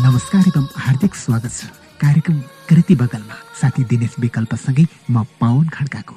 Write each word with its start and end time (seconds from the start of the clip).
नमस्कार 0.00 0.44
एवं 0.48 0.66
हार्दिक 0.76 1.14
स्वागत 1.14 1.52
छ। 1.52 1.64
कार्यक्रम 2.00 2.36
कृति 2.68 2.94
बगलमा। 2.96 3.34
साथी 3.60 3.82
दिनेश 3.84 4.14
विकल्पसँगै 4.20 4.84
म 5.10 5.24
पवन 5.40 5.66
खड्काको। 5.68 6.14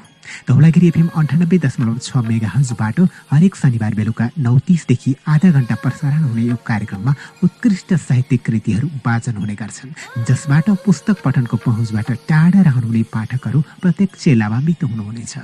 धौलागिरी 0.47 0.87
एफएम 0.87 1.07
अन्ठानब्बे 1.11 1.57
दशमलव 1.59 1.97
छ 1.99 2.23
मेगा 2.23 2.47
हजबाट 2.55 2.99
हरेक 3.31 3.55
शनिबार 3.55 3.93
बेलुका 3.99 4.29
नौ 4.39 4.55
तिसदेखि 4.63 5.15
आधा 5.27 5.51
घन्टा 5.51 5.75
प्रसारण 5.83 6.23
हुने 6.23 6.43
यो 6.43 6.55
कार्यक्रममा 6.63 7.13
उत्कृष्ट 7.43 7.93
साहित्यिक 8.07 8.41
कृतिहरू 8.45 8.87
वाचन 9.03 9.35
हुने 9.35 9.55
गर्छन्। 9.59 10.23
जसबाट 10.23 10.69
पुस्तक 10.87 11.17
पठनको 11.19 11.57
पहुँचबाट 11.67 12.11
टाढा 12.23 12.61
रहनुहुने 12.61 13.03
पाठकहरू 13.11 13.63
प्रत्यक्ष 13.83 14.27
लाभान्वित 14.39 14.83
हुनुहुनेछ। 14.83 15.35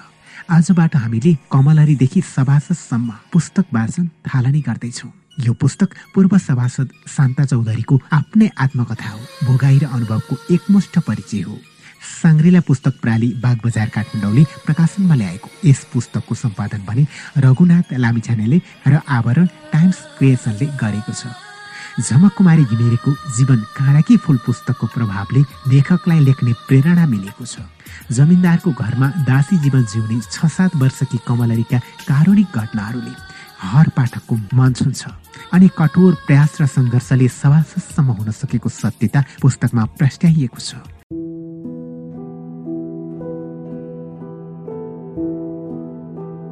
आजबाट 0.50 0.96
हामीले 0.96 1.38
कमलरीदेखि 1.52 2.21
सभासदसम्म 2.36 3.10
पुस्तक 3.34 3.66
वाचन 3.74 4.10
थालनी 4.28 4.62
गर्दैछौँ। 4.64 5.12
यो 5.40 5.54
पुस्तक 5.54 5.90
पूर्व 6.14 6.38
सभासद 6.38 6.90
शान्ता 7.08 7.44
चौधरीको 7.46 8.00
आफ्नै 8.12 8.50
आत्मकथा 8.60 9.10
हो। 9.10 9.20
भोगाई 9.48 9.78
र 9.80 9.86
अनुभवको 9.88 10.36
एकमुष्ट 10.52 11.00
परिचय 11.08 11.41
हो। 11.41 11.55
साङ्ग्रिला 12.22 12.59
पुस्तक 12.68 13.00
प्राली 13.00 13.30
बागबजार 13.40 13.90
काठमाडौँले 13.96 14.44
प्रकाशनमा 14.66 15.16
ल्याएको। 15.16 15.49
यस 15.63 15.86
पुस्तकको 15.94 16.36
सम्पादन 16.36 16.84
भने 16.84 17.04
रघुनाथ 17.40 17.94
लामिछानेले 17.96 18.60
र 18.88 18.99
आवरण 19.08 19.46
टाइम्स 19.72 19.98
क्रिएसनले 20.20 20.66
गरेको 20.76 21.13
छ। 21.13 21.32
झमक 22.04 22.34
कुमारी 22.35 22.63
घिमिरेको 22.66 23.12
जीवन 23.38 23.60
काँडाकी 23.80 24.18
फुल 24.20 24.38
पुस्तकको 24.44 24.88
प्रभावले 24.91 25.41
लेखकलाई 25.71 26.20
लेख्ने 26.20 26.52
प्रेरणा 26.68 27.05
मिलेको 27.08 27.46
छ। 27.46 27.63
जमिनदारको 28.12 28.71
घरमा 28.76 29.08
दासी 29.24 29.55
जीवन 29.63 29.84
जिउने 29.88 30.20
छ 30.20 30.52
सात 30.52 30.76
वर्षकी 30.76 31.18
कमलरीका 31.27 31.80
कारुणिक 32.08 32.48
घटनाहरूले 32.52 33.13
हर 33.62 33.90
पाठकको 33.90 34.36
मन 34.55 34.73
छुन्छ 34.73 35.08
अनि 35.54 35.68
कठोर 35.77 36.13
प्रयास 36.27 36.62
र 36.62 36.66
सङ्घर्षले 36.66 37.27
सभासम्म 37.27 38.12
हुन 38.12 38.32
सकेको 38.32 38.70
सत्यता 38.70 39.23
पुस्तकमा 39.41 39.85
प्रस्ट्याइएको 39.99 40.59
छ। 40.59 40.76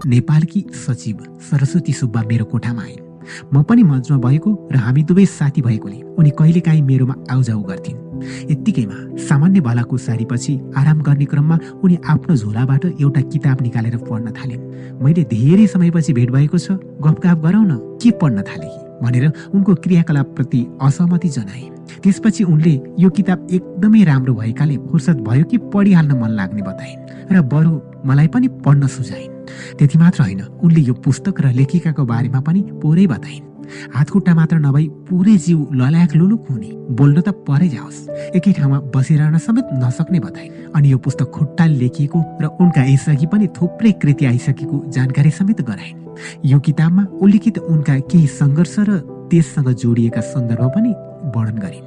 नेपालकी 0.07 0.65
सचिव 0.75 1.17
सरस्वती 1.41 1.93
सुब्बा 1.93 2.21
मेरो 2.23 2.45
कोठामा 2.45 2.81
आइन्। 2.81 3.05
म 3.53 3.63
पनि 3.63 3.83
मञ्चमा 3.83 4.17
भएको 4.17 4.49
र 4.71 4.75
हामी 4.77 5.03
दुवै 5.03 5.25
साथी 5.27 5.61
भएकोले 5.61 6.01
उनी 6.15 6.31
कहिलेकाहीँ 6.39 6.81
मेरोमा 6.81 7.15
आउजाउ 7.31 7.61
गर्थिन्। 7.61 8.06
यत्तिकैमा 8.51 8.97
सामान्य 9.27 9.61
भलाको 9.61 9.97
सारीपछि 9.97 10.59
आराम 10.77 11.01
गर्ने 11.01 11.25
क्रममा 11.25 11.59
उनी 11.83 11.97
आफ्नो 12.07 12.35
झोलाबाट 12.35 12.85
एउटा 12.85 13.21
किताब 13.21 13.61
निकालेर 13.61 13.97
पढ्न 14.09 14.31
थालिन्। 14.31 14.65
मैले 15.03 15.23
धेरै 15.25 15.67
समयपछि 15.67 16.13
भेट 16.13 16.31
भएको 16.31 16.57
छ 16.57 16.79
गफगाफ 17.01 17.37
गरौँ 17.37 17.65
न 17.65 17.77
के 18.01 18.11
पढ्न 18.21 18.41
थाले 18.41 18.69
भनेर 19.01 19.31
उनको 19.53 19.75
क्रियाकलापप्रति 19.75 20.65
असहमति 20.81 21.29
जनाए। 21.29 21.65
त्यसपछि 22.03 22.43
उनले 22.43 22.73
यो 22.99 23.09
किताब 23.09 23.47
एकदमै 23.51 24.03
राम्रो 24.03 24.33
भएकाले 24.33 24.77
फुर्सद 24.87 25.17
भयो 25.27 25.43
कि 25.43 25.57
पढिहाल्न 25.73 26.17
मन 26.21 26.31
लाग्ने 26.31 26.61
बताइन् 26.61 27.33
र 27.33 27.41
बरु 27.41 27.73
मलाई 28.05 28.27
पनि 28.27 28.47
पढ्न 28.65 28.87
सुझाइन्। 28.87 29.35
त्यति 29.77 29.97
मात्र 29.99 30.21
होइन 30.21 30.41
उनले 30.63 30.81
यो 30.81 30.93
पुस्तक 30.93 31.41
र 31.41 31.53
लेखिकाको 31.53 32.05
बारेमा 32.05 32.39
पनि 32.41 32.61
पुरै 32.81 33.07
बताइन्। 33.07 33.46
हातखुट्टा 33.95 34.33
मात्र 34.35 34.57
नभई 34.57 34.85
पुरै 35.07 35.35
जिउ 35.45 35.59
ललायक 35.79 36.15
लुलुक 36.15 36.41
हुने। 36.49 36.71
बोल्न 36.97 37.21
त 37.21 37.29
परै 37.47 37.67
जाओस्। 37.69 37.99
एकै 38.37 38.51
ठाउँमा 38.57 38.77
बसिरहन 38.95 39.37
समेत 39.37 39.67
नसक्ने 39.83 40.19
बताइन् 40.19 40.53
अनि 40.75 40.91
यो 40.91 40.97
पुस्तक 40.97 41.27
खुट्टाले 41.35 41.75
लेखिएको 41.77 42.19
र 42.41 42.45
उनका 42.61 42.83
यसअघि 42.93 43.25
पनि 43.31 43.47
थुप्रै 43.57 43.91
कृति 44.01 44.25
आइसकेको 44.25 44.77
जानकारी 44.95 45.31
समेत 45.31 45.61
गराइन् 45.61 45.99
यो 46.45 46.59
किताबमा 46.59 47.03
उल्लिखित 47.21 47.57
उनका 47.59 47.95
केही 48.11 48.27
सङ्घर्ष 48.39 48.75
र 48.87 48.91
त्यससँग 49.29 49.69
जोडिएका 49.83 50.21
सन्दर्भ 50.33 50.71
पनि 50.75 50.91
वर्णन 51.35 51.57
गरिन् 51.59 51.85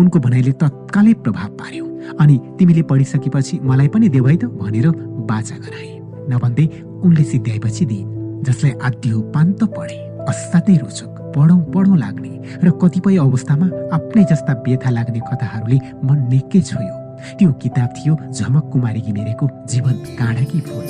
उनको 0.00 0.18
भनाइले 0.18 0.52
तत्कालै 0.56 1.12
प्रभाव 1.24 1.48
पार्यो। 1.60 1.84
अनि 2.20 2.36
तिमीले 2.58 2.82
पढिसकेपछि 2.88 3.58
मलाई 3.62 3.88
पनि 3.92 4.08
देऊ 4.08 4.24
है 4.26 4.36
त 4.36 4.44
भनेर 4.48 4.86
बाचा 5.28 5.56
गराए। 5.60 5.92
नभन्दै 6.32 6.66
उनले 7.04 7.24
सिद्ध्याएपछि 7.24 7.84
दिइन् 7.84 8.42
जसलाई 8.44 8.72
आद्यो 8.88 9.20
पान्त 9.34 9.64
पढे। 9.76 10.07
असाध्यै 10.28 10.76
रोचक 10.78 11.10
पढौँ 11.34 11.60
पढौँ 11.74 11.96
लाग्ने 11.98 12.32
र 12.64 12.70
कतिपय 12.82 13.16
अवस्थामा 13.18 13.66
आफ्नै 13.96 14.24
जस्ता 14.30 14.52
व्यथा 14.66 14.90
लाग्ने 14.90 15.20
कथाहरूले 15.28 15.78
मन 16.06 16.18
निकै 16.32 16.60
छोयो। 16.68 16.94
त्यो 17.38 17.50
किताब 17.62 17.88
थियो 17.96 18.14
झमक 18.32 18.64
कुमारी 18.72 19.00
घिमिरेको 19.00 19.46
जीवन 19.70 19.96
काँडाकी 20.18 20.60
फुल। 20.68 20.86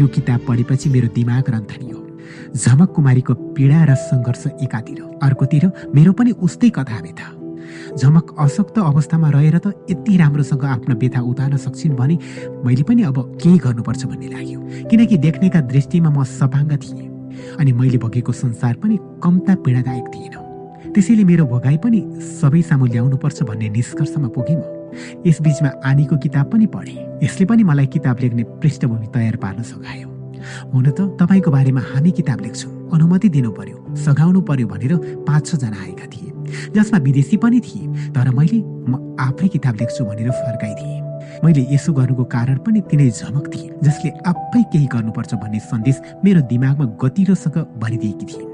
यो 0.00 0.06
किताब 0.14 0.40
पढेपछि 0.48 0.88
मेरो 0.90 1.08
दिमाग 1.14 1.50
रन्थनियो 1.54 1.98
झमक 2.56 2.88
कुमारीको 2.96 3.34
पीडा 3.56 3.80
र 3.84 3.94
सङ्घर्ष 4.08 4.46
एकातिर 4.64 4.98
अर्कोतिर 5.22 5.64
मेरो 5.94 6.12
पनि 6.18 6.30
उस्तै 6.46 6.70
कथा 6.78 6.98
व्यथा। 7.04 7.37
झमक 7.98 8.34
अशक्त 8.38 8.78
अवस्थामा 8.78 9.28
रहेर 9.30 9.58
त 9.58 9.74
यति 9.90 10.16
राम्रोसँग 10.16 10.64
आफ्नो 10.64 10.94
व्यथा 10.94 11.20
उतार्न 11.20 11.56
सक्छिन् 11.56 11.96
भने 11.96 12.18
मैले 12.64 12.82
पनि 12.82 13.02
अब 13.10 13.18
केही 13.42 13.58
गर्नुपर्छ 13.58 14.04
भन्ने 14.06 14.28
लाग्यो। 14.28 14.60
किनकि 14.90 15.16
देख्नेका 15.18 15.60
दृष्टिमा 15.72 16.10
म 16.10 16.24
सपाङ्ग 16.24 16.72
थिएँ 16.78 17.08
अनि 17.58 17.72
मैले 17.72 17.98
भोगेको 17.98 18.32
संसार 18.32 18.74
पनि 18.82 18.98
कम्ता 19.22 19.54
पीडादायक 19.64 20.06
थिएन। 20.14 20.34
त्यसैले 20.94 21.24
मेरो 21.24 21.44
भोगाई 21.46 21.76
पनि 21.84 22.00
सबै 22.40 22.62
सामु 22.62 22.86
ल्याउनुपर्छ 22.86 23.42
भन्ने 23.42 23.68
निष्कर्षमा 23.68 24.28
पुगेँ 24.30 24.56
म। 24.56 24.62
यसबीचमा 25.26 25.70
आनीको 25.84 26.16
किताब 26.16 26.46
पनि 26.52 26.66
पढेँ। 26.66 27.18
यसले 27.22 27.44
पनि 27.46 27.62
मलाई 27.62 27.86
किताब 27.94 28.16
लेख्ने 28.22 28.42
पृष्ठभूमि 28.62 29.06
तयार 29.14 29.36
पार्न 29.42 29.62
सघायो। 29.62 30.08
हुन 30.72 30.86
त 30.90 30.98
तपाईँको 31.20 31.50
बारेमा 31.50 31.82
हामी 31.92 32.10
किताब 32.14 32.40
लेख्छौँ। 32.40 32.72
अनुमति 32.94 33.28
दिनु 33.28 33.50
पर्यो 33.52 33.76
सघाउनु 34.04 34.40
पर्यो 34.48 34.66
भनेर 34.68 34.92
पाँच 35.28 35.46
छजना 35.46 35.78
आएका 35.82 36.06
थिए। 36.06 36.30
जसमा 36.76 36.98
विदेशी 36.98 37.36
पनि 37.36 37.60
थिए 37.60 38.12
तर 38.14 38.30
मैले 38.30 38.58
म 38.90 39.16
आफै 39.20 39.48
किताब 39.48 39.74
लेख्छु 39.80 40.04
भनेर 40.04 40.30
फर्काइदिएँ। 40.30 41.00
मैले 41.44 41.66
यसो 41.74 41.92
गर्नुको 41.92 42.24
कारण 42.34 42.58
पनि 42.66 42.80
तिनै 42.90 43.10
झमक 43.10 43.46
थिए 43.54 43.70
जसले 43.84 44.10
आफै 44.26 44.62
केही 44.72 44.86
गर्नुपर्छ 44.94 45.34
भन्ने 45.34 45.60
सन्देश 45.70 46.00
मेरो 46.24 46.40
दिमागमा 46.50 46.86
गतिरोसँग 47.02 47.56
भरिदिएकी 47.82 48.26
थिए। 48.26 48.47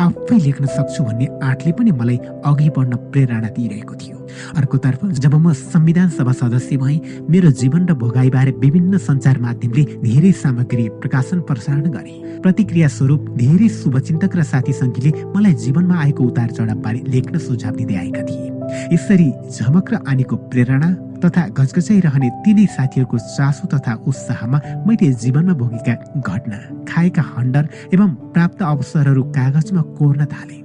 आफै 0.00 0.38
लेख्न 0.38 0.66
सक्छु 0.66 1.04
भन्ने 1.04 1.26
आँटले 1.42 1.72
पनि 1.72 1.92
मलाई 1.92 2.18
अघि 2.44 2.68
बढ्न 2.76 2.96
प्रेरणा 3.12 3.48
दिइरहेको 3.56 3.94
थियो। 3.94 4.16
अर्कोतर्फ 4.56 5.04
जब 5.22 5.34
म 5.34 5.52
संविधान 5.52 6.08
सभा 6.08 6.32
सदस्य 6.32 6.76
भएँ 6.76 7.00
मेरो 7.28 7.50
जीवन 7.52 7.86
र 7.88 7.94
भोगाईबारे 7.94 8.52
विभिन्न 8.64 8.98
सञ्चार 8.98 9.38
माध्यमले 9.38 9.84
धेरै 10.02 10.32
सामग्री 10.32 10.88
प्रकाशन 11.00 11.40
प्रसारण 11.48 11.90
गरे। 11.90 12.14
प्रतिक्रिया 12.42 12.88
स्वरूप 12.88 13.28
धेरै 13.36 13.68
शुभचिन्तक 13.68 14.36
र 14.36 14.42
साथी 14.42 14.72
सङ्घीले 14.72 15.10
मलाई 15.36 15.54
जीवनमा 15.54 15.96
आएको 16.02 16.22
उतार 16.24 16.50
चढावबारे 16.50 17.00
लेख्न 17.06 17.38
सुझाव 17.38 17.74
दिँदै 17.76 17.96
आएका 17.96 18.22
थिए। 18.22 18.48
यसरी 18.94 19.28
झमक 19.52 19.92
र 19.92 19.94
आनीको 20.08 20.36
प्रेरणा 20.50 20.88
तथा 21.24 21.42
गजगजाइरहने 21.58 22.28
तिनै 22.44 22.66
साथीहरूको 22.76 23.18
चासो 23.18 23.66
तथा 23.74 23.92
उत्साहमा 24.06 24.58
मैले 24.86 25.12
जीवनमा 25.22 25.54
भोगेका 25.60 25.94
घटना 26.20 26.58
खाएका 26.88 27.22
हन्डर 27.34 27.68
एवं 27.94 28.10
प्राप्त 28.34 28.62
अवसरहरू 28.62 29.22
कागजमा 29.36 29.82
कोर्न 29.98 30.24
थाले। 30.24 30.58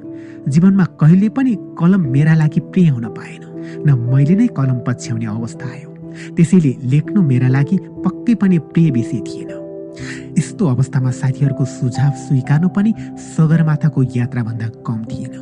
जीवनमा 0.52 0.86
कहिले 1.02 1.30
पनि 1.30 1.54
कलम 1.80 2.02
मेरा 2.10 2.34
लागि 2.36 2.60
प्रिय 2.72 2.90
हुन 2.90 3.06
पाएन 3.18 3.44
न 3.88 3.98
मैले 4.08 4.36
नै 4.36 4.48
कलम 4.58 4.80
पछ्याउने 4.88 5.26
अवस्था 5.28 5.70
आयो। 5.70 5.90
त्यसैले 6.36 6.72
लेख्नु 6.92 7.22
मेरा 7.22 7.48
लागि 7.48 7.78
पक्कै 8.06 8.34
पनि 8.42 8.58
प्रिय 8.74 8.90
विषय 8.92 9.20
थिएन। 9.28 9.52
यस्तो 10.38 10.66
अवस्थामा 10.68 11.12
साथीहरूको 11.12 11.66
सुझाव 11.66 12.12
स्वीकार्नु 12.24 12.70
पनि 12.70 12.94
सगरमाथाको 13.28 14.04
यात्राभन्दा 14.16 14.68
कम 14.88 15.00
थिएन। 15.12 15.34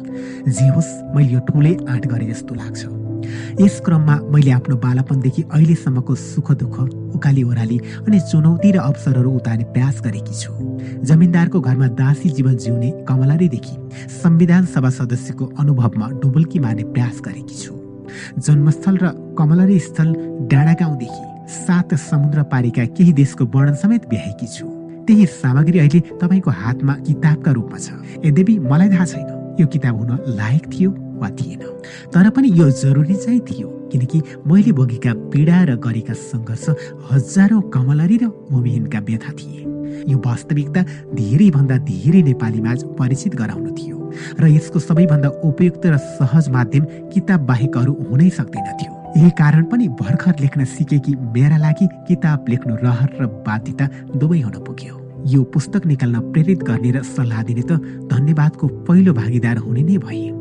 जे 0.48 0.68
होस् 0.68 0.94
मैले 1.16 1.34
यो 1.34 1.40
ठुलै 1.48 1.74
आँट 1.90 2.08
गरे 2.08 2.26
जस्तो 2.26 2.56
लाग्छ। 2.56 3.05
यस 3.62 3.80
क्रममा 3.86 4.16
मैले 4.32 4.52
आफ्नो 4.52 4.76
बालापनदेखि 4.78 5.42
अहिलेसम्मको 5.52 6.16
सुख 6.16 6.52
दुःख 6.62 6.80
उकाली 7.16 7.44
ओह्राली 7.44 7.78
अनि 8.08 8.20
चुनौती 8.32 8.72
र 8.72 8.78
अवसरहरू 8.80 9.32
उतार्ने 9.32 9.64
प्रयास 9.74 10.02
गरेकी 10.06 10.34
छु। 10.34 10.52
जमिनदारको 11.04 11.62
घरमा 11.62 11.88
दासी 12.00 12.30
जीवन 12.30 12.56
जिउने 12.58 12.92
कमलारीदेखि 13.08 13.76
संविधान 14.22 14.66
सभा 14.66 14.90
सदस्यको 14.90 15.46
अनुभवमा 15.60 16.10
डुबुल्की 16.22 16.60
मार्ने 16.60 16.84
प्रयास 16.94 17.22
गरेकी 17.26 17.56
छु। 17.56 17.74
जन्मस्थल 18.40 18.98
र 18.98 19.10
कमलरी 19.38 19.80
स्थल 19.80 20.14
डाँडा 20.52 20.74
गाउँदेखि 20.82 21.24
सात 21.56 21.94
समुद्र 21.94 22.44
पारीका 22.52 22.86
केही 22.98 23.14
देशको 23.14 23.46
वर्णन 23.56 23.76
समेत 23.76 24.10
भ्याएकी 24.10 24.48
छु। 24.48 24.68
त्यही 25.08 25.26
सामग्री 25.32 25.80
अहिले 25.80 26.00
तपाईँको 26.22 26.52
हातमा 26.52 26.94
किताबका 27.08 27.52
रूपमा 27.52 27.78
छ। 27.78 27.88
यद्यपि 28.26 28.60
मलाई 28.60 28.90
थाहा 28.90 29.06
छैन 29.06 29.28
यो 29.60 29.68
किताब 29.68 29.96
हुन 30.00 30.36
लायक 30.36 30.64
थियो। 30.74 30.92
वा 31.20 31.30
थिएन। 31.38 31.64
तर 32.14 32.30
पनि 32.30 32.52
यो 32.56 32.70
जरुरी 32.72 33.16
चाहिँ 33.16 33.40
थियो 33.50 33.68
किनकि 33.92 34.22
मैले 34.48 34.72
भोगेका 34.72 35.14
पीडा 35.32 35.64
र 35.64 35.76
गरेका 35.78 36.14
सङ्घर्ष 36.14 36.66
हजारौँ 37.12 37.62
कमलरी 37.74 38.18
र 38.18 38.28
भूमिहीनका 38.52 39.00
व्यथा 39.00 39.32
थिए। 39.40 39.62
यो 40.08 40.18
वास्तविकता 40.26 40.82
धेरैभन्दा 41.16 41.78
धेरै 41.86 42.22
नेपालीमाझ 42.24 42.80
परिचित 43.00 43.36
गराउनु 43.36 43.72
थियो 43.78 43.98
र 44.40 44.48
यसको 44.48 44.80
सबैभन्दा 44.80 45.30
उपयुक्त 45.44 45.86
र 45.86 45.98
सहज 46.20 46.50
माध्यम 46.50 46.84
किताब 47.14 47.46
बाहेक 47.46 47.78
अरू 47.78 47.94
हुनै 48.10 48.30
सक्दैन 48.30 48.68
थियो। 48.82 48.92
यही 49.16 49.30
कारण 49.40 49.64
पनि 49.72 49.88
भर्खर 49.96 50.36
लेख्न 50.42 50.66
सिकेकी 50.68 51.16
मेरा 51.36 51.58
लागि 51.58 51.88
किताब 52.08 52.46
लेख्नु 52.50 52.76
रहर 52.84 53.10
र 53.22 53.26
बाध्यता 53.48 53.86
दुवै 54.20 54.40
हुन 54.42 54.60
पुग्यो। 54.68 54.96
यो 55.26 55.44
पुस्तक 55.54 55.86
निकाल्न 55.88 56.20
प्रेरित 56.32 56.64
गर्ने 56.64 56.92
र 56.92 57.02
सल्लाह 57.02 57.42
दिने 57.44 57.64
त 57.64 57.80
धन्यवादको 58.12 58.68
पहिलो 58.86 59.14
भागीदार 59.14 59.58
हुने 59.58 59.84
नै 59.84 59.98
भए। 59.98 60.35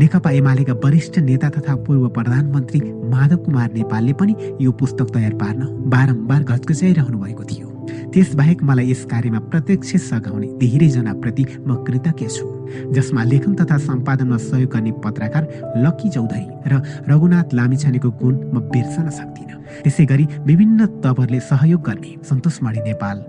नेकपा 0.00 0.30
एमालेका 0.30 0.74
वरिष्ठ 0.84 1.18
नेता 1.28 1.48
तथा 1.56 1.74
पूर्व 1.86 2.08
प्रधानमन्त्री 2.16 2.80
माधव 3.12 3.36
कुमार 3.44 3.72
नेपालले 3.72 4.12
पनि 4.20 4.34
यो 4.60 4.72
पुस्तक 4.72 5.14
तयार 5.14 5.34
पार्न 5.34 5.66
बारम्बार 5.90 6.42
घचघचाइरहनु 6.42 7.18
भएको 7.18 7.44
थियो। 7.44 7.66
त्यसबाहेक 8.12 8.62
मलाई 8.64 8.90
यस 8.90 9.04
कार्यमा 9.10 9.38
प्रत्यक्ष 9.52 9.94
सघाउने 10.08 10.46
धेरैजनाप्रति 10.60 11.44
म 11.66 11.74
कृतज्ञ 11.86 12.28
छु 12.28 12.46
जसमा 12.92 13.24
लेखन 13.24 13.54
तथा 13.54 13.76
सम्पादनमा 13.78 14.36
सहयोग 14.36 14.70
गर्ने 14.72 14.92
पत्रकार 15.04 15.48
लक्की 15.84 16.08
चौधरी 16.10 16.46
र 16.68 16.82
रघुनाथ 17.08 17.54
लामिछानेको 17.54 18.10
गुण 18.20 18.34
म 18.52 18.60
बिर्सन 18.72 19.08
सक्दिनँ। 19.10 19.60
त्यसै 19.84 20.04
गरी 20.04 20.26
विभिन्न 20.46 20.86
तवरले 21.04 21.40
सहयोग 21.40 21.82
गर्ने 21.88 22.14
सन्तोष 22.28 22.62
मणि 22.62 22.80
नेपाल 22.84 23.24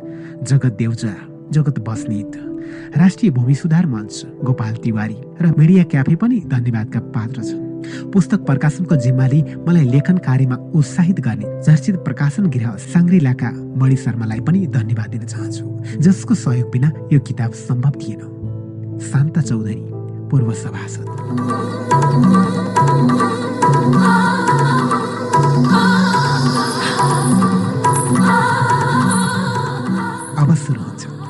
जगत 0.50 0.74
देउजा 0.80 1.16
जगत 1.52 1.80
बस्नेत। 1.88 2.49
राष्ट्रिय 2.98 3.32
भूमि 3.32 3.56
सुधार 3.56 3.86
मञ्च 3.86 4.26
गोपाल 4.44 4.76
तिवारी 4.84 5.18
र 5.42 5.54
मिडिया 5.58 5.84
क्याफे 5.84 6.16
पनि 6.16 6.40
धन्यवादका 6.48 7.00
पात्र 7.16 7.44
छन्। 7.44 7.68
पुस्तक 8.12 8.40
प्रकाशनको 8.46 8.96
जिम्माले 8.96 9.40
मलाई 9.68 9.86
लेखन 9.90 10.18
कार्यमा 10.18 10.56
उत्साहित 10.76 11.20
गर्ने 11.20 11.48
चर्चित 11.64 11.96
प्रकाशन 12.06 12.50
गृह 12.50 12.76
साङ्ग्रिलाका 12.92 13.50
मणि 13.80 13.96
शर्मालाई 13.96 14.40
पनि 14.48 14.66
धन्यवाद 14.68 15.10
दिन 15.10 15.26
चाहन्छु 15.26 15.66
जसको 16.00 16.34
सहयोग 16.36 16.72
बिना 16.72 16.92
यो 17.14 17.20
किताब 17.20 17.52
सम्भव 17.62 17.94
थिएन। 18.02 19.00
शान्ता 19.02 19.42
चौधरी 19.42 19.82
पूर्व 20.30 20.54
सभासद। 20.54 21.08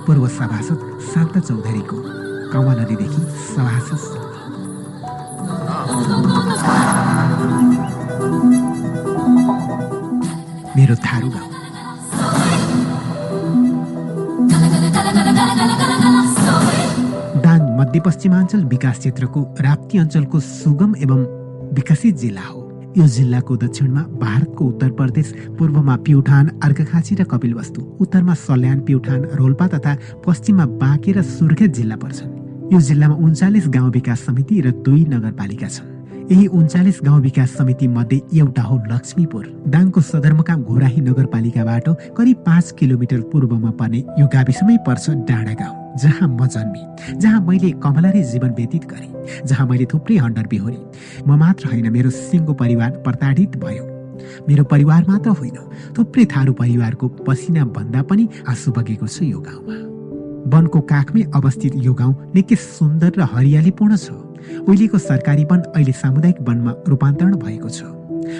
पूर्व 0.08 0.28
सभासद। 0.28 0.80
शान्ता 1.10 1.40
चौधरीको 1.40 1.98
कमलरीदेखि 2.54 3.22
सभासद 3.46 4.02
मेरो 10.78 10.96
थारू 11.06 11.30
गाउँ। 11.30 11.50
दाङ 17.44 17.60
मध्यपश्चिमाञ्चल 17.80 18.64
विकास 18.66 18.98
क्षेत्रको 19.00 19.42
राप्ती 19.62 19.98
अञ्चलको 19.98 20.40
सुगम 20.40 20.96
एवं 21.04 21.22
विकसित 21.76 22.16
जिल्ला 22.18 22.46
हो। 22.50 22.59
यो 22.98 23.06
जिल्लाको 23.08 23.56
दक्षिणमा 23.58 24.02
भारतको 24.18 24.66
उत्तर 24.66 24.90
प्रदेश 24.92 25.34
पूर्वमा 25.58 25.96
प्युठान 25.96 26.48
अर्घाखाँची 26.64 27.16
र 27.16 27.24
कपिलवस्तु। 27.24 27.82
उत्तरमा 28.02 28.34
सल्यान 28.34 28.80
प्युठान 28.82 29.24
रोल्पा 29.38 29.68
तथा 29.68 29.94
पश्चिममा 30.26 30.66
बाँके 30.82 31.12
र 31.12 31.22
सुर्खेत 31.22 31.70
जिल्ला 31.70 31.96
पर्छन्। 31.96 32.74
यो 32.74 32.80
जिल्लामा 32.80 33.16
उन्चालिस 33.16 33.68
गाउँ 33.70 33.92
विकास 33.92 34.26
समिति 34.26 34.62
र 34.62 34.72
दुई 34.82 35.06
नगरपालिका 35.06 35.68
छन्। 35.68 35.99
यही 36.32 36.46
उन्चालिस 36.48 37.00
गाउँ 37.04 37.22
विकास 37.22 37.56
समिति 37.58 37.88
मध्ये 37.88 38.20
एउटा 38.38 38.62
हो 38.62 38.78
लक्ष्मीपुर। 38.88 39.46
दाङको 39.68 40.02
सदरमुकाम 40.02 40.64
घोराही 40.64 41.02
नगरपालिकाबाट 41.02 41.88
करिब 42.18 42.38
पाँच 42.46 42.72
किलोमिटर 42.80 43.22
पूर्वमा 43.34 43.72
पर्ने 43.80 43.98
यो 44.20 44.28
गाविसमै 44.34 44.78
पर्छ 44.86 45.10
डाँडा 45.26 45.54
गाउँ 45.58 45.98
जहाँ 45.98 46.28
म 46.30 46.46
जन्मे 46.46 47.18
जहाँ 47.18 47.42
मैले 47.42 47.72
कमलरी 47.82 48.24
जीवन 48.24 48.54
व्यतीत 48.54 48.86
गरेँ 48.86 49.42
जहाँ 49.46 49.68
मैले 49.68 49.86
थुप्रै 49.90 50.18
हन्डर 50.18 50.48
बिहोरी। 50.48 50.78
म 51.26 51.34
मात्र 51.34 51.68
होइन 51.68 51.90
मेरो 51.90 52.10
सिङ्गो 52.12 52.54
परिवार 52.54 52.92
प्रताडित 53.02 53.58
भयो। 53.58 53.84
मेरो 54.48 54.64
परिवार 54.70 55.06
मात्र 55.10 55.30
होइन 55.34 55.58
थुप्रै 55.98 56.26
थारू 56.30 56.54
परिवारको 56.54 57.08
पसिना 57.26 57.66
भन्दा 57.74 58.02
पनि 58.06 58.30
आँसु 58.46 58.72
बगेको 58.78 59.08
छ 59.08 59.26
यो 59.26 59.40
गाउँमा। 59.42 59.78
वनको 60.54 60.80
काखमै 60.86 61.24
अवस्थित 61.34 61.74
यो 61.76 61.94
गाउँ 61.94 62.14
निकै 62.36 62.56
सुन्दर 62.56 63.18
र 63.18 63.22
हरियालीपूर्ण 63.34 63.96
छ। 63.98 64.29
उहिलेको 64.68 64.98
सरकारी 65.00 65.44
वन 65.52 65.60
अहिले 65.76 65.92
सामुदायिक 65.94 66.38
वनमा 66.48 66.72
रूपान्तरण 66.88 67.36
भएको 67.36 67.70
छ। 67.70 67.84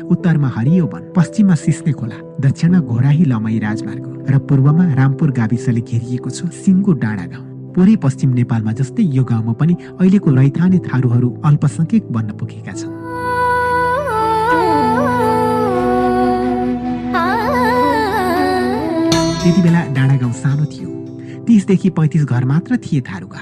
उत्तरमा 0.06 0.48
हरियो 0.56 0.86
वन 0.86 1.02
पश्चिममा 1.16 1.56
सिस्ने 1.56 1.92
खोला 1.92 2.18
दक्षिणमा 2.42 2.80
घोराही 2.80 3.26
लमई 3.26 3.60
राजमार्ग 3.60 4.06
र 4.30 4.38
पूर्वमा 4.50 4.86
रामपुर 4.94 5.32
गाविसले 5.40 5.82
घेरिएको 5.82 6.30
छ 6.30 6.46
सिङ्गो 6.62 6.94
डाँडा 7.04 7.26
गाउँ। 7.26 7.46
पुरै 7.74 7.96
पश्चिम 8.04 8.30
नेपालमा 8.34 8.72
जस्तै 8.80 9.04
यो 9.18 9.24
गाउँमा 9.24 9.54
पनि 9.60 9.74
अहिलेको 10.00 10.30
रैथाने 10.36 10.80
थारूहरू 10.88 11.30
अल्पसङ्ख्यक 11.46 12.12
बन्न 12.12 12.30
पुगेका 12.38 12.74
छन्। 12.74 12.94
त्यति 19.42 19.62
बेला 19.62 19.82
डाँडा 19.96 20.16
गाउँ 20.18 20.34
सानो 20.34 20.66
थियो। 20.66 20.90
तिसदेखि 21.48 21.90
पैँतिस 21.98 22.24
घर 22.26 22.44
मात्र 22.46 22.78
थिए 22.78 23.02
थारूका। 23.02 23.42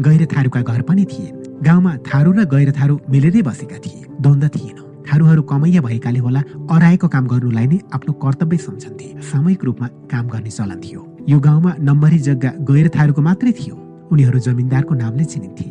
गैर 0.00 0.26
थारूका 0.26 0.60
घर 0.62 0.82
पनि 0.82 1.04
थिए। 1.04 1.28
गाउँमा 1.62 1.96
थारू 2.08 2.30
र 2.32 2.44
गैर 2.48 2.70
थारू 2.72 2.94
मिलेरै 3.10 3.42
बसेका 3.42 3.78
थिए। 3.84 4.04
द्वन्द 4.20 4.44
थिएन। 4.56 4.78
थारूहरू 5.04 5.42
कमैया 5.42 5.80
भएकाले 5.80 6.18
होला 6.18 6.40
अराएको 6.72 7.08
काम 7.08 7.26
गर्नुलाई 7.26 7.66
नै 7.66 7.78
आफ्नो 7.92 8.12
कर्तव्य 8.16 8.56
सम्झन्थे। 8.56 9.06
सामूहिक 9.20 9.64
रूपमा 9.64 9.86
काम 10.08 10.28
गर्ने 10.28 10.50
चलन 10.50 10.80
थियो। 10.80 11.00
यो 11.28 11.38
गाउँमा 11.38 11.72
नम्बरी 11.80 12.18
जग्गा 12.18 12.50
गैर 12.64 12.88
थारूको 12.96 13.22
मात्रै 13.22 13.52
थियो। 13.52 13.74
उनीहरू 14.08 14.38
जमिनदारको 14.40 14.94
नामले 14.94 15.24
चिनिन्थे। 15.24 15.66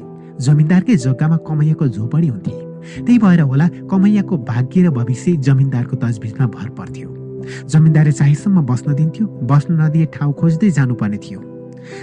जमिनदारकै 0.46 0.96
जग्गामा 0.96 1.38
कमैयाको 1.50 1.88
झोपडी 1.88 2.28
हुन्थे। 2.28 2.56
त्यही 3.06 3.18
भएर 3.20 3.42
होला 3.42 3.68
कमैयाको 3.90 4.38
भाग्य 4.46 4.82
र 4.84 4.90
भविष्य 4.94 5.36
जमिनदारको 5.42 5.96
तजबिजमा 5.98 6.46
भर 6.48 6.70
पर्थ्यो। 6.78 7.10
जमिनदारले 7.66 8.12
चाहेसम्म 8.12 8.62
बस्न 8.62 8.94
दिन्थ्यो। 8.94 9.26
बस्न 9.50 9.82
नदिए 9.82 10.06
ठाउँ 10.14 10.34
खोज्दै 10.34 10.70
जानुपर्ने 10.70 11.18
थियो। 11.18 11.40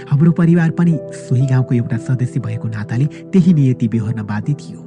हाम्रो 0.09 0.31
परिवार 0.31 0.71
पनि 0.71 0.97
सोही 1.13 1.45
गाउँको 1.45 1.75
एउटा 1.75 1.97
सदस्य 1.97 2.39
भएको 2.39 2.67
नाताले 2.67 3.05
त्यही 3.31 3.53
नियति 3.53 3.87
बेहोर्न 3.87 4.21
बाध्य 4.23 4.53
थियो। 4.53 4.79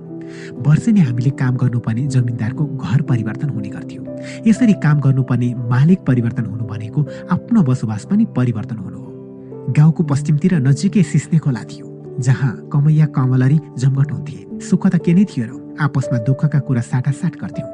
वर्षेनी 0.66 1.00
हामीले 1.00 1.30
काम 1.30 1.56
गर्नुपर्ने 1.56 2.06
जमिनदारको 2.06 2.64
घर 2.76 3.02
परिवर्तन 3.02 3.48
हुने 3.48 3.68
गर्थ्यो। 3.68 4.02
यसरी 4.46 4.72
काम 4.82 5.00
गर्नुपर्ने 5.00 5.54
मालिक 5.70 6.04
परिवर्तन 6.06 6.44
हुनु 6.46 6.64
भनेको 6.64 7.06
आफ्नो 7.32 7.62
बसोबास 7.62 8.04
पनि 8.10 8.24
परिवर्तन 8.36 8.76
हुनु 8.76 8.98
हो। 8.98 9.72
गाउँको 9.76 10.02
पश्चिमतिर 10.02 10.54
नजिकै 10.60 11.02
सिस्ने 11.02 11.38
खोला 11.38 11.62
थियो 11.64 11.86
जहाँ 12.20 12.52
कमैया 12.72 13.06
कमलरी 13.16 13.58
जमघट 13.78 14.12
हुन्थे। 14.12 14.60
सुख 14.60 14.86
त 14.86 15.02
के 15.04 15.14
नै 15.14 15.24
थियो 15.24 15.46
र 15.46 15.76
आपसमा 15.80 16.18
दुःखका 16.28 16.58
कुरा 16.60 16.80
साटासाट 16.82 17.36
गर्थ्यौँ। 17.42 17.68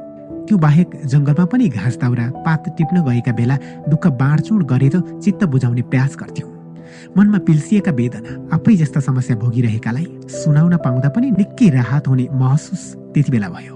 त्यो 0.47 0.57
बाहेक 0.57 0.89
जङ्गलमा 1.05 1.45
पनि 1.45 1.67
घाँस 1.69 1.97
दाउरा 1.99 2.25
पात 2.45 2.69
टिप्न 2.77 3.03
गएका 3.03 3.31
बेला 3.35 3.55
दुःख 3.91 4.07
बाँडचुँड 4.17 4.63
गरेर 4.63 4.95
चित्त 5.19 5.43
बुझाउने 5.43 5.81
प्रयास 5.91 6.15
गर्थ्यौँ। 6.15 6.49
मनमा 7.17 7.39
पिल्सिएका 7.47 7.91
वेदना 7.91 8.31
आफै 8.55 8.75
जस्ता 8.75 8.99
समस्या 8.99 9.35
भोगिरहेकालाई 9.37 10.05
सुनाउन 10.31 10.77
पाउँदा 10.85 11.09
पनि 11.09 11.31
निकै 11.31 11.69
राहत 11.69 12.07
हुने 12.07 12.27
महसुस 12.33 12.83
त्यति 13.13 13.31
बेला 13.31 13.49
भयो। 13.49 13.75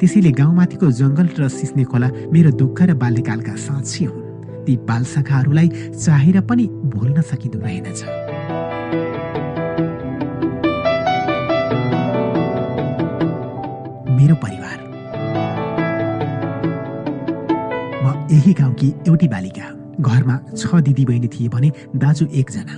त्यसैले 0.00 0.30
गाउँमाथिको 0.34 0.90
जङ्गल 0.90 1.28
र 1.38 1.48
सिस्ने 1.48 1.84
खोला 1.84 2.08
मेरो 2.32 2.50
दुःख 2.58 2.82
र 2.82 2.94
बाल्यकालका 2.94 3.54
साक्षी 3.54 4.04
हुन्। 4.04 4.64
ती 4.66 4.76
बालशाखाहरूलाई 4.88 5.68
चाहेर 5.94 6.40
पनि 6.46 6.66
भुल्न 6.94 7.20
सकिँदो 7.22 7.58
रहेनछ। 7.58 8.00
मेरो 14.16 14.34
परिवार। 14.44 14.78
म 18.02 18.06
यही 18.30 18.52
गाउँकी 18.54 18.88
एउटी 19.08 19.28
बालिका 19.28 19.81
घरमा 20.00 20.36
छ 20.56 20.80
दिदी 20.80 21.04
बहिनी 21.04 21.28
थिए 21.28 21.48
भने 21.48 21.72
दाजु 21.96 22.26
एकजना 22.32 22.74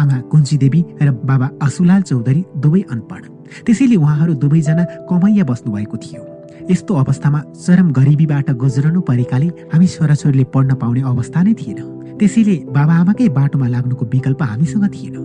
आमा 0.00 0.20
कुञ्ची 0.30 0.56
देवी 0.58 0.84
र 1.02 1.10
बाबा 1.24 1.50
असुलाल 1.62 2.02
चौधरी 2.02 2.44
दुवै 2.56 2.82
अनपढ। 2.90 3.22
त्यसैले 3.66 3.96
उहाँहरू 3.96 4.34
दुवैजना 4.34 4.84
कमैया 5.10 5.44
बस्नुभएको 5.44 5.96
थियो। 5.96 6.22
यस्तो 6.70 6.94
अवस्थामा 6.94 7.40
चरम 7.64 7.90
गरिबीबाट 7.92 8.50
गुज्रनु 8.50 9.00
परेकाले 9.00 9.48
हामी 9.72 9.86
छोराछोरीले 9.86 10.44
पढ्न 10.54 10.74
पाउने 10.74 11.00
अवस्था 11.02 11.42
नै 11.42 11.54
थिएन। 11.54 11.80
त्यसैले 12.18 12.56
बाबा 12.70 12.94
आमाकै 12.94 13.28
बाटोमा 13.28 13.66
लाग्नुको 13.68 14.04
विकल्प 14.06 14.42
हामीसँग 14.42 14.86
थिएन। 14.94 15.16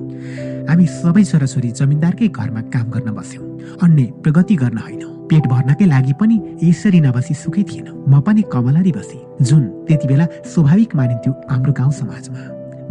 हामी 0.69 0.85
सबै 0.85 1.23
छोराछोरी 1.23 1.69
जमिनदारकै 1.71 2.27
घरमा 2.27 2.61
काम 2.73 2.87
गर्न 2.89 3.09
बस्यौँ। 3.15 3.45
अन्य 3.81 4.03
प्रगति 4.23 4.55
गर्न 4.55 4.77
होइन। 4.77 5.18
पेट 5.29 5.47
भर्नकै 5.47 5.85
लागि 5.85 6.13
पनि 6.19 6.37
यसरी 6.63 6.99
नबसी 6.99 7.33
सुखै 7.33 7.63
थिएन। 7.63 7.87
म 8.07 8.19
पनि 8.25 8.41
कमलरी 8.51 8.91
बसे 8.91 9.17
जुन 9.41 9.63
त्यति 9.87 10.07
बेला 10.07 10.25
स्वाभाविक 10.45 10.95
मानिन्थ्यो 10.95 11.33
हाम्रो 11.49 11.73
गाउँ 11.73 11.91
समाजमा। 11.91 12.41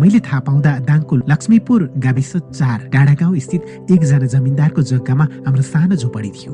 मैले 0.01 0.21
थाहा 0.23 0.41
पाउँदा 0.47 0.73
दाङको 0.89 1.15
लक्ष्मीपुर 1.27 1.81
गाविस 1.99 2.33
चार 2.55 2.79
डाँडा 2.95 3.15
गाउँ 3.21 3.39
स्थित 3.39 3.91
एकजना 3.91 4.27
जमिनदारको 4.31 4.83
जग्गामा 4.83 5.25
हाम्रो 5.47 5.63
सानो 5.63 5.97
झोपडी 5.97 6.31
थियो। 6.31 6.53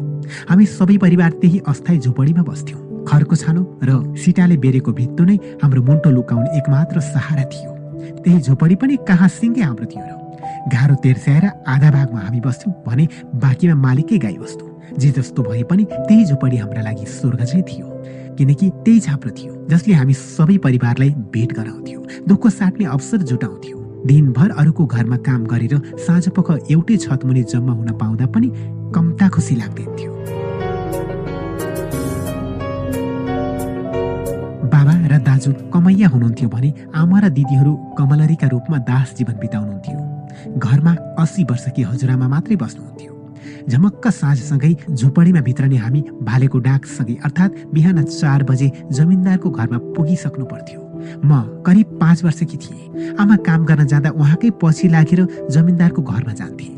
हामी 0.49 0.65
सबै 0.65 0.97
परिवार 1.05 1.31
त्यही 1.41 1.59
अस्थायी 1.69 1.99
झोपडीमा 2.01 2.43
बस्थ्यौँ। 2.43 2.81
खरको 3.05 3.37
छानो 3.37 3.63
र 3.85 4.17
सिटाले 4.17 4.57
बेरेको 4.57 4.93
भित्तो 4.97 5.25
नै 5.29 5.37
हाम्रो 5.63 5.83
मुन्टो 5.85 6.11
लुकाउने 6.11 6.57
एकमात्र 6.59 7.01
सहारा 7.13 7.45
थियो। 7.53 7.71
त्यही 8.25 8.41
झोपडी 8.41 8.75
पनि 8.81 8.97
कहाँ 9.09 9.29
सिङ्गे 9.29 9.63
हाम्रो 9.63 9.87
थियो 9.93 10.05
र 10.09 10.13
गाह्रो 10.73 10.95
तेर्स्याएर 11.05 11.45
आधा 11.69 11.91
भागमा 11.91 12.21
हामी 12.21 12.41
बस्थ्यौँ 12.41 12.73
भने 12.87 13.05
बाँकीमा 13.45 13.75
मालिकै 13.77 14.19
गाई 14.25 14.37
बस्थ्यौँ 14.41 14.74
जे 14.99 15.11
जस्तो 15.11 15.43
भए 15.43 15.63
पनि 15.71 15.85
त्यही 15.85 16.25
झोपडी 16.25 16.57
हाम्रा 16.57 16.83
लागि 16.83 17.07
स्वर्ग 17.07 17.45
चाहिँ 17.45 17.65
थियो। 17.65 17.87
किनकि 18.39 18.71
त्यही 18.85 19.01
छाप्रो 19.01 19.31
थियो 19.31 19.53
जसले 19.71 19.95
हामी 19.95 20.15
सबै 20.15 20.57
परिवारलाई 20.59 21.11
भेट 21.35 21.53
गराउँथ्यो 21.53 22.01
दुःख 22.29 22.47
साट्ने 22.51 22.85
अवसर 22.85 23.23
जुटाउँथ्यो। 23.23 23.79
दिनभर 24.07 24.51
अरूको 24.61 24.87
घरमा 24.87 25.17
काम 25.27 25.45
गरेर 25.47 25.75
साँझ 26.07 26.29
पख 26.37 26.51
एउटै 26.71 26.97
छतमुनि 26.97 27.43
जम्मा 27.53 27.73
हुन 27.73 27.91
पाउँदा 27.99 28.27
पनि 28.35 28.49
कम्ता 28.95 29.29
खुसी 29.29 29.55
लाग्दैन्थ्यो। 29.57 30.11
बाबा 34.75 34.95
र 35.09 35.19
दाजु 35.23 35.53
कमैया 35.73 36.09
हुनुहुन्थ्यो 36.09 36.49
भने 36.49 36.71
आमा 36.95 37.19
र 37.21 37.29
दिदीहरू 37.39 37.73
कमलरीका 37.99 38.49
रूपमा 38.49 38.79
दास 38.91 39.15
जीवन 39.19 39.37
बिताउनुहुन्थ्यो। 39.41 39.99
घरमा 40.59 40.93
अस्सी 41.23 41.45
वर्षकी 41.51 41.83
हजुरआमा 41.83 42.29
मात्रै 42.29 42.57
बस्नुहुन्थ्यो। 42.57 43.14
झमक्क 43.69 44.09
साँझसँगै 44.11 44.75
झुपडीमा 44.91 45.41
भित्रने 45.41 45.77
हामी 45.77 46.01
भालेको 46.23 46.59
डाकसँगै 46.59 47.15
अर्थात् 47.25 47.59
बिहान 47.75 48.03
चार 48.05 48.43
बजे 48.45 48.71
जमिनदारको 48.93 49.51
घरमा 49.51 49.79
पुगिसक्नु 49.97 50.45
पर्थ्यो। 50.45 50.81
म 51.25 51.63
करिब 51.67 51.99
पाँच 52.01 52.25
वर्षकी 52.25 52.57
थिएँ। 52.57 53.15
आमा 53.21 53.37
काम 53.47 53.65
गर्न 53.65 53.87
जाँदा 53.87 54.11
उहाँकै 54.11 54.51
पछि 54.63 54.89
लागेर 54.89 55.21
जमिनदारको 55.51 56.03
घरमा 56.03 56.33
जान्थे। 56.33 56.69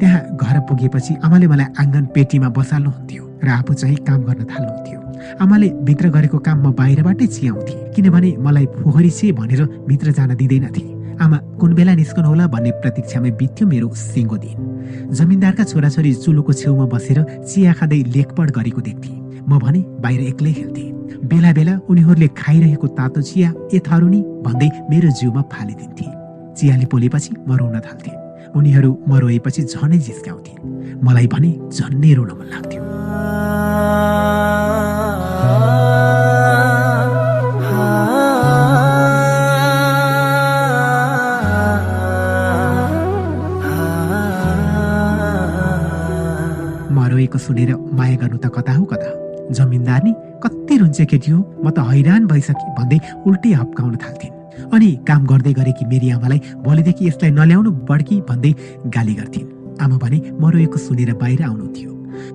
त्यहाँ 0.00 0.20
घर 0.36 0.58
पुगेपछि 0.68 1.14
आमाले 1.24 1.46
मलाई 1.46 1.66
आँगन 1.80 2.04
पेटीमा 2.14 2.48
बसाल्नुहुन्थ्यो 2.58 3.24
र 3.44 3.48
आफू 3.48 3.74
चाहिँ 3.74 3.96
काम 4.06 4.20
गर्न 4.24 4.44
थाल्नुहुन्थ्यो। 4.44 4.98
आमाले 5.42 5.68
भित्र 5.86 6.08
गरेको 6.10 6.38
काम 6.38 6.66
म 6.66 6.72
बाहिरबाटै 6.74 7.26
चियाउँथे 7.26 7.74
किनभने 7.94 8.30
मलाई 8.44 8.66
फोहोरी 8.82 9.10
छे 9.10 9.32
भनेर 9.32 9.62
भित्र 9.88 10.12
जान 10.12 10.34
दिँदैनथे। 10.34 10.82
आमा 11.22 11.38
कुन 11.60 11.74
बेला 11.74 11.94
निस्कनु 11.94 12.28
होला 12.28 12.46
भन्ने 12.54 12.70
प्रतीक्षामै 12.82 13.30
बित्यो 13.40 13.64
मेरो 13.72 13.88
सिङ्गो 13.94 14.36
दिन। 14.42 14.58
जमिनदारका 15.14 15.64
छोराछोरी 15.70 16.12
चुलोको 16.22 16.52
छेउमा 16.60 16.86
बसेर 16.92 17.18
चिया 17.48 17.72
खाँदै 17.78 18.00
लेखपढ 18.14 18.48
गरेको 18.58 18.80
देख्थे। 18.88 19.12
म 19.46 19.58
भने 19.62 19.80
बाहिर 20.02 20.20
एक्लै 20.30 20.52
खेल्थे। 20.58 20.84
बेला 21.30 21.50
बेला 21.58 21.74
उनीहरूले 21.90 22.28
खाइरहेको 22.40 22.86
तातो 22.98 23.20
चिया 23.22 23.48
ए 23.74 23.78
थरुनी 23.86 24.20
भन्दै 24.46 24.68
मेरो 24.90 25.08
जिउमा 25.18 25.42
फालिदिन्थे। 25.52 26.06
चियाले 26.58 26.86
पोलेपछि 26.92 27.30
म 27.48 27.50
रोन 27.60 27.76
थाल्थे। 27.86 28.12
उनीहरू 28.58 28.90
म 29.08 29.10
रोएपछि 29.22 29.62
झनै 29.72 29.98
जिस्काउँथे। 30.08 30.52
मलाई 31.06 31.26
भने 31.32 31.50
झन्नै 31.70 32.10
रोन 32.18 32.30
मन 32.38 32.46
लाग्थ्यो। 32.52 32.80
रोएको 47.22 47.38
सुनेर 47.38 47.70
माया 47.94 48.16
गर्नु 48.18 48.38
त 48.42 48.50
कता 48.50 48.72
हो 48.74 48.84
कता? 48.90 49.10
जमिनदार 49.54 50.02
कति 50.42 50.74
रुन्चे 50.78 51.04
केटी 51.06 51.30
हो 51.30 51.38
म 51.62 51.70
त 51.70 51.78
हैरान 51.86 52.26
भइसके 52.26 52.66
भन्दै 52.74 52.98
उल्टी 53.26 53.50
हप्काउन 53.62 53.94
थाल्थिन्। 54.02 54.34
अनि 54.74 54.88
काम 55.06 55.22
गर्दै 55.30 55.52
गरेकी 55.54 55.84
मेरी 55.86 56.08
आमालाई 56.18 56.38
भोलिदेखि 56.66 57.06
यसलाई 57.06 57.30
नल्याउनु 57.38 57.70
बड्की 57.86 58.16
भन्दै 58.26 58.52
गाली 58.90 59.14
गर्थिन्। 59.14 59.46
आमा 59.78 59.96
भने 60.02 60.18
म 60.34 60.50
रोएको 60.50 60.78
सुनेर 60.82 61.14
बाहिर 61.22 61.42
आउनुहुन्थ्यो। 61.46 61.90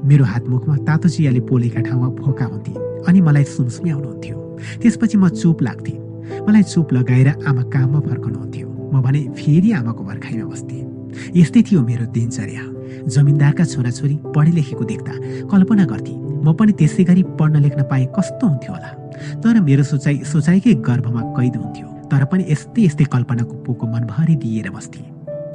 मेरो 0.08 0.24
हातमुखमा 0.24 0.76
तातो 0.88 1.08
चियाले 1.12 1.42
पोलेका 1.52 1.82
ठाउँमा 1.84 2.08
फोका 2.24 2.46
हुन्थे 2.48 2.74
अनि 3.08 3.20
मलाई 3.28 3.44
सुमसुमी 3.44 3.90
आउनुहुन्थ्यो। 3.92 4.36
त्यसपछि 4.82 5.18
म 5.20 5.28
चुप 5.36 5.58
लाग्थेँ 5.68 6.00
मलाई 6.48 6.64
चुप 6.64 6.88
लगाएर 6.96 7.30
आमा 7.44 7.64
काममा 7.76 8.00
फर्कनुहुन्थ्यो। 8.08 8.68
म 8.94 8.96
भने 9.04 9.22
फेरि 9.36 9.70
आमाको 9.84 10.02
भर्खाइमा 10.10 10.46
बस्थेँ। 10.48 10.82
यस्तै 11.36 11.62
थियो 11.68 11.82
मेरो 11.84 12.06
दिनचर्या। 12.16 12.77
जमिनदारका 13.08 13.64
छोराछोरी 13.66 14.16
पढे 14.36 14.52
लेखेको 14.52 14.84
देख्दा 14.84 15.14
कल्पना 15.52 15.86
गर्थे 15.92 16.14
म 16.44 16.54
पनि 16.54 16.72
त्यसै 16.80 17.04
गरी 17.04 17.24
पढ्न 17.40 17.62
लेख्न 17.62 17.84
पाए 17.92 18.06
कस्तो 18.18 18.48
हुन्थ्यो 18.48 18.74
होला? 18.74 18.90
तर 19.44 19.60
मेरो 19.68 19.84
सोचाइ 19.84 20.16
सोचाइकै 20.32 20.74
गर्भमा 20.88 21.22
कैद 21.38 21.56
हुन्थ्यो। 21.56 21.88
तर 22.12 22.24
पनि 22.32 22.44
यस्तै 22.50 22.82
यस्तै 22.86 23.06
कल्पनाको 23.14 23.54
पोको 23.66 23.86
मनभरि 23.88 24.36
दिएर 24.44 24.70
बस्थे। 24.72 25.02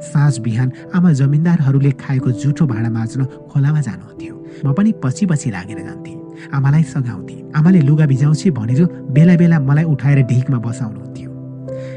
साँझ 0.03 0.39
बिहान 0.45 0.73
आमा 0.95 1.13
जमिनदारहरूले 1.21 1.91
खाएको 2.03 2.31
जुठो 2.43 2.67
भाँडा 2.67 2.91
माझ्न 2.91 3.25
खोलामा 3.51 3.81
जानुहुन्थ्यो। 3.81 4.35
म 4.67 4.73
पनि 4.77 4.93
पछि 5.03 5.27
पछि 5.31 5.51
लागेर 5.51 5.81
जान्थेँ। 5.87 6.17
आमालाई 6.57 6.83
सघाउँथे। 6.93 7.37
आमाले 7.57 7.81
लुगा 7.89 8.07
भिजाउँछे 8.13 8.51
भनेर 8.59 8.81
बेला 9.15 9.37
बेला 9.37 9.59
मलाई 9.69 9.85
उठाएर 9.85 10.19
ढिकमा 10.27 10.59
बसाउनुहुन्थ्यो। 10.59 11.31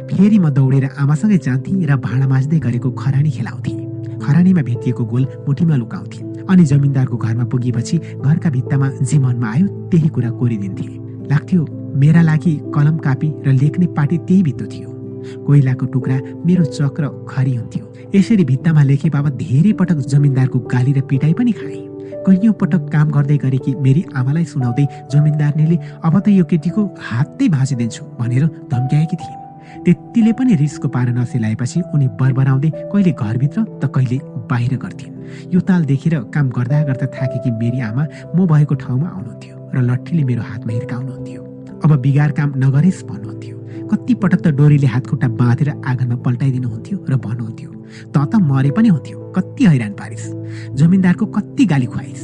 फेरि 0.09 0.37
म 0.39 0.49
दौडेर 0.53 0.85
आमासँगै 0.93 1.37
जान्थेँ 1.47 1.85
र 1.89 1.95
भाँडा 1.97 2.27
माझ्दै 2.27 2.59
गरेको 2.59 2.91
खरानी 2.91 3.31
खेलाउँथेँ। 3.31 3.84
खरानीमा 4.25 4.61
भेटिएको 4.61 5.05
गोल 5.05 5.27
मुठीमा 5.47 5.75
लुकाउँथे 5.75 6.19
अनि 6.49 6.65
जमिनदारको 6.65 7.17
घरमा 7.17 7.45
पुगेपछि 7.51 7.97
घरका 7.97 8.49
भित्तामा 8.49 8.89
जे 9.01 9.17
मनमा 9.19 9.47
आयो 9.51 9.67
त्यही 9.91 10.09
कुरा 10.15 10.29
कोरिदिन्थे। 10.39 10.87
लाग्थ्यो 11.29 11.65
मेरा 11.95 12.21
लागि 12.21 12.53
कलम 12.75 12.97
कापी 13.05 13.31
र 13.45 13.53
लेख्ने 13.53 13.87
पाटी 13.97 14.17
त्यही 14.17 14.43
भित्तो 14.43 14.65
थियो। 14.73 14.89
कोइलाको 15.45 15.85
टुक्रा 15.93 16.17
मेरो 16.45 16.63
चक्र 16.67 17.07
खरी 17.29 17.55
हुन्थ्यो। 17.55 17.83
यसरी 18.15 18.43
भित्तामा 18.45 18.83
लेखे 18.83 19.09
बाबत 19.09 19.33
धेरै 19.41 19.71
पटक 19.79 19.97
जमिनदारको 20.11 20.59
गाली 20.73 20.93
र 20.93 21.01
पिटाइ 21.09 21.33
पनि 21.33 21.51
खाए 21.51 21.81
कैयौँ 22.25 22.53
पटक 22.61 22.89
काम 22.93 23.09
गर्दै 23.11 23.37
गरेकी 23.37 23.73
मेरी 23.85 24.03
आमालाई 24.15 24.45
सुनाउँदै 24.51 24.85
जमिनदारनीले 25.13 25.77
अब 26.05 26.19
त 26.19 26.27
यो 26.29 26.43
केटीको 26.51 26.81
हातै 27.07 27.47
भाँचिदिन्छु 27.55 28.05
भनेर 28.19 28.45
धम्क्याएकी 28.71 29.15
थिइन्। 29.15 29.44
त्यतिले 29.83 30.31
पनि 30.37 30.55
रिसको 30.55 30.87
पारा 30.87 31.11
नसेलाएपछि 31.11 31.81
उनी 31.93 32.07
बरबराउँदै 32.19 32.69
कहिले 32.91 33.11
घरभित्र 33.11 33.63
त 33.81 33.91
कहिले 33.95 34.17
बाहिर 34.49 34.73
गर्थिन्। 34.77 35.13
यो 35.53 35.59
ताल 35.67 35.85
देखेर 35.91 36.13
काम 36.33 36.49
गर्दा 36.55 36.81
गर्दा 36.89 37.05
थाकेकी 37.15 37.51
मेरी 37.59 37.79
आमा 37.89 38.03
म 38.35 38.45
भएको 38.47 38.75
ठाउँमा 38.83 39.07
आउनुहुन्थ्यो 39.09 39.55
र 39.75 39.77
लट्ठीले 39.89 40.23
मेरो 40.23 40.41
हातमा 40.41 40.71
हिर्काउनुहुन्थ्यो। 40.73 41.41
अब 41.83 41.91
बिगार 42.01 42.31
काम 42.37 42.49
नगरेस् 42.63 43.03
भन्नुहुन्थ्यो। 43.09 43.55
कति 43.91 44.13
पटक 44.21 44.39
त 44.45 44.47
डोरीले 44.57 44.87
हातखुट्टा 44.87 45.27
बाँधेर 45.41 45.69
आँगनमा 45.83 46.15
पल्टाइदिनुहुन्थ्यो 46.25 46.97
र 47.09 47.15
भन्नुहुन्थ्यो 47.25 47.69
त 48.13 48.17
त 48.31 48.35
मरे 48.49 48.71
पनि 48.77 48.89
हुन्थ्यो 48.95 49.17
कति 49.35 49.63
हैरान 49.65 49.93
पारिस् 49.99 50.27
जमिनदारको 50.79 51.25
कति 51.35 51.65
गाली 51.65 51.85
खुवाइस्। 51.93 52.23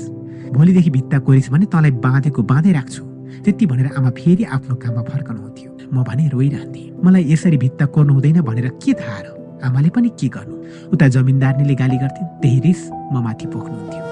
भोलिदेखि 0.56 0.90
भित्ता 0.90 1.18
कोरिस् 1.26 1.50
भने 1.52 1.66
तँलाई 1.72 1.92
बाँधेको 2.06 2.42
बाँधै 2.44 2.72
राख्छु। 2.72 3.04
त्यति 3.44 3.66
भनेर 3.66 3.88
आमा 3.98 4.10
फेरि 4.18 4.44
आफ्नो 4.56 4.76
काममा 4.76 5.02
फर्कनुहुन्थ्यो। 5.10 5.71
म 5.94 6.04
भने 6.08 6.28
रोइरहन्थेँ 6.30 7.04
मलाई 7.04 7.24
यसरी 7.32 7.58
भित्ता 7.58 7.86
कोर्नु 7.86 8.14
हुँदैन 8.14 8.42
भनेर 8.42 8.68
के 8.80 8.94
थाहा 8.94 9.20
र? 9.20 9.60
आमाले 9.64 9.90
पनि 9.90 10.10
के 10.20 10.28
गर्नु? 10.28 10.56
उता 10.94 11.08
जमिनदारनीले 11.08 11.76
गाली 11.76 11.98
गर्थे 11.98 12.24
त्यही 12.42 12.60
रिस 12.66 12.82
म 13.14 13.20
माथि 13.20 13.46
पोख्नुहुन्थ्यो। 13.52 14.10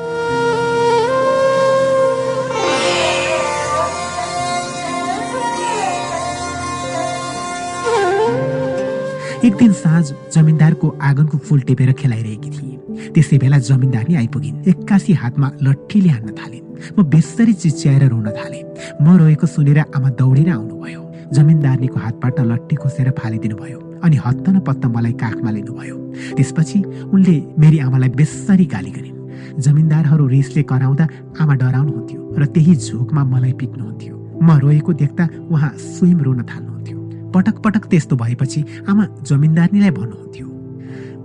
एक 9.39 9.55
दिन 9.55 9.71
साँझ 9.73 10.05
जमिनदारको 10.35 10.87
आँगनको 10.99 11.37
फुल 11.47 11.59
टेपेर 11.63 11.91
खेलाइरहेकी 11.95 12.49
थिए। 12.51 13.11
त्यसै 13.15 13.37
बेला 13.39 13.57
जमिनदार 13.57 14.05
आइपुगिन्। 14.19 14.67
एक्कासी 14.67 15.13
हातमा 15.13 15.47
लट्ठीले 15.63 16.09
हान्न 16.09 16.29
थालिन्। 16.35 16.65
म 16.99 17.03
बेसरी 17.07 17.53
चिच्याएर 17.53 18.03
रोन 18.11 18.27
थालेँ। 18.35 18.63
म 19.01 19.15
रोएको 19.17 19.47
सुनेर 19.47 19.79
आमा 19.95 20.09
दौडेर 20.19 20.49
आउनुभयो। 20.49 21.08
जमिनदारनीको 21.35 21.99
हातबाट 21.99 22.39
लट्ठी 22.51 22.75
खोसेर 22.75 23.09
फालिदिनु 23.19 23.55
भयो 23.55 23.79
अनि 24.03 24.15
हत्त 24.25 24.45
न 24.49 24.59
पत्त 24.67 24.85
मलाई 24.95 25.13
काखमा 25.21 25.51
लिनुभयो। 25.51 25.95
त्यसपछि 26.37 26.79
उनले 27.13 27.35
मेरी 27.61 27.79
आमालाई 27.79 28.09
बेसरी 28.19 28.65
गाली 28.65 28.91
गरिन्। 28.91 29.17
जमिनदारहरू 29.59 30.25
रिसले 30.27 30.63
कराउँदा 30.71 31.05
आमा 31.41 31.53
डराउनुहुन्थ्यो 31.61 32.21
र 32.39 32.45
त्यही 32.53 32.75
झोकमा 32.75 33.23
मलाई 33.23 33.53
पिट्नुहुन्थ्यो। 33.59 34.15
म 34.41 34.49
रोएको 34.63 34.91
देख्दा 34.93 35.23
उहाँ 35.51 35.71
स्वयं 35.77 36.19
रोन 36.25 36.41
थाल्नुहुन्थ्यो। 36.49 36.97
पटक 37.35 37.55
पटक 37.65 37.83
त्यस्तो 37.91 38.15
भएपछि 38.15 38.59
आमा 38.89 39.03
जमिनदारनीलाई 39.27 39.91
भन्नुहुन्थ्यो 39.99 40.47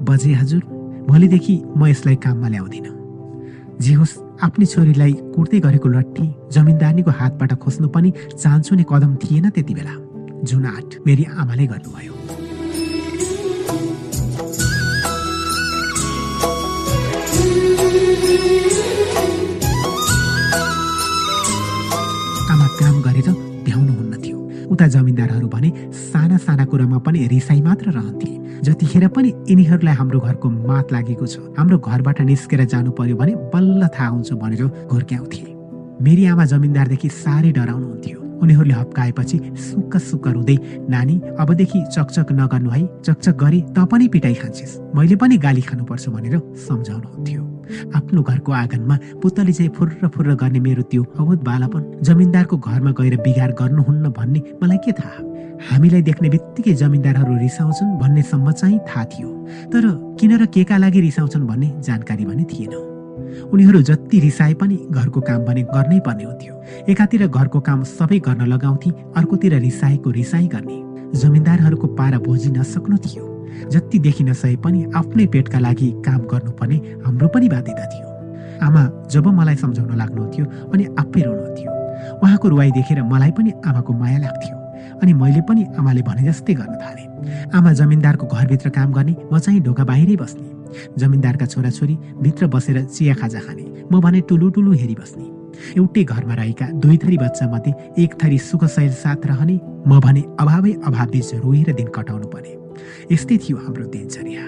बजे 0.09 0.33
हजुर 0.41 0.63
भोलिदेखि 1.09 1.55
म 1.77 1.87
यसलाई 1.87 2.17
काममा 2.25 2.49
ल्याउँदिनँ। 2.49 3.04
जे 3.85 3.95
होस् 4.01 4.13
आफ्नै 4.47 4.67
छोरीलाई 4.73 5.13
कुर्दै 5.35 5.59
गरेको 5.61 5.89
लट्ठी 5.95 6.25
जमिनदारनीको 6.57 7.11
हातबाट 7.21 7.53
खोज्नु 7.63 7.89
पनि 7.95 8.11
चान्सुने 8.43 8.85
कदम 8.89 9.13
थिएन 9.23 9.49
त्यति 9.53 9.75
बेला। 9.77 9.95
जुन 10.49 10.65
आठ 10.67 10.89
मेरी 11.07 11.25
आमाले 11.37 11.67
गर्नुभयो। 11.73 12.15
आमा 22.53 22.67
काम 22.81 22.97
गरेर 23.07 23.29
भ्याउनुहुन्न 23.67 24.13
थियो। 24.25 24.39
उता 24.73 24.87
जमिनदारहरू 24.97 25.49
भने 25.49 25.71
साना 26.09 26.37
साना 26.47 26.65
कुरामा 26.73 26.99
पनि 27.05 27.27
रिसाई 27.35 27.61
मात्र 27.69 27.87
रहन्थे। 27.99 28.33
जतिखेर 28.65 29.07
पनि 29.17 29.29
यिनीहरूलाई 29.51 29.95
हाम्रो 29.95 30.21
घरको 30.21 30.51
मात 30.51 30.93
लागेको 30.93 31.27
छ 31.27 31.39
हाम्रो 31.59 31.79
घरबाट 31.79 32.21
निस्केर 32.31 32.65
जानु 32.73 32.91
पर्यो 32.99 33.17
भने 33.17 33.35
बल्ल 33.53 33.89
थाहा 33.95 34.09
हुन्छ 34.09 34.33
भनेर 34.43 34.63
घोर्क्याउँथे। 34.89 35.43
मेरी 36.05 36.25
आमा 36.27 36.45
जमिनदारदेखि 36.53 37.09
साह्रै 37.09 37.51
डराउनुहुन्थ्यो। 37.59 38.19
उनीहरूले 38.43 38.75
हप्काएपछि 38.75 39.37
सुक्क 39.67 39.97
सुक्क 40.09 40.27
रुँदै 40.29 40.57
नानी 40.91 41.15
अबदेखि 41.41 41.81
चकचक 41.95 42.33
नगर्नु 42.41 42.71
है 42.71 42.83
चकचक 43.07 43.37
गरे 43.43 43.61
त 43.77 43.85
पनि 43.91 44.09
पिटाइ 44.15 44.35
खान्छेस् 44.41 44.79
मैले 44.97 45.17
पनि 45.17 45.37
गाली 45.45 45.63
खानुपर्छ 45.69 46.09
भनेर 46.17 46.35
सम्झाउनुहुन्थ्यो। 46.67 47.43
आफ्नो 47.97 48.23
घरको 48.23 48.53
आँगनमा 48.53 48.97
पुतली 49.23 49.53
चाहिँ 49.53 49.71
फुर्र 49.77 50.09
फुर्र 50.15 50.35
गर्ने 50.41 50.61
मेरो 50.61 50.83
त्यो 50.91 51.03
अवध 51.21 51.41
बालापन 51.45 51.83
जमिनदारको 52.07 52.57
घरमा 52.59 52.91
गएर 52.99 53.17
बिगार 53.25 53.53
गर्नुहुन्न 53.61 54.09
भन्ने 54.19 54.41
मलाई 54.63 54.79
के 54.85 54.93
थाहा? 54.99 55.21
हामीलाई 55.71 56.03
देख्ने 56.03 56.29
बित्तिकै 56.29 56.73
जमिनदारहरू 56.75 57.35
रिसाउँछन् 57.39 57.99
भन्नेसम्म 57.99 58.51
चाहिँ 58.53 58.79
थाहा 58.79 59.05
थियो। 59.05 59.29
तर 59.73 59.85
किन 60.21 60.33
र 60.37 60.47
केका 60.47 60.77
लागि 60.77 61.01
रिसाउँछन् 61.01 61.47
भन्ने 61.47 61.69
जानकारी 61.81 62.25
भने 62.25 62.45
थिएन। 62.45 62.75
उनीहरू 63.49 63.81
जति 63.83 64.21
रिसाए 64.21 64.55
पनि 64.55 64.77
घरको 64.91 65.21
काम 65.21 65.45
भने 65.45 65.63
गर्नै 65.63 66.01
पर्ने 66.01 66.25
हुन्थ्यो। 66.25 66.55
एकातिर 66.89 67.27
घरको 67.29 67.61
काम 67.61 67.83
सबै 67.83 68.19
गर्न 68.19 68.45
लगाउँथे 68.45 68.91
अर्कोतिर 69.17 69.55
रिसाएको 69.59 70.11
रिसाई 70.11 70.47
गर्ने। 70.47 70.79
जमिनदारहरूको 71.21 71.87
पारा 71.97 72.19
बोझी 72.19 72.51
नसक्नु 72.51 72.97
थियो। 72.97 73.25
जति 73.71 73.99
देखिन 73.99 74.33
सके 74.33 74.57
पनि 74.57 74.85
आफ्नै 74.97 75.27
पेटका 75.27 75.59
लागि 75.59 75.89
काम 76.05 76.21
गर्नुपर्ने 76.29 76.77
हाम्रो 77.07 77.29
पनि 77.29 77.49
बाध्यता 77.49 77.85
थियो। 77.87 78.09
आमा 78.67 78.83
जब 79.11 79.27
मलाई 79.29 79.57
सम्झाउन 79.57 79.97
लाग्नुहुन्थ्यो 79.97 80.45
अनि 80.73 80.85
आफै 80.99 81.23
रोनुहुन्थ्यो। 81.23 81.71
उहाँको 82.23 82.49
रुवाई 82.49 82.71
देखेर 82.71 83.03
मलाई 83.03 83.31
पनि 83.31 83.53
आमाको 83.67 83.93
माया 83.93 84.19
लाग्थ्यो। 84.19 84.64
अनि 85.03 85.13
मैले 85.13 85.41
पनि 85.49 85.63
आमाले 85.79 86.03
भने 86.03 86.23
जस्तै 86.29 86.55
गर्न 86.55 86.75
थालेँ। 86.83 87.09
आमा 87.55 87.73
जमिनदारको 87.73 88.27
घरभित्र 88.27 88.69
काम 88.71 88.93
गर्ने 88.93 89.15
म 89.33 89.39
चाहिँ 89.39 89.61
ढोका 89.63 89.85
बाहिरै 89.85 90.17
बस्ने। 90.17 90.49
जमिनदारका 90.99 91.47
छोराछोरी 91.47 91.97
भित्र 92.23 92.47
बसेर 92.55 92.83
चिया 92.85 93.15
खाजा 93.15 93.41
खाने 93.47 93.65
म 93.93 94.01
भने 94.01 94.21
टुलु 94.29 94.49
टुलु 94.55 94.73
हेरी 94.73 94.95
बस्ने। 94.95 95.27
एउटै 95.79 96.05
घरमा 96.05 96.35
रहेका 96.35 96.67
दुई 96.83 96.97
थरी 97.03 97.17
बच्चा 97.19 97.47
मध्ये 97.53 97.73
एक 98.03 98.15
थरी 98.23 98.39
सुखशैल 98.39 98.93
साथ 99.03 99.27
रहने 99.27 99.57
म 99.89 100.01
भने 100.01 100.23
अभावै 100.41 100.73
अभाव 100.87 101.09
बिच 101.11 101.35
रोएर 101.45 101.73
दिन 101.73 101.89
कटाउनु 101.95 102.27
पर्ने। 102.29 102.53
यस्तै 103.15 103.37
थियो 103.39 103.57
हाम्रो 103.65 103.85
दिनचर्या। 103.95 104.45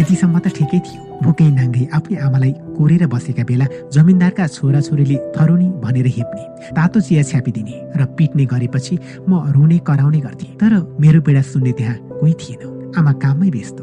यतिसम्म 0.00 0.36
त 0.44 0.46
ठिकै 0.56 0.80
थियो। 0.86 1.00
भोकै 1.24 1.48
नाङ्गै 1.58 1.84
आफ्नै 1.96 2.16
आमालाई 2.26 2.52
कोरेर 2.76 3.04
बसेका 3.12 3.44
बेला 3.50 3.66
जमिनदारका 3.94 4.44
छोराछोरीले 4.56 5.16
थरोनी 5.36 5.68
भनेर 5.84 6.06
हेप्ने 6.16 6.44
तातो 6.76 6.98
चिया 7.06 7.22
छ्यापिदिने 7.30 7.74
र 8.00 8.00
पिट्ने 8.16 8.44
गरेपछि 8.52 8.94
म 9.28 9.32
रुने 9.54 9.78
कराउने 9.88 10.20
गर्थे। 10.26 10.46
तर 10.60 10.72
मेरो 11.02 11.20
पीडा 11.20 11.42
सुन्ने 11.52 11.72
त्यहाँ 11.78 11.96
कोही 12.20 12.34
थिएन। 12.40 12.62
आमा 12.98 13.12
काममै 13.22 13.48
व्यस्त। 13.56 13.78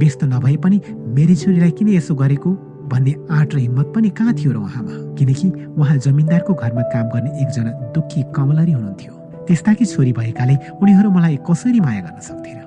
व्यस्त 0.00 0.20
नभए 0.24 0.56
पनि 0.64 0.76
मेरी 1.16 1.34
छोरीलाई 1.40 1.72
किन 1.78 1.88
यसो 1.96 2.14
गरेको? 2.14 2.50
भन्ने 2.92 3.12
आँट 3.32 3.54
र 3.54 3.58
हिम्मत 3.64 3.88
पनि 3.94 4.08
कहाँ 4.12 4.34
थियो 4.36 4.52
र 4.52 4.58
उहाँमा? 4.68 4.94
किनकि 5.16 5.46
उहाँ 5.80 5.96
जमिनदारको 6.04 6.52
घरमा 6.52 6.82
काम 6.92 7.06
गर्ने 7.14 7.30
एकजना 7.42 7.70
दुःखी 7.96 8.20
कमलरी 8.36 8.72
हुनुहुन्थ्यो। 8.72 9.12
त्यस्ताकी 9.48 9.84
छोरी 9.88 10.12
भएकाले 10.12 10.54
उनीहरू 10.82 11.08
मलाई 11.10 11.36
कसरी 11.48 11.80
माया 11.80 12.00
गर्न 12.06 12.20
सक्थेन? 12.20 12.61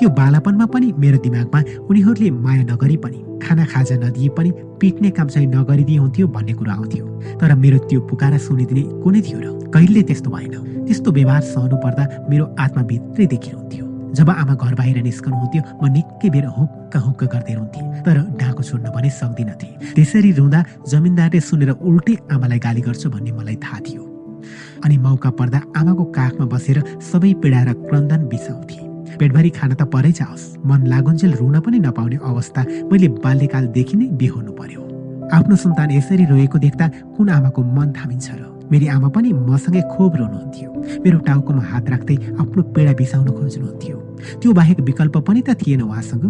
त्यो 0.00 0.08
बालापनमा 0.16 0.66
पनि 0.72 0.86
मेरो 0.96 1.18
दिमागमा 1.20 1.60
उनीहरूले 1.84 2.28
माया 2.44 2.62
नगरे 2.72 2.96
पनि 3.04 3.18
खाना 3.44 3.64
खाजा 3.68 3.96
नदिए 4.00 4.28
पनि 4.32 4.50
पिट्ने 4.80 5.10
काम 5.12 5.28
चाहिँ 5.28 5.48
नगरिदिए 5.52 5.98
हुन्थ्यो 6.00 6.26
भन्ने 6.36 6.52
कुरा 6.56 6.72
आउँथ्यो। 6.72 7.04
तर 7.36 7.54
मेरो 7.54 7.78
त्यो 7.84 8.00
पुकारा 8.08 8.38
सुनिदिने 8.40 8.82
कुनै 9.04 9.20
थियो 9.20 9.38
र 9.44 9.46
कहिले 9.68 10.02
त्यस्तो 10.08 10.30
भएन। 10.32 10.54
त्यस्तो 10.88 11.08
व्यवहार 11.12 11.42
सहनु 11.52 11.76
पर्दा 11.84 12.04
मेरो 12.32 12.44
आत्माभित्रै 12.64 13.26
देखिनुहुन्थ्यो 13.28 13.84
जब 14.16 14.30
आमा 14.32 14.54
घर 14.56 14.74
बाहिर 14.80 14.96
निस्कनुहुन्थ्यो 15.04 15.62
म 15.76 15.92
निकै 15.92 16.28
बेर 16.32 16.46
हुक्क 16.48 16.94
हुक्क 16.96 17.22
गर्दै 17.28 17.54
रुन्थेँ 17.60 17.84
तर 18.00 18.16
ढाको 18.40 18.62
छोड्न 18.64 18.86
भने 18.96 19.10
सक्दिनथे। 19.20 19.68
त्यसरी 20.00 20.30
रुँदा 20.40 20.60
जमिनदारले 20.88 21.40
सुनेर 21.44 21.70
उल्टै 21.76 22.14
आमालाई 22.32 22.58
गाली 22.64 22.80
गर्छु 22.88 23.06
भन्ने 23.12 23.32
मलाई 23.36 23.56
थाहा 23.60 23.78
थियो। 23.84 24.02
अनि 24.84 24.96
मौका 24.96 25.30
पर्दा 25.38 25.60
आमाको 25.76 26.04
काखमा 26.16 26.46
बसेर 26.48 26.78
सबै 27.04 27.32
पीडा 27.44 27.60
र 27.68 27.70
क्रन्दन 27.84 28.24
बिसाउँथे। 28.32 28.89
पेटभरि 29.20 29.50
खान 29.52 29.72
त 29.74 29.82
परै 29.92 30.12
जाओस्। 30.16 30.44
मन 30.64 30.86
लागुन्जेल 30.92 31.32
रुन 31.40 31.60
पनि 31.60 31.78
नपाउने 31.78 32.16
अवस्था 32.24 32.60
मैले 32.90 33.08
बाल्यकालदेखि 33.24 33.96
नै 33.96 34.06
बिहोर्नु 34.20 34.52
पर्यो। 34.56 34.82
आफ्नो 35.36 35.56
सन्तान 35.56 35.90
यसरी 35.92 36.24
रोएको 36.32 36.58
देख्दा 36.58 36.86
कुन 37.16 37.28
आमाको 37.28 37.60
मन 37.76 37.88
थामिन्छ 37.92 38.28
र? 38.40 38.42
मेरी 38.72 38.86
आमा 38.96 39.08
पनि 39.12 39.32
मसँगै 39.32 39.82
खोप 39.92 40.12
रोनुहुन्थ्यो। 40.16 40.70
मेरो 41.04 41.18
टाउकोमा 41.28 41.62
हात 41.70 41.90
राख्दै 41.92 42.16
आफ्नो 42.40 42.62
पीडा 42.74 42.92
बिसाउन 42.96 43.28
खोज्नुहुन्थ्यो। 43.38 43.96
त्यो 44.40 44.50
बाहेक 44.58 44.80
विकल्प 44.88 45.16
पनि 45.28 45.40
त 45.46 45.54
थिएन 45.60 45.82
उहाँसँग। 45.82 46.24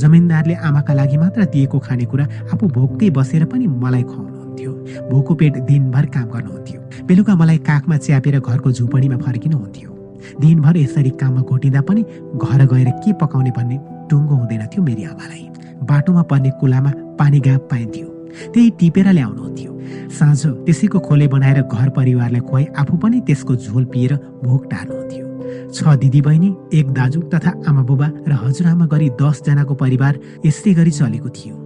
जमिनदारले 0.00 0.54
आमाका 0.68 0.92
लागि 0.94 1.16
मात्र 1.20 1.44
दिएको 1.52 1.78
खानेकुरा 1.86 2.24
आफू 2.52 2.64
भोकै 2.76 3.10
बसेर 3.12 3.44
पनि 3.52 3.66
मलाई 3.84 4.02
खुवाउनुहुन्थ्यो। 4.10 4.72
भोको 5.10 5.32
पेट 5.34 5.54
दिनभर 5.68 6.06
काम 6.16 6.26
गर्नुहुन्थ्यो। 6.34 6.80
बेलुका 7.06 7.34
मलाई 7.36 7.58
काखमा 7.68 7.96
च्यापेर 8.06 8.40
घरको 8.40 8.72
झुपडीमा 8.72 9.16
फर्किनुहुन्थ्यो 9.20 9.91
दिनभर 10.40 10.76
यसरी 10.76 11.10
काममा 11.20 11.40
घोटिँदा 11.42 11.80
पनि 11.88 12.02
घर 12.36 12.66
गएर 12.66 12.90
के 13.02 13.12
पकाउने 13.20 13.50
भन्ने 13.56 13.78
टुङ्गो 14.10 14.34
हुँदैन 14.34 14.66
थियो 14.66 14.82
मेरी 14.84 15.04
आमालाई। 15.04 15.48
बाटोमा 15.82 16.22
पर्ने 16.30 16.50
कुलामा 16.60 16.90
पानी 17.18 17.40
गाप 17.40 17.68
पाइन्थ्यो। 17.70 18.06
त्यही 18.54 18.70
टिपेर 18.80 19.08
ल्याउनुहुन्थ्यो। 19.12 19.70
साँझ 20.18 20.46
त्यसैको 20.66 20.98
खोले 20.98 21.26
बनाएर 21.28 21.62
घर 21.62 21.88
परिवारलाई 21.96 22.40
खुवाई 22.40 22.64
आफू 22.78 22.96
पनि 22.96 23.20
त्यसको 23.26 23.56
झोल 23.56 23.84
पिएर 23.92 24.14
भोक 24.44 24.64
टार्नुहुन्थ्यो। 24.70 25.26
छ 25.72 25.96
दिदी 26.00 26.20
बहिनी 26.20 26.54
एक 26.78 26.90
दाजु 26.92 27.20
तथा 27.32 27.52
आमा 27.68 27.82
बुबा 27.82 28.08
र 28.28 28.32
हजुरआमा 28.32 28.86
गरी 28.86 29.08
दसजनाको 29.20 29.74
परिवार 29.74 30.18
यसै 30.46 30.74
गरी 30.74 30.90
चलेको 30.90 31.28
थियो। 31.28 31.56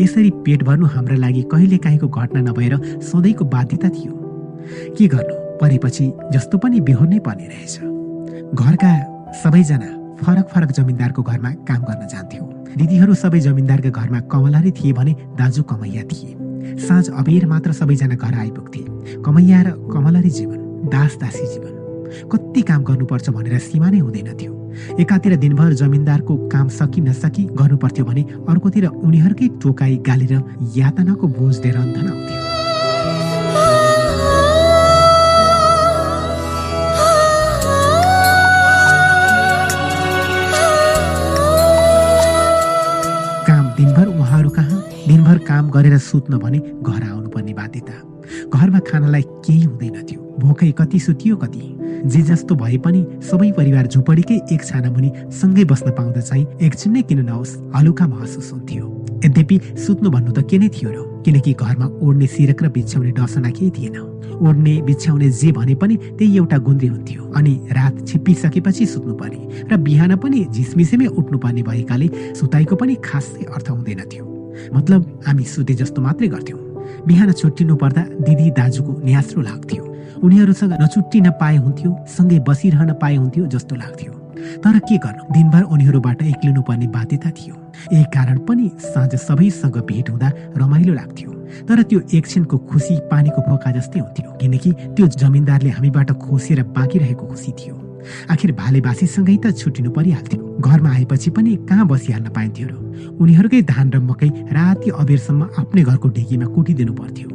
यसरी 0.00 0.30
पेट 0.44 0.62
भर्नु 0.64 0.86
हाम्रा 0.86 1.16
लागि 1.16 1.42
कहिले 1.52 1.76
काहीँको 1.76 2.08
घटना 2.08 2.40
नभएर 2.40 3.00
सधैँको 3.02 3.44
बाध्यता 3.44 3.88
थियो। 3.88 4.12
के 4.96 5.06
गर्नु? 5.08 5.34
परेपछि 5.60 6.12
जस्तो 6.32 6.58
पनि 6.58 6.80
बेहोर्नै 6.80 7.18
पर्ने 7.18 7.46
रहेछ। 7.48 7.93
घरका 8.34 8.92
सबैजना 9.42 9.88
फरक 10.22 10.48
फरक 10.48 10.70
जमिनदारको 10.72 11.22
घरमा 11.22 11.50
काम 11.68 11.82
गर्न 11.82 12.06
जान्थ्यौँ। 12.08 12.46
दिदीहरू 12.76 13.14
सबै 13.14 13.40
जमिनदारका 13.40 13.90
घरमा 13.90 14.20
कमलारी 14.32 14.70
थिए 14.72 14.92
भने 14.92 15.12
दाजु 15.38 15.62
कमैया 15.62 16.02
थिए। 16.02 16.32
साँझ 16.86 17.08
अबेर 17.10 17.46
मात्र 17.46 17.72
सबैजना 17.72 18.14
घर 18.14 18.34
आइपुग्थे। 18.34 18.82
कमैया 19.22 19.62
र 19.62 19.70
कमलरी 19.92 20.30
जीवन 20.30 20.90
दास 20.90 21.16
दासी 21.20 21.46
जीवन। 21.46 21.72
कति 22.32 22.62
काम 22.62 22.82
गर्नुपर्छ 22.84 23.30
भनेर 23.30 23.58
सीमा 23.58 23.90
नै 23.90 23.98
हुँदैन 23.98 24.36
थियो। 24.36 24.52
एकातिर 25.00 25.36
दिनभर 25.36 25.72
जमिनदारको 25.74 26.36
काम 26.48 26.68
सकि 26.68 27.00
नसकी 27.00 27.44
गर्नुपर्थ्यो 27.54 28.04
भने 28.04 28.22
अर्कोतिर 28.48 28.86
उनीहरूकै 28.86 29.48
टोकाई 29.62 29.96
गाली 30.06 30.26
र 30.26 30.42
यातनाको 30.76 31.26
बोझ 31.28 31.54
लिएर 31.62 31.76
आउँथ्यो 31.76 32.43
काम 45.54 45.70
गरेर 45.70 45.98
सुत्न 46.02 46.38
भने 46.38 46.58
घर 46.58 47.02
आउनुपर्ने 47.06 47.52
बाध्यता। 47.54 47.94
घरमा 48.50 48.78
खानालाई 48.90 49.22
केही 49.22 49.62
हुँदैन 49.64 50.02
थियो। 50.02 50.20
भोकै 50.42 50.70
कति 50.78 50.98
सुतियो 50.98 51.36
कति। 51.36 51.62
जे 52.10 52.22
जस्तो 52.22 52.54
भए 52.58 52.78
पनि 52.82 53.00
सबै 53.22 53.50
परिवार 53.52 53.86
झुपडीकै 53.86 54.38
एक 54.54 54.64
छाना 54.66 54.90
मुनि 54.90 55.10
सँगै 55.30 55.64
बस्न 55.70 55.90
पाउँदा 55.94 56.20
चाहिँ 56.20 56.46
एकछिन 56.58 56.92
नै 56.92 57.02
किन 57.06 57.20
नहोस् 57.30 57.54
हलुका 57.74 58.06
महसुस 58.06 58.50
हुन्थ्यो। 58.52 58.84
यद्यपि 59.24 59.60
सुत्नु 59.78 60.10
भन्नु 60.10 60.32
त 60.34 60.42
के 60.50 60.58
नै 60.58 60.68
थियो 60.74 60.90
र 60.90 61.22
किनकि 61.22 61.52
घरमा 61.54 61.86
ओढ्ने 62.02 62.26
सिरक 62.26 62.62
र 62.64 62.68
बिछ्याउने 62.74 63.12
डसना 63.14 63.50
केही 63.54 63.70
थिएन। 63.78 63.96
ओढ्ने 64.42 64.74
बिछ्याउने 64.82 65.30
जे 65.30 65.52
भने 65.54 65.74
पनि 65.78 65.96
त्यही 66.18 66.36
एउटा 66.36 66.58
गुन्द्री 66.66 66.88
हुन्थ्यो 66.88 67.30
अनि 67.38 67.54
रात 67.70 68.04
छिप्पिसकेपछि 68.08 68.86
सुत्नु 68.90 69.14
पर्ने 69.14 69.40
र 69.70 69.76
बिहान 69.86 70.16
पनि 70.18 70.44
झिसमिसेमै 70.50 71.06
उठ्नु 71.14 71.38
पर्ने 71.38 71.62
भएकाले 71.62 72.08
सुताइको 72.34 72.74
पनि 72.76 72.94
खासै 73.06 73.44
अर्थ 73.46 73.70
हुँदैन 73.70 74.08
थियो। 74.10 74.33
मतलब 74.74 75.22
हामी 75.26 75.44
सुते 75.44 75.74
जस्तो 75.74 76.02
मात्रै 76.02 76.28
गर्थ्यौँ। 76.28 76.60
बिहान 77.06 77.32
छुट्टिनु 77.32 77.76
पर्दा 77.76 78.02
दिदी 78.26 78.50
दाजुको 78.50 78.92
न्यास्रो 79.04 79.42
लाग्थ्यो। 79.42 79.82
उनीहरूसँग 80.24 80.72
नछुट्टिन 80.82 81.30
पाए 81.40 81.56
हुन्थ्यो 81.56 81.90
सँगै 82.08 82.38
बसिरहन 82.48 82.92
पाए 82.92 83.16
हुन्थ्यो 83.16 83.46
जस्तो 83.46 83.76
लाग्थ्यो। 83.76 84.12
तर 84.64 84.78
के 84.78 84.96
गर्नु? 84.98 85.22
दिनभर 85.32 85.62
उनीहरूबाट 85.62 86.22
एक्लिनु 86.22 86.62
पर्ने 86.62 86.86
बाध्यता 86.86 87.30
थियो। 87.30 87.54
यही 87.92 88.04
कारण 88.04 88.38
पनि 88.38 88.70
साँझ 88.80 89.14
सबैसँग 89.16 89.76
भेट 89.88 90.10
हुँदा 90.10 90.32
रमाइलो 90.56 90.94
लाग्थ्यो। 90.94 91.30
तर 91.68 91.82
त्यो 91.82 92.00
एकछिनको 92.14 92.58
खुसी 92.58 92.94
पानीको 93.10 93.40
फोका 93.42 93.70
जस्तै 93.70 94.00
हुन्थ्यो। 94.00 94.30
किनकि 94.40 94.72
त्यो 94.72 95.06
जमिनदारले 95.06 95.70
हामीबाट 95.70 96.12
खोसेर 96.12 96.62
बाँकी 96.76 96.98
रहेको 96.98 97.26
खुसी 97.26 97.52
थियो। 97.52 97.83
आखिर 98.30 98.52
भाले 98.52 98.80
बासीसँगै 98.80 99.36
त 99.44 99.54
छुटिनु 99.56 99.90
परिहाल्थ्यो। 99.90 100.40
घरमा 100.60 100.90
आएपछि 100.90 101.30
पनि 101.30 101.52
कहाँ 101.68 101.86
बसिहाल्न 101.86 102.28
पाइन्थ्यो 102.30 102.66
र? 102.68 102.74
उनीहरूकै 103.20 103.62
धान 103.62 103.86
र 103.92 103.98
मकै 104.00 104.28
राति 104.50 104.90
अबेरसम्म 104.90 105.42
आफ्नै 105.58 105.82
घरको 105.82 106.08
ढिकीमा 106.08 106.46
कुटिदिनु 106.54 106.92
पर्थ्यो। 106.92 107.28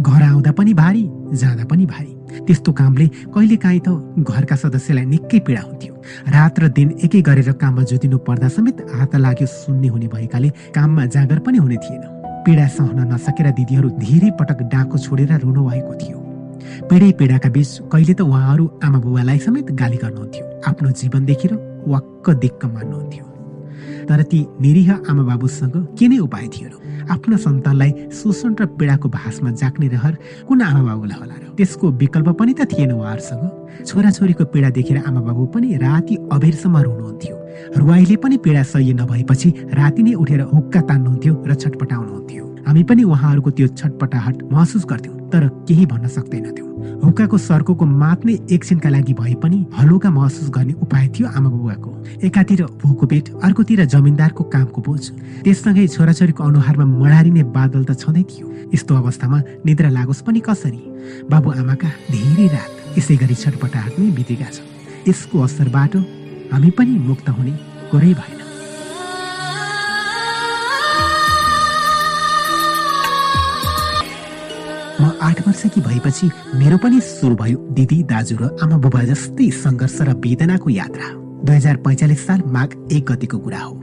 घर 0.00 0.22
आउँदा 0.22 0.52
पनि 0.52 0.72
भारी 0.74 1.02
जाँदा 1.34 1.64
पनि 1.70 1.86
भारी। 1.86 2.12
त्यस्तो 2.46 2.72
कामले 2.72 3.06
कहिले 3.34 3.56
काहीँ 3.56 3.80
त 3.86 3.88
घरका 4.18 4.56
सदस्यलाई 4.56 5.04
निकै 5.06 5.38
पीडा 5.46 5.60
हुन्थ्यो। 5.60 5.94
रात 6.34 6.58
र 6.60 6.68
दिन 6.68 6.88
एकै 7.04 7.20
गरेर 7.22 7.52
काममा 7.62 7.82
जोतिनु 7.82 8.18
पर्दा 8.26 8.48
समेत 8.48 8.80
हात 8.90 9.16
लाग्यो 9.16 9.46
सुन्ने 9.46 9.88
हुने 9.88 10.08
भएकाले 10.08 10.48
काममा 10.74 11.04
जाँगर 11.14 11.38
पनि 11.46 11.58
हुने 11.58 11.76
थिएन। 11.84 12.02
पीडा 12.44 12.66
सहन 12.68 13.00
नसकेर 13.12 13.50
दिदीहरू 13.54 13.88
धेरै 14.02 14.30
पटक 14.40 14.58
डाको 14.72 14.98
छोडेर 14.98 15.32
रुनु 15.40 15.62
भएको 15.64 15.94
थियो। 15.94 16.23
पीडै 16.90 17.10
पीडाका 17.18 17.48
बीच 17.50 17.70
कहिले 17.92 18.14
त 18.14 18.20
उहाँहरू 18.22 18.64
आमा 18.84 18.98
बुबालाई 19.04 19.38
समेत 19.38 19.70
गाली 19.80 19.98
गर्नुहुन्थ्यो। 20.04 20.44
आफ्नो 20.68 20.90
जीवन 21.00 21.22
देखेर 21.24 21.52
वाक्क 21.86 22.26
दिक्क 22.44 22.62
मान्नुहुन्थ्यो। 22.64 23.24
तर 24.08 24.22
ती 24.30 24.38
निरीह 24.60 24.90
आमा 25.10 25.22
बाबुसँग 25.24 25.76
के 25.98 26.08
नै 26.08 26.18
उपाय 26.28 26.46
थियो 26.54 26.68
र 26.68 26.74
आफ्नो 27.12 27.36
सन्तानलाई 27.36 27.90
शोषण 28.12 28.52
र 28.60 28.66
पीडाको 28.76 29.08
भाषमा 29.08 29.50
जाग्ने 29.60 29.88
रहर 29.96 30.14
कुन 30.48 30.60
आमा 30.62 30.82
बाबुलाई 30.88 31.18
होला 31.20 31.36
र? 31.40 31.44
त्यसको 31.56 31.86
विकल्प 32.00 32.28
पनि 32.36 32.52
त 32.52 32.68
थिएन 32.68 32.92
उहाँहरूसँग। 32.92 33.44
छोराछोरीको 33.88 34.44
पीडा 34.52 34.70
देखेर 34.76 34.98
आमा 35.08 35.20
बाबु 35.20 35.44
पनि 35.54 35.68
राति 35.80 36.14
अबेरसम्म 36.32 36.76
रुनुहुन्थ्यो। 36.78 37.36
रुवाईले 37.80 38.16
पनि 38.16 38.36
पीडा 38.44 38.62
सही 38.62 38.92
नभएपछि 39.00 39.48
राति 39.72 40.02
नै 40.02 40.12
उठेर 40.22 40.40
हुक्का 40.52 40.80
तान्नुहुन्थ्यो 40.80 41.32
र 41.48 41.54
छटपटाउनुहुन्थ्यो। 41.54 42.44
हामी 42.66 42.82
पनि 42.82 43.02
उहाँहरूको 43.04 43.50
त्यो 43.50 43.66
छटपटाहट 43.68 44.42
महसुस 44.52 44.84
गर्थ्यौँ 44.90 45.16
तर 45.30 45.48
केही 45.68 45.86
भन्न 45.86 46.08
सक्दैनथ्यौँ। 46.08 46.72
हुक्काको 47.04 47.38
सर्कोको 47.38 47.84
मात 47.84 48.24
नै 48.24 48.34
एकछिनका 48.52 48.88
लागि 48.88 49.14
भए 49.14 49.34
पनि 49.42 49.58
हलुका 49.78 50.10
महसुस 50.10 50.48
गर्ने 50.50 50.72
उपाय 50.84 51.08
थियो 51.08 51.28
आमा 51.28 51.48
बुबाको। 51.50 51.90
एकातिर 52.26 52.62
भोको 52.82 53.06
पेट 53.06 53.28
अर्कोतिर 53.44 53.84
जमिनदारको 53.84 54.44
कामको 54.44 54.80
बोझ। 54.80 55.02
त्यससँगै 55.44 55.86
छोराछोरीको 55.88 56.44
अनुहारमा 56.44 56.84
मडारिने 56.84 57.42
बादल 57.56 57.84
त 57.84 57.98
छँदै 58.00 58.22
थियो। 58.30 58.46
यस्तो 58.74 58.92
अवस्थामा 58.94 59.38
निद्रा 59.66 59.88
लागोस् 59.90 60.24
पनि 60.24 60.40
कसरी? 60.40 60.80
बाबुआमाका 61.30 61.88
धेरै 62.12 62.46
रात 62.54 62.98
यसै 62.98 63.16
गरी 63.16 63.34
छटपटाहट 63.34 63.92
नै 63.98 64.08
बितेका 64.16 64.48
छन्। 64.54 64.68
यसको 65.08 65.36
असरबाट 65.40 65.92
हामी 66.52 66.70
पनि 66.78 66.94
मुक्त 67.08 67.28
हुने 67.28 67.54
कुरै 67.90 68.12
भएन। 68.14 68.43
म 75.00 75.10
आठ 75.22 75.40
वर्षकी 75.46 75.80
भएपछि 75.80 76.26
मेरो 76.54 76.76
पनि 76.78 77.00
सुरु 77.00 77.34
भयो 77.36 77.58
दिदी 77.76 78.02
दाजु 78.10 78.36
र 78.40 78.50
आमा 78.62 78.76
बुबा 78.78 79.02
जस्तै 79.04 79.50
सङ्घर्ष 79.50 79.98
र 80.06 80.14
वेदनाको 80.24 80.70
यात्रा। 80.70 81.06
दुई 81.44 81.56
हजार 81.56 81.76
पैँचालिस 81.82 82.26
साल 82.26 82.42
माघ 82.46 82.68
एक 82.92 83.04
गतिको 83.10 83.38
कुरा 83.38 83.58
हो। 83.58 83.74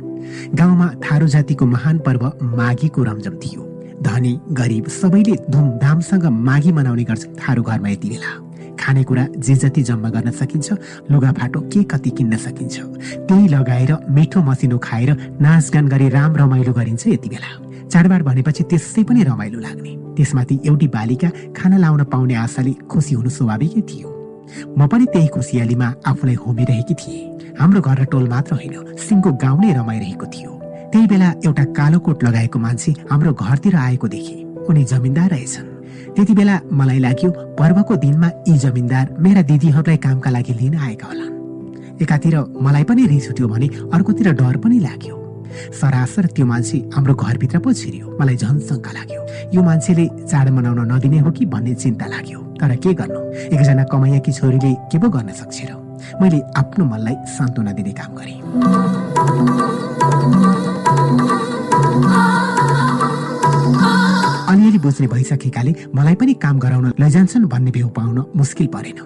गाउँमा 0.56 0.88
थारू 1.04 1.28
जातिको 1.28 1.66
महान 1.66 1.98
पर्व 2.06 2.24
माघीको 2.60 3.04
रमझम 3.04 3.36
थियो। 3.44 3.62
धनी 4.02 4.34
गरिब 4.60 4.88
सबैले 4.88 5.36
धुमधामसँग 5.52 6.26
माघी 6.48 6.72
मनाउने 6.72 7.04
गर्छन् 7.04 7.36
थारू 7.42 7.64
घरमा 7.64 7.90
यति 7.90 8.10
बेला। 8.10 8.32
खानेकुरा 8.80 9.26
जे 9.38 9.56
जति 9.56 9.82
जम्मा 9.84 10.10
गर्न 10.10 10.32
सकिन्छ 10.32 10.72
लुगाफाटो 11.12 11.60
के 11.74 11.84
कति 11.92 12.10
किन्न 12.10 12.38
सकिन्छ। 12.38 12.80
त्यही 13.28 13.48
लगाएर 13.48 13.92
मिठो 14.10 14.42
मसिनो 14.42 14.78
खाएर 14.78 15.10
नाचगान 15.42 15.88
गरी 15.88 16.10
राम 16.10 16.36
रमाइलो 16.38 16.74
गरिन्छ 16.74 17.08
यति 17.08 17.30
बेला। 17.30 17.52
चाडबाड 17.92 18.22
भनेपछि 18.24 18.64
त्यसै 18.72 19.04
पनि 19.04 19.24
रमाइलो 19.24 19.60
लाग्ने। 19.60 19.92
त्यसमाथि 20.16 20.60
एउटी 20.66 20.88
बालिका 20.88 21.30
खाना 21.58 21.78
लाउन 21.78 22.04
पाउने 22.12 22.36
आशाले 22.36 22.74
खुसी 22.92 23.16
हुनु 23.16 23.30
स्वाभाविकै 23.30 23.82
थियो। 23.90 24.10
म 24.78 24.88
पनि 24.88 25.06
त्यही 25.14 25.28
खुसियालीमा 25.28 25.88
आफूलाई 26.08 26.36
होमिरहेकी 26.36 26.96
थिएँ। 27.02 27.56
हाम्रो 27.60 27.82
घर 27.82 28.00
र 28.02 28.04
टोल 28.12 28.26
मात्र 28.30 28.54
होइन 28.56 28.76
सिङ्गो 28.98 29.32
गाउँ 29.44 29.60
नै 29.62 29.74
रमाइरहेको 29.74 30.26
थियो। 30.34 30.52
त्यही 30.92 31.08
बेला 31.08 31.30
एउटा 31.46 31.64
कालो 31.78 32.00
कोट 32.00 32.24
लगाएको 32.24 32.60
मान्छे 32.60 32.92
हाम्रो 33.12 33.32
घरतिर 33.34 33.76
आएको 33.76 34.08
देखे। 34.08 34.36
उनी 34.70 34.84
जमिनदार 34.92 35.30
रहेछन्। 35.30 35.68
त्यति 36.16 36.34
बेला 36.34 36.56
मलाई 36.72 37.00
लाग्यो 37.00 37.30
पर्वको 37.60 37.96
दिनमा 37.96 38.28
यी 38.48 38.58
जमिनदार 38.58 39.06
मेरा 39.20 39.42
दिदीहरूलाई 39.48 39.98
कामका 39.98 40.30
लागि 40.32 40.54
लिन 40.60 40.76
आएका 40.76 41.08
होलान्। 41.08 41.34
एकातिर 42.02 42.36
मलाई 42.62 42.84
पनि 42.84 43.06
रिस 43.08 43.30
उठ्यो 43.32 43.48
भने 43.48 43.68
अर्कोतिर 43.94 44.32
डर 44.34 44.58
पनि 44.58 44.80
लाग्यो। 44.80 45.21
सरासर 45.80 46.26
त्यो 46.36 46.46
मान्छे 46.46 46.78
हाम्रो 46.94 47.14
घरभित्र 47.14 47.60
पो 47.60 47.74
छिर्यो। 47.74 48.18
मलाई 48.20 48.36
झन् 48.36 48.60
शङ्का 48.60 48.92
लाग्यो। 48.92 49.22
यो 49.54 49.62
मान्छेले 49.64 50.06
चाड 50.28 50.50
मनाउन 50.50 50.92
नदिने 50.92 51.20
हो 51.20 51.32
कि 51.32 51.46
भन्ने 51.46 51.74
चिन्ता 51.76 52.06
लाग्यो। 52.06 52.40
तर 52.62 52.76
के 52.76 52.94
गर्नु? 52.94 53.20
एकजना 53.56 53.84
कमाइयाकी 53.92 54.32
छोरीले 54.32 54.74
के 54.92 54.98
पो 55.00 55.10
गर्न 55.10 55.30
सक्छ 55.34 55.58
र? 55.66 55.72
मैले 56.22 56.40
आफ्नो 56.58 56.86
मनलाई 56.86 57.16
सान्त्वना 57.38 57.72
दिने 57.72 57.92
काम 57.92 58.12
गरेँ। 58.16 58.40
अलिअलि 64.52 64.80
बुझ्ने 64.80 65.08
भइसकेकाले 65.08 65.76
मलाई 65.96 66.16
पनि 66.16 66.34
काम 66.34 66.60
गराउन 66.60 66.94
लैजान्छन् 67.00 67.46
भन्ने 67.46 67.72
बेउ 67.72 67.88
पाउन 67.88 68.18
मुस्किल 68.36 68.68
परेन। 68.68 69.00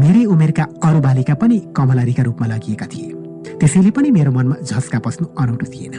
मेरै 0.00 0.24
उमेरका 0.24 0.64
अरू 0.84 1.00
बालिका 1.00 1.34
पनि 1.34 1.58
कमलरीका 1.76 2.22
रूपमा 2.22 2.46
लगिएका 2.46 2.86
थिए। 2.86 3.12
त्यसैले 3.60 3.90
पनि 3.90 4.10
मेरो 4.10 4.30
मनमा 4.32 4.56
झस्का 4.62 4.98
पस्नु 5.02 5.26
अनौठो 5.34 5.66
थिएन। 5.66 5.94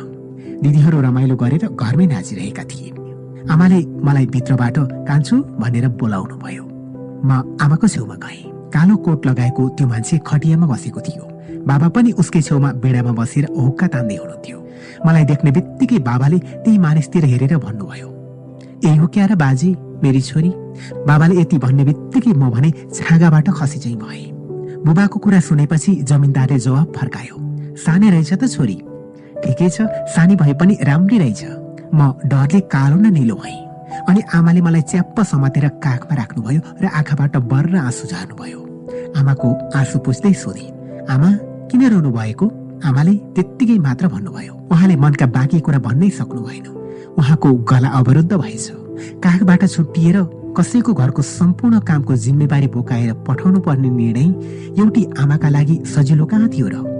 दिदीहरू 0.63 0.97
रमाइलो 1.01 1.35
गरेर 1.35 1.63
घरमै 1.75 2.05
नाचिरहेका 2.07 2.63
थिए। 2.71 2.89
आमाले 3.51 3.79
मलाई 3.99 4.25
भित्रबाट 4.35 4.77
कान्छु 5.07 5.35
भनेर 5.59 5.87
बोलाउनु 5.99 6.35
भयो 6.43 6.63
म 7.27 7.31
आमाको 7.59 7.87
छेउमा 7.87 8.15
गएँ। 8.23 8.43
कालो 8.71 8.95
कोट 9.05 9.25
लगाएको 9.27 9.63
त्यो 9.75 9.87
मान्छे 9.87 10.17
खटियामा 10.23 10.67
बसेको 10.71 10.99
थियो। 11.07 11.23
बाबा 11.67 11.87
पनि 11.95 12.11
उसकै 12.21 12.41
छेउमा 12.47 12.69
बेडामा 12.83 13.11
बसेर 13.19 13.45
हुक्का 13.51 13.87
तान्दै 13.93 14.15
हुनुहुन्थ्यो। 14.15 14.57
मलाई 15.05 15.25
देख्ने 15.31 15.51
बित्तिकै 15.51 15.99
बाबाले 15.99 16.37
त्यही 16.63 16.77
मानिसतिर 16.77 17.23
हेरेर 17.31 17.57
भन्नुभयो 17.59 18.07
ए 18.87 18.91
हो 18.95 19.05
क्या 19.11 19.25
र 19.25 19.35
बाजे 19.35 19.69
मेरी 20.03 20.21
छोरी। 20.21 20.51
बाबाले 21.09 21.35
यति 21.41 21.57
भन्ने 21.59 21.83
बित्तिकै 21.89 22.33
म 22.39 22.49
भने 22.55 22.69
छाँगाबाट 22.95 23.47
खसी 23.51 23.79
चाहिँ 23.83 23.97
भए। 23.99 24.23
बुबाको 24.87 25.17
कुरा 25.19 25.39
सुनेपछि 25.43 25.91
जमिनदारले 26.07 26.59
जवाब 26.59 26.87
फर्कायो 26.95 27.35
सानै 27.85 28.09
रहेछ 28.09 28.33
त 28.33 28.43
छोरी। 28.47 28.77
ठिकै 29.43 29.69
छ 29.69 29.87
सानी 30.13 30.35
भए 30.35 30.53
पनि 30.59 30.73
राम्री 30.83 31.17
रहेछ। 31.17 31.41
म 31.93 32.13
डरले 32.31 32.59
कालो 32.73 32.95
न 32.95 33.13
निलो 33.13 33.35
भएँ। 33.35 33.59
अनि 34.09 34.21
आमाले 34.33 34.61
मलाई 34.61 34.81
च्याप्प 34.91 35.17
समातेर 35.31 35.67
काखमा 35.83 36.13
राख्नुभयो 36.15 36.61
र 36.81 36.85
आँखाबाट 36.99 37.37
बर्र 37.51 37.75
आँसु 37.77 38.07
झार्नुभयो। 38.07 38.59
आमाको 39.19 39.47
आँसु 39.79 39.99
पुछ्दै 40.05 40.33
सोधे 40.33 40.65
आमा 41.09 41.29
किन 41.69 41.81
रोनु 41.93 42.09
भएको 42.11 42.45
आमाले 42.89 43.13
त्यत्तिकै 43.35 43.77
मात्र 43.87 44.07
भन्नुभयो 44.13 44.53
उहाँले 44.71 44.95
मनका 44.95 45.25
बाँकी 45.35 45.59
कुरा 45.65 45.79
भन्नै 45.87 46.09
सक्नु 46.19 46.41
भएन। 46.47 46.67
उहाँको 47.19 47.49
गला 47.71 47.89
अवरुद्ध 47.99 48.33
भएछ। 48.33 48.67
काखबाट 49.23 49.63
छुट्टिएर 49.65 50.17
कसैको 50.57 50.93
घरको 50.93 51.21
सम्पूर्ण 51.21 51.79
कामको 51.87 52.15
जिम्मेवारी 52.15 52.67
बोकाएर 52.75 53.13
पठाउनु 53.27 53.59
पर्ने 53.65 53.89
निर्णय 53.89 54.27
एउटी 54.81 55.03
आमाका 55.19 55.49
लागि 55.49 55.75
सजिलो 55.85 56.25
कहाँ 56.25 56.49
थियो 56.53 56.67
र? 56.67 56.98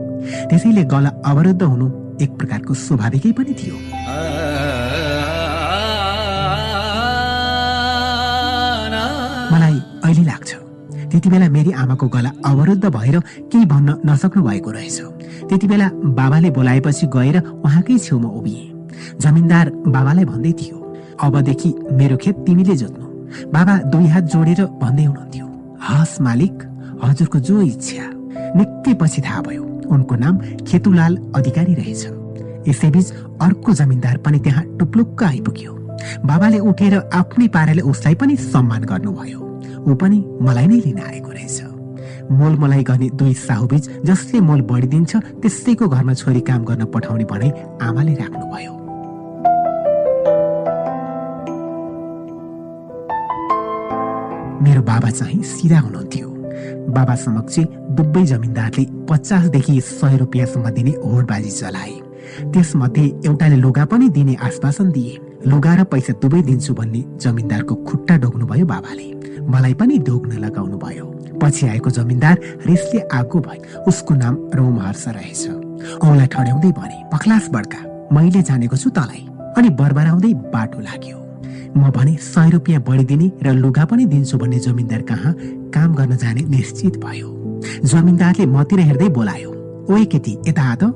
त्यसैले 0.49 0.83
गला 0.93 1.11
अवरुद्ध 1.25 1.61
हुनु 1.63 1.87
एक 2.23 2.31
प्रकारको 2.37 2.73
स्वाभाविकै 2.73 3.31
पनि 3.37 3.53
थियो। 3.59 3.75
मलाई 9.51 9.77
अहिले 10.05 10.23
लाग्छ 10.23 10.49
त्यति 11.11 11.29
बेला 11.29 11.47
मेरी 11.49 11.71
आमाको 11.83 12.07
गला 12.07 12.31
अवरुद्ध 12.45 12.85
भएर 12.85 13.19
केही 13.51 13.65
भन्न 13.65 13.89
नसक्नु 14.05 14.43
भएको 14.43 14.71
रहेछ। 14.71 14.97
त्यति 15.49 15.67
बेला 15.67 15.87
बाबाले 16.19 16.49
बोलाएपछि 16.57 17.07
गएर 17.15 17.37
उहाँकै 17.65 17.97
छेउमा 17.97 18.29
उभिए। 18.29 18.65
जमिनदार 19.21 19.69
बाबालाई 19.95 20.25
भन्दै 20.25 20.51
थियो 20.59 20.77
अबदेखि 21.23 21.69
मेरो 21.99 22.17
खेत 22.17 22.35
तिमीले 22.45 22.75
जोत्नु। 22.75 23.05
बाबा 23.53 23.73
दुई 23.91 24.07
हात 24.13 24.23
जोडेर 24.33 24.61
भन्दै 24.81 25.05
हुनुहुन्थ्यो 25.05 25.47
हस् 25.87 26.21
मालिक 26.21 26.55
हजुरको 27.03 27.39
जो 27.39 27.61
इच्छा। 27.61 28.05
निकै 28.57 28.93
पछि 29.01 29.21
थाहा 29.21 29.41
भयो। 29.41 29.68
उनको 29.89 30.15
नाम 30.15 30.37
खेतुलाल 30.67 31.17
अधिकारी 31.35 31.73
रहेछ। 31.73 32.05
यसैबीच 32.67 33.11
अर्को 33.41 33.73
जमिनदार 33.73 34.17
पनि 34.17 34.39
त्यहाँ 34.39 34.63
टुप्लुक्क 34.77 35.23
आइपुग्यो। 35.23 35.73
बाबाले 36.25 36.59
उठेर 36.59 36.95
आफ्नै 37.13 37.47
पाराले 37.47 37.81
उसलाई 37.81 38.15
पनि 38.15 38.35
सम्मान 38.35 38.83
गर्नुभयो। 38.83 39.39
ऊ 39.87 39.95
पनि 39.95 40.23
मलाई 40.41 40.67
नै 40.67 40.79
लिन 40.85 40.99
आएको 40.99 41.31
रहेछ। 41.31 41.57
मोल 42.31 42.55
मलाई 42.59 42.83
गर्ने 42.83 43.09
दुई 43.09 43.33
साहुबीच 43.33 43.89
जसले 44.05 44.39
मोल 44.39 44.61
बढिदिन्छ 44.61 45.15
त्यसैको 45.41 45.87
घरमा 45.87 46.13
छोरी 46.13 46.41
काम 46.41 46.63
गर्न 46.63 46.85
पठाउने 46.85 47.25
भनाइ 47.25 47.51
आमाले 47.81 48.13
राख्नुभयो। 48.13 48.73
मेरो 54.63 54.81
बाबा 54.81 55.09
चाहिँ 55.09 55.43
सिधा 55.43 55.79
हुनुहुन्थ्यो। 55.79 56.38
बाबा 56.95 57.15
समक्ष 57.15 57.59
दुवै 57.97 58.23
जमिनदारले 58.25 58.85
पचासदेखि 59.09 59.79
सय 59.81 60.17
रुपियाँसम्म 60.17 60.69
दिने 60.69 60.91
होडबाजी 61.05 61.51
चलाए। 61.51 61.95
त्यसमध्ये 62.53 63.05
एउटाले 63.25 63.55
लुगा 63.55 63.85
पनि 63.91 64.09
दिने 64.09 64.35
आश्वासन 64.47 64.91
दिए। 64.91 65.17
लुगा 65.47 65.73
र 65.75 65.83
पैसा 65.91 66.13
दुवै 66.21 66.41
दिन्छु 66.49 66.73
भन्ने 66.73 67.01
जमिनदारको 67.21 67.75
खुट्टा 67.87 68.17
ढोग्नुभयो 68.23 68.65
बाबाले। 68.65 69.07
मलाई 69.49 69.73
पनि 69.73 69.97
ढोग्न 70.07 70.31
लगाउनु 70.45 70.77
भयो 70.77 71.05
पछि 71.41 71.67
आएको 71.67 71.89
जमिनदार 71.89 72.35
रिसले 72.67 72.99
आगो 73.13 73.39
भयो 73.39 73.83
उसको 73.87 74.13
नाम 74.15 74.35
रोमहर्ष 74.55 75.07
रहेछ। 75.07 75.43
औलाई 76.03 76.27
ठड्याउँदै 76.27 76.71
भने 76.79 76.97
पखलास 77.13 77.49
बड्का 77.49 77.79
मैले 78.13 78.41
जानेको 78.41 78.77
छु 78.77 78.89
तलाई। 78.89 79.23
अनि 79.57 79.69
बरबराउँदै 79.79 80.33
बाटो 80.53 80.79
लाग्यो। 80.79 81.17
म 81.77 81.91
भने 81.95 82.15
सय 82.17 82.49
रुपियाँ 82.49 82.81
बढी 82.81 83.03
दिने 83.03 83.31
र 83.43 83.53
लुगा 83.53 83.85
पनि 83.85 84.05
दिन्छु 84.05 84.37
भन्ने 84.37 84.59
जमिनदार 84.59 85.01
कहाँ 85.09 85.33
काम 85.73 85.95
गर्न 85.95 86.17
जाने 86.17 86.41
निश्चित 86.49 86.97
भयो। 87.03 87.27
जमिनदारले 87.85 88.45
मतिर 88.45 88.79
हेर्दै 88.79 89.09
बोलायो 89.17 89.51
ओए 89.89 90.05
केटी 90.05 90.37
यता 90.47 90.75
त 90.81 90.93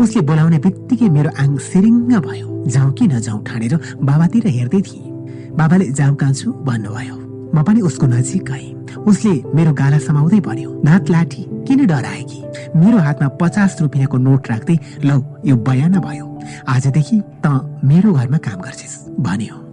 उसले 0.00 0.20
बोलाउने 0.28 0.58
बित्तिकै 0.64 1.08
मेरो 1.08 1.30
आङ 1.38 1.56
सिरिङ्ग 1.68 2.12
भयो। 2.26 2.48
जाउँ 2.66 2.92
कि 2.92 3.06
नजाउँ 3.08 3.42
ठानेर 3.46 3.74
बाबातिर 4.02 4.46
हेर्दै 4.46 4.80
थिएँ। 4.86 5.54
बाबाले 5.58 5.84
जाउँ 5.98 6.16
कान्छु 6.16 6.52
भन्नुभयो। 6.66 7.16
म 7.54 7.62
पनि 7.62 7.80
उसको 7.88 8.06
नजिक 8.06 8.42
गएँ। 8.50 8.74
उसले 9.06 9.32
मेरो 9.54 9.72
गाला 9.72 9.98
समाउँदै 9.98 10.40
भन्यो 10.40 10.70
नात 10.84 11.10
लाठी 11.10 11.42
किन 11.66 11.86
डराएकी 11.86 12.40
मेरो 12.78 12.98
हातमा 12.98 13.28
पचास 13.40 13.76
रुपियाँको 13.80 14.16
नोट 14.18 14.50
राख्दै 14.50 14.76
लौ 15.04 15.18
यो 15.44 15.56
बयान 15.56 15.98
भयो। 16.00 16.26
आजदेखि 16.68 17.16
त 17.44 17.46
मेरो 17.84 18.12
घरमा 18.12 18.38
काम 18.46 18.58
गर्छिस् 18.66 18.96
भन्यो। 19.20 19.65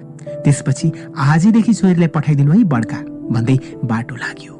त्यसपछि 0.45 0.91
आजदेखि 1.17 1.73
छोरीलाई 1.73 2.07
पठाइदिनु 2.15 2.51
है 2.51 2.63
बड्का 2.73 2.99
भन्दै 3.33 3.57
बाटो 3.89 4.15
लाग्यो। 4.15 4.53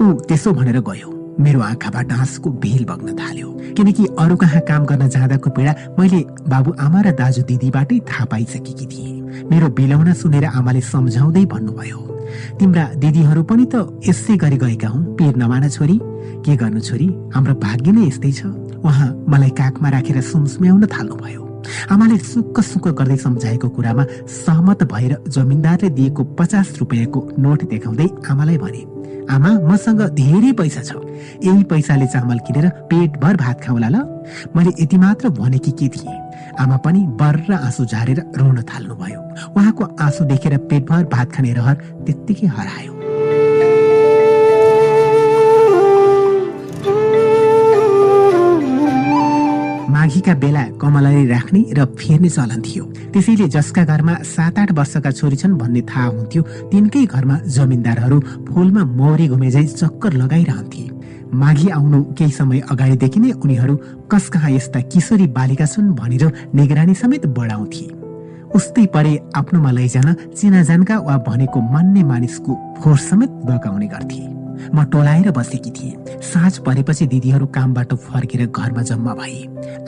ऊ 0.00 0.04
त्यसो 0.28 0.52
भनेर 0.52 0.80
गयो। 0.80 1.08
मेरो 1.40 1.60
आँखाबाट 1.60 2.12
आँसुको 2.12 2.50
बेल 2.64 2.84
बग्न 2.88 3.12
थाल्यो। 3.16 3.48
किनकि 3.76 4.04
अरू 4.18 4.36
कहाँ 4.36 4.60
काम 4.68 4.84
गर्न 4.88 5.08
जाँदाको 5.08 5.50
पीडा 5.52 5.72
मैले 5.98 6.20
बाबु 6.48 6.70
आमा 6.80 7.00
र 7.04 7.12
दाजु 7.12 7.42
दिदीबाटै 7.44 7.98
थाहा 8.08 8.24
पाइसकेकी 8.32 8.86
थिएँ। 8.86 9.44
मेरो 9.50 9.68
बिलौना 9.76 10.12
सुनेर 10.16 10.44
आमाले 10.48 10.80
सम्झाउँदै 10.80 11.44
भन्नुभयो 11.44 12.00
तिम्रा 12.58 12.84
दिदीहरू 12.96 13.42
पनि 13.44 13.64
त 13.68 14.00
यसै 14.08 14.36
गरी 14.36 14.56
गएका 14.56 14.88
हुन् 14.88 15.04
पिर 15.16 15.36
नमाना 15.36 15.68
छोरी। 15.68 15.98
के 16.44 16.56
गर्नु 16.56 16.80
छोरी? 16.80 17.08
हाम्रो 17.34 17.54
भाग्य 17.54 17.92
नै 17.92 18.06
यस्तै 18.08 18.32
छ। 18.32 18.40
उहाँ 18.80 19.08
मलाई 19.28 19.50
काखमा 19.60 19.88
राखेर 19.90 20.20
सुमसुम्याउन 20.20 20.86
थाल्नुभयो। 20.86 21.45
आमाले 21.90 22.18
सुक्क 22.24 22.60
सुक्क 22.62 22.88
गर्दै 22.98 23.16
सम्झाएको 23.16 23.68
कुरामा 23.68 24.04
सहमत 24.36 24.82
भएर 24.92 25.16
जमिनदारले 25.28 25.88
दिएको 25.90 26.24
पचास 26.38 26.76
रुपियाँको 26.80 27.20
नोट 27.38 27.64
देखाउँदै 27.70 28.08
आमालाई 28.30 28.58
भने 28.58 28.82
आमा 29.26 29.50
मसँग 29.68 30.00
धेरै 30.14 30.52
पैसा 30.54 30.82
छ। 30.82 31.02
यही 31.44 31.62
पैसाले 31.70 32.06
चामल 32.06 32.38
किनेर 32.46 32.68
पेटभर 32.90 33.36
भात 33.36 33.60
खाउला 33.64 33.88
ल। 33.88 33.96
मैले 34.54 34.70
यति 34.78 34.96
मात्र 34.96 35.28
भनेकी 35.34 35.70
के 35.72 35.88
थिएँ? 35.88 36.18
आमा 36.62 36.76
पनि 36.78 37.00
बर्र 37.20 37.52
आँसु 37.52 37.84
झारेर 37.84 38.20
रोन 38.38 38.62
थाल्नुभयो। 38.62 39.20
उहाँको 39.50 39.84
आँसु 39.98 40.24
देखेर 40.24 40.56
पेटभर 40.70 41.04
भात 41.10 41.32
खाने 41.34 41.52
रहर 41.52 41.74
त्यत्तिकै 42.06 42.46
हरायो। 42.46 42.95
माघीका 49.90 50.34
बेला 50.34 50.62
कमलरी 50.80 51.26
राख्ने 51.26 51.60
र 51.72 51.84
फेर्ने 51.98 52.28
चलन 52.28 52.60
थियो। 52.60 52.84
त्यसैले 53.12 53.46
जसका 53.48 53.82
घरमा 53.84 54.14
सात 54.26 54.58
आठ 54.58 54.72
वर्षका 54.72 55.10
छोरी 55.10 55.36
छन् 55.36 55.58
भन्ने 55.58 55.82
थाहा 55.86 56.06
हुन्थ्यो 56.06 56.42
तिनकै 56.70 57.04
घरमा 57.06 57.36
जमिनदारहरू 57.46 58.18
फुलमा 58.46 58.82
मौरी 58.98 59.26
घुमे 59.28 59.50
झै 59.50 59.64
चक्कर 59.64 60.12
लगाइरहन्थे। 60.12 60.84
माघी 61.34 61.68
आउनु 61.68 62.02
केही 62.18 62.30
समय 62.30 62.60
अगाडिदेखि 62.70 63.20
नै 63.20 63.30
उनीहरू 63.44 63.74
कस 64.10 64.28
कहाँ 64.28 64.50
यस्ता 64.50 64.80
किशोरी 64.90 65.26
बालिका 65.26 65.66
छन्? 65.66 65.94
भनेर 65.94 66.24
निगरानी 66.54 66.94
समेत 66.94 67.26
बढाउँथे। 67.26 67.86
उस्तै 68.54 68.86
परे 68.94 69.12
आफ्नोमा 69.36 69.70
लैजान 69.70 70.08
चिनाजानका 70.34 70.96
वा 70.98 71.16
भनेको 71.26 71.60
मान्ने 71.60 72.02
मानिसको 72.02 72.52
फोहोर 72.78 72.98
समेत 72.98 73.30
बगाउने 73.46 73.86
गर्थे। 73.86 74.22
म 74.74 74.84
टोलाएर 74.92 75.30
बसेकी 75.30 75.70
थिएँ। 75.70 76.20
साँझ 76.22 76.58
परेपछि 76.58 77.06
दिदीहरू 77.06 77.46
कामबाट 77.46 77.94
फर्केर 77.94 78.46
घरमा 78.46 78.82
जम्मा 78.82 79.14
भए। 79.14 79.40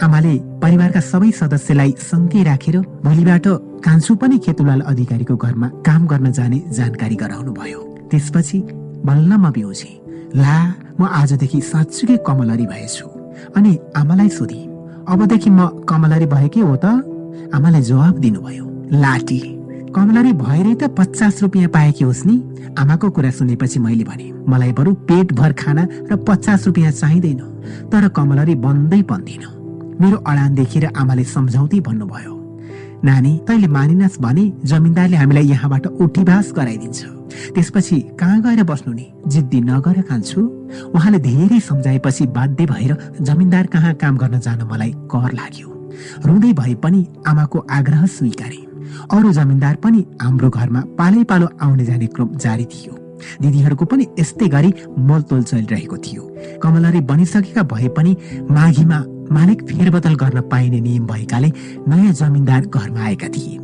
आमाले 0.02 0.34
परिवारका 0.62 1.00
सबै 1.00 1.30
सदस्यलाई 1.30 1.90
सँगै 2.00 2.42
राखेर 2.42 2.76
भोलिबाट 3.04 3.46
कान्छु 3.84 4.14
पनि 4.14 4.38
खेतुलाल 4.38 4.80
अधिकारीको 4.92 5.36
घरमा 5.36 5.68
काम 5.86 6.06
गर्न 6.06 6.32
जाने 6.32 6.58
जानकारी 6.72 7.16
गराउनु 7.16 7.52
भयो 7.52 7.80
त्यसपछि 8.10 8.58
बल्ल 9.04 9.32
म 9.32 9.50
बिउजे। 9.52 9.92
ला 10.36 10.56
म 11.00 11.04
आजदेखि 11.04 11.60
साँच्चुकै 11.60 12.16
कमलरी 12.26 12.66
भएछु। 12.66 13.06
अनि 13.56 13.72
आमालाई 13.96 14.28
सोधे 14.28 14.60
अबदेखि 15.08 15.50
म 15.50 15.60
कमलरी 15.88 16.26
भएकै 16.26 16.60
हो 16.60 16.74
त? 16.76 16.86
आमाले 17.54 17.80
जवाब 17.82 18.18
दिनुभयो 18.18 18.64
लाटी। 18.92 19.57
कमलरी 19.94 20.32
भएरै 20.32 20.74
त 20.74 20.88
पचास 20.98 21.42
रुपियाँ 21.42 21.68
पाएकी 21.68 22.04
होस् 22.04 22.26
नि? 22.26 22.36
आमाको 22.78 23.10
कुरा 23.10 23.30
सुनेपछि 23.30 23.78
मैले 23.80 24.04
भने 24.04 24.26
मलाई 24.46 24.72
बरु 24.72 24.92
पेटभर 25.08 25.52
खाना 25.52 25.82
र 26.12 26.16
पचास 26.28 26.66
रुपियाँ 26.66 26.92
चाहिँदैन 26.92 27.40
तर 27.90 28.08
कमलरी 28.12 28.54
बन्दै 28.54 29.02
बन्दिन। 29.02 29.44
मेरो 30.00 30.16
अडान 30.22 30.54
देखेर 30.54 30.84
आमाले 30.92 31.24
सम्झाउँदै 31.24 31.80
भन्नुभयो। 31.80 32.34
नानी 33.04 33.32
तैँले 33.48 33.68
मानिनस् 33.68 34.20
भने 34.20 34.44
जमिनदारले 34.64 35.16
हामीलाई 35.16 35.46
यहाँबाट 35.46 35.86
उठीभास 35.86 36.52
गराइदिन्छ। 36.56 37.00
त्यसपछि 37.54 37.96
कहाँ 38.20 38.40
गएर 38.42 38.62
बस्नु 38.64 38.92
नि? 38.92 39.06
जिद्दी 39.26 39.60
नगर 39.60 40.00
खान्छु। 40.04 40.40
उहाँले 40.94 41.18
धेरै 41.18 41.60
सम्झाएपछि 41.60 42.26
बाध्य 42.36 42.66
भएर 42.66 42.92
जमिनदार 43.20 43.66
कहाँ 43.66 43.94
काम 43.94 44.16
गर्न 44.18 44.40
जान 44.40 44.62
मलाई 44.70 44.92
कर 45.08 45.32
लाग्यो। 45.32 45.68
रुँदै 46.26 46.52
भए 46.52 46.74
पनि 46.74 47.06
आमाको 47.26 47.58
आग्रह 47.70 48.06
स्वीकारे। 48.06 48.67
अरू 49.10 49.32
जमिनदार 49.32 49.74
पनि 49.76 50.04
हाम्रो 50.22 50.50
घरमा 50.50 50.80
पालै 50.98 51.24
पालो 51.24 51.48
आउने 51.60 51.84
जाने 51.84 52.06
क्रम 52.06 52.36
जारी 52.36 52.64
थियो। 52.64 52.94
दिदीहरूको 53.42 53.84
पनि 53.84 54.06
यस्तै 54.18 54.48
गरी 54.48 54.72
मोलतोल 54.98 55.42
चलिरहेको 55.42 55.96
थियो। 55.96 56.22
कमलरी 56.62 57.00
बनिसकेका 57.02 57.62
भए 57.62 57.88
पनि 57.88 58.16
माघीमा 58.50 58.98
मालिक 59.32 59.62
फेरबदल 59.62 60.14
गर्न 60.14 60.40
पाइने 60.50 60.80
नियम 60.80 61.06
भएकाले 61.06 61.52
नयाँ 61.88 62.12
जमिनदार 62.12 62.66
घरमा 62.66 63.00
आएका 63.00 63.28
थिए। 63.28 63.58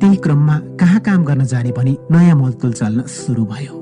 त्यही 0.00 0.16
क्रममा 0.16 0.58
कहाँ 0.80 1.00
काम 1.00 1.24
गर्न 1.24 1.44
जाने 1.44 1.72
भनी 1.72 1.96
नयाँ 2.10 2.36
मोलतोल 2.36 2.72
चल्न 2.72 3.02
सुरु 3.06 3.44
भयो। 3.44 3.74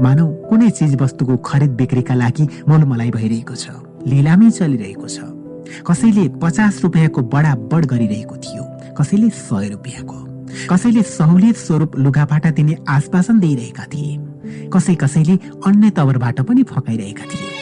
मानौ 0.00 0.26
कुनै 0.48 0.70
चिज 0.70 0.94
वस्तुको 1.00 1.36
खरिद 1.36 1.70
बिक्रीका 1.70 2.14
लागि 2.14 2.48
मोलमलाइ 2.68 3.10
भइरहेको 3.10 3.54
छ। 3.54 3.68
लिलामी 4.06 4.50
चलिरहेको 4.50 5.08
छ। 5.08 5.18
कसैले 5.86 6.28
पचास 6.42 6.80
रुपियाँको 6.82 7.22
बडा 7.22 7.54
बड 7.72 7.86
गरिरहेको 7.86 8.36
थियो। 8.36 8.62
कसैले 8.94 9.30
सय 9.30 9.68
रुपियाँको। 9.68 10.23
कसैले 10.70 11.02
सहुलियत 11.02 11.56
स्वरूप 11.56 11.96
लुगाफाटा 11.96 12.50
दिने 12.50 12.76
आश्वासन 12.88 13.40
दिइरहेका 13.40 13.84
थिए। 13.84 14.68
कसै 14.68 14.94
कसैले 14.94 15.38
अन्य 15.66 15.90
तवरबाट 15.90 16.40
पनि 16.40 16.62
फकाइरहेका 16.62 17.24
थिए। 17.24 17.53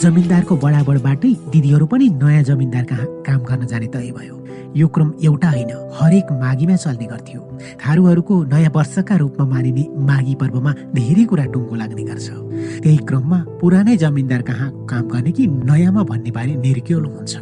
जमिनदारको 0.00 0.56
बडाबडबाटै 0.56 1.30
दिदीहरू 1.52 1.86
पनि 1.86 2.06
नयाँ 2.20 2.42
जमिनदार 2.48 2.84
कहाँ 2.90 3.06
काम 3.26 3.40
गर्न 3.44 3.66
जाने 3.68 3.86
तय 3.92 4.10
भयो। 4.16 4.34
यो 4.72 4.86
क्रम 4.88 5.08
एउटा 5.28 5.48
होइन 5.50 5.72
हरेक 5.98 6.32
माघीमा 6.40 6.76
चल्ने 6.76 7.06
गर्थ्यो। 7.12 7.40
थारूहरूको 7.82 8.34
नयाँ 8.52 8.72
वर्षका 8.76 9.16
रूपमा 9.20 9.44
मानिने 9.52 9.84
माघी 10.08 10.34
पर्वमा 10.40 10.72
धेरै 10.96 11.24
कुरा 11.28 11.44
टुङ्गो 11.52 11.74
लाग्ने 11.76 12.04
गर्छ। 12.08 12.28
त्यही 12.80 12.96
क्रममा 13.08 13.38
पुरानै 13.60 13.96
जमिनदार 14.00 14.42
कहाँ 14.48 14.68
काम 14.88 15.04
गर्ने 15.12 15.32
कि 15.36 15.46
नयाँमा 15.68 16.02
भन्ने 16.08 16.30
बारे 16.32 16.52
निर्क्योल 16.64 17.04
हुन्छ। 17.04 17.32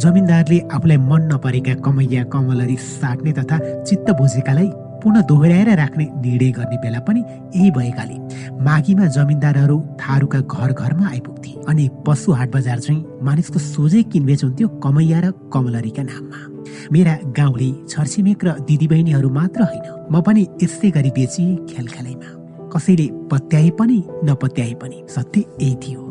जमिनदारले 0.00 0.58
आफूलाई 0.72 0.98
मन 1.10 1.22
नपरेका 1.32 1.74
कमैया 1.84 2.22
कमलरी 2.32 2.76
साट्ने 2.88 3.32
तथा 3.38 3.56
चित्त 3.84 4.08
बुझेकालाई 4.16 4.70
पुनः 5.02 5.20
दोहोऱ्याएर 5.20 5.68
राख्ने 5.76 6.04
निर्णय 6.04 6.50
गर्ने 6.50 6.76
बेला 6.76 7.00
पनि 7.00 7.20
यही 7.20 7.70
भएकाले 7.70 8.16
माघीमा 8.64 9.06
जमिनदारहरू 9.06 9.78
थारूका 10.00 10.40
घर 10.40 10.72
घरमा 10.72 11.08
आइपुग्थे 11.08 11.52
अनि 11.68 11.88
पशु 12.06 12.32
हाट 12.32 12.50
बजार 12.54 12.78
चाहिँ 12.78 13.04
मानिसको 13.22 13.58
सोझै 13.58 14.02
किनबेच 14.12 14.44
हुन्थ्यो 14.44 14.68
कमैया 14.84 15.20
र 15.20 15.30
कमलरीका 15.52 16.02
नाममा। 16.02 16.40
मेरा 16.92 17.14
गाउँले 17.38 17.70
छरछिमेक 17.88 18.44
र 18.44 18.58
दिदीबहिनीहरू 18.68 19.30
मात्र 19.30 19.60
होइन 19.62 19.86
म 20.12 20.20
पनि 20.26 20.46
यस्तै 20.62 20.90
गरी 20.90 21.10
बेची 21.10 21.44
खेलखेलैमा। 21.70 22.28
कसैले 22.74 23.06
पत्याए 23.30 23.70
पनि 23.78 24.02
नपत्याए 24.24 24.74
पनि 24.82 25.02
सत्य 25.08 25.44
यही 25.62 25.74
थियो। 25.76 26.07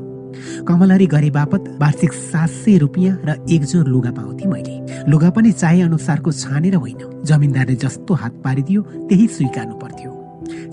कमलरी 0.68 1.08
गरे 1.08 1.30
बापत 1.30 1.78
वार्षिक 1.82 2.14
सात 2.14 2.50
सय 2.50 2.78
रुपियाँ 2.78 3.18
र 3.26 3.36
एक 3.50 3.64
जोर 3.64 3.88
लुगा 3.88 4.12
पाउँथे 4.12 4.48
मैले। 4.48 5.06
लुगा 5.10 5.30
पनि 5.30 5.52
चाहे 5.52 5.82
अनुसारको 5.82 6.32
छानेर 6.32 6.76
होइन। 6.76 7.24
जमिनदारले 7.26 7.76
जस्तो 7.76 8.14
हात 8.14 8.34
पारिदियो 8.44 8.82
त्यही 8.82 9.28
स्वीकार्नु 9.28 9.76
पर्थ्यो। 9.76 10.12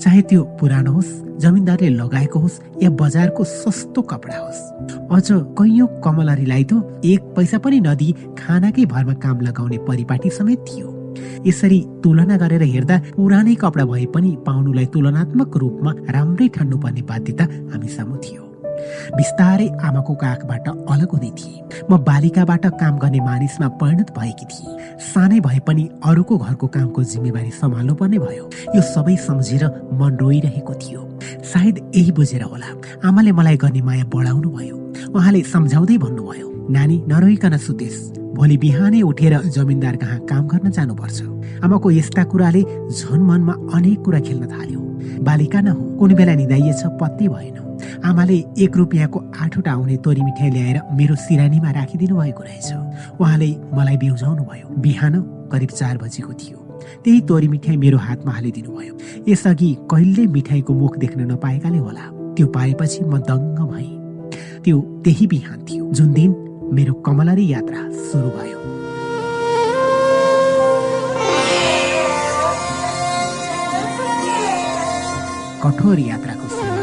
चाहे 0.00 0.22
त्यो 0.22 0.42
पुरानो 0.60 0.92
होस् 0.92 1.12
जमिनदारले 1.40 1.88
लगाएको 1.88 2.38
होस् 2.38 2.60
या 2.82 2.90
बजारको 2.90 3.44
सस्तो 3.44 4.02
कपडा 4.02 4.38
होस्। 4.38 4.60
अझ 5.10 5.26
कैयौँ 5.58 5.88
कमलरीलाई 6.04 6.64
त 6.64 7.02
एक 7.04 7.20
पैसा 7.36 7.58
पनि 7.58 7.80
नदिई 7.80 8.12
खानाकै 8.38 8.84
भरमा 8.86 9.14
काम 9.14 9.40
लगाउने 9.40 9.78
परिपाटी 9.78 10.30
समेत 10.30 10.64
थियो। 10.68 10.88
यसरी 11.46 11.80
तुलना 12.04 12.36
गरेर 12.36 12.62
हेर्दा 12.62 12.96
पुरानै 13.16 13.54
कपडा 13.54 13.84
भए 13.84 14.06
पनि 14.14 14.30
पाउनुलाई 14.46 14.86
तुलनात्मक 14.86 15.56
रूपमा 15.56 15.92
राम्रै 16.10 16.48
ठान्नुपर्ने 16.48 17.02
बाध्यता 17.02 17.44
हामी 17.44 17.88
थियो। 18.24 18.53
बिस्तारै 19.16 19.68
आमाको 19.86 20.14
काखबाट 20.14 20.68
अलग 20.68 21.10
हुँदै 21.12 21.30
थिए। 21.38 21.58
म 21.90 21.98
बालिकाबाट 22.08 22.66
काम 22.80 22.98
गर्ने 22.98 23.20
मानिसमा 23.20 23.68
परिणत 23.80 24.10
भएकी 24.18 24.46
थिएँ। 24.46 24.78
सानै 25.12 25.40
भए 25.40 25.58
पनि 25.66 25.88
अरूको 26.04 26.38
घरको 26.38 26.66
कामको 26.66 27.02
जिम्मेवारी 27.02 27.50
सम्हाल्नु 27.50 27.94
पर्ने 27.94 28.18
भयो। 28.18 28.44
यो 28.76 28.82
सबै 28.82 29.16
सम्झेर 29.26 29.64
मन 30.00 30.16
रोइरहेको 30.20 30.74
थियो। 30.74 31.00
सायद 31.52 31.76
यही 31.96 32.12
बुझेर 32.12 32.42
होला। 32.42 32.70
आमाले 33.08 33.32
मलाई 33.32 33.56
गर्ने 33.56 33.82
माया 33.82 34.04
बढाउनु 34.14 34.50
भयो 34.50 34.76
उहाँले 35.14 35.42
सम्झाउँदै 35.42 35.96
भन्नुभयो 35.98 36.48
नानी 36.70 36.96
नरोइकन 37.08 37.56
सुतेस। 37.56 37.96
भोलि 38.34 38.56
बिहानै 38.56 39.00
उठेर 39.02 39.34
जमिनदार 39.54 39.96
कहाँ 39.96 40.18
काम 40.30 40.46
गर्न 40.48 40.70
जानुपर्छ। 40.70 41.18
आमाको 41.64 41.90
यस्ता 41.90 42.24
कुराले 42.24 42.62
झन 42.90 43.20
मनमा 43.22 43.54
अनेक 43.76 43.98
कुरा 44.04 44.20
खेल्न 44.20 44.46
थाल्यो। 44.50 44.80
बालिका 45.26 45.60
न 45.60 45.68
हो 45.68 45.82
कुनै 45.98 46.14
बेला 46.14 46.34
निधाइएछ 46.34 46.82
पत्तै 47.00 47.28
भएन। 47.28 47.56
आमाले 48.04 48.36
एक 48.64 48.76
रुपियाँको 48.76 49.18
आठवटा 49.42 49.72
आउने 49.72 49.96
तोरी 50.04 50.22
मिठाई 50.22 50.50
ल्याएर 50.50 50.78
मेरो 50.98 51.14
सिरानीमा 51.24 51.70
राखिदिनु 51.78 52.14
भएको 52.16 52.42
रहेछ। 52.42 52.68
उहाँले 53.20 53.48
मलाई 53.76 53.96
बिउजाउनु 54.02 54.42
भयो 54.50 54.66
बिहान 54.84 55.14
करिब 55.52 55.70
चार 55.78 55.98
बजेको 55.98 56.32
थियो। 56.32 56.58
त्यही 57.04 57.20
तोरी 57.28 57.48
मिठाई 57.48 57.76
मेरो 57.76 57.98
हातमा 57.98 58.32
हालिदिनु 58.32 58.70
भयो 58.76 58.94
यसअघि 59.28 59.70
कहिले 59.90 60.26
मिठाईको 60.36 60.72
मुख 60.74 60.96
देख्न 60.98 61.30
नपाएकाले 61.32 61.78
होला। 61.78 62.04
त्यो 62.36 62.46
पाएपछि 62.56 63.04
म 63.04 63.18
दङ्ग 63.30 63.58
भएँ। 63.72 63.92
त्यो 64.64 64.80
त्यही 65.04 65.26
बिहान 65.26 65.58
थियो। 65.66 65.90
जुन 65.92 66.12
दिन 66.12 66.30
मेरो 66.72 66.92
कमलरी 67.06 67.46
यात्रा 67.52 67.80
सुरु 68.08 68.28
भयो। 68.36 68.63
कठोर 75.64 75.98
यात्राको 75.98 76.48
सुरुवात 76.48 76.82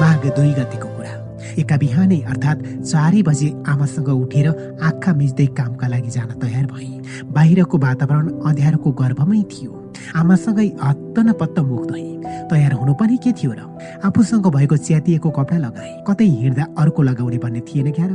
माघ 0.00 0.22
दुई 0.36 0.52
गतिको 0.58 0.88
कुरा 0.96 1.14
एका 1.62 1.76
बिहानै 1.82 2.20
अर्थात् 2.32 2.60
चारै 2.90 3.22
बजे 3.28 3.48
आमासँग 3.72 4.08
उठेर 4.14 4.48
आँखा 4.88 5.12
मिच्दै 5.20 5.46
कामका 5.58 5.86
लागि 5.94 6.10
जान 6.16 6.30
तयार 6.42 6.66
भए 6.72 6.92
बाहिरको 7.36 7.76
वातावरण 7.86 8.26
अँध्यारोको 8.48 8.90
गर्भमै 9.02 9.42
थियो। 9.52 9.72
आमासँगै 10.16 10.68
हत्त 10.82 11.18
न 11.18 11.32
पत्त 11.40 11.58
मुख 11.68 11.86
धोए 11.86 12.04
तयार 12.50 12.72
हुनु 12.72 12.94
पनि 13.00 13.16
के 13.24 13.32
थियो 13.32 13.52
र? 13.52 13.60
आफूसँग 14.04 14.46
भएको 14.54 14.76
च्यातिएको 14.76 15.30
कपडा 15.30 15.58
लगाए 15.58 15.92
कतै 16.08 16.24
हिँड्दा 16.24 16.64
अर्को 16.78 17.02
लगाउने 17.02 17.38
भन्ने 17.38 17.60
थिएन 17.68 17.90
क्या 17.92 18.06
र? 18.06 18.14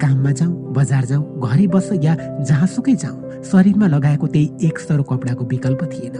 काममा 0.00 0.30
जाउँ 0.38 0.72
बजार 0.72 1.04
जाउँ 1.10 1.24
घरै 1.40 1.66
बस 1.74 1.88
या 2.02 2.14
जहाँसुकै 2.48 2.94
जाउँ 3.02 3.42
शरीरमा 3.42 3.86
लगाएको 3.86 4.26
त्यही 4.26 4.66
एक 4.68 4.78
सरो 4.78 5.02
कपडाको 5.02 5.44
विकल्प 5.44 5.82
थिएन। 5.92 6.14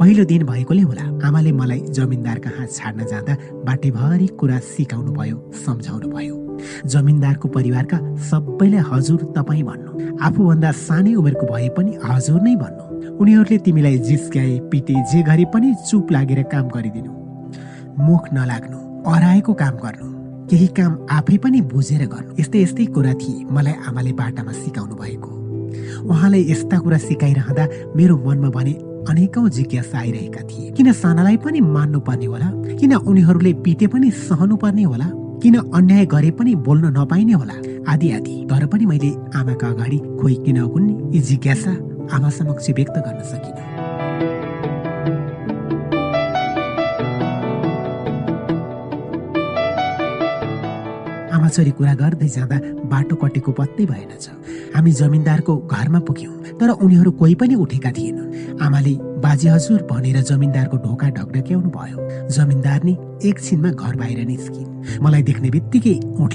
पहिलो 0.00 0.24
दिन 0.24 0.42
भएकोले 0.46 0.82
होला 0.82 1.04
आमाले 1.26 1.52
मलाई 1.52 1.80
जमिनदारका 1.96 2.50
हात 2.58 2.70
छाड्न 2.72 3.06
जाँदा 3.06 3.34
बाटेभरि 3.64 4.26
कुरा 4.40 4.58
सिकाउनु 4.72 5.12
भयो 5.12 5.36
सम्झाउनु 5.64 6.08
भयो 6.08 6.34
जमिनदारको 6.92 7.48
परिवारका 7.48 7.98
सबैलाई 8.28 8.82
हजुर 8.90 9.20
तपाईँ 9.36 9.62
भन्नु। 9.62 9.90
आफूभन्दा 10.26 10.70
सानै 10.72 11.14
उमेरको 11.20 11.46
भए 11.52 11.68
पनि 11.76 11.98
हजुर 12.04 12.40
नै 12.42 12.54
भन्नु। 12.56 12.85
उनीहरूले 13.20 13.58
तिमीलाई 13.58 13.98
जिस्काए 13.98 14.58
पिटे 14.70 14.94
जे 15.12 15.22
गरे 15.22 15.44
पनि 15.54 15.74
चुप 15.88 16.12
लागेर 16.12 16.42
काम 16.52 16.68
गरिदिनु। 16.68 17.12
मुख 18.06 18.24
नलाग्नु 18.32 18.78
अराएको 19.12 19.52
काम 19.54 19.74
गर्नु 19.84 20.08
केही 20.50 20.66
काम 20.78 20.92
आफै 21.10 21.36
पनि 21.44 21.60
बुझेर 21.72 22.02
गर्नु। 22.06 22.34
यस्तै 22.40 22.62
यस्तै 22.62 22.84
कुरा 22.94 23.12
थिए 23.20 23.44
मलाई 23.50 23.74
आमाले 23.88 24.12
बाटामा 24.12 24.52
सिकाउनु 24.52 24.94
भएको। 24.94 25.30
उहाँले 26.10 26.40
यस्ता 26.52 26.78
कुरा 26.78 26.98
सिकाइरहँदा 27.08 27.64
मेरो 27.96 28.16
मनमा 28.26 28.50
भने 28.50 28.72
अनेकौं 29.10 29.48
जिज्ञासा 29.48 29.98
आइरहेका 29.98 30.42
थिए। 30.48 30.70
किन 30.76 30.92
सानालाई 30.92 31.36
पनि 31.40 31.60
मान्नु 31.60 32.00
पर्ने 32.00 32.26
होला? 32.26 32.48
किन 32.78 32.94
उनीहरूले 32.94 33.52
पिटे 33.64 33.86
पनि 33.86 34.10
सहनु 34.28 34.56
पर्ने 34.56 34.82
होला? 34.82 35.08
किन 35.42 35.54
अन्याय 35.74 36.06
गरे 36.06 36.30
पनि 36.36 36.54
बोल्न 36.66 36.92
नपाइने 36.98 37.32
होला? 37.32 37.56
आदि 37.92 38.10
आदि। 38.12 38.34
तर 38.50 38.66
पनि 38.66 38.86
मैले 38.86 39.10
आमाका 39.34 39.68
अगाडि 39.68 39.98
खोइ 40.20 40.34
किन 40.44 40.58
यी 41.14 41.20
जिज्ञासा? 41.20 41.95
आमा 42.12 42.30
समक्ष 42.30 42.70
व्यक्त 42.70 42.96
गर्न 43.06 43.20
सकिनँ। 43.30 43.64
आमा 51.34 51.48
छोरी 51.48 51.70
कुरा 51.78 51.94
गर्दै 51.94 52.28
जाँदा 52.28 52.56
बाटो 52.90 53.14
कटेको 53.16 53.52
पत्तै 53.52 53.84
भएनछ 53.86 54.24
हामी 54.74 54.92
जमिनदारको 54.92 55.56
घरमा 55.66 56.00
पुग्यौँ 56.06 56.34
तर 56.60 56.70
उनीहरू 56.84 57.10
कोही 57.20 57.34
पनि 57.40 57.54
उठेका 57.54 57.90
थिएनन्। 57.96 58.60
आमाले 58.60 58.94
बाजे 59.26 59.48
हजुर 59.50 59.82
भनेर 59.90 60.16
जमिनदारको 60.22 60.76
ढोका 60.86 61.06
ढकढक्याउनु 61.16 61.70
भयो 61.76 61.98
जमिनदार 62.30 62.82
नि 62.86 62.92
एकछिनमा 63.28 63.70
घर 63.74 63.94
बाहिर 63.98 64.18
निस्किन्। 64.26 65.02
मलाई 65.02 65.22
देख्ने 65.28 65.50
बित्तिकै 65.50 65.94
ओठ 66.22 66.32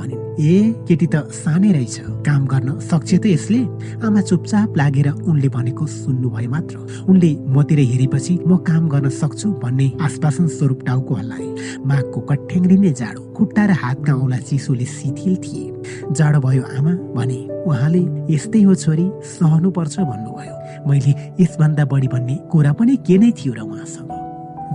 भनिन् 0.00 0.24
ए 0.36 0.52
केटी 0.88 1.06
त 1.06 1.16
सानै 1.32 1.70
रहेछ। 1.72 1.96
काम 2.28 2.42
गर्न 2.52 2.68
सक्छ 2.90 3.10
त 3.16 3.24
यसले? 3.26 3.60
आमा 4.04 4.20
चुपचाप 4.28 4.76
लागेर 4.76 5.08
उनले 5.24 5.48
भनेको 5.56 5.86
सुन्नु 5.86 6.28
भयो 6.36 6.50
मात्र। 6.52 6.76
उनले 7.08 7.30
मतिर 7.56 7.80
हेरेपछि 7.92 8.34
म 8.44 8.60
काम 8.68 8.84
गर्न 8.92 9.08
सक्छु 9.16 9.48
भन्ने 9.64 9.86
आश्वासन 10.06 10.46
स्वरूप 10.60 10.80
टाउको 10.86 11.14
हल्लाए। 11.20 11.48
माघको 11.88 12.20
कठ्याङ्ग्रिने 12.20 12.92
जाडो 13.00 13.20
खुट्टा 13.32 13.64
र 13.64 13.72
हातका 13.80 14.12
औला 14.12 14.38
चिसोले 14.44 14.86
शिथिल 14.98 15.34
थिए। 15.40 15.64
जाडो 16.12 16.38
भयो 16.44 16.62
आमा 16.76 16.92
भने 17.16 17.40
उहाँले 17.64 18.02
यस्तै 18.34 18.62
हो 18.68 18.74
छोरी 18.84 19.06
सहनु 19.24 19.70
पर्छ 19.72 19.94
भन्नुभयो। 20.04 20.55
मैले 20.86 21.12
यसभन्दा 21.40 21.84
बढी 21.84 22.08
भन्ने 22.08 22.34
कुरा 22.52 22.72
पनि 22.72 22.96
के 23.06 23.16
नै 23.18 23.30
थियो 23.32 23.52
र 23.54 23.60
उहाँसँग। 23.60 24.10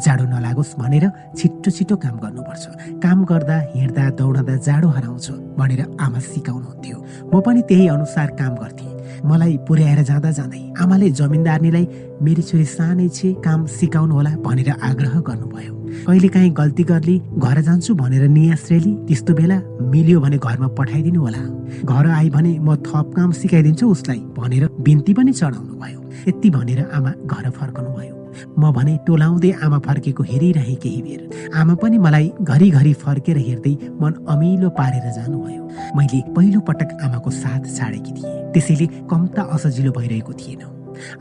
जाडो 0.03 0.25
नलागोस् 0.25 0.77
भनेर 0.79 1.05
छिट्टो 1.37 1.69
छिटो 1.71 1.95
काम 2.03 2.15
गर्नुपर्छ। 2.23 2.63
काम 3.03 3.19
गर्दा 3.25 3.57
हिँड्दा 3.75 4.09
दौडँदा 4.19 4.55
जाडो 4.67 4.87
हराउँछ 4.87 5.27
भनेर 5.59 5.81
आमा 6.01 6.19
सिकाउनुहुन्थ्यो। 6.19 6.97
म 7.33 7.41
पनि 7.45 7.61
त्यही 7.69 7.87
अनुसार 7.87 8.27
काम 8.39 8.53
गर्थेँ। 8.55 8.90
मलाई 9.25 9.57
पुर्याएर 9.67 10.01
जाँदा 10.03 10.31
जाँदै 10.37 10.61
आमाले 10.81 11.09
जमिनदारनीलाई 11.19 11.85
मेरी 12.25 12.41
छोरी 12.49 12.65
सानै 12.65 13.07
छे 13.09 13.33
काम 13.45 13.65
सिकाउनु 13.77 14.13
होला 14.13 14.31
भनेर 14.45 14.69
आग्रह 14.81 15.19
गर्नुभयो। 15.27 15.73
कहिले 16.07 16.27
काहीँ 16.33 16.51
गल्ती 16.59 16.83
गर्ली 16.91 17.15
घर 17.37 17.61
जान्छु 17.67 17.93
भनेर 18.01 18.27
नियाश्रेली 18.37 18.93
त्यस्तो 19.07 19.33
बेला 19.39 19.57
मिल्यो 19.91 20.19
भने 20.21 20.37
घरमा 20.37 20.67
पठाइदिनु 20.77 21.19
होला 21.21 21.43
घर 21.85 22.09
आइ 22.09 22.29
भने 22.29 22.53
म 22.59 22.75
थप 22.87 23.11
काम 23.15 23.31
सिकाइदिन्छु 23.41 23.89
उसलाई 23.91 24.19
भनेर 24.37 24.67
बिन्ती 24.85 25.13
पनि 25.13 25.33
चढाउनु 25.33 25.73
भयो 25.83 25.99
यति 26.27 26.49
भनेर 26.57 26.79
आमा 26.97 27.11
घर 27.27 27.49
फर्कनु 27.59 27.89
भयो 27.97 28.15
म 28.57 28.71
भने 28.71 28.97
टोलाउँदै 29.07 29.51
आमा 29.63 29.79
फर्केको 29.85 30.23
हेरिरहे 30.23 30.75
केही 30.83 31.01
बेर 31.01 31.51
आमा 31.55 31.73
पनि 31.81 31.97
मलाई 31.97 32.31
घरिघरि 32.41 32.93
फर्केर 33.03 33.37
हेर्दै 33.37 33.73
मन 34.01 34.13
अमिलो 34.29 34.69
पारेर 34.77 35.05
जानुभयो। 35.17 35.63
मैले 35.97 36.19
पहिलो 36.35 36.59
पटक 36.67 36.89
आमाको 37.05 37.29
साथ 37.31 37.63
छाडेकी 37.77 38.11
थिएँ। 38.11 38.37
त्यसैले 38.53 38.85
कम्ता 39.11 39.41
असजिलो 39.55 39.91
भइरहेको 39.97 40.33
थिएन। 40.33 40.61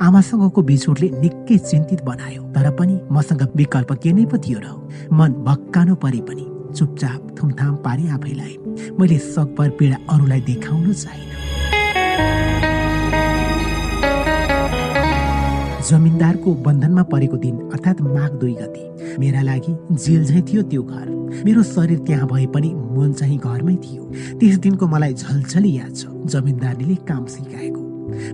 आमासँगको 0.03 0.63
बिछोडले 0.63 1.09
निकै 1.23 1.59
चिन्तित 1.59 2.01
बनायो 2.05 2.43
तर 2.55 2.71
पनि 2.79 3.01
मसँग 3.11 3.43
विकल्प 3.57 3.93
के 4.03 4.13
नै 4.13 4.25
पो 4.27 4.37
थियो 4.39 4.59
र 4.61 4.69
मन 5.13 5.33
भक्कानो 5.47 5.95
परे 6.03 6.21
पनि 6.29 6.45
चुपचाप 6.77 7.37
थुमथाम 7.39 7.75
पारे 7.85 8.09
आफैलाई। 8.17 8.55
मैले 8.99 9.19
सकभर 9.19 9.69
पीडा 9.79 9.97
अरूलाई 10.11 10.41
देखाउनु 10.51 10.93
चाहिन। 10.95 11.40
जमिनदारको 15.89 16.55
बन्धनमा 16.65 17.03
परेको 17.03 17.37
दिन 17.37 17.57
अर्थात् 17.73 18.01
माघ 18.03 18.31
दुई 18.33 18.53
गति। 18.55 19.17
मेरा 19.19 19.43
लागि 19.43 19.73
जेल 19.97 20.25
झै 20.25 20.41
थियो 20.43 20.63
त्यो 20.63 20.83
घर। 20.83 21.09
मेरो 21.45 21.63
शरीर 21.63 21.99
त्यहाँ 22.07 22.29
भए 22.29 22.47
पनि 22.55 22.71
मन 22.97 23.13
चाहिँ 23.19 23.39
घरमै 23.39 23.77
थियो। 23.77 24.05
त्यस 24.39 24.59
दिनको 24.59 24.87
मलाई 24.87 25.15
झलझली 25.15 25.73
याद 25.77 25.95
छ। 25.97 26.07
जमिनदारले 26.29 26.95
काम 27.09 27.25
सिकाएको। 27.27 27.83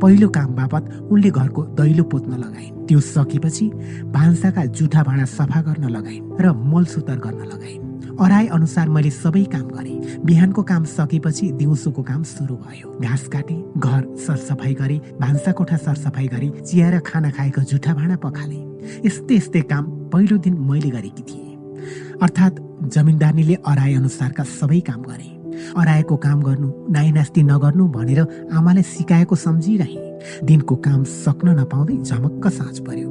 पहिलो 0.03 0.29
काम 0.29 0.55
बापत 0.55 0.91
उनले 1.11 1.31
घरको 1.31 1.63
दैलो 1.79 2.05
पोत्न 2.11 2.33
लगाइन्। 2.35 2.87
त्यो 2.87 3.01
सकेपछि 3.01 3.67
भान्साका 4.11 4.65
जुठा 4.75 5.03
भाँडा 5.03 5.25
सफा 5.25 5.61
गर्न 5.63 5.85
लगाइन् 5.89 6.25
र 6.41 6.53
मलसुतर 6.53 7.19
गर्न 7.19 7.43
लगाइन्। 7.47 7.86
अराए 8.21 8.47
अनुसार 8.47 8.89
मैले 8.89 9.11
सबै 9.11 9.43
काम 9.53 9.69
गरेँ। 9.69 10.25
बिहानको 10.25 10.63
काम 10.63 10.85
सकेपछि 10.89 11.51
दिउँसोको 11.53 12.03
काम 12.03 12.23
सुरु 12.25 12.55
भयो। 12.57 12.89
घाँस 13.01 13.27
काटे 13.29 13.57
घर 13.77 14.03
सरसफाइ 14.17 14.75
गरे 14.75 14.97
भान्सा 15.21 15.53
कोठा 15.53 15.77
सरसफाइ 15.77 16.27
गरे 16.27 16.49
चिया 16.61 16.91
र 16.91 17.01
खाना 17.01 17.31
खाएको 17.31 17.61
जुठा 17.63 17.95
भाँडा 17.95 18.17
पखाले। 18.17 18.61
यस्तै 19.05 19.37
यस्तै 19.37 19.61
काम 19.69 19.85
पहिलो 20.09 20.37
दिन 20.39 20.55
मैले 20.65 20.91
गरेकी 20.91 21.23
थिएँ। 21.23 22.17
अर्थात् 22.23 22.61
जमिनदारनीले 22.89 23.55
अराए 23.67 23.95
अनुसारका 23.95 24.45
सबै 24.55 24.81
काम 24.81 25.03
गरे। 25.03 25.29
अराएको 25.77 26.17
काम 26.17 26.41
गर्नु 26.43 26.69
नाइनास्ती 26.89 27.43
नगर्नु 27.43 27.85
भनेर 27.89 28.21
आमाले 28.53 28.83
सिकाएको 28.83 29.37
सम्झिरहे। 29.37 30.01
दिनको 30.45 30.75
काम 30.77 31.05
सक्न 31.05 31.59
नपाउँदै 31.61 31.97
झमक्क 32.01 32.49
साँझ 32.49 32.79
पर्यो। 32.81 33.09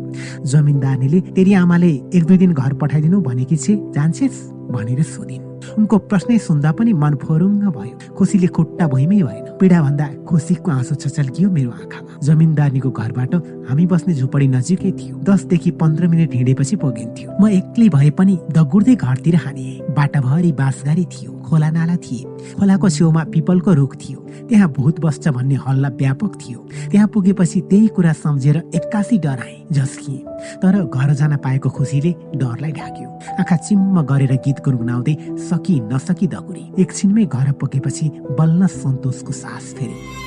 जमिनदारनीले 0.49 1.21
तेरि 1.37 1.53
आमाले 1.53 1.91
एक 2.09 2.23
दुई 2.25 2.37
दिन 2.37 2.53
घर 2.53 2.73
पठाइदिनु 2.73 3.21
भनेकी 3.21 3.57
छे 3.57 3.75
जान्छेस्? 3.93 4.54
भनेर 4.75 5.03
सोधिन्। 5.03 5.43
उनको 5.77 5.97
प्रश्नै 6.09 6.37
सुन्दा 6.37 6.71
पनि 6.71 6.93
मन 6.93 7.15
फोरुङ्ग 7.23 7.63
भयो। 7.75 8.13
खुसीले 8.15 8.47
खुट्टा 8.47 8.87
भुइँमै 8.87 9.21
भएन। 9.23 9.45
पीडा 9.59 9.81
भन्दा 9.81 10.07
खुसीको 10.27 10.71
आँसु 10.71 10.95
छचल्कियो 10.95 11.49
मेरो 11.49 11.71
आँखामा। 11.71 12.19
जमिनदारनीको 12.23 12.89
घरबाट 12.91 13.33
हामी 13.69 13.85
बस्ने 13.85 14.13
झुपडी 14.13 14.47
नजिकै 14.47 14.91
थियो। 14.91 15.15
दसदेखि 15.27 15.71
पन्ध्र 15.81 16.07
मिनट 16.07 16.33
हिँडेपछि 16.33 16.75
पुगिन्थ्यो 16.75 17.29
म 17.41 17.47
एक्लै 17.49 17.89
भए 17.89 18.09
पनि 18.17 18.35
दगुर्दै 18.51 18.95
घरतिर 18.95 19.35
हाने 19.35 19.67
बाटाभरि 19.97 20.51
बाँसगारी 20.51 21.05
थियो। 21.05 21.31
खोला 21.45 21.69
नाला 21.69 21.95
थिए। 21.95 22.55
खोलाको 22.57 22.89
छेउमा 22.89 23.23
पिपलको 23.33 23.73
रुख 23.73 23.95
थियो। 23.95 24.19
त्यहाँ 24.49 24.69
भूत 24.71 24.99
बस्छ 24.99 25.27
भन्ने 25.27 25.55
हल्ला 25.55 25.89
व्यापक 25.89 26.31
थियो। 26.41 26.59
त्यहाँ 26.91 27.07
पुगेपछि 27.07 27.61
त्यही 27.69 27.87
कुरा 27.87 28.13
सम्झेर 28.13 28.57
एक्कासी 28.75 29.17
डराए 29.17 29.55
झस्किए। 29.71 30.17
तर 30.61 30.81
घर 30.83 31.13
जान 31.13 31.35
पाएको 31.37 31.69
खुसीले 31.69 32.11
डरलाई 32.35 32.71
ढाक्यो 32.71 33.09
आँखा 33.39 33.55
चिम्म 33.55 34.01
गरेर 34.01 34.33
गीत 34.45 34.59
गुनगुनाउँदै 34.65 35.15
सकि 35.49 35.79
नसकी 35.93 36.27
दगुरी। 36.27 36.65
एकछिनमै 36.81 37.25
घर 37.25 37.51
पुगेपछि 37.61 38.09
बल्ल 38.39 38.67
सन्तोषको 38.67 39.31
सास 39.33 39.73
फेरि। 39.77 40.24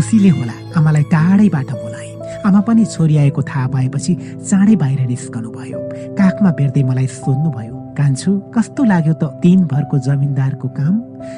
खुसीले 0.00 0.28
होला। 0.28 0.52
आमालाई 0.80 1.02
टाढैबाट 1.12 1.70
बोलाए। 1.76 2.08
आमा 2.48 2.60
पनि 2.64 2.84
छोरी 2.88 3.16
आएको 3.20 3.42
थाहा 3.44 3.66
पाएपछि 3.68 4.12
चाँडै 4.48 4.76
बाहिर 4.80 5.00
निस्कनु 5.12 5.48
भयो 5.52 5.78
काखमा 6.16 6.50
भेट्दै 6.56 6.82
मलाई 6.88 7.06
सोध्नुभयो 7.20 7.79
कान्छु 8.00 8.30
कस्तो 8.56 8.84
लाग्यो 8.84 9.14
त 9.20 9.24
दिनभरको 9.44 9.98
जमिनदारको 10.08 10.68
काम? 10.72 10.94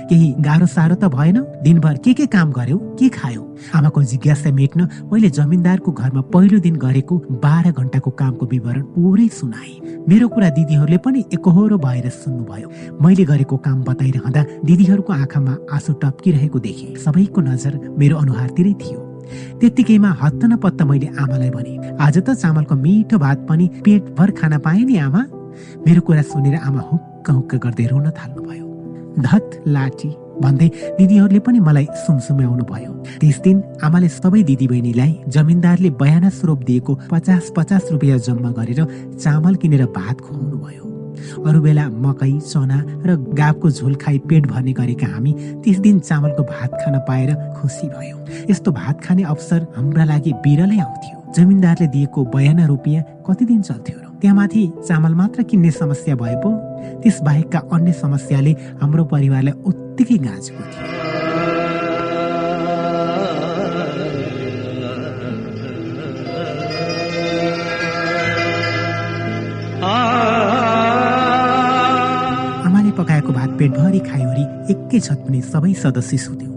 केही 0.08 0.26
गाह्रो 0.46 0.66
साह्रो 0.66 0.94
त 0.94 1.10
भएन? 1.10 1.38
दिनभर 1.62 1.96
के 2.04 2.12
के 2.14 2.26
काम 2.30 2.52
गर्यो? 2.54 2.78
के 2.98 3.08
खायो? 3.18 3.42
आमाको 3.74 4.02
जिज्ञासा 4.02 4.50
मेट्न 4.54 4.86
मैले 5.10 5.30
जमिनदारको 5.38 5.92
घरमा 5.92 6.22
पहिलो 6.30 6.58
दिन 6.62 6.76
गरेको 6.84 7.18
बाह्र 7.42 7.72
घन्टाको 7.72 8.10
कामको 8.14 8.46
विवरण 8.46 8.82
पुरै 8.94 9.28
सुनाए। 9.34 9.74
मेरो 10.08 10.28
कुरा 10.28 10.48
दिदीहरूले 10.54 10.98
पनि 11.02 11.24
एकहोरो 11.34 11.78
भएर 11.82 12.08
सुन्नुभयो। 12.22 12.68
मैले 13.02 13.24
गरेको 13.24 13.56
काम 13.66 13.82
बताइरहँदा 13.82 14.42
दिदीहरूको 14.62 15.12
आँखामा 15.12 15.56
आँसु 15.74 15.92
टप्किरहेको 15.98 16.58
देखे। 16.62 16.88
सबैको 17.02 17.40
नजर 17.50 17.78
मेरो 17.98 18.16
अनुहारतिरै 18.22 18.74
थियो। 18.78 18.98
त्यत्तिकैमा 19.60 20.10
हत्त 20.22 20.42
न 20.44 20.56
पत्त 20.62 20.82
मैले 20.86 21.08
आमालाई 21.18 21.50
भने 21.50 21.74
आज 21.98 22.16
त 22.22 22.38
चामलको 22.38 22.74
मिठो 22.86 23.18
भात 23.18 23.46
पनि 23.50 23.70
पेटभर 23.84 24.30
खान 24.38 24.58
पाएँ 24.62 24.84
नि 24.86 24.96
आमा? 25.10 25.41
मेरो 25.86 26.00
कुरा 26.06 26.22
सुनेर 26.32 26.56
आमा 26.68 26.80
हुक्क 26.90 27.30
हुक्क 27.30 27.54
गर्दै 27.64 27.86
रुन 27.92 28.10
थाल्नुभयो। 28.18 28.66
धत 29.18 29.48
लाटी 29.68 30.10
भन्दै 30.42 30.68
दिदीहरूले 30.98 31.40
पनि 31.46 31.58
मलाई 31.60 31.86
सुमसुम्याउनु 32.04 32.64
भयो। 32.64 32.92
त्यस 33.20 33.38
दिन 33.44 33.56
आमाले 33.84 34.08
सबै 34.08 34.42
दिदीबहिनीलाई 34.50 35.12
जमिनदारले 35.34 35.90
बयाना 36.00 36.28
स्वरूप 36.38 36.60
दिएको 36.68 36.92
पचास 37.12 37.52
पचास 37.56 37.84
रुपियाँ 37.92 38.18
जम्मा 38.26 38.50
गरेर 38.58 38.80
चामल 39.22 39.54
किनेर 39.62 39.84
भात 39.92 40.16
खुवाउनु 40.24 40.56
भयो 40.64 40.84
अरू 41.46 41.60
बेला 41.60 41.84
मकै 42.04 42.32
चना 42.40 42.78
र 43.06 43.16
गाबको 43.38 43.70
झोल 43.70 43.94
खाई 44.02 44.18
पेट 44.28 44.46
भर्ने 44.52 44.72
गरेका 44.80 45.06
हामी 45.06 45.32
त्यस 45.62 45.78
दिन 45.84 45.98
चामलको 46.08 46.42
भात 46.42 46.70
खान 46.80 46.98
पाएर 47.08 47.30
खुसी 47.56 47.86
भयो। 47.88 48.16
यस्तो 48.50 48.70
भात 48.72 48.96
खाने 49.04 49.22
अवसर 49.34 49.60
हाम्रा 49.76 50.04
लागि 50.04 50.32
बिरलै 50.44 50.78
आउँथ्यो। 50.80 51.16
जमिनदारले 51.36 51.86
दिएको 51.94 52.24
बयाना 52.34 52.66
रुपियाँ 52.66 53.04
कति 53.26 53.44
दिन 53.44 53.60
चल्थ्यो 53.62 53.98
र? 54.00 54.11
त्यहाँमाथि 54.22 54.62
चामल 54.86 55.14
मात्र 55.14 55.42
किन्ने 55.42 55.70
समस्या 55.74 56.14
भए 56.14 56.34
पो। 56.42 56.50
त्यस 57.02 57.18
बाहेकका 57.26 57.58
अन्य 57.74 57.92
समस्याले 57.92 58.52
हाम्रो 58.80 59.04
परिवारलाई 59.10 59.54
उत्तिकै 59.66 60.18
गाँचेको 60.22 60.62
थियो 60.62 60.90
आमाले 72.62 72.90
पकाएको 72.98 73.32
भात 73.32 73.50
पेटभरि 73.58 74.00
खायोरी 74.06 74.44
एकै 74.72 75.00
छत 75.00 75.18
पनि 75.26 75.40
सबै 75.42 75.72
सदस्य 75.82 76.16
सुत्यो। 76.16 76.50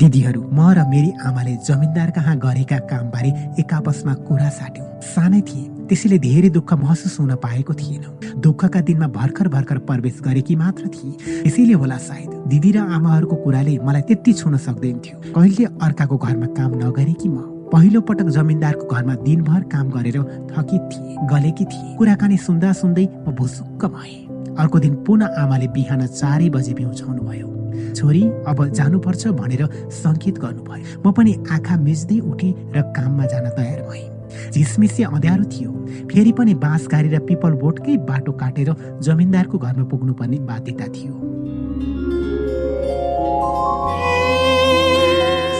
दिदीहरू 0.00 0.40
म 0.52 0.72
र 0.72 0.88
मेरी 0.88 1.10
आमाले 1.28 1.54
जमिनदार 1.68 2.10
कहाँ 2.16 2.36
गरेका 2.38 2.78
कामबारे 2.88 3.30
एक 3.60 3.74
आपसमा 3.74 4.14
कुरा 4.24 4.48
साट्यौँ। 4.56 4.88
सानै 5.12 5.42
थिए। 5.50 5.79
त्यसैले 5.90 6.18
धेरै 6.22 6.48
दुःख 6.54 6.72
महसुस 6.72 7.18
हुन 7.20 7.34
पाएको 7.42 7.74
थिएन। 7.74 8.04
दुःखका 8.40 8.80
दिनमा 8.80 9.06
भर्खर 9.10 9.48
भर्खर 9.50 9.78
प्रवेश 9.88 10.20
गरेकी 10.22 10.54
मात्र 10.56 10.88
थिए। 10.88 11.42
यसैले 11.46 11.74
होला 11.74 11.96
सायद 11.98 12.30
दिदी 12.46 12.70
र 12.72 12.78
आमाहरूको 12.96 13.36
कुराले 13.44 13.78
मलाई 13.82 14.02
त्यति 14.08 14.32
छुन 14.32 14.56
सक्दैन 14.56 14.98
थियो 15.04 15.16
कहिले 15.34 15.64
अर्काको 15.82 16.16
घरमा 16.16 16.46
काम 16.54 16.70
नगरेकी 16.78 17.28
म? 17.28 17.38
पहिलो 17.72 18.00
पटक 18.02 18.28
जमिनदारको 18.36 18.86
घरमा 18.86 19.14
दिनभर 19.26 19.62
काम 19.72 19.90
गरेर 19.90 20.18
थकित 20.50 20.82
थिए 20.92 21.16
गलेकी 21.26 21.64
थिए। 21.64 21.96
कुराकानी 21.98 22.36
सुन्दा 22.46 22.72
सुन्दै 22.72 23.06
म 23.26 23.34
भुसुक्क 23.34 23.84
भएँ। 23.86 24.54
अर्को 24.58 24.78
दिन 24.78 24.94
पुनः 25.06 25.42
आमाले 25.42 25.68
बिहान 25.74 26.06
चारै 26.06 26.48
बजे 26.50 26.74
बिउछाउनु 26.74 27.22
भयो 27.22 27.48
छोरी 27.94 28.22
अब 28.46 28.58
जानुपर्छ 28.78 29.26
भनेर 29.40 29.62
सङ्केत 29.90 30.38
गर्नुभयो। 30.38 31.02
म 31.02 31.12
पनि 31.12 31.32
आँखा 31.50 31.76
मिच्दै 31.82 32.18
उठेँ 32.30 32.52
र 32.74 32.82
काममा 32.94 33.26
जान 33.26 33.48
तयार 33.58 33.82
भएँ। 33.90 34.19
झिसमिसे 34.52 35.02
अँध्यारो 35.04 35.44
थियो 35.44 35.72
फेरि 36.10 36.32
पनि 36.32 36.54
बाँसघारी 36.54 37.08
र 37.08 37.18
पिपल 37.26 37.52
बोटकै 37.62 37.96
बाटो 38.06 38.32
काटेर 38.32 38.74
जमिनदारको 39.02 39.58
घरमा 39.58 39.84
पुग्नुपर्ने 39.84 40.38
बाध्यता 40.40 40.86
थियो। 40.86 41.14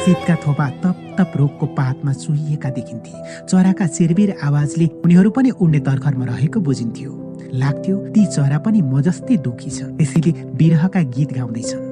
शीतका 0.00 0.34
थोपा 0.42 0.68
तप 0.82 0.96
तप 1.18 1.32
रोगको 1.36 1.66
पातमा 1.76 2.12
चुहिएका 2.12 2.68
देखिन्थे। 2.70 3.46
चराका 3.46 3.86
चिरबिर 3.86 4.34
आवाजले 4.42 4.86
उनीहरू 5.04 5.30
पनि 5.30 5.50
उड्ने 5.52 5.80
तर्खरमा 5.80 6.24
रहेको 6.24 6.60
बुझिन्थ्यो। 6.60 7.10
लाग्थ्यो 7.52 7.96
ती 8.14 8.26
चरा 8.26 8.58
पनि 8.58 8.80
म 8.82 9.00
जस्तै 9.02 9.36
दुखी 9.36 9.70
छ। 9.70 9.92
त्यसैले 9.98 10.32
बिरहका 10.56 11.02
गीत 11.14 11.32
गाउँदैछन्। 11.32 11.84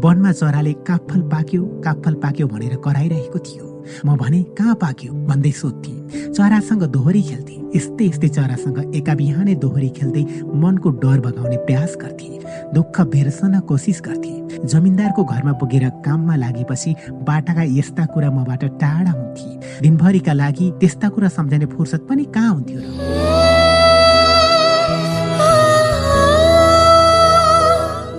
वनमा 0.00 0.32
चराले 0.32 0.72
काफल 0.88 1.20
पाक्यो 1.28 1.62
काफल 1.84 2.14
पाक्यो 2.24 2.46
भनेर 2.48 2.76
कराइरहेको 2.80 3.38
थियो। 3.38 3.73
म 4.06 4.16
भने 4.16 4.42
कहाँ 4.42 4.74
पाक्यो? 4.74 5.12
भन्दै 5.26 5.50
सोध्थे। 5.50 5.94
चरासँग 6.32 6.82
दोहोरी 6.84 7.22
खेल्थे। 7.22 7.54
यस्तै 7.76 8.04
यस्तै 8.06 8.28
चरासँग 8.28 8.78
एका 8.96 9.14
बिहानै 9.14 9.54
दोहोरी 9.54 9.88
खेल्दै 9.88 10.24
मनको 10.54 10.90
डर 11.02 11.20
भगाउने 11.20 11.56
प्रयास 11.56 11.96
गर्थे। 12.02 12.28
दुःख 12.74 13.00
बेर्सन 13.00 13.60
कोसिस 13.60 14.02
गर्थे। 14.04 14.34
जमिनदारको 14.66 15.24
घरमा 15.24 15.52
पुगेर 15.52 15.88
काममा 16.04 16.36
लागेपछि 16.36 16.94
बाटाका 17.22 17.62
यस्ता 17.78 18.04
कुरा 18.06 18.30
मबाट 18.30 18.64
टाढा 18.64 19.10
हुन्थे। 19.10 19.50
दिनभरिका 19.82 20.32
लागि 20.32 20.70
त्यस्ता 20.80 21.08
कुरा 21.08 21.28
सम्झने 21.28 21.66
फुर्सद 21.66 22.06
पनि 22.08 22.24
कहाँ 22.24 22.52
हुन्थ्यो 22.54 22.80
र? 22.80 23.53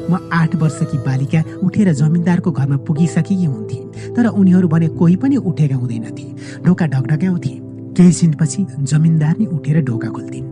म 0.09 0.17
आठ 0.33 0.55
वर्षकी 0.55 0.97
बालिका 1.05 1.41
उठेर 1.63 1.91
जमिनदारको 1.93 2.51
घरमा 2.51 2.77
पुगिसकेकी 2.87 3.45
हुन्थे 3.45 4.13
तर 4.15 4.27
उनीहरू 4.29 4.67
भने 4.67 4.87
कोही 4.99 5.15
पनि 5.15 5.35
उठेका 5.49 5.75
हुँदैनथे। 5.75 6.25
ढोका 6.65 6.85
ढकढक्याउँथे। 6.85 7.53
केही 7.97 8.11
छिनपछि 8.11 8.65
जमिनदार 8.81 9.35
नै 9.39 9.45
उठेर 9.47 9.81
ढोका 9.83 10.09
खोल्थिन्। 10.09 10.47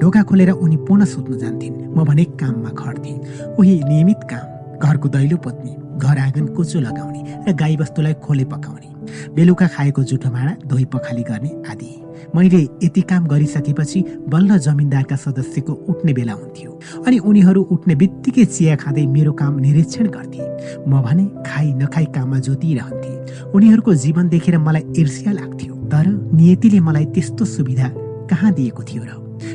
ढोका 0.00 0.22
खोलेर 0.22 0.50
उनी 0.50 0.76
पुनः 0.86 1.04
सुत्न 1.04 1.38
जान्थिन्। 1.38 1.76
म 1.96 2.04
भने 2.04 2.24
काममा 2.40 2.70
खट्थे 2.78 3.12
उही 3.58 3.74
नियमित 3.84 4.20
काम। 4.30 4.46
घरको 4.78 5.08
दैलो 5.08 5.36
पोत्ने 5.36 5.72
घर 5.98 6.18
आँगन 6.18 6.46
कुचो 6.54 6.80
लगाउने 6.80 7.20
र 7.48 7.54
गाईबस्तुलाई 7.54 8.14
खोले 8.24 8.44
पकाउने। 8.44 8.88
बेलुका 9.34 9.66
खाएको 9.66 10.02
जुठो 10.04 10.30
भाँडा 10.30 10.54
धोइ 10.68 10.84
पखाली 10.84 11.22
गर्ने 11.22 11.50
आदि। 11.70 11.90
मैले 12.36 12.60
यति 12.82 13.00
काम 13.00 13.26
गरिसकेपछि 13.26 14.04
बल्ल 14.28 14.58
जमिनदारका 14.58 15.16
सदस्यको 15.16 15.72
उठ्ने 15.88 16.12
बेला 16.12 16.32
हुन्थ्यो 16.32 16.70
अनि 17.06 17.18
उनीहरू 17.18 17.62
उठ्ने 17.72 17.94
बित्तिकै 17.94 18.44
चिया 18.44 18.76
खाँदै 18.76 19.06
मेरो 19.06 19.32
काम 19.32 19.58
निरीक्षण 19.58 20.06
गर्थे। 20.06 20.42
म 20.88 21.02
भने 21.02 21.24
खाइ 21.46 21.72
नखाई 21.74 22.04
काममा 22.14 22.38
जोतिरहन्थे। 22.38 23.12
उनीहरूको 23.52 23.94
जीवन 23.94 24.28
देखेर 24.28 24.58
मलाई 24.58 24.84
ईर्ष्या 24.98 25.32
लाग्थ्यो। 25.32 25.74
तर 25.92 26.06
नियतिले 26.34 26.80
मलाई 26.80 27.04
त्यस्तो 27.14 27.44
सुविधा 27.44 27.88
कहाँ 28.30 28.52
दिएको 28.52 28.82
थियो 28.82 29.02
र? 29.04 29.12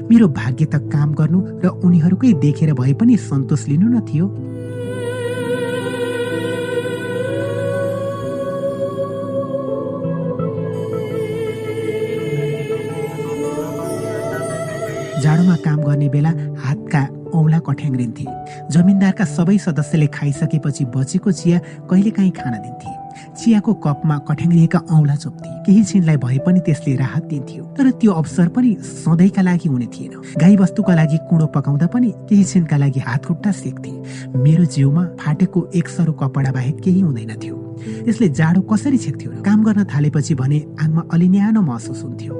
मेरो 0.10 0.28
भाग्य 0.28 0.66
त 0.66 0.76
काम 0.94 1.14
गर्नु 1.14 1.40
र 1.62 1.68
उनीहरूकै 1.86 2.34
देखेर 2.42 2.74
भए 2.74 2.94
पनि 2.94 3.18
सन्तोष 3.18 3.68
लिनु 3.68 3.88
न 3.88 4.00
थियो 4.02 4.26
बेला 16.14 16.32
हातका 16.64 17.02
औँला 17.34 17.60
कठ्याङ्ग्रिन्थे। 17.68 18.26
जमिनदारका 18.72 19.26
सबै 19.26 19.58
सदस्यले 19.58 20.08
खाइसकेपछि 20.14 20.86
बचेको 20.96 21.32
चिया 21.32 21.60
कहिलेकाहीँ 21.90 22.32
खान 22.32 22.54
दिन्थे। 22.62 22.92
चियाको 23.38 23.74
कपमा 23.86 24.18
कठ्याङ्ग्रिएका 24.30 24.80
औँला 24.92 25.16
चोप्थे। 25.16 25.50
केही 25.66 25.84
छिनलाई 25.84 26.18
भए 26.18 26.38
पनि 26.46 26.60
त्यसले 26.60 26.96
राहत 26.96 27.24
दिन्थ्यो। 27.26 27.64
तर 27.78 27.90
त्यो 28.02 28.12
अवसर 28.12 28.48
पनि 28.54 28.76
सधैँका 28.82 29.42
लागि 29.42 29.70
हुने 29.70 29.86
थिएन। 29.86 30.14
गाई 30.38 30.56
वस्तुका 30.56 30.94
लागि 30.96 31.18
कुँडो 31.30 31.48
पकाउँदा 31.56 31.88
पनि 31.88 32.14
केही 32.30 32.44
छिनका 32.44 32.78
लागि 32.78 33.00
हात 33.00 33.26
खुट्टा 33.26 33.52
सेक्थे। 33.52 33.92
मेरो 34.38 34.66
जिउमा 34.66 35.04
फाटेको 35.20 35.68
एक 35.76 35.88
सरो 35.90 36.14
कपडा 36.14 36.52
बाहेक 36.52 36.82
केही 36.82 37.02
हुँदैन 37.02 37.38
थियो। 37.44 37.63
यसले 38.08 38.30
जाडो 38.30 38.62
कसरी 38.62 38.98
छेक्थ्यो 38.98 39.32
काम 39.42 39.64
गर्न 39.64 39.84
थालेपछि 39.84 40.36
भने 40.36 40.60
आङमा 40.82 41.02
अलि 41.14 41.28
न्यानो 41.30 41.62
महसुस 41.62 42.04
हुन्थ्यो। 42.04 42.34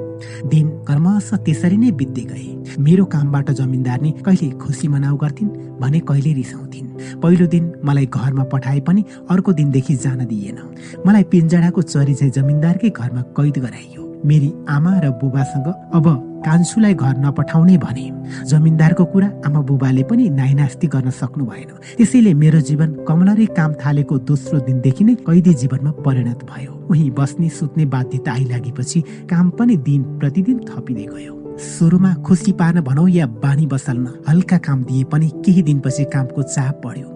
दिन 0.48 0.66
कर्मश 0.88 1.30
त्यसरी 1.44 1.76
नै 1.76 1.90
बित्दै 1.90 2.22
गए। 2.22 2.48
मेरो 2.78 3.04
कामबाट 3.04 3.50
जमिनदार 3.50 4.00
नै 4.00 4.10
कहिले 4.26 4.48
खुसी 4.58 4.88
मनाउ 4.88 5.16
गर्थिन् 5.16 5.50
भने 5.80 6.00
कहिले 6.00 6.32
रिसाउँथिन्। 6.32 7.20
पहिलो 7.22 7.46
दिन 7.46 7.64
मलाई 7.84 8.06
घरमा 8.06 8.44
पठाए 8.44 8.80
पनि 8.80 9.04
अर्को 9.30 9.52
दिनदेखि 9.52 9.94
जान 9.96 10.24
दिएन। 10.26 10.58
मलाई 11.06 11.22
पिन्जडाको 11.32 11.82
चरी 11.82 12.14
चाहिँ 12.14 12.32
जमिनदारकै 12.32 12.90
घरमा 12.90 13.22
कैद 13.36 13.58
गराइयो। 13.58 14.02
मेरी 14.24 14.52
आमा 14.68 14.92
र 15.00 15.10
बुबासँग 15.20 15.68
अब 15.94 16.06
कान्छुलाई 16.44 16.94
घर 16.94 17.16
नपठाउने 17.18 17.76
भने 17.78 18.06
जमिनदारको 18.50 19.04
कुरा 19.12 19.28
आमा 19.46 19.60
बुबाले 19.68 20.02
पनि 20.10 20.28
नाइनास्ती 20.30 20.86
गर्न 20.94 21.10
सक्नु 21.12 21.44
भएन 21.46 21.70
त्यसैले 21.96 22.34
मेरो 22.34 22.60
जीवन 22.68 22.94
कमलरी 23.08 23.46
काम 23.58 23.72
थालेको 23.84 24.18
दोस्रो 24.30 24.58
दिनदेखि 24.66 25.04
नै 25.04 25.14
कैदी 25.26 25.54
जीवनमा 25.62 25.90
परिणत 26.04 26.44
भयो। 26.50 26.72
उही 26.90 27.10
बस्ने 27.10 27.48
सुत्ने 27.50 27.84
बाध्यता 27.94 28.32
आइलागेपछि 28.32 29.00
काम 29.30 29.50
पनि 29.58 29.76
दिन 29.88 30.02
प्रतिदिन 30.20 30.58
थपिँदै 30.68 31.06
गयो। 31.14 31.34
सुरुमा 31.64 32.12
खुसी 32.26 32.52
पार्न 32.52 32.80
भनौ 32.80 33.06
या 33.08 33.26
बानी 33.42 33.66
बसाल्न 33.66 34.06
हल्का 34.28 34.58
काम 34.66 34.82
दिए 34.84 35.04
पनि 35.12 35.28
केही 35.44 35.62
दिनपछि 35.62 36.04
कामको 36.14 36.42
चाप 36.44 36.80
बढ्यो। 36.86 37.08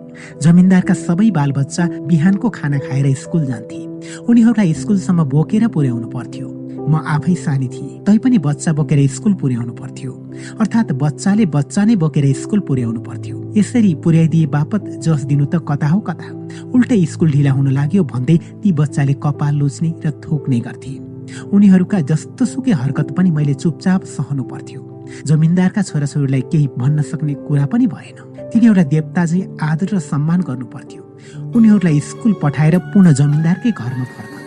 जमिनदारका 0.43 0.95
सबै 0.97 1.31
बालबच्चा 1.31 1.89
बिहानको 2.07 2.51
खाना 2.51 2.79
खाएर 2.79 3.15
स्कुल 3.15 3.45
जान्थे। 3.47 3.81
उनीहरूलाई 4.29 4.73
स्कुलसम्म 4.75 5.25
बोकेर 5.31 5.69
पुर्याउनु 5.69 6.09
पर्थ्यो। 6.11 6.58
म 6.89 7.03
आफै 7.07 7.35
सानी 7.35 7.69
थिएँ। 7.69 7.99
तैपनि 8.05 8.39
बच्चा 8.39 8.73
बोकेर 8.73 9.01
स्कुल 9.09 9.35
पुर्याउनु 9.41 9.73
पर्थ्यो। 9.73 10.13
अर्थात् 10.61 10.93
बच्चाले 10.93 11.47
बच्चा 11.47 11.85
नै 11.85 11.97
बोकेर 11.97 12.27
स्कुल 12.35 12.61
पुर्याउनु 12.69 13.01
पर्थ्यो। 13.01 13.37
यसरी 13.57 13.95
पुर्याइदिए 14.05 14.47
बापत 14.47 14.83
जस 15.05 15.25
दिनु 15.25 15.45
त 15.45 15.61
कता 15.69 15.89
हो 15.89 16.01
कता। 16.01 16.27
उल्टै 16.73 17.05
स्कुल 17.05 17.31
ढिला 17.31 17.53
हुन 17.53 17.69
लाग्यो 17.73 18.05
भन्दै 18.05 18.37
ती 18.63 18.73
बच्चाले 18.73 19.15
कपाल 19.25 19.55
लुच्ने 19.61 19.91
र 20.05 20.11
थोक्ने 20.25 20.59
गर्थे। 20.67 20.95
उनीहरूका 21.53 22.01
जस्तो 22.09 22.45
सुकै 22.45 22.73
हरकत 22.73 23.09
पनि 23.17 23.31
मैले 23.31 23.55
चुपचाप 23.55 24.05
सहनु 24.17 24.43
पर्थ्यो। 24.49 24.81
जमिनदारका 25.29 25.83
छोराछोरीलाई 25.83 26.43
केही 26.53 26.67
भन्न 26.79 27.03
सक्ने 27.03 27.35
कुरा 27.47 27.67
पनि 27.73 27.87
भएन। 27.87 28.17
तिनी 28.53 28.67
एउटा 28.67 28.85
देवता 28.95 29.27
चाहिँ 29.27 29.45
आदर 29.61 29.89
र 29.93 29.99
सम्मान 30.09 30.41
गर्नु 30.49 30.67
पर्थ्यो। 30.73 31.03
उनीहरूलाई 31.57 32.01
स्कुल 32.01 32.33
पठाएर 32.43 32.79
पुनः 32.93 33.13
जमिनदारकै 33.21 33.71
घरमा 33.73 34.05
फर्कन्थे 34.07 34.38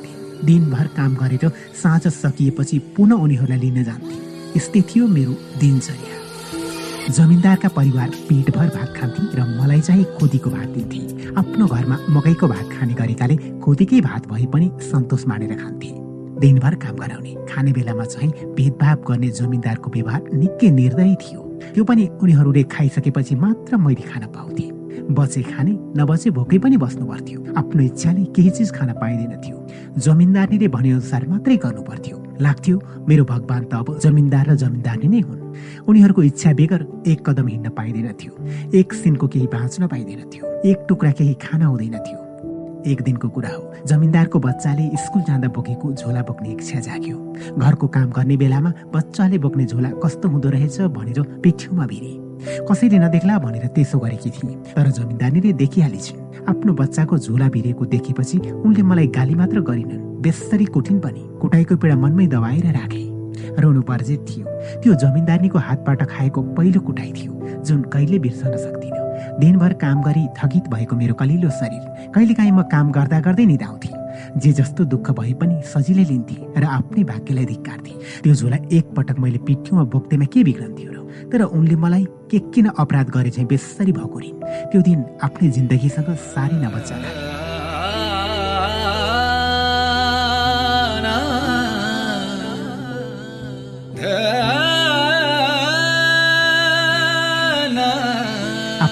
दिनभर 0.45 0.87
काम 0.97 1.15
गरेर 1.15 1.49
साँझ 1.83 2.07
सकिएपछि 2.07 2.79
पुनः 2.95 3.15
उनीहरूलाई 3.15 3.59
लिन 3.59 3.83
जान्थे। 3.83 4.15
यस्तै 4.57 4.81
थियो 4.81 5.07
मेरो 5.07 5.33
दिनचर्या। 5.59 6.19
जमिनदारका 7.09 7.69
परिवार 7.69 8.09
पेटभर 8.29 8.67
भात 8.75 8.93
खान्थे 8.97 9.37
र 9.37 9.43
मलाई 9.59 9.81
चाहिँ 9.81 10.05
खोदीको 10.19 10.49
भात 10.49 10.67
दिन्थे। 10.67 11.33
आफ्नो 11.37 11.67
घरमा 11.67 11.97
मकैको 12.09 12.47
भात 12.47 12.69
खाने 12.73 12.93
गरेकाले 12.93 13.35
खोदीकै 13.59 14.01
भात 14.01 14.27
भए 14.27 14.45
पनि 14.45 14.71
सन्तोष 14.91 15.25
मानेर 15.27 15.55
खान्थे। 15.55 15.91
दिनभर 16.41 16.75
काम 16.75 16.95
गराउने 16.95 17.35
खाने 17.49 17.71
बेलामा 17.71 18.03
चाहिँ 18.03 18.31
भेदभाव 18.55 18.97
गर्ने 19.07 19.29
जमिनदारको 19.29 19.91
व्यवहार 19.91 20.21
निकै 20.33 20.69
निर्दयी 20.71 21.15
थियो। 21.15 21.41
त्यो 21.73 21.83
पनि 21.83 22.07
उनीहरूले 22.21 22.63
खाइसकेपछि 22.63 23.35
मात्र 23.35 23.77
मैले 23.77 24.01
खान 24.01 24.25
पाउँथे। 24.27 24.70
बचे 25.14 25.41
खाने 25.43 25.72
नबचे 25.97 26.30
भोकै 26.32 26.57
पनि 26.57 26.78
बस्नु 26.78 27.05
पर्थ्यो। 27.05 27.39
आफ्नो 27.57 27.82
इच्छाले 27.84 28.24
केही 28.36 28.49
चिज 28.49 28.72
खान 28.72 28.93
पाइँदैन 29.01 29.34
थियो। 29.43 29.57
जमिनदारीले 29.97 30.68
भनेअनुसार 30.68 31.28
मात्रै 31.28 31.57
गर्नु 31.57 31.82
पर्थ्यो। 31.82 32.18
लाग्थ्यो 32.41 32.76
मेरो 33.07 33.24
भगवान 33.26 33.64
त 33.64 33.74
अब 33.74 33.99
जमिनदार 33.99 34.45
र 34.49 34.55
जमिनदारी 34.55 35.07
नै 35.07 35.22
हुन्। 35.22 35.41
उनीहरूको 35.89 36.22
इच्छा 36.24 36.53
बेगर 36.53 36.82
एक 37.07 37.20
कदम 37.28 37.47
हिँड्न 37.47 37.70
पाइँदैन 37.70 38.09
थियो। 38.18 38.34
एक 38.74 38.93
सिनको 38.93 39.28
केही 39.28 39.47
बाँच्न 39.47 39.88
पाइँदैन 39.88 40.22
थियो। 40.32 40.45
एक 40.66 40.86
टुक्रा 40.89 41.12
केही 41.12 41.34
खान 41.41 41.62
हुँदैन 41.62 41.97
थियो। 42.01 42.20
एक 42.82 43.01
दिनको 43.01 43.30
कुरा 43.30 43.49
हो 43.49 43.86
जमिनदारको 43.86 44.39
बच्चाले 44.39 44.89
स्कुल 44.97 45.22
जाँदा 45.22 45.47
बोकेको 45.53 45.93
झोला 45.93 46.22
बोक्ने 46.26 46.49
इच्छा 46.51 46.80
जाग्यो। 46.80 47.18
घरको 47.57 47.88
काम 47.88 48.09
गर्ने 48.09 48.38
बेलामा 48.38 48.72
बच्चाले 48.93 49.38
बोक्ने 49.38 49.66
झोला 49.66 49.89
कस्तो 50.01 50.30
हुँदो 50.30 50.49
रहेछ 50.49 50.82
भनेर 50.89 51.22
पिठ्यौमा 51.43 51.86
भिरे। 51.86 52.20
कसैले 52.69 52.97
नदेख्ला 52.99 53.37
भनेर 53.39 53.65
त्यसो 53.75 53.99
गरेकी 53.99 54.29
थिए 54.29 54.55
तर 54.75 54.87
जमिनदारीले 54.97 55.53
देखिहालेछिन्। 55.61 56.19
आफ्नो 56.49 56.73
बच्चाको 56.73 57.17
झोला 57.17 57.47
भिरेको 57.49 57.85
देखेपछि 57.85 58.37
उनले 58.65 58.83
मलाई 58.83 59.07
गाली 59.17 59.35
मात्र 59.35 59.61
गरिनन्। 59.61 60.21
बेसरी 60.21 60.65
कुटिन् 60.65 60.99
पनि। 60.99 61.23
कुटाइको 61.41 61.75
पीडा 61.77 61.95
मनमै 61.95 62.27
दबाएर 62.27 62.65
राखे। 62.73 63.05
रोनु 63.61 63.81
पर्जित 63.81 64.25
थियो। 64.29 64.45
त्यो 64.81 64.93
जमिनदारीको 64.93 65.59
हातबाट 65.59 66.01
खाएको 66.09 66.41
पहिलो 66.57 66.79
कुटाइ 66.81 67.11
थियो 67.13 67.31
जुन 67.65 67.81
कहिले 67.93 68.19
बिर्सन 68.19 68.57
सक्दिन। 68.57 68.95
दिनभर 69.39 69.73
काम 69.81 70.01
गरी 70.03 70.27
थकित 70.37 70.67
भएको 70.69 70.95
मेरो 70.95 71.13
कलिलो 71.13 71.49
शरीर। 71.49 72.11
कहिलेकाहीँ 72.15 72.51
म 72.51 72.61
काम 72.71 72.91
गर्दा 72.91 73.19
गर्दै 73.19 73.45
निधाउँथे 73.45 73.89
जे 74.38 74.51
जस्तो 74.53 74.84
दुःख 74.93 75.11
भए 75.19 75.34
पनि 75.41 75.55
सजिलै 75.73 76.05
लिन्थे 76.11 76.38
र 76.61 76.63
आफ्नै 76.77 77.03
भाग्यलाई 77.11 77.45
धिक्कार्थे 77.45 77.93
त्यो 78.23 78.34
झोला 78.34 78.57
एकपटक 78.71 79.19
मैले 79.19 79.39
पिठ्यौमा 79.47 79.84
बोक्दैमा 79.93 80.25
के 80.34 80.43
बिग्रन्थ्यो 80.43 80.91
र 80.91 80.99
तर 81.32 81.43
उनले 81.49 81.75
मलाई 81.84 82.05
के 82.32 82.39
किन 82.53 82.65
अपराध 82.77 83.09
गरे 83.11 83.29
चाहिँ 83.36 83.47
बेसरी 83.47 83.91
भएकोरिन् 83.91 84.41
त्यो 84.71 84.82
दिन 84.88 84.99
आफ्नै 85.27 85.51
जिन्दगीसँग 85.57 86.09
साह्रै 86.32 86.57
नबच्चा 86.63 87.40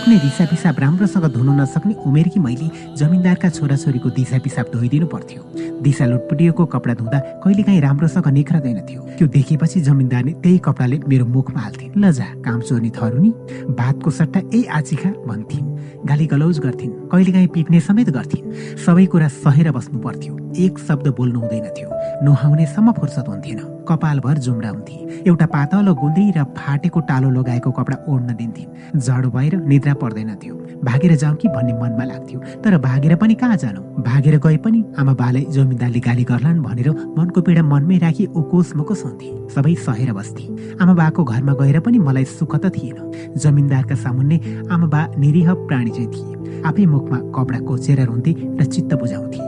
आफ्नै 0.10 0.26
दिसा 0.26 0.46
पिसाब 0.50 0.80
राम्रोसँग 0.82 1.26
धुन 1.38 1.50
नसक्ने 1.62 1.94
उमेरकी 2.02 2.40
मैले 2.42 2.68
जमिनदारका 2.98 3.50
छोराछोरीको 3.54 4.10
दिसा 4.10 4.38
पिसाब 4.42 4.66
धोइदिनु 4.74 5.06
पर्थ्यो। 5.06 5.42
दिसा 5.86 6.06
लुटपुटिएको 6.10 6.66
कपडा 6.66 6.94
धुँदा 6.98 7.20
कहिलेकाहीँ 7.46 7.82
राम्रोसँग 7.86 8.28
निख्रदैन 8.34 8.80
थियो। 8.90 9.02
त्यो 9.22 9.28
देखेपछि 9.30 9.80
जमिनदारले 9.86 10.32
त्यही 10.42 10.58
कपडाले 10.66 10.98
मेरो 11.06 11.26
मुखमा 11.30 11.62
हाल्थिन्। 11.62 11.94
लजा 12.02 12.26
काम 12.42 12.60
चोर्ने 12.66 12.90
थरुनी 12.90 13.30
भातको 13.78 14.10
सट्टा 14.10 14.40
यही 14.50 14.66
आचिखा 14.66 15.10
भन्थिन्। 15.30 15.66
गाली 16.10 16.26
गलौज 16.26 16.60
गर्थिन्। 16.66 16.92
कहिलेकाहीँ 17.14 17.48
पिट्ने 17.54 17.80
समेत 17.80 18.10
गर्थिन्। 18.10 18.50
सबै 18.82 19.06
कुरा 19.14 19.28
सहेर 19.46 19.72
बस्नु 19.78 20.00
पर्थ्यो। 20.02 20.34
एक 20.58 20.80
शब्द 20.90 21.08
बोल्नु 21.18 21.40
हुँदैन 21.40 21.70
थियो। 21.78 21.90
नुहाउनेसम्म 22.26 22.92
फुर्सद 22.98 23.28
हुन्थेन। 23.30 23.79
कपालभर 23.90 24.38
जुम्रा 24.38 24.70
हुन्थे। 24.70 25.24
एउटा 25.28 25.46
पातलो 25.46 25.94
गुन्द्री 25.94 26.32
र 26.38 26.44
फाटेको 26.58 27.00
टालो 27.10 27.30
लगाएको 27.30 27.72
कपडा 27.72 27.98
ओढ्न 28.10 28.36
दिन्थिन्। 28.36 29.00
जाडो 29.00 29.30
भएर 29.30 29.56
निद्रा 29.66 29.94
पर्दैन 29.94 30.36
थियो। 30.36 30.56
भागेर 30.84 31.16
जाउँ 31.16 31.36
कि 31.36 31.48
भन्ने 31.48 31.74
मनमा 31.74 32.04
लाग्थ्यो। 32.04 32.40
तर 32.64 32.78
भागेर 32.78 33.16
पनि 33.16 33.36
कहाँ 33.36 33.58
जानु? 33.58 33.82
भागेर 34.04 34.38
गए 34.40 34.58
पनि 34.58 34.84
आमा 35.00 35.14
बाले 35.14 35.42
जमिनदारले 35.52 36.00
गाली 36.00 36.24
गर्लान् 36.24 36.62
भनेर 36.64 36.90
मनको 37.18 37.42
पीडा 37.42 37.64
मनमै 37.64 37.98
राखी 37.98 38.26
ओकोस 38.36 38.74
मकोस 38.76 39.04
हुन्थे। 39.06 39.30
सबै 39.56 39.76
सहेर 39.76 40.14
बस्थे। 40.14 40.44
आमा 40.82 40.94
बाको 40.94 41.24
घरमा 41.24 41.54
गएर 41.54 41.80
पनि 41.80 42.00
मलाई 42.00 42.26
सुख 42.30 42.56
त 42.56 42.72
थिएन। 42.72 43.36
जमिनदारका 43.38 43.96
सामुन्ने 43.96 44.38
आमा 44.72 44.88
बा 44.88 45.02
निरीह 45.18 45.54
प्राणी 45.68 45.92
चाहिँ 45.92 46.10
थिए। 46.10 46.64
आफै 46.64 46.86
मुखमा 46.86 47.18
कपडा 47.36 47.60
कोचेर 47.68 48.00
रुन्थे 48.06 48.32
र 48.60 48.66
चित्त 48.66 48.94
बुझाउँथे। 48.94 49.42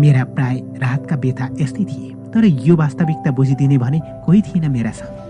मेरा 0.00 0.24
प्राय 0.34 0.56
राहतका 0.82 1.16
व्यथा 1.16 1.48
यस्तै 1.60 1.84
थिए। 1.84 2.13
तर 2.34 2.44
यो 2.44 2.76
वास्तविकता 2.76 3.30
बुझिदिने 3.30 3.78
भने 3.78 4.00
कोही 4.26 4.40
थिएन 4.42 4.70
मेरा 4.70 4.90
साथ। 4.90 5.22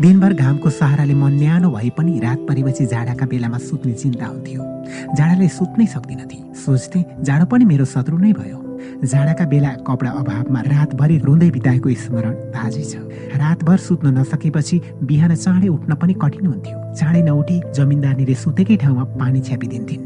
दिनभर 0.00 0.32
घामको 0.32 0.70
सहाराले 0.70 1.14
मन 1.14 1.32
न्यानो 1.34 1.70
भए 1.70 1.88
पनि 1.96 2.18
रात 2.20 2.38
परेपछि 2.48 2.86
जाडाका 2.86 3.26
बेलामा 3.26 3.58
सुत्ने 3.58 3.92
चिन्ता 3.92 4.26
हुन्थ्यो। 4.26 4.62
जाडाले 5.14 5.48
सुत्नै 5.50 5.86
सक्दिनथे 5.86 6.38
सोच्थे 6.56 7.04
जाडो 7.20 7.44
पनि 7.52 7.64
मेरो 7.64 7.84
शत्रु 7.84 8.18
नै 8.18 8.32
भयो। 8.32 8.69
जाडाका 9.04 9.44
बेला 9.44 9.70
कपडा 9.86 10.10
अभावमा 10.10 10.60
रातभरि 10.60 11.16
रुँदै 11.18 11.50
बिताएको 11.50 11.88
स्मरण 12.04 12.34
ताजै 12.54 12.84
छ। 12.84 12.94
रातभर 13.42 13.76
सुत्न 13.76 14.06
नसकेपछि 14.18 14.80
बिहान 15.02 15.34
चाँडै 15.34 15.68
उठ्न 15.68 15.94
पनि 15.94 16.14
कठिन 16.22 16.46
हुन्थ्यो। 16.46 16.76
चाँडै 16.94 17.22
नउठी 17.22 17.56
जमिनदारीले 17.76 18.34
सुतेकै 18.34 18.76
ठाउँमा 18.76 19.04
पानी 19.20 19.40
छ्यापिदिन्थिन्। 19.40 20.02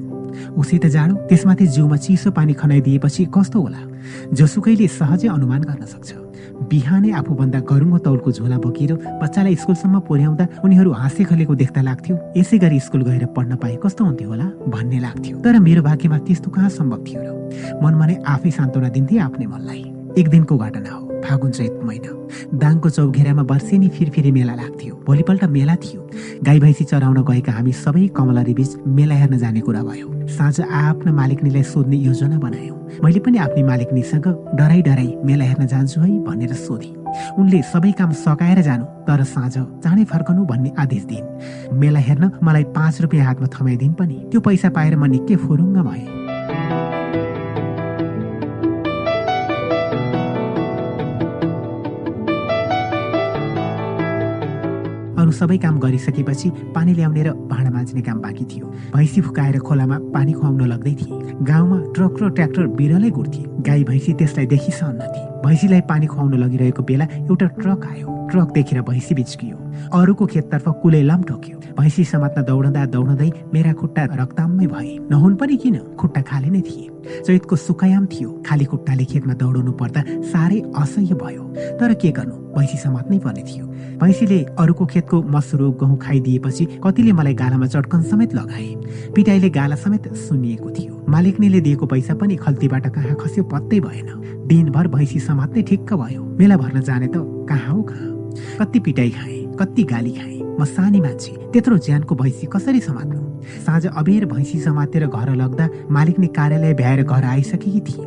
उसै 0.59 0.79
त 0.79 0.87
जाडो 0.91 1.15
त्यसमाथि 1.29 1.67
जिउमा 1.67 1.97
चिसो 1.97 2.31
पानी 2.31 2.53
खनाइदिएपछि 2.55 3.23
कस्तो 3.35 3.59
होला? 3.61 3.81
जोसुकैले 4.35 4.87
सहजै 4.89 5.29
अनुमान 5.29 5.63
गर्न 5.63 5.85
सक्छ। 5.87 6.24
बिहानै 6.71 7.11
आफूभन्दा 7.11 7.61
गरुङ्गो 7.61 7.99
तौलको 7.99 8.33
झोला 8.33 8.59
बोकेर 8.59 8.93
बच्चालाई 9.23 9.55
स्कुलसम्म 9.55 10.01
पुर्याउँदा 10.01 10.45
उनीहरू 10.65 10.91
हाँसे 10.93 11.25
खलेको 11.25 11.55
देख्दा 11.55 11.83
लाग्थ्यो 11.83 12.19
यसै 12.37 12.59
गरी 12.59 12.81
स्कुल 12.81 13.03
गएर 13.03 13.27
पढ्न 13.37 13.57
पाए 13.57 13.77
कस्तो 13.83 14.05
हुन्थ्यो 14.05 14.29
होला 14.29 14.47
भन्ने 14.69 14.99
लाग्थ्यो। 15.01 15.39
तर 15.39 15.59
मेरो 15.59 15.83
भाग्यमा 15.83 16.19
त्यस्तो 16.19 16.51
कहाँ 16.51 16.69
सम्भव 16.69 17.05
थियो 17.05 17.21
र? 17.23 17.81
मनमा 17.83 18.07
नै 18.07 18.17
आफै 18.27 18.51
सान्त्वना 18.51 18.89
दिन्थे 18.89 19.19
आफ्नै 19.19 19.47
मनलाई। 19.47 19.83
एक 20.19 20.29
दिनको 20.29 20.59
घटना 20.59 20.91
हो। 20.91 21.14
फागुन 21.25 21.51
चैत 21.51 21.81
महिना। 21.85 22.11
दाङको 22.61 22.89
चौघेरामा 22.91 23.43
वर्षेनी 23.43 23.89
फिरफिरे 23.89 24.31
मेला 24.33 24.55
लाग्थ्यो। 24.55 24.95
भोलिपल्ट 25.07 25.45
मेला 25.57 25.75
थियो। 25.77 26.01
गाई 26.45 26.61
भैँसी 26.61 26.85
चराउन 26.85 27.23
गएका 27.25 27.53
हामी 27.53 27.73
सबै 27.73 28.07
कमलरी 28.17 28.55
बीच 28.55 28.77
मेला 28.87 29.15
हेर्न 29.15 29.39
जाने 29.39 29.61
कुरा 29.61 29.83
भयो। 29.83 30.09
साँझ 30.29 30.61
आफ्नो 30.61 31.13
मालिकनीलाई 31.13 31.63
सोध्ने 31.63 31.97
योजना 31.97 32.39
बनायौँ। 32.39 32.79
मैले 33.05 33.21
पनि 33.21 33.39
आफ्नै 33.39 33.63
मालिकनीसँग 33.63 34.27
डराई 34.59 34.83
डराई 34.83 35.11
मेला 35.25 35.45
हेर्न 35.45 35.67
जान्छु 35.67 36.01
है 36.01 36.11
भनेर 36.25 36.53
सोधेँ। 36.55 36.93
उनले 37.39 37.63
सबै 37.63 37.93
काम 37.99 38.13
सकाएर 38.13 38.61
जानु 38.63 38.85
तर 39.07 39.23
साँझ 39.25 39.55
चाँडै 39.55 40.05
फर्कनु 40.05 40.45
भन्ने 40.45 40.73
आदेश 40.79 41.05
दिइन्। 41.05 41.79
मेला 41.79 42.01
हेर्न 42.01 42.31
मलाई 42.43 42.65
पाँच 42.77 43.01
रुपियाँ 43.03 43.27
हातमा 43.27 43.49
थमाइदिन् 43.55 43.95
पनि 43.95 44.17
त्यो 44.31 44.41
पैसा 44.41 44.69
पाएर 44.71 44.97
म 44.97 45.05
निकै 45.13 45.37
फुरुङ्ग 45.37 45.79
भएँ। 45.89 46.24
अरू 55.25 55.33
सबै 55.33 55.57
काम 55.57 55.79
गरिसकेपछि 55.81 56.49
पानी 56.75 56.93
ल्याउने 56.93 57.23
र 57.25 57.33
भाँडा 57.49 57.71
माझ्ने 57.73 58.03
काम 58.05 58.21
बाँकी 58.21 58.45
थियो। 58.45 58.67
भैँसी 58.93 59.21
फुकाएर 59.25 59.59
खोलामा 59.65 59.97
पानी 60.13 60.33
खुवाउन 60.37 60.61
लाग्दै 60.69 60.95
थिए। 61.01 61.17
गाउँमा 61.49 61.79
ट्रक 61.97 62.15
र 62.21 62.29
ट्र्याक्टर 62.29 62.67
बिरलै 62.77 63.11
गुड्थे। 63.11 63.43
गाई 63.65 63.85
भैँसी 63.89 64.13
त्यसलाई 64.21 64.47
देखिसहन्न 64.53 65.01
थिए। 65.01 65.27
भैँसीलाई 65.45 65.81
पानी 65.89 66.07
खुवाउन 66.13 66.35
लगिरहेको 66.45 66.83
बेला 66.85 67.05
एउटा 67.25 67.47
ट्रक 67.57 67.85
आयो। 67.89 68.07
ट्रक 68.31 68.49
देखेर 68.53 68.81
भैँसी 68.85 69.15
बिचकियो। 69.15 69.57
अरूको 69.97 70.27
खेततर्फ 70.27 70.69
कुलेलम 70.83 71.23
ठोक्यो। 71.25 71.57
भैँसी 71.81 72.05
समात्न 72.05 72.45
दौडँदा 72.45 72.85
दौडँदै 72.93 73.31
मेरा 73.55 73.73
खुट्टा 73.81 74.05
रक्तामै 74.21 74.67
भए। 74.67 74.99
नहुन् 75.09 75.37
पनि 75.41 75.57
किन? 75.57 75.77
खुट्टा 75.97 76.21
खाली 76.21 76.51
नै 76.51 76.61
थिए। 76.61 76.94
चैतको 77.27 77.57
सुकायाम 77.57 78.07
थियो। 78.07 78.31
खाली 78.47 78.65
खुट्टाले 78.65 79.05
खेतमा 79.05 79.35
दौडाउनु 79.35 79.73
पर्दा 79.73 80.05
साह्रै 80.33 80.61
असह्य 80.77 81.15
भयो। 81.15 81.43
तर 81.81 81.95
के 81.95 82.11
गर्नु? 82.11 82.37
भैँसी 82.55 82.79
समात्नै 82.79 83.19
पर्ने 83.19 83.43
थियो। 83.43 83.67
भैँसीले 83.99 84.39
अरूको 84.59 84.87
खेतको 84.87 85.23
मसुरो 85.23 85.71
गहुँ 85.81 85.99
खाइदिएपछि 85.99 86.65
कतिले 86.85 87.13
मलाई 87.13 87.35
गालामा 87.35 87.67
चटकन 87.67 88.03
समेत 88.03 88.35
लगाए। 88.35 88.69
पिटाइले 89.15 89.51
गाला 89.51 89.77
समेत 89.77 90.13
सुनिएको 90.15 90.71
थियो। 90.71 91.05
मालिकनीले 91.09 91.61
दिएको 91.61 91.87
पैसा 91.87 92.15
पनि 92.15 92.37
खल्तीबाट 92.37 92.87
कहाँ 92.95 93.15
खस्यो 93.15 93.45
पत्तै 93.45 93.81
भएन। 93.81 94.09
दिनभर 94.47 94.89
भैँसी 94.89 95.21
समात्नै 95.21 95.63
ठिक्क 95.63 95.93
भयो। 95.95 96.23
मेला 96.39 96.57
भर्न 96.57 96.81
जाने 96.81 97.07
त 97.07 97.27
कहाँ 97.51 97.75
हो 97.75 97.83
कहाँ? 97.83 98.11
कति 98.61 98.79
पिटाइ 98.81 99.11
खाएँ 99.11 99.43
कति 99.61 99.83
गाली 99.85 100.13
खाएँ। 100.13 100.44
म 100.59 100.65
सानी 100.65 101.01
मान्छे 101.01 101.33
त्यत्रो 101.53 101.77
ज्यानको 101.79 102.15
भैँसी 102.15 102.47
कसरी 102.47 102.81
समात्नु? 102.81 103.21
साँझ 103.67 103.87
अबेर 103.87 104.25
भैँसी 104.27 104.61
समातेर 104.61 105.07
घर 105.07 105.35
लग्दा 105.35 105.69
मालिकले 105.91 106.27
कार्यालय 106.37 106.75
भ्याएर 106.75 107.03
घर 107.03 107.25
आइसकेकी 107.25 107.81
थिए 107.81 108.05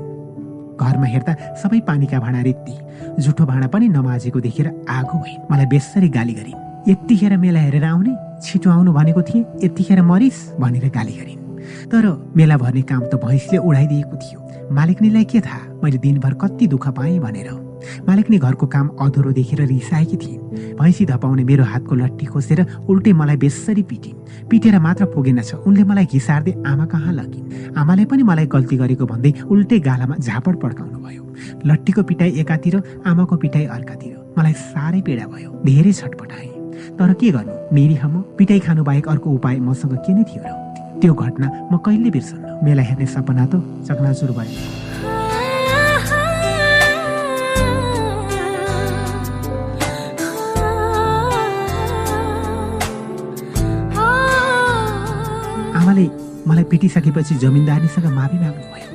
घरमा 0.78 1.08
हेर्दा 1.08 1.34
सबै 1.62 1.80
पानीका 1.88 2.20
भाँडा 2.20 2.41
रित्ती 2.48 2.76
जुठो 3.24 3.45
भाँडा 3.45 3.68
पनि 3.68 3.88
नमाजेको 3.89 4.39
देखेर 4.39 4.68
आगो 4.89 5.18
भए 5.20 5.36
मलाई 5.52 5.66
बेसरी 5.66 6.10
गाली 6.10 6.34
गरिन्। 6.34 6.89
यतिखेर 6.89 7.38
मेला 7.38 7.60
हेरेर 7.60 7.84
आउने 7.84 8.16
छिटो 8.45 8.70
आउनु 8.72 8.91
भनेको 8.93 9.22
थिएँ 9.30 9.45
यतिखेर 9.64 10.02
मरिस 10.02 10.38
भनेर 10.60 10.89
गाली 10.95 11.14
गरिन्। 11.20 11.45
तर 11.91 12.06
मेला 12.38 12.58
भर्ने 12.58 12.82
काम 12.88 13.04
त 13.12 13.16
भैँसीले 13.24 13.58
उडाइदिएको 13.58 14.16
थियो। 14.24 14.39
मालिकनीलाई 14.72 15.26
के 15.26 15.39
थाहा 15.41 15.62
मैले 15.84 15.98
दिनभर 15.98 16.34
कति 16.41 16.68
दुःख 16.68 16.88
पाएँ 16.95 17.20
भनेर। 17.20 17.50
मालिकले 18.08 18.38
घरको 18.38 18.66
काम 18.68 18.88
अधुरो 19.00 19.32
देखेर 19.32 19.62
रिसाएकी 19.68 20.18
थिइन्। 20.18 20.76
भैँसी 20.80 21.06
धपाउने 21.06 21.44
मेरो 21.44 21.64
हातको 21.64 21.96
लट्ठी 21.96 22.26
खोसेर 22.26 22.66
उल्टे 22.90 23.14
मलाई 23.14 23.38
बेसरी 23.38 23.84
पिटिन्। 23.84 24.48
पिटेर 24.50 24.80
मात्र 24.80 25.06
पुगेनछ 25.14 25.54
उनले 25.68 25.84
मलाई 25.84 26.06
घिसार्दै 26.06 26.54
आमा 26.68 26.86
कहाँ 26.86 27.14
लगिन्? 27.14 27.76
आमाले 27.78 28.06
पनि 28.06 28.24
मलाई 28.24 28.46
गल्ती 28.46 28.76
गरेको 28.78 29.06
भन्दै 29.06 29.32
उल्टे 29.46 29.80
गालामा 29.80 30.16
झापड 30.18 30.56
पड्काउनु 30.62 31.00
भयो। 31.00 31.24
लट्ठीको 31.66 32.04
पिटाइ 32.04 32.30
एकातिर 32.42 32.76
आमाको 33.06 33.36
पिटाइ 33.38 33.66
अर्कातिर। 33.66 34.14
मलाई 34.38 34.54
साह्रै 34.54 35.02
पीडा 35.02 35.26
भयो। 35.28 35.50
धेरै 35.66 35.94
छटपटाए। 35.94 36.48
तर 36.98 37.14
के 37.14 37.32
गर्नु? 37.32 37.54
मेरी 37.76 37.96
हम 38.02 38.22
पिटाइ 38.38 38.60
खानु 38.60 38.84
बाहेक 38.84 39.08
अर्को 39.08 39.30
उपाय 39.32 39.60
मसँग 39.60 39.96
के 40.06 40.14
नै 40.14 40.24
थियो 40.24 40.42
र? 40.46 40.50
त्यो 41.02 41.14
घटना 41.14 41.48
म 41.72 41.78
कहिले 41.78 42.10
बिर्सन्न? 42.10 42.66
मेला 42.66 42.84
हेर्ने 42.84 43.06
सपना 43.06 43.46
त 43.46 43.62
चकनाचुर 43.86 44.32
भयो। 44.34 44.87
मलाई 56.48 56.64
पिटिसकेपछि 56.72 57.36
जमिनदारीसँग 57.43 58.06
माफी 58.16 58.38
माग्नुभयो 58.39 58.89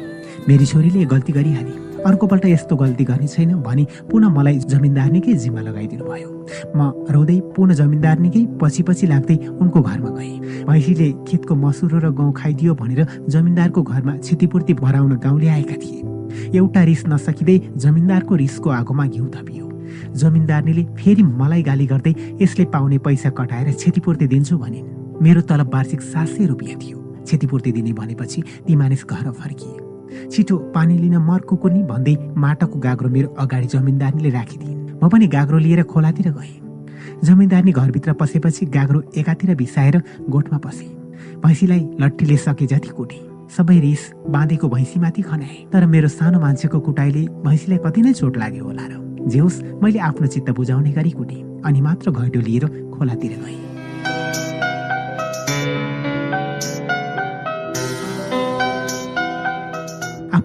मेरी 0.48 0.66
छोरीले 0.66 1.04
गल्ती 1.04 1.32
गरिहाली। 1.32 1.72
अर्कोपल्ट 2.02 2.44
यस्तो 2.46 2.76
गल्ती 2.76 3.04
गर्ने 3.04 3.26
छैन 3.28 3.54
भनी 3.62 3.86
पुनः 4.10 4.28
मलाई 4.28 4.58
जमिनदारनीकै 4.72 5.34
जिम्मा 5.34 5.60
लगाइदिनु 5.60 6.04
भयो। 6.04 6.28
म 6.76 6.80
रोँदै 7.14 7.38
पुनः 7.56 7.74
जमिनदारनीकै 7.74 8.42
पछि 8.60 8.82
पछि 8.82 9.06
लाग्दै 9.06 9.36
उनको 9.62 9.80
घरमा 9.80 10.10
गएँ। 10.10 10.64
भैँसीले 10.66 11.08
खेतको 11.28 11.54
मसुरो 11.54 11.98
र 11.98 12.10
गहुँ 12.10 12.32
खाइदियो 12.32 12.74
भनेर 12.74 13.06
जमिनदारको 13.28 13.82
घरमा 13.82 14.12
क्षतिपूर्ति 14.16 14.74
भराउन 14.74 15.12
गाउँले 15.20 15.48
आएका 15.48 15.76
थिए। 15.76 16.00
एउटा 16.58 16.82
रिस 16.82 17.06
नसकिँदै 17.06 17.58
जमिनदारको 17.76 18.34
रिसको 18.34 18.70
आगोमा 18.70 19.06
घिउ 19.06 19.26
थपियो। 19.28 19.66
जमिनदारनीले 20.16 20.84
फेरि 20.98 21.22
मलाई 21.22 21.62
गाली 21.62 21.86
गर्दै 21.86 22.14
यसले 22.42 22.64
पाउने 22.74 22.98
पैसा 22.98 23.30
कटाएर 23.30 23.72
क्षतिपूर्ति 23.72 24.26
दिन्छु 24.26 24.58
भनिन्। 24.58 25.22
मेरो 25.22 25.40
तलब 25.46 25.74
वार्षिक 25.74 26.02
सात 26.02 26.28
सय 26.28 26.46
रुपियाँ 26.46 26.78
थियो। 26.80 27.01
क्षतिपूर्ति 27.24 27.72
दिने 27.72 27.92
भनेपछि 27.92 28.42
ती 28.66 28.76
मानिस 28.76 29.04
घर 29.06 29.30
फर्किए। 29.32 30.28
छिटो 30.28 30.56
पानी 30.74 30.98
लिन 30.98 31.16
मर्को 31.28 31.68
नि 31.68 31.82
भन्दै 31.84 32.16
माटोको 32.36 32.78
गाग्रो 32.78 33.08
मेरो 33.08 33.28
अगाडि 33.40 33.66
जमिनदारनीले 33.74 34.30
राखिदिन् 34.30 34.80
म 35.02 35.08
पनि 35.08 35.26
गाग्रो 35.26 35.58
लिएर 35.58 35.82
खोलातिर 35.82 36.30
गएँ। 36.30 36.60
जमिनदारनी 37.24 37.72
घरभित्र 37.72 38.12
पसेपछि 38.20 38.66
गाग्रो 38.76 39.02
एकातिर 39.16 39.54
बिसाएर 39.56 40.02
गोठमा 40.30 40.58
पसे। 40.58 40.86
भैँसीलाई 41.42 41.82
लट्ठीले 42.00 42.36
सके 42.36 42.66
जति 42.66 42.88
कुटे। 42.88 43.18
सबै 43.56 43.78
रिस 43.80 44.02
बाँधेको 44.28 44.68
भैँसीमाथि 44.68 45.22
खनाए। 45.22 45.56
तर 45.72 45.86
मेरो 45.86 46.08
सानो 46.08 46.40
मान्छेको 46.40 46.80
कुटाइले 46.80 47.22
भैँसीलाई 47.44 47.78
कति 47.84 48.00
नै 48.02 48.12
चोट 48.12 48.36
लाग्यो 48.36 48.64
होला 48.64 48.86
र 48.86 49.00
जे 49.28 49.38
होस् 49.38 49.62
मैले 49.82 49.98
आफ्नो 49.98 50.26
चित्त 50.26 50.50
बुझाउने 50.50 50.92
गरी 50.92 51.10
कुटे 51.10 51.38
अनि 51.66 51.80
मात्र 51.80 52.10
घैटो 52.10 52.40
लिएर 52.40 52.64
खोलातिर 52.94 53.32
गएँ। 53.42 53.60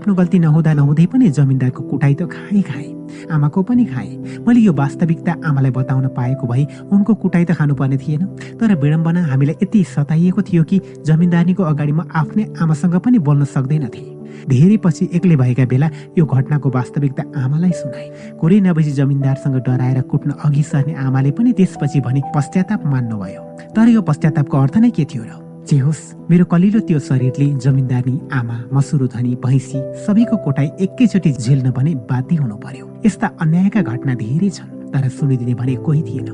आफ्नो 0.08 0.16
गल्ती 0.16 0.39
नहुँदा 0.39 0.74
नहुँदै 0.74 1.05
पनि 1.12 1.28
जमिनदारको 1.36 1.84
कुटाइ 1.84 2.14
त 2.16 2.32
खाएँ 2.32 2.64
खाएँ 2.64 3.28
आमाको 3.28 3.60
पनि 3.68 3.86
खाएँ। 3.91 4.39
मैले 4.39 4.60
यो 4.64 4.72
वास्तविकता 4.72 5.32
आमालाई 5.43 5.72
बताउन 5.76 6.08
पाएको 6.16 6.47
भए 6.47 6.64
उनको 6.95 7.14
कुटाइ 7.20 7.43
त 7.43 7.51
खानुपर्ने 7.51 7.97
थिएन। 7.99 8.24
तर 8.55 8.72
विडम्बना 8.80 9.22
हामीलाई 9.28 9.55
यति 9.64 9.84
सताइएको 9.84 10.41
थियो 10.47 10.64
कि 10.64 10.80
जमिनदारीको 11.03 11.64
अगाडि 11.64 11.91
म 11.91 12.08
आफ्नै 12.08 12.43
आमासँग 12.55 12.95
पनि 13.03 13.20
बोल्न 13.20 13.43
सक्दैनथे 13.51 14.03
धेरै 14.47 14.78
पछि 14.80 15.10
एक्लै 15.12 15.36
भएका 15.36 15.66
बेला 15.68 15.89
यो 16.16 16.24
घटनाको 16.24 16.70
वास्तविकता 16.72 17.24
आमालाई 17.43 17.72
सुनाए। 17.76 18.08
कुरै 18.39 18.60
नबेसी 18.64 18.91
जमिनदारसँग 18.95 19.55
डराएर 19.68 20.01
कुट्न 20.08 20.39
अघि 20.39 20.64
सर्ने 20.64 20.93
आमाले 21.03 21.32
पनि 21.36 21.51
त्यसपछि 21.51 21.99
भने 21.99 22.22
पश्चाताप 22.32 22.86
मान्नुभयो। 22.88 23.43
तर 23.76 23.91
यो 23.91 24.01
पश्चातापको 24.08 24.55
अर्थ 24.55 24.78
नै 24.80 24.91
के 24.95 25.03
थियो 25.03 25.24
र? 25.28 25.47
जे 25.68 25.78
होस् 25.78 26.30
मेरो 26.30 26.45
कलिलो 26.47 26.80
त्यो 26.88 26.99
शरीरले 26.99 27.45
जमिनदारी 27.59 28.13
आमा 28.32 28.57
मसुरो 28.74 29.07
धनी 29.11 29.34
भैँसी 29.43 29.80
सबैको 30.05 30.38
कोटाई 30.43 30.70
एकैचोटि 30.80 31.32
झेल्न 31.34 31.72
भने 31.76 31.93
बाध्य 32.07 32.36
हुनु 32.36 32.55
पर्यो। 32.55 32.86
यस्ता 33.05 33.28
अन्यायका 33.43 33.82
घटना 33.82 34.13
धेरै 34.15 34.49
छन् 34.49 34.70
तर 34.93 35.07
सुनिदिने 35.11 35.53
भने 35.59 35.76
कोही 35.84 36.01
थिएन। 36.07 36.30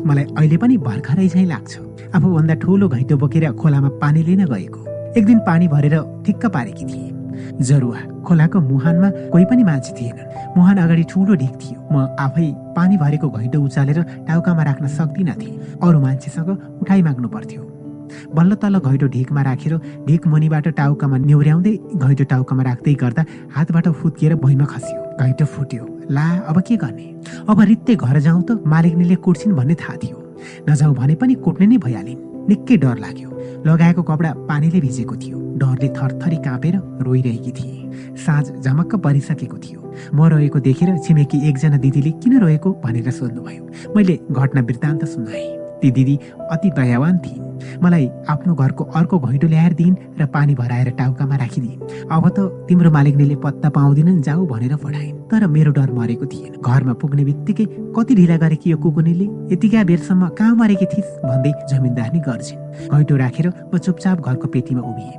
मलाई 0.00 0.24
अहिले 0.32 0.56
पनि 0.56 0.76
भर्खरै 0.80 1.28
झैँ 1.28 1.44
लाग्छ। 1.44 1.72
आफूभन्दा 2.16 2.54
ठुलो 2.64 2.88
घैँटो 2.88 3.16
बोकेर 3.20 3.44
खोलामा 3.60 3.88
पानी 4.00 4.22
लिन 4.24 4.44
गएको। 4.48 4.80
एक 5.12 5.24
दिन 5.26 5.38
पानी 5.44 5.68
भरेर 5.68 5.96
ठिक्क 6.24 6.46
पारेकी 6.48 6.84
थिए। 6.88 7.08
जरुवा 7.60 8.00
खोलाको 8.24 8.60
मुहानमा 8.60 9.08
कोही 9.28 9.44
पनि 9.44 9.64
मान्छे 9.64 9.92
थिएनन् 9.92 10.56
मुहान 10.56 10.76
अगाडि 10.80 11.04
ठुलो 11.10 11.34
ढिक 11.36 11.54
थियो। 11.60 11.78
म 11.92 12.08
आफै 12.16 12.46
पानी 12.76 12.96
भरेको 12.96 13.28
घैँटो 13.28 13.60
उचालेर 13.60 14.02
टाउकामा 14.24 14.62
राख्न 14.62 14.86
सक्दिनथे 14.88 15.48
अरू 15.84 16.00
मान्छेसँग 16.00 16.48
उठाइ 16.80 17.02
माग्नु 17.02 17.28
पर्थ्यो। 17.28 17.62
बल्ल 18.34 18.54
तल्ल 18.62 18.78
घैँटो 18.78 19.06
ढिकमा 19.06 19.42
राखेर 19.42 19.76
ढिक 20.06 20.26
मुनिबाट 20.26 20.68
टाउकामा 20.78 21.16
न्युर्याउँदै 21.18 21.74
घैँटो 21.94 22.24
टाउकामा 22.24 22.62
राख्दै 22.62 22.94
गर्दा 23.02 23.24
हातबाट 23.56 23.88
फुत्किएर 23.88 24.34
भुइँमा 24.42 24.64
खस्यो। 24.64 24.98
घैँटो 25.20 25.44
फुट्यो। 25.44 25.84
ला 26.10 26.26
अब 26.50 26.60
के 26.60 26.76
गर्ने? 26.76 27.06
अब 27.48 27.60
रित्ते 27.60 27.96
घर 27.96 28.18
जाउँ 28.20 28.42
त 28.42 28.62
मालिकनीले 28.66 29.16
कुट्छिन् 29.24 29.54
भन्ने 29.54 29.74
थाहा 29.74 29.96
थियो। 30.02 30.16
नजाउँ 30.68 30.94
भने 30.94 31.14
पनि 31.14 31.34
कुट्ने 31.44 31.66
नै 31.66 31.78
भइहालिन्। 31.78 32.48
निकै 32.48 32.76
डर 32.82 32.98
लाग्यो। 32.98 33.28
लगाएको 33.66 34.02
कपडा 34.02 34.32
पानीले 34.48 34.80
भिजेको 34.80 35.16
थियो। 35.16 35.38
डरले 35.60 35.88
थरथरी 35.92 36.36
काँपेर 36.36 36.76
रोइरहेकी 37.04 37.52
थिए। 37.52 38.16
साँझ 38.16 38.64
झमक्क 38.64 38.94
परिसकेको 39.04 39.58
थियो। 39.58 39.80
म 40.14 40.24
रहेको 40.32 40.58
देखेर 40.60 40.96
छिमेकी 41.04 41.38
एकजना 41.48 41.76
दिदीले 41.76 42.10
किन 42.24 42.38
रोएको 42.40 42.72
भनेर 42.84 43.10
सोध्नुभयो। 43.10 43.94
मैले 43.94 44.18
घटना 44.32 44.60
वृत्तान्त 44.60 45.04
सुनाएँ। 45.04 45.59
ती 45.82 45.90
दिदी 45.90 46.18
अति 46.50 46.70
दयावान 46.70 47.18
थिइन् 47.18 47.48
मलाई 47.82 48.08
आफ्नो 48.28 48.54
घरको 48.54 48.84
अर्को 48.98 49.18
घैँटो 49.18 49.46
ल्याएर 49.46 49.72
दिइन् 49.74 49.96
र 50.20 50.26
पानी 50.34 50.54
भराएर 50.54 50.90
टाउकामा 50.98 51.36
राखिदिइन्। 51.36 52.08
अब 52.08 52.28
त 52.28 52.38
तिम्रो 52.68 52.90
मालिकनीले 52.90 53.36
पत्ता 53.44 53.68
पाउँदिनन् 53.68 54.22
जाऊ 54.22 54.46
भनेर 54.46 54.76
पठाइन् 54.76 55.18
तर 55.30 55.46
मेरो 55.46 55.72
डर 55.72 55.92
मरेको 55.92 56.26
थिएन। 56.26 56.52
घरमा 56.60 56.92
पुग्ने 57.00 57.24
बित्तिकै 57.24 57.66
कति 57.96 58.14
ढिला 58.14 58.36
गरेकी 58.36 58.70
यो 58.70 58.76
कुकुनीले 58.76 59.26
यतिका 59.54 59.84
बेरसम्म 59.84 60.28
कहाँ 60.38 60.54
मरेकी 60.56 60.86
थिइस् 60.92 61.16
भन्दै 61.24 61.52
जमिनदार 61.70 62.10
नै 62.12 62.20
गर्छिन् 62.28 62.60
घैँटो 62.90 63.16
राखेर 63.16 63.46
म 63.74 63.78
चुपचाप 63.78 64.20
घरको 64.20 64.46
पेटीमा 64.48 64.80
उभिएँ। 64.80 65.16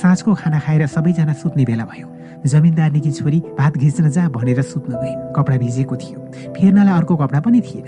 साँझको 0.00 0.34
खाना 0.34 0.58
खाएर 0.64 0.86
सबैजना 0.86 1.32
सुत्ने 1.36 1.64
बेला 1.64 1.84
भयो। 1.84 2.08
जमिनदारनीकी 2.46 3.10
छोरी 3.12 3.38
भात 3.58 3.76
घिच्न 3.76 4.10
जा 4.10 4.28
भनेर 4.28 4.62
सुत्न 4.62 4.92
गइन्। 4.96 5.20
कपडा 5.36 5.56
भिजेको 5.58 5.96
थियो। 5.96 6.18
फेर्नलाई 6.56 6.96
अर्को 6.96 7.16
कपडा 7.16 7.40
पनि 7.40 7.60
थिएन। 7.60 7.86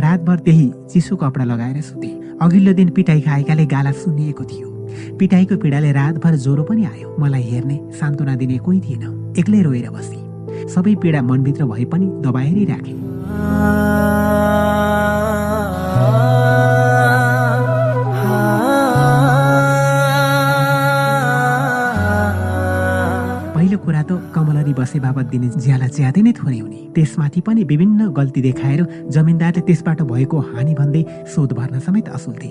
रातभर 0.00 0.38
त्यही 0.40 0.66
चिसो 0.90 1.16
कपडा 1.16 1.44
लगाएर 1.44 1.80
सुते। 1.80 2.08
अघिल्लो 2.42 2.72
दिन 2.72 2.88
पिटाइ 2.90 3.20
खाएकाले 3.20 3.66
गाला 3.66 3.92
सुनिएको 3.92 4.44
थियो। 4.44 4.68
पिटाइको 5.18 5.56
पीडाले 5.56 5.92
रातभर 5.92 6.34
ज्वरो 6.36 6.62
पनि 6.62 6.84
आयो। 6.84 7.16
मलाई 7.18 7.42
हेर्ने 7.42 7.76
सान्त्वना 8.00 8.34
दिने 8.36 8.58
कोही 8.58 8.80
थिएन। 8.80 9.34
एक्लै 9.38 9.62
रोएर 9.62 9.90
बसे। 9.90 10.18
सबै 10.74 10.94
पीडा 11.02 11.22
मनभित्र 11.22 11.64
भए 11.64 11.84
पनि 11.84 12.06
दबाएरै 12.22 12.64
राखे। 12.64 12.94
पहिलो 23.54 23.78
कुरा 23.78 24.02
त 24.02 24.12
कमलरी 24.34 24.72
बसे 24.74 24.98
बाबत 25.00 25.26
दिने 25.32 25.48
ज्याला 25.64 25.86
ज्यादै 25.96 26.22
नै 26.22 26.32
थोरै 26.38 26.58
हुने। 26.58 26.80
त्यसमाथि 26.94 27.40
पनि 27.46 27.62
विभिन्न 27.70 28.00
गल्ती 28.18 28.40
देखाएर 28.42 28.80
जमिनदारले 29.14 29.60
त्यसबाट 29.68 30.02
भएको 30.12 30.38
हानि 30.50 30.74
भन्दै 30.74 31.02
सोध 31.34 31.52
भर्न 31.58 31.78
समेत 31.86 32.08
असुल्थे 32.16 32.50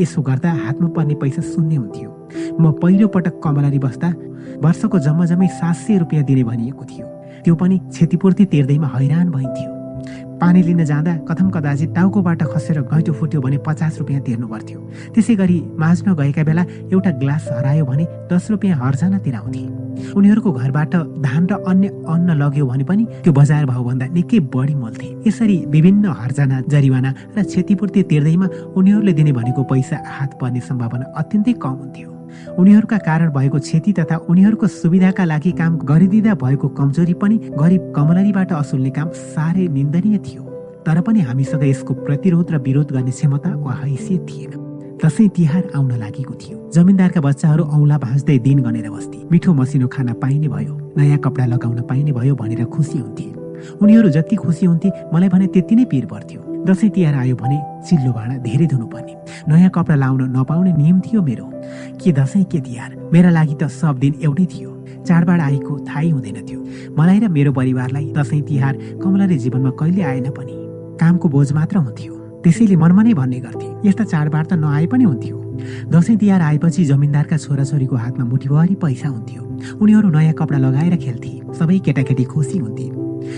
यसो 0.00 0.22
गर्दा 0.28 0.50
हातमा 0.64 0.88
पर्ने 0.96 1.14
पैसा 1.22 1.42
शून्य 1.42 1.76
हुन्थ्यो। 1.76 2.10
म 2.60 2.72
पहिलो 2.82 3.06
पटक 3.14 3.40
कमलरी 3.44 3.78
बस्दा 3.78 4.08
वर्षको 4.64 4.98
जम्मा 5.06 5.24
जम्मै 5.30 5.48
सात 5.58 5.76
सय 5.76 5.98
रुपियाँ 6.02 6.24
दिने 6.28 6.44
भनिएको 6.44 6.84
थियो। 6.90 7.06
त्यो 7.44 7.54
पनि 7.54 7.76
क्षतिपूर्ति 7.88 8.44
तिर्दैमा 8.52 8.88
हैरान 8.94 9.30
भइन्थ्यो। 9.30 9.79
पानी 10.40 10.62
लिन 10.62 10.84
जाँदा 10.84 11.14
कथम 11.28 11.50
कदाचित 11.50 11.94
टाउकोबाट 11.94 12.42
खसेर 12.52 12.80
घैँटो 12.82 13.12
फुट्यो 13.12 13.40
भने 13.40 13.58
पचास 13.66 13.98
रुपियाँ 13.98 14.20
तिर्नु 14.26 14.46
पर्थ्यो 14.48 14.78
त्यसै 15.14 15.34
गरी 15.36 15.58
माझ्न 15.76 16.14
गएका 16.20 16.42
बेला 16.48 16.64
एउटा 16.92 17.10
ग्लास 17.20 17.48
हरायो 17.52 17.84
भने 17.84 18.04
दस 18.32 18.50
रुपियाँ 18.50 18.78
हर्जाना 18.80 19.18
तिराउँथे 19.24 19.64
उनीहरूको 20.16 20.50
घरबाट 20.52 20.94
धान 21.20 21.46
र 21.50 21.54
अन्य 21.70 21.88
अन्न 22.08 22.28
लग्यो 22.42 22.66
भने 22.66 22.84
पनि 22.84 23.04
त्यो 23.24 23.32
बजार 23.32 23.64
भाउभन्दा 23.66 24.06
निकै 24.16 24.38
बढी 24.54 24.74
मोल्थे 24.74 25.08
यसरी 25.28 25.56
विभिन्न 25.74 26.14
हर्जाना 26.20 26.60
जरिवाना 26.72 27.10
र 27.36 27.42
क्षतिपूर्ति 27.44 28.02
तिर्दैमा 28.10 28.46
उनीहरूले 28.78 29.12
दिने 29.12 29.32
भनेको 29.32 29.62
पैसा 29.68 29.96
हात 30.16 30.38
पर्ने 30.40 30.60
सम्भावना 30.68 31.12
अत्यन्तै 31.20 31.52
कम 31.60 31.76
हुन्थ्यो। 31.82 32.19
उनीहरूका 32.58 32.98
कारण 32.98 33.30
भएको 33.30 33.58
क्षति 33.58 33.92
तथा 33.92 34.16
उनीहरूको 34.28 34.66
सुविधाका 34.66 35.24
लागि 35.24 35.52
काम 35.52 35.78
गरिदिँदा 35.84 36.34
भएको 36.34 36.68
कमजोरी 36.68 37.14
पनि 37.14 37.36
गरिब 37.58 37.92
कमलरीबाट 37.96 38.52
असुल्ने 38.52 38.90
काम 38.90 39.08
साह्रै 39.34 39.66
निन्दनीय 39.68 40.18
थियो। 40.18 40.42
तर 40.86 41.00
पनि 41.00 41.20
हामीसँग 41.20 41.64
यसको 41.64 41.94
प्रतिरोध 41.94 42.50
र 42.50 42.58
विरोध 42.58 42.92
गर्ने 42.92 43.10
क्षमता 43.10 43.54
वा 43.56 43.72
हैसियत 43.84 44.26
थिएन। 44.28 44.52
दसैँ 45.04 45.28
तिहार 45.28 45.70
आउन 45.74 45.92
लागेको 45.96 46.34
थियो। 46.34 46.56
जमिनदारका 46.74 47.20
बच्चाहरू 47.20 47.64
औँला 47.64 47.98
भाँच्दै 47.98 48.38
दिन 48.38 48.58
गनेर 48.62 48.90
बस्थे। 48.90 49.18
मिठो 49.32 49.52
मसिनो 49.54 49.88
खाना 49.88 50.12
पाइने 50.20 50.48
भयो 50.48 50.74
नयाँ 50.96 51.18
कपडा 51.18 51.46
लगाउन 51.46 51.80
पाइने 51.88 52.12
भयो 52.12 52.34
भनेर 52.36 52.64
खुसी 52.64 52.98
हुन्थे। 52.98 53.26
उनीहरू 53.80 54.08
जति 54.08 54.36
खुसी 54.36 54.66
हुन्थे 54.66 54.88
मलाई 55.14 55.28
भने 55.28 55.46
त्यति 55.46 55.74
नै 55.76 55.84
पिर 55.84 56.06
पर्थ्यो। 56.06 56.40
दसैँ 56.66 56.90
तिहार 56.90 57.14
आयो 57.14 57.36
भने 57.36 57.58
चिल्लो 57.88 58.12
भाँडा 58.12 58.36
धेरै 58.44 58.66
धुनुपर्ने। 58.66 59.14
नयाँ 59.48 59.70
कपडा 59.74 59.94
लाउन 59.94 60.22
नपाउने 60.36 60.72
नियम 60.72 61.00
थियो 61.00 61.22
मेरो। 61.22 61.46
के 61.96 62.12
दसैँ 62.12 62.44
के 62.44 62.60
तिहार? 62.60 62.96
मेरा 63.12 63.30
लागि 63.30 63.54
त 63.62 63.68
सब 63.72 63.98
दिन 63.98 64.14
एउटै 64.22 64.46
थियो। 64.46 64.70
चाडबाड 65.06 65.40
आएको 65.40 65.78
थाहै 65.88 66.08
हुँदैन 66.10 66.38
थियो। 66.44 66.60
मलाई 66.98 67.18
र 67.18 67.28
मेरो 67.28 67.52
परिवारलाई 67.52 68.12
दसैँ 68.12 68.42
तिहार 68.42 68.74
कमलाले 69.02 69.36
जीवनमा 69.38 69.70
कहिले 69.70 70.02
आएन 70.02 70.30
पनि। 70.30 70.56
कामको 71.00 71.28
बोझ 71.28 71.52
मात्र 71.52 71.76
हुन्थ्यो। 71.76 72.14
त्यसैले 72.44 72.76
मनमा 72.76 73.02
नै 73.02 73.14
भन्ने 73.14 73.40
गर्थे 73.40 73.88
यस्ता 73.88 74.04
चाडबाड 74.04 74.46
त 74.46 74.52
नआए 74.60 74.86
पनि 74.86 75.04
हुन्थ्यो। 75.04 75.36
दसैँ 75.88 76.16
तिहार 76.16 76.40
आएपछि 76.40 76.84
जमिनदारका 76.84 77.36
छोराछोरीको 77.36 77.96
हातमा 77.96 78.24
मुठीभरि 78.24 78.74
पैसा 78.76 79.08
हुन्थ्यो। 79.08 79.42
उनीहरू 79.80 80.08
नयाँ 80.10 80.34
कपडा 80.36 80.58
लगाएर 80.58 80.96
खेल्थे। 80.96 81.32
सबै 81.56 81.78
केटाकेटी 81.84 82.24
खुसी 82.24 82.58
हुन्थे। 82.58 82.86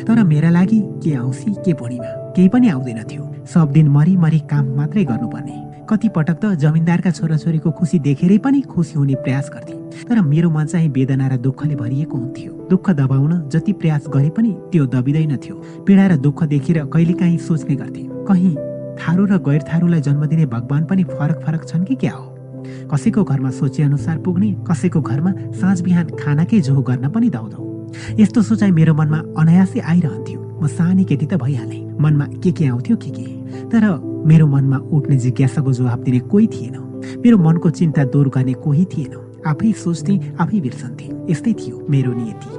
तर 0.07 0.23
मेरा 0.25 0.51
लागि 0.51 0.81
के 1.03 1.17
औँसी 1.19 1.51
के 1.63 1.73
पूर्णिमा 1.75 2.22
केही 2.37 2.49
पनि 2.49 2.69
आउँदैन 2.69 3.03
थियो 3.11 3.25
सब 3.47 3.73
दिन 3.73 3.89
मरिमरि 3.89 4.39
काम 4.51 4.67
मात्रै 4.77 5.05
गर्नुपर्ने। 5.05 5.57
कति 5.91 6.09
पटक 6.09 6.37
त 6.43 6.55
जमिनदारका 6.57 7.11
छोराछोरीको 7.11 7.71
खुसी 7.71 7.99
देखेरै 7.99 8.39
पनि 8.39 8.61
खुसी 8.65 8.95
हुने 8.99 9.15
प्रयास 9.21 9.51
गर्थे। 9.55 9.75
तर 10.09 10.21
मेरो 10.23 10.51
मन 10.51 10.67
चाहिँ 10.67 10.89
वेदना 10.89 11.29
र 11.29 11.37
दुःखले 11.37 11.75
भरिएको 11.77 12.17
हुन्थ्यो। 12.17 12.53
दुःख 12.71 12.91
दबाउन 12.91 13.33
जति 13.53 13.73
प्रयास 13.73 14.05
गरे 14.09 14.31
पनि 14.31 14.53
त्यो 14.73 14.87
दबिँदैन 14.87 15.37
थियो 15.37 15.57
पीडा 15.87 16.07
र 16.07 16.17
दुःख 16.17 16.43
देखेर 16.49 16.85
कहिलेकाहीँ 16.87 17.39
सोच्ने 17.39 17.75
गर्थे। 17.77 18.03
कहीँ 18.29 18.55
थारू 18.97 19.25
र 19.27 19.39
गैर 19.39 19.63
थारूलाई 19.69 20.01
जन्म 20.01 20.25
दिने 20.27 20.47
भगवान 20.47 20.85
पनि 20.85 21.05
फरक 21.05 21.41
फरक 21.45 21.69
छन् 21.69 21.85
कि 21.85 21.95
क्या 21.95 22.13
हो? 22.13 22.27
कसैको 22.93 23.25
घरमा 23.25 23.51
सोचे 23.51 23.83
अनुसार 23.83 24.19
पुग्ने 24.25 24.53
कसैको 24.69 25.01
घरमा 25.01 25.33
साँझ 25.61 25.81
बिहान 25.83 26.07
खानाकै 26.21 26.61
जोहो 26.61 26.83
गर्न 26.83 27.09
पनि 27.11 27.29
दाउदौ। 27.31 27.61
यस्तो 28.21 28.43
सोचाइ 28.43 28.71
मेरो 28.71 28.95
मनमा 28.95 29.19
अनायासै 29.37 29.81
आइरहन्थ्यो। 29.81 30.42
म 30.63 30.67
सानी 30.69 31.05
केटी 31.05 31.27
त 31.27 31.35
भइहालेँ। 31.43 31.99
मनमा 31.99 32.27
के 32.39 32.51
के 32.53 32.67
आउँथ्यो 32.67 32.97
के 32.97 33.11
के? 33.11 33.27
तर 33.67 33.83
मेरो 34.27 34.47
मनमा 34.47 34.79
उठ्ने 34.95 35.17
जिज्ञासाको 35.19 35.73
जवाब 35.73 36.03
दिने 36.07 36.19
कोही 36.31 36.47
थिएन। 36.47 36.77
मेरो 37.19 37.39
मनको 37.39 37.71
चिन्ता 37.71 38.05
दूर 38.15 38.29
गर्ने 38.31 38.53
कोही 38.63 38.85
थिएन। 38.87 39.43
आफै 39.43 39.73
सोच्थे 39.75 40.15
आफै 40.39 40.61
बिर्सन्थे। 40.61 41.07
यस्तै 41.33 41.53
थियो 41.53 41.87
मेरो 41.91 42.13
नियति। 42.15 42.51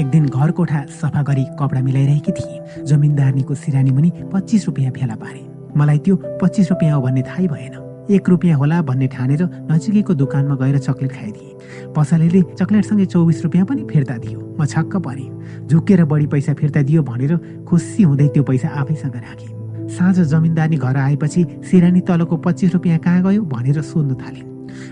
एक 0.00 0.06
दिन 0.06 0.26
घर 0.26 0.50
कोठा 0.54 0.84
सफा 1.00 1.22
गरी 1.22 1.44
कपडा 1.58 1.80
मिलाइरहेकी 1.82 2.32
थिए। 2.32 2.84
जमिनदारनीको 2.84 3.54
सिरानी 3.54 3.90
मुनि 3.90 4.12
पच्चिस 4.32 4.66
रुपियाँ 4.66 4.92
फेला 4.92 5.14
पारे। 5.18 5.42
मलाई 5.76 5.98
त्यो 5.98 6.16
पच्चिस 6.42 6.70
रुपियाँ 6.70 6.94
हो 6.96 7.02
भन्ने 7.02 7.22
थाहै 7.22 7.46
भएन। 7.48 7.87
एक 8.10 8.28
रुपियाँ 8.28 8.58
होला 8.58 8.80
भन्ने 8.82 9.06
ठानेर 9.06 9.42
नजिकैको 9.70 10.14
दोकानमा 10.14 10.54
गएर 10.56 10.78
चक्लेट 10.78 11.12
खाइदिए। 11.12 11.92
पसलेले 11.96 12.40
चक्लेटसँगै 12.56 13.04
चौबिस 13.04 13.42
रुपियाँ 13.44 13.66
पनि 13.66 13.84
फिर्ता 13.84 14.16
दियो। 14.16 14.56
म 14.60 14.64
छक्क 14.64 14.96
परेँ। 14.96 15.68
झुकेर 15.68 16.04
बढी 16.04 16.26
पैसा 16.26 16.54
फिर्ता 16.54 16.82
दियो 16.88 17.02
भनेर 17.02 17.36
खुसी 17.68 18.02
हुँदै 18.02 18.28
त्यो 18.28 18.42
पैसा 18.42 18.68
आफैसँग 18.80 19.16
राखेँ। 19.16 19.88
साँझ 19.88 20.20
जमिनदारी 20.20 20.76
घर 20.76 20.96
आएपछि 20.96 21.44
सिरानी 21.68 22.00
तलको 22.00 22.36
पच्चिस 22.36 22.72
रुपियाँ 22.74 22.98
कहाँ 22.98 23.22
गयो 23.22 23.42
भनेर 23.44 23.82
सोध्नु 23.82 24.14
थालिन् 24.16 24.48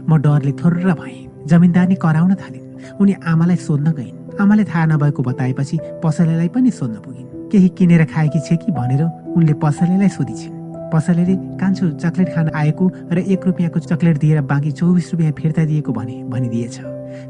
म 0.08 0.20
डरले 0.20 0.52
थोर्र 0.60 0.92
भएँ। 0.92 1.46
जमिनदारी 1.48 1.94
कराउन 1.96 2.34
थालिन् 2.34 3.00
उनी 3.00 3.12
आमालाई 3.24 3.56
सोध्न 3.56 3.92
गइन्। 3.92 4.36
आमाले 4.40 4.64
थाहा 4.64 4.84
नभएको 4.86 5.22
बताएपछि 5.22 5.78
पसलेलाई 6.04 6.48
पनि 6.48 6.70
सोध्न 6.70 7.00
पुगिन्। 7.00 7.48
केही 7.48 7.68
किनेर 7.78 8.04
खाएकी 8.12 8.40
छे 8.40 8.56
कि 8.56 8.72
भनेर 8.72 9.02
उनले 9.36 9.52
पसलेलाई 9.56 10.08
सोधिछिन्। 10.08 10.55
पसलेले 10.92 11.34
कान्छो 11.60 11.90
चक्लेट 12.02 12.28
खान 12.34 12.50
आएको 12.54 12.84
र 13.12 13.18
एक 13.18 13.46
रुपियाँको 13.46 13.80
चक्लेट 13.80 14.18
दिएर 14.18 14.40
बाँकी 14.42 14.70
चौबिस 14.72 15.12
रुपियाँ 15.12 15.32
फिर्ता 15.32 15.64
दिएको 15.64 15.92
भने 15.92 16.22
भनिदिएछ। 16.24 16.78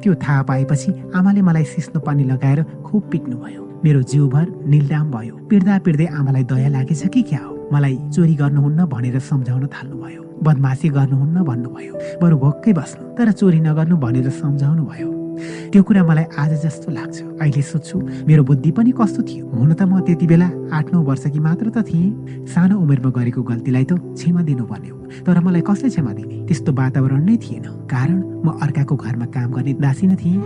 त्यो 0.02 0.14
थाहा 0.14 0.42
पाएपछि 0.42 0.92
आमाले 1.14 1.42
मलाई 1.42 1.64
सिस्नो 1.64 2.00
पानी 2.00 2.24
लगाएर 2.24 2.62
खुब 2.86 3.02
पिट्नुभयो। 3.12 3.62
मेरो 3.84 4.02
जिउभर 4.02 4.46
निलडाम 4.66 5.10
भयो। 5.10 5.34
पिर्दा 5.50 5.78
पिर्दै 5.78 6.06
आमालाई 6.06 6.44
दया 6.44 6.68
लागेछ 6.68 7.06
कि 7.08 7.22
क्या 7.22 7.38
हो? 7.38 7.52
मलाई 7.72 7.96
चोरी 8.14 8.34
गर्नुहुन्न 8.34 8.84
भनेर 8.86 9.18
सम्झाउन 9.18 9.66
थाल्नुभयो। 9.66 10.22
बदमासी 10.42 10.88
गर्नुहुन्न 10.88 11.44
भन्नुभयो। 11.44 11.92
बरु 12.22 12.36
भोक्कै 12.38 12.72
बस्नु 12.72 13.02
तर 13.16 13.30
चोरी 13.32 13.60
नगर्नु 13.60 13.96
भनेर 13.96 14.28
सम्झाउनु 14.30 14.84
भयो 14.84 15.08
त्यो 15.72 15.82
कुरा 15.82 16.02
मलाई 16.04 16.24
आज 16.38 16.52
जस्तो 16.64 16.92
लाग्छ। 16.92 17.16
अहिले 17.42 17.62
सोध्छु 17.62 17.96
मेरो 18.26 18.42
बुद्धि 18.44 18.70
पनि 18.72 18.92
कस्तो 18.96 19.22
थियो? 19.28 19.44
हुन 19.52 19.72
त 19.74 19.82
म 19.82 20.00
त्यति 20.06 20.26
बेला 20.26 20.48
आठ 20.72 20.86
नौ 20.92 21.02
वर्षकी 21.02 21.40
मात्र 21.40 21.66
त 21.70 21.84
थिएँ। 21.88 22.46
सानो 22.52 22.74
उमेरमा 22.80 23.10
गरेको 23.12 23.42
गल्तीलाई 23.42 23.84
त 23.84 23.92
क्षमा 24.16 24.42
दिनुपर्ने 24.48 24.88
हो। 24.88 24.98
तर 25.26 25.40
मलाई 25.40 25.62
कसले 25.68 25.88
क्षमा 25.92 26.12
दिने? 26.18 26.36
त्यस्तो 26.46 26.72
वातावरण 26.72 27.20
नै 27.24 27.36
थिएन। 27.44 27.64
कारण 27.92 28.18
म 28.44 28.46
अर्काको 28.62 28.94
घरमा 28.96 29.26
काम 29.34 29.48
गर्ने 29.54 29.72
दासी 29.84 30.06
नै 30.06 30.16
थिएँ। 30.16 30.40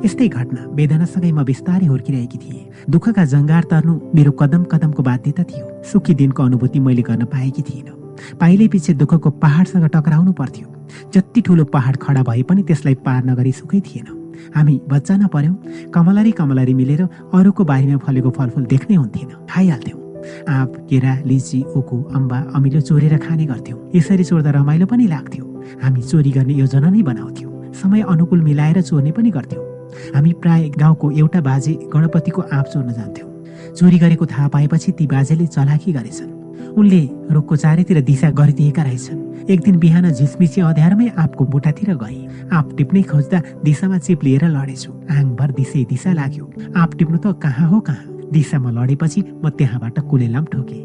यस्तै 0.00 0.28
घटना 0.28 0.62
वेदनासँगै 0.74 1.30
म 1.30 1.44
बिस्तारै 1.44 1.86
हुर्किरहेकी 1.86 2.38
थिएँ। 2.40 2.88
दुःखका 2.88 3.24
जङ्गार 3.32 3.64
तर्नु 3.70 3.94
मेरो 4.16 4.32
कदम 4.40 4.62
कदमको 4.72 5.02
बाध्यता 5.04 5.42
थियो। 5.44 5.64
सुखी 5.84 6.14
दिनको 6.16 6.40
अनुभूति 6.42 6.78
मैले 6.80 7.02
गर्न 7.04 7.24
पाएकी 7.28 7.62
थिइनँ 7.62 7.99
पाइले 8.40 8.68
पछि 8.68 8.94
दुःखको 8.94 9.30
पहाडसँग 9.42 9.86
टक्राउनु 9.94 10.32
पर्थ्यो। 10.32 10.66
जति 11.14 11.40
ठुलो 11.40 11.64
पहाड 11.64 11.96
खडा 11.96 12.22
भए 12.22 12.42
पनि 12.42 12.62
त्यसलाई 12.62 12.94
पार 13.06 13.24
नगरी 13.24 13.52
सुखै 13.52 13.80
थिएन। 13.80 14.06
हामी 14.56 14.80
बच्चा 14.88 15.16
नपर्यौँ 15.16 15.90
कमलरी 15.94 16.32
कमलरी 16.32 16.74
मिलेर 16.74 17.02
अरूको 17.34 17.64
बारीमा 17.64 17.96
फलेको 18.06 18.30
फलफुल 18.30 18.64
देख्नै 18.64 18.96
हुन्थेन। 18.96 19.28
खाइहाल्थ्यौँ। 19.50 19.98
आँप 20.48 20.72
केरा 20.90 21.14
लिची 21.26 21.62
उखु 21.76 21.96
अम्बा 22.14 22.38
अमिलो 22.54 22.80
चोरेर 22.80 23.16
खाने 23.18 23.44
गर्थ्यौँ। 23.46 23.78
यसरी 23.94 24.24
चोर्दा 24.24 24.50
रमाइलो 24.50 24.86
पनि 24.86 25.06
लाग्थ्यो। 25.06 25.44
हामी 25.82 26.02
चोरी 26.02 26.30
गर्ने 26.30 26.54
योजना 26.54 26.90
नै 26.90 27.02
बनाउँथ्यौँ। 27.02 27.72
समय 27.74 28.02
अनुकूल 28.08 28.40
मिलाएर 28.42 28.80
चोर्ने 28.82 29.12
पनि 29.12 29.30
गर्थ्यौँ। 29.30 29.64
हामी 30.14 30.32
प्राय 30.42 30.68
गाउँको 30.78 31.10
एउटा 31.10 31.40
बाजे 31.40 31.72
गणपतिको 31.94 32.42
आँप 32.42 32.66
चोर्न 32.66 32.92
जान्थ्यौँ। 32.92 33.28
चोरी 33.74 33.98
गरेको 33.98 34.26
थाहा 34.26 34.48
पाएपछि 34.48 34.92
ती 34.92 35.06
बाजेले 35.06 35.46
चलाकी 35.46 35.92
गरेछन्। 35.92 36.39
उनले 36.76 37.08
रुखको 37.30 37.56
चारैतिर 37.56 38.00
दिशा 38.00 38.30
गरिदिएका 38.30 38.82
रहेछन्। 38.82 39.50
एक 39.50 39.60
दिन 39.60 39.78
बिहान 39.78 40.10
झिसमिसी 40.10 40.60
अँध्यारमै 40.60 41.08
आँपको 41.18 41.44
बुटातिर 41.44 41.94
गए 41.94 42.48
आँप 42.52 42.74
टिप्नै 42.76 43.02
खोज्दा 43.02 43.42
दिशामा 43.64 43.98
चिप 43.98 44.24
लिएर 44.24 44.44
लडेछु। 44.44 44.90
आङभर 45.10 45.50
दिशै 45.50 45.84
दिशा 45.84 46.12
लाग्यो। 46.12 46.44
आँप 46.76 46.94
टिप्नु 46.98 47.18
त 47.18 47.34
कहाँ 47.42 47.68
हो 47.68 47.80
कहाँ? 47.80 48.04
दिशामा 48.32 48.70
लडेपछि 48.70 49.20
म 49.44 49.48
त्यहाँबाट 49.50 49.98
कुलेलाम 50.00 50.44
ठोके। 50.44 50.78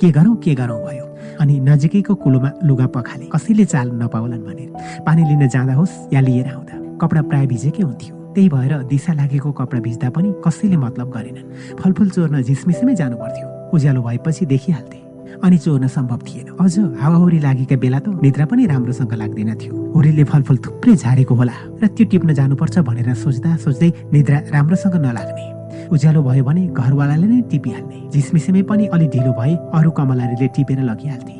के 0.00 0.10
गरौँ 0.10 0.36
के 0.36 0.54
गरौँ? 0.54 0.80
भयो। 0.86 1.06
अनि 1.40 1.60
नजिकैको 1.60 2.14
कुलोमा 2.14 2.50
लुगा 2.64 2.86
पखाले। 2.86 3.26
कसैले 3.26 3.64
चाल 3.64 3.90
नपाउलान् 4.02 4.44
भनेर 4.44 5.02
पानी 5.06 5.22
लिन 5.24 5.48
जाँदा 5.48 5.74
होस् 5.74 6.14
या 6.14 6.20
लिएर 6.20 6.46
आउँदा? 6.46 6.74
कपडा 7.00 7.22
प्राय 7.22 7.46
भिजेकै 7.46 7.82
हुन्थ्यो। 7.82 8.14
त्यही 8.34 8.48
भएर 8.48 8.82
दिशा 8.90 9.12
लागेको 9.12 9.52
कपडा 9.52 9.80
भिज्दा 9.80 10.10
पनि 10.10 10.34
कसैले 10.44 10.76
मतलब 10.76 11.10
गरेनन्। 11.10 11.78
फलफुल 11.78 12.10
चोर्न 12.10 12.42
झिसमिसमै 12.42 12.94
जानु 12.94 13.16
पर्थ्यो 13.16 13.46
उज्यालो 13.74 14.02
भएपछि 14.02 14.46
देखिहाल्थे। 14.46 15.03
अनि 15.44 15.58
चोर्न 15.58 15.86
सम्भव 15.86 16.18
थिएन। 16.26 16.46
अझ 16.60 16.74
हावाहुरी 17.00 17.38
लागेका 17.40 17.76
बेला 17.76 17.98
त 17.98 18.08
निद्रा 18.22 18.44
पनि 18.46 18.66
राम्रोसँग 18.66 19.12
लाग्दैन 19.12 19.50
थियो। 19.60 19.74
हुरीले 19.94 20.24
फलफुल 20.24 20.56
थुप्रै 20.64 20.94
झारेको 20.96 21.34
होला 21.34 21.56
र 21.82 21.86
त्यो 21.86 22.04
टिप्न 22.10 22.34
जानुपर्छ 22.34 22.78
भनेर 22.88 23.14
सोच्दा 23.14 23.56
सोच्दै 23.64 23.90
निद्रा 24.12 24.38
राम्रोसँग 24.54 24.96
नलाग्ने। 25.06 25.46
उज्यालो 25.92 26.22
भयो 26.22 26.44
भने 26.44 26.62
घरवालाले 26.72 27.26
नै 27.26 27.40
टिपिहाल्ने। 27.50 27.98
झिसमिसेमै 28.12 28.62
पनि 28.70 28.86
अलि 28.94 29.06
ढिलो 29.14 29.32
भए 29.38 29.54
अरू 29.74 29.90
कमलारीले 29.90 30.46
टिपेर 30.56 30.80
लगिहाल्थे। 30.82 31.36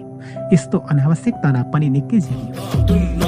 यस्तो 0.54 0.78
अनावश्यक 0.90 1.34
तनाव 1.42 1.70
पनि 1.72 1.88
निकै 1.88 2.18
झेलियो। 2.20 3.23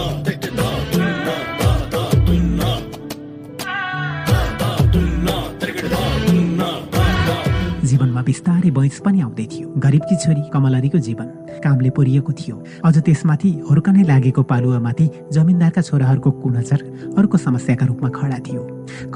जीवनमा 7.97 8.23
बिस्तारै 8.29 8.71
वयस 8.77 9.01
पनि 9.01 9.19
आउँदै 9.25 9.47
थियो। 9.49 9.67
गरिबकी 9.81 10.17
छोरी 10.21 10.43
कमलरीको 10.53 10.99
जीवन 11.01 11.29
कामले 11.65 11.91
पोरिएको 11.97 12.33
थियो। 12.37 12.57
अझ 12.85 12.97
त्यसमाथि 13.01 13.51
हुर्कनै 13.69 14.05
लागेको 14.05 14.43
पालुवामाथि 14.53 15.07
जमिनदारका 15.33 15.81
छोराहरूको 15.89 16.31
कुनजर 16.45 16.81
अर्को 17.17 17.37
समस्याका 17.41 17.85
रूपमा 17.89 18.09
खडा 18.13 18.39
थियो। 18.45 18.63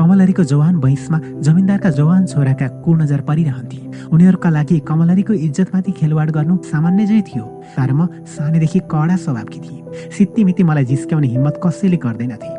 कमलरीको 0.00 0.42
जवान 0.52 0.74
वयसमा 0.80 1.18
जमिनदारका 1.44 1.90
जवान 2.00 2.26
छोराका 2.32 2.66
कुनजर 2.80 3.20
परिरहन्थे। 3.28 3.80
उनीहरूका 4.08 4.50
लागि 4.56 4.76
कमलरीको 4.88 5.32
इज्जतमाथि 5.46 5.92
खेलवाड 6.00 6.30
गर्नु 6.32 6.56
सामान्य 6.72 7.06
जै 7.06 7.20
थियो। 7.28 7.44
तर 7.76 7.92
म 7.92 8.08
सानैदेखि 8.24 8.80
कडा 8.88 9.16
स्वभावकी 9.20 9.60
थिएँ। 9.60 9.82
सित्तिमिति 10.16 10.62
मलाई 10.64 10.84
जिस्क्याउने 10.88 11.28
हिम्मत 11.28 11.60
कसैले 11.60 11.98
गर्दैनथे। 12.00 12.52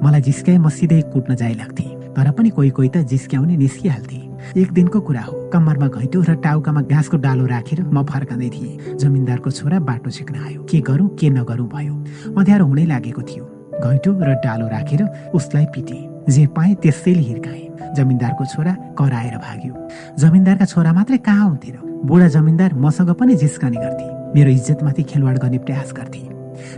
मलाई 0.00 0.20
जिस्क्याए 0.24 0.58
म 0.58 0.68
सिधै 0.72 1.00
कुट्न 1.12 1.36
जाइ 1.36 1.54
लाग्थे 1.60 1.86
तर 2.16 2.30
पनि 2.32 2.50
कोही 2.56 2.70
कोही 2.72 2.88
त 2.88 3.04
जिस्क्याउने 3.12 3.56
निस्किहाल्थे। 3.56 4.20
एक 4.56 4.72
दिनको 4.72 5.00
कुरा 5.00 5.20
हो। 5.20 5.50
कम्मरमा 5.52 5.86
घैँटो 5.88 6.22
र 6.22 6.34
टाउकामा 6.34 6.80
घाँसको 6.82 7.16
डालो 7.16 7.46
राखेर 7.46 7.82
म 7.82 8.04
फर्काँदै 8.04 8.48
थिएँ। 8.48 8.96
जमिनदारको 8.96 9.50
छोरा 9.50 9.78
बाटो 9.80 10.10
छेक्न 10.10 10.34
आयो। 10.36 10.62
के 10.62 10.80
गरौँ 10.80 11.08
के 11.16 11.30
नगरौँ 11.30 11.68
भयो। 11.68 11.94
अँध्यारो 12.36 12.64
हुनै 12.66 12.84
लागेको 12.86 13.22
थियो। 13.22 13.44
घैँटो 13.82 14.10
र 14.12 14.34
डालो 14.44 14.66
राखेर 14.68 15.02
उसलाई 15.34 15.66
पिटे। 15.74 15.98
जे 16.32 16.46
पाएँ 16.46 16.74
त्यसैले 16.74 17.20
हिर्काएँ। 17.20 17.94
जमिनदारको 17.96 18.44
छोरा 18.44 18.72
कराएर 18.98 19.36
भाग्यो। 19.38 19.74
जमिनदारका 20.18 20.64
छोरा 20.64 20.92
मात्रै 20.92 21.18
कहाँ 21.18 21.48
हुन्थे 21.48 21.70
र? 21.70 21.76
बुढा 22.04 22.28
जमिनदार 22.28 22.74
मसँग 22.74 23.10
पनि 23.10 23.34
जिस्कने 23.34 23.76
गर्थे। 23.76 24.06
मेरो 24.34 24.50
इज्जतमाथि 24.50 25.02
खेलवाड 25.02 25.38
गर्ने 25.38 25.58
प्रयास 25.58 25.92
गर्थे। 25.96 26.22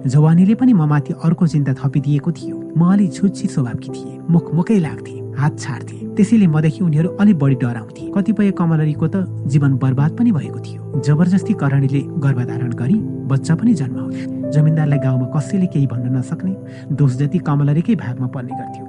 जवानीले 0.07 0.55
पनि 0.55 0.73
म 0.73 0.87
माथि 0.87 1.15
अर्को 1.25 1.47
चिन्ता 1.47 1.73
थपिदिएको 1.75 2.33
थियो। 2.33 2.57
म 2.77 2.93
अलि 2.93 3.09
छुच्ची 3.09 3.47
स्वभावकी 3.49 3.89
थिएँ। 3.89 4.19
मुख 4.31 4.55
मुखै 4.55 4.79
लाग्थे। 4.79 5.28
हात 5.39 5.59
छाड्थे। 5.61 5.97
त्यसैले 6.17 6.47
मदेखि 6.47 6.81
उनीहरू 6.85 7.09
अलिक 7.21 7.39
बढी 7.39 7.55
डराउँथे। 7.63 8.11
कतिपय 8.15 8.51
कमलरीको 8.59 9.07
त 9.07 9.17
जीवन 9.47 9.77
बर्बाद 9.79 10.11
पनि 10.19 10.33
भएको 10.33 10.59
थियो। 10.59 11.03
जबरजस्ती 11.07 11.53
करणीले 11.55 12.01
गर्भधारण 12.19 12.73
गरी 12.75 12.99
बच्चा 13.31 13.55
पनि 13.55 13.75
जन्माउँथे 13.75 14.51
जमिनदारलाई 14.51 14.99
गाउँमा 14.99 15.27
कसैले 15.31 15.67
केही 15.67 15.87
भन्न 15.87 16.17
नसक्ने 16.17 16.55
दोष 16.97 17.13
जति 17.17 17.39
कमलरीकै 17.39 17.95
भागमा 17.95 18.27
पर्ने 18.35 18.53
गर्थ्यो। 18.59 18.85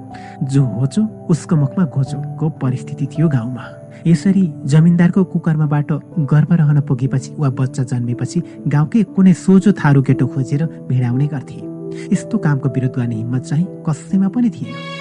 जो 0.48 0.62
होचो 0.64 1.02
उसको 1.30 1.56
मुखमा 1.56 1.84
घोचोको 1.86 2.48
परिस्थिति 2.58 3.06
थियो 3.06 3.28
गाउँमा। 3.28 3.64
यसरी 4.06 4.44
जमिनदारको 4.66 5.24
कुकर्मबाट 5.24 5.92
गर्भ 6.32 6.52
रहन 6.52 6.80
पुगेपछि 6.88 7.34
वा 7.38 7.48
बच्चा 7.50 7.82
जन्मेपछि 7.92 8.42
गाउँकै 8.66 9.02
कुनै 9.14 9.32
सोझो 9.36 9.72
थारू 9.72 10.02
केटो 10.02 10.26
खोजेर 10.26 10.64
भिडाउने 10.88 11.26
गर्थे। 11.26 11.58
यस्तो 12.12 12.38
कामको 12.38 12.68
विरोध 12.68 12.96
गर्ने 12.96 13.14
हिम्मत 13.14 13.42
चाहिँ 13.44 13.66
कसैमा 13.86 14.28
पनि 14.28 14.50
थिएन। 14.50 14.99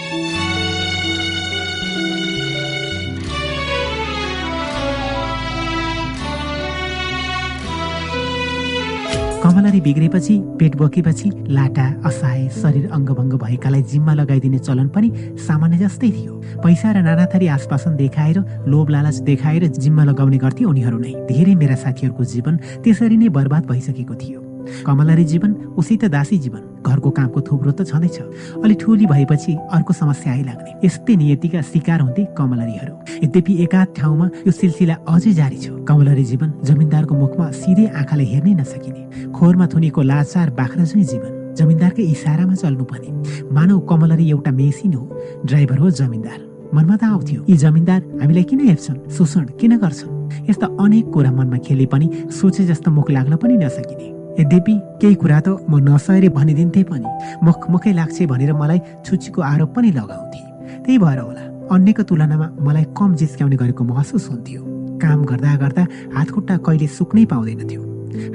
कमलरी 9.50 9.80
बिग्रेपछि 9.82 10.34
पेट 10.60 10.76
बोकेपछि 10.78 11.30
लाटा 11.50 11.86
असहाय 12.06 12.48
शरीर 12.54 12.90
अङ्गभङ्ग 12.94 13.34
भएकालाई 13.34 13.82
जिम्मा 13.82 14.14
लगाइदिने 14.14 14.60
चलन 14.60 14.88
पनि 14.94 15.10
सामान्य 15.42 15.78
जस्तै 15.78 16.10
थियो। 16.12 16.34
पैसा 16.62 16.92
र 16.92 17.02
नानाथरी 17.02 17.48
आसपासन 17.58 17.96
देखाएर 17.96 18.38
लोभ 18.70 18.90
लालच 18.90 19.18
देखाएर 19.26 19.66
जिम्मा 19.74 20.04
लगाउने 20.04 20.38
गर्थे 20.38 20.66
उनीहरू 20.66 20.98
नै। 21.00 21.14
धेरै 21.26 21.56
मेरा 21.56 21.76
साथीहरूको 21.82 22.24
जीवन 22.24 22.58
त्यसरी 22.86 23.18
नै 23.18 23.30
बर्बाद 23.30 23.66
भइसकेको 23.66 24.16
थियो। 24.22 24.49
कमलरी 24.86 25.24
जीवन 25.24 25.52
उसी 25.78 25.98
त 25.98 26.06
दासी 26.06 26.38
जीवन। 26.38 26.62
घरको 26.80 27.10
कामको 27.12 27.42
थुप्रो 27.42 27.72
त 27.72 27.84
छँदैछ। 27.84 28.18
अलि 28.64 28.76
ठुली 28.82 29.06
भएपछि 29.06 29.54
अर्को 29.72 29.94
समस्या 29.94 30.32
आइलाग्ने। 30.34 30.72
यस्तै 30.88 31.16
नियतिका 31.16 31.62
शिकार 31.62 32.00
हुन्थे 32.02 32.24
कमलरीहरू 32.38 32.94
यद्यपि 33.24 33.54
एकाध 33.64 33.88
ठाउँमा 33.98 34.26
यो 34.48 34.52
सिलसिला 34.52 34.96
अझै 35.08 35.34
जारी 35.34 35.58
छ। 35.58 35.84
कमलरी 35.84 36.24
जीवन 36.24 36.50
जमिनदारको 36.64 37.16
मुखमा 37.16 37.52
सिधै 37.52 37.86
आँखाले 38.00 38.24
हेर्नै 38.24 38.54
नसकिने। 38.62 39.32
खोरमा 39.36 39.66
थुनेको 39.68 40.02
लाचार 40.02 40.50
बाख्रा 40.56 40.84
जीवन। 40.84 41.32
जमिनदारकै 41.60 42.04
इसारामा 42.16 42.56
चल्नुपर्ने। 42.56 43.10
मानव 43.52 43.80
कमलरी 43.90 44.30
एउटा 44.30 44.52
मेसिन 44.52 44.94
हो। 44.94 45.04
ड्राइभर 45.46 45.78
हो 45.78 45.90
जमिनदार। 45.92 46.40
मनमा 46.74 46.96
त 46.96 47.04
आउँथ्यो 47.04 47.44
यी 47.50 47.58
जमिनदार 47.58 48.02
हामीलाई 48.22 48.44
किन 48.44 48.60
हेर्छन्? 48.60 49.10
शोषण 49.10 49.44
किन 49.60 49.78
गर्छन्? 49.78 50.48
यस्ता 50.50 50.68
अनेक 50.80 51.06
कुरा 51.12 51.32
मनमा 51.32 51.58
खेले 51.66 51.86
पनि 51.92 52.08
सोचे 52.32 52.66
जस्तो 52.66 52.92
मुख 52.92 53.10
लाग्न 53.12 53.36
पनि 53.36 53.58
नसकिने। 53.58 54.19
यद्यपि 54.40 54.74
केही 55.02 55.16
कुरा 55.16 55.40
त 55.40 55.48
म 55.70 55.80
नसहेर 55.88 56.30
भनिदिन्थे 56.30 56.84
पनि 56.90 57.08
मुख 57.44 57.70
मुखै 57.72 57.94
लाग्छ 57.94 58.18
भनेर 58.32 58.54
मलाई 58.54 58.80
छुच्चीको 59.06 59.42
आरोप 59.42 59.70
पनि 59.76 59.90
लगाउँथे। 59.92 60.40
त्यही 60.86 60.98
भएर 60.98 61.20
होला 61.20 61.44
अन्यको 61.76 62.04
तुलनामा 62.10 62.48
मलाई 62.68 62.86
कम 62.98 63.10
जिस्क्याउने 63.22 63.56
गरेको 63.62 63.84
महसुस 63.84 64.30
हुन्थ्यो। 64.30 64.62
काम 65.02 65.20
गर्दा 65.30 65.56
गर्दा 65.64 65.84
हातखुट्टा 66.16 66.56
कहिले 66.66 66.88
सुक्नै 66.88 67.26
पाउँदैनथ्यो। 67.32 67.82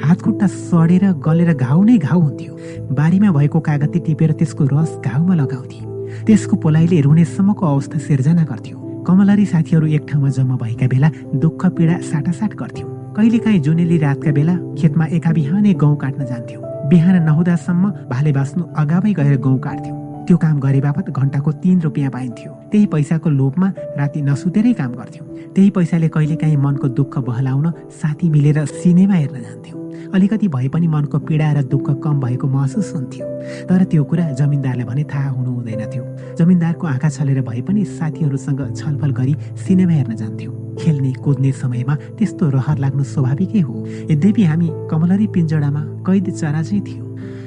हातखुट्टा 0.05 0.47
सडेर 0.47 1.05
गलेर 1.27 1.51
घाउ 1.55 1.83
नै 1.83 1.97
घाउ 1.99 2.21
हुन्थ्यो। 2.21 2.53
बारीमा 2.95 3.31
भएको 3.33 3.61
कागती 3.61 3.99
टिपेर 4.07 4.33
त्यसको 4.39 4.65
रस 4.73 4.93
घाउमा 5.05 5.35
लगाउँथे। 5.35 5.81
त्यसको 6.27 6.57
पोलाइले 6.63 7.01
रुनेसम्मको 7.01 7.65
अवस्था 7.67 7.99
सिर्जना 8.07 8.45
गर्थ्यो। 8.51 8.77
कमलरी 9.07 9.47
साथीहरू 9.47 9.87
एक 9.87 10.03
ठाउँमा 10.09 10.31
जम्मा 10.37 10.57
भएका 10.63 10.87
बेला 10.89 11.09
दुःख 11.43 11.67
पीडा 11.77 11.97
साटासाट 12.11 12.55
गर्थ्यौँ। 12.55 12.94
कहिलेकाहीँ 13.17 13.59
जुनेली 13.61 13.97
रातका 13.99 14.31
बेला 14.33 14.55
खेतमा 14.79 15.05
एका 15.07 15.33
बिहानै 15.33 15.73
गहुँ 15.75 15.97
काट्न 15.97 16.25
जान्थ्यौँ। 16.27 16.63
बिहान 16.91 17.23
नहुँदासम्म 17.23 17.91
भाले 18.11 18.33
बाँच्नु 18.33 18.65
अगावै 18.77 19.13
गएर 19.13 19.37
गहुँ 19.39 19.59
काट्थ्यौँ। 19.59 20.27
त्यो 20.27 20.37
काम 20.37 20.59
गरे 20.61 20.81
बापत 20.81 21.11
घन्टाको 21.11 21.53
तिन 21.63 21.81
रुपियाँ 21.81 22.11
पाइन्थ्यो। 22.11 22.51
त्यही 22.73 22.87
पैसाको 22.87 23.31
लोभमा 23.31 23.69
राति 23.99 24.23
नसुतेरै 24.23 24.73
काम 24.73 24.93
गर्थ्यौँ। 24.95 25.27
त्यही 25.55 25.71
पैसाले 25.71 26.09
कहिलेकाहीँ 26.09 26.57
मनको 26.57 26.89
दुःख 26.99 27.19
बहलाउन 27.19 27.71
साथी 28.03 28.29
मिलेर 28.35 28.65
सिनेमा 28.67 29.15
हेर्न 29.15 29.43
जान्थ्यौँ। 29.43 29.84
अलिकति 30.15 30.49
भए 30.49 30.69
पनि 30.69 30.87
मनको 30.89 31.19
पीडा 31.19 31.53
र 31.53 31.63
दुःख 31.63 31.91
कम 32.05 32.21
भएको 32.21 32.47
महसुस 32.49 32.93
हुन्थ्यो। 32.95 33.27
तर 33.69 33.85
त्यो 33.85 34.05
कुरा 34.05 34.31
जमिनदारलाई 34.33 34.85
भने 34.85 35.05
थाहा 35.05 35.31
हुनु 35.31 35.51
हुँदैन 35.51 35.83
थियो। 35.91 36.05
जमिनदारको 36.39 36.87
आँखा 36.87 37.09
छलेर 37.09 37.41
भए 37.43 37.61
पनि 37.63 37.85
साथीहरूसँग 37.85 38.61
छलफल 38.77 39.11
गरी 39.13 39.35
सिनेमा 39.65 39.93
हेर्न 39.93 40.17
जान्थ्यौँ। 40.17 40.55
खेल्ने 40.75 41.13
कुद्ने 41.25 41.53
समयमा 41.53 41.95
त्यस्तो 42.19 42.49
रहर 42.51 42.79
लाग्नु 42.79 43.05
स्वाभाविकै 43.05 43.61
हो। 43.61 43.75
यद्यपि 44.11 44.45
हामी 44.45 44.69
कमलरी 44.91 45.27
पिञ्जडामा 45.35 45.83
कैद 46.07 46.31
चरा 46.31 46.63
चाहिँ 46.63 46.83
थियो। 46.83 47.05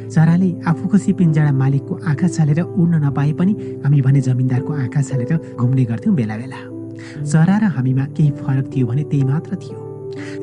चराले 0.07 0.49
आफू 0.67 0.87
खुसी 0.87 1.13
पिञ्जडा 1.13 1.51
मालिकको 1.51 1.99
आँखा 2.07 2.27
छालेर 2.27 2.61
उड्न 2.61 3.03
नपाए 3.03 3.33
पनि 3.33 3.53
हामी 3.83 4.01
भने 4.01 4.21
जमिनदारको 4.21 4.73
आँखा 4.73 5.01
छालेर 5.01 5.55
घुम्ने 5.59 5.83
गर्थ्यौँ 5.85 6.15
बेला 6.15 6.37
बेला। 6.37 6.59
चरा 7.23 7.57
र 7.57 7.63
हामीमा 7.75 8.05
केही 8.15 8.31
फरक 8.39 8.71
थियो 8.75 8.87
भने 8.87 9.03
त्यही 9.03 9.23
मात्र 9.23 9.55
थियो। 9.55 9.86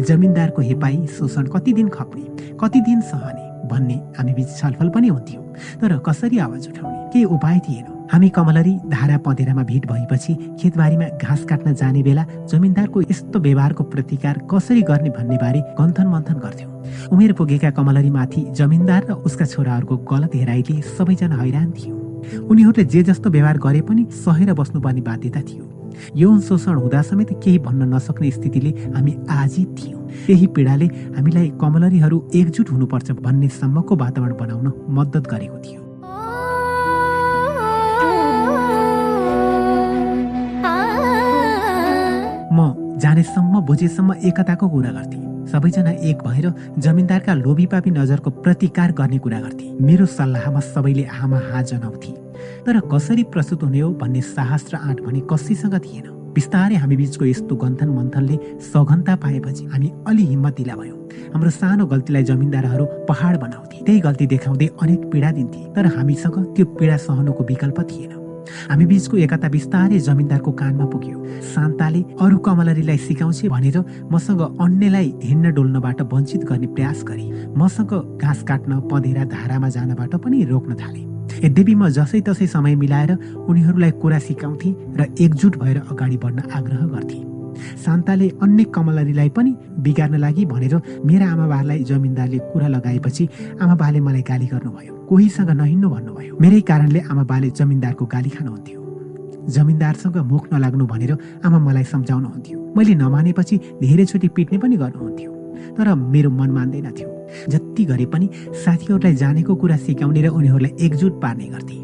जमिनदारको 0.00 0.62
हेपाई 0.62 1.06
शोषण 1.18 1.46
कति 1.46 1.72
दिन 1.72 1.88
खप्ने 1.88 2.56
कति 2.60 2.80
दिन 2.80 3.00
सहने 3.02 3.52
भन्ने 3.68 3.94
हामी 4.18 4.32
बिच 4.34 4.56
छलफल 4.58 4.88
पनि 4.88 5.08
हुन्थ्यो। 5.08 5.40
तर 5.80 5.96
कसरी 6.06 6.38
आवाज 6.38 6.68
उठाउने 6.68 7.10
केही 7.12 7.24
उपाय 7.24 7.58
थिएन। 7.58 7.92
हामी 8.12 8.28
कमलरी 8.28 8.74
धारा 8.88 9.16
पँधेरामा 9.18 9.62
भिड 9.64 9.86
भएपछि 9.90 10.34
खेतबारीमा 10.60 11.06
घाँस 11.18 11.44
काट्न 11.44 11.74
जाने 11.74 12.02
बेला 12.02 12.24
जमिनदारको 12.50 13.02
यस्तो 13.02 13.38
व्यवहारको 13.40 13.84
प्रतिकार 13.84 14.38
कसरी 14.50 14.82
गर्ने 14.82 15.10
भन्ने 15.10 15.36
बारे 15.36 15.60
गन्थन 15.80 16.06
मन्थन 16.06 16.38
गर्थ्यौँ। 16.44 16.70
उमेर 17.12 17.32
पुगेका 17.32 17.70
कमलरीमाथि 17.70 18.46
जमिनदार 18.52 19.06
र 19.10 19.12
उसका 19.24 19.44
छोराहरूको 19.44 19.96
गलत 20.12 20.34
हेराइले 20.34 20.80
सबैजना 20.94 21.36
हैरान 21.36 21.70
थियो। 21.72 21.94
उनीहरूले 22.44 22.84
जे 22.84 23.02
जस्तो 23.02 23.30
व्यवहार 23.30 23.58
गरे 23.58 23.80
पनि 23.80 24.06
सहेर 24.14 24.52
बस्नुपर्ने 24.52 25.00
बाध्यता 25.00 25.40
थियो। 25.40 25.64
यौन 26.16 26.40
शोषण 26.40 26.74
हुँदा 26.74 27.02
समेत 27.02 27.30
केही 27.44 27.58
भन्न 27.58 27.94
नसक्ने 27.94 28.30
स्थितिले 28.30 28.70
हामी 28.94 29.16
आजित 29.30 29.68
थियौँ। 29.78 30.02
त्यही 30.26 30.46
पीडाले 30.46 30.86
हामीलाई 31.16 31.48
कमलरीहरू 31.60 32.22
एकजुट 32.34 32.70
हुनुपर्छ 32.70 33.10
भन्ने 33.24 33.48
सम्मको 33.48 33.96
वातावरण 33.96 34.36
बनाउन 34.36 34.72
मद्दत 34.90 35.26
गरेको 35.30 35.58
थियो। 35.58 35.82
म 42.52 42.98
जानेसम्म 43.02 43.60
बुझेसम्म 43.66 44.14
एकताको 44.24 44.68
कुरा 44.68 44.90
गर्थे। 44.90 45.18
सबैजना 45.50 45.90
एक 46.08 46.18
भएर 46.18 46.52
जमिनदारका 46.78 47.34
लोभीपापी 47.34 47.90
नजरको 47.90 48.30
प्रतिकार 48.30 48.92
गर्ने 48.92 49.18
कुरा 49.18 49.40
गर्थे। 49.40 49.66
मेरो 49.84 50.06
सल्लाहमा 50.06 50.60
सबैले 50.72 51.04
आमा 51.04 51.38
हात 51.50 51.64
जनाउँथे। 51.66 52.23
तर 52.66 52.80
कसरी 52.92 53.22
प्रस्तुत 53.32 53.62
हुने 53.62 53.80
हो 53.80 53.90
भन्ने 53.92 54.20
साहस 54.20 54.70
र 54.74 54.76
आँट 54.76 55.00
भने 55.00 55.20
कसैसँग 55.30 55.78
थिएन। 55.78 56.06
बिस्तारै 56.34 56.76
हामी 56.82 56.96
बिचको 56.96 57.24
यस्तो 57.24 57.56
गन्थन 57.56 57.88
मन्थनले 57.88 58.36
सघनता 58.58 59.14
पाएपछि 59.16 59.64
हामी 59.64 59.92
अलि 60.08 60.24
हिम्मतिला 60.26 60.74
भयौँ। 60.74 60.98
हाम्रो 61.34 61.50
सानो 61.50 61.86
गल्तीलाई 61.86 62.22
जमिनदारहरू 62.24 62.84
पहाड 63.08 63.38
बनाउँथे। 63.40 63.84
त्यही 63.86 64.00
गल्ती 64.00 64.26
देखाउँदै 64.26 64.66
अनेक 64.82 65.00
पीडा 65.12 65.30
दिन्थे। 65.30 65.62
तर 65.76 65.86
हामीसँग 65.94 66.36
त्यो 66.56 66.66
पीडा 66.74 66.96
सहनुको 66.96 67.44
विकल्प 67.44 67.80
थिएन। 67.90 68.12
हामी 68.70 68.86
बीचको 68.86 69.16
एकता 69.16 69.48
बिस्तारै 69.48 69.98
जमिनदारको 69.98 70.52
कानमा 70.52 70.86
पुग्यो। 70.90 71.18
शान्ताले 71.54 72.00
अरू 72.20 72.38
कमलरीलाई 72.38 72.98
सिकाउँछ 72.98 73.46
भनेर 73.46 73.78
मसँग 74.10 74.40
अन्यलाई 74.60 75.14
हिँड्न 75.22 75.54
डोल्नबाट 75.54 76.02
वञ्चित 76.12 76.44
गर्ने 76.44 76.66
प्रयास 76.66 77.04
गरे। 77.08 77.54
मसँग 77.54 78.18
घाँस 78.18 78.42
काट्न 78.42 78.80
पँधेरा 78.90 79.24
धारामा 79.30 79.68
जानबाट 79.68 80.14
पनि 80.16 80.44
रोक्न 80.44 80.74
थाले। 80.74 81.13
यद्यपि 81.42 81.74
म 81.74 81.88
जसै 81.88 82.20
तसै 82.20 82.46
समय 82.46 82.74
मिलाएर 82.74 83.10
उनीहरूलाई 83.48 83.90
कुरा 84.02 84.18
सिकाउँथे 84.18 84.70
र 84.98 85.00
एकजुट 85.20 85.56
भएर 85.58 85.78
अगाडि 85.90 86.16
बढ्न 86.16 86.38
आग्रह 86.52 86.82
गर्थे। 86.94 87.18
शान्ताले 87.84 88.28
अन्य 88.42 88.64
कमलरीलाई 88.74 89.28
पनि 89.36 89.52
बिगार्न 89.84 90.16
लागि 90.18 90.44
भनेर 90.44 90.74
मेरा 91.06 91.26
आमा 91.32 91.46
बालाई 91.46 91.84
जमिनदारले 91.90 92.38
कुरा 92.52 92.68
लगाएपछि 92.68 93.28
आमा 93.62 93.74
बाले 93.74 94.00
मलाई 94.00 94.22
गाली 94.22 94.46
गर्नुभयो। 94.46 94.94
कोहीसँग 95.08 95.50
नहिँड्नु 95.50 95.88
भन्नुभयो। 95.90 96.36
मेरै 96.40 96.60
कारणले 96.60 97.00
आमा 97.10 97.22
बाले 97.22 97.50
जमिनदारको 97.58 98.04
गाली 98.06 98.30
खानुहुन्थ्यो। 98.36 98.80
जमिनदारसँग 99.54 100.16
मुख 100.32 100.44
नलाग्नु 100.52 100.86
भनेर 100.86 101.12
आमा 101.46 101.58
मलाई 101.58 101.84
सम्झाउनुहुन्थ्यो। 101.84 102.58
मैले 102.76 102.94
नमानेपछि 102.94 103.56
धेरैचोटि 103.82 104.28
पिट्ने 104.34 104.58
पनि 104.58 104.76
गर्नुहुन्थ्यो। 104.76 105.30
तर 105.78 105.94
मेरो 105.94 106.30
मन 106.30 106.50
मान्दैन 106.50 106.90
थियो। 106.98 107.13
जति 107.48 107.84
गरे 107.84 108.06
पनि 108.06 108.28
साथीहरूलाई 108.64 109.14
जानेको 109.14 109.54
कुरा 109.54 109.76
सिकाउने 109.76 110.22
र 110.22 110.28
उनीहरूलाई 110.28 110.86
एकजुट 110.86 111.20
पार्ने 111.22 111.46
गर्थे। 111.46 111.82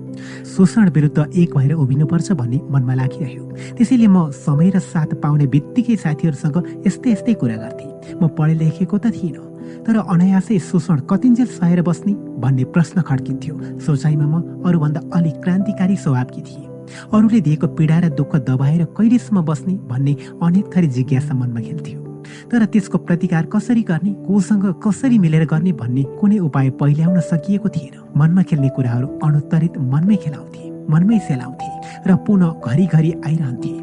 शोषण 0.50 0.88
विरुद्ध 0.90 1.18
एक 1.32 1.56
भएर 1.56 1.72
उभिनुपर्छ 1.74 2.32
भन्ने 2.32 2.60
मनमा 2.70 2.94
लागिरह्यो। 2.94 3.44
त्यसैले 3.76 4.06
म 4.06 4.30
समय 4.30 4.70
र 4.70 4.78
साथ 4.78 5.14
पाउने 5.22 5.46
बित्तिकै 5.46 5.96
साथीहरूसँग 5.96 6.56
यस्तै 6.86 7.10
यस्तै 7.12 7.34
कुरा 7.34 7.56
गर्थे। 7.56 7.86
म 8.18 8.28
पढे 8.36 8.54
लेखेको 8.54 8.98
त 8.98 9.14
थिइनँ 9.14 9.48
तर 9.86 9.96
अनायासै 9.96 10.58
शोषण 10.60 10.98
कतिन्जेल 11.10 11.46
सहेर 11.46 11.82
बस्ने 11.82 12.12
भन्ने 12.42 12.64
प्रश्न 12.74 13.00
खड्किन्थ्यो। 13.00 13.54
सोचाइमा 13.80 14.26
म 14.26 14.34
अरूभन्दा 14.66 15.00
अलिक 15.14 15.36
क्रान्तिकारी 15.40 15.96
स्वभावकी 15.96 16.42
थिएँ। 16.42 16.68
अरूले 17.14 17.40
दिएको 17.40 17.66
पीडा 17.78 17.98
र 18.00 18.08
दुःख 18.10 18.36
दबाएर 18.50 18.84
कहिलेसम्म 18.98 19.40
बस्ने 19.46 19.74
भन्ने 19.88 20.12
अनेक 20.42 20.64
थरी 20.74 20.88
जिज्ञासा 20.88 21.34
मनमा 21.34 21.60
खेल्थ्यो। 21.60 22.09
तर 22.52 22.64
त्यसको 22.66 22.98
प्रतिकार 22.98 23.46
कसरी 23.52 23.82
गर्ने 23.82 24.12
कोसँग 24.26 24.64
कसरी 24.84 25.18
मिलेर 25.18 25.44
गर्ने 25.46 25.72
भन्ने 25.72 26.02
कुनै 26.20 26.38
उपाय 26.38 26.70
पहिल्याउन 26.80 27.20
सकिएको 27.30 27.68
थिएन। 27.68 27.94
मनमा 28.16 28.42
खेल्ने 28.42 28.68
कुराहरू 28.76 29.06
अनुत्तरित 29.24 29.78
मनमै 29.92 30.16
खेलाउँथे 30.16 30.70
मनमै 30.90 31.18
सेलाउँथे 31.28 31.70
र 32.06 32.16
पुनः 32.26 32.60
घरिघरि 32.66 33.12
आइरहन्थे। 33.26 33.74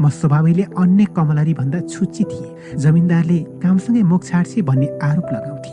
म 0.00 0.08
स्वभावैले 0.10 0.62
अन्य 0.76 1.04
कमलरी 1.16 1.54
भन्दा 1.54 1.80
छुच्ची 1.88 2.24
थिएँ 2.24 2.76
जमिनदारले 2.76 3.38
कामसँगै 3.62 4.02
मुख 4.02 4.24
छाड्छे 4.24 4.62
भन्ने 4.62 4.86
आरोप 5.02 5.28
लगाउँथे। 5.32 5.72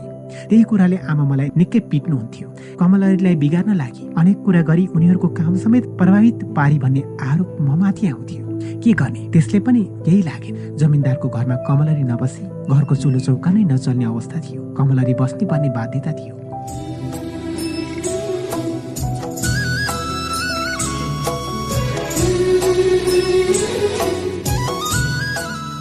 त्यही 0.49 0.63
कुराले 0.63 0.97
आमा 1.11 1.23
मलाई 1.23 1.49
निकै 1.57 1.79
पिट्नुहुन्थ्यो। 1.91 2.47
कमलरीलाई 2.79 3.35
बिगार्न 3.35 3.73
लागि 3.75 4.03
अनेक 4.17 4.37
कुरा 4.45 4.61
गरी 4.69 4.85
उनीहरूको 4.95 5.27
काम 5.39 5.55
समेत 5.55 5.85
प्रभावित 5.99 6.43
पारी 6.55 6.77
भन्ने 6.79 7.01
आरोप 7.21 7.57
म 7.61 7.79
माथि 7.79 8.07
आउँथ्यो। 8.07 8.52
के 8.83 8.93
गर्ने? 8.93 9.29
त्यसले 9.33 9.59
पनि 9.59 9.83
केही 10.05 10.21
लागेन 10.21 10.75
जमिनदारको 10.77 11.29
घरमा 11.29 11.55
कमलरी 11.67 12.03
नबसी 12.03 12.43
घरको 12.69 12.95
चुलो 12.95 13.19
चौका 13.19 13.51
नै 13.51 13.63
नचल्ने 13.63 14.05
अवस्था 14.05 14.39
थियो। 14.39 14.61
कमलरी 14.77 15.13
बस्नै 15.13 15.45
पर्ने 15.47 15.69
बाध्यता 15.69 16.11
थियो। 16.11 16.35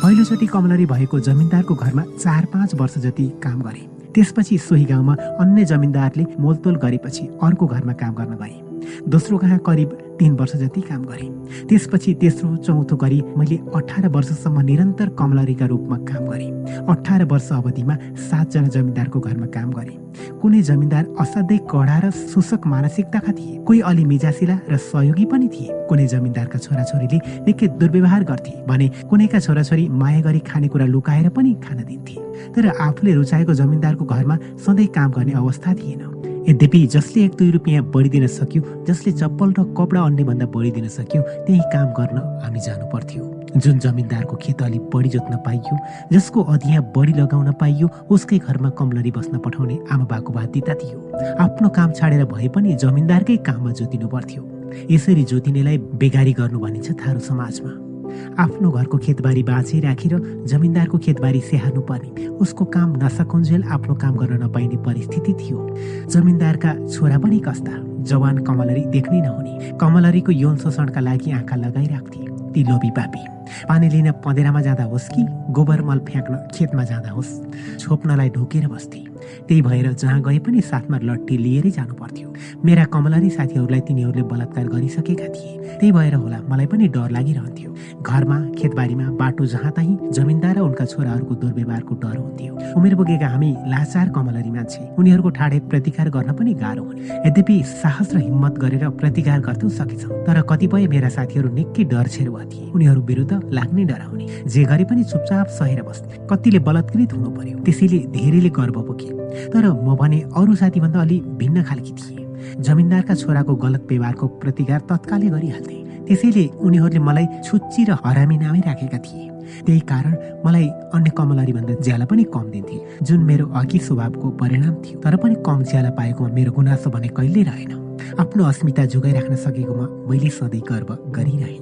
पहिलोचोटि 0.02 0.46
कमलरी 0.46 0.86
भएको 0.86 1.18
जमिनदारको 1.20 1.74
घरमा 1.74 2.02
चार 2.18 2.44
पाँच 2.44 2.74
वर्ष 2.74 2.98
जति 2.98 3.26
काम 3.42 3.60
गरे। 3.62 3.86
त्यसपछि 4.14 4.58
सोही 4.58 4.84
गाउँमा 4.84 5.14
अन्य 5.40 5.64
जमिनदारले 5.64 6.24
मोलतोल 6.40 6.76
गरेपछि 6.76 7.24
अर्को 7.42 7.66
घरमा 7.66 7.92
काम 7.92 8.14
गर्न 8.14 8.34
गए। 8.36 8.71
दोस्रो 9.08 9.38
कहाँ 9.38 9.58
करिब 9.58 9.98
तिन 10.18 10.32
वर्ष 10.36 10.56
जति 10.56 10.80
काम 10.80 11.04
गरेँ। 11.04 11.30
त्यसपछि 11.68 12.14
तेस्रो 12.14 12.56
चौथो 12.56 12.96
गरी 12.96 13.20
मैले 13.36 13.56
अठार 13.74 14.08
वर्षसम्म 14.08 14.60
निरन्तर 14.60 15.08
कमलरीका 15.18 15.66
रूपमा 15.66 15.96
काम 16.08 16.26
गरेँ। 16.26 16.50
अठार 16.88 17.24
वर्ष 17.24 17.48
अवधिमा 17.52 17.96
सातजना 18.20 18.68
जमिनदारको 18.68 19.20
घरमा 19.20 19.46
काम 19.46 19.70
गरेँ। 19.72 19.98
कुनै 20.40 20.62
जमिनदार 20.62 21.04
असाध्यै 21.20 21.58
कडा 21.70 21.98
र 22.04 22.10
शोषक 22.10 22.66
मानसिकताका 22.66 23.32
थिए। 23.32 23.58
कोही 23.66 23.80
अलि 23.80 24.04
मिजासिला 24.04 24.56
र 24.70 24.76
सहयोगी 24.76 25.24
पनि 25.24 25.48
थिए। 25.48 25.68
कुनै 25.88 26.06
जमिनदारका 26.06 26.58
छोराछोरीले 26.58 27.18
निकै 27.46 27.66
दुर्व्यवहार 27.80 28.22
गर्थे 28.24 28.52
भने 28.68 28.88
कुनैका 29.10 29.38
छोराछोरी 29.38 29.88
माया 29.90 30.20
गरी 30.20 30.40
खानेकुरा 30.46 30.86
लुकाएर 30.86 31.28
पनि 31.36 31.52
खान 31.64 31.78
दिन्थे। 31.84 32.16
तर 32.54 32.66
आफूले 32.68 33.12
रुचाएको 33.14 33.54
जमिनदारको 33.54 34.04
घरमा 34.04 34.36
सधैँ 34.66 34.86
काम 34.86 35.10
गर्ने 35.12 35.32
अवस्था 35.32 35.74
थिएन। 35.74 36.31
यद्यपि 36.48 36.86
जसले 36.92 37.24
एक 37.24 37.34
दुई 37.38 37.50
रुपियाँ 37.50 37.82
बढिदिन 37.94 38.26
सक्यो 38.26 38.62
जसले 38.86 39.12
चप्पल 39.12 39.52
र 39.58 39.62
कपडा 39.78 40.00
अन्यभन्दा 40.02 40.46
बढिदिन 40.54 40.88
सक्यो 40.88 41.20
त्यही 41.46 41.58
काम 41.72 41.86
गर्न 41.98 42.18
हामी 42.42 42.60
जानु 42.60 42.86
पर्थ्यो 42.92 43.22
जुन 43.56 43.78
जमिनदारको 43.78 44.36
खेत 44.42 44.62
अलि 44.62 44.78
बढी 44.94 45.08
जोत्न 45.08 45.36
पाइयो 45.46 45.76
जसको 46.12 46.42
अधिया 46.54 46.80
बढी 46.96 47.12
लगाउन 47.12 47.52
पाइयो 47.60 47.88
उसकै 48.10 48.38
घरमा 48.38 48.70
कमलरी 48.74 49.10
बस्न 49.18 49.38
पठाउने 49.38 49.78
आमा 49.92 50.04
बाको 50.10 50.32
बाध्यता 50.32 50.74
थियो। 50.82 50.98
आफ्नो 51.46 51.68
काम 51.78 51.92
छाडेर 51.92 52.24
भए 52.34 52.48
पनि 52.54 52.74
जमिनदारकै 52.82 53.36
काममा 53.46 53.72
जोतिनु 53.78 54.08
पर्थ्यो 54.08 54.42
यसरी 54.90 55.24
जोतिनेलाई 55.30 55.78
बेगारी 56.02 56.32
गर्नु 56.42 56.58
भनिन्छ 56.58 56.98
थारू 57.00 57.20
समाजमा। 57.30 57.91
आफ्नो 58.38 58.70
घरको 58.70 58.98
खेतबारी 58.98 59.42
बाँची 59.42 59.80
राखेर 59.80 60.44
जमिनदारको 60.46 60.98
खेतबारी 60.98 61.40
स्याहार्नु 61.40 61.80
पर्ने। 61.80 62.26
उसको 62.26 62.64
काम 62.64 62.96
नसकुन्जेल 63.04 63.62
आफ्नो 63.64 63.94
काम 63.94 64.16
गर्न 64.16 64.42
नपाइने 64.42 64.76
परिस्थिति 64.76 65.32
थियो। 65.32 65.76
जमिनदारका 66.10 66.74
छोरा 66.88 67.18
पनि 67.18 67.38
कस्ता। 67.38 67.72
जवान 68.02 68.38
कमलरी 68.38 68.84
देख्नै 68.84 69.20
नहुने। 69.20 69.78
कमलरीको 69.78 70.32
यौन 70.32 70.56
शोषणका 70.56 71.00
लागि 71.00 71.30
आँखा 71.30 71.56
लगाइराख्थे। 71.56 72.20
ती 72.52 72.64
लोभी 72.64 72.90
पापी। 72.90 73.22
पानी 73.68 73.88
लिन 73.88 74.10
पँधेरामा 74.24 74.60
जाँदा 74.60 74.84
होस् 74.84 75.08
कि 75.08 75.26
गोबर 75.52 75.82
मल 75.82 75.98
फ्याँक्न 75.98 76.36
खेतमा 76.54 76.84
जाँदा 76.84 77.10
होस्। 77.10 77.32
छोप्नलाई 77.78 78.30
ढोकेर 78.30 78.68
बस्थे। 78.68 79.11
त्यही 79.48 79.62
भएर 79.62 79.92
जहाँ 79.92 80.20
गए 80.22 80.38
पनि 80.38 80.60
साथमा 80.62 80.98
लट्ठी 81.02 81.36
लिएरै 81.38 81.70
जानु 81.70 81.94
पर्थ्यो 81.94 82.28
मेरा 82.64 82.84
कमलरी 82.94 83.30
साथीहरूलाई 83.30 83.80
तिनीहरूले 83.88 84.22
बलात्कार 84.32 84.66
गरिसकेका 84.68 85.26
थिए। 85.34 85.52
त्यही 85.78 85.92
भएर 85.92 86.14
होला 86.14 86.38
मलाई 86.48 86.66
पनि 86.66 86.88
डर 86.88 87.10
लागिरहन्थ्यो। 87.10 87.70
घरमा 88.02 88.38
खेतबारीमा 88.58 89.06
बाटो 89.20 89.46
जहाँ 89.46 89.72
तहीँ 89.76 90.10
जमिनदार 90.12 90.56
र 90.56 90.60
उनका 90.60 90.84
छोराहरूको 90.84 91.34
दुर्व्यवहारको 91.34 91.94
डर 91.94 92.16
हुन्थ्यो। 92.16 92.52
उमेर 92.76 92.94
पुगेका 92.96 93.28
हामी 93.28 93.50
लाचार 93.72 94.08
कमलरी 94.16 94.50
मान्छे। 94.50 94.82
उनीहरूको 94.98 95.30
ठाडे 95.38 95.58
प्रतिकार 95.70 96.08
गर्न 96.10 96.32
पनि 96.32 96.54
गाह्रो 96.54 96.82
हुने। 96.84 97.02
यद्यपि 97.26 97.56
साहस 97.62 98.14
र 98.14 98.18
हिम्मत 98.18 98.58
गरेर 98.58 98.88
प्रतिकार 99.00 99.40
गर्दै 99.40 99.68
सकेछौँ 99.70 100.24
तर 100.26 100.42
कतिपय 100.50 100.86
मेरा 100.86 101.08
साथीहरू 101.08 101.48
निकै 101.54 101.84
डर 101.84 102.06
छेरुवा 102.08 102.44
थिए। 102.44 102.70
उनीहरू 102.74 103.00
विरुद्ध 103.02 103.40
लाग्ने 103.52 103.84
डराउने 103.84 104.26
जे 104.46 104.64
गरे 104.64 104.84
पनि 104.84 105.04
चुपचाप 105.04 105.46
सहेर 105.58 105.82
बस्ने 105.82 106.26
कतिले 106.30 106.58
बलात्कृत 106.68 107.12
हुनु 107.12 107.30
पर्यो। 107.30 107.58
त्यसैले 107.64 107.98
धेरैले 108.14 108.50
गर्व 108.50 108.80
बोके। 108.82 109.21
तर 109.52 109.64
म 109.86 109.96
भने 109.96 110.20
अरू 110.36 110.54
साथीभन्दा 110.54 111.00
अलि 111.00 111.20
भिन्न 111.40 111.62
खालकी 111.62 111.92
थिएँ। 111.92 112.60
जमिनदारका 112.60 113.14
छोराको 113.14 113.54
गलत 113.64 113.86
व्यवहारको 113.90 114.26
प्रतिकार 114.42 114.80
तत्कालै 114.90 115.28
गरिहाल्थे। 115.34 115.76
त्यसैले 116.06 116.44
उनीहरूले 116.60 116.98
मलाई 116.98 117.26
छुच्ची 117.46 117.84
र 117.88 117.96
हरामी 118.04 118.36
नामै 118.38 118.60
राखेका 118.66 118.98
थिए। 118.98 119.28
त्यही 119.66 119.80
कारण 119.90 120.14
मलाई 120.44 120.66
अन्य 120.94 121.10
कमलरीभन्दा 121.18 121.74
ज्याला 121.86 122.04
पनि 122.10 122.24
कम 122.34 122.50
दिन्थे 122.50 122.78
जुन 123.06 123.20
मेरो 123.28 123.46
अघि 123.60 123.78
स्वभावको 123.78 124.30
परिणाम 124.40 124.74
थियो। 124.82 125.00
तर 125.04 125.16
पनि 125.22 125.34
कम 125.46 125.62
ज्याला 125.70 125.90
पाएकोमा 125.98 126.34
मेरो 126.34 126.52
गुनासो 126.52 126.90
भने 126.90 127.08
कहिल्यै 127.16 127.44
रहेन। 127.44 127.70
आफ्नो 128.18 128.44
अस्मिता 128.44 128.84
जोगाइराख्न 128.92 129.36
सकेकोमा 129.36 129.86
मैले 130.08 130.30
सधैँ 130.30 130.62
गर्व 130.70 130.90
गरिरहेँ। 131.16 131.58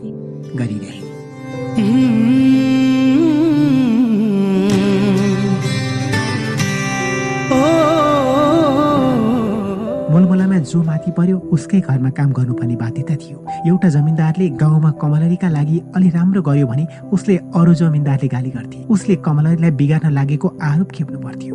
गरिरहेँ। 0.59 2.70
जो 10.62 10.82
माथि 10.82 11.11
पर्यो 11.16 11.38
उसकै 11.52 11.80
घरमा 11.80 12.11
काम 12.11 12.32
गर्नुपर्ने 12.32 12.76
बाध्यता 12.76 13.14
थियो। 13.16 13.38
एउटा 13.68 13.88
जमिनदारले 13.88 14.48
गाउँमा 14.62 14.90
कमलरीका 15.02 15.48
लागि 15.48 15.80
अलि 15.96 16.08
राम्रो 16.11 16.42
गर्यो 16.42 16.66
भने 16.66 16.86
उसले 17.12 17.36
अरू 17.36 17.74
जमिनदारले 17.74 18.28
गाली 18.28 18.50
गर्थे। 18.50 18.84
उसले 18.88 19.16
कमलरीलाई 19.26 19.70
बिगार्न 19.70 20.11
लागेको 20.12 20.48
आरोप 20.62 20.90
खेप्नु 20.90 21.18
पर्थ्यो। 21.20 21.54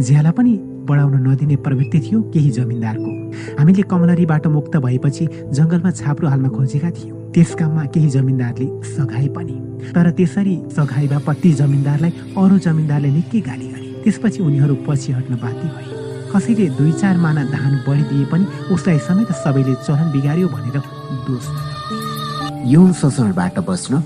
ज्याला 0.00 0.30
पनि 0.30 0.52
बढाउन 0.88 1.14
नदिने 1.28 1.56
प्रवृत्ति 1.56 2.00
थियो 2.00 2.20
केही 2.32 2.50
जमिनदारको। 2.50 3.10
हामीले 3.58 3.82
कमलरीबाट 3.82 4.46
मुक्त 4.46 4.76
भएपछि 4.76 5.28
जङ्गलमा 5.52 5.90
छाप्रो 5.90 6.28
हाल्न 6.28 6.48
खोजेका 6.48 6.90
थियौँ। 6.90 7.30
त्यस 7.32 7.54
काममा 7.54 7.84
केही 7.94 8.08
जमिनदारले 8.10 8.66
सघाए 8.92 9.28
पनि। 9.36 9.56
तर 9.94 10.10
त्यसरी 10.10 10.56
सघाए 10.76 11.06
बापत 11.08 11.46
जमिनदारलाई 11.60 12.12
अरू 12.36 12.58
जमिनदारले 12.58 13.10
निकै 13.10 13.40
गाली 13.40 13.66
गरे। 13.68 13.88
त्यसपछि 14.04 14.42
उनीहरू 14.42 14.74
पछि 14.88 15.12
हट्न 15.12 15.34
बाध्य 15.42 15.68
भए। 15.68 15.91
कसैले 16.34 16.68
दुई 16.78 16.92
चार 17.00 17.16
माना 17.24 17.44
धान 17.52 17.76
बढिदिए 17.86 18.24
पनि 18.32 18.44
उसलाई 18.74 18.98
समेत 19.08 19.32
सबैले 19.42 19.74
चलन 19.84 20.10
बिगार्यो 20.12 20.48
भनेर 20.48 20.80
दोष 21.28 21.46
यौन 22.72 22.92
शोषणबाट 23.00 23.58
बस्न 23.68 24.02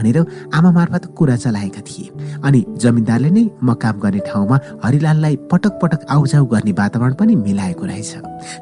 भनेर 0.00 0.18
आमा 0.56 0.70
मार्फत 0.72 1.12
कुरा 1.16 1.36
चलाएका 1.36 1.80
थिए। 1.84 2.40
अनि 2.40 2.64
जमिनदारले 2.80 3.30
नै 3.30 3.44
म 3.62 3.74
काम 3.76 4.00
गर्ने 4.00 4.20
ठाउँमा 4.26 4.56
हरिलाललाई 4.84 5.36
पटक 5.52 5.72
पटक 5.82 6.00
आउजाउ 6.10 6.44
गर्ने 6.52 6.72
वातावरण 6.72 7.14
पनि 7.20 7.34
मिलाएको 7.36 7.84
रहेछ। 7.84 8.12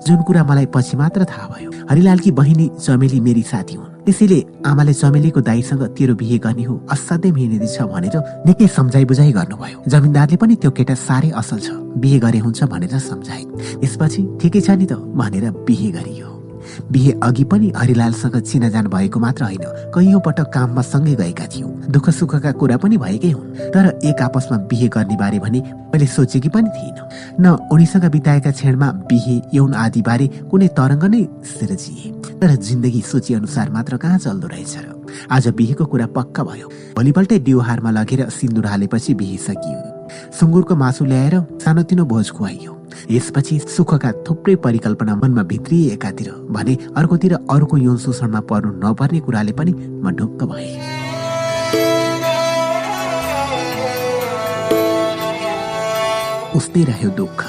जुन 0.07 0.23
कुरा 0.27 0.43
मलाई 0.45 0.67
पछि 0.75 0.97
मात्र 0.97 1.25
थाहा 1.31 1.47
भयो 1.55 1.71
हरिलालकी 1.91 2.31
बहिनी 2.35 2.67
चमेली 2.83 3.21
मेरी 3.21 3.43
साथी 3.43 3.75
हुन्। 3.75 3.87
त्यसैले 4.05 4.41
आमाले 4.67 4.93
चमेलीको 4.95 5.41
दाईसँग 5.41 5.83
तेरो 5.97 6.15
बिहे 6.17 6.39
गर्ने 6.41 6.65
हो 6.65 6.75
असाध्यै 6.91 7.33
मेहनती 7.33 7.69
छ 7.69 7.85
भनेर 7.93 8.17
निकै 8.47 8.67
सम्झाइ 8.67 9.05
बुझाइ 9.05 9.33
गर्नुभयो। 9.39 9.79
जमिनदारले 9.93 10.37
पनि 10.43 10.55
त्यो 10.57 10.71
केटा 10.73 10.95
साह्रै 10.97 11.31
असल 11.41 11.59
छ 11.61 11.69
बिहे 12.03 12.19
गरे 12.25 12.39
हुन्छ 12.41 12.61
भनेर 12.73 12.99
सम्झाए। 12.99 13.43
त्यसपछि 13.85 14.21
ठिकै 14.41 14.61
छ 14.67 14.69
नि 14.81 14.87
त 14.91 14.93
भनेर 15.15 15.45
बिहे 15.69 15.91
गरियो। 15.97 16.38
बिहे 16.93 17.13
अघि 17.23 17.45
पनि 17.45 17.73
हरिलालसँग 17.77 18.37
चिनाजान 18.41 18.87
भएको 18.89 19.21
मात्र 19.21 19.45
होइन 19.45 19.65
कैयौँ 19.95 20.21
पटक 20.27 20.51
काममा 20.55 20.83
सँगै 20.83 21.15
गएका 21.15 21.47
थियौँ। 21.55 21.73
दुःख 21.91 22.11
सुखका 22.11 22.53
कुरा 22.53 22.77
पनि 22.77 22.97
भएकै 22.97 23.31
हुन् 23.31 23.73
तर 23.75 23.87
एक 24.05 24.23
आपसमा 24.23 24.57
बिहे 24.69 24.89
गर्ने 24.89 25.17
बारे 25.17 25.39
भने 25.39 25.61
मैले 25.93 26.07
सोचेकी 26.07 26.49
पनि 26.49 26.69
थिइनँ। 26.69 27.09
न 27.41 27.57
उनीसँग 27.73 28.05
बिताएका 28.13 28.51
क्षणमा 28.51 28.91
बिहे 29.09 29.41
यौन 29.55 29.75
आदि 29.75 30.03
बारे 30.03 30.27
कुनै 30.51 30.69
तरङ्ग 30.79 31.05
नै 31.05 31.23
सिर्जिए 31.49 32.13
तर 32.41 32.55
जिन्दगी 32.57 33.01
सोचे 33.03 33.35
अनुसार 33.35 33.71
मात्र 33.71 33.97
कहाँ 33.97 34.19
चल्दो 34.19 34.47
रहेछ 34.47 34.77
र। 34.79 34.95
आज 35.33 35.49
बिहेको 35.57 35.85
कुरा 35.85 36.07
पक्का 36.17 36.43
भयो। 36.45 36.69
भोलिपल्टै 36.97 37.39
डिउहारमा 37.39 37.91
लगेर 37.91 38.29
सिन्दुर 38.31 38.67
हालेपछि 38.67 39.15
बिहे 39.15 39.37
सकियो। 39.39 39.88
सुँगुरको 40.41 40.77
मासु 40.77 41.05
ल्याएर 41.05 41.35
सानोतिनो 41.65 42.05
भोज 42.05 42.31
खुवाइयो। 42.31 42.73
यसपछि 43.11 43.59
सुखका 43.77 44.11
थुप्रै 44.29 44.55
परिकल्पना 44.65 45.15
मनमा 45.17 45.43
भित्रिएकातिर 45.43 46.31
भने 46.51 46.75
अर्कोतिर 46.97 47.35
अर्को 47.35 47.77
यौन 47.77 47.97
शोषणमा 47.97 48.41
पर्नु 48.51 48.73
नपर्ने 48.83 49.21
कुराले 49.21 49.53
पनि 49.53 49.73
म 49.73 50.11
ढुक्क 50.17 50.45
भए। 50.45 50.71
उस्तै 56.57 56.85
रह्यो 56.85 57.11
दुःख। 57.17 57.45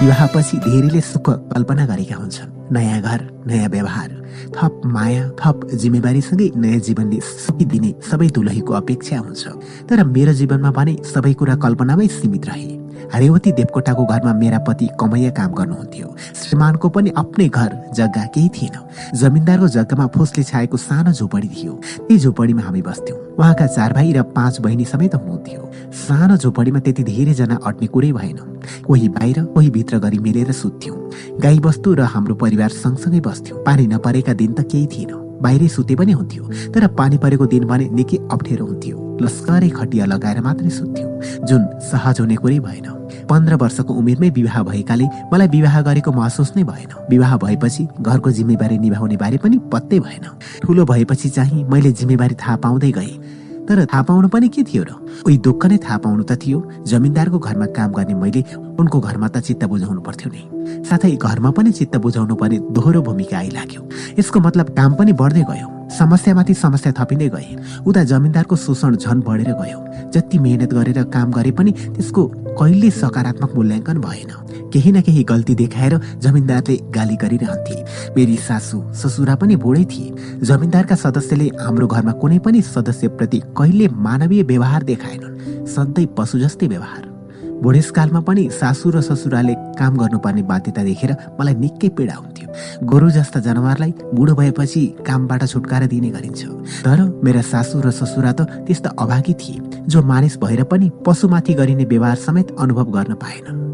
विवाहपछि 0.00 0.56
धेरैले 0.58 1.00
सुख 1.00 1.30
कल्पना 1.52 1.86
गरेका 1.86 2.16
हुन्छन्। 2.16 2.55
नयाँ 2.72 3.00
घर 3.02 3.20
नयाँ 3.46 3.68
व्यवहार 3.68 4.10
थप 4.56 4.80
माया 4.86 5.28
थप 5.40 5.60
जिम्मेवारीसँगै 5.74 6.50
नयाँ 6.56 6.80
जीवनले 6.80 7.64
दिने 7.64 7.94
सबै 8.10 8.28
दुलहीको 8.28 8.72
अपेक्षा 8.72 9.18
हुन्छ। 9.18 9.48
तर 9.88 10.04
मेरो 10.04 10.32
जीवनमा 10.32 10.70
भने 10.70 10.96
सबै 11.14 11.32
कुरा 11.32 11.54
कल्पनामै 11.56 12.06
सीमित 12.06 12.46
रहे। 12.46 12.85
रेवती 13.14 13.52
देवकोटाको 13.52 14.04
घरमा 14.04 14.32
मेरा 14.32 14.58
पति 14.58 14.88
कमैया 15.00 15.30
काम 15.30 15.52
गर्नुहुन्थ्यो। 15.54 16.14
श्रीमानको 16.34 16.88
पनि 16.88 17.10
आफ्नै 17.16 17.48
घर 17.48 17.70
जग्गा 17.94 18.24
केही 18.34 18.48
थिएन। 18.48 18.74
जमिनदारको 19.18 19.68
जग्गामा 19.68 20.06
फुसले 20.16 20.44
छाएको 20.44 20.76
सानो 20.76 21.12
झोपडी 21.12 21.48
थियो। 21.48 21.72
त्यही 21.98 22.18
झोपडीमा 22.18 22.62
हामी 22.62 22.82
बस्थ्यौँ। 22.82 23.18
उहाँका 23.38 23.66
चार 23.66 23.92
भाइ 23.92 24.12
र 24.12 24.22
पाँच 24.36 24.60
बहिनी 24.60 24.84
समेत 24.84 25.14
हुनुहुन्थ्यो। 25.14 25.70
सानो 26.06 26.36
झोपडीमा 26.36 26.80
त्यति 26.80 27.02
धेरैजना 27.04 27.58
अट्ने 27.64 27.86
कुरै 27.86 28.12
भएन। 28.12 28.38
कोही 28.86 29.08
बाहिर 29.08 29.44
कोही 29.54 29.70
भित्र 29.70 29.98
गरी 29.98 30.18
मिलेर 30.18 30.52
सुत्थ्यौँ। 30.52 30.96
गाई 31.40 31.58
बस्तु 31.60 31.94
र 31.94 32.00
हाम्रो 32.14 32.34
परिवार 32.34 32.70
सँगसँगै 32.70 33.20
बस्थ्यौँ। 33.20 33.62
पानी 33.64 33.86
नपरेका 33.86 34.32
दिन 34.34 34.52
त 34.52 34.66
केही 34.66 34.86
थिएन। 34.86 35.12
बाहिरै 35.36 35.68
सुते 35.68 35.94
पनि 35.94 36.12
हुन्थ्यो। 36.12 36.72
तर 36.72 36.86
पानी 36.96 37.18
परेको 37.18 37.46
दिन 37.46 37.64
भने 37.68 37.88
निकै 37.92 38.18
अप्ठ्यारो 38.32 38.66
हुन्थ्यो। 38.66 38.96
लस्करै 39.22 39.68
खटिया 39.68 40.04
लगाएर 40.06 40.40
मात्रै 40.40 40.70
सुत्थ्यौँ। 40.70 41.44
जुन 41.44 41.62
सहज 41.80 42.20
हुने 42.20 42.36
कुरै 42.36 42.58
भएन। 42.60 42.95
पन्ध्र 43.30 43.54
वर्षको 43.54 43.94
उमेरमै 43.94 44.30
विवाह 44.30 44.62
भएकाले 44.62 45.06
मलाई 45.32 45.48
विवाह 45.48 45.80
गरेको 45.82 46.12
महसुस 46.12 46.52
नै 46.56 46.64
भएन। 46.64 46.90
विवाह 47.10 47.36
भएपछि 47.36 47.88
घरको 48.00 48.30
जिम्मेवारी 48.30 48.78
निभाउने 48.78 49.16
बारे 49.16 49.38
पनि 49.38 49.58
पत्तै 49.72 49.98
भएन। 50.00 50.26
ठुलो 50.62 50.84
भएपछि 50.84 51.28
चाहिँ 51.28 51.64
मैले 51.64 51.92
जिम्मेवारी 51.92 52.34
थाहा 52.34 52.56
पाउँदै 52.56 52.92
गएँ। 52.92 53.18
तर 53.66 53.84
थाहा 53.84 54.02
पाउनु 54.02 54.28
पनि 54.28 54.48
के 54.48 54.62
थियो 54.62 54.82
र? 54.82 54.90
उही 55.26 55.36
दुःख 55.42 55.66
नै 55.66 55.76
थाहा 55.82 55.98
पाउनु 55.98 56.22
त 56.22 56.38
थियो। 56.38 56.86
जमिनदारको 56.86 57.38
घरमा 57.38 57.66
काम 57.74 57.92
गर्ने 57.92 58.14
मैले 58.14 58.42
उनको 58.78 59.00
घरमा 59.00 59.28
त 59.28 59.42
चित्त 59.42 59.64
बुझाउनु 59.66 60.00
पर्थ्यो 60.06 60.30
नि। 60.30 60.42
साथै 60.86 61.10
घरमा 61.18 61.50
पनि 61.50 61.72
चित्त 61.74 61.96
बुझाउनु 61.98 62.34
पर्ने 62.38 62.58
दोहोरो 62.70 63.02
भूमिका 63.02 63.36
आइलाग्यो। 63.38 63.82
यसको 64.18 64.38
मतलब 64.40 64.70
काम 64.70 64.94
पनि 64.94 65.12
बढ्दै 65.18 65.42
गयो। 65.50 65.68
समस्यामाथि 65.98 66.54
समस्या 66.54 66.92
थपिँदै 66.94 67.28
गए। 67.28 67.82
उता 67.86 68.02
जमिनदारको 68.04 68.56
शोषण 68.56 68.96
झन 68.96 69.20
बढेर 69.26 69.50
गयो। 69.58 69.78
जति 70.14 70.38
मेहनत 70.38 70.70
गरेर 70.70 71.02
काम 71.10 71.30
गरे 71.34 71.50
पनि 71.50 71.72
त्यसको 71.72 72.22
कहिले 72.58 72.90
सकारात्मक 72.90 73.54
मूल्याङ्कन 73.54 73.98
भएन। 73.98 74.30
केही 74.72 74.92
न 74.92 75.00
केही 75.00 75.22
गल्ती 75.24 75.54
देखाएर 75.54 75.98
जमिनदारले 76.18 76.76
गाली 76.76 77.16
गरिरहन्थे। 77.16 77.84
मेरी 78.16 78.36
सासू 78.36 78.82
ससुरा 78.92 79.34
पनि 79.34 79.56
बुढै 79.56 79.84
थिए। 79.84 80.38
जमिनदारका 80.42 80.94
सदस्यले 80.94 81.50
हाम्रो 81.60 81.86
घरमा 81.86 82.12
कुनै 82.12 82.38
पनि 82.38 82.62
सदस्यप्रति 82.62 83.42
कहिले 83.58 83.88
मानवीय 83.88 84.42
व्यवहार 84.42 84.82
देखाएनन्। 84.82 85.66
सधैँ 85.66 86.06
पशु 86.18 86.38
जस्तै 86.38 86.66
व्यवहार। 86.66 87.15
बुढेसकालमा 87.62 88.20
पनि 88.20 88.48
सासू 88.52 88.90
र 88.90 89.00
ससुराले 89.00 89.54
काम 89.78 89.96
गर्नुपर्ने 89.96 90.42
बाध्यता 90.42 90.82
देखेर 90.84 91.12
मलाई 91.40 91.54
निकै 91.54 91.88
पीडा 91.96 92.14
हुन्थ्यो। 92.14 92.46
गोरु 92.84 93.08
जस्ता 93.10 93.40
जनावरलाई 93.40 93.92
बुढो 94.14 94.34
भएपछि 94.34 94.82
कामबाट 95.06 95.42
छुटकारा 95.44 95.86
दिने 95.86 96.10
गरिन्छ। 96.10 96.42
तर 96.84 96.98
मेरा 97.24 97.42
सासू 97.42 97.80
र 97.80 97.90
ससुरा 97.90 98.32
त 98.32 98.40
त्यस्ता 98.66 98.90
अभागी 98.98 99.34
थिए 99.40 99.84
जो 99.88 100.02
मानिस 100.02 100.36
भएर 100.38 100.62
पनि 100.70 100.90
पशुमाथि 101.06 101.54
गरिने 101.54 101.84
व्यवहार 101.84 102.16
समेत 102.16 102.56
अनुभव 102.58 102.86
गर्न 102.92 103.14
पाएनन्। 103.16 103.64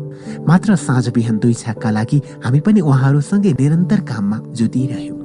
मात्र 0.46 0.76
साँझ 0.76 1.08
बिहान 1.10 1.38
दुई 1.38 1.54
छाकका 1.54 1.90
लागि 1.90 2.18
हामी 2.44 2.60
पनि 2.60 2.80
उहाँहरूसँगै 2.80 3.52
निरन्तर 3.60 4.00
काममा 4.06 4.38
जुटिरह्यौँ। 4.56 5.18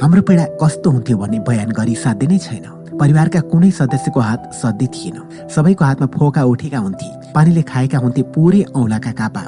हाम्रो 0.00 0.22
पीडा 0.22 0.44
कस्तो 0.56 0.90
हुन्थ्यो 0.90 1.16
भन्ने 1.18 1.38
बयान 1.44 1.70
गरी 1.76 1.94
साध्य 1.94 2.26
नै 2.26 2.38
छैन। 2.38 2.79
परिवारका 3.00 3.40
कुनै 3.50 3.70
सदस्यको 3.70 4.20
हात 4.20 4.52
सधैँ 4.54 4.88
थिएन। 4.88 5.48
सबैको 5.48 5.84
हातमा 5.84 6.06
फोका 6.12 6.42
उठेका 6.44 6.78
हुन्थे। 6.78 7.08
पानीले 7.34 7.62
खाएका 7.62 7.98
हुन्थे 7.98 8.22
पुरै 8.34 8.62
औलाका 8.76 9.12
कापा। 9.20 9.42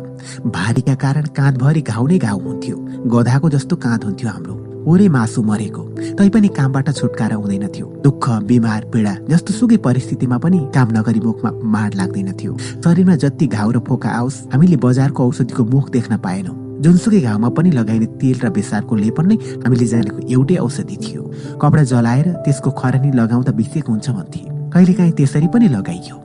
भारीका 0.49 0.95
कारण 0.95 1.25
काँधभरि 1.37 1.81
घाउ 1.83 2.07
नै 2.07 2.19
घाउ 2.19 2.39
हुन्थ्यो। 2.41 2.77
गधाको 3.13 3.51
जस्तो 3.51 3.77
काँध 3.77 4.05
हुन्थ्यो 4.05 4.29
हाम्रो। 4.31 4.55
पुरै 4.85 5.09
मासु 5.09 5.43
मरेको। 5.43 5.83
तैपनि 6.19 6.49
कामबाट 6.49 6.89
छुटकारा 6.91 7.37
हुँदैन 7.37 7.67
थियो 7.69 7.87
दुःख 8.05 8.25
बिमार 8.49 8.85
पीडा 8.93 9.15
जस्तो 9.29 9.53
सुकै 9.53 9.77
परिस्थितिमा 9.85 10.39
पनि 10.39 10.59
काम 10.75 10.89
नगरी 10.97 11.21
मुखमा 11.21 11.51
माड 11.75 11.95
लाग्दैन 11.95 12.33
थियो 12.41 12.57
शरीरमा 12.59 13.17
जति 13.23 13.47
घाउ 13.47 13.71
र 13.71 13.79
फोका 13.87 14.11
आओस् 14.11 14.43
हामीले 14.53 14.77
बजारको 14.81 15.29
औषधिको 15.29 15.65
मुख 15.65 15.91
देख्न 15.91 16.17
पाएनौँ। 16.19 16.57
जुनसुकै 16.83 17.21
घाउमा 17.21 17.49
पनि 17.57 17.71
लगाइने 17.71 18.07
तेल 18.21 18.39
र 18.45 18.51
बेसारको 18.51 18.95
लेपन 18.97 19.27
नै 19.31 19.37
हामीले 19.65 19.87
जानेको 19.87 20.21
एउटै 20.35 20.57
औषधि 20.67 20.97
थियो। 21.05 21.23
कपडा 21.63 21.83
जलाएर 21.93 22.27
त्यसको 22.45 22.71
खरानी 22.71 23.11
लगाउँदा 23.15 23.53
बिसेको 23.53 23.93
हुन्छ 23.93 24.09
भन्थे। 24.11 24.41
कहिलेकाहीँ 24.75 25.13
त्यसरी 25.19 25.49
पनि 25.55 25.69
लगाइयो। 25.69 26.17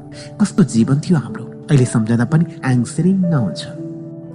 कस्तो 0.42 0.64
जीवन 0.64 0.98
थियो 1.06 1.18
हाम्रो। 1.18 1.44
अहिले 1.70 1.86
सम्झँदा 1.86 2.26
पनि 2.26 2.44
आङसिरिङ्ग 2.66 3.34
हुन्छ 3.34 3.62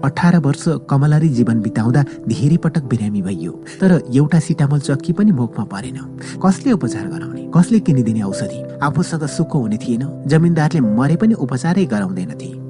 अठार 0.05 0.39
वर्ष 0.47 0.65
कमलरी 0.90 1.28
जीवन 1.28 1.61
बिताउँदा 1.62 2.03
धेरै 2.27 2.57
पटक 2.57 2.85
बिरामी 2.90 3.23
भइयो। 3.23 3.53
तर 3.81 3.90
एउटा 4.15 4.39
सिटामल 4.39 4.81
चक्की 4.81 5.12
पनि 5.19 5.32
मुखमा 5.32 5.65
परेन। 5.65 5.99
कसले 6.43 6.73
उपचार 6.73 7.07
गराउने? 7.07 7.51
कसले 7.55 7.78
किनिदिने 7.86 8.23
औषधि? 8.23 8.59
आफूसँग 8.82 9.27
सुख 9.27 9.55
हुने 9.55 9.77
थिएन। 9.78 10.03
जमिनदारले 10.27 10.81
मरे 10.81 11.16
पनि 11.16 11.35
उपचारै 11.35 11.86
गराउँदैनथे। 11.86 12.61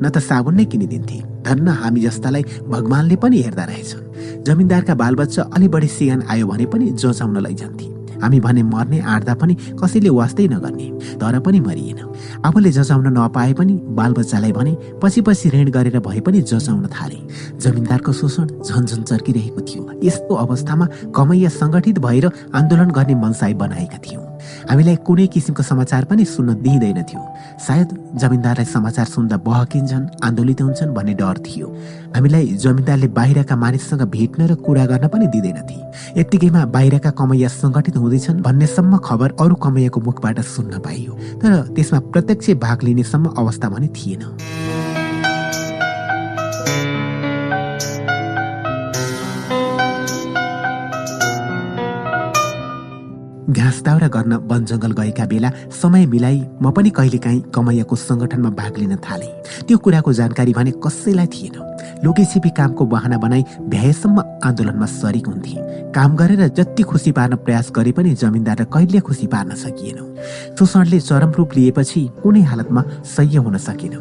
न 0.00 0.04
त 0.08 0.18
साबुन 0.18 0.54
नै 0.54 0.64
किनिदिन्थे। 0.64 1.18
धन्न 1.46 1.68
हामी 1.68 2.00
जस्तालाई 2.00 2.42
भगवानले 2.68 3.16
पनि 3.16 3.36
हेर्दा 3.42 3.64
रहेछन्। 3.64 4.42
जमिनदारका 4.44 4.94
बालबच्चा 4.94 5.42
अलि 5.54 5.68
बढी 5.68 5.88
सिगान 5.88 6.22
आयो 6.30 6.46
भने 6.46 6.66
पनि 6.66 6.90
जोचाउन 6.92 7.36
लैजान्थे। 7.38 7.86
हामी 8.22 8.40
भने 8.40 8.62
मर्ने 8.62 8.98
आँट्दा 9.00 9.34
पनि 9.34 9.54
कसैले 9.76 10.08
वास्तै 10.08 10.46
नगर्ने 10.48 10.86
तर 11.20 11.38
पनि 11.44 11.60
मरिएन। 11.60 12.00
आफूले 12.46 12.70
जचाउन 12.72 13.06
नपाए 13.12 13.52
पनि 13.52 13.74
बालबच्चालाई 13.98 14.52
भने 14.52 14.72
पछि 15.02 15.20
पछि 15.20 15.50
ऋण 15.50 15.68
गरेर 15.70 15.98
भए 16.00 16.20
पनि 16.20 16.40
जचाउन 16.40 16.86
थाले। 16.88 17.18
जमिनदारको 17.60 18.12
शोषण 18.12 18.46
झन्झन 18.64 19.02
चर्किरहेको 19.02 19.60
थियो। 19.60 19.82
यस्तो 20.04 20.34
अवस्थामा 20.34 20.86
कमैया 21.16 21.48
सङ्गठित 21.60 21.98
भएर 21.98 22.26
आन्दोलन 22.54 22.90
गर्ने 22.96 23.14
मनसाई 23.14 23.54
बनाएका 23.54 23.98
थियौँ। 23.98 24.33
हामीलाई 24.70 24.96
कुनै 25.06 25.26
किसिमको 25.26 25.62
समाचार 25.62 26.04
पनि 26.04 26.24
सुन्न 26.24 26.54
दिइँदैनथ्यो। 26.62 27.20
सायद 27.66 27.88
जमिनदारलाई 28.20 28.64
समाचार 28.64 29.06
सुन्दा 29.06 29.36
बहकिन्छन् 29.36 30.06
आन्दोलित 30.24 30.60
हुन्छन् 30.62 30.94
भन्ने 30.94 31.14
डर 31.14 31.38
थियो। 31.46 31.66
हामीलाई 32.16 32.46
जमिनदारले 32.64 33.08
बाहिरका 33.08 33.56
मानिससँग 33.56 34.02
भेट्न 34.08 34.46
र 34.46 34.54
कुरा 34.54 34.84
गर्न 34.86 35.08
पनि 35.08 35.26
दिँदैनथे। 35.26 35.78
यत्तिकैमा 36.20 36.64
बाहिरका 36.74 37.10
कमैया 37.10 37.48
सङ्गठित 37.48 37.96
हुँदैछन् 37.96 38.42
भन्नेसम्म 38.42 38.96
खबर 39.04 39.36
अरू 39.40 39.54
कमैयाको 39.54 40.00
मुखबाट 40.00 40.40
सुन्न 40.40 40.78
पाइयो। 40.78 41.12
तर 41.42 41.52
त्यसमा 41.74 41.98
प्रत्यक्ष 42.12 42.50
भाग 42.60 42.82
लिनेसम्म 42.82 43.34
अवस्था 43.38 43.68
भने 43.68 43.88
थिएन। 43.88 44.22
घाँस 53.50 53.82
दाउरा 53.84 54.08
गर्न 54.08 54.34
वन 54.48 54.64
जङ्गल 54.64 54.92
गएका 54.92 55.24
बेला 55.26 55.50
समय 55.70 56.06
मिलाई 56.06 56.40
म 56.62 56.70
पनि 56.72 56.90
कहिलेकाहीँ 56.90 57.40
कमैयाको 57.54 57.96
सङ्गठनमा 57.96 58.50
भाग 58.50 58.78
लिन 58.78 58.96
थालेँ। 59.04 59.28
त्यो 59.68 59.78
कुराको 59.78 60.12
जानकारी 60.12 60.52
भने 60.54 60.72
कसैलाई 60.80 61.26
थिएन। 61.26 61.56
लुकेछिपी 62.04 62.50
कामको 62.56 62.86
बहाना 62.86 63.18
बनाई 63.18 63.44
भ्याएसम्म 63.68 64.20
आन्दोलनमा 64.44 64.86
सरिक 64.86 65.26
हुन्थे। 65.26 65.92
काम 65.92 66.16
गरेर 66.16 66.48
जति 66.56 66.82
खुसी 66.82 67.12
पार्न 67.12 67.36
प्रयास 67.44 67.70
गरे 67.76 67.92
पनि 67.92 68.14
जमिनदारलाई 68.16 68.66
कहिले 68.72 69.00
खुसी 69.04 69.26
पार्न 69.26 69.54
सकिएन। 69.54 69.98
शोषणले 70.58 71.00
चरम 71.00 71.30
रूप 71.36 71.56
लिएपछि 71.56 72.00
कुनै 72.22 72.42
हालतमा 72.48 72.82
सह्य 73.04 73.38
हुन 73.44 73.56
सकेन। 73.60 73.94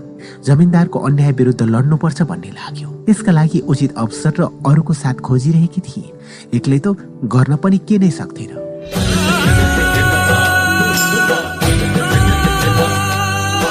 जमिनदारको 0.48 1.00
अन्याय 1.00 1.32
विरुद्ध 1.36 1.62
लड्नुपर्छ 1.62 2.22
भन्ने 2.32 2.52
लाग्यो। 2.56 2.90
त्यसका 3.06 3.32
लागि 3.32 3.60
उचित 3.68 3.92
अवसर 3.98 4.34
र 4.40 4.44
अरूको 4.72 4.94
साथ 4.94 5.20
खोजिरहेकी 5.20 5.82
थिए। 5.84 6.08
एक्लै 6.56 6.80
त 6.80 6.96
गर्न 7.28 7.56
पनि 7.60 7.78
के 7.84 7.98
नै 8.00 8.10
सक्थेन। 8.10 8.52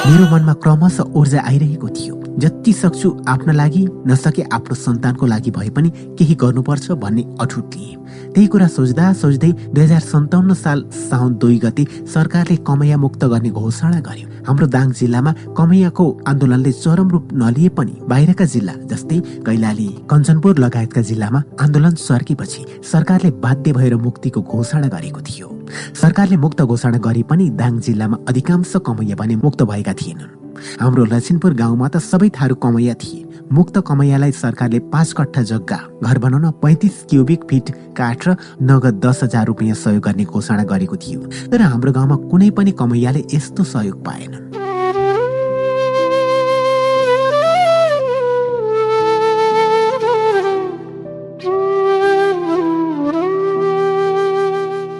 मेरो 0.05 0.25
मनमा 0.31 0.53
क्रमशः 0.63 1.05
ऊर्जा 1.17 1.41
आइरहेको 1.49 1.89
थियो। 1.89 2.15
जति 2.43 2.73
सक्छु 2.73 3.09
आफ्ना 3.29 3.53
लागि 3.53 3.83
नसके 4.07 4.43
आफ्नो 4.57 4.75
सन्तानको 4.75 5.27
लागि 5.27 5.51
भए 5.51 5.69
पनि 5.77 5.91
केही 6.19 6.35
गर्नुपर्छ 6.43 6.91
भन्ने 7.03 7.25
अठुट 7.41 7.75
लिए 7.77 7.97
त्यही 8.35 8.47
कुरा 8.53 8.67
सोच्दा 8.67 9.13
सोच्दै 9.13 9.51
दुई 9.53 9.83
हजार 9.85 10.01
सन्ताउन्न 10.01 10.55
साल 10.55 10.85
साउन 10.99 11.35
दुई 11.39 11.59
गते 11.65 11.87
सरकारले 12.15 12.57
कमैया 12.69 12.97
मुक्त 13.05 13.25
गर्ने 13.25 13.51
घोषणा 13.53 14.01
गर्यो। 14.09 14.29
हाम्रो 14.49 14.67
दाङ 14.67 14.93
जिल्लामा 15.01 15.33
कमैयाको 15.59 16.05
आन्दोलनले 16.29 16.73
चरम 16.73 17.09
रूप 17.15 17.29
नलिए 17.43 17.69
पनि 17.79 17.95
बाहिरका 18.09 18.45
जिल्ला 18.57 18.75
जस्तै 18.93 19.21
कैलाली 19.47 19.89
कञ्चनपुर 20.11 20.59
लगायतका 20.67 21.03
जिल्लामा 21.13 21.43
आन्दोलन 21.61 21.95
सर्केपछि 22.09 22.65
सरकारले 22.93 23.31
बाध्य 23.45 23.73
भएर 23.73 23.97
मुक्तिको 24.09 24.43
घोषणा 24.43 24.89
गरेको 24.89 25.21
थियो। 25.29 25.52
सरकारले 26.01 26.37
मुक्त 26.37 26.63
घोषणा 26.63 26.99
गरे 26.99 27.23
पनि 27.31 27.49
दाङ 27.59 27.79
जिल्लामा 27.81 28.17
अधिकांश 28.29 28.73
कमैया 28.87 29.17
भने 29.17 29.37
मुक्त 29.37 29.63
भएका 29.63 29.93
थिएनन् 30.01 30.41
हाम्रो 30.81 31.05
लक्षिमपुर 31.05 31.55
गाउँमा 31.55 31.89
त 31.89 31.97
सबै 32.03 32.29
थारू 32.31 32.55
कमैया 32.55 32.95
थिए। 32.95 33.21
मुक्त 33.53 33.79
कमैयालाई 33.87 34.33
सरकारले 34.33 34.79
पाँच 34.93 35.13
कट्ठा 35.13 35.43
जग्गा 35.43 35.79
घर 36.03 36.19
बनाउन 36.19 36.51
पैँतिस 36.63 37.03
क्युबिक 37.11 37.45
फिट 37.51 37.71
काठ 37.99 38.29
र 38.29 38.37
नगद 38.63 39.01
दस 39.05 39.23
हजार 39.23 39.47
रुपियाँ 39.47 39.77
सहयोग 39.77 40.03
गर्ने 40.05 40.25
घोषणा 40.25 40.65
गरेको 40.65 40.97
थियो। 40.97 41.21
तर 41.53 41.61
हाम्रो 41.63 41.93
गाउँमा 41.93 42.17
कुनै 42.31 42.51
पनि 42.57 42.73
कमैयाले 42.81 43.25
यस्तो 43.35 43.65
सहयोग 43.65 44.05
पाएनन् 44.05 44.51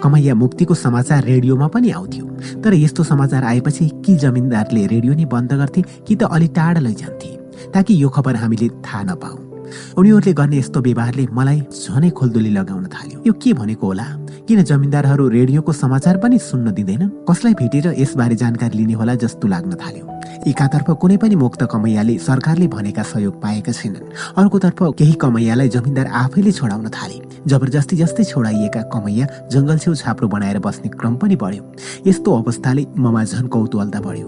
कमैया 0.03 0.35
मुक्तिको 0.35 0.73
समाचार 0.75 1.23
रेडियोमा 1.23 1.67
पनि 1.67 1.89
आउँथ्यो। 1.91 2.25
तर 2.61 2.73
यस्तो 2.73 3.03
समाचार 3.03 3.43
आएपछि 3.43 3.89
कि 4.05 4.15
जमिनदारले 4.15 4.85
रेडियो 4.87 5.13
नै 5.13 5.25
बन्द 5.25 5.53
गर्थे 5.53 5.81
कि 6.07 6.15
त 6.15 6.23
अलि 6.27 6.47
टाढा 6.47 6.79
लैजान्थे 6.79 7.31
ताकि 7.73 8.03
यो 8.03 8.09
खबर 8.09 8.35
हामीले 8.35 8.67
थाहा 8.83 9.03
नपाऊ। 9.03 9.37
उनीहरूले 9.97 10.33
गर्ने 10.33 10.57
यस्तो 10.57 10.81
व्यवहारले 10.81 11.27
मलाई 11.31 11.59
झनै 11.71 12.09
खोलदुली 12.09 12.49
लगाउन 12.49 12.85
थाल्यो। 12.85 13.23
यो 13.27 13.33
के 13.33 13.53
भनेको 13.53 13.87
होला? 13.87 14.05
किन 14.47 14.63
जमिनदारहरू 14.63 15.27
रेडियोको 15.29 15.71
समाचार 15.71 16.17
पनि 16.17 16.37
सुन्न 16.39 16.71
दिँदैन? 16.73 17.07
कसलाई 17.29 17.53
भेटेर 17.53 17.95
यसबारे 17.97 18.35
जानकारी 18.35 18.77
लिने 18.77 18.93
होला 18.93 19.15
जस्तो 19.15 19.47
लाग्न 19.47 19.71
थाल्यो? 19.79 20.05
एकातर्फ 20.47 20.89
कुनै 21.01 21.17
पनि 21.17 21.35
मुक्त 21.35 21.63
कमैयाले 21.71 22.17
सरकारले 22.19 22.67
भनेका 22.67 23.03
सहयोग 23.03 23.41
पाएका 23.41 23.71
छैनन्। 23.71 24.11
अर्कोतर्फ 24.37 24.79
केही 24.99 25.13
कमैयालाई 25.23 25.69
जमिनदार 25.69 26.07
आफैले 26.21 26.51
छोडाउन 26.51 26.89
थाले। 26.89 27.32
जबरजस्ती 27.47 27.95
जस्तै 27.95 28.23
छोडाइएका 28.23 28.81
कमैया 28.93 29.25
जङ्गल 29.51 29.77
छेउ 29.77 29.93
छाप्रो 29.95 30.27
बनाएर 30.27 30.59
बस्ने 30.59 30.89
क्रम 30.89 31.15
पनि 31.15 31.35
बढ्यो। 31.35 31.63
यस्तो 32.07 32.35
अवस्थाले 32.35 32.85
ममा 32.97 33.23
झन 33.23 33.47
कौतूहलता 33.47 33.99
बढ्यो। 33.99 34.27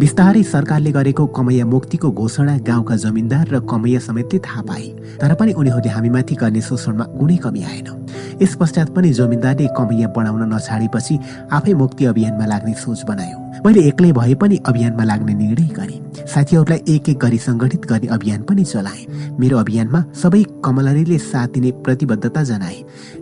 बिस्तारै 0.00 0.42
सरकारले 0.42 0.90
गरेको 0.92 1.26
कमैया 1.36 1.66
मुक्तिको 1.66 2.10
घोषणा 2.10 2.56
गाउँका 2.64 2.96
जमिनदार 2.96 3.46
र 3.48 3.60
कमैया 3.70 4.00
समेतले 4.00 4.38
थाहा 4.46 4.62
पाए। 4.62 4.88
तर 5.20 5.34
पनि 5.34 5.52
उनीहरूले 5.52 5.90
हामीमाथि 5.90 6.34
गर्ने 6.40 6.60
शोषणमा 6.60 7.04
कुनै 7.18 7.36
कमी 7.44 7.62
आएन। 7.62 7.88
यस 8.42 8.54
पश्चात 8.60 8.88
पनि 8.96 9.12
जमिनदारले 9.12 9.66
कमैया 9.76 10.08
बढाउन 10.16 10.42
नछाडेपछि 10.54 11.18
आफै 11.52 11.74
मुक्ति 11.74 12.04
अभियानमा 12.04 12.46
लाग्ने 12.46 12.74
सोच 12.74 13.02
बनायो। 13.08 13.45
मैले 13.64 13.80
एक्लै 13.88 14.12
भए 14.12 14.34
पनि 14.34 14.56
अभियानमा 14.66 15.04
लाग्ने 15.04 15.34
निर्णय 15.34 15.68
गरेँ। 15.76 16.00
साथीहरूलाई 16.26 16.80
एक 16.88 17.08
एक 17.08 17.18
गरी 17.18 17.38
सङ्गठित 17.38 17.86
गर्ने 17.86 18.08
अभियान 18.08 18.42
पनि 18.42 18.64
चलाए। 18.64 19.06
मेरो 19.40 19.58
अभियानमा 19.58 20.00
सबै 20.22 20.42
कमलरीले 20.64 21.18
साथ 21.18 21.48
दिने 21.54 21.70
प्रतिबद्धता 21.84 22.42
जनाए। 22.42 22.78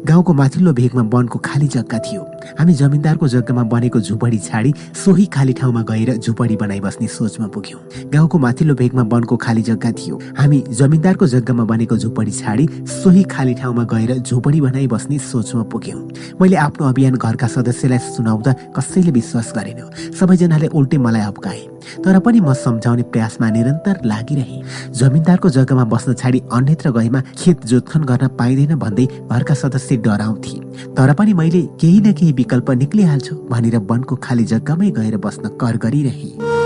गाउँको 0.07 0.33
माथिल्लो 0.35 0.73
भेगमा 0.73 1.03
वनको 1.13 1.39
खाली 1.39 1.67
जग्गा 1.69 1.99
थियो। 1.99 2.23
हामी 2.59 2.75
जमिनदारको 2.75 3.29
जग्गामा 3.29 3.63
बनेको 3.63 4.01
झुपडी 4.01 4.39
छाडी 4.39 4.73
सोही 5.05 5.27
खाली 5.27 5.53
ठाउँमा 5.53 5.83
गएर 5.83 6.17
झुपडी 6.17 6.57
बनाइ 6.57 6.81
बस्ने 6.81 7.07
सोचमा 7.09 7.47
पुग्यौँ। 7.47 7.81
गाउँको 8.13 8.39
माथिल्लो 8.39 8.75
भेगमा 8.75 9.03
वनको 9.13 9.37
खाली 9.37 9.63
जग्गा 9.63 9.91
थियो। 9.93 10.21
हामी 10.39 10.59
जमिनदारको 10.71 11.27
जग्गामा 11.27 11.65
बनेको 11.65 11.97
झुपडी 11.97 12.31
छाडी 12.33 12.69
सोही 12.95 13.23
खाली 13.31 13.55
ठाउँमा 13.55 13.85
गएर 13.85 14.17
झुपडी 14.19 14.61
बनाइ 14.61 14.87
बस्ने 14.87 15.19
सोचमा 15.19 15.63
पुग्यौँ। 15.73 16.01
मैले 16.41 16.57
आफ्नो 16.57 16.87
अभियान 16.87 17.15
घरका 17.17 17.47
सदस्यलाई 17.47 17.99
सुनाउँदा 17.99 18.53
कसैले 18.77 19.11
विश्वास 19.11 19.53
गरेन। 19.57 19.81
सबैजनाले 20.25 20.67
उल्टे 20.73 20.99
मलाई 20.99 21.21
अप्काए 21.21 21.61
तर 22.05 22.19
पनि 22.25 22.41
म 22.41 22.53
सम्झाउने 22.57 23.03
प्रयासमा 23.13 23.51
निरन्तर 23.51 24.01
लागिरहे। 24.05 24.59
जमिनदारको 24.99 25.49
जग्गामा 25.57 25.85
बस्न 25.93 26.15
छाडी 26.17 26.41
अन्यत्र 26.53 26.91
गएमा 26.97 27.21
खेत 27.37 27.67
जोत्खन 27.69 28.03
गर्न 28.11 28.29
पाइँदैन 28.41 28.75
भन्दै 28.81 29.07
घरका 29.29 29.55
सदस्य 29.55 29.97
डराउँथे। 30.09 30.57
तर 30.97 31.13
पनि 31.13 31.33
मैले 31.35 31.63
केही 31.81 32.01
न 32.01 32.13
केही 32.17 32.33
विकल्प 32.41 32.71
निक्लिहाल्छु 32.83 33.35
भनेर 33.53 33.77
वनको 33.91 34.17
खाली 34.25 34.45
जग्गामै 34.53 34.91
गएर 34.99 35.17
बस्न 35.21 35.49
कर 35.61 35.77
गरिरहे 35.85 36.64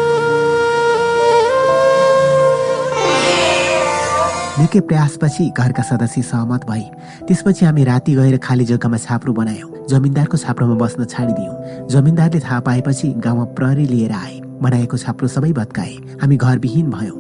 निकै 4.58 4.80
प्रयासपछि 4.90 5.44
घरका 5.54 5.82
सदस्य 5.88 6.22
सहमत 6.28 6.64
भए 6.68 6.86
त्यसपछि 7.26 7.64
हामी 7.64 7.82
राति 7.84 8.14
गएर 8.14 8.36
खाली 8.42 8.64
जग्गामा 8.64 8.98
छाप्रो 8.98 9.32
बनायौँ। 9.32 9.86
जमिनदारको 9.86 10.36
छाप्रोमा 10.36 10.74
बस्न 10.74 11.04
छाडिदियौँ। 11.04 11.86
जमिनदारले 11.86 12.40
थाहा 12.42 12.58
पाएपछि 12.66 13.08
गाउँमा 13.22 13.44
प्रहरी 13.54 13.86
लिएर 13.86 14.12
आए। 14.12 14.34
बनाएको 14.58 14.96
छाप्रो 14.98 15.28
सबै 15.28 15.52
भत्काए। 15.52 15.94
हामी 16.22 16.36
घरविहीन 16.36 16.90
भयौँ। 16.90 17.18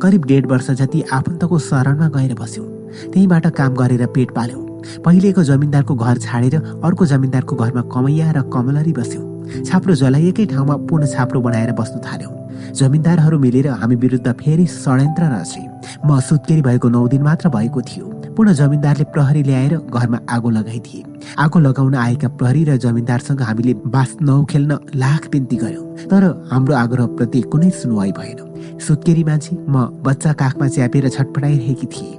करिब 0.00 0.24
डेढ 0.24 0.46
वर्ष 0.46 0.70
जति 0.80 1.02
आफन्तको 1.12 1.58
शरणमा 1.68 2.08
गएर 2.16 2.34
बस्यौँ। 2.40 2.66
त्यहीँबाट 3.12 3.46
काम 3.52 3.74
गरेर 3.74 4.06
पेट 4.16 4.30
पाल्यौँ। 4.32 4.64
पहिलेको 5.04 5.42
जमिनदारको 5.44 5.94
घर 5.94 6.18
छाडेर 6.24 6.56
अर्को 6.88 7.06
जमिनदारको 7.12 7.56
घरमा 7.56 7.82
कमैया 7.92 8.32
र 8.32 8.48
कमलरी 8.48 8.92
बस्यौँ। 8.96 9.62
छाप्रो 9.62 9.94
जलाइएकै 10.00 10.46
ठाउँमा 10.56 10.76
पुनः 10.88 11.12
छाप्रो 11.12 11.40
बनाएर 11.40 11.72
बस्न 11.76 12.00
थाल्यौँ। 12.00 12.37
जमिनदारहरू 12.74 13.38
मिलेर 13.38 13.68
हामी 13.80 13.96
विरुद्ध 13.96 14.32
फेरि 14.32 14.66
षड्यन्त्र 14.66 15.24
रचे 15.32 15.62
म 16.06 16.20
सुत्केरी 16.20 16.62
भएको 16.62 16.88
नौ 16.88 17.06
दिन 17.08 17.22
मात्र 17.22 17.48
भएको 17.48 17.80
थियो। 17.82 18.06
पुनः 18.36 18.52
जमिनदारले 18.52 19.04
प्रहरी 19.14 19.42
ल्याएर 19.42 19.76
घरमा 19.90 20.18
आगो 20.30 20.50
लगाइदिए। 20.50 21.02
आगो 21.38 21.58
लगाउन 21.58 21.94
आएका 21.94 22.28
प्रहरी 22.38 22.64
र 22.64 22.76
जमिनदारसँग 22.76 23.42
हामीले 23.42 23.74
बास 23.88 24.16
नौ 24.22 24.44
खेल्न 24.50 24.78
लाख 24.94 25.28
बिन्ती 25.32 25.56
गर्यौँ 25.56 25.86
तर 26.06 26.24
हाम्रो 26.52 26.74
आग्रहप्रति 26.76 27.40
कुनै 27.52 27.70
सुनवाई 27.72 28.12
भएन। 28.18 28.78
सुत्केरी 28.86 29.24
मान्छे 29.24 29.56
म 29.68 29.86
बच्चा 30.06 30.32
काखमा 30.32 30.68
च्यापेर 30.68 31.08
छटपटाइरहेकी 31.08 31.86
थिएँ। 31.86 32.16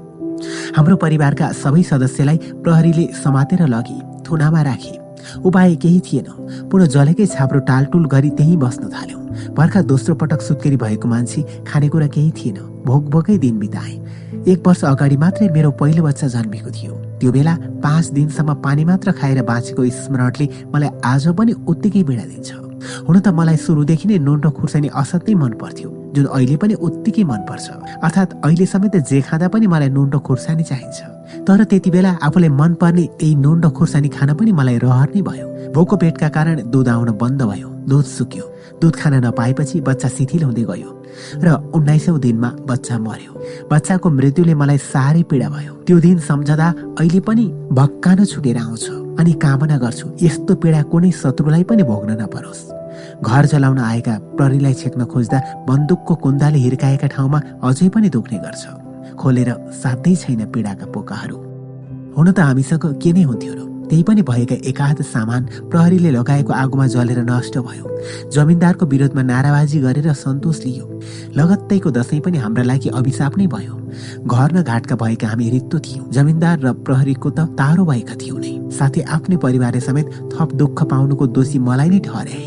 हाम्रो 0.76 0.96
परिवारका 0.96 1.52
सबै 1.54 1.84
सदस्यलाई 1.84 2.38
प्रहरीले 2.64 3.06
समातेर 3.24 3.68
लगे 3.68 4.00
थुनामा 4.28 4.62
राखे। 4.62 4.96
उपाय 5.46 5.76
केही 5.76 6.00
थिएन। 6.02 6.28
पुनः 6.72 6.86
जलेकै 6.96 7.26
छाप्रो 7.28 7.60
टालटुल 7.70 8.06
गरी 8.08 8.30
त्यहीँ 8.38 8.58
बस्न 8.58 8.90
थाल्यौँ। 8.90 9.19
भर्खर 9.58 9.82
दोस्रो 9.82 10.16
पटक 10.16 10.42
सुत्केरी 10.42 10.78
भएको 10.78 11.08
मान्छे 11.08 11.42
खानेकुरा 11.68 12.08
केही 12.08 12.32
थिएन। 12.32 12.58
भोक 12.86 13.04
भोकै 13.10 13.38
दिन 13.38 13.60
बिताए। 13.60 13.96
एक 14.48 14.68
वर्ष 14.68 14.84
अगाडि 14.86 15.18
मात्रै 15.18 15.50
मेरो 15.50 15.72
पहिलो 15.72 16.04
बच्चा 16.04 16.28
जन्मेको 16.28 16.72
थियो। 16.72 16.94
त्यो 17.20 17.32
बेला 17.32 17.54
पाँच 17.84 18.06
दिनसम्म 18.16 18.54
पानी 18.64 18.86
मात्र 18.86 19.12
खाएर 19.12 19.42
बाँचेको 19.44 19.86
स्मरणले 20.00 20.48
मलाई 20.74 20.90
आज 21.04 21.28
पनि 21.38 21.54
उत्तिकै 21.68 22.04
पीडा 22.04 22.26
दिन्छ। 22.26 22.50
हुन 23.08 23.20
त 23.20 23.28
मलाई 23.28 23.58
सुरुदेखि 23.58 24.08
नै 24.08 24.18
र 24.18 24.50
खुर्सानी 24.50 24.88
असाध्यै 24.96 25.36
मन 25.36 25.54
पर्थ्यो। 25.60 25.99
जुन 26.16 26.26
अहिले 26.26 26.56
पनि 26.58 26.74
उत्तिकै 26.74 27.24
मनपर्छ। 27.24 27.68
अर्थात् 28.04 28.34
अहिले 28.46 28.66
समेत 28.66 28.96
जे 29.10 29.22
खाँदा 29.22 29.48
पनि 29.48 29.68
मलाई 29.68 29.90
नुन 29.90 30.10
र 30.14 30.18
खुर्सानी 30.20 30.64
चाहिन्छ। 30.64 31.00
तर 31.48 31.64
त्यति 31.64 31.90
बेला 31.92 32.12
आफूलाई 32.22 32.50
मनपर्ने 32.50 33.02
यही 33.02 33.36
नुन 33.36 33.64
र 33.64 33.70
खुर्सानी 33.70 34.10
खान 34.10 34.34
पनि 34.34 34.52
मलाई 34.52 34.78
रहर 34.78 35.10
नै 35.16 35.22
भयो। 35.22 35.48
भोको 35.74 35.96
पेटका 35.98 36.30
कारण 36.30 36.70
दुध 36.72 36.88
आउन 36.90 37.10
बन्द 37.22 37.42
भयो 37.44 37.70
दुध 37.90 38.06
सुक्यो। 38.06 38.46
दुध 38.82 38.96
खान 38.96 39.14
नपाएपछि 39.26 39.82
बच्चा 39.82 40.08
शिथिल 40.08 40.44
हुँदै 40.44 40.64
गयो 40.64 40.90
र 41.44 41.48
उन्नाइसौँ 41.76 42.20
दिनमा 42.20 42.50
बच्चा 42.70 42.98
मर्यो। 42.98 43.34
बच्चाको 43.72 44.10
मृत्युले 44.10 44.54
मलाई 44.56 44.78
साह्रै 44.78 45.24
पीडा 45.30 45.50
भयो। 45.50 45.74
त्यो 45.86 46.00
दिन 46.00 46.18
सम्झदा 46.20 46.68
अहिले 47.00 47.20
पनि 47.28 47.46
भक्कान 47.72 48.26
छुटेर 48.26 48.58
आउँछ। 48.58 48.86
अनि 49.20 49.34
कामना 49.44 49.78
गर्छु 49.78 50.06
यस्तो 50.22 50.56
पीडा 50.56 50.82
कुनै 50.92 51.12
शत्रुलाई 51.12 51.64
पनि 51.64 51.84
भोग्न 51.84 52.12
नपरोस्। 52.22 52.79
घर 53.24 53.46
जलाउन 53.46 53.80
आएका 53.80 54.18
प्रहरीलाई 54.38 54.74
छेक्न 54.74 55.06
खोज्दा 55.06 55.40
बन्दुकको 55.68 56.16
कुन्दाले 56.24 56.58
हिर्काएका 56.58 57.08
ठाउँमा 57.16 57.40
अझै 57.68 57.90
पनि 57.94 58.10
दुख्ने 58.10 58.38
गर्छ। 58.40 58.64
खोलेर 59.20 59.50
साध्यै 59.82 60.16
छैन 60.16 60.46
पीडाका 60.54 60.86
पोकाहरू। 60.96 61.38
हुन 62.16 62.32
त 62.32 62.40
हामीसँग 62.40 62.86
के 63.04 63.12
नै 63.14 63.24
हुन्थ्यो 63.24 63.54
र 63.54 63.68
त्यही 63.90 64.04
पनि 64.08 64.22
भएका 64.22 64.56
एकाध 64.70 65.02
सामान 65.04 65.46
प्रहरीले 65.68 66.12
लगाएको 66.12 66.54
आगोमा 66.54 66.86
जलेर 66.94 67.20
नष्ट 67.26 67.58
भयो। 67.58 67.86
जमिनदारको 68.32 68.86
विरोधमा 68.86 69.22
नाराबाजी 69.22 69.80
गरेर 69.82 70.14
सन्तोष 70.14 70.58
लियो। 70.66 70.86
लगत्तैको 71.36 71.92
दसैँ 71.92 72.20
पनि 72.22 72.38
हाम्रा 72.38 72.64
लागि 72.64 72.90
अभिशाप 73.00 73.38
नै 73.38 73.48
भयो। 73.50 73.74
घर 74.24 74.48
न 74.54 74.64
घाटका 74.64 74.96
भएका 74.96 75.28
हामी 75.28 75.50
रित्तो 75.50 75.80
थियौँ। 75.80 76.06
जमिनदार 76.14 76.58
र 76.64 76.74
प्रहरीको 76.86 77.30
त 77.30 77.40
तारो 77.60 77.86
भएका 77.86 78.16
थियौँ 78.22 78.40
नै। 78.40 78.54
साथै 78.78 79.02
आफ्नै 79.10 79.38
परिवारले 79.44 79.82
समेत 79.82 80.08
थप 80.32 80.50
दुःख 80.62 80.84
पाउनुको 80.86 81.28
दोषी 81.36 81.60
मलाई 81.60 81.90
नै 81.90 82.00
ठहरे 82.08 82.38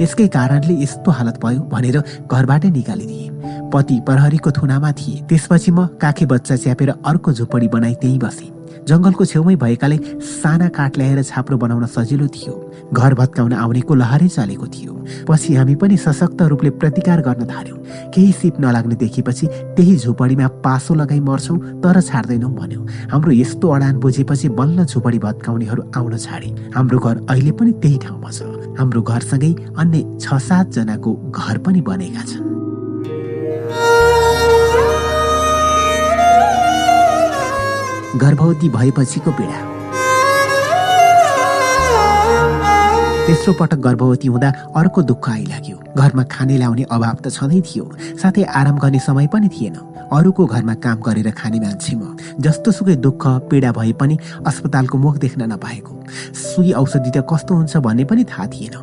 यसकै 0.00 0.26
कारणले 0.28 0.74
यस्तो 0.82 1.10
हालत 1.10 1.36
भयो 1.44 1.60
भनेर 1.72 1.96
घरबाटै 2.30 2.70
निकालिदिए। 2.70 3.30
पति 3.72 4.00
प्रहरीको 4.06 4.50
थुनामा 4.50 4.90
थिए। 4.92 5.22
त्यसपछि 5.28 5.70
म 5.70 5.86
काखे 6.00 6.26
बच्चा 6.26 6.56
च्यापेर 6.56 6.90
अर्को 7.04 7.32
झुपडी 7.32 7.68
बनाई 7.68 7.94
त्यहीँ 8.00 8.18
बसेँ। 8.18 8.50
जङ्गलको 8.88 9.24
छेउमै 9.24 9.56
भएकाले 9.56 9.96
साना 10.20 10.68
काठ 10.68 10.98
ल्याएर 10.98 11.22
छाप्रो 11.22 11.56
बनाउन 11.56 11.86
सजिलो 11.86 12.26
थियो। 12.28 12.54
घर 12.92 13.14
भत्काउन 13.14 13.52
आउनेको 13.52 13.94
लहरै 13.94 14.28
चलेको 14.28 14.66
थियो। 14.66 14.92
पछि 15.28 15.54
हामी 15.54 15.74
पनि 15.74 15.96
सशक्त 15.96 16.42
रूपले 16.42 16.70
प्रतिकार 16.80 17.20
गर्न 17.22 17.46
थाल्यौँ। 17.48 17.78
केही 18.14 18.32
सिप 18.32 18.60
नलाग्ने 18.60 18.94
देखेपछि 18.94 19.46
त्यही 19.76 19.96
झुपडीमा 19.96 20.46
पासो 20.64 20.94
लगाई 20.94 21.20
मर्छौँ 21.20 21.58
तर 21.82 22.00
छाड्दैनौँ 22.00 22.52
भन्यो। 22.52 22.80
हाम्रो 23.12 23.32
यस्तो 23.32 23.68
अडान 23.68 23.98
बुझेपछि 23.98 24.48
बल्ल 24.60 24.84
झुपडी 24.84 25.18
भत्काउनेहरू 25.18 25.82
आउन 25.96 26.16
छाडे। 26.18 26.50
हाम्रो 26.76 26.98
घर 26.98 27.16
अहिले 27.30 27.52
पनि 27.56 27.72
त्यही 27.82 27.98
ठाउँमा 28.04 28.30
छ। 28.30 28.42
हाम्रो 28.78 29.02
घरसँगै 29.02 29.52
अन्य 29.80 30.18
छ 30.20 30.38
सातजनाको 30.38 31.10
घर 31.32 31.58
पनि 31.64 31.80
बनेका 31.80 32.22
छन्। 32.22 32.50
गर्भवती 38.20 38.68
भएपछिको 38.68 39.30
पीडा। 39.32 39.71
तेस्रो 43.26 43.52
पटक 43.54 43.78
गर्भवती 43.78 44.28
हुँदा 44.28 44.48
अर्को 44.76 45.02
दुःख 45.02 45.28
आइलाग्यो। 45.30 45.76
घरमा 45.94 46.22
खाने 46.26 46.56
ल्याउने 46.58 46.82
अभाव 46.90 47.16
त 47.22 47.30
छँदै 47.30 47.60
थियो 47.62 47.84
साथै 48.18 48.42
आराम 48.42 48.78
गर्ने 48.82 48.98
समय 48.98 49.26
पनि 49.30 49.48
थिएन। 49.48 49.76
अरूको 50.10 50.46
घरमा 50.46 50.74
काम 50.82 50.98
गरेर 51.00 51.30
खाने 51.30 51.58
मान्छे 51.60 51.94
म 51.96 52.16
जस्तो 52.42 52.70
सुकै 52.72 52.96
दुःख 52.98 53.22
पीडा 53.46 53.70
भए 53.72 53.92
पनि 53.94 54.18
अस्पतालको 54.42 54.98
मुख 54.98 55.18
देख्न 55.22 55.42
नपाएको। 55.52 55.92
सुई 56.34 56.72
औषधि 56.74 57.10
त 57.14 57.22
कस्तो 57.22 57.54
हुन्छ 57.54 57.76
भन्ने 57.78 58.04
पनि 58.10 58.24
थाहा 58.26 58.46
थिएन। 58.50 58.74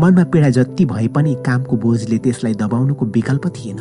मनमा 0.00 0.24
पीडा 0.30 0.48
जति 0.54 0.84
भए 0.86 1.08
पनि 1.10 1.34
कामको 1.42 1.76
बोझले 1.76 2.18
त्यसलाई 2.22 2.54
दबाउनुको 2.54 3.04
विकल्प 3.06 3.46
थिएन। 3.56 3.78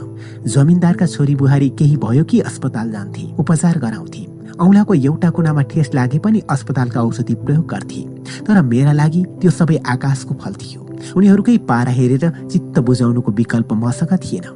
जमिनदारका 0.50 1.06
छोरी 1.06 1.36
बुहारी 1.36 1.70
केही 1.78 1.98
भयो 1.98 2.24
कि 2.26 2.40
अस्पताल 2.42 2.92
जान्थे 2.92 3.24
उपचार 3.38 3.78
गराउँथे। 3.78 4.37
औँलाको 4.62 4.94
एउटा 4.94 5.30
कुनामा 5.30 5.62
ठेस 5.62 5.90
लागे 5.94 6.20
पनि 6.20 6.42
अस्पतालका 6.50 7.02
औषधि 7.02 7.34
प्रयोग 7.36 7.66
गर्थे। 7.68 8.02
तर 8.44 8.62
मेरा 8.62 8.92
लागि 8.92 9.24
त्यो 9.42 9.52
सबै 9.52 9.78
आकाशको 9.88 10.34
फल 10.36 10.54
थियो। 10.54 10.82
उनीहरूकै 11.18 11.58
पारा 11.70 11.92
हेरेर 11.92 12.30
चित्त 12.52 12.80
बुझाउनुको 12.80 13.32
विकल्प 13.32 13.74
मसँग 13.74 14.14
थिएन। 14.24 14.48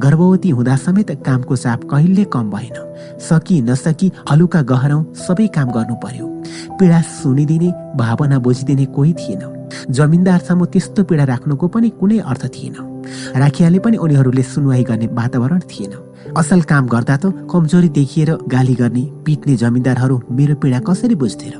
गर्भवती 0.00 0.50
हुँदा 0.50 0.76
समेत 0.76 1.10
कामको 1.26 1.56
चाप 1.56 1.84
कहिले 1.90 2.24
कम 2.24 2.50
भएन। 2.50 2.76
सकि 3.20 3.60
नसकी 3.62 4.10
हलुका 4.30 4.62
गहरौँ 4.62 5.02
सबै 5.16 5.46
काम 5.46 5.70
गर्नु 5.70 5.94
पर्यो। 6.04 6.26
पीडा 6.78 7.00
सुनिदिने 7.00 7.70
भावना 7.96 8.38
बुझिदिने 8.38 8.84
कोही 8.94 9.12
थिएन। 9.14 9.42
जमिनदारसम्म 9.90 10.64
त्यस्तो 10.64 11.02
पीडा 11.04 11.24
राख्नुको 11.24 11.68
पनि 11.68 11.88
कुनै 12.00 12.18
अर्थ 12.20 12.46
थिएन। 12.54 12.76
राखियाले 13.36 13.78
पनि 13.78 13.96
उनीहरूले 13.96 14.42
सुनवाई 14.44 14.82
गर्ने 14.84 15.06
वातावरण 15.12 15.60
थिएन। 15.70 15.92
असल 16.36 16.60
काम 16.68 16.86
गर्दा 16.88 17.16
त 17.22 17.26
कमजोरी 17.50 17.88
देखिएर 17.96 18.30
गाली 18.52 18.74
गर्ने 18.74 19.02
पिट्ने 19.24 19.56
जमिनदारहरू 19.62 20.16
मेरो 20.32 20.54
पीडा 20.62 20.78
कसरी 20.88 21.14
बुझ्थे 21.22 21.48
र 21.52 21.56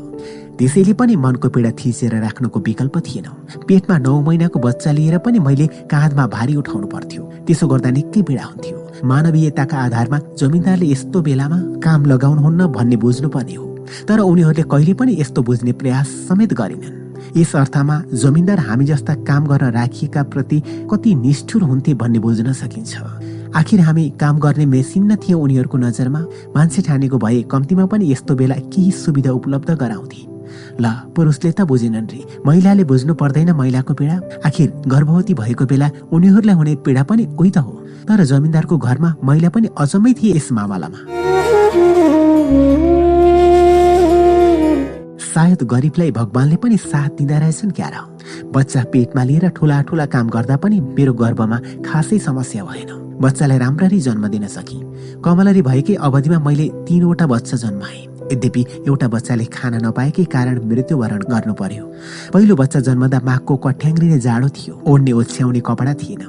त्यसैले 0.57 0.93
पनि 0.97 1.17
मनको 1.17 1.49
पीडा 1.53 1.71
थिचेर 1.77 2.15
राख्नुको 2.25 2.61
विकल्प 2.67 2.97
थिएन। 3.07 3.27
पेटमा 3.69 3.97
नौ 3.99 4.21
महिनाको 4.25 4.59
बच्चा 4.65 4.93
लिएर 4.97 5.19
पनि 5.25 5.39
मैले 5.45 5.67
काँधमा 5.93 6.27
भारी 6.27 6.55
उठाउनु 6.57 6.87
पर्थ्यो। 6.89 7.23
त्यसो 7.47 7.67
गर्दा 7.69 7.91
निकै 7.97 8.23
पीडा 8.29 8.45
हुन्थ्यो। 8.45 8.77
मानवीयताका 9.05 9.77
आधारमा 9.77 10.19
जमिनदारले 10.41 10.87
यस्तो 10.93 11.21
बेलामा 11.21 11.59
काम 11.85 12.01
लगाउनुहुन्न 12.13 12.67
भन्ने 12.73 12.97
बुझ्नुपर्ने 13.05 13.55
हो। 13.55 13.67
तर 14.09 14.19
उनीहरूले 14.25 14.65
कहिले 14.73 14.95
पनि 14.97 15.13
यस्तो 15.21 15.41
बुझ्ने 15.43 15.73
प्रयास 15.81 16.09
समेत 16.29 16.53
गरेनन्। 16.61 16.97
यस 17.37 17.53
अर्थमा 17.57 17.97
जमिनदार 18.23 18.59
हामी 18.69 18.85
जस्ता 18.89 19.15
काम 19.29 19.43
गर्न 19.53 19.71
राखिएका 19.77 20.23
प्रति 20.33 20.59
कति 20.91 21.15
निष्ठुर 21.25 21.63
हुन्थे 21.63 21.95
भन्ने 22.01 22.19
बुझ्न 22.25 22.53
सकिन्छ। 22.63 22.93
आखिर 23.55 23.81
हामी 23.81 24.09
काम 24.21 24.39
गर्ने 24.39 24.67
मेसिन 24.67 25.13
न 25.13 25.17
थियौँ 25.17 25.41
उनीहरूको 25.43 25.79
नजरमा। 25.79 26.21
मान्छे 26.57 26.83
ठानेको 26.83 27.19
भए 27.19 27.43
कम्तीमा 27.43 27.87
पनि 27.87 28.11
यस्तो 28.13 28.35
बेला 28.35 28.55
केही 28.73 28.91
सुविधा 28.91 29.31
उपलब्ध 29.31 29.71
गराउँथे। 29.71 30.21
ल 30.81 31.13
पुरुषले 31.17 31.53
त 31.53 31.61
बुझेनन् 31.69 32.09
रे। 32.09 32.21
महिलाले 32.47 32.85
बुझ्नु 32.85 33.15
पर्दैन 33.15 33.53
महिलाको 33.53 33.95
पीडा। 33.95 34.17
आखिर 34.47 34.73
गर्भवती 34.89 35.35
भएको 35.35 35.65
बेला 35.67 35.91
उनीहरूलाई 36.13 36.57
हुने 36.57 36.75
पीडा 36.81 37.03
पनि 37.03 37.27
उही 37.37 37.51
त 37.51 37.59
हो। 37.59 37.73
तर 38.09 38.25
जमिनदारको 38.25 38.79
घरमा 38.79 39.15
महिला 39.25 39.49
पनि 39.49 39.69
अचम्मै 39.79 40.13
थिए 40.13 40.37
यस 40.37 40.49
मामलामा। 40.53 41.01
सायद 45.33 45.63
गरिबलाई 45.65 46.11
भगवानले 46.11 46.57
पनि 46.57 46.77
साथ 46.77 47.11
दिँदा 47.21 47.39
रहेछन् 47.39 47.77
क्यार। 47.77 47.95
बच्चा 48.49 48.81
पेटमा 48.93 49.23
लिएर 49.25 49.49
ठुला 49.57 49.81
ठुला 49.83 50.07
काम 50.07 50.29
गर्दा 50.29 50.57
पनि 50.57 50.81
मेरो 50.81 51.13
गर्भमा 51.13 51.59
खासै 51.85 52.19
समस्या 52.19 52.65
भएन। 52.65 53.02
बच्चालाई 53.21 53.59
राम्ररी 53.59 54.01
जन्म 54.01 54.27
दिन 54.29 54.47
सके। 54.47 54.79
कमलरी 55.21 55.63
भएकै 55.63 55.95
अवधिमा 55.95 56.39
मैले 56.39 56.69
तीनवटा 56.89 57.27
बच्चा 57.27 57.57
जन्माएँ। 57.57 58.03
यद्यपि 58.33 58.63
एउटा 58.89 59.09
बच्चाले 59.09 59.45
खान 59.45 59.75
नपाएकै 59.87 60.25
कारण 60.25 60.57
मृत्युवरण 60.69 61.23
गर्नु 61.31 61.55
पर्यो। 61.55 61.85
पहिलो 62.33 62.55
बच्चा 62.57 62.81
जन्मदा 62.81 63.21
माघको 63.25 63.57
कठ्याङ्ग्रिने 63.57 64.19
जाडो 64.19 64.49
थियो। 64.49 64.75
ओढ्ने 64.87 65.13
ओछ्याउने 65.13 65.61
कपडा 65.61 65.95
थिएन। 65.95 66.23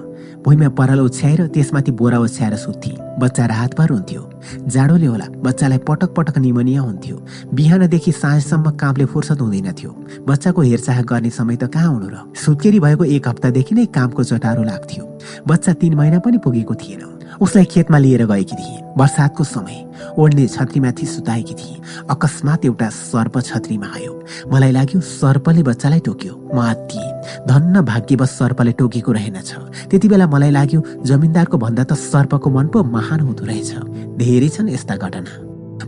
भुइँमा 0.43 0.67
पराल 0.75 0.99
ओछ्याएर 0.99 1.47
त्यसमाथि 1.47 1.91
बोरा 1.91 2.17
ओछ्याएर 2.19 2.55
सुत्थे। 2.55 2.91
बच्चा 3.19 3.45
राहतभर 3.45 3.89
हुन्थ्यो। 3.89 4.21
जाडोले 4.67 5.05
होला 5.05 5.25
बच्चालाई 5.39 5.77
पटक 5.87 6.13
पटक 6.15 6.37
निमोनिया 6.37 6.81
हुन्थ्यो। 6.81 7.17
बिहानदेखि 7.53 8.11
साँझसम्म 8.11 8.71
कामले 8.75 9.05
फुर्सद 9.05 9.39
हुँदैन 9.39 9.71
थियो 9.71 9.91
बच्चाको 10.27 10.61
हेरचाह 10.61 11.01
गर्ने 11.01 11.29
समय 11.29 11.55
त 11.55 11.71
कहाँ 11.71 11.93
हुनु 11.93 12.07
र? 12.11 12.15
सुत्केरी 12.35 12.79
भएको 12.79 13.03
एक 13.05 13.27
हप्तादेखि 13.27 13.75
नै 13.75 13.85
कामको 13.95 14.23
चटारो 14.23 14.63
लाग्थ्यो। 14.63 15.03
बच्चा 15.47 15.73
तिन 15.79 15.95
महिना 15.95 16.19
पनि 16.19 16.37
पुगेको 16.43 16.75
थिएन। 16.75 17.12
उसलाई 17.41 17.65
खेतमा 17.65 17.97
लिएर 17.97 18.25
गएकी 18.25 18.55
थिए। 18.55 18.79
बर्सातको 18.97 19.43
समय 19.43 19.85
ओढ्ने 20.17 20.47
छत्रीमाथि 20.47 21.05
सुताएकी 21.05 21.53
थिए। 21.53 21.81
अकस्मात 22.09 22.65
एउटा 22.65 22.89
सर्प 22.89 23.39
छत्रीमा 23.39 23.87
आयो। 23.95 24.23
मलाई 24.51 24.71
लाग्यो 24.71 25.01
सर्पले 25.01 25.63
बच्चालाई 25.63 25.99
टोक्यो। 25.99 26.49
म 26.53 26.59
आत्तिए। 26.59 27.09
धन्न 27.47 27.81
भाग्यवश 27.81 28.29
सर्पले 28.29 28.71
टोकेको 28.71 29.11
रहेनछ। 29.11 29.53
त्यति 29.89 30.07
बेला 30.09 30.27
मलाई 30.27 30.51
लाग्यो 30.51 30.83
जमिनदारको 31.05 31.57
भन्दा 31.57 31.83
त 31.83 31.93
सर्पको 31.93 32.49
मन 32.49 32.67
पो 32.67 32.83
महान 32.83 33.19
हुँदो 33.19 33.45
रहेछ। 33.45 33.71
धेरै 34.17 34.49
छन् 34.49 34.69
यस्ता 34.69 34.95
घटना। 34.95 35.31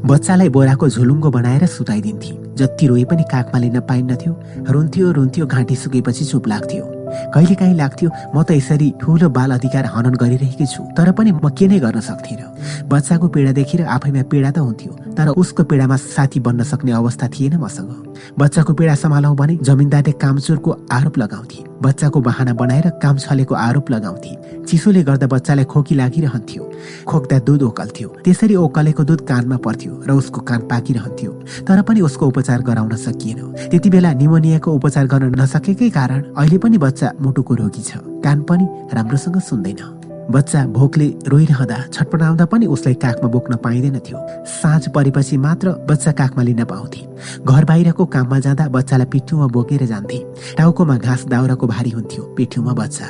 बच्चालाई 0.06 0.50
बोराको 0.50 0.90
झुलुङ्गो 0.90 1.30
बनाएर 1.32 1.66
सुताइदिन्थे। 1.66 2.56
जति 2.56 2.88
रोए 2.88 3.04
पनि 3.04 3.24
काखमा 3.24 3.60
लिन 3.60 3.80
पाइन्नथ्यो। 3.80 4.34
रुन्थ्यो 4.70 5.12
रुन्थ्यो 5.12 5.46
घाँटी 5.46 5.76
सुकेपछि 5.76 6.26
चुप 6.26 6.48
लाग्थ्यो। 6.48 6.95
कहिलेकाहीँ 7.34 7.76
लाग्थ्यो 7.76 8.10
म 8.36 8.44
त 8.44 8.52
यसरी 8.52 8.88
ठुलो 9.02 9.30
बाल 9.30 9.52
अधिकार 9.58 9.86
हनन 9.94 10.16
गरिरहेकी 10.22 10.66
छु 10.66 10.82
तर 10.98 11.12
पनि 11.12 11.32
म 11.32 11.50
के 11.52 11.68
नै 11.68 11.80
गर्न 11.80 12.00
सक्थिनँ। 12.00 12.88
बच्चाको 12.90 13.28
पीडा 13.28 13.52
देखेर 13.52 13.82
आफैमा 13.86 14.24
पीडा 14.32 14.52
त 14.52 14.58
हुन्थ्यो 14.60 14.92
तर 15.18 15.28
उसको 15.36 15.64
पीडामा 15.64 15.96
साथी 15.96 16.40
बन्न 16.40 16.64
सक्ने 16.64 16.92
अवस्था 16.92 17.28
थिएन 17.34 17.56
मसँग। 17.58 17.92
बच्चाको 18.40 18.74
पीडा 18.74 18.96
सम्हालौँ 18.96 19.36
भने 19.36 19.56
जमिनदारले 19.62 20.12
कामचोरको 20.22 20.72
आरोप 20.92 21.18
लगाउँथे। 21.18 21.64
बच्चाको 21.84 22.20
बहाना 22.22 22.54
बनाएर 22.54 22.90
काम 23.04 23.18
छलेको 23.18 23.56
आरोप 23.56 23.92
लगाउँथे। 23.92 24.64
चिसोले 24.66 25.02
गर्दा 25.04 25.28
बच्चालाई 25.28 25.66
खोकी 25.72 25.96
लागिरहन्थ्यो। 25.96 26.64
खोक्दा 27.08 27.38
दुध 27.48 27.62
ओकल्थ्यो। 27.64 28.08
त्यसरी 28.26 28.56
ओकलेको 28.56 29.04
दुध 29.04 29.22
कानमा 29.30 29.58
पर्थ्यो 29.62 29.92
र 30.08 30.12
उसको 30.12 30.42
कान 30.42 30.62
पाकिरहन्थ्यो। 30.72 31.32
तर 31.68 31.82
पनि 31.86 32.02
उसको 32.02 32.28
उपचार 32.28 32.62
गराउन 32.66 32.96
सकिएन। 32.96 33.40
त्यति 33.70 33.90
बेला 33.90 34.14
निमोनियाको 34.14 34.70
उपचार 34.72 35.06
गर्न 35.08 35.36
नसकेकै 35.42 35.90
कारण 35.90 36.22
अहिले 36.34 36.58
पनि 36.58 36.78
बच्चा 36.96 37.12
मुटुको 37.20 37.54
रोगी 37.60 37.82
छ। 37.84 38.00
कान 38.24 38.42
पनि 38.48 38.66
राम्रोसँग 38.96 39.40
सुन्दैन। 39.44 39.84
बच्चा 40.32 40.60
भोकले 40.72 41.08
रोइरहँदा 41.28 41.78
छटपटाउँदा 41.92 42.46
पनि 42.48 42.66
उसलाई 42.72 42.96
काखमा 43.04 43.28
बोक्न 43.30 43.56
पाइँदैन 43.60 44.00
थियो। 44.00 44.18
साँझ 44.48 44.88
परेपछि 44.96 45.38
मात्र 45.38 45.76
बच्चा 45.92 46.12
काखमा 46.16 46.44
लिन 46.44 46.64
पाउँथे। 46.64 47.02
घर 47.44 47.66
बाहिरको 47.68 48.06
काममा 48.06 48.40
जाँदा 48.40 48.68
बच्चालाई 48.72 49.08
पिठ्यौमा 49.12 49.48
बोकेर 49.52 49.86
जान्थे। 49.86 50.20
टाउकोमा 50.56 50.96
घाँस 50.98 51.26
दाउराको 51.28 51.68
भारी 51.68 51.90
हुन्थ्यो। 51.90 52.24
पिठ्यौमा 52.32 52.74
बच्चा। 52.74 53.06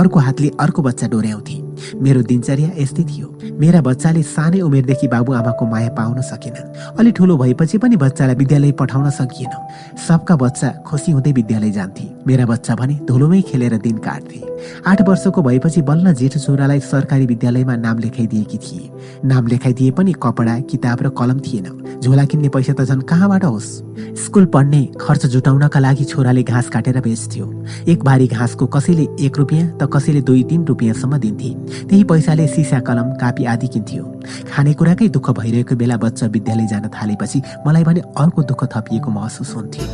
अर्को 0.00 0.18
हातले 0.18 0.48
अर्को 0.56 0.82
बच्चा 0.82 1.06
डोर्याउँथे। 1.06 1.56
मेरो 2.02 2.22
दिनचर्या 2.22 2.70
यस्तै 2.78 3.04
थियो। 3.04 3.26
मेरा 3.60 3.80
बच्चाले 3.80 4.22
सानै 4.24 4.60
उमेरदेखि 4.60 5.08
बाबुआमाको 5.08 5.66
माया 5.66 5.90
पाउन 5.98 6.20
सकेनन् 6.22 6.98
अलि 6.98 7.10
ठुलो 7.12 7.36
भएपछि 7.36 7.78
पनि 7.78 7.96
बच्चालाई 7.96 8.34
विद्यालय 8.34 8.72
पठाउन 8.72 9.10
सकिएन। 9.10 9.52
सबका 10.08 10.36
बच्चा 10.36 10.68
खुसी 10.86 11.12
हुँदै 11.12 11.32
विद्यालय 11.32 11.70
जान्थे। 11.70 12.04
मेरा 12.26 12.46
बच्चा 12.46 12.74
भने 12.74 12.94
धुलोमै 13.08 13.40
खेलेर 13.42 13.76
दिन 13.78 13.96
काट्थे। 13.98 14.40
आठ 14.86 15.02
वर्षको 15.08 15.42
भएपछि 15.42 15.82
बल्ल 15.82 16.12
जेठो 16.14 16.40
छोरालाई 16.40 16.80
सरकारी 16.80 17.26
विद्यालयमा 17.26 17.76
नाम 17.76 17.98
लेखाइदिएकी 17.98 18.58
थिए। 18.58 18.90
नाम 19.24 19.46
लेखाइदिए 19.46 19.90
पनि 19.90 20.12
कपडा 20.22 20.58
किताब 20.70 21.02
र 21.02 21.08
कलम 21.08 21.38
थिएन। 21.40 22.00
झोला 22.00 22.24
किन्ने 22.24 22.48
पैसा 22.48 22.72
त 22.72 22.84
झन् 22.84 23.02
कहाँबाट 23.02 23.44
होस्? 23.44 23.68
स्कुल 24.16 24.44
पढ्ने 24.46 24.82
खर्च 25.00 25.26
जुटाउनका 25.26 25.80
लागि 25.80 26.04
छोराले 26.04 26.42
घाँस 26.42 26.68
काटेर 26.68 27.00
बेच्थ्यो। 27.00 27.46
एक 27.88 28.04
भारी 28.04 28.26
घाँसको 28.26 28.66
कसैले 28.66 29.06
एक 29.20 29.38
रुपियाँ 29.38 29.66
त 29.78 29.88
कसैले 29.92 30.20
दुई 30.20 30.42
तिन 30.44 30.64
रुपियाँसम्म 30.66 31.18
दिन्थे। 31.18 31.50
त्यही 31.88 32.02
पैसाले 32.04 32.46
सिसा 32.48 32.80
कलम 32.80 33.08
कापी 33.20 33.44
आदि 33.44 33.68
किन्थ्यो। 33.68 34.04
खानेकुराकै 34.52 35.08
दुःख 35.08 35.30
भइरहेको 35.38 35.74
बेला 35.76 35.96
बच्चा 35.96 36.26
विद्यालय 36.26 36.66
जान 36.66 36.88
थालेपछि 36.94 37.42
मलाई 37.66 37.84
भने 37.84 38.00
अर्को 38.16 38.42
दुःख 38.42 38.64
थपिएको 38.74 39.10
महसुस 39.10 39.54
हुन्थ्यो। 39.56 39.84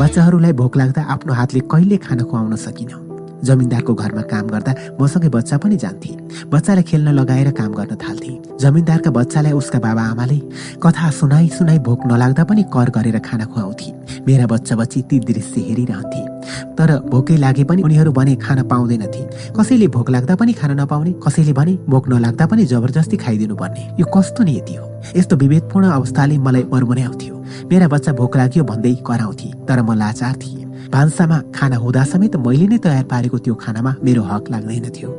बच्चाहरूलाई 0.00 0.52
भोक 0.52 0.76
लाग्दा 0.76 1.02
आफ्नो 1.12 1.32
हातले 1.34 1.60
कहिले 1.70 1.96
खाना 2.00 2.24
खुवाउन 2.24 2.56
सकिन। 2.56 3.09
जमिनदारको 3.44 3.94
घरमा 3.94 4.22
काम 4.32 4.46
गर्दा 4.48 4.72
मसँगै 5.00 5.28
बच्चा 5.28 5.56
पनि 5.58 5.76
जान्थे। 5.76 6.10
बच्चालाई 6.52 6.82
खेल्न 6.82 7.08
लगाएर 7.18 7.50
काम 7.52 7.72
गर्न 7.74 7.96
थाल्थे। 7.96 8.32
जमिनदारका 8.60 9.10
बच्चालाई 9.10 9.52
उसका 9.52 9.78
बाबा 9.78 10.02
आमाले 10.02 10.38
कथा 10.82 11.10
सुनाइ 11.10 11.48
सुनाइ 11.48 11.78
भोक 11.78 12.00
नलाग्दा 12.06 12.44
पनि 12.44 12.62
कर 12.74 12.90
गरेर 12.90 13.18
खाना 13.18 13.44
खुवाउँथे। 13.44 13.88
मेरा 14.26 14.46
बच्चा 14.46 14.76
बच्ची 14.76 15.02
ती 15.02 15.18
दृश्य 15.20 15.60
हेरिरहन्थे। 15.60 16.22
तर 16.76 16.90
भोकै 17.08 17.36
लागे 17.36 17.64
पनि 17.64 17.82
उनीहरू 17.82 18.12
भने 18.12 18.34
खान 18.36 18.62
पाउँदैनथे। 18.68 19.22
कसैले 19.56 19.86
भोक 19.88 20.10
लाग्दा 20.10 20.34
पनि 20.36 20.52
खान 20.52 20.80
नपाउने 20.80 21.12
कसैले 21.24 21.52
भने 21.52 21.78
भोक 21.88 22.08
नलाग्दा 22.08 22.46
पनि 22.46 22.64
जबरजस्ती 22.66 23.16
खाइदिनु 23.16 23.56
पर्ने 23.56 23.82
यो 24.00 24.06
कस्तो 24.14 24.44
नियति 24.44 24.74
हो? 24.74 24.86
यस्तो 25.16 25.36
विभेदपूर्ण 25.36 25.86
अवस्थाले 25.88 26.38
मलाई 26.38 26.64
मर्मर्याउँथ्यो 26.72 27.34
मेरा 27.70 27.88
बच्चा 27.88 28.12
भोक 28.12 28.36
लाग्यो 28.36 28.64
भन्दै 28.64 28.94
कराउँथे 29.06 29.48
तर 29.68 29.82
म 29.82 29.94
लाचार 29.94 30.34
थिएँ। 30.36 30.69
भान्सामा 30.90 31.38
खाना 31.54 31.76
हुँदा 31.76 32.04
समेत 32.04 32.36
मैले 32.36 32.66
नै 32.66 32.78
तयार 32.78 33.04
पारेको 33.04 33.38
त्यो 33.38 33.54
खानामा 33.54 33.94
मेरो 34.04 34.22
हक 34.22 34.50
लाग्दैन 34.50 34.86
थियो। 34.90 35.10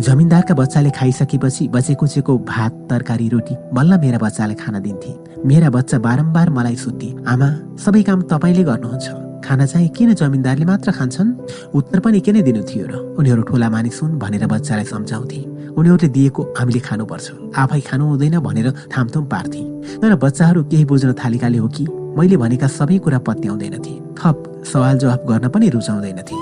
जमिनदारका 0.00 0.54
बच्चाले 0.54 0.90
खाइसकेपछि 0.90 1.68
बचे 1.68 1.94
कुचेको 1.94 2.38
भात 2.38 2.72
तरकारी 2.90 3.28
रोटी 3.28 3.54
बल्ल 3.72 3.98
मेरा 4.00 4.18
बच्चालाई 4.18 4.56
खाना 4.56 4.78
दिन्थे। 4.78 5.12
मेरा 5.46 5.70
बच्चा 5.70 5.98
बारम्बार 5.98 6.50
मलाई 6.50 6.76
सुत्थे। 6.76 7.08
आमा 7.26 7.48
सबै 7.78 8.02
काम 8.02 8.22
तपाईँले 8.22 8.64
गर्नुहुन्छ। 8.64 9.06
खाना 9.44 9.66
चाहिँ 9.66 9.88
किन 9.88 10.14
जमिनदारले 10.14 10.64
मात्र 10.64 10.90
खान्छन्? 10.90 11.30
उत्तर 11.74 12.00
पनि 12.00 12.20
किन 12.20 12.42
दिनु 12.42 12.62
थियो 12.62 12.86
र? 12.86 12.94
उनीहरू 13.18 13.42
ठुला 13.42 13.68
मानिस 13.70 14.02
हुन् 14.02 14.18
भनेर 14.18 14.46
बच्चालाई 14.46 14.84
सम्झाउँथे। 14.84 15.40
उनीहरूले 15.78 16.08
दिएको 16.08 16.42
हामीले 16.58 16.80
खानुपर्छ। 16.80 17.26
आफै 17.56 17.80
खानु 17.80 18.04
हुँदैन 18.10 18.38
भनेर 18.38 18.70
थामथुम 18.90 19.24
पार्थे। 19.24 19.62
तर 20.02 20.14
बच्चाहरू 20.14 20.60
केही 20.64 20.84
बुझ्न 20.84 21.12
थालेकाले 21.14 21.58
हो 21.58 21.68
कि? 21.68 21.84
मैले 22.18 22.36
भनेका 22.36 22.66
सबै 22.66 22.98
कुरा 22.98 23.18
पत्याउँदैनथे 23.18 23.94
थप। 24.18 24.51
सवाल 24.64 24.98
जवाफ 24.98 25.20
गर्न 25.28 25.48
पनि 25.48 25.68
रुचाउँदैनथे 25.68 26.36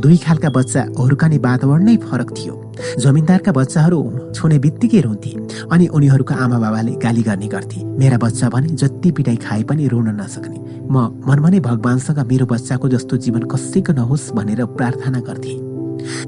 दुई 0.00 0.16
खालका 0.16 0.48
बच्चा 0.50 0.82
हुर्काने 0.98 1.38
वातावरण 1.38 1.84
नै 1.84 1.96
फरक 2.00 2.30
थियो। 2.32 2.54
जमिनदारका 2.98 3.52
बच्चाहरू 3.52 4.00
छुने 4.34 4.58
बित्तिकै 4.58 5.00
रुन्थे 5.00 5.30
अनि 5.68 5.86
उनीहरूका 5.86 6.34
आमा 6.34 6.58
बाबाले 6.58 6.92
गाली 7.04 7.22
गर्ने 7.22 7.46
गर्थे। 7.46 7.84
मेरा 8.00 8.18
बच्चा 8.18 8.48
भने 8.48 8.68
जति 8.80 9.10
पिटाइ 9.12 9.36
खाए 9.36 9.62
पनि 9.68 9.88
रुन 9.92 10.08
नसक्ने। 10.20 10.58
म 10.88 10.96
मनमा 11.28 11.48
नै 11.52 11.60
भगवान्सँग 11.60 12.18
मेरो 12.26 12.46
बच्चाको 12.48 12.88
जस्तो 12.88 13.16
जीवन 13.16 13.42
कसैको 13.52 13.92
नहोस् 13.92 14.32
भनेर 14.32 14.64
प्रार्थना 14.78 15.20
गर्थे। 15.20 15.69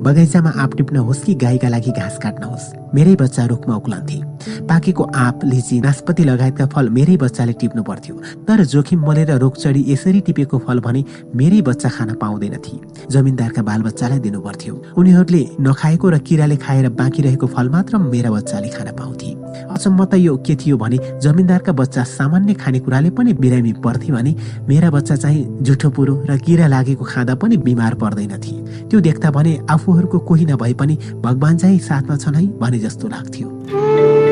बगैँचामा 0.01 0.51
आँप 0.57 0.77
टिप्न 0.77 0.97
होस् 0.97 1.25
कि 1.25 1.35
गाईका 1.35 1.69
लागि 1.69 1.91
घाँस 1.91 2.19
काट्न 2.19 2.45
होस् 2.45 2.73
मेरै 2.95 3.15
बच्चा 3.17 3.45
रुखमा 3.47 3.77
उक्लन्थे। 3.77 4.32
पाकेको 4.69 5.05
आँप 5.05 5.45
लिची 5.45 5.81
नास्पति 5.81 6.25
लगायतका 6.25 6.67
फल 6.67 6.89
मेरै 6.89 7.17
बच्चाले 7.17 7.53
टिप्नु 7.61 7.83
पर्थ्यो। 7.83 8.15
तर 8.49 8.65
जोखिम 8.65 9.07
मलेर 9.07 9.31
रोग 9.39 9.57
चढी 9.57 9.85
यसरी 9.89 10.21
टिपेको 10.21 10.59
फल 10.59 10.81
भने 10.81 11.05
मेरै 11.37 11.61
बच्चा 11.63 11.89
खान 11.89 12.15
पाउँदैनथे 12.15 12.77
जमिनदारका 13.11 13.63
बालबच्चालाई 13.63 14.19
दिनु 14.19 14.41
पर्थ्यो। 14.41 14.75
उनीहरूले 14.97 15.43
नखाएको 15.61 16.11
र 16.11 16.19
किराले 16.21 16.57
खाएर 16.57 16.89
बाँकी 16.91 17.23
रहेको 17.23 17.47
फल 17.47 17.69
मात्र 17.69 17.99
मेरा 17.99 18.31
बच्चाले 18.31 18.69
खान 18.69 18.89
पाउँथे। 18.97 19.31
अचम्म 19.53 20.05
त 20.05 20.15
यो 20.17 20.37
के 20.37 20.55
थियो 20.57 20.77
भने 20.77 20.99
जमिनदारका 21.23 21.73
बच्चा 21.73 22.03
सामान्य 22.05 22.55
खानेकुराले 22.55 23.11
पनि 23.11 23.33
बिरामी 23.35 23.73
पर्थे 23.85 24.13
भने 24.13 24.35
मेरा 24.69 24.91
बच्चा 24.91 25.17
चाहिँ 25.17 25.45
जुठो 25.63 25.91
पुरो 25.91 26.15
र 26.29 26.37
किरा 26.39 26.67
लागेको 26.67 27.05
खाँदा 27.05 27.35
पनि 27.37 27.57
बिमार 27.59 27.95
पर्दैनथे 27.95 28.55
त्यो 28.89 29.01
देख्दा 29.01 29.31
भने 29.31 29.53
आफूहरूको 29.71 30.19
कोही 30.19 30.45
नभए 30.47 30.73
पनि 30.75 30.99
भगवान 31.21 31.57
चाहिँ 31.59 31.79
साथमा 31.81 32.17
छन् 32.17 32.37
है 32.37 32.47
भने 32.59 32.79
जस्तो 32.79 33.09
लाग्थ्यो। 33.09 34.32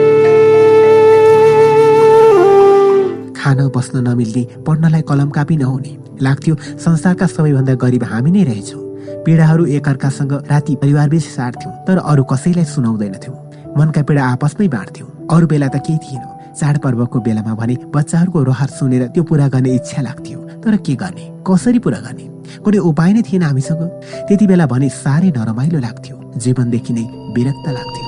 खान 3.41 3.69
बस्न 3.75 4.05
नमिल्ने 4.09 4.43
पढ्नलाई 4.67 5.03
कलम 5.09 5.31
कापी 5.31 5.57
नहुने 5.57 5.93
लाग्थ्यो। 6.23 6.55
संसारका 6.79 7.27
सबैभन्दा 7.27 7.75
गरिब 7.75 8.05
हामी 8.05 8.31
नै 8.31 8.43
रहेछौँ। 8.45 8.83
पीडाहरू 9.25 9.65
एकअर्कासँग 9.77 10.33
राति 10.51 10.75
परिवारबीच 10.77 11.25
सार्थ्यौँ 11.27 11.73
तर 11.87 11.99
अरू 12.05 12.25
कसैलाई 12.25 12.65
सुनाउँदैनथ्यौँ। 12.67 13.37
मनका 13.79 14.03
पीडा 14.03 14.23
आपसमै 14.27 14.69
बाँड्थ्यौँ। 14.69 15.09
अरू 15.33 15.47
बेला 15.47 15.69
त 15.69 15.81
केही 15.87 15.99
थिएन। 16.05 16.25
चाडपर्वको 16.61 17.19
बेलामा 17.21 17.55
भने 17.55 17.75
बच्चाहरूको 17.95 18.43
रहर 18.45 18.69
सुनेर 18.77 19.07
त्यो 19.15 19.23
पुरा 19.25 19.49
गर्ने 19.49 19.71
इच्छा 19.75 20.03
लाग्थ्यो। 20.03 20.39
तर 20.61 20.77
के 20.77 20.95
गर्ने? 21.01 21.25
कसरी 21.47 21.79
पुरा 21.79 22.01
गर्ने? 22.05 22.27
कुनै 22.65 22.79
उपाय 22.79 23.13
नै 23.13 23.23
थिएन 23.23 23.43
हामीसँग। 23.43 23.83
त्यति 24.29 24.47
बेला 24.47 24.67
भने 24.67 24.89
साह्रै 24.93 25.31
नरमाइलो 25.33 25.79
लाग्थ्यो। 25.81 26.17
जीवनदेखि 26.37 26.93
नै 26.93 27.05
विरक्त 27.35 27.67
लाग्थ्यो। 27.77 28.05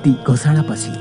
मुक्ति 0.00 0.24
घोषणापछि। 0.24 0.92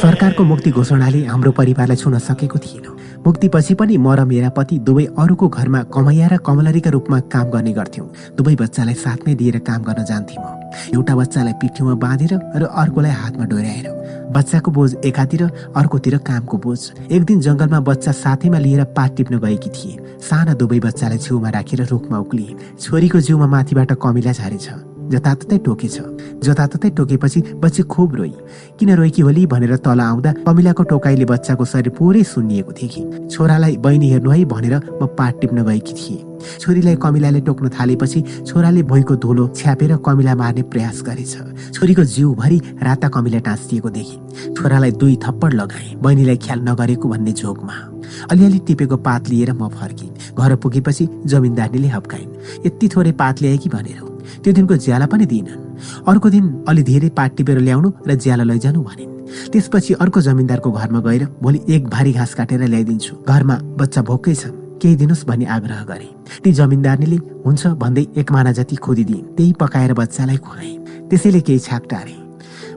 सरकारको 0.00 0.44
मुक्ति 0.44 0.70
घोषणाले 0.70 1.24
हाम्रो 1.24 1.52
परिवारलाई 1.56 1.96
छुन 1.96 2.18
सकेको 2.20 2.58
थिएन। 2.58 2.84
मुक्तिपछि 3.26 3.74
पनि 3.74 3.96
म 3.98 4.14
र 4.14 4.24
मेरा 4.24 4.48
पति 4.56 4.78
दुवै 4.78 5.04
अरूको 5.18 5.48
घरमा 5.48 5.82
कमैया 5.94 6.26
र 6.28 6.36
कमलरीका 6.38 6.90
रूपमा 6.90 7.18
काम 7.32 7.46
गर्ने 7.50 7.72
गर्थ्यौँ। 7.72 8.06
दुवै 8.36 8.54
बच्चालाई 8.56 8.94
साथमै 8.94 9.34
दिएर 9.34 9.58
काम 9.68 9.82
गर्न 9.82 10.04
जान्थेँ 10.04 10.38
म। 10.38 10.46
एउटा 10.94 11.14
बच्चालाई 11.16 11.52
पिठ्यौमा 11.60 11.94
बाँधेर 11.98 12.32
र 12.56 12.62
अर्कोलाई 12.64 13.12
हातमा 13.12 13.44
डोर्याएर। 13.44 13.86
बच्चाको 14.32 14.70
बोझ 14.70 14.90
एकातिर 15.04 15.42
अर्कोतिर 15.76 16.16
कामको 16.18 16.56
बोझ। 16.58 16.80
एक 17.10 17.22
दिन 17.24 17.40
जङ्गलमा 17.40 17.80
बच्चा 17.80 18.12
साथैमा 18.12 18.58
लिएर 18.58 18.84
पात 18.96 19.10
टिप्न 19.16 19.38
गएकी 19.38 19.70
थिए। 19.70 19.98
साना 20.22 20.54
दुवै 20.54 20.78
बच्चालाई 20.80 21.18
छेउमा 21.18 21.48
राखेर 21.50 21.80
रुखमा 21.90 22.18
उक्लिए। 22.18 22.56
छोरीको 22.80 23.18
जिउमा 23.20 23.46
माथिबाट 23.46 23.92
कमिला 23.98 24.32
झारेछ। 24.32 24.97
जताततै 25.10 25.58
टोकेछ। 25.66 25.96
जताततै 26.44 26.90
टोकेपछि 26.96 27.40
बच्ची 27.62 27.82
खुब 27.82 28.14
रोई। 28.16 28.32
किन 28.78 28.94
रोइकी 28.94 29.22
होली 29.22 29.46
भनेर 29.46 29.76
तल 29.80 30.00
आउँदा 30.00 30.32
कमिलाको 30.46 30.82
टोकाइले 30.90 31.24
बच्चाको 31.24 31.64
शरीर 31.64 31.92
पुरै 31.98 32.22
सुन्निएको 32.24 32.72
थिए 32.72 33.28
छोरालाई 33.28 33.76
बहिनी 33.76 34.08
हेर्नु 34.10 34.30
है 34.30 34.44
भनेर 34.44 34.74
म 35.02 35.06
पाट 35.18 35.40
टिप्न 35.40 35.64
गएकी 35.64 35.92
थिएँ। 35.92 36.24
छोरीलाई 36.60 36.96
कमिलाले 37.02 37.40
टोक्न 37.40 37.68
थालेपछि 37.68 38.20
छोराले 38.46 38.82
भुइँको 38.82 39.14
धुलो 39.16 39.46
छ्यापेर 39.56 39.96
कमिला 40.06 40.34
मार्ने 40.34 40.62
प्रयास 40.70 41.02
गरेछ। 41.06 41.34
छोरीको 41.74 42.04
जिउभरि 42.04 42.58
राता 42.82 43.08
कमिला 43.08 43.38
टाँसिएको 43.42 43.90
देखे। 43.90 44.54
छोरालाई 44.54 44.92
दुई 44.92 45.16
थप्पड 45.24 45.52
लगाए। 45.54 45.94
बहिनीलाई 45.98 46.36
ख्याल 46.36 46.60
नगरेको 46.68 47.08
भन्ने 47.08 47.32
झोकमा 47.32 47.74
अलिअलि 48.30 48.58
टिपेको 48.66 48.96
पात 48.96 49.28
लिएर 49.28 49.52
म 49.52 49.68
फर्केँ। 49.68 50.10
घर 50.38 50.54
पुगेपछि 50.62 51.08
जमिनदारीले 51.26 51.88
हप्काइन्। 51.88 52.66
यति 52.66 52.88
थोरै 52.88 53.12
पात 53.12 53.42
ल्याए 53.42 53.56
कि 53.58 53.68
भनेर। 53.68 54.00
त्यो 54.42 54.52
दिनको 54.52 54.76
ज्याला 54.76 55.06
पनि 55.06 55.26
दिइनन्। 55.26 55.60
अर्को 56.08 56.28
दिन 56.30 56.44
अलि 56.68 56.82
धेरै 56.82 57.08
पात 57.18 57.30
टिपेर 57.36 57.58
ल्याउनु 57.58 57.88
र 58.08 58.14
ज्याला 58.14 58.44
लैजानु 58.44 58.82
भनिन्। 58.82 59.10
त्यसपछि 59.52 59.94
अर्को 60.02 60.20
जमिनदारको 60.20 60.70
घरमा 60.72 61.00
गएर 61.00 61.24
भोलि 61.42 61.60
एक 61.68 61.88
भारी 61.88 62.12
घाँस 62.12 62.34
काटेर 62.34 62.62
ल्याइदिन्छु। 62.64 63.12
घरमा 63.28 63.56
बच्चा 63.76 64.02
भोकै 64.02 64.34
छ 64.34 64.52
केही 64.78 64.96
दिनुहोस् 64.96 65.26
भन्ने 65.26 65.46
आग्रह 65.46 65.82
गरे। 65.90 66.08
ती 66.42 66.52
जमिनदारले 66.52 67.16
हुन्छ 67.44 67.66
भन्दै 67.82 68.04
एक 68.16 68.32
माना 68.32 68.52
जति 68.54 68.76
खोदिदिन् 68.78 69.26
त्यही 69.36 69.52
पकाएर 69.60 69.92
बच्चालाई 69.92 70.36
खुवाए। 70.38 70.72
त्यसैले 71.10 71.40
केही 71.40 71.58
छाक 71.58 71.84
टारे। 71.90 72.14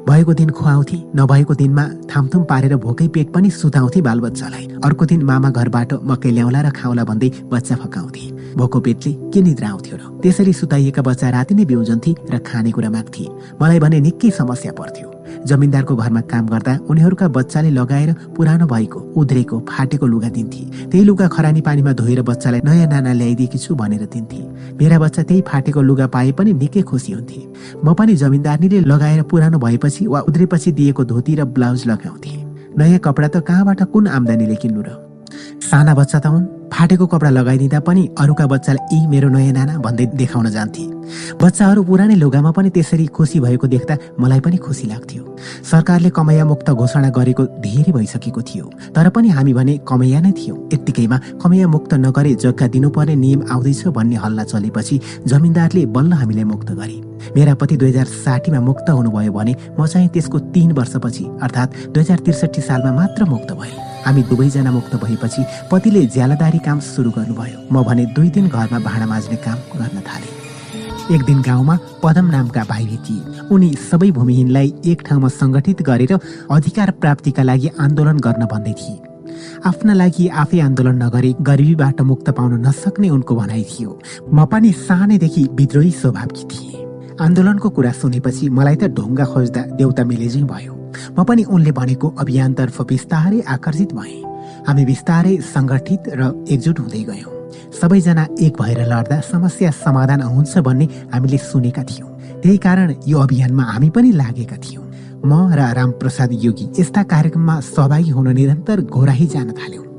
भएको 0.02 0.34
दिन 0.34 0.49
खुवाउँथे 0.49 0.98
नभएको 1.14 1.53
दिनमा 1.56 1.86
थामथुम 2.10 2.44
पारेर 2.49 2.76
भोकै 2.82 3.07
पेट 3.14 3.28
पनि 3.34 3.49
सुताउँथे 3.53 4.02
बालबच्चालाई। 4.02 4.65
अर्को 4.82 5.06
दिन 5.06 5.22
मामा 5.23 5.49
घरबाट 5.53 5.94
मकै 6.02 6.32
ल्याउला 6.32 6.61
र 6.61 6.69
खाउला 6.73 7.03
भन्दै 7.06 7.30
बच्चा 7.45 7.76
फकाउँथे। 7.78 8.26
भोको 8.57 8.80
पेटले 8.80 9.11
के 9.32 9.41
निद्रा 9.41 9.69
आउँथ्यो 9.69 9.98
र? 9.98 10.02
त्यसरी 10.22 10.53
सुताइएका 10.53 11.02
बच्चा 11.02 11.30
राति 11.30 11.56
नै 11.56 11.65
बिउजन्थे 11.65 12.11
र 12.30 12.38
खानेकुरा 12.38 12.90
माग्थे। 12.90 13.26
मलाई 13.61 13.80
भने 13.80 13.99
निकै 13.99 14.30
समस्या 14.30 14.72
पर्थ्यो। 14.72 15.07
जमिनदारको 15.45 15.95
घरमा 15.95 16.22
काम 16.22 16.45
गर्दा 16.48 16.78
उनीहरूका 16.90 17.28
बच्चाले 17.28 17.69
लगाएर 17.69 18.14
पुरानो 18.36 18.68
भएको 18.68 18.99
उध्रेको 18.99 19.60
फाटेको 19.69 20.06
लुगा 20.06 20.30
दिन्थे। 20.30 20.90
त्यही 20.91 21.03
लुगा 21.03 21.28
खरानी 21.28 21.61
पानीमा 21.61 21.94
धोएर 21.94 22.22
बच्चालाई 22.22 22.61
नयाँ 22.65 22.88
नाना 22.88 23.14
ल्याइदिएकी 23.14 23.57
छु 23.57 23.76
भनेर 23.76 24.06
दिन्थे। 24.06 24.40
मेरा 24.78 24.99
बच्चा 24.99 25.23
त्यही 25.23 25.41
फाटेको 25.41 25.82
लुगा 25.82 26.07
पाए 26.07 26.32
पनि 26.32 26.53
निकै 26.53 26.82
खुसी 26.82 27.11
हुन्थे। 27.11 27.41
म 27.86 27.94
पनि 27.94 28.15
जमिनदारनीले 28.15 28.80
लगाएर 28.82 29.22
पुरानो 29.23 29.57
भएपछि 29.57 30.07
वा 30.07 30.19
उध्रेपछि 30.19 30.72
दिएको 30.72 31.03
धोती 31.06 31.36
र 31.36 31.45
ब्लाउज 31.45 31.88
लगाउँथे। 31.88 32.34
नयाँ 32.78 32.99
कपडा 32.99 33.28
त 33.28 33.36
कहाँबाट 33.41 33.84
कुन 33.84 34.07
आम्दानीले 34.07 34.56
किन्नु 34.56 34.82
र? 34.82 34.90
साना 35.61 35.95
बच्चा 35.95 36.19
त 36.19 36.26
हुन्। 36.28 36.61
फाटेको 36.73 37.06
कपडा 37.07 37.30
लगाइदिँदा 37.30 37.80
पनि 37.88 38.03
अरूका 38.19 38.45
बच्चालाई 38.48 38.98
यी 38.98 39.07
मेरो 39.07 39.30
नयाँ 39.30 39.53
नाना 39.53 39.77
भन्दै 39.85 40.06
देखाउन 40.15 40.49
जान्थे। 40.49 40.84
बच्चाहरू 41.41 41.84
पुरानै 41.84 42.15
लुगामा 42.15 42.52
पनि 42.56 42.69
त्यसरी 42.69 43.06
खुसी 43.11 43.39
भएको 43.39 43.68
देख्दा 43.68 43.98
मलाई 44.19 44.39
पनि 44.39 44.57
खुसी 44.57 44.88
लाग्थ्यो। 44.88 45.23
सरकारले 45.72 46.10
कमैया 46.10 46.45
मुक्त 46.45 46.69
घोषणा 46.72 47.10
गरेको 47.11 47.43
धेरै 47.60 47.91
भइसकेको 47.91 48.41
थियो। 48.41 48.65
तर 48.95 49.10
पनि 49.11 49.30
हामी 49.35 49.53
भने 49.53 49.77
कमैया 49.84 50.19
नै 50.22 50.31
थियौँ। 50.31 50.57
यत्तिकैमा 50.73 51.18
कमैया 51.43 51.68
मुक्त 51.68 51.93
नगरे 52.06 52.34
जग्गा 52.39 52.68
दिनुपर्ने 52.73 53.15
नियम 53.15 53.41
आउँदैछ 53.52 53.88
भन्ने 53.91 54.15
हल्ला 54.23 54.43
चलेपछि 54.43 54.99
जमिनदारले 55.27 55.85
बल्ल 55.85 56.14
हामीलाई 56.14 56.43
मुक्त 56.56 56.72
गरे। 56.72 56.98
मेरा 57.35 57.53
पति 57.53 57.77
दुई 57.77 57.89
हजार 57.89 58.06
साठीमा 58.23 58.60
मुक्त 58.61 58.89
हुनुभयो 58.89 59.31
भने 59.31 59.56
म 59.80 59.85
चाहिँ 59.85 60.10
त्यसको 60.10 60.39
तीन 60.56 60.72
वर्षपछि 60.72 61.26
अर्थात् 61.43 61.76
दुई 61.93 62.03
हजार 62.03 62.19
त्रिसठी 62.26 62.61
सालमा 62.61 62.91
मात्र 62.95 63.26
मुक्त 63.26 63.52
भएँ। 63.60 63.90
हामी 64.06 64.22
दुवैजना 64.30 64.72
मुक्त 64.72 64.95
भएपछि 65.03 65.41
पतिले 65.72 66.06
ज्यालादारी 66.15 66.60
काम 66.65 66.80
सुरु 66.82 67.11
गर्नुभयो। 67.18 67.57
म 67.72 67.84
भने 67.84 68.06
दुई 68.15 68.30
दिन 68.30 68.48
घरमा 68.49 68.80
भाँडा 68.80 69.06
माझ्ने 69.06 69.36
काम 69.45 69.60
गर्न 69.80 69.98
थालेँ। 70.07 70.40
एक 71.15 71.22
दिन 71.26 71.41
गाउँमा 71.41 71.76
पदम 72.03 72.26
नामका 72.32 72.64
भाइ 72.64 72.86
भेटिए 72.86 73.48
उनी 73.52 73.69
सबै 73.90 74.10
भूमिहीनलाई 74.18 74.73
एक 74.91 75.02
ठाउँमा 75.07 75.30
सङ्गठित 75.30 75.82
गरेर 75.90 76.14
अधिकार 76.52 76.91
प्राप्तिका 77.02 77.44
लागि 77.44 77.69
आन्दोलन 77.80 78.18
गर्न 78.26 78.45
भन्दै 78.53 78.73
थिए। 78.73 78.99
आफ्ना 79.65 79.94
लागि 79.94 80.28
आफै 80.44 80.60
आन्दोलन 80.60 80.95
नगरे 81.03 81.32
गरिबीबाट 81.41 82.02
मुक्त 82.02 82.30
पाउन 82.38 82.53
नसक्ने 82.68 83.10
उनको 83.10 83.36
भनाइ 83.36 83.64
थियो। 83.69 83.91
म 84.34 84.45
पनि 84.52 84.72
सानैदेखि 84.88 85.44
विद्रोही 85.53 85.91
स्वभावकी 86.02 86.44
थिएँ। 86.52 87.18
आन्दोलनको 87.22 87.69
कुरा 87.69 87.91
सुनेपछि 88.02 88.49
मलाई 88.49 88.76
त 88.76 88.84
ढुङ्गा 88.98 89.26
खोज्दा 89.34 89.61
देउता 89.78 90.03
मिलेजै 90.03 90.44
भयो। 90.53 90.81
म 91.18 91.23
पनि 91.23 91.43
उनले 91.43 91.72
भनेको 91.72 92.07
अभियानतर्फ 92.22 92.81
बिस्तारै 92.81 93.39
आकर्षित 93.55 93.93
भएँ। 93.93 94.23
हामी 94.68 94.85
बिस्तारै 94.85 95.35
सङ्गठित 95.53 96.01
र 96.19 96.22
एकजुट 96.49 96.80
हुँदै 96.80 97.03
गयौँ। 97.09 97.31
सबैजना 97.81 98.23
एक 98.41 98.53
भएर 98.61 98.81
लड्दा 98.88 99.19
समस्या 99.31 99.72
समाधान 99.72 100.22
हुन्छ 100.22 100.57
भन्ने 100.57 100.85
हामीले 101.13 101.38
सुनेका 101.38 101.84
थियौँ। 101.84 102.09
त्यही 102.41 102.57
कारण 102.57 102.95
यो 103.07 103.18
अभियानमा 103.19 103.63
हामी 103.63 103.89
पनि 103.89 104.11
लागेका 104.11 104.57
थियौँ। 104.57 104.85
म 105.26 105.53
र 105.53 105.59
रामप्रसाद 105.77 106.31
योगी 106.45 106.65
यस्ता 106.80 107.03
कार्यक्रममा 107.03 107.59
सहभागी 107.59 108.09
हुन 108.09 108.27
निरन्तर 108.34 108.81
घोराही 108.81 109.27
जान 109.27 109.51
थाल्यौँ। 109.51 109.90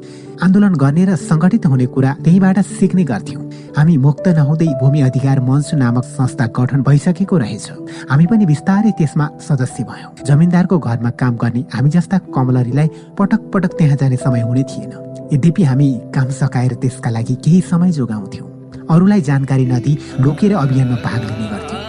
आन्दोलन 0.43 0.75
गर्ने 0.75 1.05
र 1.07 1.15
सङ्गठित 1.15 1.67
हुने 1.67 1.87
कुरा 1.87 2.11
त्यहीबाट 2.25 2.59
सिक्ने 2.69 3.03
गर्थ्यौँ। 3.07 3.43
हामी 3.77 3.97
मुक्त 3.97 4.29
नहुँदै 4.29 4.67
भूमि 4.81 5.01
अधिकार 5.01 5.41
मञ्च 5.41 5.75
नामक 5.79 6.05
संस्था 6.19 6.47
गठन 6.59 6.83
भइसकेको 6.83 7.37
रहेछ। 7.39 7.67
हामी 8.11 8.27
पनि 8.27 8.47
बिस्तारै 8.51 8.91
त्यसमा 8.99 9.27
सदस्य 9.39 9.85
भयौँ। 9.87 10.11
जमिनदारको 10.27 10.79
घरमा 10.81 11.11
काम 11.15 11.37
गर्ने 11.39 11.63
हामी 11.75 11.91
जस्ता 11.95 12.19
कमलरीलाई 12.35 12.89
पटक 13.19 13.41
पटक 13.55 13.79
त्यहाँ 13.79 13.97
जाने 14.03 14.17
समय 14.19 14.41
हुने 14.43 14.63
थिएन। 14.67 14.91
यद्यपि 15.33 15.63
हामी 15.63 15.89
काम 16.11 16.29
सकाएर 16.35 16.75
त्यसका 16.83 17.11
लागि 17.11 17.35
केही 17.39 17.61
समय 17.71 17.91
जोगाउँथ्यौँ। 17.95 18.51
अरूलाई 18.91 19.21
जानकारी 19.23 19.67
नदिई 19.67 19.95
रोकेर 20.21 20.53
अभियानमा 20.57 20.97
भाग 21.07 21.23
लिने 21.23 21.47
गर्थ्यौँ। 21.55 21.82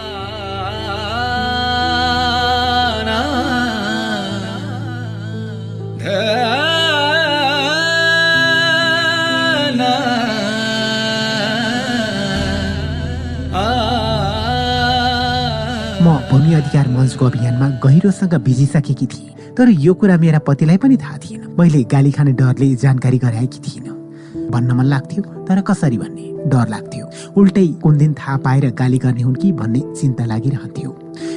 भूमि 16.34 16.54
अधिकार 16.54 16.88
मञ्चको 16.88 17.26
अभियानमा 17.26 17.68
गहिरोसँग 17.78 18.34
भिजिसकेकी 18.44 19.06
थिएँ 19.06 19.54
तर 19.54 19.68
यो 19.70 19.92
कुरा 19.94 20.16
मेरा 20.18 20.38
पतिलाई 20.38 20.76
पनि 20.82 20.96
थाहा 20.96 21.18
थिएन। 21.18 21.54
मैले 21.58 21.82
गाली 21.86 22.10
खाने 22.10 22.32
डरले 22.32 22.74
जानकारी 22.74 23.18
गराएकी 23.18 23.58
थिइनँ 23.62 24.50
भन्न 24.50 24.72
मन 24.72 24.84
लाग्थ्यो 24.84 25.22
तर 25.46 25.60
कसरी 25.60 25.98
भन्ने? 25.98 26.26
डर 26.50 26.68
लाग्थ्यो। 26.68 27.06
उल्टै 27.38 27.66
कुन 27.82 27.98
दिन 27.98 28.14
थाहा 28.18 28.36
पाएर 28.42 28.70
गाली 28.74 28.98
गर्ने 28.98 29.22
हुन् 29.22 29.36
कि 29.36 29.52
भन्ने 29.52 29.80
चिन्ता 29.94 30.24
लागिरहन्थ्यो। 30.24 30.90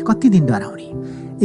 कति 0.07 0.29
दिन 0.29 0.45
डराउने? 0.45 0.89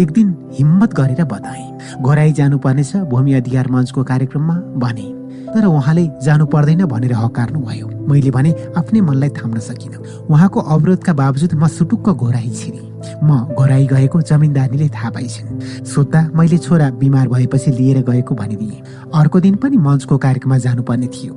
एक 0.02 0.10
दिन 0.10 0.36
हिम्मत 0.52 0.94
गरेर 0.94 1.24
बताएँ। 1.24 2.00
घोराई 2.00 2.32
जानुपर्नेछ 2.32 2.96
भूमि 3.12 3.32
अधिकार 3.34 3.68
मञ्चको 3.68 4.04
कार्यक्रममा 4.04 4.54
भने। 4.80 5.21
तर 5.54 5.64
उहाँले 5.66 6.04
जानु 6.24 6.46
पर्दैन 6.46 6.84
भनेर 6.84 7.12
हकार्नु 7.12 7.60
भयो 7.60 7.88
मैले 8.08 8.30
भने 8.30 8.50
आफ्नै 8.76 9.00
मनलाई 9.00 9.30
थाम्न 9.30 9.58
सकिनँ। 9.60 10.28
उहाँको 10.28 10.60
अवरोधका 10.60 11.12
बावजुद 11.12 11.54
म 11.54 11.66
सुटुक्क 11.68 12.08
घोराई 12.10 12.50
छिरेँ। 12.50 12.88
म 13.22 13.54
घोराई 13.54 13.86
गएको 13.86 14.20
जमिनदारीले 14.22 14.88
थाहा 14.88 15.10
पाइछन्। 15.10 15.84
सोद्धा 15.84 16.20
मैले 16.34 16.58
छोरा 16.58 16.90
बिमार 16.98 17.28
भएपछि 17.28 17.70
लिएर 17.70 18.02
गएको 18.02 18.34
भनिदिएँ 18.34 18.82
अर्को 19.14 19.40
दिन 19.40 19.54
पनि 19.56 19.76
मञ्चको 19.76 20.18
कार्यक्रममा 20.18 20.58
जानुपर्ने 20.58 21.06
थियो। 21.06 21.34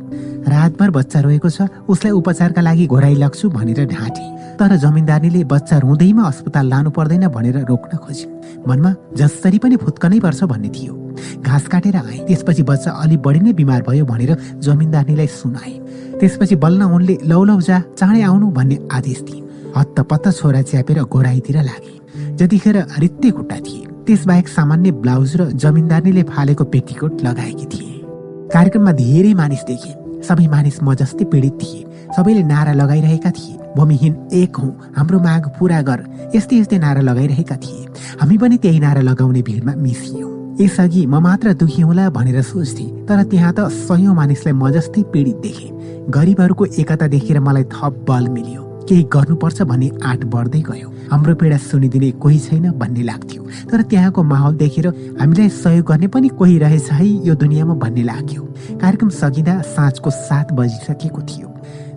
रातभर 0.48 0.90
बच्चा 0.92 1.20
रोएको 1.20 1.50
छ 1.50 1.68
उसलाई 1.90 2.12
उपचारका 2.14 2.62
लागि 2.62 2.86
घोराई 2.88 3.16
लग्छु 3.16 3.50
भनेर 3.50 3.86
ढाँटे। 3.86 4.26
तर 4.56 4.76
जमिनदारीले 4.78 5.44
बच्चा 5.44 5.78
रुँदैमा 5.78 6.24
अस्पताल 6.24 6.66
लानु 6.70 6.90
पर्दैन 6.90 7.28
भनेर 7.28 7.58
रोक्न 7.68 7.98
खोजिन्। 7.98 8.64
मनमा 8.68 8.96
जसरी 9.18 9.58
पनि 9.60 9.76
फुत्कनै 9.76 10.20
पर्छ 10.20 10.44
भन्ने 10.44 10.70
थियो। 10.70 11.05
घाँस 11.42 11.68
काटेर 11.68 11.96
आए। 11.96 12.18
त्यसपछि 12.28 12.64
बच्चा 12.64 12.92
अलि 12.92 13.18
बढी 13.18 13.40
नै 13.40 13.54
बिमार 13.54 13.82
भयो 13.88 14.06
भनेर 14.06 14.32
जमिनदारीलाई 14.60 15.28
सुनाए। 15.28 15.74
त्यसपछि 16.20 16.56
बल्ल 16.56 16.84
उनले 16.86 17.18
लौ 17.24 17.44
लौ 17.44 17.60
जा 17.62 17.82
चाँडै 17.98 18.22
आउनु 18.22 18.52
भन्ने 18.52 18.78
आदेश 18.92 19.22
दिए। 19.22 19.42
हत्तपत्त 19.78 20.32
छोरा 20.32 20.62
च्यापेर 20.62 21.04
घोराइतिर 21.04 21.58
लागे। 21.62 21.94
जतिखेर 22.36 22.78
रित्ते 23.00 23.32
खुट्टा 23.32 23.58
थिए 23.66 23.86
त्यसबाहेक 24.06 24.48
सामान्य 24.48 24.92
ब्लाउज 25.02 25.36
र 25.38 25.52
जमिनदारीले 25.54 26.24
फालेको 26.24 26.64
पेटीकोट 26.64 27.22
लगाएकी 27.24 27.66
थिए। 27.66 27.94
कार्यक्रममा 28.54 28.92
धेरै 28.92 29.34
मानिस 29.34 29.64
देखे। 29.68 29.92
सबै 30.28 30.48
मानिस 30.48 30.78
म 30.84 30.94
जस्तै 30.94 31.26
पीडित 31.26 31.54
थिए। 31.62 31.82
सबैले 32.16 32.44
नारा 32.44 32.74
लगाइरहेका 32.74 33.32
थिए। 33.32 33.58
भूमिहीन 33.76 34.14
एक 34.34 34.56
हौ। 34.56 34.70
हाम्रो 34.98 35.20
माग 35.20 35.50
पुरा 35.60 35.82
गर। 35.82 36.00
यस्तै 36.36 36.56
यस्तै 36.56 36.78
नारा 36.78 37.02
लगाइरहेका 37.02 37.56
थिए। 37.56 37.86
हामी 38.22 38.38
पनि 38.38 38.58
त्यही 38.58 38.80
नारा 38.80 39.02
लगाउने 39.02 39.42
भिडमा 39.42 39.74
मिसियौँ। 39.76 40.35
यसअघि 40.60 41.06
म 41.06 41.20
मात्र 41.20 41.54
दुखी 41.54 41.82
होला 41.82 42.10
भनेर 42.10 42.42
सोच्थे 42.42 42.86
तर 43.08 43.24
त्यहाँ 43.32 43.54
त 43.58 43.68
सयौँ 43.70 44.16
मानिसलाई 44.16 44.54
म 44.54 44.70
जस्तै 44.72 45.02
पीडित 45.14 45.36
देखे। 45.44 45.70
गरिबहरूको 46.16 46.66
एकता 46.80 47.08
देखेर 47.08 47.40
मलाई 47.40 47.64
थप 47.74 48.06
बल 48.08 48.28
मिल्यो। 48.30 48.62
केही 48.88 49.04
गर्नुपर्छ 49.14 49.62
भन्ने 49.62 49.90
आँट 50.06 50.24
बढ्दै 50.34 50.62
गयो। 50.62 50.90
हाम्रो 51.12 51.36
पीडा 51.36 51.58
सुनिदिने 51.60 52.12
कोही 52.24 52.40
छैन 52.40 52.72
भन्ने 52.80 53.04
लाग्थ्यो। 53.04 53.42
तर 53.72 53.82
त्यहाँको 53.82 54.24
माहौल 54.24 54.56
देखेर 54.56 54.88
हामीलाई 55.20 55.50
सहयोग 55.52 55.86
गर्ने 55.92 56.08
पनि 56.08 56.28
कोही 56.40 56.58
रहेछ 56.60 56.92
है 56.92 57.08
यो 57.28 57.36
दुनियाँमा 57.36 57.76
भन्ने 57.84 58.04
लाग्यो। 58.04 58.42
कार्यक्रम 58.82 59.10
सकिँदा 59.20 59.62
साँझको 59.76 60.10
सात 60.24 60.54
बजिसकेको 60.54 61.22
थियो। 61.22 61.48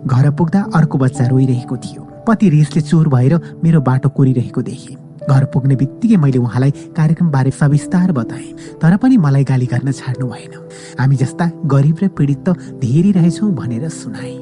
घर 0.05 0.29
पुग्दा 0.31 0.61
अर्को 0.75 0.97
बच्चा 0.97 1.27
रोइरहेको 1.27 1.77
थियो। 1.77 2.01
पति 2.27 2.49
रिसले 2.49 2.81
चोर 2.81 3.07
भएर 3.07 3.39
मेरो 3.63 3.81
बाटो 3.81 4.09
कोरिरहेको 4.09 4.61
देखेँ। 4.61 4.98
घर 5.29 5.45
पुग्ने 5.53 5.75
बित्तिकै 5.75 6.17
मैले 6.17 6.39
उहाँलाई 6.39 6.71
कार्यक्रमबारे 6.97 7.51
सविस्तार 7.51 8.11
बताएँ। 8.11 8.51
तर 8.81 8.97
पनि 8.97 9.17
मलाई 9.17 9.43
गाली 9.43 9.65
गर्न 9.65 9.91
छाड्नु 9.91 10.27
भएन। 10.27 10.53
हामी 10.99 11.15
जस्ता 11.15 11.45
गरिब 11.65 11.97
र 12.03 12.07
पीडित 12.17 12.39
त 12.49 12.57
धेरै 12.81 13.11
रहेछौँ 13.11 13.51
भनेर 13.53 13.89
सुनाए। 13.89 14.35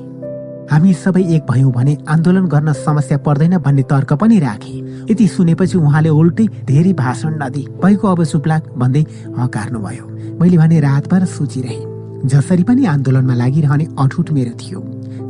हामी 0.71 0.93
सबै 0.93 1.23
एक 1.35 1.43
भयौँ 1.49 1.71
भने 1.71 1.97
आन्दोलन 2.07 2.45
गर्न 2.47 2.73
समस्या 2.75 3.17
पर्दैन 3.23 3.57
भन्ने 3.57 3.83
तर्क 3.83 4.13
पनि 4.13 4.39
राखे। 4.39 4.75
यति 5.11 5.27
सुनेपछि 5.27 5.77
उहाँले 5.77 6.09
उल्टै 6.09 6.45
धेरै 6.67 6.93
भाषण 6.93 7.39
नदी 7.43 7.63
भएको 7.83 8.07
अब 8.07 8.23
सुप्लाक 8.23 8.63
भन्दै 8.75 9.03
हकार्नु 9.37 9.79
भयो 9.79 10.05
मैले 10.39 10.57
भने 10.57 10.79
रातभर 10.79 11.25
सोचिरहेँ। 11.25 12.27
जसरी 12.27 12.63
पनि 12.63 12.85
आन्दोलनमा 12.85 13.33
लागिरहने 13.33 13.85
अठुट 13.99 14.31
मेरो 14.31 14.53
थियो। 14.59 14.79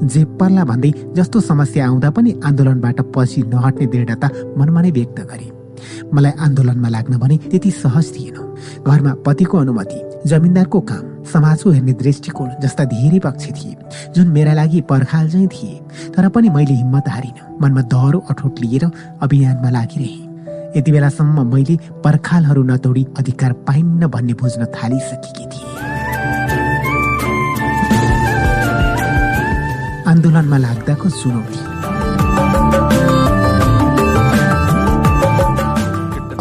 जे 0.03 0.23
पर्ला 0.39 0.63
भन्दै 0.63 0.91
जस्तो 1.15 1.41
समस्या 1.41 1.87
आउँदा 1.87 2.09
पनि 2.09 2.31
आन्दोलनबाट 2.45 3.01
पछि 3.15 3.41
नहट्ने 3.53 3.85
दृढता 3.87 4.27
मनमा 4.57 4.81
नै 4.81 4.91
व्यक्त 4.91 5.19
गरे। 5.31 5.47
मलाई 6.13 6.31
आन्दोलनमा 6.39 6.89
लाग्न 6.89 7.17
भने 7.17 7.37
त्यति 7.49 7.71
सहज 7.71 8.05
थिएन। 8.15 8.37
घरमा 8.83 9.13
पतिको 9.25 9.57
अनुमति 9.57 9.99
जमिनदारको 10.29 10.79
काम 10.89 11.03
समाजको 11.31 11.71
हेर्ने 11.71 11.93
दृष्टिकोण 11.93 12.49
जस्ता 12.61 12.83
धेरै 12.93 13.19
पक्ष 13.19 13.45
थिए 13.57 13.75
जुन 14.15 14.27
मेरा 14.27 14.53
लागि 14.53 14.81
पर्खाल 14.89 15.29
चाहिँ 15.29 15.47
थिए 15.47 15.75
तर 16.15 16.29
पनि 16.29 16.49
मैले 16.49 16.73
हिम्मत 16.73 17.09
हारिन। 17.09 17.37
मनमा 17.61 17.81
दह्रो 17.93 18.19
अठोट 18.29 18.59
लिएर 18.61 18.85
अभियानमा 19.21 19.69
लागिरहे। 19.69 20.79
यति 20.79 20.91
बेलासम्म 20.91 21.47
मैले 21.53 21.75
पर्खालहरू 22.03 22.63
नतोडी 22.63 23.05
अधिकार 23.17 23.53
पाइन्न 23.67 24.07
भन्ने 24.07 24.33
बुझ्न 24.33 24.65
थालिसकेकी 24.75 25.45
थिएँ। 25.45 26.56
आन्दोलनमा 30.17 30.57
लाग्दाको 30.57 31.09
चुनौती 31.13 31.59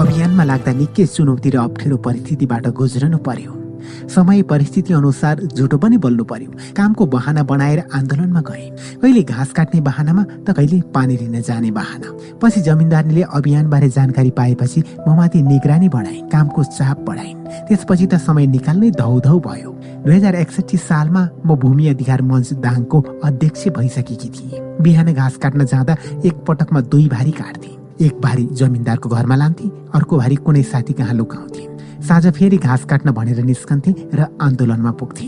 अभियानमा 0.03 0.45
लाग्दा 0.51 0.73
निकै 0.81 1.05
चुनौती 1.15 1.49
र 1.55 1.57
अप्ठ्यारो 1.65 1.97
परिस्थितिबाट 2.07 2.65
गुज्रनु 2.81 3.19
पर्यो 3.29 3.66
समय 4.09 4.43
परिस्थिति 4.43 4.93
अनुसार 4.93 5.41
झुटो 5.45 5.79
पनि 5.79 5.97
बोल्नु 5.99 6.25
पर्यो। 6.25 6.51
कामको 6.77 7.07
बहाना 7.07 7.43
बनाएर 7.43 7.83
आन्दोलनमा 7.95 8.41
गए। 8.41 8.69
कहिले 9.03 9.23
घाँस 9.23 9.53
काट्ने 9.53 9.81
बहानामा 9.81 10.25
त 10.47 10.55
कहिले 10.57 10.81
पानी 10.95 11.17
लिन 11.17 11.41
जाने 11.43 11.71
बहाना। 11.71 12.13
पछि 12.43 12.61
जमिनदारले 12.61 13.23
अभियानबारे 13.23 13.89
जानकारी 13.89 14.31
पाएपछि 14.31 14.83
ममाथि 15.09 15.43
निगरानी 15.43 15.89
बढाए 15.89 16.21
कामको 16.33 16.65
चाप 16.65 17.01
बढाइन् 17.09 17.45
त्यसपछि 17.69 18.07
त 18.07 18.19
समय 18.19 18.47
निकाल्नै 18.47 18.91
धौधौ 18.91 19.39
भयो। 19.41 19.73
दुई 20.07 20.15
हजार 20.15 20.35
एकसठी 20.35 20.77
सालमा 20.79 21.29
म 21.47 21.57
भूमि 21.57 21.89
अधिकार 21.89 22.23
मञ्च 22.23 22.53
दाङको 22.63 23.01
अध्यक्ष 23.25 23.69
भइसकेकी 23.69 24.29
थिएँ। 24.29 24.61
बिहान 24.83 25.13
घाँस 25.15 25.37
काट्न 25.37 25.65
जाँदा 25.67 25.97
एक 26.25 26.45
पटकमा 26.47 26.81
दुई 26.81 27.09
भारी 27.09 27.31
काट्थे। 27.33 27.76
एक 28.01 28.21
भारी 28.21 28.45
जमिनदारको 28.53 29.09
घरमा 29.09 29.37
लान्थे 29.37 29.69
अर्को 29.95 30.17
भारी 30.19 30.35
कुनै 30.37 30.63
साथी 30.63 30.93
कहाँ 30.93 31.15
लुकाउँथे। 31.15 31.63
साँझ 32.05 32.27
फेरि 32.29 32.57
घाँस 32.57 32.85
काट्न 32.85 33.11
भनेर 33.11 33.43
निस्कन्थे 33.45 33.95
र 34.15 34.27
आन्दोलनमा 34.41 34.91
पुग्थे। 34.93 35.27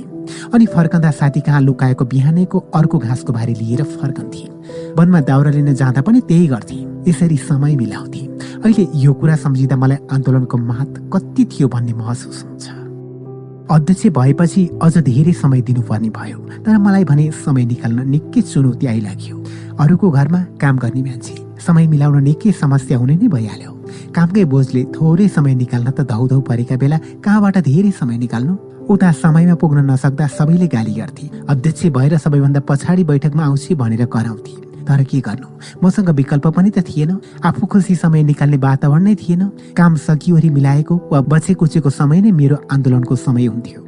अनि 0.55 0.67
फर्कँदा 0.67 1.11
साथी 1.11 1.41
कहाँ 1.41 1.61
लुकाएको 1.61 2.05
बिहानैको 2.05 2.59
अर्को 2.75 2.99
घाँसको 2.99 3.33
भारी 3.33 3.55
लिएर 3.55 3.83
फर्कन्थे। 3.83 4.45
वनमा 4.95 5.21
दाउरा 5.21 5.51
लिन 5.51 5.75
जाँदा 5.75 6.03
पनि 6.03 6.21
त्यही 6.21 6.47
गर्थे। 6.47 6.77
यसरी 7.11 7.37
समय 7.37 7.77
मिलाउँथे। 7.77 8.27
अहिले 8.65 8.87
यो 8.95 9.13
कुरा 9.15 9.37
सम्झिँदा 9.37 9.77
मलाई 9.77 9.99
आन्दोलनको 10.13 10.57
महत्व 10.59 11.09
कति 11.09 11.45
थियो 11.45 11.69
भन्ने 11.69 11.93
महसुस 11.93 12.45
हुन्छ। 12.45 12.69
अध्यक्ष 13.71 14.07
भएपछि 14.13 14.69
अझ 14.83 14.99
धेरै 14.99 15.33
समय 15.33 15.61
दिनुपर्ने 15.63 16.11
भयो। 16.11 16.39
तर 16.63 16.79
मलाई 16.79 17.05
भने 17.05 17.31
समय 17.33 17.65
निकाल्न 17.65 18.09
निकै 18.09 18.41
चुनौती 18.43 18.87
आइलाग्यो। 18.87 19.45
अरूको 19.81 20.11
घरमा 20.11 20.45
काम 20.61 20.79
गर्ने 20.79 21.03
मान्छे 21.03 21.48
समय 21.59 21.87
मिलाउन 21.87 22.23
निकै 22.23 22.53
समस्या 22.53 22.99
हुने 22.99 23.15
नै 23.17 23.29
भइहाल्यो। 23.29 23.73
कामकै 24.15 24.45
बोझले 24.45 24.83
थोरै 24.95 25.29
समय 25.29 25.55
निकाल्न 25.55 25.91
त 25.91 26.01
धौधौ 26.07 26.41
परेका 26.41 26.77
बेला 26.77 26.99
कहाँबाट 27.25 27.59
धेरै 27.65 27.91
समय 27.91 28.17
निकाल्नु? 28.19 28.55
उता 28.89 29.13
समयमा 29.13 29.55
पुग्न 29.61 29.85
नसक्दा 29.91 30.27
सबैले 30.27 30.67
गाली 30.67 30.95
गर्थे। 30.95 31.27
अध्यक्ष 31.49 31.87
भएर 31.93 32.17
सबैभन्दा 32.19 32.61
पछाडि 32.69 33.05
बैठकमा 33.05 33.45
आउँछु 33.45 33.77
भनेर 33.77 34.05
कराउँथे। 34.07 34.55
तर 34.89 35.03
के 35.05 35.21
गर्नु? 35.21 35.49
मसँग 35.85 36.09
विकल्प 36.11 36.47
पनि 36.57 36.71
त 36.71 36.81
थिएन। 36.81 37.21
आफू 37.45 37.67
खुसी 37.67 37.95
समय 37.95 38.23
निकाल्ने 38.23 38.57
वातावरण 38.57 39.05
नै 39.05 39.15
थिएन। 39.15 39.43
काम 39.77 39.97
सकिवरी 39.97 40.51
मिलाएको 40.51 40.95
वा 41.13 41.21
बचे 41.21 41.55
कुचेको 41.55 41.91
समय 41.91 42.21
नै 42.21 42.33
मेरो 42.33 42.57
आन्दोलनको 42.73 43.17
समय 43.17 43.47
हुन्थ्यो। 43.47 43.81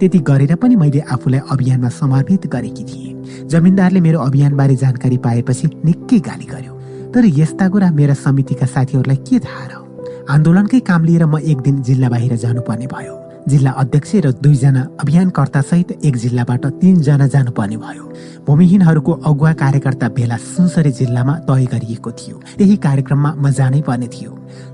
त्यति 0.00 0.18
गरेर 0.18 0.54
पनि 0.56 0.76
मैले 0.76 1.00
आफूलाई 1.12 1.40
अभियानमा 1.52 1.88
समर्पित 1.92 2.46
गरेकी 2.46 2.84
थिएँ। 2.84 3.46
जमिनदारले 3.52 4.00
मेरो 4.00 4.18
अभियानबारे 4.20 4.76
जानकारी 4.76 5.16
पाएपछि 5.18 5.66
निकै 5.84 6.18
गाली 6.20 6.46
गर्यो। 6.46 6.72
तर 7.14 7.24
यस्ता 7.40 7.68
कुरा 7.68 7.90
मेरा 7.90 8.14
समितिका 8.14 8.66
साथीहरूलाई 8.66 9.16
के 9.16 9.38
थाहा 9.38 9.66
र 9.66 9.84
आन्दोलनकै 10.30 10.80
काम 10.80 11.04
लिएर 11.04 11.24
म 11.26 11.38
एक 11.38 11.58
दिन 11.60 11.82
जिल्ला 11.82 12.08
बाहिर 12.08 12.36
जानुपर्ने 12.36 12.86
भयो। 12.86 13.14
जिल्ला 13.46 13.70
अध्यक्ष 13.70 14.14
र 14.26 14.30
दुईजना 14.42 14.82
अभियानकर्ता 15.00 15.60
सहित 15.62 15.90
एक 16.04 16.16
जिल्लाबाट 16.16 16.66
तिनजना 16.82 17.26
जानुपर्ने 17.30 17.76
भयो। 17.78 18.04
भूमिहीनहरूको 18.46 19.12
अगुवा 19.22 19.52
कार्यकर्ता 19.62 20.08
भेला 20.18 20.36
सुनसरी 20.36 20.90
जिल्लामा 20.90 21.34
तय 21.46 21.64
गरिएको 21.72 22.10
थियो। 22.10 22.36
त्यही 22.58 22.76
कार्यक्रममा 22.76 23.30
म 23.38 23.50
जानै 23.54 23.80
पर्ने 23.86 24.08
थियो। 24.10 24.32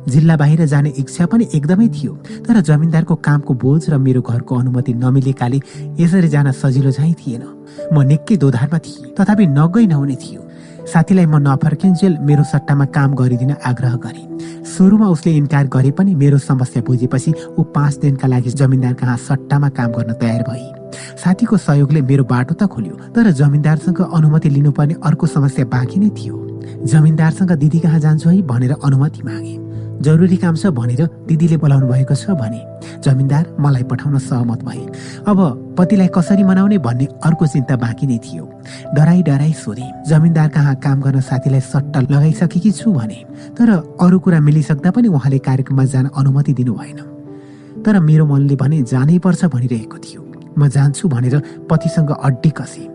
जिल्ला 0.09 0.37
बाहिर 0.37 0.65
जाने 0.73 0.91
इच्छा 0.97 1.27
पनि 1.27 1.49
एकदमै 1.53 1.89
थियो। 1.89 2.13
तर 2.49 2.61
जमिनदारको 2.65 3.15
कामको 3.21 3.53
बोझ 3.55 3.83
र 3.91 3.99
मेरो 3.99 4.21
घरको 4.23 4.53
अनुमति 4.57 4.93
नमिलेकाले 4.95 5.61
यसरी 6.01 6.29
जान 6.29 6.51
सजिलो 6.53 6.91
झै 6.91 7.13
थिएन। 7.13 7.45
म 7.93 7.97
निकै 8.09 8.37
दोधारमा 8.41 8.79
थिएँ। 8.79 9.13
तथापि 9.13 9.47
नगई 9.53 9.87
नहुने 9.87 10.17
थियो। 10.17 10.41
साथीलाई 10.87 11.27
म 11.27 11.37
नफर्किन्जेल 11.39 12.19
मेरो 12.21 12.45
सट्टामा 12.45 12.85
काम 12.95 13.15
गरिदिन 13.15 13.51
आग्रह 13.65 13.95
गरे। 14.05 14.23
सुरुमा 14.67 15.07
उसले 15.09 15.33
इन्कार 15.37 15.67
गरे 15.69 15.91
पनि 15.91 16.15
मेरो 16.15 16.39
समस्या 16.41 16.83
बुझेपछि 16.83 17.33
ऊ 17.59 17.63
पाँच 17.75 17.99
दिनका 17.99 18.29
लागि 18.29 18.51
जमिनदार 18.51 18.95
कहाँ 18.95 19.17
सट्टामा 19.19 19.69
काम 19.79 19.91
गर्न 19.93 20.13
तयार 20.21 20.43
भए 20.49 20.67
साथीको 21.23 21.57
सहयोगले 21.57 22.01
मेरो 22.03 22.25
बाटो 22.27 22.55
त 22.55 22.67
खोल्यो 22.67 22.95
तर 23.15 23.31
जमिनदारसँग 23.31 24.01
अनुमति 24.03 24.49
लिनुपर्ने 24.51 24.95
अर्को 25.05 25.27
समस्या 25.27 25.65
बाँकी 25.71 26.01
नै 26.01 26.11
थियो। 26.19 26.37
जमिनदारसँग 26.85 27.53
दिदी 27.63 27.79
कहाँ 27.81 28.01
जान्छु 28.01 28.29
है 28.31 28.43
भनेर 28.43 28.73
अनुमति 28.85 29.23
मागे। 29.23 29.62
जरुरी 30.03 30.37
काम 30.37 30.55
छ 30.57 30.67
भनेर 30.75 31.07
दिदीले 31.27 31.57
बोलाउनु 31.57 31.87
भएको 31.89 32.15
छ 32.15 32.35
भने 32.35 32.61
जमिनदार 33.05 33.45
मलाई 33.61 33.83
पठाउन 33.91 34.19
सहमत 34.21 34.63
भए। 34.65 34.85
अब 35.27 35.39
पतिलाई 35.79 36.09
कसरी 36.15 36.43
मनाउने 36.45 36.79
भन्ने 36.79 37.07
अर्को 37.25 37.47
चिन्ता 37.47 37.77
बाँकी 37.77 38.07
नै 38.07 38.19
थियो। 38.19 38.45
डराई 38.95 39.23
डराई 39.23 39.53
सोधे 39.55 39.87
जमिनदार 40.09 40.49
कहाँ 40.49 40.75
काम 40.83 41.01
गर्न 41.03 41.21
साथीलाई 41.23 41.61
सट्टा 41.63 42.01
लगाइसकेकी 42.03 42.71
छु 42.73 42.93
भने 42.93 43.19
तर 43.59 43.71
अरू 44.01 44.19
कुरा 44.19 44.41
मिलिसक्दा 44.41 44.91
पनि 44.91 45.09
उहाँले 45.09 45.39
कार्यक्रममा 45.39 45.85
जान 45.87 46.07
अनुमति 46.11 46.53
दिनु 46.53 46.75
भएन। 46.75 47.01
तर 47.83 48.01
मेरो 48.01 48.27
मनले 48.27 48.57
भने 48.57 48.83
जानै 48.83 49.19
पर्छ 49.19 49.45
भनिरहेको 49.45 49.99
थियो। 49.99 50.21
म 50.59 50.69
जान्छु 50.69 51.09
भनेर 51.09 51.43
पतिसँग 51.71 52.11
अड्डी 52.13 52.51
कसे। 52.51 52.89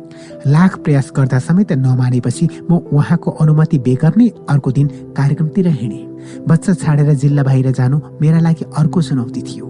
लाख 0.47 0.77
प्रयास 0.83 1.11
गर्दा 1.15 1.39
समेत 1.39 1.71
नमानेपछि 1.73 2.49
म 2.71 2.83
उहाँको 2.91 3.31
अनुमति 3.41 3.77
बेगर 3.79 4.13
नै 4.17 4.27
अर्को 4.49 4.71
दिन 4.71 4.87
कार्यक्रमतिर 5.17 5.67
हिँडेँ। 5.69 6.06
बच्चा 6.47 6.73
छाडेर 6.73 7.13
जिल्ला 7.13 7.43
बाहिर 7.43 7.71
जानु 7.71 7.97
मेरा 8.21 8.39
लागि 8.39 8.65
अर्को 8.77 9.01
चुनौती 9.01 9.41
थियो। 9.41 9.65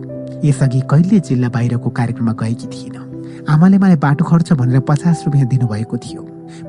यसअघि 0.45 0.81
कहिले 0.91 1.19
जिल्ला 1.19 1.49
बाहिरको 1.49 1.89
कार्यक्रममा 1.89 2.33
गएकी 2.41 2.67
थिइनँ। 2.67 3.45
आमाले 3.49 3.77
मलाई 3.77 3.95
बाटो 3.95 4.25
खर्च 4.25 4.53
भनेर 4.53 4.79
पचास 4.89 5.23
रुपियाँ 5.25 5.47
दिनुभएको 5.47 5.97
थियो। 5.97 6.21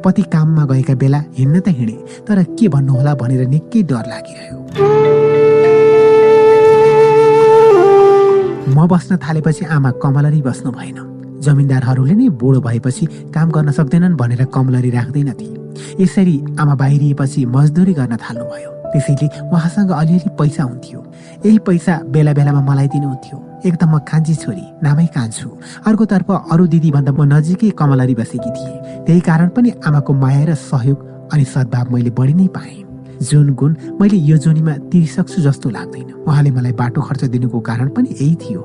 पति 0.04 0.22
काममा 0.32 0.64
गएका 0.66 0.94
बेला 0.94 1.20
हिँड्न 1.38 1.60
त 1.60 1.68
हिँडे 1.68 2.24
तर 2.26 2.42
के 2.58 2.68
भन्नुहोला 2.68 3.14
भनेर 3.14 3.46
निकै 3.48 3.82
डर 3.82 4.04
लागिरह्यो। 4.08 4.56
म 8.68 8.86
बस्न 8.86 9.16
थालेपछि 9.16 9.64
आमा 9.64 9.90
कमलरी 10.02 10.40
बस्नु 10.42 10.70
भएन। 10.72 10.98
जमिनदारहरूले 11.42 12.14
नै 12.14 12.28
बुढो 12.40 12.60
भएपछि 12.60 13.06
काम 13.34 13.50
गर्न 13.50 13.70
सक्दैनन् 13.70 14.16
भनेर 14.16 14.44
कमलरी 14.54 14.90
राख्दैनथे। 14.90 15.46
यसरी 16.02 16.36
आमा 16.60 16.74
बाहिरिएपछि 16.74 17.44
मजदुरी 17.46 17.92
गर्न 17.94 18.16
थाल्नुभयो। 18.16 18.77
त्यसैले 18.92 19.28
उहाँसँग 19.52 19.90
अलिअलि 19.90 20.30
पैसा 20.38 20.62
हुन्थ्यो। 20.62 21.00
यही 21.46 21.58
पैसा 21.66 21.94
बेला 22.14 22.32
बेलामा 22.32 22.60
मलाई 22.60 22.88
दिनुहुन्थ्यो। 22.94 23.36
एकदम 23.66 23.88
म 23.90 23.98
कान्छी 24.10 24.34
छोरी 24.34 24.64
नामै 24.82 25.06
कान्छु। 25.16 25.48
अर्कोतर्फ 25.86 26.28
अरू 26.52 26.66
दिदीभन्दा 26.66 27.12
म 27.12 27.22
नजिकै 27.32 27.70
कमलरी 27.78 28.14
बसेकी 28.14 28.50
थिएँ। 28.56 28.76
त्यही 29.06 29.20
कारण 29.20 29.48
पनि 29.56 29.70
आमाको 29.86 30.12
माया 30.14 30.44
र 30.48 30.54
सहयोग 30.54 30.98
अनि 31.32 31.44
सद्भाव 31.44 31.92
मैले 31.92 32.10
बढी 32.10 32.34
नै 32.34 32.46
पाएँ। 32.56 32.84
जुन 33.18 33.52
गुण 33.58 33.74
मैले 34.00 34.16
यो 34.30 34.36
जोनीमा 34.38 34.74
तिरिसक्छु 34.90 35.42
जस्तो 35.42 35.70
लाग्दैन। 35.70 36.22
उहाँले 36.22 36.50
मलाई 36.50 36.72
बाटो 36.78 37.00
खर्च 37.02 37.24
दिनुको 37.34 37.60
कारण 37.60 37.88
पनि 37.90 38.08
यही 38.14 38.34
थियो। 38.42 38.60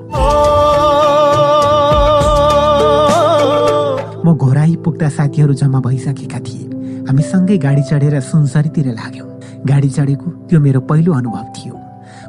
म 4.26 4.38
घोराई 4.38 4.76
पुग्दा 4.86 5.10
साथीहरू 5.10 5.54
जम्मा 5.54 5.80
भइसकेका 5.80 6.40
थिए। 6.40 6.66
हामी 7.10 7.24
सँगै 7.24 7.58
गाडी 7.58 7.84
चढेर 7.90 8.20
सुनसरीतिर 8.22 8.88
लाग्यौँ। 8.94 9.33
गाडी 9.68 9.90
चढेको 9.90 10.28
त्यो 10.50 10.60
मेरो 10.60 10.80
पहिलो 10.90 11.14
अनुभव 11.14 11.46
थियो। 11.56 11.76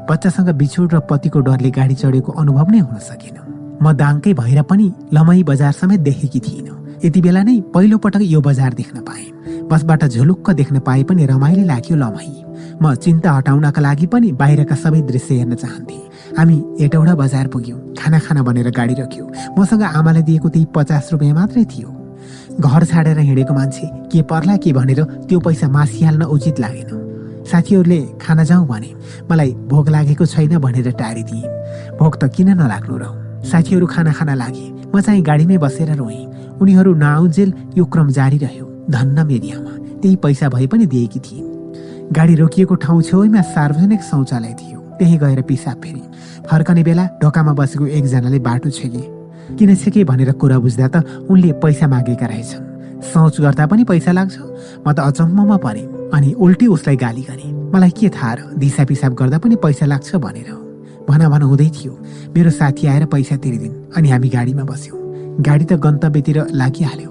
बच्चासँग 0.08 0.48
बिछोड 0.60 0.94
र 0.94 0.98
पतिको 1.10 1.40
डरले 1.40 1.70
गाडी 1.70 1.94
चढेको 1.94 2.32
अनुभव 2.32 2.70
नै 2.70 2.78
हुन 2.78 2.98
सकेन। 3.00 3.36
म 3.82 3.92
दाङकै 3.92 4.32
भएर 4.34 4.62
पनि 4.62 4.86
लमही 5.12 5.42
बजार 5.44 5.72
समेत 5.72 6.00
देखेकी 6.00 6.40
थिइनँ। 6.40 7.00
यति 7.04 7.20
बेला 7.20 7.42
नै 7.42 7.60
पहिलो 7.74 7.98
पटक 7.98 8.22
यो 8.22 8.40
बजार 8.40 8.74
देख्न 8.74 9.00
पाएँ। 9.00 9.28
बसबाट 9.70 10.04
झुलुक्क 10.04 10.50
देख्न 10.50 10.78
पाए 10.80 11.02
पनि 11.04 11.26
रमाइलो 11.26 11.64
लाग्यो 11.64 11.96
लमही। 11.96 12.34
म 12.82 12.94
चिन्ता 12.94 13.32
हटाउनका 13.32 13.80
लागि 13.80 14.06
पनि 14.06 14.32
बाहिरका 14.32 14.74
सबै 14.74 15.00
दृश्य 15.02 15.34
हेर्न 15.34 15.54
चाहन्थे। 15.54 15.98
हामी 16.38 16.56
एटौडा 16.84 17.14
बजार 17.14 17.46
पुग्यौँ। 17.48 17.78
खाना 17.98 18.18
खाना 18.18 18.42
भनेर 18.42 18.70
गाडी 18.70 18.94
रख्यो 18.94 19.24
मसँग 19.58 19.82
आमाले 19.82 20.22
दिएको 20.22 20.48
त्यही 20.48 20.66
पचास 20.74 21.08
रुपियाँ 21.12 21.34
मात्रै 21.34 21.64
थियो। 21.64 21.88
घर 22.60 22.84
छाडेर 22.84 23.18
हिँडेको 23.18 23.54
मान्छे 23.54 23.86
के 24.12 24.22
पर्ला 24.22 24.56
के 24.56 24.72
भनेर 24.72 25.00
त्यो 25.28 25.40
पैसा 25.40 25.68
मासिहाल्न 25.68 26.22
उचित 26.24 26.60
लागेन। 26.60 27.03
साथीहरूले 27.50 28.00
खाना 28.22 28.44
जाउँ 28.44 28.66
भने 28.66 28.90
मलाई 29.30 29.50
भोक 29.68 29.88
लागेको 29.88 30.26
छैन 30.26 30.58
भनेर 30.58 30.90
टारिदिए। 30.92 31.48
भोक 31.98 32.14
त 32.16 32.28
किन 32.34 32.48
नलाग्नु 32.60 32.96
र? 32.96 33.04
साथीहरू 33.44 33.86
खाना 33.86 34.12
खाना 34.12 34.34
लागे। 34.34 34.66
म 34.94 35.00
चाहिँ 35.00 35.22
गाडीमै 35.22 35.58
बसेर 35.58 35.94
रोएँ। 35.94 36.24
उनीहरू 36.60 36.94
नआउन्जेल 36.94 37.52
यो 37.76 37.84
क्रम 37.84 38.08
जारी 38.10 38.38
रह्यो। 38.38 38.66
धन्न 38.90 39.26
मेरी 39.26 39.50
आमा 39.52 39.72
त्यही 40.00 40.16
पैसा 40.16 40.48
भए 40.48 40.66
पनि 40.66 40.86
दिएकी 40.86 41.20
थिए। 41.20 41.42
गाडी 42.12 42.34
रोकिएको 42.34 42.74
ठाउँ 42.74 43.02
छेउमा 43.02 43.42
सार्वजनिक 43.52 44.02
शौचालय 44.02 44.52
थियो। 44.60 44.80
त्यही 44.98 45.16
गएर 45.18 45.42
पिसाब 45.42 45.76
फेरि। 45.82 46.02
फर्कने 46.48 46.82
बेला 46.84 47.04
ढोकामा 47.22 47.52
बसेको 47.52 47.86
एकजनाले 47.86 48.38
बाटो 48.38 48.70
छेके 48.70 49.02
किन 49.56 49.74
छेके 49.74 50.04
भनेर 50.04 50.32
कुरा 50.40 50.58
बुझ्दा 50.58 50.88
त 50.88 51.04
उनले 51.28 51.52
पैसा 51.60 51.86
मागेका 51.88 52.26
रहेछन्। 52.26 52.64
सोच 53.04 53.40
गर्दा 53.40 53.66
पनि 53.66 53.84
पैसा 53.84 54.12
लाग्छ? 54.12 54.36
म 54.86 54.92
त 54.92 54.98
अचम्ममा 55.00 55.56
परेँ। 55.56 56.03
अनि 56.14 56.32
उल्टी 56.32 56.66
उसलाई 56.66 56.96
गाली 56.96 57.22
गरे। 57.22 57.46
मलाई 57.74 57.90
के 57.90 58.08
थाहा 58.08 58.32
र? 58.34 58.40
दिसा 58.54 58.84
पिसाब 58.84 59.14
गर्दा 59.14 59.38
पनि 59.38 59.56
पैसा 59.58 59.86
लाग्छ 59.86 60.16
भनेर 60.16 60.50
भना 61.10 61.28
भन 61.28 61.42
हुँदै 61.42 61.68
थियो। 61.74 61.92
मेरो 62.34 62.50
साथी 62.50 62.86
आएर 62.86 63.04
पैसा 63.06 63.36
तिरिदिन् 63.36 63.74
अनि 63.96 64.08
हामी 64.10 64.28
गाडीमा 64.28 64.64
बस्यौँ। 64.64 64.98
गाडी 65.42 65.64
त 65.64 65.72
गन्तव्यतिर 65.74 66.38
लागिहाल्यो। 66.54 67.10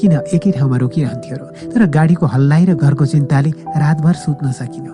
किन 0.00 0.12
एकै 0.32 0.50
ठाउँमा 0.56 0.76
रोकिरहन्थ्यो 0.76 1.36
र? 1.36 1.42
तर 1.68 1.86
गाडीको 1.86 2.26
हल्लाइ 2.26 2.64
र 2.64 2.74
घरको 2.74 3.06
चिन्ताले 3.06 3.50
रातभर 3.76 4.14
सुत्न 4.24 4.52
सकिन। 4.52 4.88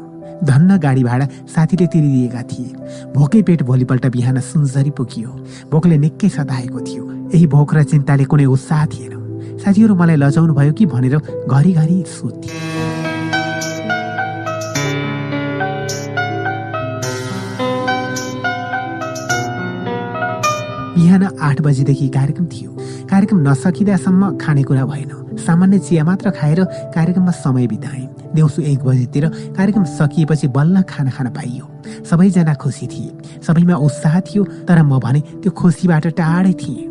धन्न 0.44 0.76
गाडी 0.76 1.02
भाडा 1.04 1.26
साथीले 1.46 1.86
तिरिदिएका 1.86 2.42
थिए। 2.50 2.70
भोकै 3.14 3.42
पेट 3.46 3.62
भोलिपल्ट 3.62 4.06
बिहान 4.10 4.40
सुनसरी 4.42 4.90
पुगियो। 4.90 5.30
भोकले 5.70 5.96
निकै 5.96 6.28
सताएको 6.28 6.80
थियो। 6.82 7.02
यही 7.30 7.46
भोक 7.46 7.74
र 7.74 7.82
चिन्ताले 7.94 8.24
कुनै 8.26 8.44
उत्साह 8.44 8.86
थिएन। 8.86 9.14
साथीहरू 9.62 9.94
मलाई 9.94 10.16
लजाउनु 10.18 10.52
भयो 10.52 10.72
कि 10.74 10.86
भनेर 10.86 11.16
घरिघरि 11.46 12.04
सोध्थे। 12.06 13.05
बिहान 21.06 21.24
आठ 21.38 21.60
बजीदेखि 21.62 22.06
कार्यक्रम 22.10 22.46
थियो। 22.50 22.70
कार्यक्रम 23.06 23.38
नसकिँदासम्म 23.48 24.30
खानेकुरा 24.42 24.84
भएन। 24.84 25.38
सामान्य 25.38 25.78
चिया 25.78 26.04
मात्र 26.04 26.30
खाएर 26.34 26.64
कार्यक्रममा 26.94 27.32
समय 27.46 27.66
बिताएँ 27.66 28.06
दिउँसो 28.36 28.62
एक 28.62 28.84
बजीतिर 28.84 29.28
कार्यक्रम 29.56 29.84
सकिएपछि 29.96 30.48
बल्ल 30.48 30.82
खाना 30.84 31.10
खान 31.10 31.28
पाइयो। 31.32 31.64
सबैजना 32.10 32.54
खुसी 32.54 32.86
थिए। 32.86 33.40
सबैमा 33.46 33.76
उत्साह 33.76 34.20
थियो 34.20 34.44
तर 34.68 34.82
म 34.82 34.98
भने 35.00 35.20
त्यो 35.42 35.50
खुसीबाट 35.50 36.06
टाढै 36.18 36.52
थिएँ। 36.52 36.84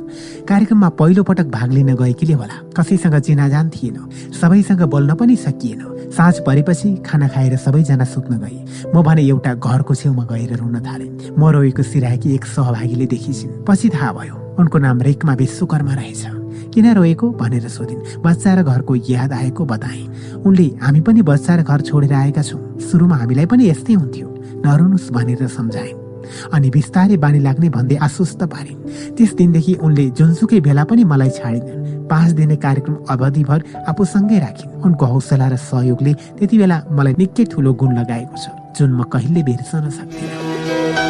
कार्यक्रममा 0.50 0.90
पहिलो 1.00 1.24
पटक 1.24 1.48
भाग 1.52 1.72
लिन 1.72 1.96
गएकीले 1.96 2.34
होला। 2.34 2.58
कसैसँग 2.78 3.20
चिनाजान 3.20 3.70
थिएन। 3.70 3.98
सबैसँग 4.40 4.82
बोल्न 4.84 5.16
पनि 5.16 5.36
सकिएन। 5.36 6.12
साँझ 6.16 6.36
परेपछि 6.48 6.96
खाना 7.06 7.28
खाएर 7.28 7.56
सबैजना 7.58 8.06
सुत्न 8.06 8.38
गए। 8.40 8.92
म 8.96 9.02
भने 9.04 9.24
एउटा 9.24 9.54
घरको 9.56 9.96
छेउमा 9.96 10.24
गएर 10.32 10.56
रुन 10.56 10.80
थालेँ। 10.80 11.36
म 11.40 11.50
रोएको 11.52 11.84
सिराएकी 11.84 12.34
एक 12.36 12.46
सहभागीले 12.46 13.06
देखिसिन् 13.06 13.64
पछि 13.68 13.90
थाहा 13.90 14.12
भयो 14.14 14.36
उनको 14.60 14.78
नाम 14.80 15.02
रेकमा 15.02 15.34
विश्वकर्मा 15.34 15.94
रहेछ। 15.94 16.35
किन 16.76 16.92
रोएको 16.94 17.26
भनेर 17.40 17.68
सोधिन्। 17.72 18.20
बच्चा 18.20 18.54
र 18.54 18.64
घरको 18.68 18.94
याद 19.08 19.32
आएको 19.32 19.64
बताए। 19.64 20.04
उनले 20.44 20.68
हामी 20.84 21.02
पनि 21.08 21.22
बच्चा 21.24 21.56
र 21.56 21.62
घर 21.64 21.82
छोडेर 21.88 22.14
आएका 22.14 22.42
छौँ। 22.44 22.60
सुरुमा 22.84 23.16
हामीलाई 23.16 23.46
पनि 23.48 23.64
यस्तै 23.72 23.94
हुन्थ्यो। 23.96 24.28
नरुनुहोस् 24.60 25.12
भनेर 25.16 25.48
सम्झाइन्। 25.48 26.04
अनि 26.52 26.70
बिस्तारै 26.76 27.18
बानी 27.24 27.40
लाग्ने 27.40 27.70
भन्दै 27.70 27.96
आश्वस्त 27.96 28.42
पारिन्। 28.44 29.16
त्यस 29.16 29.32
दिनदेखि 29.40 29.74
उनले 29.86 30.06
जुनसुकै 30.18 30.60
बेला 30.68 30.84
पनि 30.84 31.04
मलाई 31.06 31.30
छाडिन् 31.38 32.10
पाँच 32.12 32.30
दिने 32.38 32.56
कार्यक्रम 32.66 32.96
अवधिभर 33.08 33.60
आफूसँगै 33.88 34.40
राखिन्। 34.40 34.74
उनको 34.86 35.06
हौसला 35.06 35.48
र 35.48 35.56
सहयोगले 35.56 36.14
त्यति 36.38 36.56
बेला 36.58 36.78
मलाई 36.92 37.14
निकै 37.18 37.44
ठुलो 37.46 37.72
गुण 37.80 37.92
लगाएको 38.00 38.36
छ 38.36 38.46
जुन 38.76 38.90
म 38.92 39.04
कहिले 39.08 39.42
बिर्सन 39.48 39.90
सक्दिनँ। 39.90 41.05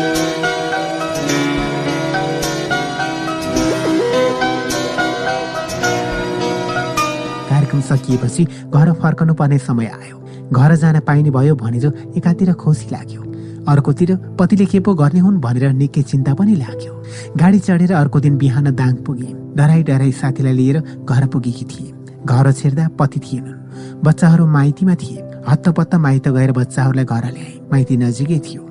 सकिएपछि 7.82 8.48
घर 8.74 8.94
फर्कनु 8.94 9.34
पर्ने 9.34 9.58
समय 9.58 9.86
आयो। 9.86 10.50
घर 10.54 10.76
जान 10.76 11.00
पाइने 11.00 11.32
भयो 11.32 11.56
भनेर 11.56 12.14
एकातिर 12.18 12.54
खुसी 12.54 12.90
लाग्यो। 12.92 13.22
अर्कोतिर 13.68 14.16
पतिले 14.40 14.66
के 14.66 14.80
पो 14.80 14.94
गर्ने 14.94 15.20
हुन् 15.20 15.40
भनेर 15.42 15.74
निकै 15.74 16.02
चिन्ता 16.02 16.34
पनि 16.34 16.56
लाग्यो। 16.56 17.04
गाडी 17.38 17.60
चढेर 17.60 17.94
अर्को 17.94 18.20
दिन 18.20 18.38
बिहान 18.38 18.76
दाङ 18.76 18.94
पुगे। 18.94 19.34
डराई 19.56 19.84
डराई 19.84 20.12
साथीलाई 20.12 20.54
लिएर 20.54 20.84
घर 21.10 21.28
पुगेकी 21.28 21.66
थिए। 21.66 21.94
घर 22.26 22.52
छेर्दा 22.52 22.88
पति 22.88 23.20
थिएनन्। 23.20 24.02
बच्चाहरू 24.04 24.46
माइतीमा 24.46 24.96
थिए। 24.96 25.24
हत्तपत्त 25.50 25.96
माइत 25.96 26.28
गएर 26.28 26.52
बच्चाहरूलाई 26.52 27.06
घर 27.06 27.26
ल्याए। 27.26 27.60
माइती 27.72 27.98
नजिकै 27.98 28.40
थियो। 28.40 28.62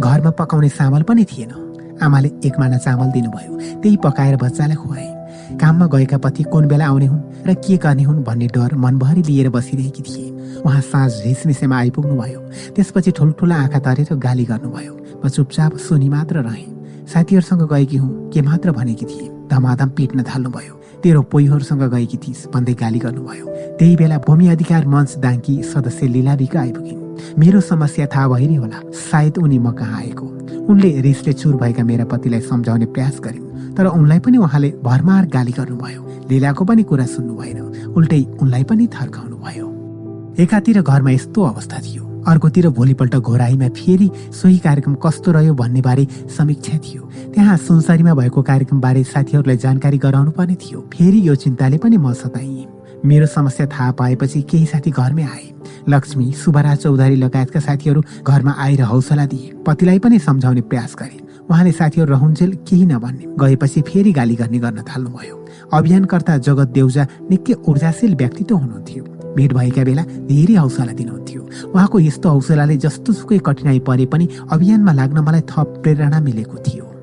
घरमा 0.00 0.30
पकाउने 0.30 0.68
चामल 0.68 1.02
पनि 1.02 1.24
थिएन। 1.24 1.98
आमाले 2.02 2.30
एक 2.44 2.58
माना 2.58 2.76
चामल 2.76 3.06
दिनुभयो। 3.06 3.80
त्यही 3.82 3.96
पकाएर 3.96 4.36
बच्चालाई 4.36 4.76
खुवाए। 4.76 5.15
काममा 5.54 5.86
गएका 5.86 6.18
पति 6.18 6.42
कुन 6.42 6.68
बेला 6.68 6.86
आउने 6.86 7.06
हुन् 7.06 7.46
र 7.46 7.54
के 7.54 7.76
गर्ने 7.76 8.02
हुन् 8.02 8.22
भन्ने 8.24 8.46
डर 8.46 8.74
मनभरि 8.74 9.22
लिएर 9.22 9.48
बसिरहेकी 9.50 10.02
थिए। 10.02 10.30
उहाँ 10.62 10.80
साँझ 10.80 11.12
झिसमिसेमा 11.22 11.76
आइपुग्नु 11.78 12.16
भयो 12.20 12.40
त्यसपछि 12.74 13.10
ठुल्ठुला 13.10 13.56
आँखा 13.56 13.78
तरेर 13.78 14.14
गाली 14.16 14.44
गर्नुभयो। 14.44 14.94
म 15.24 15.28
चुपचाप 15.28 15.76
सुनि 15.76 16.08
मात्र 16.08 16.42
रहेँ। 16.42 17.06
साथीहरूसँग 17.06 17.62
गएकी 17.72 17.96
हुँ 17.96 18.30
के 18.30 18.42
मात्र 18.42 18.72
भनेकी 18.72 19.06
थिए। 19.06 19.30
धमाधम 19.50 19.88
पिट्न 19.96 20.22
थाल्नुभयो। 20.22 20.74
तेरो 21.02 21.22
पोइहरूसँग 21.22 21.82
गएकी 21.94 22.16
थिइस् 22.16 22.46
भन्दै 22.50 22.74
गाली 22.74 22.98
गर्नुभयो। 22.98 23.46
त्यही 23.78 23.96
बेला 23.96 24.18
भूमि 24.18 24.48
अधिकार 24.48 24.86
मञ्च 24.86 25.16
दाङ्की 25.18 25.62
सदस्य 25.62 26.06
लीलाबिका 26.06 26.60
आइपुगिन्। 26.60 27.05
मेरो 27.38 27.60
समस्या 27.60 28.06
थाहा 28.06 28.28
भइरहे 28.28 28.56
होला। 28.56 28.80
सायद 29.10 29.38
उनी 29.38 29.58
म 29.58 29.72
कहाँ 29.72 29.98
आएको। 29.98 30.26
उनले 30.70 30.90
रिसले 31.00 31.32
चुर 31.32 31.56
भएका 31.56 31.84
मेरा 31.84 32.04
पतिलाई 32.04 32.40
सम्झाउने 32.40 32.86
प्रयास 32.86 33.20
गरिन् 33.24 33.74
तर 33.76 33.86
उनलाई 33.86 34.18
पनि 34.18 34.36
उहाँले 34.38 34.70
भरमार 34.82 35.26
गाली 35.28 35.52
गर्नुभयो। 35.52 36.02
लीलाको 36.30 36.64
पनि 36.64 36.82
कुरा 36.82 37.06
सुन्नु 37.06 37.34
भएन 37.36 37.58
उल्टै 37.96 38.22
उनलाई 38.42 38.64
पनि 38.64 38.86
थर्काउनु 38.94 39.36
भयो 39.36 39.66
एकातिर 40.38 40.82
घरमा 40.82 41.10
यस्तो 41.10 41.42
अवस्था 41.42 41.78
थियो। 41.86 42.02
अर्कोतिर 42.26 42.68
भोलिपल्ट 42.68 43.14
घोराईमा 43.16 43.68
फेरि 43.76 44.10
सोही 44.34 44.58
कार्यक्रम 44.58 44.94
कस्तो 44.98 45.32
रह्यो 45.32 45.54
भन्ने 45.54 45.80
बारे 45.80 46.06
समीक्षा 46.36 46.78
थियो। 46.78 47.02
त्यहाँ 47.34 47.56
सुनसरीमा 47.56 48.14
भएको 48.14 48.42
कार्यक्रमबारे 48.42 49.04
साथीहरूलाई 49.04 49.56
जानकारी 49.56 49.98
गराउनु 49.98 50.30
पर्ने 50.30 50.54
थियो। 50.58 50.80
फेरि 50.94 51.28
यो 51.28 51.34
चिन्ताले 51.34 51.78
पनि 51.78 51.96
म 51.96 52.12
सताइएँ। 52.12 52.75
मेरो 53.06 53.26
समस्या 53.26 53.66
थाहा 53.66 53.90
पाएपछि 53.92 54.42
केही 54.42 54.66
साथी 54.66 54.90
घरमै 54.90 55.22
आए। 55.22 55.50
लक्ष्मी 55.88 56.32
सुबराज 56.32 56.78
चौधरी 56.78 57.16
लगायतका 57.16 57.60
साथीहरू 57.60 58.02
घरमा 58.26 58.54
आएर 58.58 58.82
हौसला 58.82 59.26
दिए। 59.26 59.52
पतिलाई 59.66 59.98
पनि 59.98 60.18
सम्झाउने 60.18 60.60
प्रयास 60.60 60.96
गरे। 60.98 61.18
उहाँले 61.50 61.72
साथीहरू 61.72 62.12
रहन्जेल 62.12 62.54
केही 62.68 62.86
नभन्ने। 62.86 63.24
गएपछि 63.40 63.80
फेरि 63.82 64.12
गाली 64.12 64.34
गर्ने 64.34 64.58
गर्न 64.58 64.82
थाल्नुभयो। 64.82 65.46
अभियानकर्ता 65.72 66.36
जगत 66.38 66.68
देउजा 66.68 67.06
निकै 67.30 67.52
ऊर्जाशील 67.68 68.14
व्यक्तित्व 68.14 68.56
हुनुहुन्थ्यो। 68.56 69.04
भेट 69.36 69.52
भएका 69.52 69.84
बेला 69.84 70.02
धेरै 70.02 70.54
हौसला 70.54 70.92
दिनुहुन्थ्यो। 70.92 71.42
उहाँको 71.74 72.00
यस्तो 72.00 72.28
हौसलाले 72.28 72.76
जस्तो 72.76 73.12
सुकै 73.12 73.38
कठिनाई 73.38 73.78
परे 73.78 74.06
पनि 74.06 74.28
अभियानमा 74.50 74.92
लाग्न 74.92 75.18
मलाई 75.18 75.40
थप 75.40 75.80
प्रेरणा 75.82 76.20
मिलेको 76.20 76.58
थियो। 76.58 76.95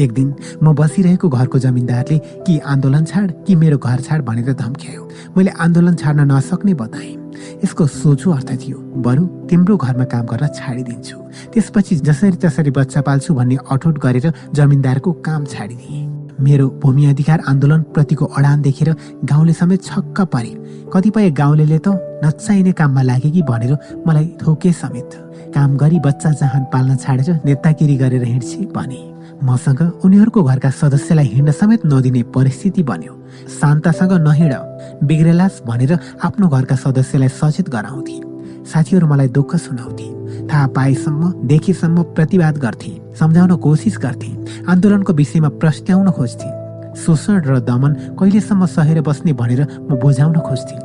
एक 0.00 0.12
दिन 0.12 0.34
म 0.62 0.74
बसिरहेको 0.74 1.28
घरको 1.28 1.58
जमिनदारले 1.58 2.18
कि 2.46 2.58
आन्दोलन 2.58 3.04
छाड 3.04 3.32
कि 3.46 3.54
मेरो 3.54 3.78
घर 3.78 4.00
छाड 4.00 4.24
भनेर 4.24 4.52
धम्क्यायो। 4.52 5.08
मैले 5.36 5.50
आन्दोलन 5.50 5.94
छाड्न 5.94 6.30
नसक्ने 6.32 6.74
बताएँ। 6.74 7.16
यसको 7.64 7.86
सोझो 7.86 8.30
अर्थ 8.30 8.50
थियो 8.62 8.78
बरु 9.02 9.26
तिम्रो 9.50 9.76
घरमा 9.76 10.04
काम 10.04 10.26
गर्न 10.26 10.46
छाडिदिन्छु। 10.48 11.18
त्यसपछि 11.52 11.96
जसरी 12.00 12.36
तसरी 12.38 12.70
बच्चा 12.70 13.00
पाल्छु 13.00 13.34
भन्ने 13.34 13.56
अठोट 13.70 13.98
गरेर 13.98 14.32
जमिनदारको 14.54 15.12
काम 15.26 15.44
छाडिदिए। 15.44 16.00
मेरो 16.40 16.68
भूमि 16.82 17.04
अधिकार 17.06 17.42
आन्दोलन 17.48 17.82
प्रतिको 17.94 18.24
अडान 18.26 18.62
देखेर 18.62 18.94
गाउँले 19.24 19.52
समेत 19.52 19.82
छक्क 19.84 20.20
परे। 20.32 20.52
कतिपय 20.94 21.30
गाउँले 21.30 21.78
त 21.78 21.88
नचाहिने 22.24 22.72
काममा 22.72 23.02
लागे 23.02 23.30
कि 23.30 23.42
भनेर 23.42 23.76
मलाई 24.06 24.26
थोके 24.42 24.72
समेत। 24.72 25.10
काम 25.54 25.76
गरी 25.76 26.00
बच्चा 26.00 26.30
जहान 26.32 26.64
पाल्न 26.72 26.96
छाडेर 26.96 27.40
नेतागिरी 27.44 27.96
गरेर 27.96 28.24
हिँड्छे 28.24 28.64
भने। 28.74 29.11
मसँग 29.42 29.80
उनीहरूको 30.04 30.42
घरका 30.42 30.70
सदस्यलाई 30.70 31.26
हिँड्न 31.26 31.52
समेत 31.52 31.86
नदिने 31.86 32.22
परिस्थिति 32.34 32.82
बन्यो। 32.82 33.14
शान्तासँग 33.50 34.12
नहिँड 34.22 34.54
बिग्रेलास 35.02 35.62
भनेर 35.66 35.92
आफ्नो 36.24 36.48
घरका 36.48 36.76
सदस्यलाई 36.76 37.28
सचेत 37.30 37.68
गराउँथे। 37.68 38.16
साथीहरू 38.72 39.06
मलाई 39.06 39.28
दुःख 39.28 39.56
सुनाउँथे। 39.56 40.08
थाहा 40.48 40.66
पाएसम्म 40.76 41.32
देखेसम्म 41.48 42.02
प्रतिवाद 42.14 42.58
गर्थे 42.58 42.92
सम्झाउन 43.18 43.56
कोसिस 43.56 43.96
गर्थे 44.02 44.30
आन्दोलनको 44.70 45.12
विषयमा 45.12 45.48
प्रस्ट्याउन 45.60 46.10
खोज्थे। 46.10 46.50
शोषण 47.02 47.40
र 47.46 47.58
दमन 47.60 47.92
कहिलेसम्म 48.18 48.66
सहेर 48.66 49.00
बस्ने 49.00 49.32
भनेर 49.32 49.60
म 49.90 49.98
बुझाउन 49.98 50.38
खोज्थे। 50.38 50.76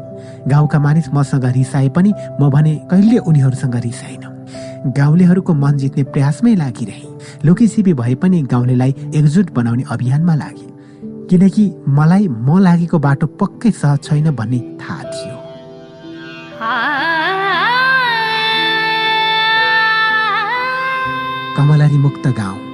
गाउँका 0.50 0.80
मानिस 0.80 1.08
मसँग 1.14 1.46
रिसाए 1.46 1.90
पनि 1.90 2.14
म 2.42 2.50
भने 2.50 2.76
कहिले 2.92 3.18
उनीहरूसँग 3.20 3.76
रिसाइन। 3.76 4.37
गाउँलेहरूको 4.86 5.54
मन 5.54 5.78
जित्ने 5.78 6.04
प्रयासमै 6.04 6.56
लागिरहे। 6.56 7.08
लोकेसिपी 7.46 7.94
भए 7.94 8.16
पनि 8.16 8.42
गाउँलेलाई 8.42 8.96
एकजुट 9.16 9.52
बनाउने 9.52 9.84
अभियानमा 9.90 10.36
लागे। 10.36 10.68
किनकि 11.28 11.74
मलाई 11.88 12.28
म 12.28 12.60
लागेको 12.60 13.00
बाटो 13.00 13.28
पक्कै 13.28 13.72
सहज 13.72 14.04
छैन 14.04 14.32
भन्ने 14.36 14.60
थाहा 14.82 15.04
थियो। 15.04 15.38
कमलरी 21.58 21.98
मुक्त 21.98 22.28
गाउँ। 22.28 22.67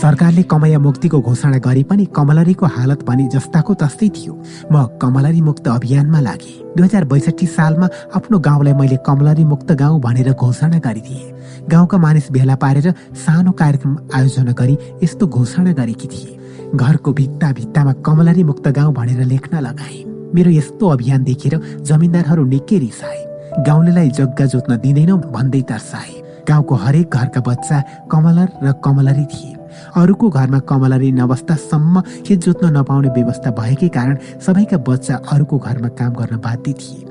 सरकारले 0.00 0.42
कमया 0.42 0.78
मुक्तिको 0.78 1.20
घोषणा 1.20 1.58
गरे 1.64 1.82
पनि 1.90 2.04
कमलरीको 2.16 2.66
हालत 2.66 3.02
पनि 3.08 3.24
जस्ताको 3.32 3.74
तस्तै 3.82 4.08
थियो। 4.16 4.32
म 4.72 4.84
कमलरी 5.02 5.40
मुक्त 5.40 5.68
अभियानमा 5.68 6.20
लागे। 6.20 6.54
दुई 6.76 6.84
हजार 6.84 7.04
बैसठी 7.04 7.46
सालमा 7.46 7.88
आफ्नो 8.18 8.38
गाउँलाई 8.38 8.74
मैले 8.74 8.96
कमलरी 9.06 9.44
मुक्त 9.44 9.72
गाउँ 9.72 10.00
भनेर 10.00 10.32
घोषणा 10.34 10.78
गरिदिए। 10.78 11.32
गाउँका 11.70 11.98
मानिस 11.98 12.30
भेला 12.32 12.54
पारेर 12.56 12.90
सानो 13.16 13.52
कार्यक्रम 13.52 13.96
आयोजना 14.14 14.52
गरी 14.52 14.76
यस्तो 15.02 15.26
घोषणा 15.26 15.72
गरेकी 15.72 16.08
थिए। 16.08 16.38
घरको 16.74 17.12
भित्ता 17.12 17.52
भित्तामा 17.52 17.92
कमलरी 18.06 18.42
मुक्त 18.44 18.68
गाउँ 18.68 18.92
भनेर 18.94 19.24
लेख्न 19.24 19.60
लगाए। 19.60 20.02
मेरो 20.34 20.50
यस्तो 20.50 20.88
अभियान 20.88 21.24
देखेर 21.24 21.54
जमिनदारहरू 21.80 22.44
निकै 22.44 22.78
रिसाए। 22.78 23.22
गाउँलेलाई 23.62 24.08
जग्गा 24.10 24.46
जोत्न 24.52 24.76
दिँदैनौ 24.82 25.16
भन्दै 25.30 25.62
तर्साए। 25.62 26.23
गाउँको 26.48 26.74
हरेक 26.74 27.10
घरका 27.10 27.40
बच्चा 27.40 27.82
कमलर 28.10 28.48
र 28.62 28.72
कमलरी 28.84 29.24
थिए। 29.24 29.56
अरूको 29.96 30.28
घरमा 30.30 30.58
कमलरी 30.70 31.10
नबस्दासम्म 31.12 32.00
खेत 32.26 32.38
जोत्न 32.38 32.76
नपाउने 32.76 33.08
व्यवस्था 33.08 33.50
भएकै 33.50 33.88
कारण 33.88 34.16
सबैका 34.46 34.78
बच्चा 34.88 35.14
अरूको 35.32 35.58
घरमा 35.58 35.88
काम 35.98 36.12
गर्न 36.14 36.36
बाध्य 36.38 36.72
थिए। 36.72 37.02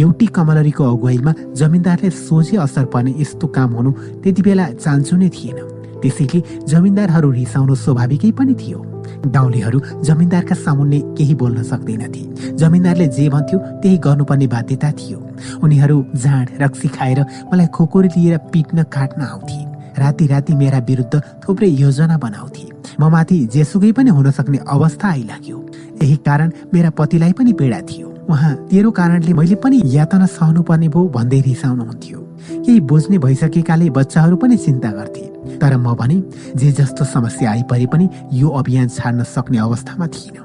एउटी 0.00 0.26
कमलरीको 0.26 0.84
अगुवाईमा 0.84 1.32
जमिनदारले 1.56 2.10
सोझे 2.10 2.56
असर 2.56 2.84
पर्ने 2.92 3.14
यस्तो 3.18 3.46
काम 3.48 3.70
हुनु 3.74 3.90
त्यति 4.22 4.42
बेला 4.42 4.66
चान्सो 4.74 5.16
नै 5.16 5.28
थिएन। 5.28 5.58
त्यसैले 6.02 6.42
जमिनदारहरू 6.68 7.30
रिसाउनु 7.30 7.74
स्वाभाविकै 7.74 8.30
पनि 8.38 8.54
थियो। 8.54 8.93
गाउँलेहरू 9.26 9.80
जमिनदारका 10.04 10.54
सामुन्ने 10.54 11.00
केही 11.18 11.34
बोल्न 11.34 11.62
सक्दैनथे। 11.62 12.54
जमिनदारले 12.56 13.06
जे 13.08 13.28
भन्थ्यो 13.28 13.58
त्यही 13.58 13.96
गर्नुपर्ने 13.98 14.46
बाध्यता 14.46 14.90
थियो। 14.92 15.18
उनीहरू 15.62 16.04
जाँड 16.16 16.48
रक्सी 16.62 16.88
खाएर 16.88 17.20
मलाई 17.52 17.66
खोकोरी 17.66 18.08
लिएर 18.16 18.38
पिट्न 18.52 18.82
काट्न 18.82 19.22
आउँथे। 19.22 19.62
राति 19.98 20.26
राति 20.26 20.54
मेरा 20.54 20.78
विरुद्ध 20.78 21.20
थुप्रै 21.42 21.68
योजना 21.68 22.16
बनाउँथे। 22.18 22.68
म 23.00 23.10
माथि 23.10 23.44
जेसुकै 23.46 23.92
पनि 23.92 24.10
हुन 24.10 24.30
सक्ने 24.30 24.58
अवस्था 24.68 25.08
आइलाग्यो। 25.08 25.58
यही 26.02 26.16
कारण 26.16 26.50
मेरा 26.74 26.90
पतिलाई 26.90 27.32
पनि 27.32 27.52
पीडा 27.52 27.80
थियो। 27.80 28.08
उहाँ 28.28 28.54
तेरो 28.68 28.90
कारणले 28.90 29.32
मैले 29.32 29.54
पनि 29.54 29.82
यातना 29.84 30.26
सहनु 30.26 30.62
पर्ने 30.62 30.88
भो 30.88 31.08
भन्दै 31.08 31.40
रिसाउनुहुन्थ्यो। 31.40 32.18
केही 32.64 32.80
बुझ्ने 32.80 33.18
भइसकेकाले 33.18 33.90
बच्चाहरू 33.90 34.36
पनि 34.36 34.56
चिन्ता 34.56 34.90
गर्थे। 34.90 35.33
तर 35.60 35.76
म 35.76 35.94
भने 35.94 36.20
जे 36.56 36.72
जस्तो 36.72 37.04
समस्या 37.04 37.50
आइपरे 37.50 37.86
पनि 37.86 38.08
यो 38.32 38.48
अभियान 38.60 38.88
छाड्न 38.88 39.22
सक्ने 39.24 39.58
अवस्थामा 39.58 40.06
थिइनँ। 40.06 40.42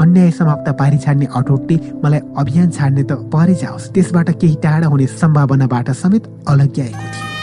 अन्याय 0.00 0.30
समाप्त 0.30 0.68
पारी 0.78 0.98
छाड्ने 0.98 1.26
अटोटले 1.36 1.76
मलाई 2.04 2.20
अभियान 2.38 2.70
छाड्ने 2.70 3.02
त 3.02 3.12
परे 3.32 3.54
जाओस्। 3.54 3.90
त्यसबाट 3.92 4.30
केही 4.40 4.56
टाढा 4.62 4.86
हुने 4.86 5.06
सम्भावनाबाट 5.06 5.90
समेत 6.02 6.24
अलग्याएको 6.48 6.98
थियो 6.98 7.35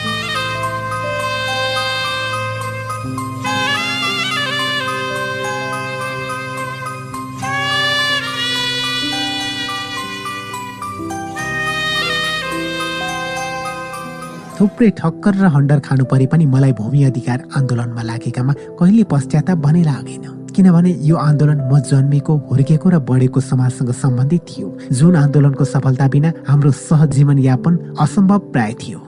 थुप्रै 14.63 14.89
ठक्कर 14.95 15.33
र 15.35 15.45
हन्डर 15.53 15.79
खानु 15.83 16.03
परे 16.11 16.25
पनि 16.31 16.45
मलाई 16.47 16.71
भूमि 16.79 17.03
अधिकार 17.03 17.39
आन्दोलनमा 17.51 18.03
लागेकामा 18.09 18.53
कहिले 18.79 19.03
पश्चाताप 19.11 19.57
भने 19.59 19.81
लागेन। 19.83 20.23
किनभने 20.55 20.91
यो 21.03 21.15
आन्दोलन 21.19 21.59
म 21.67 21.79
जन्मेको 21.83 22.33
हुर्केको 22.47 22.87
र 22.89 22.99
बढेको 23.03 23.39
समाजसँग 23.43 23.91
सम्बन्धित 23.91 24.41
थियो। 24.47 24.67
जुन 24.95 25.15
आन्दोलनको 25.19 25.63
सफलता 25.67 26.07
बिना 26.15 26.31
हाम्रो 26.47 26.71
सहजीवन 26.79 27.39
यापन 27.43 27.73
असम्भव 27.99 28.39
प्राय 28.55 28.73
थियो। 28.79 28.99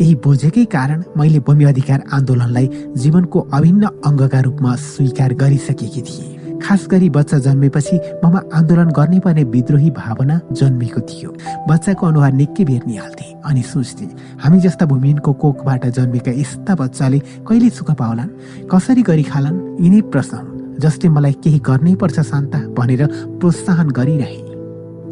यही 0.00 0.14
बुझेकै 0.20 0.64
कारण 0.76 0.98
मैले 1.16 1.40
भूमि 1.40 1.64
अधिकार 1.72 2.04
आन्दोलनलाई 2.12 2.66
जीवनको 3.00 3.48
अभिन्न 3.48 3.84
अङ्गका 4.04 4.40
रूपमा 4.44 4.74
स्वीकार 4.92 5.34
गरिसकेकी 5.40 6.02
थिएँ। 6.04 6.37
खास 6.62 6.86
गरी 6.90 7.08
बच्चा 7.10 7.38
जन्मेपछि 7.38 7.96
ममा 8.24 8.40
आन्दोलन 8.54 8.90
गर्ने 8.90 9.18
पर्ने 9.20 9.44
विद्रोही 9.44 9.90
भावना 9.90 10.40
जन्मेको 10.52 11.00
थियो। 11.00 11.30
बच्चाको 11.68 12.06
अनुहार 12.06 12.32
निकै 12.32 12.64
बेर्निहाल्थे 12.64 13.26
अनि 13.44 13.62
सोच्थे 13.62 14.06
हामी 14.42 14.58
जस्ता 14.60 14.86
भूमिहीनको 14.86 15.32
कोखबाट 15.32 15.86
जन्मेका 15.96 16.32
यस्ता 16.32 16.74
बच्चाले 16.74 17.18
कहिले 17.48 17.68
सुख 17.70 17.90
पाउलान्? 17.94 18.30
कसरी 18.72 19.02
गरी 19.02 19.22
खालान्? 19.22 19.56
यिनै 19.80 20.00
प्रश्न 20.12 20.76
जसले 20.82 21.08
मलाई 21.08 21.32
केही 21.44 21.58
गर्नै 21.58 21.94
पर्छ 21.94 22.20
शान्ता 22.20 22.58
भनेर 22.76 23.06
प्रोत्साहन 23.40 23.88
गरिरहे। 23.90 24.40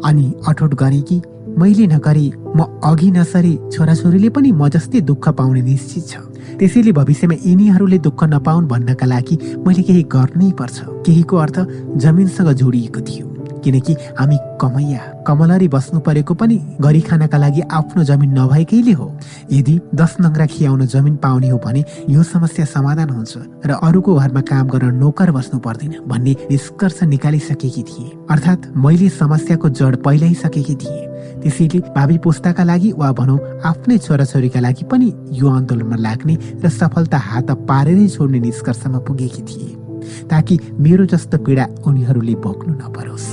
अनि 0.05 0.25
अठोट 0.47 0.73
गरे 0.75 1.01
कि 1.01 1.21
मैले 1.57 1.85
नगरे 1.87 2.25
म 2.55 2.59
अघि 2.83 3.09
नसरे 3.11 3.53
छोराछोरीले 3.73 4.29
पनि 4.29 4.51
म 4.51 4.69
जस्तै 4.69 5.01
दुःख 5.01 5.27
पाउने 5.37 5.61
निश्चित 5.61 6.07
छ। 6.07 6.15
त्यसैले 6.59 6.91
भविष्यमा 6.91 7.35
यिनीहरूले 7.45 7.97
दुःख 7.97 8.23
नपाउन् 8.23 8.67
भन्नका 8.67 9.05
लागि 9.05 9.35
मैले 9.67 9.81
केही 9.83 10.03
गर्नै 10.03 10.51
पर्छ। 10.59 10.77
केहीको 11.05 11.35
अर्थ 11.37 11.57
जमिनसँग 11.97 12.49
जोडिएको 12.51 13.01
थियो। 13.01 13.36
किनकि 13.67 13.93
हामी 14.19 14.37
कमैया 14.61 15.01
कमलरी 15.27 15.67
बस्नु 15.67 15.99
परेको 15.99 16.33
पनि 16.33 16.57
गरी 16.81 17.01
खानका 17.03 17.37
लागि 17.37 17.61
आफ्नो 17.69 18.03
जमिन 18.03 18.31
नभएकैले 18.39 18.91
हो। 18.91 19.07
यदि 19.51 19.79
दस 19.95 20.15
नङ्ग्रा 20.21 20.45
खियाउन 20.45 20.85
जमिन 20.87 21.15
पाउने 21.19 21.49
हो 21.49 21.57
भने 21.59 21.83
यो 22.09 22.23
समस्या 22.23 22.65
समाधान 22.65 23.09
हुन्छ 23.09 23.37
र 23.67 23.71
अरूको 23.83 24.15
घरमा 24.15 24.41
काम 24.47 24.67
गर्न 24.69 24.95
नोकर 24.95 25.31
बस्नु 25.31 25.59
पर्दैन 25.59 25.99
भन्ने 26.07 26.35
निष्कर्ष 26.51 27.03
निकालिसकेकी 27.03 27.83
थिए। 27.83 28.09
अर्थात् 28.31 28.67
मैले 28.77 29.09
समस्याको 29.09 29.69
जड 29.69 29.95
पहिलाइसकेकी 30.03 30.75
थिएँ। 30.75 31.05
त्यसैले 31.43 31.79
भावी 31.95 32.17
पुस्ताका 32.17 32.63
लागि 32.63 32.91
वा 32.97 33.11
भनौँ 33.11 33.39
आफ्नै 33.65 33.97
छोराछोरीका 33.97 34.59
लागि 34.59 34.83
पनि 34.91 35.11
यो 35.39 35.49
आन्दोलनमा 35.49 35.95
लाग्ने 35.95 36.37
र 36.63 36.69
सफलता 36.69 37.17
हात 37.17 37.51
पारेरै 37.67 38.07
छोड्ने 38.07 38.39
निष्कर्षमा 38.39 38.99
पुगेकी 39.07 39.41
थिए। 39.43 39.86
ताकि 40.29 40.59
मेरो 40.79 41.05
जस्तो 41.05 41.37
पीडा 41.45 41.65
उनीहरूले 41.87 42.35
भोग्नु 42.43 42.73
नपरोस्। 42.73 43.27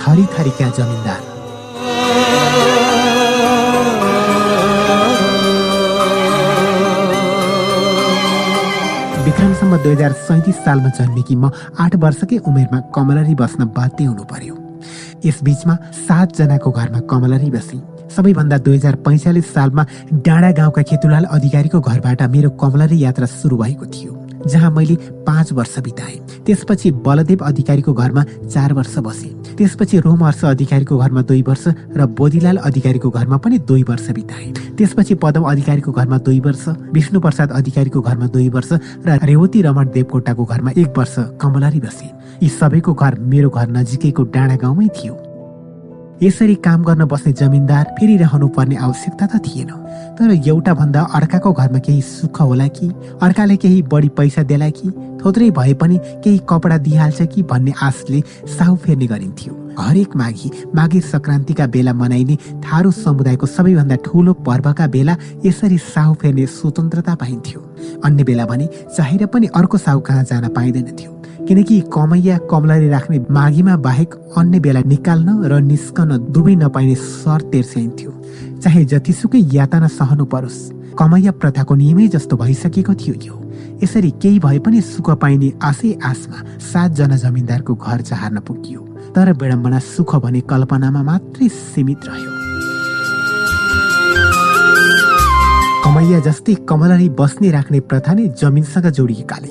थरी 0.00 0.24
थरीका 0.34 0.68
जमिनदार। 0.78 1.20
विक्रमसम्म 9.24 9.76
दुई 9.82 9.92
हजार 9.92 10.12
सैतिस 10.12 10.56
सालमा 10.64 10.90
जन्मेकी 10.98 11.34
म 11.36 11.50
आठ 11.78 11.94
वर्षकै 11.96 12.38
उमेरमा 12.48 12.78
कमलरी 12.94 13.34
बस्न 13.34 13.64
बाध्य 13.76 14.04
हुनु 14.04 14.24
पर्यो। 14.24 14.54
यसबीचमा 15.24 15.74
सातजनाको 16.02 16.70
घरमा 16.70 17.00
कमलरी 17.10 17.50
बसी। 17.50 17.78
सबैभन्दा 18.16 18.58
दुई 18.58 18.76
हजार 18.76 18.96
पैँचालिस 19.04 19.52
सालमा 19.54 19.86
डाँडा 20.14 20.50
गाउँका 20.52 20.82
खेतुलाल 20.82 21.24
अधिकारीको 21.32 21.80
घरबाट 21.80 22.22
मेरो 22.32 22.50
कमलरी 22.60 23.02
यात्रा 23.04 23.26
सुरु 23.28 23.56
भएको 23.56 23.86
थियो 23.86 24.18
जहाँ 24.46 24.70
मैले 24.70 24.94
पाँच 25.26 25.52
वर्ष 25.52 25.78
बिताएँ। 25.78 26.18
त्यसपछि 26.46 26.90
बलदेव 27.06 27.44
अधिकारीको 27.46 27.92
घरमा 27.94 28.22
चार 28.50 28.72
वर्ष 28.74 28.98
बसे। 28.98 29.28
त्यसपछि 29.54 29.98
रोमहर्ष 30.00 30.44
अधिकारीको 30.44 30.98
घरमा 30.98 31.22
दुई 31.22 31.42
वर्ष 31.42 31.64
र 31.96 32.06
बोधिलाल 32.18 32.56
अधिकारीको 32.58 33.10
घरमा 33.10 33.36
पनि 33.38 33.58
दुई 33.70 33.82
वर्ष 33.88 34.10
बिताए। 34.10 34.50
त्यसपछि 34.78 35.14
पदम 35.22 35.44
अधिकारीको 35.50 35.92
घरमा 35.92 36.18
दुई 36.18 36.40
वर्ष 36.40 36.68
विष्णु 36.92 37.20
प्रसाद 37.20 37.52
अधिकारीको 37.52 38.00
घरमा 38.00 38.26
दुई 38.26 38.48
वर्ष 38.48 38.72
र 39.06 39.18
रेवती 39.22 39.62
रमण 39.62 39.88
देवकोटाको 39.94 40.44
घरमा 40.44 40.70
एक 40.76 40.98
वर्ष 40.98 41.14
कमलारी 41.40 41.80
बसे। 41.80 42.10
यी 42.42 42.48
सबैको 42.50 42.94
घर 42.94 43.18
मेरो 43.22 43.50
घर 43.50 43.70
नजिकैको 43.70 44.22
डाँडा 44.34 44.56
गाउँमै 44.56 44.88
थियो। 44.98 45.21
यसरी 46.22 46.54
काम 46.64 46.82
गर्न 46.84 47.04
बस्ने 47.04 47.32
जमिनदार 47.32 47.84
फेरि 47.98 48.16
रहनु 48.16 48.48
पर्ने 48.48 48.76
आवश्यकता 48.76 49.26
त 49.26 49.40
थिएन। 49.46 49.70
तर 50.18 50.30
एउटा 50.48 50.74
भन्दा 50.74 51.00
अर्काको 51.14 51.52
घरमा 51.52 51.78
केही 51.78 52.02
सुख 52.02 52.40
होला 52.40 52.66
कि 52.68 52.90
अर्काले 53.22 53.56
केही 53.56 53.82
बढी 53.82 54.08
पैसा 54.18 54.42
देला 54.42 54.68
कि 54.70 54.90
थोत्रै 55.24 55.50
भए 55.50 55.74
पनि 55.74 55.98
केही 56.24 56.38
कपडा 56.48 56.78
दिइहाल्छ 56.78 57.22
कि 57.22 57.42
भन्ने 57.42 57.72
आशले 57.82 58.22
साहु 58.58 58.76
फेर्ने 58.76 59.06
गरिन्थ्यो। 59.06 59.52
हरेक 59.78 60.16
माघी 60.16 60.50
माघे 60.74 61.00
सङ्क्रान्तिका 61.00 61.66
बेला 61.66 61.92
मनाइने 61.94 62.36
थारू 62.60 62.90
समुदायको 62.92 63.46
सबैभन्दा 63.46 63.96
ठुलो 64.04 64.32
पर्वका 64.46 64.86
बेला 64.86 65.16
यसरी 65.46 65.78
साहु 65.78 66.14
फेर्ने 66.14 66.46
स्वतन्त्रता 66.46 67.14
पाइन्थ्यो। 67.14 67.60
अन्य 68.04 68.24
बेला 68.24 68.46
भने 68.46 68.68
चाहेर 68.96 69.26
पनि 69.26 69.46
अर्को 69.54 69.78
साहु 69.78 70.00
कहाँ 70.00 70.24
जान 70.24 70.48
पाइँदैनथ्यो। 70.48 71.21
किनकि 71.48 71.80
कमैया 71.92 72.36
कमलरी 72.50 72.88
राख्ने 72.88 73.18
माघीमा 73.30 73.76
बाहेक 73.76 74.14
अन्य 74.38 74.60
बेला 74.60 74.80
निकाल्न 74.86 75.28
र 75.44 75.60
निस्कन 75.60 76.10
दुवै 76.32 76.54
नपाइने 76.54 76.94
सर 76.94 77.40
तेर्स्याइन्थ्यो। 77.52 78.10
चाहे 78.62 78.84
जतिसुकै 78.84 79.40
यातना 79.52 79.86
सहनु 79.88 80.24
परोस् 80.24 80.60
कमैया 80.98 81.32
प्रथाको 81.32 81.74
नियमै 81.74 82.06
जस्तो 82.14 82.36
भइसकेको 82.36 82.94
थियो 82.94 83.14
यो। 83.26 83.34
यसरी 83.82 84.10
केही 84.22 84.38
भए 84.38 84.58
पनि 84.58 84.80
सुख 84.80 85.10
पाइने 85.18 85.52
आशै 85.62 85.92
आशमा 86.04 86.38
सातजना 86.62 87.16
जमिनदारको 87.16 87.74
घर 87.74 88.00
चाहर्न 88.00 88.38
पुगियो। 88.46 88.80
तर 89.14 89.32
विडम्बना 89.32 89.78
सुख 89.78 90.16
भने 90.22 90.40
कल्पनामा 90.46 91.02
मात्रै 91.02 91.48
सीमित 91.48 92.00
रह्यो। 92.06 92.30
कमैया 95.84 96.18
जस्तै 96.20 96.54
कमलरी 96.70 97.08
बस्ने 97.18 97.50
राख्ने 97.50 97.78
प्रथा 97.90 98.12
नै 98.14 98.26
जमिनसँग 98.40 98.86
जोडिएकाले। 98.88 99.48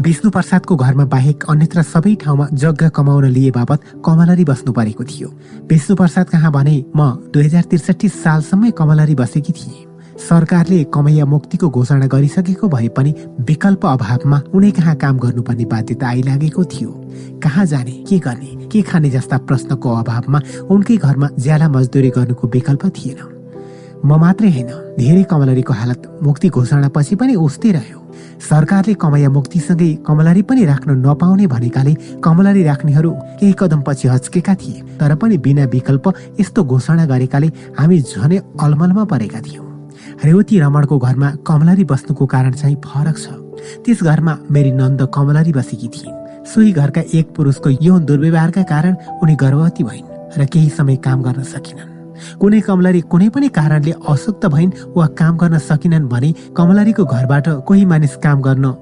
विष्णु 0.00 0.30
प्रसादको 0.30 0.76
घरमा 0.76 1.04
बाहेक 1.04 1.44
अन्यत्र 1.44 1.82
सबै 1.84 2.14
ठाउँमा 2.22 2.46
जग्गा 2.54 2.88
कमाउन 2.88 3.24
लिए 3.28 3.50
बापत 3.52 4.00
कमलरी 4.00 4.44
बस्नु 4.44 4.72
परेको 4.72 5.04
थियो। 5.04 5.28
विष्णु 5.68 5.96
प्रसाद 5.96 6.28
कहाँ 6.30 6.52
भने 6.52 6.76
म 6.96 7.28
दुई 7.28 7.44
हजार 7.44 7.62
त्रिसठी 7.68 8.08
सालसम्मै 8.08 8.70
कमलरी 8.72 9.14
बसेकी 9.14 9.52
थिएँ। 9.52 9.84
सरकारले 10.24 10.82
कमैया 10.94 11.24
मुक्तिको 11.26 11.68
घोषणा 11.68 12.06
गरिसकेको 12.08 12.68
भए 12.68 12.88
पनि 12.96 13.14
विकल्प 13.44 13.86
अभावमा 13.86 14.40
उनै 14.54 14.70
कहाँ 14.70 14.96
काम 14.96 15.18
गर्नुपर्ने 15.18 15.64
बाध्यता 15.68 16.08
आइलागेको 16.08 16.64
थियो। 16.64 16.90
कहाँ 17.44 17.66
जाने 17.66 17.92
के 18.08 18.18
गर्ने 18.24 18.68
के 18.72 18.82
खाने 18.88 19.10
जस्ता 19.10 19.38
प्रश्नको 19.44 19.94
अभावमा 20.00 20.40
उनकै 20.70 20.96
घरमा 20.96 21.28
ज्याला 21.38 21.68
मजदुरी 21.68 22.10
गर्नुको 22.16 22.48
विकल्प 22.48 22.86
थिएन। 22.96 23.33
म 24.04 24.16
मात्रै 24.20 24.50
होइन 24.54 24.70
धेरै 25.00 25.22
कमलरीको 25.30 25.72
हालत 25.72 26.00
मुक्ति 26.22 26.48
घोषणापछि 26.48 27.14
पनि 27.20 27.34
उस्तै 27.40 27.70
रह्यो। 27.72 27.98
सरकारले 28.48 28.94
कमाया 29.02 29.28
मुक्तिसँगै 29.36 29.90
कमलारी 30.06 30.42
पनि 30.48 30.64
राख्न 30.64 30.90
नपाउने 31.06 31.46
भनेकाले 31.46 31.92
कमलारी 32.24 32.62
राख्नेहरू 32.62 33.10
केही 33.40 33.54
कदम 33.60 33.80
पछि 33.86 34.08
हच्केका 34.08 34.54
थिए 34.60 34.82
तर 35.00 35.14
पनि 35.16 35.38
बिना 35.40 35.64
विकल्प 35.72 36.04
यस्तो 36.40 36.64
घोषणा 36.64 37.04
गरेकाले 37.12 37.48
हामी 37.78 38.00
झनै 38.02 38.38
अलमलमा 38.60 39.04
परेका 39.12 39.40
थियौँ। 39.40 39.66
रेवती 40.24 40.60
रमणको 40.60 40.98
घरमा 40.98 41.28
कमलारी 41.48 41.84
बस्नुको 41.84 42.26
कारण 42.26 42.52
चाहिँ 42.60 42.76
फरक 42.84 43.16
छ। 43.16 43.26
त्यस 43.84 44.02
घरमा 44.02 44.34
मेरी 44.50 44.72
नन्द 44.80 45.00
कमलारी 45.16 45.52
बसेकी 45.52 45.88
थिइन्। 45.88 46.20
सोही 46.44 46.72
घरका 46.72 47.02
एक 47.14 47.26
पुरुषको 47.36 47.70
यौन 47.80 48.04
दुर्व्यवहारका 48.04 48.62
कारण 48.68 48.94
उनी 49.22 49.34
गर्भवती 49.42 49.82
भइन् 49.84 50.12
र 50.38 50.46
केही 50.52 50.68
समय 50.68 50.96
काम 51.00 51.22
गर्न 51.22 51.42
सकिनन्। 51.54 51.93
कुनै 52.40 52.60
कमलारी 52.60 53.00
कुनै 53.12 53.28
पनि 53.28 53.48
कारणले 53.48 53.92
अशक्त 54.08 54.46
भइन् 54.46 54.76
वा 54.96 55.06
काम 55.18 55.36
गर्न 55.36 55.58
सकिनन् 55.58 56.08
भने 56.08 56.30
कमलारीको 56.56 57.04
घरबाट 57.04 57.48
कोही 57.68 57.84
मानिस 57.84 58.16
काम 58.24 58.40
गर्न 58.42 58.72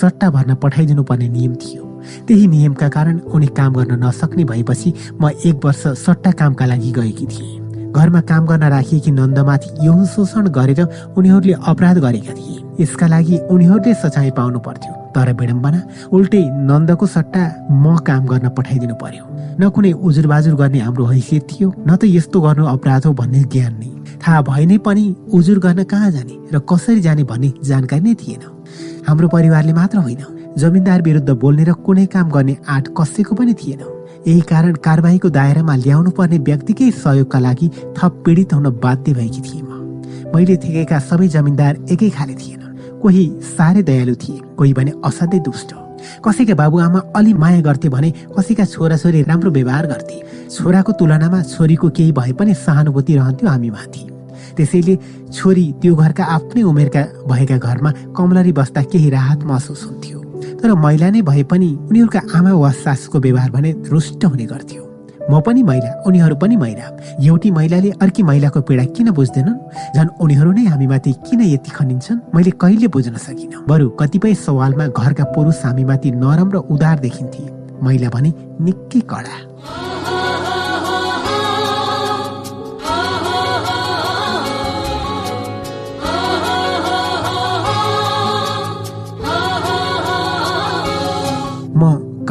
सट्टा 0.00 0.30
भर्न 0.30 0.54
पठाइदिनु 0.62 1.02
पर्ने 1.02 1.28
नियम 1.28 1.54
थियो। 1.62 1.84
त्यही 2.26 2.46
नियमका 2.46 2.88
कारण 2.88 3.18
उनी 3.34 3.46
काम 3.58 3.72
गर्न 3.74 4.04
नसक्ने 4.04 4.44
भएपछि 4.44 4.94
म 5.20 5.30
एक 5.44 5.64
वर्ष 5.64 5.86
सट्टा 6.04 6.30
कामका 6.32 6.66
लागि 6.66 6.92
गएकी 6.92 7.26
थिएँ। 7.26 7.57
घरमा 7.92 8.20
काम 8.20 8.46
गर्न 8.46 8.64
राखिएकी 8.68 9.10
नन्दमाथि 9.10 9.68
यौन 9.86 10.04
शोषण 10.06 10.48
गरेर 10.48 10.80
उनीहरूले 11.16 11.52
अपराध 11.66 11.98
गरेका 11.98 12.32
थिए। 12.32 12.56
यसका 12.80 13.06
लागि 13.06 13.36
उनीहरूले 13.50 13.94
सचाइ 13.94 14.30
पाउनु 14.38 14.58
पर्थ्यो। 14.66 14.92
तर 15.14 15.32
विडम्बना 15.40 15.80
उल्टै 16.12 16.42
नन्दको 16.68 17.06
सट्टा 17.06 17.42
म 17.72 17.96
काम 18.06 18.26
गर्न 18.26 18.48
पठाइदिनु 18.56 18.94
पर्यो। 19.02 19.24
न 19.60 19.68
कुनै 19.74 19.92
उजुर 19.98 20.26
बाजुर 20.26 20.54
गर्ने 20.54 20.78
हाम्रो 20.78 21.04
हैसियत 21.06 21.46
थियो 21.50 21.68
न 21.88 21.96
त 21.96 22.04
यस्तो 22.06 22.40
गर्नु 22.40 22.64
अपराध 22.66 23.06
हो 23.06 23.12
भन्ने 23.20 23.42
ज्ञान 23.52 23.74
नै। 23.80 23.90
थाहा 24.22 24.40
भए 24.42 24.64
नै 24.66 24.78
पनि 24.78 25.04
उजुर 25.34 25.58
गर्न 25.58 25.82
कहाँ 25.90 26.10
जाने 26.10 26.34
र 26.54 26.58
कसरी 26.70 27.00
जाने 27.00 27.24
भन्ने 27.24 27.52
जानकारी 27.64 28.02
नै 28.02 28.14
थिएन। 28.14 28.42
हाम्रो 29.08 29.28
परिवारले 29.28 29.72
मात्र 29.72 29.98
होइन 29.98 30.22
जमिनदार 30.58 31.02
विरुद्ध 31.02 31.30
बोल्ने 31.30 31.64
र 31.64 31.72
कुनै 31.86 32.06
काम 32.14 32.30
गर्ने 32.30 32.56
आँट 32.68 32.94
कसैको 32.98 33.34
पनि 33.34 33.54
थिएन। 33.54 33.82
यही 34.26 34.40
कारण 34.50 34.74
कारवाहीको 34.84 35.28
दायरामा 35.30 35.74
ल्याउनु 35.76 36.10
पर्ने 36.10 36.38
व्यक्तिकै 36.38 36.90
सहयोगका 36.90 37.38
लागि 37.38 37.68
थप 37.98 38.22
पीडित 38.26 38.52
हुन 38.54 38.66
बाध्य 38.82 39.12
भएकी 39.14 39.40
थिए 39.40 39.62
म। 39.62 40.32
मैले 40.34 40.56
थिकेका 40.56 40.98
सबै 40.98 41.28
जमिनदार 41.28 41.74
एकै 41.92 42.08
खाले 42.10 42.34
थिएन। 42.34 42.62
कोही 43.02 43.24
साह्रै 43.56 43.82
दयालु 43.82 44.14
थिए 44.14 44.40
कोही 44.58 44.72
भने 44.74 44.92
असाध्यै 45.04 45.40
दुष्ट। 45.40 45.70
कसैका 46.24 46.54
बाबुआमा 46.54 47.00
अलि 47.16 47.32
माया 47.34 47.60
गर्थे 47.60 47.88
भने 47.88 48.10
कसैका 48.36 48.64
छोराछोरी 48.64 49.22
राम्रो 49.22 49.50
व्यवहार 49.50 49.86
गर्थे। 49.86 50.16
छोराको 50.50 50.92
तुलनामा 50.98 51.42
छोरीको 51.42 51.88
केही 51.96 52.12
भए 52.12 52.32
पनि 52.38 52.54
सहानुभूति 52.54 53.16
रहन्थ्यो 53.16 53.48
हामी 53.48 53.70
माथि। 53.70 54.02
त्यसैले 54.56 54.94
छोरी 55.32 55.64
त्यो 55.80 55.94
घरका 55.94 56.24
आफ्नै 56.36 56.62
उमेरका 56.62 57.02
भएका 57.28 57.56
घरमा 57.58 57.90
कमलरी 58.16 58.52
बस्दा 58.52 58.82
केही 58.82 59.10
राहत 59.10 59.44
महसुस 59.44 59.84
हुन्थ्यो। 59.86 60.18
तर 60.58 60.74
महिला 60.74 61.10
नै 61.10 61.22
भए 61.22 61.42
पनि 61.42 61.70
उनीहरूका 61.88 62.20
आमा 62.34 62.52
वा 62.52 62.70
सासुको 62.72 63.18
व्यवहार 63.18 63.50
भने 63.50 63.70
रुष्ट 63.90 64.24
हुने 64.24 64.46
गर्थ्यो। 64.46 64.82
म 65.30 65.40
पनि 65.44 65.62
महिला 65.62 65.90
उनीहरू 66.06 66.36
पनि 66.40 66.56
महिला 66.56 66.86
एउटी 67.20 67.50
महिलाले 67.50 67.90
अर्की 68.00 68.22
महिलाको 68.22 68.60
पीडा 68.60 68.84
किन 68.96 69.10
बुझ्दैनन्? 69.10 69.58
झन् 69.96 70.08
उनीहरू 70.20 70.52
नै 70.52 70.64
हामीमाथि 70.64 71.12
किन 71.28 71.40
यति 71.40 71.70
खनिन्छन्? 71.70 72.18
मैले 72.34 72.50
कहिले 72.56 72.88
बुझ्न 72.88 73.16
सकिनँ। 73.16 73.64
बरु 73.68 73.88
कतिपय 74.00 74.34
सवालमा 74.34 74.86
घरका 74.88 75.24
पुरुष 75.36 75.64
हामीमाथि 75.64 76.10
नरम 76.16 76.48
र 76.52 76.56
उदार 76.72 76.98
देखिन्थे। 76.98 77.44
महिला 77.82 78.08
भने 78.08 78.32
निकै 78.60 79.00
कडा। 79.04 79.36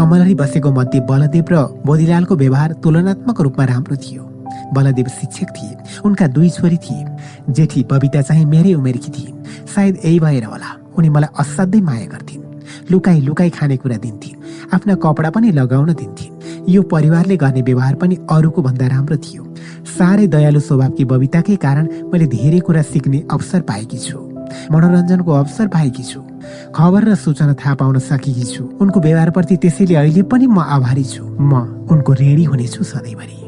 कमलरी 0.08 0.36
बसेको 0.36 0.72
मध्ये 0.72 1.00
बलदेव 1.04 1.46
र 1.52 1.84
बोधिलालको 1.84 2.36
व्यवहार 2.36 2.72
तुलनात्मक 2.84 3.42
रूपमा 3.42 3.66
राम्रो 3.66 3.96
थियो। 3.96 4.24
बलदेव 4.74 5.08
शिक्षक 5.08 5.50
थिए। 5.52 5.76
उनका 6.06 6.28
दुई 6.28 6.50
छोरी 6.50 6.78
थिए। 6.78 7.04
जेठी 7.52 7.84
बबिता 7.92 8.22
चाहिँ 8.22 8.46
मेरै 8.46 8.74
उमेरकी 8.74 9.12
थिइन्। 9.12 9.44
सायद 9.68 10.00
यही 10.06 10.20
भएर 10.20 10.44
होला। 10.44 10.70
उनी 10.98 11.10
मलाई 11.10 11.36
असाध्यै 11.40 11.82
माया 11.82 12.06
गर्थिन्। 12.06 12.44
लुकाई 12.92 13.20
लुकाई 13.22 13.50
खानेकुरा 13.50 13.98
दिन्थिन्। 13.98 14.40
आफ्ना 14.74 14.96
कपडा 14.96 15.30
पनि 15.30 15.52
लगाउन 15.52 15.94
दिन्थिन्। 15.94 16.70
यो 16.70 16.82
परिवारले 16.82 17.38
गर्ने 17.38 17.62
व्यवहार 17.62 17.96
पनि 17.96 18.16
अरूको 18.32 18.62
भन्दा 18.62 18.88
राम्रो 18.88 19.18
थियो। 19.18 19.44
साह्रै 19.98 20.28
दयालु 20.28 20.60
स्वभावकी 20.60 21.06
बबिताकै 21.06 21.56
कारण 21.56 21.86
मैले 22.08 22.28
धेरै 22.28 22.60
कुरा 22.60 22.82
सिक्ने 22.82 23.24
अवसर 23.32 23.62
पाएकी 23.62 23.98
छु। 23.98 24.27
मनोरञ्जनको 24.72 25.32
अवसर 25.32 25.68
पाएकी 25.68 26.04
छु। 26.04 26.22
खबर 26.76 27.04
र 27.04 27.16
सूचना 27.16 27.54
थाहा 27.54 27.76
पाउन 27.76 28.00
सकेकी 28.00 28.44
छु। 28.44 28.64
उनको 28.82 29.00
व्यवहारप्रति 29.00 29.58
त्यसैले 29.58 29.96
अहिले 29.96 30.22
पनि 30.22 30.48
म 30.48 30.60
आभारी 30.60 31.04
छु। 31.04 31.24
म 31.40 31.88
उनको 31.92 32.14
ऋणी 32.14 32.44
हुनेछु 32.44 32.84
सधैँभरि। 32.84 33.40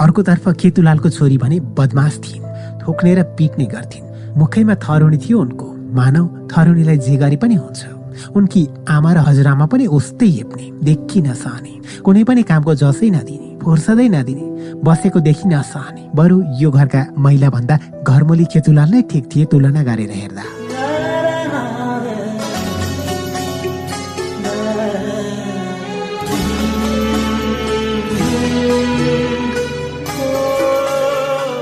अर्कोतर्फ 0.00 0.48
केतुलालको 0.48 1.10
छोरी 1.10 1.38
भने 1.38 1.60
बदमास 1.60 2.20
थिइन्। 2.24 2.44
थोक्ने 2.82 3.14
र 3.14 3.22
पिट्ने 3.22 3.66
गर्थिन्। 3.66 4.36
मुखैमा 4.38 4.74
थरुणी 4.74 5.18
थियो 5.18 5.40
उनको। 5.40 5.66
मानव 5.92 6.24
थरुणीलाई 6.50 6.98
जे 6.98 7.16
गरे 7.16 7.36
पनि 7.36 7.54
हुन्छ। 7.54 7.82
उनकी 8.36 8.68
आमा 8.88 9.12
र 9.12 9.18
हजुरआमा 9.18 9.66
पनि 9.66 9.86
उस्तै 9.86 10.26
हेप्ने। 10.26 10.70
देखि 10.84 11.20
नसहने 11.22 12.02
कुनै 12.04 12.24
पनि 12.24 12.42
कामको 12.42 12.74
जसै 12.74 13.10
नदिने। 13.10 13.47
फुर्सदै 13.62 14.08
नदिने 14.08 14.44
बसेको 14.86 15.20
देखि 15.20 15.48
नसहने। 15.48 16.02
बरु 16.14 16.36
यो 16.60 16.70
घरका 16.70 17.02
महिला 17.18 17.48
भन्दा 17.50 17.74
घरमोली 18.02 18.44
केतुलाल 18.52 18.88
नै 18.90 19.02
ठिक 19.10 19.24
थिए 19.30 19.44
तुलना 19.50 19.82
गरेर 19.82 20.10
हेर्दा। 20.12 20.44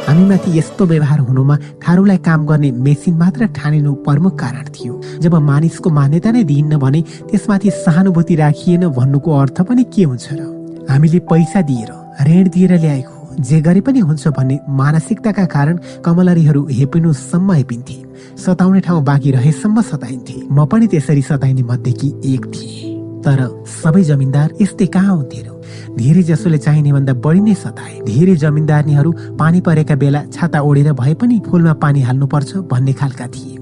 हामीमाथि 0.06 0.58
यस्तो 0.58 0.84
व्यवहार 0.86 1.20
हुनुमा 1.20 1.56
थारूलाई 1.82 2.18
काम 2.28 2.46
गर्ने 2.46 2.70
मेसिन 2.86 3.14
मात्र 3.16 3.46
ठानिनु 3.56 3.92
प्रमुख 4.06 4.38
कारण 4.40 4.64
थियो। 4.74 4.94
जब 5.20 5.34
मानिसको 5.50 5.90
मान्यता 5.90 6.30
नै 6.30 6.42
दिइन्न 6.44 6.78
भने 6.78 7.00
त्यसमाथि 7.28 7.70
सहानुभूति 7.84 8.34
राखिएन 8.36 8.88
भन्नुको 8.98 9.30
अर्थ 9.40 9.60
पनि 9.68 9.84
के 9.92 10.04
हुन्छ 10.04 10.28
र? 10.32 10.55
हामीले 10.90 11.18
पैसा 11.30 11.60
दिएर 11.62 11.90
ऋण 12.28 12.48
दिएर 12.48 12.72
ल्याएको 12.80 13.42
जे 13.42 13.60
गरे 13.60 13.80
पनि 13.80 14.00
हुन्छ 14.00 14.28
भन्ने 14.28 14.58
मानसिकताका 14.70 15.44
कारण 15.46 15.78
कमलरीहरू 16.04 16.66
हेपिनुसम्म 16.66 17.52
हेपिन्थे। 17.52 17.96
सताउने 18.44 18.80
ठाउँ 18.80 19.02
बाँकी 19.04 19.30
रहेसम्म 19.30 19.82
सताइन्थे। 19.82 20.36
म 20.50 20.64
पनि 20.66 20.86
त्यसरी 20.86 21.22
सताइने 21.22 21.62
मध्येकी 21.62 22.08
एक 22.34 22.46
थिएँ। 22.46 22.94
तर 23.24 23.38
सबै 23.66 24.02
जमिनदार 24.04 24.54
यस्तै 24.60 24.86
कहाँ 24.86 25.16
हुन्थे 25.16 25.42
धेरै 25.96 26.22
जसोले 26.22 26.58
चाहिने 26.58 26.92
भन्दा 26.92 27.12
बढी 27.24 27.40
नै 27.40 27.54
सताए। 27.54 28.00
धेरै 28.06 28.34
जमिनदारनीहरू 28.36 29.12
पानी 29.36 29.60
परेका 29.60 29.94
बेला 29.96 30.22
छाता 30.32 30.60
ओढेर 30.60 30.92
भए 30.92 31.14
पनि 31.20 31.40
फुलमा 31.46 31.72
पानी 31.82 32.00
हाल्नुपर्छ 32.08 32.56
भन्ने 32.72 32.92
खालका 32.92 33.26
थिए। 33.26 33.54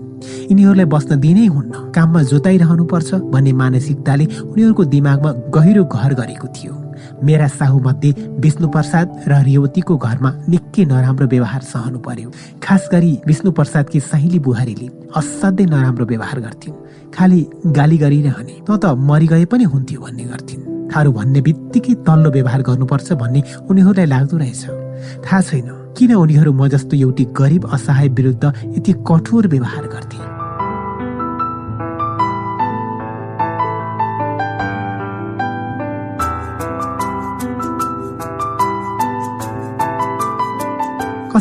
यिनीहरूलाई 0.50 0.86
बस्न 0.86 1.20
दिनै 1.20 1.46
हुन्न। 1.46 1.72
काममा 1.94 2.22
जोताइरहनु 2.30 2.84
पर्छ 2.84 3.14
भन्ने 3.32 3.52
मानसिकताले 3.52 4.24
उनीहरूको 4.44 4.84
दिमागमा 4.94 5.30
गहिरो 5.56 5.84
घर 5.84 6.14
गरेको 6.14 6.48
थियो। 6.54 6.83
मेरा 7.24 7.46
साहु 7.48 7.78
मध्ये 7.80 8.10
विष्णु 8.44 8.68
प्रसाद 8.68 9.06
र 9.28 9.42
रेवतीको 9.44 9.96
घरमा 9.96 10.30
निकै 10.48 10.84
नराम्रो 10.84 11.26
व्यवहार 11.26 11.62
सहनु 11.62 11.98
पर्यो। 12.06 12.30
खास 12.62 12.88
गरी 12.92 13.12
विष्णु 13.26 13.50
प्रसादकी 13.58 14.00
साहिली 14.00 14.38
बुहारीले 14.46 14.88
असाध्यै 15.16 15.66
नराम्रो 15.66 16.04
व्यवहार 16.06 16.40
गर्थिन्। 16.40 16.74
खालि 17.14 17.40
गाली 17.76 17.96
गरिरहने 18.04 18.54
त 18.66 18.70
त 18.82 18.84
मरिगए 19.08 19.44
पनि 19.52 19.64
हुन्थ्यो 19.72 20.00
भन्ने 20.04 20.24
गर्थिन्। 20.32 20.62
थारू 20.92 21.10
भन्ने 21.12 21.40
बित्तिकै 21.46 21.94
तल्लो 22.06 22.30
व्यवहार 22.36 22.62
गर्नुपर्छ 22.68 23.08
भन्ने 23.22 23.40
उनीहरूलाई 23.70 24.06
लाग्दो 24.14 24.36
रहेछ। 24.36 24.62
थाहा 25.24 25.40
छैन 25.40 25.68
किन 25.96 26.12
उनीहरू 26.14 26.52
म 26.52 26.68
जस्तो 26.68 26.94
एउटी 26.96 27.24
गरिब 27.38 27.62
असहाय 27.72 28.08
विरुद्ध 28.18 28.44
यति 28.76 28.92
कठोर 29.08 29.48
व्यवहार 29.48 29.84
गर्थे? 29.94 30.33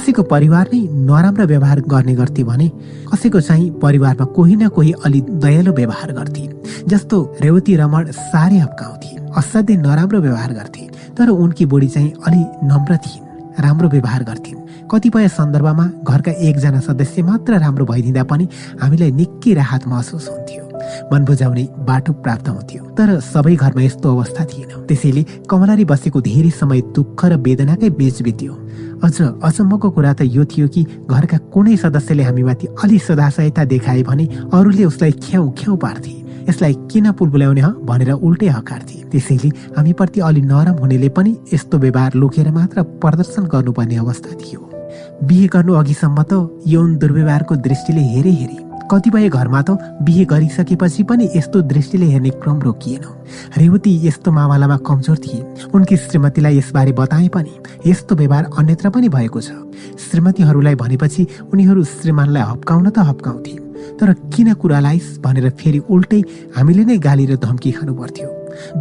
कसैको 0.03 0.23
परिवार 0.27 0.67
नै 0.67 0.79
नराम्रो 1.07 1.45
व्यवहार 1.47 1.79
गर्ने 1.87 2.13
गर्थे 2.15 2.43
भने 2.43 2.67
कसैको 3.07 3.39
चाहिँ 3.39 3.69
परिवारमा 3.79 4.25
कोही 4.35 4.55
न 4.55 4.67
कोही 4.75 4.91
अलि 4.99 5.21
दयालु 5.39 5.71
व्यवहार 5.71 6.11
गर्थे 6.11 6.43
जस्तो 6.91 7.17
रेवती 7.41 7.75
रमण 7.79 8.11
साह्रै 8.11 8.57
हप्काउँथे 8.57 9.11
असाध्यै 9.39 9.77
नराम्रो 9.79 10.19
व्यवहार 10.19 10.51
गर्थे 10.53 10.83
तर 11.17 11.29
उनकी 11.31 11.65
बुढी 11.71 11.87
चाहिँ 11.87 12.11
अलि 12.27 12.43
नम्र 12.67 12.97
थिइन् 12.99 13.61
राम्रो 13.63 13.87
व्यवहार 13.89 14.23
गर्थिन्। 14.23 14.59
कतिपय 14.91 15.27
सन्दर्भमा 15.39 15.85
घरका 16.03 16.31
एकजना 16.47 16.79
सदस्य 16.83 17.21
मात्र 17.23 17.59
राम्रो 17.63 17.85
भइदिँदा 17.85 18.23
पनि 18.27 18.47
हामीलाई 18.81 19.11
निकै 19.21 19.53
राहत 19.53 19.87
महसुस 19.87 20.27
हुन्थ्यो। 20.29 20.62
मन 21.11 21.25
बुझाउने 21.25 21.63
बाटो 21.87 22.13
प्राप्त 22.23 22.49
हुन्थ्यो। 22.49 22.83
तर 22.97 23.19
सबै 23.19 23.55
घरमा 23.55 23.81
यस्तो 23.81 24.07
अवस्था 24.15 24.45
थिएन। 24.45 24.69
त्यसैले 24.87 25.23
कमलारी 25.49 25.85
बसेको 25.85 26.21
धेरै 26.21 26.49
समय 26.61 26.81
दुःख 26.95 27.25
र 27.25 27.33
वेदनाकै 27.45 27.89
बीच 27.99 28.21
बित्यो। 28.21 28.53
अझ 29.03 29.15
अचम्मको 29.43 29.89
कुरा 29.89 30.13
त 30.13 30.21
यो 30.23 30.43
थियो 30.45 30.67
कि 30.67 30.81
घरका 31.09 31.37
कुनै 31.53 31.75
सदस्यले 31.77 32.23
हामीमाथि 32.23 32.67
अलि 32.83 32.97
सदासहायता 32.99 33.63
देखाए 33.73 34.03
भने 34.03 34.25
अरूले 34.53 34.83
उसलाई 34.85 35.11
ख्याउ 35.11 35.49
ख्याउ 35.59 35.75
पार्थे। 35.75 36.13
यसलाई 36.49 36.73
किन 36.91 37.11
पुलबुल्याउने 37.11 37.61
ह 37.61 37.69
भनेर 37.87 38.11
उल्टै 38.19 38.47
हकार्थे। 38.47 38.97
त्यसैले 39.11 39.49
हामीप्रति 39.77 40.19
अलि 40.19 40.41
नरम 40.41 40.75
हुनेले 40.79 41.09
पनि 41.15 41.31
यस्तो 41.53 41.77
व्यवहार 41.79 42.11
लुकेर 42.15 42.51
मात्र 42.51 42.83
प्रदर्शन 43.03 43.43
गर्नुपर्ने 43.53 43.95
अवस्था 43.95 44.31
थियो। 44.41 44.59
बिहे 45.23 45.47
गर्नु 45.47 45.73
अघिसम्म 45.73 46.19
त 46.23 46.31
यौन 46.67 46.97
दुर्व्यवहारको 46.97 47.55
दृष्टिले 47.67 48.03
हेरे 48.13 48.31
हेरे 48.39 48.57
कतिपय 48.91 49.29
घरमा 49.29 49.61
त 49.61 49.77
बिहे 50.03 50.25
गरिसकेपछि 50.25 51.03
पनि 51.03 51.29
यस्तो 51.35 51.61
दृष्टिले 51.61 52.05
हेर्ने 52.05 52.29
क्रम 52.41 52.59
रोकिएन। 52.61 53.03
रेवती 53.57 53.91
यस्तो 54.07 54.31
मामलामा 54.31 54.77
कमजोर 54.87 55.17
थिए। 55.17 55.41
उनकी 55.73 55.97
श्रीमतीलाई 55.97 56.57
यसबारे 56.57 56.91
बताए 56.91 57.27
पनि 57.27 57.53
यस्तो 57.87 58.15
व्यवहार 58.15 58.49
अन्यत्र 58.57 58.89
पनि 58.89 59.09
भएको 59.09 59.41
छ। 59.41 59.51
श्रीमतीहरूलाई 60.03 60.75
भनेपछि 60.75 61.27
उनीहरू 61.53 61.83
श्रीमानलाई 61.83 62.43
हप्काउन 62.43 62.89
त 62.89 62.99
हप्काउँथे 63.09 63.55
तर 63.99 64.13
किन 64.33 64.53
कुरालाई 64.53 64.99
भनेर 65.23 65.49
फेरि 65.59 65.79
उल्टै 65.89 66.21
हामीले 66.55 66.83
नै 66.85 66.97
गाली 66.97 67.25
र 67.25 67.35
धम्की 67.37 67.71
खानु 67.71 67.93
पर्थ्यो 67.93 68.29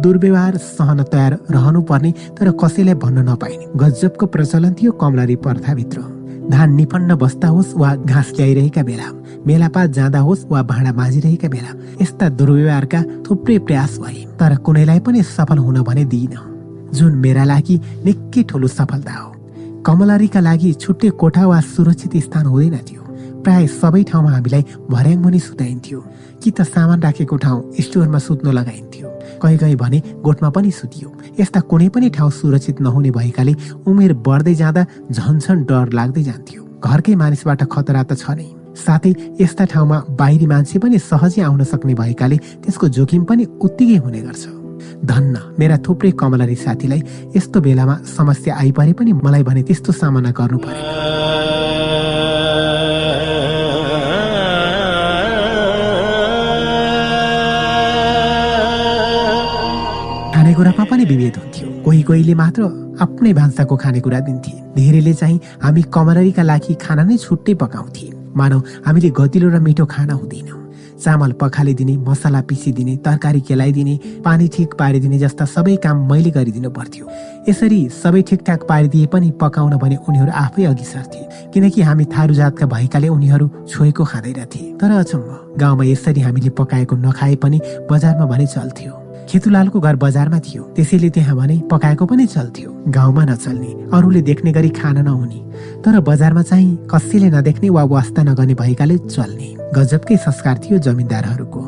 दुर्व्यवहार 0.01 0.57
सहन 0.57 1.03
तयार 1.11 1.33
रहनु 1.51 1.81
पर्ने 1.81 2.11
तर 2.37 2.51
कसैलाई 2.61 2.95
भन्न 2.95 3.29
नपाइने। 3.29 3.65
गजबको 3.75 4.25
प्रचलन 4.25 4.73
थियो 4.73 4.91
कमलरी 5.01 5.35
प्रथाभित्र। 5.35 5.99
धान 6.51 6.73
निफन्न 6.75 7.15
बस्दा 7.15 7.47
होस् 7.47 7.73
वा 7.75 7.95
घाँस 7.95 8.31
ल्याइरहेका 8.35 8.83
बेला 8.83 9.07
मेलापात 9.47 9.89
जाँदा 9.89 10.19
होस् 10.19 10.45
वा 10.51 10.61
भाँडा 10.63 10.91
माझिरहेका 10.93 11.47
बेला 11.47 11.71
यस्ता 12.01 12.29
दुर्व्यवहारका 12.29 13.01
थुप्रै 13.25 13.57
प्रयास 13.59 13.97
भए 13.99 14.23
तर 14.39 14.55
कुनैलाई 14.55 14.99
पनि 14.99 15.23
सफल 15.23 15.57
हुन 15.57 15.81
भने 15.81 16.05
दिइन। 16.05 16.35
जुन 16.93 17.15
मेरा 17.15 17.43
लागि 17.43 17.79
निकै 18.05 18.43
ठुलो 18.43 18.67
सफलता 18.67 19.13
हो 19.13 19.29
कमलरीका 19.85 20.39
लागि 20.39 20.73
छुट्टै 20.73 21.09
कोठा 21.21 21.45
वा 21.47 21.59
सुरक्षित 21.61 22.17
स्थान 22.17 22.45
हुँदैन 22.45 22.77
थियो। 22.87 23.01
प्राय 23.43 23.67
सबै 23.67 24.03
ठाउँमा 24.03 24.31
हामीलाई 24.31 24.63
भर्याङ 24.89 25.17
मुनि 25.19 25.39
सुताइन्थ्यो। 25.39 25.99
कि 26.43 26.51
त 26.51 26.61
सामान 26.63 27.01
राखेको 27.01 27.37
ठाउँ 27.37 27.71
स्टोरमा 27.81 28.19
सुत्न 28.19 28.51
लगाइन्थ्यो। 28.51 29.12
कहीँ 29.43 29.57
कहीँ 29.57 29.75
भने 29.75 29.99
गोठमा 30.23 30.49
पनि 30.55 30.71
सुतियो। 30.71 31.09
यस्ता 31.39 31.59
कुनै 31.69 31.89
पनि 31.91 32.09
ठाउँ 32.15 32.31
सुरक्षित 32.31 32.81
नहुने 32.81 33.11
भएकाले 33.11 33.53
उमेर 33.87 34.13
बढ्दै 34.25 34.55
जाँदा 34.55 34.85
झन्झन 35.11 35.63
डर 35.69 35.91
लाग्दै 35.93 36.23
जान्थ्यो। 36.23 36.61
घरकै 36.79 37.15
मानिसबाट 37.15 37.63
खतरा 37.67 38.03
त 38.03 38.11
छ 38.15 38.39
नै। 38.39 38.47
साथै 38.75 39.11
यस्ता 39.41 39.65
ठाउँमा 39.71 39.97
बाहिरी 40.19 40.47
मान्छे 40.49 40.79
पनि 40.79 40.97
सहजै 40.99 41.41
आउन 41.45 41.63
सक्ने 41.63 41.93
भएकाले 41.93 42.37
त्यसको 42.63 42.87
जोखिम 42.97 43.23
पनि 43.29 43.43
उत्तिकै 43.61 43.97
हुने 44.03 44.21
गर्छ। 44.27 44.43
धन्न 45.05 45.35
मेरा 45.59 45.77
थुप्रै 45.85 46.11
कमलरी 46.19 46.55
साथीलाई 46.55 47.01
यस्तो 47.35 47.61
बेलामा 47.61 47.95
समस्या 48.17 48.55
आइपरे 48.55 48.93
पनि 48.99 49.11
मलाई 49.13 49.43
भने 49.43 49.61
त्यस्तो 49.67 49.91
सामना 49.91 50.31
गर्नु 50.31 50.57
पर्यो। 50.63 51.62
खानेकुरामा 60.43 60.83
पनि 60.91 61.03
विभेद 61.07 61.35
हुन्थ्यो। 61.39 61.67
कोही 61.83 62.01
कोहीले 62.03 62.33
मात्र 62.35 62.61
आफ्नै 62.99 63.31
भान्साको 63.33 63.75
खानेकुरा 63.79 64.19
दिन्थे। 64.27 64.51
धेरैले 64.75 65.13
चाहिँ 65.15 65.39
हामी 65.63 65.81
कमलरीका 65.87 66.43
लागि 66.43 66.73
खाना 66.83 67.03
नै 67.07 67.15
छुट्टै 67.15 67.53
पकाउँथे। 67.63 68.07
मानौ 68.35 68.59
हामीले 68.83 69.09
गतिलो 69.15 69.47
र 69.55 69.59
मिठो 69.63 69.85
खाना 69.87 70.13
हुँदैन। 70.13 70.51
चामल 70.99 71.31
पखालिदिने 71.39 71.95
मसला 71.97 72.41
पिसिदिने 72.43 72.95
तरकारी 73.07 73.41
केलाइदिने 73.47 73.95
पानी 74.19 74.47
ठिक 74.51 74.73
पारिदिने 74.75 75.17
जस्ता 75.23 75.45
सबै 75.47 75.75
काम 75.79 75.97
मैले 76.11 76.31
गरिदिनु 76.35 76.69
पर्थ्यो। 76.75 77.05
यसरी 77.47 77.79
सबै 78.03 78.21
ठिकठाक 78.27 78.67
पारिदिए 78.67 79.07
पनि 79.07 79.31
पकाउन 79.39 79.73
भने 79.79 79.95
उनीहरू 80.03 80.31
आफै 80.43 80.63
अघि 80.71 80.85
सर्थे। 80.85 81.21
किनकि 81.53 81.81
हामी 81.87 82.05
थारू 82.11 82.33
जातका 82.35 82.65
भएकाले 82.67 83.07
उनीहरू 83.15 83.47
छोएको 83.71 84.03
खाँदैनथे। 84.11 84.63
तर 84.75 84.91
अचम्म 84.91 85.55
गाउँमा 85.55 85.83
यसरी 85.87 86.21
हामीले 86.21 86.49
पकाएको 86.59 86.95
नखाए 86.99 87.35
पनि 87.39 87.61
बजारमा 87.87 88.25
भने 88.27 88.47
चल्थ्यो। 88.47 89.02
खेतुलालको 89.29 89.79
घर 89.79 89.95
बजारमा 89.95 90.39
थियो। 90.39 90.63
त्यसैले 90.75 91.09
त्यहाँ 91.09 91.35
भने 91.35 91.61
पकाएको 91.71 92.05
पनि 92.05 92.25
चल्थ्यो। 92.25 92.69
गाउँमा 92.87 93.23
नचल्ने 93.25 93.71
अरूले 93.93 94.21
देख्ने 94.21 94.51
गरी 94.51 94.69
खान 94.69 94.97
नहुने। 94.97 95.39
तर 95.83 95.99
बजारमा 95.99 96.41
चाहिँ 96.41 96.87
कसैले 96.91 97.29
नदेख्ने 97.29 97.69
वा 97.69 97.83
वास्ता 97.83 98.23
नगर्ने 98.23 98.53
भएकाले 98.53 98.97
चल्ने। 98.97 99.49
गजबकै 99.75 100.17
संस्कार 100.17 100.57
थियो 100.57 100.77
जमिनदारहरूको। 100.77 101.61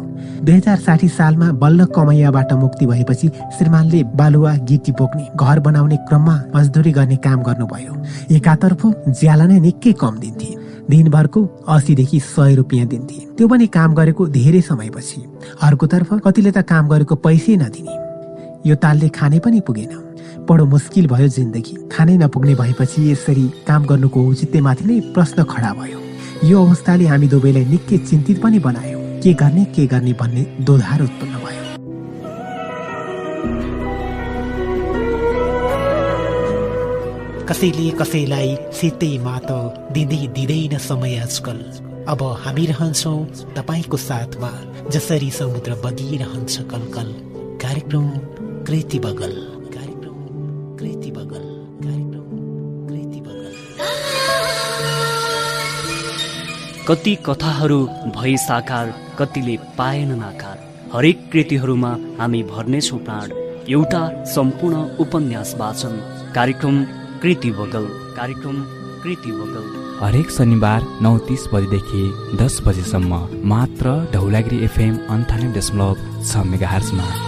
दुई 0.46 0.54
हजार 0.54 0.78
साठी 0.78 1.08
सालमा 1.08 1.52
बल्ल 1.52 1.86
कमैयाबाट 1.86 2.54
मुक्ति 2.54 2.86
भएपछि 2.86 3.28
श्रीमानले 3.58 4.04
बालुवा 4.16 4.54
गिटी 4.70 4.92
बोक्ने 4.92 5.28
घर 5.36 5.60
बनाउने 5.60 5.98
क्रममा 6.08 6.36
मजदुरी 6.56 6.92
गर्ने 6.92 7.16
काम 7.18 7.42
गर्नुभयो। 7.44 7.94
एकातर्फ 8.36 8.82
ज्याला 9.10 9.46
नै 9.46 9.60
निकै 9.60 9.94
कम 9.94 10.20
दिन्थे। 10.20 10.65
दिनभरको 10.90 11.42
असीदेखि 11.68 12.20
सय 12.20 12.56
रुपियाँ 12.56 12.88
दिन्थे। 12.88 13.20
त्यो 13.38 13.48
पनि 13.48 13.68
काम 13.68 13.94
गरेको 13.96 14.28
धेरै 14.28 14.62
समयपछि। 14.62 15.22
अर्कोतर्फ 15.62 16.14
कतिले 16.26 16.52
त 16.52 16.62
काम 16.72 16.88
गरेको 16.88 17.16
पैसै 17.16 17.56
नदिने। 17.58 17.96
यो 18.70 18.76
तालले 18.76 19.10
खाने 19.10 19.40
पनि 19.40 19.60
पुगेन। 19.68 19.94
बडो 20.50 20.66
मुस्किल 20.66 21.08
भयो 21.08 21.28
जिन्दगी। 21.28 21.76
खानै 21.92 22.18
नपुग्ने 22.18 22.56
भएपछि 22.56 23.12
यसरी 23.12 23.46
काम 23.68 23.86
गर्नुको 23.86 24.20
औचित्यमाथि 24.30 24.86
नै 24.86 25.00
प्रश्न 25.14 25.44
खडा 25.44 25.74
भयो। 25.74 26.00
यो 26.50 26.66
अवस्थाले 26.66 27.06
हामी 27.08 27.28
दुवैलाई 27.28 27.66
निकै 27.66 27.98
चिन्तित 27.98 28.42
पनि 28.42 28.60
बनायो। 28.60 29.00
के 29.24 29.34
गर्ने 29.34 29.66
के 29.66 29.88
गर्ने 29.88 30.14
भन्ने 30.14 30.44
दोधार 30.62 31.02
उत्पन्न 31.02 31.36
भयो। 31.46 31.65
कसैले 37.50 37.90
कसैलाई 37.90 38.56
सितै 38.74 39.18
मात 39.18 39.52
दिँदै 39.92 40.28
दिँदैन 40.28 40.78
समय 40.78 41.18
आजकल। 41.18 41.58
अब 42.08 42.24
हामी 42.24 42.66
रहन्छौँ 42.66 43.26
तपाईँको 43.54 43.98
साथमा 43.98 44.50
जसरी 44.90 45.32
समुद्र 45.32 45.76
बगिरहन्छ 45.76 46.58
कलकल। 46.62 47.14
कार्यक्रम 47.62 48.10
कृति 48.66 49.00
बगल। 49.00 49.36
बगल। 51.12 51.46
कार्यक्रम 51.78 52.28
कृति 52.88 53.22
बगल। 53.22 53.54
कति 56.88 57.16
कथाहरू 57.16 57.88
भए 57.88 58.38
साकार 58.38 58.94
कतिले 59.20 59.58
पाएनन् 59.78 60.24
आकार 60.24 60.58
हरेक 60.94 61.32
कृतिहरूमा 61.32 61.98
हामी 62.20 62.44
भर्नेछौँ 62.44 63.00
प्राण। 63.00 63.32
एउटा 63.70 64.24
सम्पूर्ण 64.24 64.76
उपन्यास 64.98 65.56
वाचन। 65.58 65.96
कार्यक्रम 66.36 67.05
कृति 67.26 67.52
बगल। 67.52 67.86
कार्यक्रम 68.16 68.56
कृति 69.04 69.32
बगल। 69.32 69.98
हरेक 70.04 70.32
शनिबार 70.32 70.86
नौ 71.02 71.18
तिस 71.18 71.48
बजेदेखि 71.54 72.38
दस 72.38 72.62
बजेसम्म 72.66 73.28
मात्र 73.44 74.12
ढौलागिरी 74.14 74.64
एफएम 74.64 75.00
अन्ठानब्बे 75.10 75.60
दशमलव 75.60 76.24
छ 76.24 76.46
मेगा 76.46 76.68
हर्समा 76.68 77.25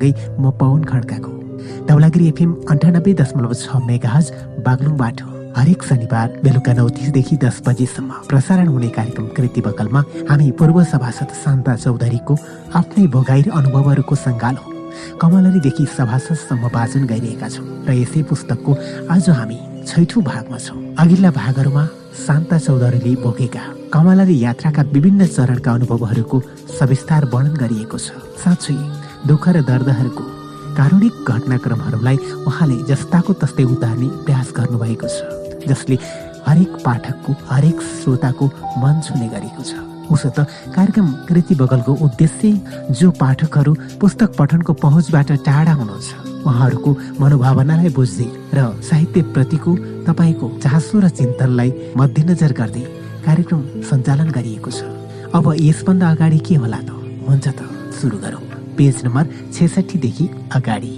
विकल्पसँगै 0.00 0.38
म 0.40 0.50
पवन 0.50 0.82
खड्काको। 0.84 1.30
धौलागिरी 1.88 2.26
एफएम 2.28 2.50
अन्ठानब्बे 2.70 3.12
दशमलव 3.14 3.52
छ 3.54 3.76
मेगाहज 3.84 4.26
बागलुङबाट 4.64 5.16
हरेक 5.56 5.82
शनिबार 5.82 6.28
बेलुका 6.44 6.72
नौ 6.72 6.88
तिसदेखि 6.88 7.36
दस 7.36 7.62
बजेसम्म 7.66 8.10
प्रसारण 8.30 8.68
हुने 8.68 8.88
कार्यक्रम 8.88 9.26
कृति 9.36 9.60
बकलमा 9.60 10.00
हामी 10.30 10.50
पूर्व 10.58 10.82
सभासद 10.92 11.30
शान्ता 11.44 11.76
चौधरीको 11.76 12.34
आफ्नै 12.80 13.06
भोगाई 13.14 13.42
र 13.42 13.48
अनुभवहरूको 13.60 14.14
सङ्गालो 14.26 14.64
कमलरीदेखि 15.20 15.84
सभासदसम्म 15.96 16.64
वाचन 16.74 17.02
गरिरहेका 17.10 17.48
छौँ 17.48 17.66
र 17.88 17.90
यसै 18.00 18.22
पुस्तकको 18.30 18.72
आज 19.10 19.28
हामी 19.38 19.58
छैठौँ 19.90 20.22
भागमा 20.22 20.58
छौँ। 20.58 20.78
अघिल्ला 21.02 21.30
भागहरूमा 21.40 21.84
शान्ता 22.24 22.56
चौधरीले 22.58 23.12
बोकेका 23.24 23.62
कमलरी 23.92 24.36
यात्राका 24.38 24.82
विभिन्न 24.94 25.26
चरणका 25.26 25.70
अनुभवहरूको 25.72 26.38
सविस्तार 26.78 27.24
वर्णन 27.34 27.54
गरिएको 27.62 27.98
छ। 27.98 28.08
साँच्चै 28.42 28.76
दुःख 29.28 29.48
र 29.48 29.60
दर्दहरूको 29.70 30.24
कारुणिक 30.76 31.14
घटनाक्रमहरूलाई 31.28 32.16
उहाँले 32.48 32.76
जस्ताको 32.88 33.32
तस्तै 33.42 33.64
उतार्ने 33.74 34.08
प्रयास 34.24 34.48
गर्नुभएको 34.56 35.08
छ 35.08 35.18
जसले 35.68 35.96
हरेक 36.46 36.72
पाठकको 36.84 37.32
हरेक 37.50 37.78
श्रोताको 38.00 38.46
मन 38.82 39.00
छुने 39.06 39.28
गरेको 39.34 39.62
छ। 39.62 39.72
उसो 40.10 40.28
त 40.36 40.48
कार्यक्रम 40.74 41.06
कृति 41.28 41.54
बगलको 41.54 41.92
उद्देश्य 42.06 42.92
जो 42.98 43.10
पाठकहरू 43.20 43.72
पुस्तक 44.00 44.30
पठनको 44.38 44.72
पहुँचबाट 44.82 45.28
टाढा 45.46 45.72
हुनुहुन्छ 45.80 46.08
उहाँहरूको 46.48 46.90
मनोभावनालाई 47.20 47.90
बुझ्दै 47.98 48.28
र 48.56 48.58
साहित्यप्रतिको 48.88 49.70
तपाईँको 50.08 50.46
चासो 50.64 50.96
र 51.04 51.08
चिन्तनलाई 51.20 51.70
मध्यनजर 52.00 52.52
गर्दै 52.60 52.84
कार्यक्रम 53.26 53.60
सञ्चालन 53.90 54.30
गरिएको 54.36 54.70
छ। 54.70 54.80
अब 55.36 55.44
यसभन्दा 55.60 56.10
अगाडि 56.10 56.38
के 56.46 56.54
होला 56.56 56.80
त? 56.82 56.90
हुन्छ 57.28 57.46
त 57.48 57.60
सुरु 58.00 58.18
गरौँ। 58.24 58.49
पेज 58.80 59.04
नम्बर 59.04 59.24
छेसठीदेखि 59.52 60.26
अगाडि। 60.56 60.92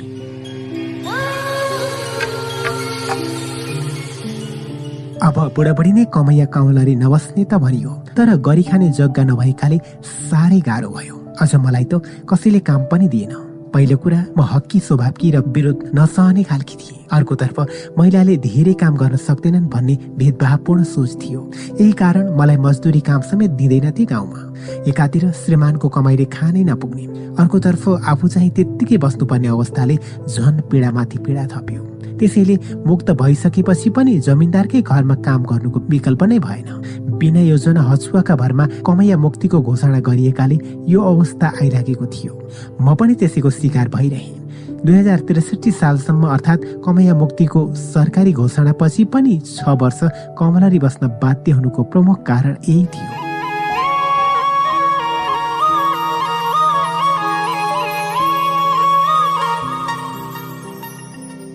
अब 5.23 5.37
बुढाबुढी 5.57 5.93
नै 5.93 6.05
कमैया 6.15 6.47
काउलरी 6.55 6.95
नबस्ने 7.03 7.43
त 7.45 7.55
भनियो 7.65 7.91
तर 8.17 8.29
गरी 8.47 8.63
खाने 8.71 8.89
जग्गा 8.99 9.23
नभएकाले 9.25 9.79
साह्रै 10.07 10.61
गाह्रो 10.69 10.91
भयो। 10.97 11.17
अझ 11.43 11.51
मलाई 11.65 11.85
त 11.91 12.03
कसैले 12.31 12.61
काम 12.69 12.83
पनि 12.91 13.07
दिएन। 13.09 13.52
पहिलो 13.75 13.97
कुरा 13.97 14.25
म 14.37 14.41
हक्की 14.45 14.79
स्वभावकी 14.81 15.31
र 15.31 15.39
विरोध 15.49 15.79
नसहने 15.95 16.43
खालकी 16.45 16.77
थिएँ। 16.77 16.99
अर्कोतर्फ 17.13 17.61
महिलाले 17.99 18.37
धेरै 18.37 18.73
काम 18.75 18.97
गर्न 18.97 19.17
सक्दैनन् 19.17 19.69
भन्ने 19.69 19.95
भेदभावपूर्ण 20.19 20.85
सोच 20.85 21.17
थियो। 21.23 21.41
यही 21.81 21.93
कारण 21.93 22.37
मलाई 22.37 22.57
मजदुरी 22.57 23.01
काम 23.01 23.21
समेत 23.31 23.51
दिँदैनथे 23.61 24.05
गाउँमा। 24.05 24.41
एकातिर 24.89 25.31
श्रीमानको 25.33 25.89
कमाइले 25.89 26.25
खानै 26.29 26.65
नपुग्ने। 26.65 27.07
अर्कोतर्फ 27.41 27.89
आफू 27.89 28.29
चाहिँ 28.29 28.51
त्यत्तिकै 28.51 28.97
बस्नुपर्ने 28.99 29.49
अवस्थाले 29.49 29.97
झन 30.29 30.61
पीडामाथि 30.71 31.19
पीडा 31.19 31.47
थप्यो। 31.53 31.92
त्यसैले 32.19 32.59
मुक्त 32.87 33.11
भइसकेपछि 33.11 33.91
पनि 33.91 34.19
जमिनदारकै 34.21 34.83
घरमा 34.83 35.15
काम 35.27 35.43
गर्नुको 35.45 35.81
विकल्प 35.89 36.23
नै 36.25 36.39
भएन। 36.39 36.69
बिना 37.19 37.41
योजना 37.41 37.83
हचुवाका 37.83 38.37
भरमा 38.37 38.67
कमैया 38.87 39.17
मुक्तिको 39.17 39.61
घोषणा 39.63 40.01
गरिएकाले 40.01 40.59
यो 40.89 41.01
अवस्था 41.01 41.53
आइराखेको 41.63 42.07
थियो। 42.07 42.33
म 42.81 42.95
पनि 42.95 43.15
त्यसैको 43.15 43.51
शिकार 43.51 43.89
भइरहेँ। 43.89 44.41
दुई 44.85 44.95
हजार 44.95 45.19
त्रिसठी 45.29 45.71
सालसम्म 45.71 46.27
अर्थात् 46.27 46.65
कमैया 46.85 47.15
मुक्तिको 47.15 47.67
सरकारी 47.75 48.33
घोषणापछि 48.33 49.05
पनि 49.15 49.39
छ 49.47 49.77
वर्ष 49.83 50.01
कमलरी 50.39 50.79
बस्न 50.79 51.09
बाध्य 51.23 51.53
हुनुको 51.53 51.83
प्रमुख 51.83 52.23
कारण 52.27 52.57
यही 52.69 52.85
थियो। 52.87 53.32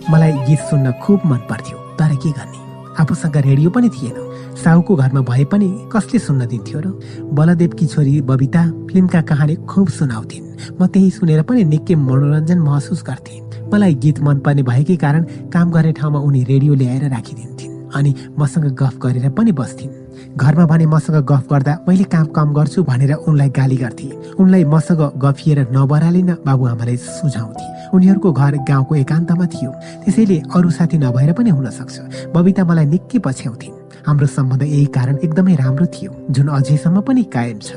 मलाई 0.10 0.32
गीत 0.48 0.60
सुन्न 0.60 0.92
खुब 1.04 1.22
मन 1.26 1.38
पर्थ्यो 1.50 1.78
तर 2.00 2.16
के 2.16 2.30
गर्ने? 2.32 2.60
आफूसँग 2.96 3.38
रेडियो 3.38 3.70
पनि 3.70 3.90
थिएन। 3.90 4.16
साहुको 4.56 4.96
घरमा 4.96 5.22
भए 5.22 5.44
पनि 5.52 5.68
कसले 5.92 6.20
सुन्न 6.20 6.48
दिन्थ्यो 6.48 6.80
र? 6.80 6.88
बलदेवकी 7.36 7.86
छोरी 7.88 8.22
बबिता 8.24 8.64
फिल्मका 8.88 9.22
कहानी 9.28 9.56
खुब 9.68 9.88
सुनाउँथिन्। 9.92 10.80
म 10.80 10.88
त्यही 10.88 11.10
सुनेर 11.12 11.42
पनि 11.44 11.64
निकै 11.64 11.96
मनोरञ्जन 12.00 12.60
महसुस 12.60 13.04
गर्थेँ 13.04 13.68
मलाई 13.68 13.94
गीत 14.00 14.20
मनपर्ने 14.24 14.64
भएकै 14.64 14.96
कारण 14.96 15.24
काम 15.52 15.72
गर्ने 15.76 15.92
ठाउँमा 16.00 16.20
उनी 16.24 16.44
रेडियो 16.52 16.74
ल्याएर 16.74 17.04
राखिदिन्थिन् 17.12 17.92
अनि 17.92 18.16
मसँग 18.40 18.66
गफ 18.80 18.96
गरेर 19.04 19.30
पनि 19.36 19.52
बस्थिन्। 19.52 20.07
घरमा 20.36 20.66
भने 20.66 20.86
मसँग 20.86 21.18
गफ 21.26 21.48
गर्दा 21.52 21.74
मैले 21.88 22.04
काम 22.04 22.26
कम 22.36 22.54
गर्छु 22.54 22.84
भनेर 22.84 23.14
उनलाई 23.14 23.50
गाली 23.50 23.78
गर्थे। 23.78 24.10
उनलाई 24.40 24.64
मसँग 24.66 25.02
गफिएर 25.18 25.60
नबरालिन 25.72 26.32
बाबुआमालाई 26.46 26.98
सुझाउँथे। 26.98 27.66
उनीहरूको 27.96 28.32
घर 28.32 28.56
गाउँको 28.70 28.96
एकान्तमा 28.96 29.46
थियो। 29.46 29.72
त्यसैले 30.04 30.38
अरू 30.56 30.70
साथी 30.70 30.98
नभएर 30.98 31.34
पनि 31.34 31.50
हुन 31.50 31.70
सक्छ। 31.70 31.96
बबिता 32.36 32.64
मलाई 32.66 32.86
निकै 32.86 33.20
पछ्याउँथिन् 33.20 33.76
हाम्रो 34.08 34.28
सम्बन्ध 34.28 34.64
यही 34.64 34.86
कारण 34.96 35.18
एकदमै 35.24 35.56
राम्रो 35.56 35.86
थियो 35.86 36.12
जुन 36.32 36.48
अझैसम्म 36.48 37.02
पनि 37.02 37.24
कायम 37.34 37.60
छ। 37.60 37.76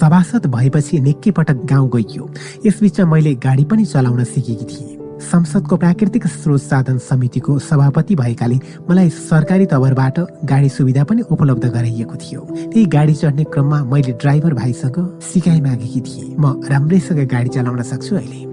सभासद 0.00 0.46
भएपछि 0.46 1.00
निकै 1.00 1.30
पटक 1.30 1.58
गाउँ 1.64 1.90
गइयो। 1.94 2.30
यसबिचमा 2.66 3.06
मैले 3.06 3.34
गाडी 3.44 3.64
पनि 3.64 3.84
चलाउन 3.84 4.24
सिकेकी 4.24 4.64
थिएँ। 4.64 4.95
संसदको 5.20 5.76
प्राकृतिक 5.76 6.26
स्रोत 6.26 6.60
साधन 6.60 6.98
समितिको 6.98 7.58
सभापति 7.58 8.14
भएकाले 8.14 8.58
मलाई 8.90 9.10
सरकारी 9.10 9.66
तवरबाट 9.66 10.18
गाडी 10.44 10.68
सुविधा 10.68 11.04
पनि 11.04 11.22
उपलब्ध 11.30 11.64
गराइएको 11.66 12.16
थियो। 12.16 12.40
त्यही 12.40 12.84
गाडी 12.86 13.14
चढ्ने 13.14 13.44
क्रममा 13.44 13.82
मैले 13.84 14.12
ड्राइभर 14.12 14.54
भाइसँग 14.54 14.98
सिकाइ 15.24 15.60
मागेकी 15.60 16.00
थिएँ। 16.00 16.34
म 16.38 16.60
राम्रैसँग 16.68 17.26
गाडी 17.28 17.48
चलाउन 17.48 17.82
सक्छु 17.82 18.16
अहिले। 18.16 18.44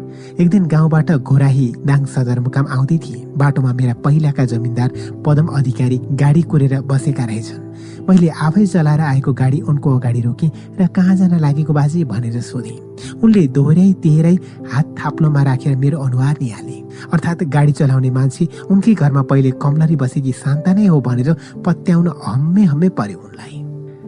एक 0.43 0.49
दिन 0.49 0.65
गाउँबाट 0.67 1.11
घोराही 1.11 1.67
दाङ 1.85 2.05
सदरमुकाम 2.05 2.65
आउँदै 2.67 2.97
थिए। 2.97 3.25
बाटोमा 3.37 3.73
मेरा 3.73 3.93
पहिलाका 3.93 4.45
जमिनदार 4.45 4.91
पदम 5.25 5.47
अधिकारी 5.57 5.97
गाडी 6.21 6.41
कुरेर 6.41 6.79
बसेका 6.81 7.25
रहेछन्। 7.25 7.72
मैले 8.09 8.29
आफै 8.29 8.65
चलाएर 8.65 9.01
आएको 9.01 9.33
गाडी 9.33 9.59
उनको 9.61 9.95
अगाडि 9.97 10.21
रोकेँ 10.21 10.51
र 10.79 10.87
कहाँ 10.87 11.15
जान 11.15 11.39
लागेको 11.39 11.73
बाजे 11.73 12.03
भनेर 12.03 12.41
सोधेँ। 12.41 12.77
उनले 13.23 13.47
दोहोऱ्याइ 13.55 13.93
तेह्रै 14.03 14.35
हात 14.71 14.95
थाप्लोमा 14.99 15.41
राखेर 15.43 15.75
मेरो 15.77 15.97
अनुहार 15.99 16.35
निहाले। 16.41 16.77
अर्थात् 17.13 17.43
गाडी 17.47 17.71
चलाउने 17.71 18.09
मान्छे 18.11 18.47
उनकै 18.71 18.93
घरमा 18.93 19.21
पहिले 19.31 19.51
कमलरी 19.63 19.95
बसेकी 19.95 20.31
शान्ता 20.31 20.73
नै 20.73 20.85
हो 20.87 20.99
भनेर 21.01 21.29
पत्याउन 21.65 22.07
हम्मे 22.25 22.63
हम्मे 22.63 22.89
पर्यो 22.99 23.17
उनलाई। 23.19 23.55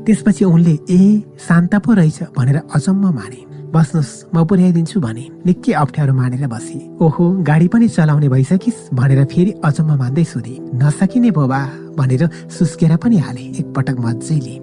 त्यसपछि 0.06 0.46
उनले 0.46 0.76
ए 0.90 1.00
शान्ता 1.48 1.80
पो 1.80 1.94
रहेछ 1.94 2.20
भनेर 2.38 2.58
अचम्म 2.76 3.14
माने। 3.16 3.42
बस्नुहोस् 3.74 4.14
म 4.36 4.44
पुर्याइदिन्छु 4.48 5.00
भने 5.02 5.24
निकै 5.46 5.72
अप्ठ्यारो 5.74 6.14
मानेर 6.14 6.48
बसे। 6.48 6.80
ओहो 7.02 7.24
गाडी 7.44 7.68
पनि 7.68 7.88
चलाउने 7.88 8.30
भइसकिस् 8.30 8.94
भनेर 8.94 9.26
फेरि 9.26 9.52
अचम्म 9.64 9.98
मान्दै 10.00 10.24
सोधे। 10.24 10.56
नसकिने 10.80 11.32
बोबा। 11.32 11.85
भनेर 11.98 12.30
सुस्केर 12.50 12.96
पनि 12.98 13.18
हाले। 13.18 13.42
एकपटक 13.60 13.98
मजैले 14.00 14.56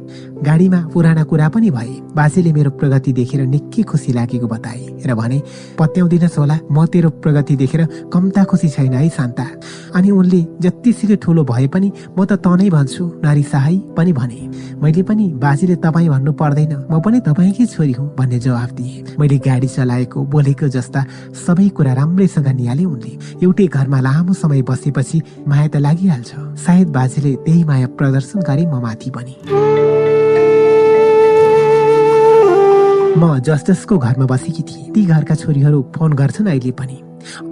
गाडीमा 0.44 0.80
पुराना 0.92 1.22
कुरा 1.24 1.48
पनि 1.48 1.70
भए। 1.70 1.92
बाजेले 2.16 2.52
मेरो 2.52 2.70
प्रगति 2.70 3.12
देखेर 3.12 3.46
निकै 3.46 3.82
खुसी 3.82 4.12
लागेको 4.12 4.46
बताए 4.46 5.02
र 5.06 5.14
भने 5.14 5.38
पत्याउँदिनस् 5.78 6.38
होला 6.38 6.56
म 6.70 6.86
तेरो 6.86 7.10
प्रगति 7.22 7.56
देखेर 7.56 7.82
कम्ता 8.12 8.44
खुसी 8.44 8.68
छैन 8.68 8.92
है 8.92 9.08
शान्ता। 9.08 9.46
अनि 9.94 10.10
उनले 10.10 10.40
जतिसुकै 10.60 11.16
ठुलो 11.22 11.44
भए 11.44 11.66
पनि 11.68 11.92
म 12.18 12.24
त 12.24 12.32
तनै 12.42 12.68
भन्छु 12.70 13.04
नारी 13.22 13.42
सहाय 13.42 13.76
पनि 13.96 14.12
भने। 14.12 14.40
मैले 14.82 15.02
पनि 15.02 15.26
बाजेले 15.38 15.76
तपाईँ 15.78 16.08
भन्नु 16.08 16.32
पर्दैन 16.32 16.72
म 16.90 17.00
पनि 17.00 17.20
तपाईँकै 17.22 17.66
छोरी 17.66 17.92
हुँ 17.92 18.14
भन्ने 18.18 18.38
जवाफ 18.38 18.70
दिए। 18.74 19.16
मैले 19.18 19.38
गाडी 19.38 19.68
चलाएको 19.68 20.18
बोलेको 20.26 20.68
जस्ता 20.68 21.00
सबै 21.46 21.68
कुरा 21.70 21.92
राम्रैसँग 21.94 22.48
निहाले 22.48 22.84
उनले। 22.84 23.12
एउटै 23.42 23.66
घरमा 23.66 24.00
लामो 24.00 24.32
समय 24.34 24.62
बसेपछि 24.66 25.22
माया 25.48 25.66
त 25.70 25.76
लागिहाल्छ। 25.86 26.30
सायद 26.58 26.88
बाजे 26.90 27.21
मान्छेले 27.22 27.44
त्यही 27.44 27.64
माया 27.64 27.86
प्रदर्शन 27.98 28.40
म 28.66 28.80
माथि 28.82 29.10
पनि 29.10 29.34
म 33.12 33.38
जस 33.38 33.64
जसको 33.66 33.98
घरमा 33.98 34.26
बसेकी 34.26 34.62
थिएँ। 34.62 34.90
ती 34.94 35.04
घरका 35.06 35.34
छोरीहरू 35.34 35.78
फोन 35.94 36.12
गर्छन् 36.12 36.48
अहिले 36.48 36.70
पनि। 36.72 36.98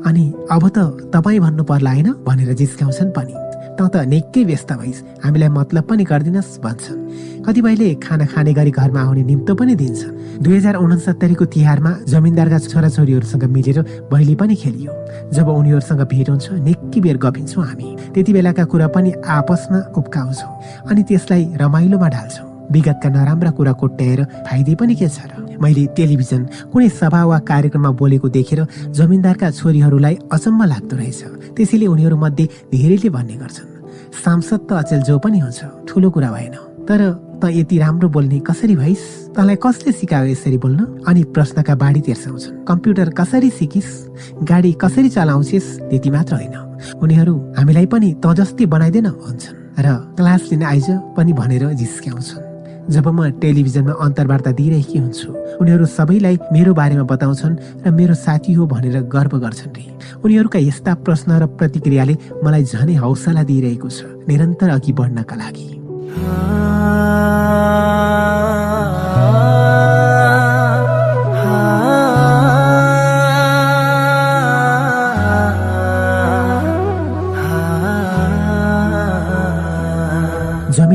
अनि 0.06 0.24
अब 0.50 0.68
त 0.68 0.78
तपाईँ 1.14 1.40
भन्नु 1.40 1.64
पर्ला 1.64 1.90
होइन 1.90 2.08
भनेर 2.26 2.52
जिस्काउँछन् 2.54 3.14
पनि। 3.14 3.34
त 3.78 3.80
त 3.92 3.96
निकै 4.12 4.42
व्यस्त 4.44 4.70
भइस्। 4.80 5.04
हामीलाई 5.24 5.48
मतलब 5.48 5.84
पनि 5.90 6.04
गरिदिनुहोस् 6.04 6.60
भन्छन् 6.64 7.00
कतिपयले 7.44 7.88
खाना 8.04 8.24
खाने 8.32 8.52
गरी 8.52 8.70
घरमा 8.70 9.00
आउने 9.00 9.22
निम्तो 9.30 9.52
पनि 9.54 9.74
दिन्छ। 9.74 10.00
दुई 10.44 10.56
हजार 10.56 10.76
उनसत्तरीको 10.76 11.44
तिहारमा 11.44 11.92
जमिनदारका 12.08 12.58
छोराछोरीहरूसँग 12.70 13.44
मिलेर 13.44 13.78
भैली 14.12 14.34
पनि 14.40 14.54
खेलियो। 14.56 14.92
जब 15.36 15.48
उनीहरूसँग 15.48 16.02
भेट 16.12 16.28
हुन्छ 16.30 16.46
निकै 16.66 17.00
बेर 17.00 17.16
गफिन्छौँ 17.16 17.64
हामी। 17.64 17.88
त्यति 18.14 18.32
बेलाका 18.32 18.64
कुरा 18.64 18.88
पनि 18.94 19.10
आपसमा 19.28 19.78
उब्काउँछौँ। 19.98 20.52
अनि 20.90 21.02
त्यसलाई 21.08 21.42
रमाइलोमा 21.60 22.08
ढाल्छौँ। 22.08 22.48
विगतका 22.72 23.08
नराम्रा 23.10 23.50
कुरा 23.58 23.72
कोट्याएर 23.72 24.20
फाइदे 24.46 24.74
पनि 24.80 24.94
के 24.94 25.08
छ 25.08 25.26
र। 25.26 25.49
मैले 25.62 25.86
टेलिभिजन 25.96 26.42
कुनै 26.72 26.88
सभा 26.88 27.24
वा 27.24 27.38
कार्यक्रममा 27.50 27.90
बोलेको 28.00 28.28
देखेर 28.28 28.60
जमिनदारका 28.96 29.50
छोरीहरूलाई 29.50 30.14
अचम्म 30.32 30.60
लाग्दो 30.64 30.96
रहेछ। 30.96 31.20
त्यसैले 31.56 31.86
उनीहरूमध्ये 31.86 32.44
धेरैले 32.72 33.08
भन्ने 33.10 33.36
गर्छन् 33.42 33.70
सांसद 34.24 34.60
त 34.68 34.72
अचेल 34.72 35.00
जो 35.08 35.18
पनि 35.18 35.38
हुन्छ 35.38 35.60
ठुलो 35.88 36.10
कुरा 36.10 36.30
भएन। 36.32 36.56
तर 36.88 37.00
त 37.40 37.48
यति 37.54 37.76
राम्रो 37.78 38.08
बोल्ने 38.08 38.38
कसरी 38.40 38.76
भइस? 38.76 39.32
तँलाई 39.36 39.56
कसले 39.62 39.92
सिकायो 39.92 40.26
यसरी 40.32 40.58
बोल्न? 40.58 40.80
अनि 41.06 41.22
प्रश्नका 41.34 41.74
बाढी 41.74 42.00
तेर्साउँछन् 42.02 42.64
कम्प्युटर 42.66 43.08
कसरी 43.14 43.50
सिकिस्? 43.50 43.90
गाडी 44.42 44.72
कसरी 44.82 45.08
चलाउँछिस्? 45.08 45.68
त्यति 45.88 46.10
मात्र 46.10 46.34
होइन। 46.34 46.56
उनीहरू 46.98 47.34
हामीलाई 47.56 47.86
पनि 47.86 48.08
त 48.18 48.34
जस्तै 48.34 48.66
बनाइदेन 48.66 49.08
भन्छन्। 49.22 49.56
र 49.78 49.88
क्लास 50.18 50.42
लिन 50.50 50.62
आइज 50.62 50.88
पनि 51.16 51.32
भनेर 51.32 51.64
जिस्क्याउँछन्। 51.72 52.49
जब 52.90 53.06
म 53.08 53.30
टेलिभिजनमा 53.40 53.94
अन्तर्वार्ता 54.04 54.50
दिइरहेकी 54.58 54.98
हुन्छु 54.98 55.28
उनीहरू 55.60 55.86
सबैलाई 55.86 56.36
मेरो 56.52 56.74
बारेमा 56.74 57.04
बताउँछन् 57.06 57.86
र 57.86 57.90
मेरो 57.90 58.14
साथी 58.14 58.52
हो 58.52 58.66
भनेर 58.66 58.96
गर्व 59.06 59.38
गर्छन् 59.38 59.74
रे। 59.76 59.84
उनीहरूका 60.24 60.58
यस्ता 60.58 60.94
प्रश्न 61.06 61.30
र 61.38 61.46
प्रतिक्रियाले 61.58 62.14
मलाई 62.44 62.64
झनै 62.64 62.94
हौसला 62.98 63.42
दिइरहेको 63.46 63.88
छ 63.88 64.26
निरन्तर 64.26 64.68
अघि 64.70 64.92
बढ्नका 64.92 65.36
लागि। 65.36 65.68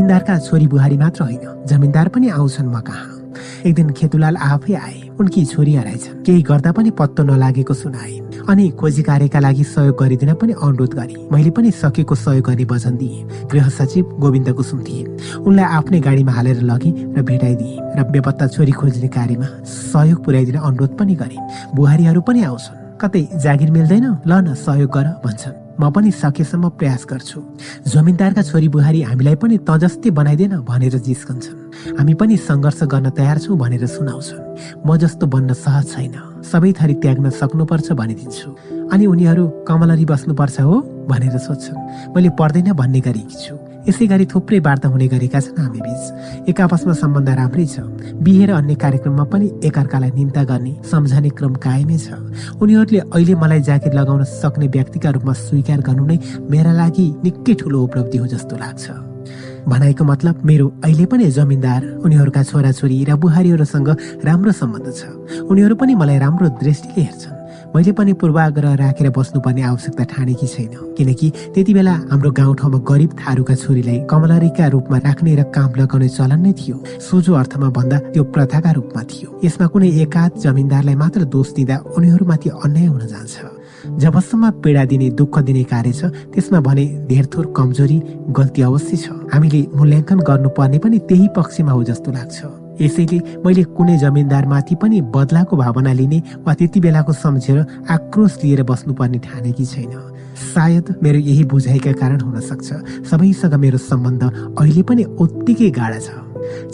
मेरा 0.06 0.38
छोरी 0.40 0.68
बुहारी 0.68 0.98
मात्र 0.98 1.24
होइन 1.24 1.66
जमिनदार 1.66 2.08
पनि 2.14 2.30
आउँछन् 2.30 2.70
म 2.70 2.80
कहाँ? 2.80 3.12
एक 3.66 3.74
दिन 3.76 3.90
खेतुलाल 3.90 4.36
आफै 4.38 4.74
आए 4.74 5.02
उनकी 5.20 5.46
छोरी 5.46 5.74
हराइछन् 5.76 6.22
केही 6.24 6.42
गर्दा 6.42 6.72
पनि 6.72 6.90
पत्तो 6.92 7.24
नलागेको 7.24 7.74
सुनाए। 7.74 8.46
अनि 8.46 8.70
खोजी 8.78 9.02
कार्यका 9.02 9.40
लागि 9.40 9.64
सहयोग 9.66 9.98
गरिदिन 9.98 10.34
पनि 10.38 10.54
अनुरोध 10.54 10.94
गरे। 10.94 11.16
मैले 11.32 11.50
पनि 11.50 11.72
सकेको 11.74 12.16
सहयोग 12.16 12.46
गर्ने 12.46 12.66
वचन 12.70 12.96
दिएँ। 12.98 13.26
गृह 13.50 13.70
सचिव 13.70 14.16
गोविन्द 14.22 14.50
कुसुम 14.54 14.80
थिए। 14.86 15.04
उनलाई 15.42 15.66
आफ्नै 15.66 16.00
गाडीमा 16.00 16.32
हालेर 16.32 16.62
लगे 16.62 16.92
र 17.18 17.22
भेटाइदिए 17.26 17.78
र 17.98 18.04
बेपत्ता 18.14 18.48
छोरी 18.54 18.72
खोज्ने 18.72 19.08
कार्यमा 19.10 19.48
सहयोग 19.66 20.24
पुर्याइदिन 20.24 20.58
अनुरोध 20.62 20.98
पनि 20.98 21.16
गरे। 21.16 21.38
बुहारीहरू 21.76 22.22
पनि 22.22 22.44
आउँछन्। 22.44 23.02
कतै 23.02 23.28
जागिर 23.42 23.72
मिल्दैन? 23.72 24.06
ल 24.28 24.32
न 24.46 24.54
सहयोग 24.54 24.92
गर 24.94 25.08
भन्छन्। 25.26 25.65
म 25.80 25.92
पनि 25.92 26.12
सकेसम्म 26.12 26.70
प्रयास 26.80 27.06
गर्छु। 27.10 27.40
जमिनदारका 27.92 28.42
छोरी 28.42 28.68
बुहारी 28.70 29.02
हामीलाई 29.02 29.36
पनि 29.36 29.58
तजस्ती 29.68 30.12
बनाइदेन 30.12 30.64
भनेर 30.64 30.96
जिस्कन्छन्। 31.04 31.98
हामी 32.00 32.14
पनि 32.14 32.38
सङ्घर्ष 32.38 32.84
गर्न 32.84 33.10
तयार 33.12 33.38
छौँ 33.40 33.58
भनेर 33.58 33.86
सुनाउँछन्। 33.86 34.44
म 34.88 34.98
जस्तो 34.98 35.28
बन्न 35.28 35.54
सहज 35.54 35.86
छैन। 35.92 36.16
सबै 36.48 36.72
थरी 36.80 36.94
त्याग्न 37.04 37.30
सक्नुपर्छ 37.30 37.92
भनिदिन्छु। 37.92 38.50
अनि 38.94 39.06
उनीहरू 39.06 39.44
कमलरी 39.68 40.06
बस्नुपर्छ 40.06 40.60
हो 40.62 40.76
भनेर 41.12 41.38
सोध्छन्। 41.38 42.14
मैले 42.16 42.30
पर्दैन 42.40 42.72
भन्ने 42.72 43.00
गरेकी 43.00 43.36
छु। 43.44 43.65
यसै 43.88 44.06
गरी 44.08 44.26
थुप्रै 44.26 44.60
वार्ता 44.66 44.88
हुने 44.90 45.08
गरेका 45.14 45.40
छन् 45.40 45.60
हामी 45.62 45.80
बीच। 45.86 46.04
एक 46.50 46.62
आपसमा 46.62 46.94
सम्बन्ध 46.94 47.30
राम्रै 47.30 47.66
छ। 47.66 47.86
बिहे 48.26 48.46
र 48.46 48.52
अन्य 48.58 48.76
कार्यक्रममा 48.84 49.26
पनि 49.30 49.48
एकअर्कालाई 49.68 50.12
निम्ता 50.18 50.44
गर्ने 50.50 50.74
सम्झने 50.92 51.30
क्रम 51.38 51.54
कायमै 51.66 51.98
छ। 51.98 52.08
उनीहरूले 52.62 53.00
अहिले 53.14 53.36
मलाई 53.38 53.62
जागिर 53.70 53.94
लगाउन 53.94 54.24
सक्ने 54.42 54.68
व्यक्तिका 54.74 55.10
रूपमा 55.16 55.34
स्वीकार 55.46 55.80
गर्नु 55.86 56.06
नै 56.06 56.18
मेरा 56.50 56.72
लागि 56.82 57.06
निकै 57.24 57.54
ठुलो 57.62 57.78
उपलब्धि 57.86 58.18
हो 58.18 58.28
जस्तो 58.34 58.56
लाग्छ। 58.58 58.86
भनाइको 59.70 60.04
मतलब 60.06 60.36
मेरो 60.46 60.66
अहिले 60.86 61.06
पनि 61.06 61.26
जमिनदार 61.38 61.82
उनीहरूका 62.06 62.42
छोराछोरी 62.50 62.98
र 63.10 63.16
बुहारीहरूसँग 63.22 63.90
राम्रो 64.26 64.52
सम्बन्ध 64.62 64.88
छ। 64.94 65.02
उनीहरू 65.50 65.76
पनि 65.78 65.94
मलाई 66.02 66.18
राम्रो 66.26 66.48
दृष्टिले 66.62 67.02
हेर्छन्। 67.02 67.35
मैले 67.76 67.92
पनि 67.92 68.14
पूर्वाग्रह 68.16 68.74
राखेर 68.80 69.10
बस्नुपर्ने 69.12 69.62
आवश्यकता 69.62 70.04
ठानेकी 70.08 70.48
छैन। 70.48 70.96
किनकि 70.96 71.28
त्यति 71.54 71.74
बेला 71.76 71.94
हाम्रो 72.08 72.32
गाउँठाउँमा 72.32 72.80
गरिब 72.88 73.12
थारूका 73.20 73.56
छोरीलाई 73.56 74.00
कमलरीका 74.08 74.68
रूपमा 74.72 74.98
राख्ने 75.04 75.36
र 75.36 75.44
काम 75.52 75.72
लगाउने 75.76 76.08
चलन 76.08 76.40
नै 76.40 76.54
थियो। 76.56 76.76
सोझो 77.04 77.34
अर्थमा 77.36 77.70
भन्दा 77.76 77.98
त्यो 78.16 78.24
प्रथाका 78.32 78.72
रूपमा 78.80 79.02
थियो। 79.12 79.28
यसमा 79.44 79.68
कुनै 79.68 79.90
एकाध 80.08 80.32
जमिनदारलाई 80.40 80.96
मात्र 80.96 81.28
दोष 81.28 81.54
दिँदा 81.54 81.76
उनीहरूमाथि 82.00 82.50
अन्याय 82.64 82.88
हुन 82.88 83.04
जान्छ। 83.12 83.36
जबसम्म 84.02 84.44
पीडा 84.64 84.84
दिने 84.88 85.10
दुःख 85.20 85.36
दिने 85.44 85.64
कार्य 85.68 85.92
छ 85.92 86.02
त्यसमा 86.32 86.60
भने 86.64 86.86
धेर 87.12 87.26
थोर 87.28 87.54
कमजोरी 87.58 87.98
गल्ती 88.32 88.62
अवश्य 88.62 88.98
छ। 88.98 89.06
हामीले 89.36 89.62
मूल्याङ्कन 89.76 90.20
गर्नुपर्ने 90.24 90.78
पनि 90.80 90.98
त्यही 91.12 91.28
पक्षमा 91.36 91.72
हो 91.72 91.84
जस्तो 91.84 92.12
लाग्छ। 92.12 92.40
यसैले 92.82 93.18
मैले 93.46 93.64
कुनै 93.78 93.98
जमिनदारमाथि 93.98 94.76
पनि 94.82 95.02
बदलाको 95.16 95.56
भावना 95.58 95.94
लिने 95.94 96.20
वा 96.46 96.54
त्यति 96.54 96.80
बेलाको 96.80 97.14
सम्झेर 97.14 97.58
आक्रोश 97.90 98.34
लिएर 98.44 98.64
बस्नुपर्ने 98.64 99.20
ठानेकी 99.20 99.66
छैन। 99.66 99.94
सायद 100.36 100.96
मेरो 101.04 101.20
यही 101.20 101.44
बुझाइका 101.48 101.92
कारण 101.96 102.20
हुन 102.22 102.40
सक्छ। 102.42 102.70
सबैसँग 103.10 103.54
मेरो 103.56 103.78
सम्बन्ध 103.80 104.24
अहिले 104.60 104.82
पनि 104.84 105.04
उत्तिकै 105.24 105.70
गाढा 105.72 106.00
छ। 106.00 106.10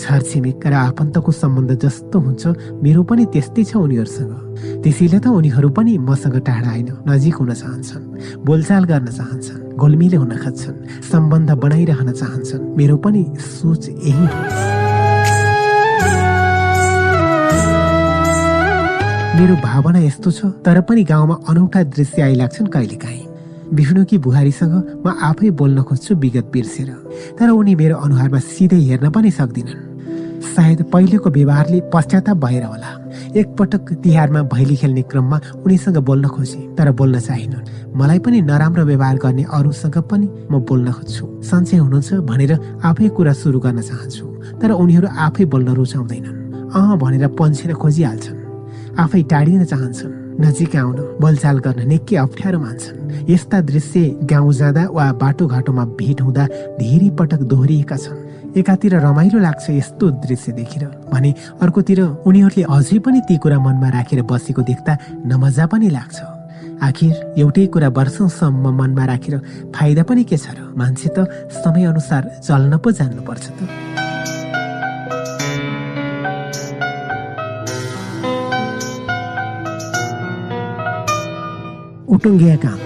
छरछिमेक 0.02 0.65
र 0.68 0.73
आफन्तको 0.73 1.32
सम्बन्ध 1.32 1.72
जस्तो 1.80 2.19
हुन्छ 2.19 2.44
मेरो 2.84 3.03
पनि 3.06 3.26
त्यस्तै 3.34 3.64
छ 3.64 3.76
उनीहरूसँग। 3.78 4.34
त्यसैले 4.84 5.19
त 5.22 5.28
उनीहरू 5.30 5.69
पनि 5.69 5.98
मसँग 6.10 6.36
टाढा 6.41 6.69
होइन 6.69 6.90
नजिक 7.07 7.36
हुन 7.40 7.53
चाहन्छन् 7.53 8.06
बोलचाल 8.45 8.84
गर्न 8.91 9.07
चाहन्छन् 9.07 9.61
गोलमिले 9.78 10.18
हुन 10.18 10.34
खोज्छन् 10.44 10.78
सम्बन्ध 11.11 11.49
बनाइरहन 11.64 12.11
चाहन्छन्। 12.11 12.61
मेरो 12.78 12.98
पनि 12.98 13.23
सोच 13.38 13.90
यही 13.90 14.26
हो। 14.26 14.81
मेरो 19.32 19.56
भावना 19.56 19.99
यस्तो 19.99 20.32
छ 20.32 20.45
तर 20.60 20.80
पनि 20.84 21.03
गाउँमा 21.08 21.36
अनौठा 21.49 21.82
दृश्य 21.95 22.22
आइलाग्छन् 22.22 22.68
कहिलेकाहीँ। 22.68 23.28
विष्णुकी 23.74 24.18
बुहारीसँग 24.28 24.74
म 25.06 25.14
आफै 25.24 25.49
बोल्न 25.56 25.82
खोज्छु 25.88 26.16
विगत 26.20 26.52
बिर्सेर 26.52 26.90
तर 27.40 27.49
उनी 27.49 27.76
मेरो 27.80 27.95
अनुहारमा 27.95 28.40
सिधै 28.44 28.80
हेर्न 28.88 29.10
पनि 29.16 29.32
सक्दिनन्। 29.32 30.44
सायद 30.52 30.82
पहिलेको 30.91 31.30
व्यवहारले 31.32 31.80
पश्चाताप 31.94 32.38
भएर 32.44 32.64
होला। 32.64 32.91
एकपटक 33.40 33.94
तिहारमा 34.03 34.41
भैली 34.52 34.76
खेल्ने 34.76 35.02
क्रममा 35.08 35.38
उनीसँग 35.64 35.98
बोल्न 36.03 36.28
खोजे 36.28 36.60
तर 36.76 36.91
बोल्न 36.91 37.20
चाहिनन्। 37.20 37.95
मलाई 37.95 38.20
पनि 38.20 38.41
नराम्रो 38.52 38.84
व्यवहार 38.84 39.16
गर्ने 39.16 39.44
अरूसँग 39.48 39.98
पनि 40.12 40.28
म 40.52 40.60
बोल्न 40.68 40.91
खोज्छु। 40.91 41.24
सन्चै 41.40 41.78
हुनुहुन्छ 41.78 42.14
भनेर 42.28 42.52
आफै 42.84 43.08
कुरा 43.16 43.34
सुरु 43.40 43.60
गर्न 43.64 43.80
चाहन्छु 43.80 44.26
तर 44.60 44.70
उनीहरू 44.76 45.08
आफै 45.08 45.45
बोल्न 45.48 45.70
रुचाउँदैनन्। 45.80 46.38
अह 46.76 46.95
भनेर 46.99 47.28
पन्छेर 47.40 47.74
खोजिहाल्छन्। 47.80 48.41
आफै 49.00 49.22
टाढिन 49.32 49.64
चाहन्छन् 49.66 50.14
नजिक 50.42 50.76
आउन 50.76 50.98
बोलचाल 51.22 51.58
गर्न 51.66 51.82
निकै 51.88 52.16
अप्ठ्यारो 52.16 52.60
मान्छन्। 52.60 53.30
यस्ता 53.30 53.58
दृश्य 53.62 54.00
गाउँ 54.28 54.54
जाँदा 54.54 54.84
वा 54.92 55.06
बाटोघाटोमा 55.22 55.84
भेट 56.00 56.22
हुँदा 56.22 56.44
धेरै 56.82 57.10
पटक 57.20 57.42
दोहोरिएका 57.52 57.98
छन्। 57.98 58.20
एकातिर 58.60 58.94
रमाइलो 59.00 59.40
लाग्छ 59.40 59.70
यस्तो 59.70 60.06
दृश्य 60.28 60.52
देखेर 60.52 60.84
भने 61.14 61.32
अर्कोतिर 61.64 62.00
उनीहरूले 62.28 62.64
अझै 62.68 63.00
पनि 63.00 63.20
ती 63.28 63.38
कुरा 63.40 63.60
मनमा 63.64 63.90
राखेर 63.96 64.22
बसेको 64.28 64.62
देख्दा 64.62 64.94
नमजा 65.24 65.66
पनि 65.72 65.90
लाग्छ। 65.90 66.20
आखिर 66.84 67.14
एउटै 67.40 67.66
कुरा 67.72 67.90
वर्षौसम्म 67.96 68.66
मनमा 68.76 69.06
राखेर 69.06 69.36
फाइदा 69.72 70.04
पनि 70.04 70.24
के 70.28 70.38
छ 70.38 70.52
र? 70.52 70.74
मान्छे 70.76 71.10
त 71.16 71.18
समयअनुसार 71.64 72.24
चल्न 72.44 72.78
पो 72.84 72.92
जान्नुपर्छ 72.92 73.46
त। 73.56 74.11
उटुङ्गिया 82.12 82.56
काम 82.64 82.80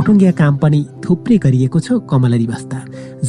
उटुङ्गिया 0.00 0.32
काम 0.40 0.56
पनि 0.62 0.80
थुप्रै 1.04 1.36
गरिएको 1.44 1.80
छ 1.86 1.96
कमलरी 2.10 2.46
बस्दा 2.46 2.80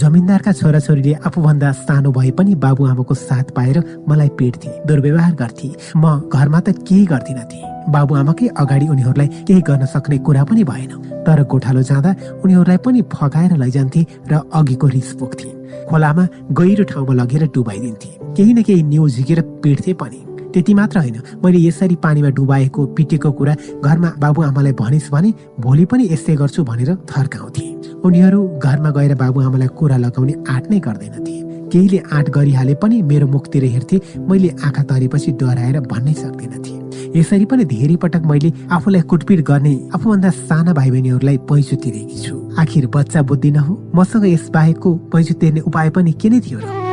जमिनदारका 0.02 0.52
छोराछोरीले 0.60 1.14
आफूभन्दा 1.28 1.70
सानो 1.84 2.12
भए 2.18 2.32
पनि 2.40 2.56
बाबुआमाको 2.66 3.16
साथ 3.20 3.54
पाएर 3.56 3.80
मलाई 4.10 4.30
पेट्थे 4.40 4.70
दुर्व्यवहार 4.88 5.34
गर्थे। 5.42 5.70
म 5.96 6.28
घरमा 6.28 6.60
त 6.60 6.76
केही 6.84 7.06
गर्दिनथे 7.14 7.62
बाबुआमाकै 7.96 8.48
अगाडि 8.66 8.88
उनीहरूलाई 8.92 9.28
केही 9.48 9.62
गर्न 9.70 9.86
सक्ने 9.94 10.18
कुरा 10.28 10.44
पनि 10.52 10.64
भएन। 10.72 10.92
तर 11.24 11.44
गोठालो 11.52 11.82
जाँदा 11.92 12.12
उनीहरूलाई 12.44 12.84
पनि 12.84 13.02
फगाएर 13.16 13.56
लैजान्थे 13.64 14.02
र 14.32 14.44
अघिको 14.52 14.88
रिस 14.98 15.14
पोख्थे। 15.24 15.50
खोलामा 15.88 16.28
गहिरो 16.60 16.84
ठाउँमा 16.92 17.14
लगेर 17.22 17.44
डुबाइदिन्थे। 17.56 18.12
केही 18.36 18.52
न 18.54 18.62
केही 18.68 18.84
न्यु 18.92 19.08
झिकेर 19.08 19.42
पिट्थे 19.64 19.94
पनि। 20.04 20.33
त्यति 20.54 20.74
मात्र 20.74 21.00
होइन। 21.00 21.22
मैले 21.46 21.60
यसरी 21.60 21.96
पानीमा 22.04 22.30
डुबाएको 22.38 22.86
पिटेको 22.96 23.32
कुरा 23.32 23.56
घरमा 23.84 24.10
बाबुआमालाई 24.20 24.74
भनिस् 24.74 25.12
भने 25.12 25.34
भोलि 25.60 25.86
पनि 25.86 26.08
यस्तै 26.12 26.36
गर्छु 26.36 26.64
भनेर 26.64 26.96
थर्काउँथे। 27.10 27.66
उनीहरू 28.06 28.42
घरमा 28.60 28.90
गएर 28.92 29.16
बाबुआमालाई 29.16 29.68
कुरा 29.80 29.98
लगाउने 29.98 30.34
आँट 30.50 30.70
नै 30.72 30.80
गर्दैनथे। 30.80 31.36
केहीले 31.72 32.00
आँट 32.14 32.30
गरिहाले 32.30 32.74
पनि 32.76 33.02
मेरो 33.02 33.28
मुखतिर 33.28 33.64
हेर्थे 33.66 34.02
मैले 34.30 34.50
आँखा 34.64 34.84
तरेपछि 34.84 35.32
डराएर 35.42 35.80
भन्नै 35.82 36.14
सक्दिनथे। 36.14 37.20
यसरी 37.20 37.46
पनि 37.46 37.66
धेरै 37.66 37.96
पटक 37.96 38.22
मैले 38.26 38.52
आफूलाई 38.72 39.02
कुटपिट 39.02 39.42
गर्ने 39.46 39.74
आफूभन्दा 39.96 40.30
साना 40.30 40.74
भाइ 40.74 40.92
बहिनीहरूलाई 40.92 41.38
पैसो 41.50 41.76
तिरेकी 41.76 42.22
छु। 42.22 42.36
आखिर 42.60 42.88
बच्चा 42.88 43.22
बुद्धि 43.22 43.52
नहो 43.52 43.74
मसँग 43.96 44.26
यस 44.26 44.50
बाहेकको 44.54 44.96
पैसो 45.14 45.34
तिर्ने 45.34 45.60
उपाय 45.62 45.90
पनि 45.90 46.12
के 46.14 46.30
नै 46.30 46.40
थियो 46.40 46.60
र? 46.60 46.93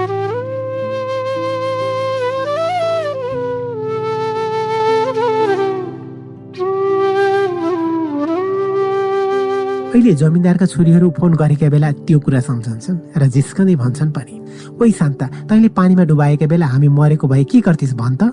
अहिले 9.90 10.12
जमिनदारका 10.14 10.66
छोरीहरू 10.70 11.08
फोन 11.18 11.32
गरेका 11.34 11.68
बेला 11.68 11.90
त्यो 12.06 12.18
कुरा 12.22 12.40
सम्झन्छन् 12.46 12.98
र 13.18 13.26
जिस्कँदै 13.26 13.74
भन्छन् 13.74 14.14
पनि। 14.14 14.34
ओइ 14.78 14.90
शान्ता 14.94 15.26
तैँले 15.50 15.68
पानीमा 15.74 16.04
डुबाएका 16.06 16.46
बेला 16.46 16.66
हामी 16.66 16.88
मरेको 16.94 17.26
भए 17.26 17.44
के 17.50 17.58
गर्थिस् 17.58 17.98
भन् 17.98 18.14
त? 18.14 18.30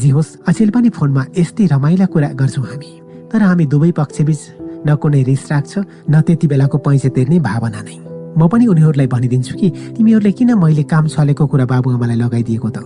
जे 0.00 0.10
होस् 0.16 0.48
अचेल 0.48 0.70
पनि 0.72 0.88
फोनमा 0.96 1.22
यस्तै 1.36 1.64
रमाइला 1.76 2.06
कुरा 2.08 2.28
गर्छौँ 2.40 2.64
हामी। 2.64 2.90
तर 3.28 3.42
हामी 3.44 3.64
दुवै 3.68 3.90
पक्षबीच 4.00 4.40
न 4.88 4.96
कुनै 4.96 5.22
रिस 5.28 5.44
राख्छ 5.52 5.72
न 6.08 6.20
त्यति 6.24 6.46
बेलाको 6.48 6.78
पैसा 6.80 7.08
तिर्ने 7.12 7.38
भावना 7.52 7.80
नै। 7.84 7.96
म 8.40 8.48
पनि 8.48 8.64
उनीहरूलाई 8.72 9.06
भनिदिन्छु 9.12 9.54
कि 9.60 9.68
तिमीहरूले 10.00 10.32
किन 10.32 10.56
मैले 10.56 10.88
काम 10.88 11.04
छलेको 11.12 11.44
कुरा 11.52 11.64
बाबुआमालाई 11.68 12.16
लगाइदिएको 12.16 12.68
त? 12.72 12.80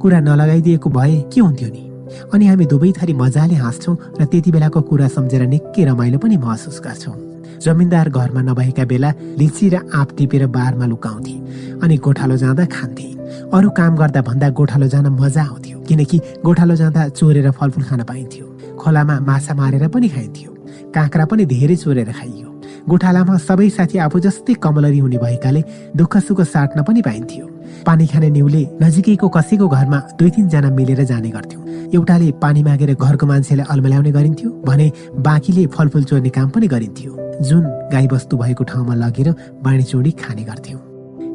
कुरा 0.00 0.18
नलगाइदिएको 0.24 0.88
भए 0.88 1.16
के 1.28 1.40
हुन्थ्यो 1.44 1.68
नि? 1.68 1.82
अनि 2.32 2.44
हामी 2.48 2.64
दुवै 2.64 2.90
थरी 2.96 3.12
मजाले 3.12 3.60
हाँस्छौँ 3.60 3.96
र 4.16 4.24
त्यति 4.24 4.50
बेलाको 4.56 4.80
कुरा 4.88 5.08
सम्झेर 5.12 5.42
निकै 5.52 5.84
रमाइलो 5.84 6.18
पनि 6.18 6.36
महसुस 6.40 6.80
गर्छौँ। 6.80 7.27
जमिनदार 7.62 8.08
घरमा 8.10 8.42
नभएका 8.42 8.84
बेला 8.84 9.10
लिची 9.38 9.68
र 9.68 9.76
आँप 9.94 10.16
टिपेर 10.18 10.46
बारमा 10.56 10.86
लुकाउँथे 10.86 11.34
अनि 11.82 11.96
गोठालो 12.04 12.36
जाँदा 12.36 12.64
खान्थे। 12.66 13.08
अरू 13.54 13.70
काम 13.70 13.96
गर्दा 13.96 14.20
भन्दा 14.22 14.48
गोठालो 14.58 14.86
जान 14.88 15.06
मजा 15.20 15.42
आउँथ्यो 15.42 15.78
किनकि 15.88 16.18
गोठालो 16.44 16.74
जाँदा 16.76 17.08
चोरेर 17.08 17.50
फलफुल 17.50 17.84
खान 17.84 18.02
पाइन्थ्यो। 18.04 18.46
खोलामा 18.80 19.18
माछा 19.20 19.54
मारेर 19.54 19.88
पनि 19.88 20.08
खाइन्थ्यो 20.08 20.50
काँक्रा 20.94 21.24
पनि 21.30 21.44
धेरै 21.46 21.76
चोरेर 21.76 22.12
खाइयो। 22.12 22.48
गोठालामा 22.88 23.36
सबै 23.38 23.68
साथी 23.68 23.98
आफू 23.98 24.18
जस्तै 24.20 24.54
कमलरी 24.64 24.98
हुने 24.98 25.18
भएकाले 25.18 25.62
दुःख 25.96 26.16
सुख 26.26 26.40
साट्न 26.48 26.82
पनि 26.82 27.02
पाइन्थ्यो। 27.02 27.46
पानी 27.86 28.06
खाने 28.06 28.30
निउले 28.30 28.62
नजिकैको 28.82 29.28
कसैको 29.28 29.68
घरमा 29.68 29.98
दुई 30.18 30.30
तिनजना 30.30 30.70
मिलेर 30.70 31.04
जाने 31.04 31.30
गर्थ्यौँ। 31.30 31.62
एउटाले 31.94 32.30
पानी 32.42 32.62
मागेर 32.62 32.94
घरको 32.94 33.26
मान्छेलाई 33.26 33.66
अल्मल्याउने 33.70 34.10
गरिन्थ्यो 34.12 34.50
भने 34.66 34.90
बाँकीले 35.18 35.66
फलफुल 35.66 36.04
चोर्ने 36.04 36.28
काम 36.30 36.48
पनि 36.50 36.66
गरिन्थ्यो। 36.66 37.16
जुन 37.40 37.62
गाईबस्तु 37.92 38.36
भएको 38.36 38.64
ठाउँमा 38.64 38.94
लगेर 38.94 39.30
बाँडीचोडी 39.62 40.10
खाने 40.22 40.42
गर्थ्यौँ। 40.44 40.80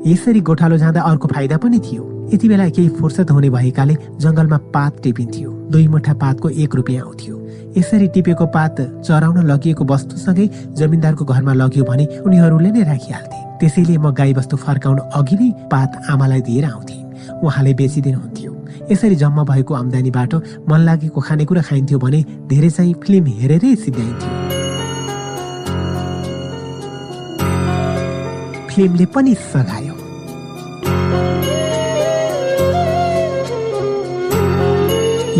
यसरी 0.07 0.41
गोठालो 0.41 0.77
जाँदा 0.77 1.01
अर्को 1.01 1.27
फाइदा 1.27 1.57
पनि 1.57 1.79
थियो। 1.79 2.03
यति 2.33 2.47
बेला 2.49 2.67
केही 2.69 2.89
फुर्सद 2.99 3.29
हुने 3.29 3.49
भएकाले 3.49 3.95
जङ्गलमा 4.19 4.57
पात 4.73 5.01
टिपिन्थ्यो। 5.03 5.51
दुई 5.71 5.87
मुठा 5.87 6.13
पातको 6.13 6.49
एक 6.49 6.75
रुपियाँ 6.75 7.05
आउँथ्यो। 7.05 7.35
यसरी 7.77 8.07
टिपेको 8.13 8.45
पात 8.55 8.75
चराउन 9.05 9.37
लगिएको 9.51 9.83
वस्तुसँगै 9.85 10.45
जमिनदारको 10.77 11.25
घरमा 11.25 11.53
लग्यो 11.53 11.83
भने 11.83 12.05
उनीहरूले 12.25 12.71
नै 12.71 12.83
राखिहाल्थे। 12.83 13.39
त्यसैले 13.59 13.97
म 13.97 14.11
गाईबस्तु 14.13 14.55
फर्काउन 14.57 14.99
अघि 15.17 15.35
नै 15.35 15.49
पात 15.71 15.91
आमालाई 16.11 16.41
दिएर 16.41 16.65
आउँथे। 16.65 16.97
उहाँले 17.41 17.73
बेचिदिनुहुन्थ्यो। 17.73 18.51
यसरी 18.91 19.15
जम्मा 19.15 19.43
भएको 19.43 19.73
आम्दानीबाट 19.73 20.33
मन 20.69 20.79
लागेको 20.87 21.19
खानेकुरा 21.21 21.61
खाइन्थ्यो 21.61 21.97
भने 21.99 22.19
धेरै 22.51 22.69
चाहिँ 22.69 22.93
फिल्म 23.03 23.25
हेरेरै 23.39 23.75
सिद्ध्याइन्थ्यो। 23.83 24.31
फिल्मले 28.69 29.05
पनि 29.15 29.33
सघायो। 29.33 29.95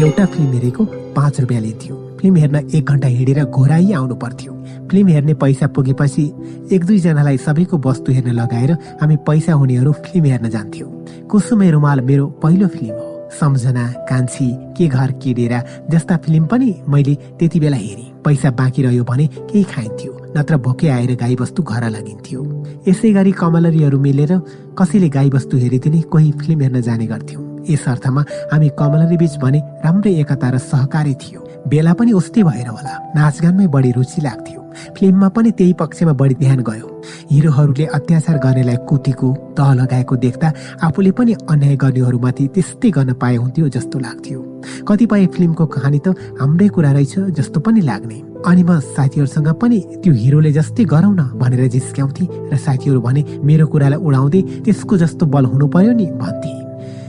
एउटा 0.01 0.25
फिल्म 0.25 0.51
हेरेको 0.53 0.83
पाँच 1.15 1.39
रुपियाँ 1.41 1.61
लिन्थ्यो। 1.61 2.02
फिल्म 2.23 2.37
हेर्न 2.37 2.55
एक 2.55 2.85
घन्टा 2.87 3.07
हिँडेर 3.07 3.43
घोराइ 3.43 3.91
आउनु 3.93 4.15
पर्थ्यो। 4.15 4.53
फिल्म 4.91 5.07
हेर्ने 5.07 5.33
पैसा 5.35 5.67
पुगेपछि 5.75 6.23
एक 6.71 6.85
दुईजनालाई 6.85 7.37
सबैको 7.37 7.77
वस्तु 7.85 8.11
हेर्न 8.11 8.31
लगाएर 8.31 8.71
हामी 9.01 9.15
पैसा 9.27 9.53
हुनेहरू 9.53 9.91
फिल्म 9.91 10.25
हेर्न 10.25 10.49
जान्थ्यौँ। 10.49 10.89
कुसुमे 11.27 11.69
रुमाल 11.71 12.01
मेरो 12.01 12.27
पहिलो 12.43 12.67
फिल्म 12.67 12.95
हो। 12.95 13.29
सम्झना 13.39 13.87
कान्छी 14.09 14.47
के 14.77 14.87
घर 14.87 15.11
के 15.19 15.33
डेरा 15.33 15.61
जस्ता 15.91 16.17
फिल्म 16.23 16.45
पनि 16.47 16.73
मैले 16.87 17.15
त्यति 17.39 17.59
बेला 17.59 17.77
हेरेँ। 17.77 18.11
पैसा 18.25 18.51
बाँकी 18.55 18.83
रह्यो 18.83 19.03
भने 19.03 19.27
केही 19.27 19.63
खाइन्थ्यो 19.67 20.31
नत्र 20.37 20.57
भोकै 20.63 20.87
आएर 20.95 21.15
गाईबस्तु 21.19 21.63
घर 21.63 21.89
लगिन्थ्यो। 21.89 22.41
यसै 22.87 23.11
गरी 23.11 23.31
कमलरीहरू 23.35 23.99
मिलेर 23.99 24.37
कसैले 24.79 25.09
गाईबस्तु 25.11 25.57
हेरिदिने 25.57 26.01
कोही 26.07 26.31
फिल्म 26.39 26.61
हेर्न 26.61 26.81
जाने 26.81 27.05
गर्थ्यौँ। 27.05 27.43
यस 27.69 27.87
अर्थमा 27.87 28.21
हामी 28.51 28.69
कमलरी 28.79 29.17
बीच 29.17 29.37
भने 29.43 29.59
राम्रै 29.83 30.19
एकता 30.21 30.49
र 30.49 30.57
सहकारी 30.71 31.13
थियो। 31.15 31.42
बेला 31.67 31.93
पनि 31.93 32.11
उस्तै 32.11 32.43
भएर 32.43 32.67
होला। 32.67 32.93
नाचगानमै 33.15 33.67
बढी 33.67 33.91
रुचि 33.91 34.21
लाग्थ्यो। 34.21 34.61
फिल्ममा 34.97 35.27
पनि 35.35 35.51
त्यही 35.57 35.73
पक्षमा 35.79 36.13
बढी 36.13 36.35
ध्यान 36.35 36.59
गयो। 36.59 36.87
हिरोहरूले 37.31 37.85
अत्याचार 37.97 38.37
गर्नेलाई 38.37 38.77
कुटीको 38.89 39.27
तह 39.57 39.73
लगाएको 39.79 40.15
देख्दा 40.25 40.47
आफूले 40.81 41.11
पनि 41.11 41.33
अन्याय 41.49 41.75
गर्नेहरूमाथि 41.83 42.47
त्यस्तै 42.55 42.89
गर्न 42.89 43.13
पाए 43.21 43.35
हुन्थ्यो 43.35 43.67
जस्तो 43.75 43.99
लाग्थ्यो। 43.99 44.39
कतिपय 44.87 45.25
फिल्मको 45.35 45.65
कहानी 45.65 45.99
त 46.05 46.07
हाम्रै 46.39 46.67
कुरा 46.75 46.91
रहेछ 46.91 47.13
जस्तो 47.37 47.59
पनि 47.59 47.81
लाग्ने। 47.81 48.17
अनि 48.49 48.63
म 48.63 48.79
साथीहरूसँग 48.95 49.49
पनि 49.61 49.79
त्यो 50.03 50.13
हिरोले 50.13 50.51
जस्तै 50.51 50.83
गरौँ 50.83 51.13
न 51.15 51.21
भनेर 51.39 51.67
जिस्क्याउँथे 51.69 52.23
र 52.51 52.57
साथीहरू 52.57 52.99
भने 53.01 53.21
मेरो 53.43 53.67
कुरालाई 53.67 53.99
उडाउँदै 53.99 54.41
त्यसको 54.65 54.97
जस्तो 54.97 55.25
बल 55.25 55.45
हुनु 55.45 55.67
पर्यो 55.67 55.93
नि 55.93 56.05
भन्थे। 56.17 56.62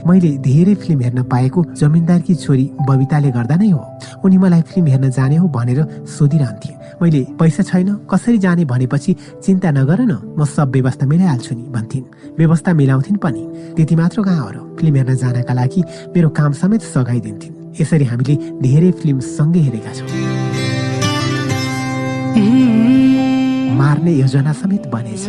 मैले 0.07 0.29
धेरै 0.37 0.73
फिल्म 0.75 1.01
हेर्न 1.01 1.23
पाएको 1.25 1.59
जमिनदारकी 1.73 2.33
छोरी 2.35 2.65
बबिताले 2.87 3.29
गर्दा 3.31 3.55
नै 3.57 3.69
हो। 3.69 3.81
उनी 4.25 4.37
मलाई 4.37 4.61
फिल्म 4.61 4.87
हेर्न 4.87 5.09
जाने 5.09 5.35
हो 5.35 5.47
भनेर 5.49 5.79
सोधिरहन्थे 6.07 6.71
मैले 7.01 7.21
पैसा 7.39 7.63
छैन 7.63 7.89
कसरी 8.11 8.37
जाने 8.37 8.65
भनेपछि 8.65 9.15
चिन्ता 9.43 9.71
नगर 9.71 9.99
न 10.01 10.13
म 10.37 10.45
सब 10.45 10.71
व्यवस्था 10.71 11.05
मिलाइहाल्छु 11.05 11.55
नि 11.55 11.63
भन्थिन्। 11.75 12.05
व्यवस्था 12.37 12.73
मिलाउँथिन् 12.73 13.17
पनि। 13.17 13.41
त्यति 13.75 13.95
मात्र 13.95 14.17
हो 14.21 14.75
फिल्म 14.77 14.95
हेर्न 14.95 15.15
जानका 15.15 15.53
लागि 15.53 15.81
मेरो 16.15 16.29
काम 16.37 16.51
समेत 16.61 16.81
सघाइदिन्थिन्। 16.93 17.53
यसरी 17.81 18.05
हामीले 18.05 18.35
धेरै 18.61 18.91
फिल्म 19.01 19.19
सँगै 19.35 19.61
हेरेका 19.65 19.91
छौँ। 19.97 20.07
मार्ने 23.79 24.11
योजना 24.21 24.53
समेत 24.53 24.87
बनेछ। 24.93 25.23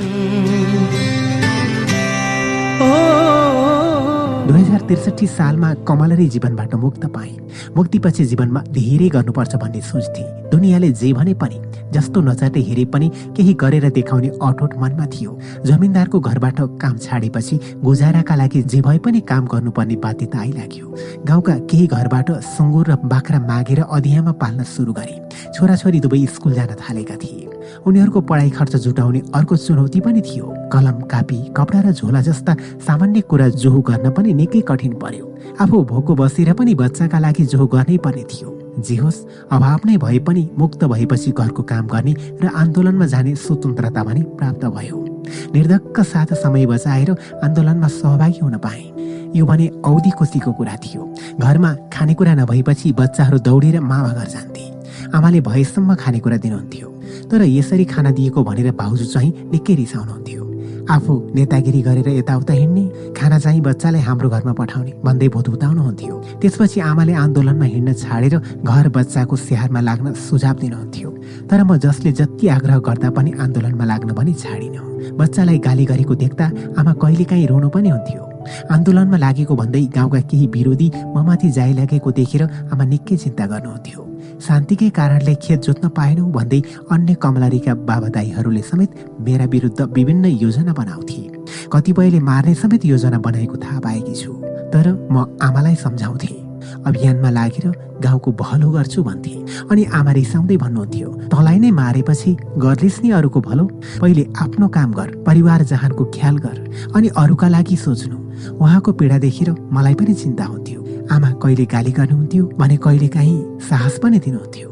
दुई 4.47 4.63
हजार 4.63 4.81
त्रिसठी 4.81 5.27
सालमा 5.27 5.73
कमलरी 5.89 6.27
जीवनबाट 6.29 6.75
मुक्त 6.75 7.05
पाए। 7.15 7.31
मुक्तिपछि 7.77 8.25
जीवनमा 8.25 8.61
धेरै 8.71 9.09
गर्नुपर्छ 9.15 9.55
भन्ने 9.57 9.81
सोच्थे। 9.83 10.23
दुनियाँले 10.51 10.91
जे 10.93 11.13
भने 11.13 11.35
पनि 11.35 11.59
जस्तो 11.95 12.21
नचाटे 12.21 12.61
हेरे 12.61 12.85
पनि 12.95 13.09
केही 13.37 13.55
गरेर 13.55 13.89
देखाउने 13.91 14.29
अठोट 14.39 14.77
मनमा 14.79 15.07
थियो। 15.11 15.39
जमिनदारको 15.67 16.21
घरबाट 16.21 16.61
काम 16.83 16.97
छाडेपछि 16.99 17.59
गुजाराका 17.83 18.35
लागि 18.37 18.63
जे 18.63 18.81
भए 18.87 18.99
पनि 19.03 19.21
काम 19.27 19.47
गर्नुपर्ने 19.51 19.97
बाध्यता 20.07 20.39
आइलाग्यो। 20.39 20.87
गाउँका 21.27 21.55
केही 21.67 21.87
घरबाट 21.89 22.31
सुँगुर 22.55 22.91
र 22.91 22.97
बाख्रा 23.05 23.41
मागेर 23.51 23.81
अधियामा 23.83 24.33
पाल्न 24.39 24.63
सुरु 24.63 24.93
गरे। 24.93 25.17
छोराछोरी 25.55 26.01
दुवै 26.07 26.25
स्कुल 26.31 26.55
जान 26.55 26.75
थालेका 26.79 27.17
थिए। 27.19 27.56
उनीहरूको 27.87 28.21
पढाइ 28.21 28.51
खर्च 28.51 28.77
जुटाउने 28.77 29.21
अर्को 29.35 29.57
चुनौती 29.57 30.01
पनि 30.01 30.21
थियो। 30.21 30.47
कलम 30.73 31.01
कापी 31.07 31.37
कपडा 31.57 31.81
र 31.81 31.93
झोला 31.93 32.21
जस्ता 32.21 32.55
सामान्य 32.83 33.21
कुरा 33.31 33.49
जोहो 33.63 33.81
गर्न 33.81 34.11
पनि 34.11 34.33
निकै 34.35 34.61
कठिन 34.61 34.93
पर्यो। 34.99 35.27
आफू 35.63 35.83
भोको 35.85 36.15
बसेर 36.15 36.53
पनि 36.53 36.75
बच्चाका 36.75 37.19
लागि 37.19 37.45
जोहो 37.47 37.67
गर्नै 37.67 37.99
पर्ने 38.03 38.25
थियो। 38.27 38.51
जे 38.83 38.97
होस् 38.97 39.23
अभाव 39.55 39.81
नै 39.87 39.97
भए 39.97 40.19
पनि 40.19 40.43
मुक्त 40.59 40.85
भएपछि 40.85 41.31
घरको 41.31 41.63
काम 41.63 41.87
गर्ने 41.87 42.15
र 42.43 42.51
आन्दोलनमा 42.57 43.07
जाने 43.07 43.35
स्वतन्त्रता 43.39 44.03
पनि 44.03 44.23
प्राप्त 44.35 44.65
भयो। 44.67 44.99
निर्धक्क 45.55 46.01
साथ 46.03 46.35
समय 46.43 46.67
बचाएर 46.67 47.11
आन्दोलनमा 47.45 47.89
सहभागी 47.89 48.41
हुन 48.43 48.57
पाए। 48.59 48.83
यो 49.39 49.47
भने 49.47 49.67
औधी 49.87 50.11
खुसीको 50.11 50.53
कुरा 50.53 50.77
थियो। 50.85 51.15
घरमा 51.39 51.75
खानेकुरा 51.93 52.35
नभएपछि 52.35 52.93
बच्चाहरू 52.93 53.39
दौडेर 53.39 53.81
मामा 53.81 54.13
घर 54.13 54.27
जान्थे। 54.27 54.76
आमाले 55.15 55.41
भएसम्म 55.41 55.95
खानेकुरा 55.95 56.37
दिनुहुन्थ्यो। 56.45 56.89
तर 57.31 57.43
यसरी 57.43 57.85
खाना 57.85 58.11
दिएको 58.11 58.45
भनेर 58.45 58.71
भाउजू 58.73 59.05
चाहिँ 59.05 59.33
निकै 59.53 59.75
रिसाउनुहुन्थ्यो। 59.75 60.43
आफू 60.87 61.13
नेतागिरी 61.35 61.81
गरेर 61.83 62.09
यताउता 62.09 62.53
हिँड्ने 62.55 63.13
खाना 63.19 63.39
चाहिँ 63.39 63.61
बच्चालाई 63.61 64.03
हाम्रो 64.07 64.29
घरमा 64.31 64.53
पठाउने 64.55 64.93
भन्दै 65.03 65.29
भुतभुताउनुहुन्थ्यो 65.35 66.15
त्यसपछि 66.43 66.81
आमाले 66.81 67.13
आन्दोलनमा 67.13 67.67
हिँड्न 67.75 67.93
छाडेर 68.03 68.35
घर 68.63 68.89
बच्चाको 68.95 69.37
स्याहारमा 69.37 69.81
लाग्न 69.83 70.15
सुझाव 70.15 70.57
दिनुहुन्थ्यो। 70.63 71.11
तर 71.51 71.63
म 71.67 71.77
जसले 71.83 72.13
जति 72.13 72.49
आग्रह 72.49 72.79
गर्दा 72.87 73.11
पनि 73.11 73.31
आन्दोलनमा 73.35 73.85
लाग्न 73.85 74.15
पनि 74.15 74.33
छाडिन। 74.35 74.77
बच्चालाई 75.19 75.59
गाली 75.59 75.85
गरेको 75.91 76.15
देख्दा 76.15 76.47
आमा 76.79 76.93
कहिलेकाहीँ 77.03 77.47
रोनु 77.47 77.69
पनि 77.75 77.89
हुन्थ्यो। 77.91 78.23
आन्दोलनमा 78.71 79.17
लागेको 79.19 79.55
भन्दै 79.57 79.85
गाउँका 79.91 80.21
केही 80.31 80.47
विरोधी 80.55 80.89
ममाथि 81.15 81.51
जाइ 81.51 81.73
लागेको 81.83 82.11
देखेर 82.15 82.43
आमा 82.71 82.85
निकै 82.85 83.17
चिन्ता 83.17 83.47
गर्नुहुन्थ्यो। 83.47 84.01
शान्तिकै 84.41 84.89
कारणले 84.97 85.35
खेत 85.43 85.61
जोत्न 85.67 85.89
पाएनौ 85.97 86.25
भन्दै 86.31 86.61
अन्य 86.93 87.15
कमलारीका 87.23 87.75
बाबादाईहरूले 87.89 88.63
समेत 88.63 88.91
मेरा 89.27 89.45
विरुद्ध 89.55 89.81
विभिन्न 89.97 90.25
योजना 90.45 90.73
बनाउँथे। 90.73 91.23
कतिपयले 91.73 92.21
मार्ने 92.21 92.55
समेत 92.55 92.85
योजना 92.85 93.19
बनाएको 93.19 93.57
थाहा 93.57 93.81
पाएकी 93.81 94.15
छु 94.15 94.33
तर 94.73 94.93
म 95.11 95.25
आमालाई 95.43 95.75
सम्झाउँथे। 95.77 96.35
अभियानमा 96.87 97.31
लागेर 97.31 97.67
गाउँको 98.05 98.33
भलो 98.33 98.71
गर्छु 98.71 99.03
भन्थे 99.03 99.35
अनि 99.71 99.85
आमा 99.99 100.13
रिसाउँदै 100.13 100.57
भन्नुहुन्थ्यो 100.57 101.09
तँलाई 101.33 101.59
नै 101.59 101.71
मारेपछि 101.71 102.37
गर्लिस् 102.61 103.01
नि 103.03 103.11
अरूको 103.19 103.41
भलो। 103.41 103.65
पहिले 104.01 104.25
आफ्नो 104.37 104.69
काम 104.69 104.93
गर 104.93 105.09
परिवार 105.27 105.63
जहानको 105.73 106.05
ख्याल 106.15 106.37
गर 106.45 106.57
अनि 106.95 107.09
अरूका 107.17 107.49
लागि 107.49 107.77
सोच्नु। 107.77 108.17
उहाँको 108.61 108.93
पीडा 108.93 109.19
देखेर 109.19 109.51
मलाई 109.73 109.95
पनि 109.95 110.15
चिन्ता 110.15 110.45
हुन्थ्यो। 110.45 110.81
आमा 111.11 111.31
कहिले 111.43 111.65
गाली 111.65 111.93
गर्नुहुन्थ्यो 111.99 112.45
भने 112.59 112.77
कहिले 112.77 113.09
काहीँ 113.09 113.59
साहस 113.69 113.99
पनि 114.03 114.19
दिनुहुन्थ्यो। 114.19 114.69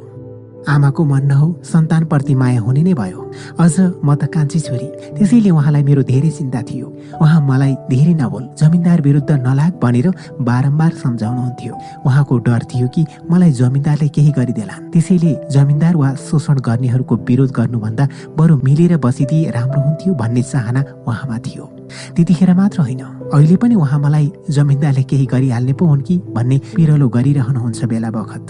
आमाको 0.65 1.05
मन 1.05 1.25
नहो 1.29 1.47
सन्तानप्रति 1.63 2.35
माया 2.35 2.61
हुने 2.61 2.83
नै 2.83 2.95
भयो। 2.97 3.21
अझ 3.61 4.01
म 4.01 4.15
त 4.17 4.25
कान्छी 4.33 4.61
छोरी 4.61 4.89
त्यसैले 5.17 5.51
उहाँलाई 5.51 5.83
मेरो 5.85 6.03
धेरै 6.03 6.31
चिन्ता 6.31 6.61
थियो। 6.65 6.87
उहाँ 7.21 7.41
मलाई 7.45 7.75
धेरै 7.93 8.15
नबोल 8.17 8.45
जमिनदार 8.57 9.01
विरुद्ध 9.05 9.31
नलाग 9.45 9.73
भनेर 9.83 10.09
बारम्बार 10.41 10.93
सम्झाउनुहुन्थ्यो। 11.05 11.75
उहाँको 12.07 12.39
डर 12.49 12.63
थियो 12.73 12.89
कि 12.89 13.05
मलाई 13.31 13.53
जमिनदारले 13.61 14.09
केही 14.09 14.33
गरिदेलान्। 14.33 14.89
त्यसैले 14.93 15.33
जमिनदार 15.53 15.95
वा 15.97 16.15
शोषण 16.25 16.57
गर्नेहरूको 16.65 17.15
विरोध 17.29 17.51
गर्नुभन्दा 17.53 18.09
बरु 18.39 18.57
मिलेर 18.65 18.97
बसिदिए 19.05 19.51
राम्रो 19.53 19.81
हुन्थ्यो 19.81 20.15
भन्ने 20.17 20.43
चाहना 20.43 20.81
उहाँमा 21.05 21.39
थियो। 21.45 21.74
त्यतिखेर 22.17 22.55
मात्र 22.55 22.81
होइन। 22.81 23.03
अहिले 23.33 23.57
पनि 23.57 23.75
उहाँ 23.75 23.99
मलाई 24.01 24.33
जमिनदारले 24.51 25.03
केही 25.03 25.27
गरिहाल्ने 25.27 25.73
पो 25.73 25.85
हुन् 25.87 26.03
कि 26.03 26.17
भन्ने 26.35 26.59
पिरलो 26.77 27.09
गरिरहनुहुन्छ 27.09 27.85
बेला 27.85 28.11
बखत। 28.11 28.47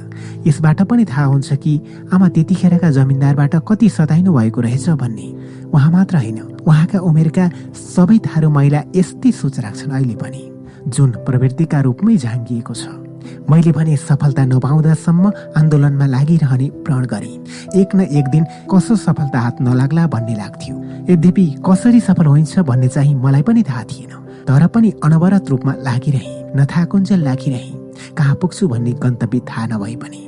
यसबाट 0.47 0.83
पनि 0.83 1.05
थाहा 1.05 1.25
हुन्छ 1.25 1.53
कि 1.55 1.73
आमा 2.13 2.29
त्यतिखेरका 2.29 2.91
जमिनदारबाट 2.91 3.55
कति 3.69 3.89
सताइनु 3.89 4.33
भएको 4.33 4.61
रहेछ 4.61 4.89
भन्ने। 4.97 5.27
उहाँ 5.75 5.91
मात्र 5.93 6.17
होइन 6.17 6.39
उहाँका 6.65 6.99
उमेरका 6.99 7.45
सबै 7.75 8.19
थारू 8.19 8.51
महिला 8.51 8.83
यस्तै 8.97 9.31
सोच 9.33 9.59
राख्छन् 9.61 9.93
अहिले 9.93 10.15
पनि 10.15 10.43
जुन 10.89 11.11
प्रवृत्तिका 11.27 11.81
रूपमै 11.81 12.17
झाङ्गिएको 12.17 12.75
छ। 12.75 13.04
मैले 13.51 13.73
भने 13.73 13.97
सफलता 13.97 14.45
नपाउँदासम्म 14.45 15.33
आन्दोलनमा 15.57 16.07
लागिरहने 16.07 16.71
प्रण 16.85 17.05
गरे। 17.05 17.33
एक 17.81 17.95
न 17.95 18.01
एक 18.01 18.29
दिन 18.29 18.45
कसो 18.75 18.97
सफलता 18.97 19.41
हात 19.41 19.57
नलाग्ला 19.61 20.07
भन्ने 20.07 20.35
लाग्थ्यो। 20.35 20.75
यद्यपि 21.11 21.47
कसरी 21.67 22.01
सफल 22.01 22.27
हुन्छ 22.27 22.59
भन्ने 22.59 22.89
चाहिँ 22.89 23.15
मलाई 23.15 23.43
पनि 23.43 23.63
थाहा 23.63 23.83
थिएन। 23.83 24.13
तर 24.49 24.67
पनि 24.67 24.93
अनवरत 25.05 25.51
रूपमा 25.51 25.75
लागिरहे 25.83 26.35
नथाकुञ्जल 26.57 27.21
लागिरहे। 27.21 27.71
कहाँ 28.19 28.35
पुग्छु 28.35 28.69
भन्ने 28.69 28.93
गन्तव्य 28.93 29.41
थाहा 29.41 29.67
नभए 29.67 29.97
पनि। 29.97 30.21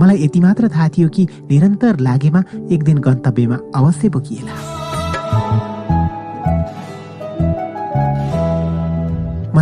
मलाई 0.00 0.24
यति 0.24 0.40
मात्र 0.40 0.68
थाहा 0.68 0.88
थियो 0.88 1.08
कि 1.08 1.26
निरन्तर 1.50 2.00
लागेमा 2.00 2.42
एक 2.70 2.82
दिन 2.82 2.98
गन्तव्यमा 2.98 3.58
अवश्य 3.74 4.08
पुगिएला। 4.08 4.54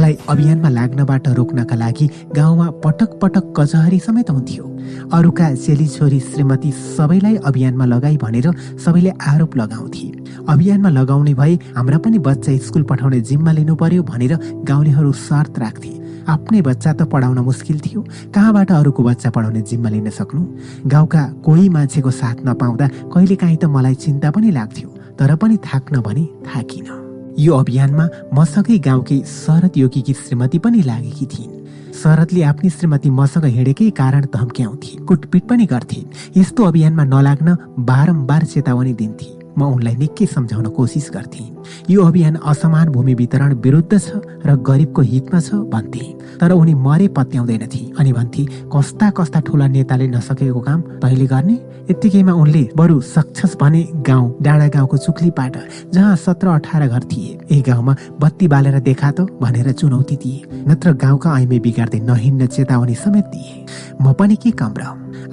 मलाई 0.09 0.25
अभियानमा 0.29 0.69
लाग्नबाट 0.69 1.29
रोक्नका 1.37 1.77
लागि 1.77 2.07
गाउँमा 2.33 2.67
पटक 2.81 3.19
पटक 3.21 3.53
कचहरी 3.57 3.99
समेत 4.01 4.31
हुन्थ्यो। 4.31 4.65
अरूका 5.13 5.55
चेली 5.55 5.87
छोरी 5.87 6.21
श्रीमती 6.21 6.71
सबैलाई 6.97 7.37
अभियानमा 7.45 7.85
लगाई 7.85 8.17
भनेर 8.17 8.47
सबैले 8.81 9.11
आरोप 9.21 9.57
लगाउँथे। 9.57 10.09
अभियानमा 10.49 10.89
लगाउने 10.89 11.35
भए 11.35 11.55
हाम्रा 11.77 11.99
पनि 11.99 12.19
बच्चा 12.19 12.57
स्कुल 12.57 12.83
पठाउने 12.89 13.21
जिम्मा 13.21 13.53
लिनु 13.53 13.75
पर्यो 13.77 14.03
भनेर 14.03 14.33
गाउँलेहरू 14.65 15.13
शर्त 15.13 15.59
राख्थे। 15.59 15.93
आफ्नै 16.25 16.61
बच्चा 16.63 16.93
त 16.93 17.03
पढाउन 17.13 17.39
मुस्किल 17.45 17.81
थियो। 17.81 18.01
कहाँबाट 18.33 18.73
अरूको 18.73 19.03
बच्चा 19.03 19.31
पढाउने 19.31 19.61
जिम्मा 19.61 19.89
लिन 19.91 20.09
सक्नु? 20.11 20.41
गाउँका 20.89 21.23
कोही 21.45 21.69
मान्छेको 21.69 22.11
साथ 22.11 22.49
नपाउँदा 22.49 22.87
कहिलेकाहीँ 23.13 23.57
त 23.57 23.65
मलाई 23.69 23.95
चिन्ता 23.95 24.31
पनि 24.31 24.51
लाग्थ्यो। 24.57 24.89
तर 25.21 25.37
पनि 25.37 25.57
थाक्न 25.57 26.01
भने 26.01 26.25
थाकिन। 26.49 27.08
यो 27.39 27.55
अभियानमा 27.55 28.09
मसँगै 28.35 28.79
गाउँकै 28.79 29.23
शरद 29.23 29.77
योगीकी 29.77 30.13
श्रीमती 30.13 30.59
पनि 30.59 30.83
लागेकी 30.83 31.27
थिइन्। 31.27 31.95
शरदले 31.95 32.43
आफ्नी 32.43 32.71
श्रीमती 32.71 33.11
मसँग 33.11 33.45
हिँडेकै 33.45 33.91
कारण 33.91 34.27
धम्क्याउँथे 34.35 35.05
कुटपिट 35.05 35.45
पनि 35.49 35.67
गर्थे। 35.67 36.05
यस्तो 36.37 36.65
अभियानमा 36.65 37.05
नलाग्न 37.05 37.57
बारम्बार 37.79 38.45
चेतावनी 38.45 38.93
दिन्थे। 38.93 39.38
म 39.59 39.63
उनलाई 39.75 39.97
निकै 39.99 40.27
सम्झाउन 40.27 40.67
कोसिस 40.79 41.11
गर्थे। 41.15 41.45
यो 41.91 42.05
अभियान 42.05 42.35
असमान 42.47 42.89
भूमि 42.95 43.15
वितरण 43.15 43.53
विरुद्ध 43.59 43.99
छ 43.99 44.23
र 44.47 44.55
गरिबको 44.63 45.03
हितमा 45.03 45.41
छ 45.41 45.55
भन्थे। 45.75 46.05
तर 46.41 46.53
उनी 46.53 46.75
मरे 46.87 47.09
पत्याउँदैनथे 47.17 47.83
अनि 47.99 48.13
भन्थे 48.13 48.43
कस्ता 48.71 49.11
कस्ता 49.11 49.41
ठुला 49.43 49.67
नेताले 49.67 50.07
नसकेको 50.09 50.61
काम 50.61 50.81
तैले 51.03 51.27
गर्ने? 51.27 51.57
यत्तिकैमा 51.91 52.33
उनले 52.33 52.63
बरु 52.77 53.01
सक्छस् 53.01 53.57
भने 53.61 53.83
गाउँ 54.07 54.27
डाँडा 54.43 54.67
गाउँको 54.69 54.97
चुक्लीबाट 54.97 55.57
जहाँ 55.93 56.17
सत्र 56.17 56.47
अठार 56.49 56.87
घर 56.89 57.03
थिए 57.11 57.31
यही 57.51 57.61
गाउँमा 57.65 57.95
बत्ती 58.21 58.47
बालेर 58.49 58.79
देखा 58.81 59.11
त 59.11 59.27
भनेर 59.43 59.73
चुनौती 59.73 60.17
दिए। 60.17 60.63
नत्र 60.69 60.93
गाउँका 60.95 61.39
ऐमे 61.41 61.59
बिगार्दै 61.59 62.01
नहिन्न 62.01 62.47
चेतावनी 62.47 62.95
समेत 62.95 63.27
दिए। 63.35 63.65
म 64.03 64.13
पनि 64.13 64.37
के 64.37 64.51
कम 64.53 64.73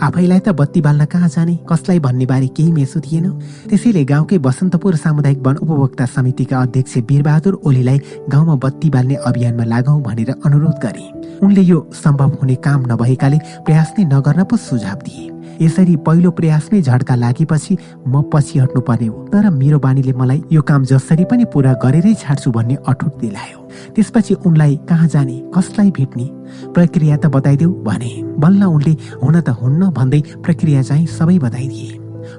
आफैलाई 0.01 0.39
त 0.39 0.49
बत्ती 0.49 0.81
बाल्न 0.81 1.05
कहाँ 1.05 1.29
जाने? 1.29 1.55
कसलाई 1.69 1.99
भन्ने 1.99 2.25
बारे 2.25 2.47
केही 2.47 2.71
मेसो 2.71 2.99
थिएन। 2.99 3.25
त्यसैले 3.69 4.03
गाउँकै 4.05 4.37
बसन्तपुर 4.37 4.95
सामुदायिक 4.95 5.39
वन 5.39 5.55
उपभोक्ता 5.55 6.05
समितिका 6.05 6.61
अध्यक्ष 6.61 6.97
वीरबहादुर 7.09 7.53
ओलीलाई 7.65 7.99
गाउँमा 8.29 8.55
बत्ती 8.55 8.89
बाल्ने 8.89 9.15
अभियानमा 9.15 9.63
लागौँ 9.63 10.01
भनेर 10.01 10.31
अनुरोध 10.45 10.77
गरे। 10.83 11.05
उनले 11.43 11.61
यो 11.61 11.79
सम्भव 11.93 12.37
हुने 12.41 12.55
काम 12.65 12.85
नभएकाले 12.91 13.37
प्रयास 13.65 13.93
नै 13.99 14.05
नगर्न 14.05 14.43
पो 14.43 14.57
सुझाव 14.57 14.99
दिए। 15.05 15.34
यसरी 15.61 15.95
पहिलो 16.05 16.31
प्रयासमै 16.31 16.81
झड्का 16.81 17.15
लागेपछि 17.15 17.77
म 18.07 18.21
पछि 18.33 18.59
हट्नु 18.59 18.81
पर्ने 18.81 19.07
हो। 19.07 19.27
तर 19.33 19.49
मेरो 19.49 19.79
बानीले 19.79 20.13
मलाई 20.13 20.43
यो 20.51 20.61
काम 20.61 20.83
जसरी 20.85 21.25
पनि 21.25 21.45
पुरा 21.53 21.73
गरेरै 21.83 22.13
छाड्छु 22.13 22.51
भन्ने 22.51 22.75
अठुट 22.87 23.17
दिलायो। 23.19 23.59
त्यसपछि 23.95 24.33
उनलाई 24.45 24.75
कहाँ 24.89 25.07
जाने 25.07 25.35
कसलाई 25.55 25.91
भेट्ने 25.91 26.25
प्रक्रिया 26.73 27.17
त 27.17 27.25
बताइदेऊ 27.35 27.71
भने। 27.83 28.11
बल्ल 28.39 28.63
उनले 28.65 28.93
हुन 29.23 29.39
त 29.41 29.49
हुन्न 29.61 29.89
भन्दै 29.91 30.21
प्रक्रिया 30.43 30.81
चाहिँ 30.81 31.07
सबै 31.07 31.37
बताइदिए। 31.39 31.91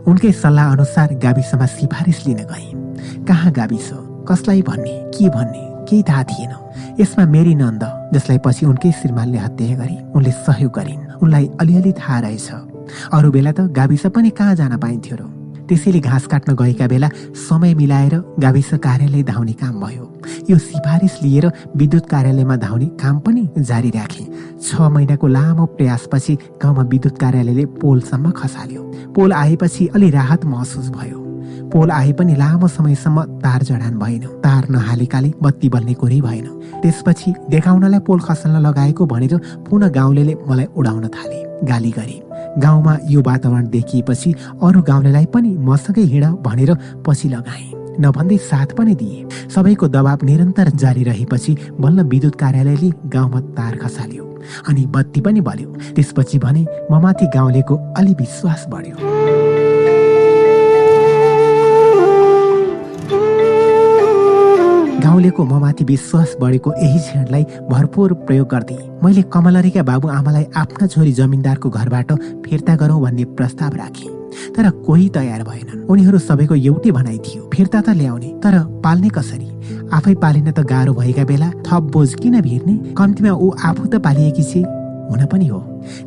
उनकै 0.06 0.32
सल्लाह 0.32 0.72
अनुसार 0.72 1.14
गाविसमा 1.22 1.66
सिफारिस 1.66 2.26
लिन 2.26 2.40
गए। 2.50 2.68
कहाँ 3.24 3.52
गाविस? 3.52 3.88
कसलाई 4.28 4.62
भन्ने 4.62 4.94
के 5.14 5.28
भन्ने 5.28 5.64
केही 5.88 6.02
थाहा 6.02 6.22
थिएन। 6.30 6.52
यसमा 7.00 7.24
मेरी 7.26 7.54
नन्द 7.54 7.82
जसलाई 8.14 8.38
पछि 8.44 8.66
उनकै 8.66 8.90
श्रीमानले 8.92 9.38
हत्या 9.38 9.76
गरे 9.76 9.96
उनले 10.14 10.30
सहयोग 10.44 10.72
गरिन्। 10.72 11.02
उनलाई 11.22 11.50
अलिअलि 11.60 11.92
थाहा 11.92 12.18
रहेछ। 12.20 12.75
अरू 13.12 13.30
बेला 13.30 13.52
त 13.52 13.60
गाविस 13.72 14.06
पनि 14.06 14.30
कहाँ 14.30 14.54
जान 14.54 14.76
पाइन्थ्यो 14.76 15.16
र? 15.16 15.22
त्यसैले 15.66 16.00
घाँस 16.00 16.26
काट्न 16.26 16.54
गएका 16.54 16.86
बेला 16.86 17.08
समय 17.34 17.74
मिलाएर 17.74 18.14
गाविस 18.38 18.70
कार्यालय 18.78 19.22
धाउने 19.22 19.52
काम 19.52 19.80
भयो। 19.82 20.04
यो 20.50 20.58
सिफारिस 20.58 21.22
लिएर 21.22 21.50
विद्युत 21.76 22.06
कार्यालयमा 22.06 22.56
धाउने 22.56 22.86
काम 23.02 23.18
पनि 23.18 23.48
जारी 23.58 23.90
राखे। 23.90 24.24
छ 24.62 24.80
महिनाको 24.80 25.26
लामो 25.26 25.66
प्रयासपछि 25.66 26.34
गाउँमा 26.62 26.82
विद्युत 26.82 27.18
कार्यालयले 27.18 27.64
पोलसम्म 27.82 28.30
खसाल्यो। 28.30 28.82
पोल 29.14 29.32
आएपछि 29.32 29.86
अलि 29.94 30.10
राहत 30.10 30.44
महसुस 30.44 30.90
भयो। 30.90 31.25
पोल 31.72 31.90
आए 31.90 32.12
पनि 32.12 32.34
लामो 32.36 32.68
समयसम्म 32.68 33.22
तार 33.42 33.62
जडान 33.62 33.98
भएन। 33.98 34.24
तार 34.44 34.68
नहालेकाले 34.70 35.32
बत्ती 35.42 35.68
बल्ने 35.68 35.94
कुरै 35.94 36.20
भएन। 36.20 36.46
त्यसपछि 36.82 37.34
देखाउनलाई 37.50 38.00
पोल 38.06 38.20
खसाल्न 38.20 38.60
लगाएको 38.60 39.06
भनेर 39.06 39.36
पुनः 39.66 39.88
गाउँले 39.88 40.34
मलाई 40.48 40.66
उडाउन 40.76 41.06
थाले। 41.08 41.38
गाली 41.66 41.90
गरे। 41.90 42.22
गाउँमा 42.58 42.96
यो 43.10 43.22
वातावरण 43.22 43.66
देखिएपछि 43.68 44.34
अरू 44.62 44.82
गाउँलेलाई 44.82 45.26
पनि 45.34 45.56
मसँगै 45.60 46.02
हिँड 46.02 46.24
भनेर 46.42 46.74
पछि 47.06 47.28
लगाए। 47.28 47.66
नभन्दै 48.00 48.36
साथ 48.36 48.76
पनि 48.78 48.94
दिए। 48.94 49.24
सबैको 49.48 49.88
दबाब 49.88 50.24
निरन्तर 50.24 50.68
जारी 50.76 51.02
रहेपछि 51.04 51.56
बल्ल 51.80 52.02
विद्युत 52.04 52.34
कार्यालयले 52.34 52.90
गाउँमा 53.08 53.40
तार 53.56 53.76
खसाल्यो। 53.76 54.24
अनि 54.68 54.86
बत्ती 54.86 55.20
पनि 55.20 55.40
बल्यो। 55.40 55.68
त्यसपछि 55.96 56.38
भने 56.38 56.66
ममाथि 56.90 57.26
गाउँलेको 57.34 57.76
अलि 57.96 58.14
विश्वास 58.14 58.66
बढ्यो। 58.68 59.45
गाउँलेको 65.02 65.44
ममाथि 65.44 65.84
विश्वास 65.84 66.34
बढेको 66.40 66.72
यही 66.74 66.98
क्षणलाई 66.98 67.42
भरपूर 67.70 68.12
प्रयोग 68.26 68.48
गर्दै 68.48 68.76
मैले 69.04 69.22
कमलरीका 69.32 69.82
बाबु 69.82 70.08
आमालाई 70.08 70.44
आफ्ना 70.56 70.86
छोरी 70.86 71.12
जमिनदारको 71.12 71.70
घरबाट 71.70 72.12
फिर्ता 72.44 72.76
गरौँ 72.76 73.00
भन्ने 73.02 73.24
प्रस्ताव 73.36 73.74
राखेँ 73.76 74.10
तर 74.56 74.70
कोही 74.86 75.08
तयार 75.08 75.42
भएनन्। 75.42 75.84
उनीहरू 75.90 76.18
सबैको 76.18 76.54
एउटै 76.54 76.90
भनाइ 76.90 77.18
थियो 77.26 77.50
फिर्ता 77.54 77.80
त 77.80 77.88
ल्याउने 78.00 78.30
तर 78.42 78.58
पाल्ने 78.84 79.08
कसरी? 79.08 79.48
आफै 79.92 80.14
पालिन 80.22 80.50
त 80.50 80.60
गाह्रो 80.64 80.92
भएका 80.94 81.24
बेला 81.24 81.48
थप 81.66 81.82
बोझ 81.92 82.10
किन 82.14 82.40
भिर्ने? 82.40 82.74
कम्तीमा 82.98 83.32
ऊ 83.32 83.50
आफू 83.68 83.84
त 83.86 83.94
पालिएकी 84.04 84.44
छे। 84.44 84.62
हुन 85.10 85.26
पनि 85.26 85.46
हो। 85.46 85.60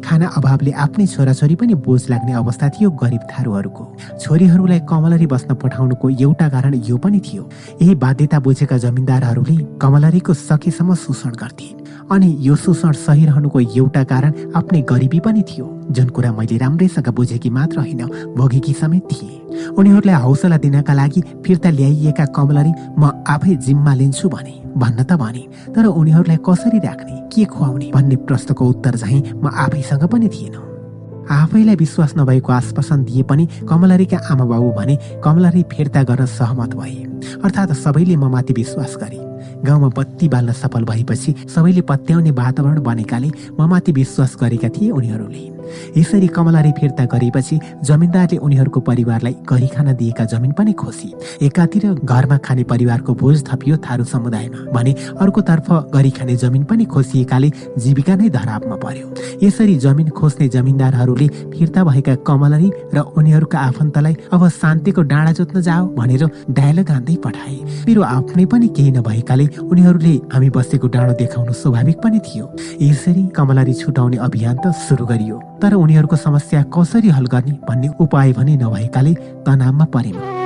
खाना 0.05 0.27
अभावले 0.27 0.71
आफ्नै 0.71 1.05
छोराछोरी 1.07 1.55
पनि 1.55 1.73
बोझ 1.73 2.09
लाग्ने 2.09 2.34
अवस्था 2.34 2.69
थियो 2.69 2.91
गरिब 2.91 3.21
थारूहरूको। 3.31 3.84
छोरीहरूलाई 4.19 4.80
कमलरी 4.80 5.27
बस्न 5.27 5.55
पठाउनुको 5.55 6.09
एउटा 6.09 6.49
कारण 6.49 6.73
यो 6.85 6.97
पनि 6.97 7.19
थियो। 7.19 7.49
यही 7.81 7.95
बाध्यता 7.95 8.39
बुझेका 8.39 8.77
जमिनदारहरूले 8.77 9.57
कमलरीको 9.81 10.34
सकेसम्म 10.34 10.95
शोषण 10.95 11.31
गर्थे। 11.31 11.78
अनि 12.11 12.36
यो 12.41 12.56
शोषण 12.56 12.91
सही 12.91 13.26
रहनुको 13.26 13.60
एउटा 13.60 14.03
कारण 14.03 14.31
आफ्नै 14.56 14.81
गरिबी 14.90 15.19
पनि 15.19 15.41
थियो 15.49 15.65
जुन 15.95 16.07
कुरा 16.10 16.31
मैले 16.34 16.57
राम्रैसँग 16.57 17.10
बुझेकी 17.15 17.49
मात्र 17.49 17.80
होइन 17.80 18.02
भोगेकी 18.38 18.73
समेत 18.73 19.03
थिए। 19.11 19.69
उनीहरूलाई 19.77 20.22
हौसला 20.22 20.57
दिनका 20.57 20.94
लागि 20.94 21.22
फिर्ता 21.45 21.69
ल्याइएका 21.69 22.26
कमलरी 22.36 22.73
म 22.98 23.11
आफै 23.27 23.56
जिम्मा 23.65 23.94
लिन्छु 23.94 24.30
भने 24.30 24.56
भन्न 24.77 25.03
त 25.03 25.14
भने 25.22 25.44
तर 25.76 25.86
उनीहरूलाई 25.86 26.38
कसरी 26.49 26.80
राख्ने 26.80 27.15
के 27.30 27.45
खुवाउने 27.45 27.91
भन्ने 27.94 28.15
प्रश्नको 28.26 28.65
उत्तर 28.65 28.98
चाहिँ 28.98 29.22
म 29.44 29.53
आफैसँग 29.65 30.03
पनि 30.10 30.27
थिएन। 30.30 30.57
आफैलाई 31.30 31.76
विश्वास 31.76 32.14
नभएको 32.18 32.52
आश्वासन 32.52 33.03
दिए 33.06 33.23
पनि 33.30 33.48
कमलरीका 33.69 34.18
आमा 34.31 34.45
बाबु 34.45 34.72
भने 34.77 34.98
कमलरी 35.23 35.64
फिर्ता 35.72 36.03
गर्न 36.03 36.26
सहमत 36.26 36.76
भए। 36.76 36.98
अर्थात् 37.45 37.73
सबैले 37.77 38.15
म 38.15 38.31
माथि 38.34 38.53
विश्वास 38.53 38.98
गरे। 38.98 39.28
गाउँमा 39.65 39.88
बत्ती 39.98 40.27
बाल्न 40.30 40.52
सफल 40.53 40.84
भएपछि 40.86 41.36
सबैले 41.49 41.81
पत्याउने 41.81 42.31
वातावरण 42.31 42.81
बनेकाले 42.81 43.30
म 43.60 43.68
माथि 43.69 43.91
विश्वास 43.91 44.38
गरेका 44.41 44.69
थिए 44.69 44.90
उनीहरूले। 44.91 45.59
यसरी 45.97 46.27
कमलारी 46.27 46.71
फिर्ता 46.71 47.05
गरेपछि 47.05 47.59
जमिनदारले 47.83 48.37
उनीहरूको 48.39 48.79
परिवारलाई 48.81 49.35
गरी 49.49 49.67
खान 49.67 49.93
दिएका 49.95 50.25
जमिन 50.25 50.51
पनि 50.51 50.73
खोसी। 50.73 51.13
एकातिर 51.41 51.85
घरमा 52.03 52.37
खाने 52.37 52.63
परिवारको 52.63 53.13
बोझ 53.13 53.37
थपियो 53.49 53.77
थारू 53.79 54.03
समुदायमा 54.05 54.71
भने 54.71 54.93
अर्कोतर्फ 55.21 55.71
गरी 55.93 56.11
खाने 56.11 56.35
जमिन 56.35 56.63
पनि 56.63 56.85
खोसिएकाले 56.85 57.51
जीविका 57.77 58.15
नै 58.15 58.29
धरापमा 58.29 58.75
पर्यो। 58.75 59.07
यसरी 59.43 59.75
जमिन 59.79 60.09
खोज्ने 60.09 60.47
जमिनदारहरूले 60.49 61.27
फिर्ता 61.53 61.83
भएका 61.83 62.15
कमलरी 62.27 62.71
र 62.93 62.99
उनीहरूका 63.17 63.59
आफन्तलाई 63.59 64.15
अब 64.33 64.47
शान्तिको 64.51 65.01
डाँडा 65.11 65.31
जोत्न 65.31 65.61
जाओ 65.61 65.87
भनेर 65.95 66.25
डायलग 66.51 66.91
हान्दै 66.91 67.15
पठाए। 67.25 67.57
मेरो 67.87 68.01
आफ्नै 68.03 68.45
पनि 68.45 68.67
केही 68.75 68.91
नभएकाले 68.91 69.45
उनीहरूले 69.61 70.15
हामी 70.33 70.49
बसेको 70.49 70.87
डाँडो 70.87 71.13
देखाउनु 71.19 71.53
स्वाभाविक 71.53 71.97
पनि 72.03 72.19
थियो। 72.19 72.45
यसरी 72.81 73.23
कमलरी 73.35 73.73
छुटाउने 73.73 74.17
अभियान 74.17 74.57
त 74.57 74.71
सुरु 74.77 75.05
गरियो। 75.05 75.37
तर 75.61 75.73
उनीहरूको 75.73 76.15
समस्या 76.15 76.64
कसरी 76.76 77.10
हल 77.10 77.26
गर्ने 77.26 77.52
भन्ने 77.69 77.88
उपाय 77.99 78.34
भने 78.34 78.56
नभएकाले 78.57 79.14
तनावमा 79.45 79.86
परेमा 79.86 80.38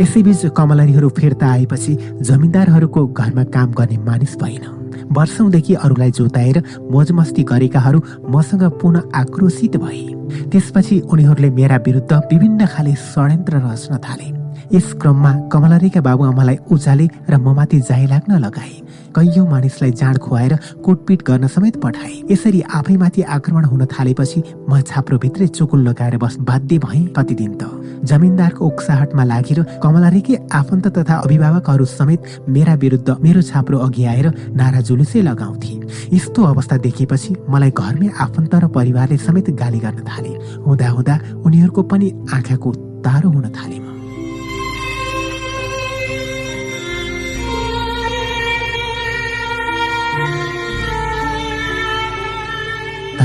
यसैबीच 0.00 0.46
कमलरीहरू 0.56 1.08
फिर्ता 1.08 1.46
आएपछि 1.46 1.94
जमिनदारहरूको 2.22 3.06
घरमा 3.06 3.44
काम 3.44 3.72
गर्ने 3.72 3.96
मानिस 3.98 4.36
भएन। 4.36 4.64
वर्षौंदेखि 5.12 5.74
अरूलाई 5.74 6.10
जोताएर 6.10 6.62
मोजमस्ती 6.90 7.42
गरेकाहरू 7.42 8.02
मसँग 8.28 8.62
पुनः 8.80 9.02
आक्रोशित 9.14 9.76
भए। 9.76 10.02
त्यसपछि 10.50 11.00
उनीहरूले 11.04 11.50
मेरा 11.50 11.76
विरुद्ध 11.76 12.12
विभिन्न 12.12 12.66
खाले 12.66 12.94
षड्यन्त्र 12.94 13.56
रच्न 13.66 13.96
थाले। 13.98 14.39
यस 14.72 14.92
क्रममा 15.02 15.30
कमलरीका 15.52 16.00
बाबुआमालाई 16.00 16.56
उचाले 16.70 17.06
र 17.30 17.36
ममाथि 17.36 17.80
जाई 17.80 18.06
लाग्न 18.06 18.38
लगाए। 18.38 18.74
कैयौँ 19.10 19.46
मानिसलाई 19.50 19.90
जाँड 19.90 20.18
खुवाएर 20.18 20.54
कुटपिट 20.84 21.22
गर्न 21.26 21.46
समेत 21.46 21.76
पठाए। 21.82 22.30
यसरी 22.30 22.60
आफैमाथि 22.78 23.22
आक्रमण 23.36 23.64
हुन 23.64 23.86
थालेपछि 23.90 24.42
म 24.70 24.80
छाप्रोभित्रै 24.80 25.46
चुकुल 25.48 25.80
लगाएर 25.88 26.16
बस 26.22 26.36
बाध्य 26.46 26.78
भएँ 26.78 27.04
कति 27.16 27.34
दिन 27.34 27.58
त 27.58 27.66
जमिनदारको 28.06 28.66
उक्साहटमा 28.66 29.24
लागेर 29.24 29.62
कमलरीकै 29.82 30.38
आफन्त 30.52 30.86
तथा 30.98 31.14
अभिभावकहरू 31.26 31.84
समेत 31.84 32.46
मेरा 32.48 32.74
विरुद्ध 32.78 33.18
मेरो 33.20 33.42
छाप्रो 33.42 33.78
अघि 33.78 34.04
आएर 34.06 34.26
नारा 34.54 34.80
जुलुसै 34.86 35.22
लगाउँथे। 35.22 35.74
यस्तो 36.14 36.42
अवस्था 36.44 36.76
देखेपछि 36.86 37.34
मलाई 37.50 37.70
घरमै 37.74 38.08
आफन्त 38.20 38.54
र 38.54 38.66
परिवारले 38.70 39.16
समेत 39.18 39.50
गाली 39.58 39.78
गर्न 39.78 40.00
थाले। 40.06 40.32
हुँदा 40.62 40.88
हुँदा 40.88 41.20
उनीहरूको 41.42 41.82
पनि 41.82 42.10
आँखाको 42.32 42.72
तारो 43.02 43.28
हुन 43.28 43.48
थाले 43.50 43.89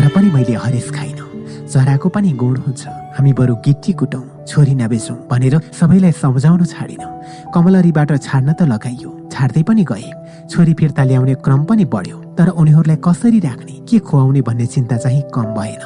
तर 0.05 0.11
पनि 0.13 0.29
मैले 0.29 0.53
हरेस 0.53 0.89
खाइन। 0.93 1.17
चराको 1.65 2.09
पनि 2.13 2.31
गुण 2.37 2.55
हुन्छ। 2.61 2.87
हामी 3.17 3.31
बरु 3.33 3.55
गिट्टी 3.65 3.93
कुटौँ 3.97 4.45
छोरी 4.45 4.73
नबेचौँ 4.77 5.17
भनेर 5.25 5.57
सबैलाई 5.73 6.11
सम्झाउन 6.21 6.61
छाडिन। 6.61 7.01
कमलरीबाट 7.49 8.11
छाड्न 8.21 8.53
त 8.53 8.69
लगाइयो 8.69 9.09
छाड्दै 9.33 9.63
पनि 9.65 9.81
गए। 9.81 10.05
छोरी 10.45 10.73
फिर्ता 10.77 11.03
ल्याउने 11.09 11.33
क्रम 11.41 11.63
पनि 11.65 11.85
बढ्यो 11.89 12.17
तर 12.37 12.53
उनीहरूलाई 12.53 13.01
कसरी 13.01 13.39
राख्ने 13.49 13.73
के 13.89 13.97
खुवाउने 14.05 14.41
भन्ने 14.45 14.65
चिन्ता 14.69 14.97
चाहिँ 15.01 15.23
कम 15.33 15.47
भएन। 15.57 15.81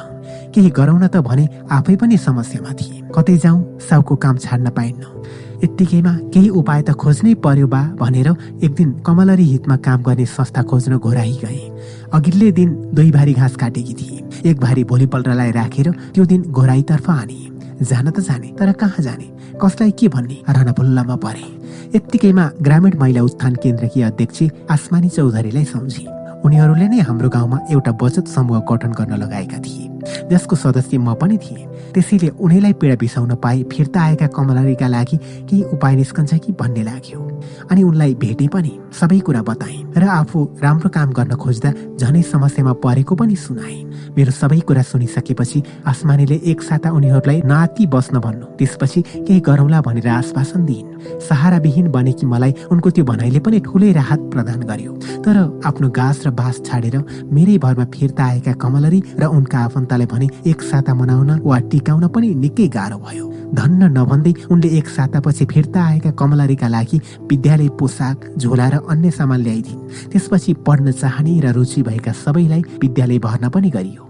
केही 0.52 0.68
गराउन 0.68 1.06
त 1.08 1.24
भने 1.24 1.48
आफै 1.72 1.96
पनि 1.96 2.16
समस्यामा 2.20 2.72
थिए। 2.76 3.08
कतै 3.16 3.36
जाउँ 3.40 3.80
साउको 3.88 4.16
काम 4.20 4.36
छाड्न 4.36 4.68
पाइन्न। 4.76 5.02
यत्तिकैमा 5.64 6.12
केही 6.32 6.48
उपाय 6.60 6.82
त 6.82 6.90
खोज्नै 6.92 7.34
पर्यो 7.40 7.66
बा 7.72 7.80
भनेर 7.96 8.28
एक 8.64 8.72
दिन 8.76 8.92
कमलरी 9.00 9.44
हितमा 9.44 9.76
काम 9.80 10.02
गर्ने 10.04 10.26
संस्था 10.28 10.62
खोज्न 10.68 10.96
घोराही 10.98 11.36
गए 11.44 11.60
अघिल्ले 12.14 12.50
दिन 12.52 12.70
दुई 12.94 13.10
भारी 13.10 13.32
घाँस 13.32 13.54
काटेकी 13.56 13.94
थिए। 13.94 14.50
एक 14.50 14.60
भारी 14.60 14.82
भोलिपल्टलाई 14.84 15.50
राखेर 15.52 15.90
त्यो 16.14 16.24
दिन 16.24 16.42
घोराईतर्फ 16.42 17.10
आने। 17.10 17.38
जान 17.86 18.10
त 18.10 18.20
जाने 18.20 18.48
तर 18.58 18.72
कहाँ 18.72 19.02
जाने? 19.02 19.26
कसलाई 19.62 19.90
के 19.94 20.08
भन्ने? 20.08 20.42
रणभुल्लामा 20.50 21.16
परे। 21.16 21.46
यत्तिकैमा 21.94 22.50
ग्रामीण 22.62 22.98
महिला 22.98 23.22
उत्थान 23.22 23.54
केन्द्रकी 23.62 24.02
अध्यक्ष 24.02 24.42
आसमानी 24.70 25.08
चौधरीलाई 25.08 25.64
सम्झे। 25.64 26.04
उनीहरूले 26.44 26.88
नै 26.88 26.98
हाम्रो 26.98 27.28
गाउँमा 27.30 27.58
एउटा 27.70 27.92
बचत 28.02 28.26
समूह 28.26 28.58
गठन 28.66 28.92
गर्न 28.98 29.14
लगाएका 29.22 29.58
थिए। 29.62 29.86
जसको 30.30 30.56
सदस्य 30.56 30.98
म 30.98 31.14
पनि 31.14 31.38
थिएँ। 31.38 31.66
त्यसैले 31.94 32.28
उनीलाई 32.38 32.72
पीडा 32.80 32.94
बिसाउन 33.00 33.34
पाए 33.42 33.62
फिर्ता 33.72 34.00
आएका 34.00 34.26
कमलरीका 34.36 34.88
लागि 34.88 35.16
केही 35.48 35.62
उपाय 35.74 35.96
निस्कन्छ 35.96 36.34
कि 36.34 36.52
भन्ने 36.52 36.82
लाग्यो। 36.82 37.18
अनि 37.70 37.82
उनलाई 37.82 38.14
भेटे 38.14 38.46
पनि 38.48 38.72
सबै 38.92 39.18
कुरा 39.26 39.42
बताए 39.42 39.78
र 39.96 40.04
आफू 40.04 40.38
राम्रो 40.62 40.88
काम 40.88 41.10
गर्न 41.12 41.34
खोज्दा 41.34 41.70
झनै 41.98 42.22
समस्यामा 42.22 42.72
परेको 42.84 43.14
पनि 43.14 43.36
सुनाए। 43.36 43.78
मेरो 44.16 44.32
सबै 44.32 44.60
कुरा 44.68 44.82
सुनिसकेपछि 44.82 45.62
आसमानीले 45.86 46.36
एक 46.50 46.62
साता 46.62 46.90
उनीहरूलाई 46.90 47.42
नाति 47.44 47.86
बस्न 47.86 48.18
भन्नु 48.20 48.46
त्यसपछि 48.58 49.00
केही 49.26 49.40
गरौँला 49.40 49.80
भनेर 49.80 50.08
आश्वासन 50.08 50.64
दिइन्। 50.66 50.88
सहाराविहीन 51.28 51.86
बनेकी 51.90 52.26
मलाई 52.26 52.54
उनको 52.70 52.90
त्यो 52.90 53.04
भनाइले 53.04 53.40
पनि 53.40 53.60
ठुलै 53.60 53.92
राहत 53.92 54.20
प्रदान 54.32 54.60
गर्यो। 54.70 54.92
तर 55.24 55.36
आफ्नो 55.64 55.88
गाँस 55.90 56.26
र 56.26 56.30
बाँस 56.30 56.60
छाडेर 56.66 56.96
मेरै 57.32 57.56
भरमा 57.58 57.84
फिर्ता 57.94 58.24
आएका 58.24 58.52
कमलरी 58.62 59.00
र 59.20 59.24
उनका 59.26 59.58
आफन्तलाई 59.90 60.06
भने 60.06 60.50
एक 60.50 60.62
साता 60.62 60.94
मनाउन 60.94 61.40
वा 61.42 61.58
टिकाउन 61.70 62.06
पनि 62.14 62.34
निकै 62.36 62.68
गाह्रो 62.68 62.98
भयो। 62.98 63.26
धन्न 63.54 63.82
नभन्दै 63.98 64.32
उनले 64.46 64.68
एक 64.78 64.88
सातापछि 64.88 65.44
फिर्ता 65.44 65.80
आएका 65.82 66.10
कमलरीका 66.14 66.68
लागि 66.68 66.98
विद्यालय 67.26 67.68
पोसाक 67.74 68.38
झोला 68.38 68.68
र 68.68 68.74
अन्य 68.86 69.10
सामान 69.10 69.40
ल्याइदिन् 69.42 70.10
त्यसपछि 70.10 70.52
पढ्न 70.66 70.92
चाहने 70.92 71.40
र 71.40 71.52
रुचि 71.52 71.82
भएका 71.82 72.12
सबैलाई 72.14 72.62
विद्यालय 72.82 73.18
भर्न 73.18 73.48
पनि 73.50 73.70
गरियो। 73.70 74.02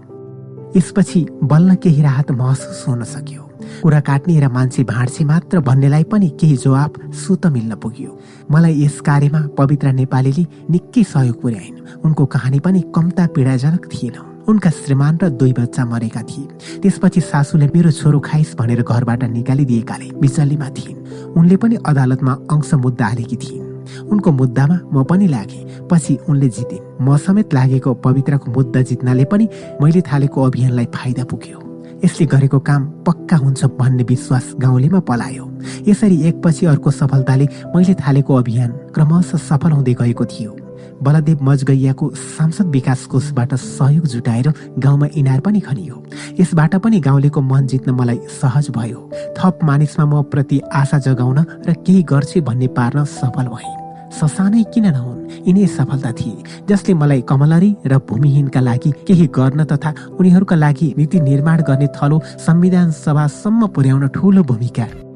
यसपछि 0.77 1.25
बल्ल 1.43 1.75
केही 1.75 2.01
राहत 2.01 2.31
महसुस 2.31 2.85
हुन 2.87 3.03
सक्यो। 3.03 3.43
कुरा 3.81 3.99
काट्ने 3.99 4.39
र 4.39 4.47
मान्छे 4.47 4.83
भाँड्छे 4.83 5.23
मात्र 5.25 5.59
भन्नेलाई 5.59 6.03
पनि 6.03 6.29
केही 6.39 6.57
जवाब 6.57 7.11
सुत 7.17 7.45
मिल्न 7.47 7.75
पुग्यो। 7.81 8.11
मलाई 8.51 8.83
यस 8.85 9.01
कार्यमा 9.01 9.41
पवित्र 9.57 9.91
नेपालीले 9.91 10.45
निकै 10.69 11.03
सहयोग 11.03 11.41
पुर्याइन्। 11.41 12.05
उनको 12.05 12.25
कहानी 12.25 12.59
पनि 12.59 12.81
कम्ता 12.95 13.25
पीडाजनक 13.35 13.89
थिएन। 13.93 14.30
उनका 14.51 14.69
श्रीमान 14.69 15.17
र 15.23 15.29
दुई 15.39 15.53
बच्चा 15.53 15.85
मरेका 15.85 16.21
थिए। 16.29 16.79
त्यसपछि 16.81 17.21
सासूले 17.21 17.67
मेरो 17.75 17.91
छोरो 17.91 18.19
खाइस 18.19 18.55
भनेर 18.59 18.81
घरबाट 18.83 19.23
निकालिदिएकाले 19.23 20.07
बिचल्लीमा 20.21 20.69
थिइन्। 20.77 20.99
उनले 21.39 21.55
पनि 21.55 21.75
अदालतमा 21.85 22.33
अंश 22.51 22.73
मुद्दा 22.83 23.05
हालेकी 23.05 23.35
थिइन्। 23.35 23.69
उनको 24.11 24.31
मुद्दामा 24.31 24.77
म 24.93 25.03
पनि 25.03 25.27
लागे 25.27 25.87
पछि 25.91 26.17
उनले 26.29 26.49
जितिन्। 26.49 26.85
म 27.01 27.17
समेत 27.17 27.53
लागेको 27.53 27.93
पवित्रको 28.05 28.51
मुद्दा 28.51 28.81
जित्नाले 28.81 29.25
पनि 29.25 29.47
मैले 29.81 30.01
थालेको 30.01 30.43
अभियानलाई 30.43 30.87
फाइदा 30.95 31.23
पुग्यो। 31.23 31.57
यसले 32.05 32.25
गरेको 32.25 32.59
काम 32.59 32.81
पक्का 33.07 33.37
हुन्छ 33.37 33.65
भन्ने 33.79 34.03
विश्वास 34.03 34.45
गाउँलेमा 34.59 34.99
पलायो। 34.99 35.45
यसरी 35.87 36.17
एकपछि 36.29 36.65
अर्को 36.65 36.91
सफलताले 36.91 37.45
मैले 37.75 37.93
थालेको 37.93 38.35
अभियान 38.35 38.71
क्रमशः 38.95 39.37
सफल 39.37 39.71
हुँदै 39.71 39.93
गएको 39.93 40.25
थियो। 40.25 40.60
बलदेव 41.03 41.43
मजगैयाको 41.43 42.09
सांसद 42.15 42.67
विकास 42.67 43.05
कोषबाट 43.05 43.53
सहयोग 43.55 44.05
जुटाएर 44.07 44.53
गाउँमा 44.79 45.07
इनार 45.15 45.39
पनि 45.39 45.59
खनियो। 45.59 46.03
यसबाट 46.39 46.75
पनि 46.75 46.99
गाउँलेको 46.99 47.41
मन 47.41 47.67
जित्न 47.67 47.91
मलाई 47.91 48.19
सहज 48.41 48.69
भयो। 48.69 49.09
थप 49.37 49.59
मानिसमा 49.63 50.05
म 50.05 50.21
प्रति 50.23 50.61
आशा 50.73 50.97
जगाउन 50.97 51.39
र 51.67 51.73
केही 51.85 52.03
गर्छु 52.03 52.41
भन्ने 52.41 52.67
पार्न 52.67 53.05
सफल 53.05 53.47
भए। 53.47 53.73
ससानै 54.11 54.63
किन 54.73 54.85
नहुन्? 54.85 55.19
यिनै 55.47 55.67
सफलता 55.67 56.11
थिए। 56.11 56.65
जसले 56.69 56.93
मलाई 56.93 57.21
कमलरी 57.21 57.75
र 57.85 57.97
भूमिहीनका 57.97 58.59
लागि 58.59 58.91
केही 59.07 59.27
गर्न 59.27 59.63
तथा 59.63 59.93
उनीहरूका 60.19 60.55
लागि 60.55 60.93
नीति 60.97 61.19
निर्माण 61.19 61.61
गर्ने 61.63 61.87
थलो 61.95 62.21
संविधान 62.37 62.91
सभासम्म 62.91 63.67
पुर्याउन 63.67 64.07
ठूलो 64.07 64.43
भूमिका। 64.43 65.10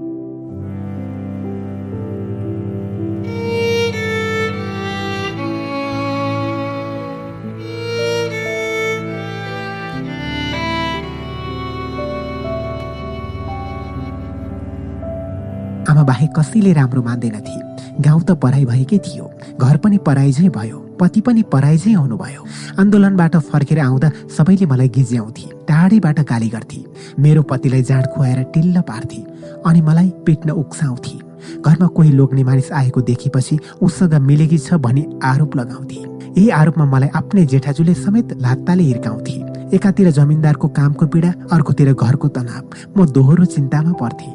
बाहेक 16.06 16.32
कसैले 16.38 16.74
राम्रो 16.74 17.02
मान्दैनथे 17.04 17.56
गाउँ 18.02 18.22
त 18.22 18.32
पढाइ 18.44 18.66
भएकै 18.66 18.98
थियो। 18.98 19.26
घर 19.58 19.78
पनि 19.78 19.98
पराइझै 20.08 20.50
भयो। 20.50 20.78
पति 21.00 21.22
पनि 21.22 21.42
पराइझै 21.52 21.94
आउनुभयो 21.94 22.42
आन्दोलनबाट 22.80 23.36
फर्केर 23.52 23.80
आउँदा 23.80 24.10
सबैले 24.38 24.66
मलाई 24.66 24.90
गिज्याउँथे। 24.96 25.46
टाढैबाट 25.68 26.20
गाली 26.30 26.50
गर्थे। 26.50 26.80
मेरो 27.20 27.42
पतिलाई 27.44 27.84
जाँड 27.84 28.06
खुवाएर 28.14 28.44
टिल्ल 28.54 28.82
पार्थे 28.82 29.20
अनि 29.66 29.82
मलाई 29.82 30.10
पिट्न 30.26 30.50
उक्साउँथे। 30.52 31.18
घरमा 31.62 31.88
कोही 31.88 32.12
लोग्ने 32.12 32.44
मानिस 32.44 32.72
आएको 32.72 33.02
देखेपछि 33.02 33.58
उसँग 33.82 34.14
मिलेकी 34.22 34.58
छ 34.58 34.74
भनी 34.80 35.04
आरोप 35.24 35.56
लगाउँथे। 35.56 36.00
यही 36.36 36.50
आरोपमा 36.52 36.86
मलाई 36.86 37.10
आफ्नै 37.16 37.46
जेठाजुले 37.46 37.94
समेत 37.96 38.34
लात्ताले 38.42 38.84
हिर्काउँथे। 38.84 39.36
एकातिर 39.76 40.10
जमिनदारको 40.12 40.68
कामको 40.68 41.06
पीडा 41.08 41.32
अर्कोतिर 41.52 41.94
घरको 41.94 42.28
तनाव। 42.28 42.64
म 42.98 43.06
दोहोरो 43.12 43.46
चिन्तामा 43.46 43.92
पर्थे। 44.02 44.30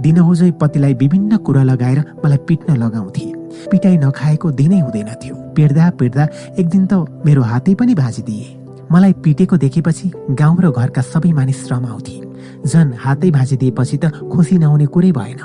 दिनहुजै 0.00 0.50
पतिलाई 0.60 0.94
विभिन्न 0.94 1.36
कुरा 1.36 1.62
लगाएर 1.62 1.98
मलाई 2.24 2.38
पिट्न 2.48 2.76
लगाउँथे। 2.76 3.26
पिटाइ 3.70 3.96
नखाएको 3.96 4.50
दिनै 4.50 4.80
हुँदैन 4.80 5.10
थियो। 5.22 5.34
पिट्दा 5.56 5.90
पिट्दा 5.90 6.24
एक 6.58 6.66
दिन 6.68 6.86
त 6.86 6.92
मेरो 7.26 7.42
हातै 7.42 7.74
पनि 7.74 7.94
भाँचिदिए। 7.94 8.46
मलाई 8.92 9.12
पिटेको 9.24 9.56
देखेपछि 9.56 10.12
गाउँ 10.30 10.60
र 10.60 10.70
घरका 10.70 11.02
सबै 11.02 11.32
मानिस 11.32 11.72
रमाउँथे। 11.72 12.16
झन् 12.66 12.92
हातै 12.98 13.30
भाँचिदिएपछि 13.30 13.96
त 13.96 14.04
खुसी 14.32 14.58
नहुने 14.58 14.86
कुरै 14.86 15.12
भएन। 15.12 15.40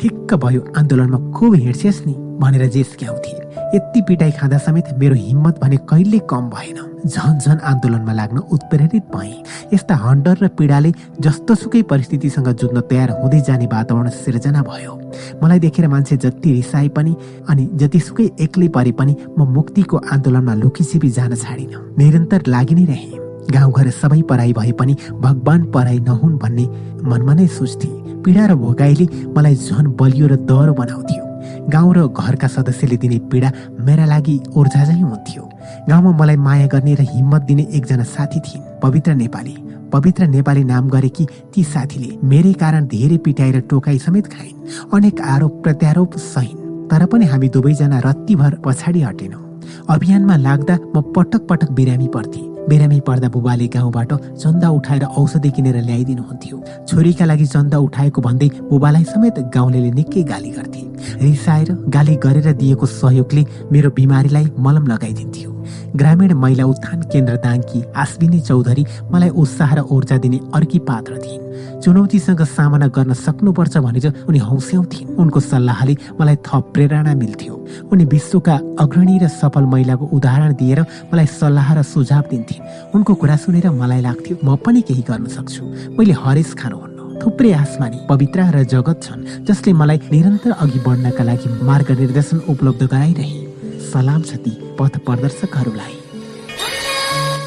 ठिक्क 0.00 0.34
भयो 0.34 0.60
आन्दोलनमा 0.76 1.18
खुब 1.32 1.54
हिँड्छेस् 1.54 2.06
नि। 2.06 2.25
भनेर 2.40 2.66
जेस्क्याउँथे 2.70 3.34
यति 3.74 4.00
पिटाइ 4.08 4.32
खाँदा 4.32 4.58
समेत 4.58 4.88
मेरो 4.98 5.14
हिम्मत 5.16 5.58
भने 5.62 5.76
कहिले 5.90 6.18
कम 6.30 6.50
भएन। 6.50 6.78
झन 7.06 7.38
झन 7.38 7.58
आन्दोलनमा 7.70 8.12
लाग्न 8.12 8.38
उत्प्रेरित 8.52 9.04
भए। 9.14 9.32
यस्ता 9.72 9.94
हन्टर 9.96 10.38
र 10.42 10.48
पीडाले 10.58 10.92
जस्तोसुकै 11.20 11.82
परिस्थितिसँग 11.90 12.48
जुझ्न 12.52 12.80
तयार 12.90 13.10
हुँदै 13.20 13.40
जाने 13.46 13.66
वातावरण 13.66 14.08
सिर्जना 14.22 14.62
भयो। 14.62 14.94
मलाई 15.42 15.58
देखेर 15.58 15.88
मान्छे 15.88 16.16
जति 16.16 16.52
रिसाए 16.52 16.88
पनि 16.96 17.14
अनि 17.48 17.68
जतिसुकै 17.74 18.30
एक्लै 18.40 18.68
परे 18.68 18.92
पनि 18.92 19.16
म 19.38 19.46
मुक्तिको 19.54 19.96
आन्दोलनमा 20.12 20.54
लुकीछिपी 20.54 21.08
जान 21.10 21.34
छाडिन। 21.34 21.94
निरन्तर 21.98 22.42
लागि 22.46 22.74
नै 22.74 22.84
रहे। 22.84 23.10
गाउँघर 23.54 23.90
सबै 24.00 24.22
पराई 24.30 24.52
भए 24.52 24.72
पनि 24.72 24.96
भगवान 25.20 25.70
पराई 25.70 25.98
नहुन् 26.00 26.38
भन्ने 26.38 26.66
मनमा 27.06 27.34
नै 27.34 27.46
सोच्थे। 27.46 27.88
पीडा 28.24 28.46
र 28.46 28.54
भोकाइले 28.58 29.06
मलाई 29.36 29.54
झन 29.54 29.86
बलियो 29.94 30.26
र 30.26 30.36
दह्रो 30.42 30.74
बनाउँथ्यो। 30.74 31.25
गाउँ 31.70 31.94
र 31.94 32.06
घरका 32.08 32.48
सदस्यले 32.48 32.96
दिने 32.96 33.18
पीडा 33.30 33.50
मेरा 33.80 34.04
लागि 34.06 34.40
ऊर्जा 34.56 34.84
चाहिँ 34.84 35.02
हुन्थ्यो। 35.02 35.42
गाउँमा 35.88 36.10
मलाई 36.18 36.36
माया 36.36 36.66
गर्ने 36.66 36.94
र 36.94 37.00
हिम्मत 37.02 37.42
दिने 37.42 37.66
एकजना 37.74 38.04
साथी 38.04 38.40
थिइन्। 38.40 38.80
पवित्र 38.82 39.14
नेपाली। 39.14 39.56
पवित्र 39.92 40.26
नेपाली 40.26 40.64
नाम 40.64 40.88
गरेकी 40.90 41.26
ती 41.54 41.64
साथीले 41.64 42.16
मेरै 42.22 42.52
कारण 42.52 42.86
धेरै 42.86 43.16
पिटाइ 43.18 43.50
र 43.52 43.60
टोकाइ 43.70 43.98
समेत 43.98 44.26
खाइन्। 44.26 44.90
अनेक 44.94 45.20
आरोप 45.20 45.62
प्रत्यारोप 45.62 46.16
सहिन्। 46.16 46.88
तर 46.88 47.06
पनि 47.06 47.24
हामी 47.24 47.48
दुवैजना 47.48 47.98
रत्तीभर 47.98 48.54
पछाडि 48.64 49.02
हटेनौँ। 49.02 49.44
अभियानमा 49.88 50.36
लाग्दा 50.36 50.78
म 50.96 51.00
पटक 51.14 51.46
पटक 51.46 51.70
बिरामी 51.70 52.08
पर्थे। 52.08 52.55
बिरामी 52.68 53.00
पर्दा 53.00 53.28
बुबाले 53.28 53.66
गाउँबाट 53.68 54.12
चन्दा 54.36 54.68
उठाएर 54.70 55.04
औषधि 55.04 55.50
किनेर 55.50 55.76
ल्याइदिनुहुन्थ्यो। 55.82 56.56
छोरीका 56.88 57.24
लागि 57.24 57.46
चन्दा 57.46 57.78
उठाएको 57.78 58.20
भन्दै 58.22 58.48
बुबालाई 58.70 59.04
समेत 59.04 59.38
गाउँले 59.54 59.90
निकै 59.90 60.22
गाली 60.22 60.50
गर्थे। 60.50 60.82
रिसाएर 61.22 61.72
गाली 61.88 62.14
गरेर 62.24 62.52
दिएको 62.52 62.86
सहयोगले 62.86 63.44
मेरो 63.72 63.90
बिमारीलाई 63.90 64.50
मलम 64.58 64.86
लगाइदिन्थ्यो। 64.86 65.55
ग्रामीण 65.96 66.32
महिला 66.34 66.64
उत्थान 66.64 67.02
केन्द्र 67.12 67.36
दाङकी 67.44 67.82
आश्विनी 67.96 68.40
चौधरी 68.40 68.84
मलाई 69.12 69.28
उत्साह 69.42 69.74
र 69.74 69.80
ऊर्जा 69.90 70.16
दिने 70.18 70.38
अर्की 70.54 70.78
पात्र 70.88 71.18
थिइन्। 71.24 71.44
चुनौतीसँग 71.82 72.42
सामना 72.42 72.86
गर्न 72.96 73.12
सक्नुपर्छ 73.14 73.76
भनेर 73.78 74.06
उनी 74.28 74.38
हौस्याउँथिन् 74.38 75.16
उनको 75.20 75.40
सल्लाहले 75.40 75.94
मलाई 76.20 76.36
थप 76.46 76.64
प्रेरणा 76.74 77.14
मिल्थ्यो। 77.14 77.54
उनी 77.92 78.04
विश्वका 78.04 78.54
अग्रणी 78.80 79.18
र 79.18 79.28
सफल 79.28 79.64
महिलाको 79.72 80.04
उदाहरण 80.16 80.52
दिएर 80.60 80.80
मलाई 81.12 81.26
सल्लाह 81.26 81.68
र 81.78 81.82
सुझाव 81.82 82.24
दिन्थिन्। 82.30 82.92
उनको 82.94 83.14
कुरा 83.14 83.36
सुनेर 83.36 83.70
मलाई 83.70 84.00
लाग्थ्यो 84.02 84.36
म 84.44 84.56
पनि 84.56 84.80
केही 84.88 85.02
गर्न 85.08 85.26
सक्छु। 85.36 85.62
मैले 85.96 86.12
हरेस 86.12 86.54
खानु 86.58 86.76
हुन्न 86.76 87.20
थुप्रै 87.22 87.52
आसमानी 87.52 87.98
पवित्र 88.08 88.40
र 88.56 88.64
जगत 88.64 89.02
छन् 89.02 89.26
जसले 89.46 89.72
मलाई 89.72 89.98
निरन्तर 90.12 90.50
अघि 90.52 90.78
बढ्नका 90.86 91.24
लागि 91.24 91.48
मार्ग 91.64 91.90
निर्देशन 92.00 92.38
उपलब्ध 92.48 92.82
गराइरहे। 92.92 93.45
सलाम 93.86 94.22
छ 94.22 94.36
ती 94.44 94.52
पथ 94.78 94.98
प्रदर्शकहरूलाई। 95.06 95.94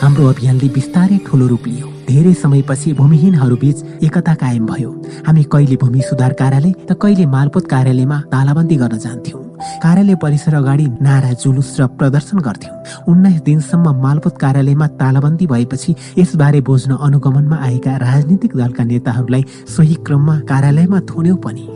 हाम्रो 0.01 0.27
अभियानले 0.27 0.67
बिस्तारै 0.75 1.17
ठुलो 1.27 1.47
रूप 1.47 1.67
लियो। 1.67 1.87
धेरै 2.07 2.33
समयपछि 2.33 2.93
भूमिहीनहरू 2.99 3.55
बीच 3.63 3.77
एकता 4.07 4.33
कायम 4.41 4.65
भयो। 4.65 4.91
हामी 5.27 5.43
कहिले 5.53 5.75
भूमि 5.81 6.01
सुधार 6.09 6.33
कार्यालय 6.41 6.73
त 6.87 6.97
कहिले 7.01 7.25
मालपोत 7.35 7.67
कार्यालयमा 7.69 8.17
तालाबन्दी 8.33 8.75
गर्न 8.75 8.97
जान्थ्यौँ। 9.05 9.48
कार्यालय 9.59 10.15
परिसर 10.15 10.53
अगाडि 10.55 10.85
नारा 11.01 11.31
जुलुस 11.33 11.75
र 11.79 11.87
प्रदर्शन 11.99 12.37
गर्थ्यौँ। 12.39 12.75
उन्नाइस 13.07 13.41
दिनसम्म 13.41 13.91
मालपोत 14.01 14.37
कार्यालयमा 14.37 14.87
तालाबन्दी 14.99 15.47
भएपछि 15.47 15.95
यसबारे 16.17 16.61
बुझ्न 16.61 16.95
अनुगमनमा 16.97 17.57
आएका 17.57 17.95
राजनीतिक 17.97 18.55
दलका 18.55 18.83
नेताहरूलाई 18.83 19.43
सोही 19.75 19.95
क्रममा 20.05 20.39
कार्यालयमा 20.49 20.99
थुन्यौँ 21.09 21.37
पनि। 21.37 21.67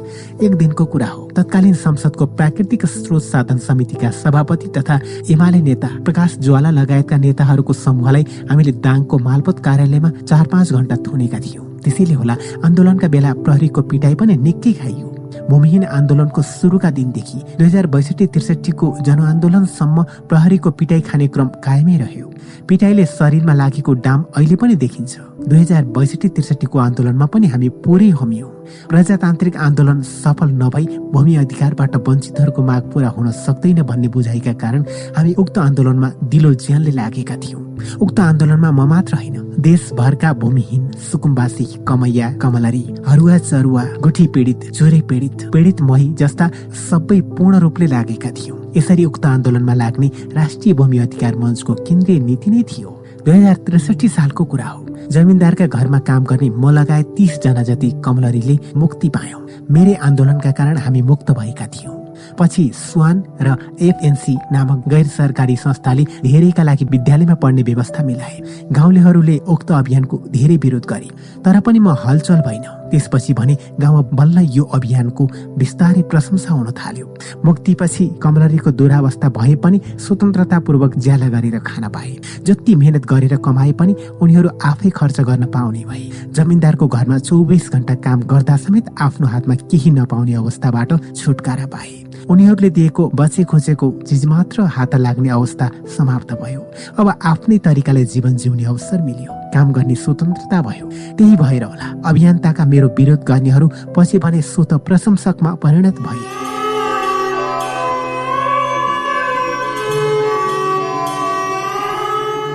एक 0.46 0.56
दिनको 0.56 0.86
कुरा 0.86 1.08
हो। 1.08 1.30
तत्कालीन 1.36 1.74
संसदको 1.74 2.26
प्राकृतिक 2.26 2.86
स्रोत 2.86 3.24
साधन 3.24 3.58
समितिका 3.58 4.10
सभापति 4.14 4.68
तथा 4.78 5.00
एमाले 5.32 5.62
नेता 5.62 5.88
प्रकाश 6.06 6.38
ज्वाला 6.40 6.70
लगायतका 6.72 7.18
नेताहरूको 7.18 7.74
समूहलाई 7.74 8.26
हामीले 8.50 8.72
दाङको 8.80 9.18
मालपोत 9.20 9.60
कार्यालयमा 9.60 10.10
चार 10.22 10.46
पाँच 10.48 10.74
घन्टा 10.74 10.96
थुनेका 11.08 11.40
थियौँ। 11.40 11.66
त्यसैले 11.84 12.14
होला 12.14 12.36
आन्दोलनका 12.66 13.08
बेला 13.08 13.34
प्रहरीको 13.44 13.82
पिटाइ 13.82 14.16
पनि 14.16 14.36
निकै 14.38 14.74
खाइयो। 14.74 15.13
भूमिहीन 15.50 15.84
आन्दोलनको 15.84 16.42
सुरुका 16.42 16.90
दिनदेखि 16.92 17.38
दुई 17.58 17.68
हजार 17.68 17.88
बैसठी 17.88 18.26
त्रिसठीको 18.28 18.88
जनआन्दोलनसम्म 19.02 20.04
प्रहरीको 20.30 20.72
पिटाइ 20.72 21.02
खाने 21.02 21.28
क्रम 21.28 21.48
कायमै 21.64 21.98
रह्यो। 21.98 22.28
पिटाइले 22.70 23.06
शरीरमा 23.06 23.54
लागेको 23.54 23.94
डाम 23.94 24.26
अहिले 24.38 24.56
पनि 24.56 24.76
देखिन्छ। 24.76 25.14
दुई 25.48 25.60
हजार 25.60 25.84
बैसठी 25.96 26.28
त्रिसठीको 26.30 26.80
आन्दोलनमा 26.80 27.26
पनि 27.26 27.48
हामी 27.48 27.70
पुरै 27.84 28.10
होमियौँ। 28.10 28.50
प्रजातान्त्रिक 28.90 29.56
आन्दोलन 29.58 30.02
सफल 30.02 30.50
नभई 30.62 30.86
भूमि 31.14 31.36
अधिकारबाट 31.36 31.96
वञ्चितहरूको 32.08 32.62
माग 32.64 32.84
पूरा 32.92 33.10
हुन 33.16 33.32
सक्दैन 33.38 33.82
भन्ने 33.84 34.08
बुझाइका 34.08 34.54
कारण 34.64 34.82
हामी 35.18 35.34
उक्त 35.44 35.58
आन्दोलनमा 35.58 36.10
दिलो 36.32 36.54
ज्यानले 36.56 36.92
लागेका 36.92 37.36
थियौँ। 37.44 37.62
उक्त 38.02 38.20
आन्दोलनमा 38.20 38.72
म 38.72 38.88
मात्र 38.88 39.16
होइन 39.16 39.36
देशभरका 39.60 40.32
भूमिहीन 40.42 40.84
सुकुम्बासी 41.12 41.66
कमैया 41.88 42.32
कमलरी 42.42 42.84
हरुवा 43.08 43.38
चरुवा 43.40 43.84
गुठी 44.04 44.28
पीडित 44.34 44.72
चोरे 44.72 45.02
पीडित 45.10 45.50
पीडित 45.54 45.82
मही 45.82 46.08
जस्ता 46.20 46.50
सबै 46.90 47.20
पूर्ण 47.36 47.60
रूपले 47.60 47.88
लागेका 47.88 48.32
थियौँ। 48.32 48.58
यसरी 48.78 49.06
उक्त 49.06 49.26
आन्दोलनमा 49.26 49.74
लाग्ने 49.74 50.12
राष्ट्रिय 50.34 50.74
भूमि 50.74 50.98
अधिकार 51.00 51.36
मञ्चको 51.36 51.74
केन्द्रीय 51.84 52.20
नीति 52.20 52.52
नै 52.52 52.64
थियो। 52.64 52.90
दुई 53.26 53.34
हजार 53.34 53.56
त्रिसठी 53.66 54.08
सालको 54.10 54.46
कुरा 54.46 54.68
हो। 54.68 54.83
जमिनदारका 55.12 55.68
घरमा 55.68 56.00
काम 56.00 56.24
गर्ने 56.24 56.50
म 56.50 56.70
लगायत 56.72 57.42
जना 57.44 57.64
जति 57.64 57.92
कमलरीले 58.06 58.58
मुक्ति 58.76 59.10
पायौँ। 59.10 59.42
मेरै 59.72 59.94
आन्दोलनका 59.94 60.52
कारण 60.52 60.78
हामी 60.78 61.02
मुक्त 61.02 61.32
भएका 61.32 61.68
थियौँ। 61.68 62.02
पछि 62.40 62.64
स्वान 62.74 63.24
र 63.42 63.56
एफएनसी 63.82 64.36
नामक 64.52 64.88
गैर 64.90 65.08
सरकारी 65.08 65.56
संस्थाले 65.56 66.04
धेरैका 66.24 66.64
लागि 66.64 66.86
विद्यालयमा 66.86 67.36
पढ्ने 67.36 67.64
व्यवस्था 67.64 68.04
मिलाए। 68.04 68.40
गाउँलेहरूले 68.72 69.38
उक्त 69.48 69.72
अभियानको 69.72 70.18
धेरै 70.32 70.58
विरोध 70.58 70.86
गरे 70.86 71.10
तर 71.46 71.60
पनि 71.60 71.80
म 71.80 71.96
हलचल 72.06 72.42
भइन। 72.48 72.66
त्यसपछि 72.94 73.34
भने 73.34 73.58
गाउँमा 73.82 74.02
बल्ल 74.14 74.46
यो 74.54 74.64
अभियानको 74.70 75.24
बिस्तारै 75.58 76.02
प्रशंसा 76.06 76.54
हुन 76.54 76.72
थाल्यो। 76.72 77.08
मुक्तिपछि 77.46 78.06
कमलरीको 78.22 78.72
दुरावस्था 78.72 79.30
भए 79.30 79.56
पनि 79.56 79.82
स्वतन्त्रतापूर्वक 79.98 80.98
ज्याला 80.98 81.28
गरेर 81.28 81.60
खान 81.60 81.88
पाए। 81.90 82.16
जति 82.46 82.76
मेहनत 82.76 83.06
गरेर 83.06 83.36
कमाए 83.42 83.72
पनि 83.74 83.96
उनीहरू 84.22 84.50
आफै 84.64 84.90
खर्च 84.90 85.22
गर्न 85.22 85.46
पाउने 85.50 85.84
भए। 85.84 86.06
जमिनदारको 86.30 86.88
घरमा 86.88 87.18
चौबिस 87.18 87.72
घन्टा 87.72 87.96
काम 88.06 88.20
गर्दा 88.30 88.58
समेत 88.58 88.96
आफ्नो 89.02 89.28
हातमा 89.28 89.56
केही 89.66 89.92
नपाउने 89.92 90.34
अवस्थाबाट 90.34 90.94
छुटकारा 91.16 91.66
पाए। 91.66 91.92
उनीहरूले 92.30 92.70
दिएको 92.70 93.10
बचे 93.16 93.44
खोजेको 93.44 93.92
चिज 94.08 94.26
मात्र 94.26 94.62
हात 94.76 94.96
लाग्ने 94.96 95.30
अवस्था 95.30 95.70
समाप्त 95.98 96.34
भयो। 96.34 96.62
अब 97.00 97.14
आफ्नै 97.26 97.58
तरिकाले 97.58 98.06
जीवन 98.06 98.36
जिउने 98.38 98.64
अवसर 98.64 99.02
मिल्यो। 99.02 99.43
काम 99.54 99.72
गर्ने 99.72 99.96
स्वतन्त्रता 99.96 100.62
भयो। 100.62 100.86
त्यही 101.18 101.36
भएर 101.36 101.64
होला 101.64 101.88
अभियन्ताका 102.10 102.66
मेरो 102.66 102.88
विरोध 102.98 103.22
गर्नेहरू 103.24 103.68
पछि 103.96 104.18
भने 104.18 104.42
स्वत 104.42 104.74
प्रशंसकमा 104.86 105.54
परिणत 105.64 106.00
भए। 106.02 106.52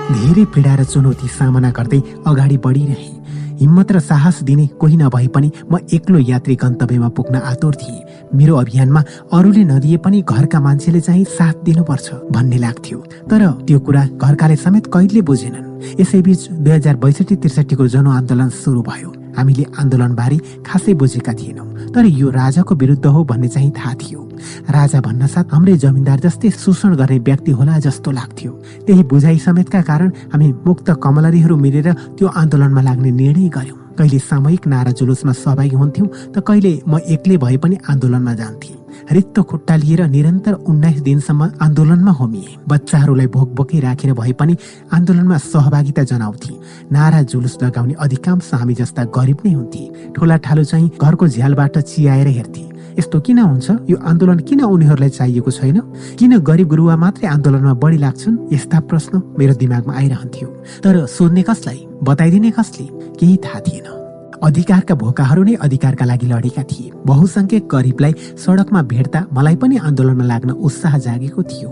धेरै 0.09 0.43
पीडा 0.53 0.73
र 0.75 0.83
चुनौती 0.83 1.27
सामना 1.27 1.69
गर्दै 1.71 2.01
अगाडि 2.27 2.57
बढिरहे। 2.57 3.18
हिम्मत 3.59 3.91
र 3.91 3.99
साहस 3.99 4.41
दिने 4.43 4.67
कोही 4.79 4.97
नभए 4.97 5.27
पनि 5.27 5.51
म 5.71 5.77
एक्लो 5.93 6.19
यात्री 6.19 6.55
गन्तव्यमा 6.55 7.09
पुग्न 7.09 7.35
आतुर 7.35 7.75
थिएँ। 7.75 8.03
मेरो 8.33 8.55
अभियानमा 8.55 9.03
अरूले 9.33 9.63
नदिए 9.63 9.97
पनि 9.97 10.21
घरका 10.21 10.59
मान्छेले 10.59 11.01
चाहिँ 11.01 11.23
साथ 11.27 11.63
दिनुपर्छ 11.63 12.13
भन्ने 12.31 12.57
लाग्थ्यो। 12.57 12.97
तर 13.29 13.41
त्यो 13.67 13.79
कुरा 13.79 14.05
घरकाले 14.17 14.55
समेत 14.55 14.87
कहिले 14.93 15.21
बुझेनन्। 15.21 15.99
यसैबीच 15.99 16.41
दुई 16.51 16.73
हजार 16.73 16.95
बैसठी 16.95 17.35
त्रिसठीको 17.35 17.87
जनआन्दोलन 17.87 18.49
सुरु 18.49 18.81
भयो। 18.81 19.18
हामीले 19.39 19.65
आन्दोलनबारे 19.79 20.37
खासै 20.67 20.93
बुझेका 20.99 21.33
थिएनौँ। 21.39 21.67
तर 21.95 22.05
यो 22.05 22.29
राजाको 22.29 22.75
विरुद्ध 22.75 23.05
हो 23.05 23.23
भन्ने 23.23 23.47
चाहिँ 23.47 23.71
थाहा 23.77 23.93
थियो। 24.01 24.21
राजा 24.69 24.99
भन्न 25.01 25.27
साथ 25.27 25.47
हाम्रै 25.53 25.75
जमिनदार 25.83 26.19
जस्तै 26.19 26.49
शोषण 26.53 26.95
गर्ने 26.95 27.17
व्यक्ति 27.27 27.51
होला 27.51 27.79
जस्तो 27.79 28.11
लाग्थ्यो। 28.11 28.51
त्यही 28.87 29.03
बुझाइ 29.11 29.37
समेतका 29.39 29.81
कारण 29.89 30.09
हामी 30.31 30.47
मुक्त 30.67 30.89
कमलरीहरू 31.03 31.55
मिलेर 31.57 31.91
त्यो 32.17 32.27
आन्दोलनमा 32.41 32.81
लाग्ने 32.81 33.11
निर्णय 33.11 33.47
गर्यौँ 33.57 33.77
कहिले 33.99 34.19
सामूहिक 34.21 34.67
नारा 34.67 34.91
जुलुसमा 34.95 35.33
सहभागी 35.35 35.75
हुन्थ्यौँ 35.75 36.07
त 36.31 36.43
कहिले 36.47 36.73
म 36.87 36.99
एक्लै 37.03 37.37
भए 37.43 37.57
पनि 37.63 37.77
आन्दोलनमा 37.91 38.33
जान्थेँ। 38.39 38.78
रित्तो 39.11 39.43
खुट्टा 39.43 39.75
लिएर 39.75 40.07
निरन्तर 40.07 40.53
उन्नाइस 40.53 41.01
दिनसम्म 41.01 41.51
आन्दोलनमा 41.61 42.11
होमिए। 42.11 42.55
बच्चाहरूलाई 42.67 43.27
भोक 43.27 43.49
बोकै 43.49 43.79
राखेर 43.79 44.13
भए 44.13 44.31
पनि 44.31 44.57
आन्दोलनमा 44.93 45.37
सहभागिता 45.37 46.03
जनाउँथे। 46.03 46.53
नारा 46.91 47.21
जुलुस 47.21 47.57
लगाउने 47.63 47.93
अधिकांश 47.99 48.53
हामी 48.53 48.73
जस्ता 48.73 49.03
गरिब 49.03 49.37
नै 49.45 49.53
हुन्थे। 49.53 50.13
ठुला 50.15 50.37
ठालो 50.37 50.63
चाहिँ 50.63 50.91
घरको 51.01 51.27
झ्यालबाट 51.27 51.77
चियाएर 51.77 52.27
हेर्थे। 52.27 52.69
यस्तो 52.99 53.19
किन 53.19 53.39
हुन्छ? 53.39 53.71
यो 53.89 53.97
आन्दोलन 53.97 54.39
किन 54.39 54.61
उनीहरूलाई 54.61 55.09
चाहिएको 55.09 55.51
छैन? 55.51 55.79
किन 56.19 56.37
गरिब 56.39 56.67
गुरुवा 56.67 56.95
मात्रै 56.95 57.27
आन्दोलनमा 57.29 57.73
बढी 57.73 57.97
लाग्छन्? 57.97 58.37
यस्ता 58.53 58.79
प्रश्न 58.79 59.21
मेरो 59.39 59.53
दिमागमा 59.53 59.93
आइरहन्थ्यो। 59.93 60.47
तर 60.83 61.05
सोध्ने 61.05 61.41
कसलाई? 61.41 61.87
बताइदिने 62.03 62.51
कसले? 62.51 62.85
केही 63.19 63.37
थाहा 63.37 63.59
थिएन। 63.59 63.98
अधिकारका 64.43 64.95
भोकाहरू 64.95 65.43
नै 65.43 65.53
अधिकारका 65.59 66.05
लागि 66.05 66.27
लडेका 66.27 66.63
थिए। 66.63 66.91
बहुसङ्ख्यक 67.05 67.63
गरिबलाई 67.67 68.13
सडकमा 68.39 68.81
भेट्दा 68.81 69.19
मलाई 69.33 69.55
पनि 69.55 69.75
आन्दोलनमा 69.77 70.25
लाग्न 70.25 70.49
उत्साह 70.63 70.97
जागेको 70.97 71.43
थियो। 71.43 71.69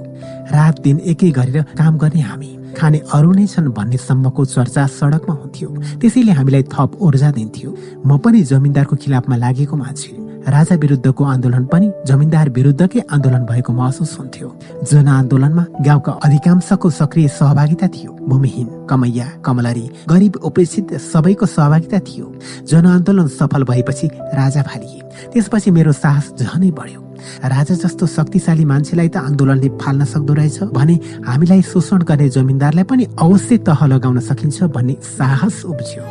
रात 0.52 0.82
दिन 0.84 1.00
एकै 1.12 1.32
गरेर 1.32 1.64
काम 1.80 1.98
गर्ने 1.98 2.22
हामी। 2.22 2.52
खाने 2.78 3.00
अरू 3.14 3.32
नै 3.32 3.46
छन् 3.48 3.72
भन्ने 3.72 3.98
सम्मको 3.98 4.46
चर्चा 4.46 4.88
सडकमा 5.00 5.34
हुन्थ्यो। 5.34 5.70
त्यसैले 6.02 6.32
हामीलाई 6.32 6.64
थप 6.74 6.92
ऊर्जा 7.00 7.32
दिन्थ्यो। 7.32 7.70
म 8.06 8.18
पनि 8.20 8.42
जमिनदारको 8.44 8.96
खिलाफमा 8.96 9.36
लागेको 9.36 9.76
मान्छे। 9.78 10.27
राजा 10.48 10.76
विरुद्धको 10.76 11.24
आन्दोलन 11.26 11.66
पनि 11.72 11.92
जमिनदार 12.08 12.50
विरुद्धकै 12.50 13.00
आन्दोलन 13.12 13.46
भएको 13.46 13.74
महसुस 13.74 14.18
हुन्थ्यो। 14.20 14.48
जनआन्दोलनमा 14.92 15.66
गाउँका 15.84 16.12
अधिकांशको 16.26 16.90
सक्रिय 16.90 17.28
सहभागिता 17.30 17.88
थियो। 17.88 18.12
भूमिहीन 18.30 18.68
कमैया 18.90 19.26
कमलरी 19.46 19.86
गरिब 20.10 20.36
उपेक्षित 20.44 20.94
सबैको 21.04 21.46
सहभागिता 21.46 22.00
थियो। 22.00 22.32
जनआन्दोलन 22.64 23.28
सफल 23.28 23.64
भएपछि 23.64 24.08
राजा 24.40 24.62
फालिए। 24.64 25.02
त्यसपछि 25.34 25.72
मेरो 25.72 25.92
साहस 25.92 26.32
झनै 26.40 26.72
बढ्यो। 26.72 27.02
राजा 27.44 27.76
जस्तो 27.76 28.06
शक्तिशाली 28.08 28.66
मान्छेलाई 28.66 29.10
त 29.10 29.18
आन्दोलनले 29.20 29.70
फाल्न 29.82 30.06
सक्दो 30.06 30.34
रहेछ 30.34 30.64
भने 30.72 30.96
हामीलाई 31.28 31.62
शोषण 31.62 32.08
गर्ने 32.08 32.30
जमिनदारलाई 32.30 32.84
पनि 32.88 33.04
अवश्य 33.20 33.58
तह 33.68 33.86
लगाउन 33.86 34.20
सकिन्छ 34.24 34.64
भन्ने 34.72 34.96
साहस 35.18 35.64
उब्ज्यो। 35.66 36.04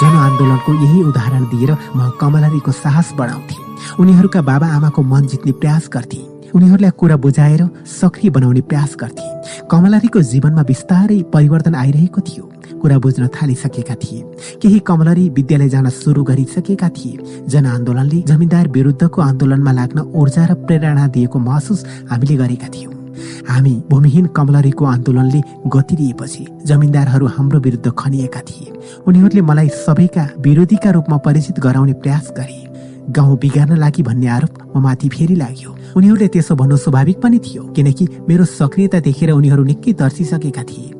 जनआन्दोलनको 0.00 0.72
यही 0.74 1.02
उदाहरण 1.02 1.44
दिएर 1.50 1.70
म 1.96 2.10
कमलरीको 2.20 2.72
साहस 2.72 3.12
बढाउँथे। 3.18 3.56
उनीहरूका 4.00 4.40
बाबा 4.42 4.66
आमाको 4.76 5.02
मन 5.02 5.26
जित्ने 5.26 5.52
प्रयास 5.52 5.88
गर्थे। 5.92 6.18
उनीहरूलाई 6.54 6.90
कुरा 7.00 7.16
बुझाएर 7.16 7.62
सक्रिय 8.00 8.30
बनाउने 8.30 8.60
प्रयास 8.60 8.96
गर्थे। 9.00 9.28
कमलरीको 9.70 10.20
जीवनमा 10.22 10.62
बिस्तारै 10.62 11.22
परिवर्तन 11.32 11.74
आइरहेको 11.74 12.20
थियो। 12.20 12.44
कुरा 12.80 12.98
बुझ्न 12.98 13.26
थालिसकेका 13.36 13.94
थिए। 13.94 14.20
केही 14.62 14.78
कमलरी 14.88 15.28
विद्यालय 15.30 15.68
जान 15.68 15.88
सुरु 15.90 16.24
गरिसकेका 16.24 16.88
थिए। 16.88 17.44
जनआन्दोलनले 17.48 18.20
जमिनदार 18.28 18.68
विरुद्धको 18.68 19.22
आन्दोलनमा 19.22 19.72
लाग्न 19.72 19.98
ऊर्जा 20.12 20.44
र 20.46 20.54
प्रेरणा 20.66 21.06
दिएको 21.06 21.38
महसुस 21.38 21.84
हामीले 22.10 22.36
गरेका 22.36 22.68
थियौँ। 22.68 22.95
हामी 23.48 23.74
भूमिहीन 23.90 24.26
कमलरीको 24.26 24.84
आन्दोलनले 24.84 25.40
गति 25.66 25.96
दिएपछि 25.96 26.46
जमिनदारहरू 26.66 27.26
हाम्रो 27.26 27.60
विरुद्ध 27.60 27.92
खनिएका 27.98 28.40
थिए। 28.40 28.72
उनीहरूले 29.06 29.40
मलाई 29.40 29.68
सबैका 29.68 30.28
विरोधीका 30.40 30.90
रूपमा 30.90 31.16
परिचित 31.16 31.60
गराउने 31.60 31.92
प्रयास 31.92 32.32
गरे। 32.36 32.64
गाउँ 33.10 33.38
बिगार्न 33.38 33.76
लागि 33.76 34.02
भन्ने 34.02 34.26
आरोप 34.26 34.76
म 34.76 34.80
माथि 34.82 35.08
फेरि 35.08 35.34
लाग्यो। 35.34 35.76
उनीहरूले 35.96 36.28
त्यसो 36.28 36.54
भन्नु 36.54 36.76
स्वाभाविक 36.76 37.20
पनि 37.22 37.38
थियो 37.38 37.62
किनकि 37.72 38.08
मेरो 38.28 38.44
सक्रियता 38.44 39.00
देखेर 39.00 39.30
उनीहरू 39.30 39.64
निकै 39.64 39.92
तर्सिसकेका 39.92 40.62
थिए। 40.62 40.92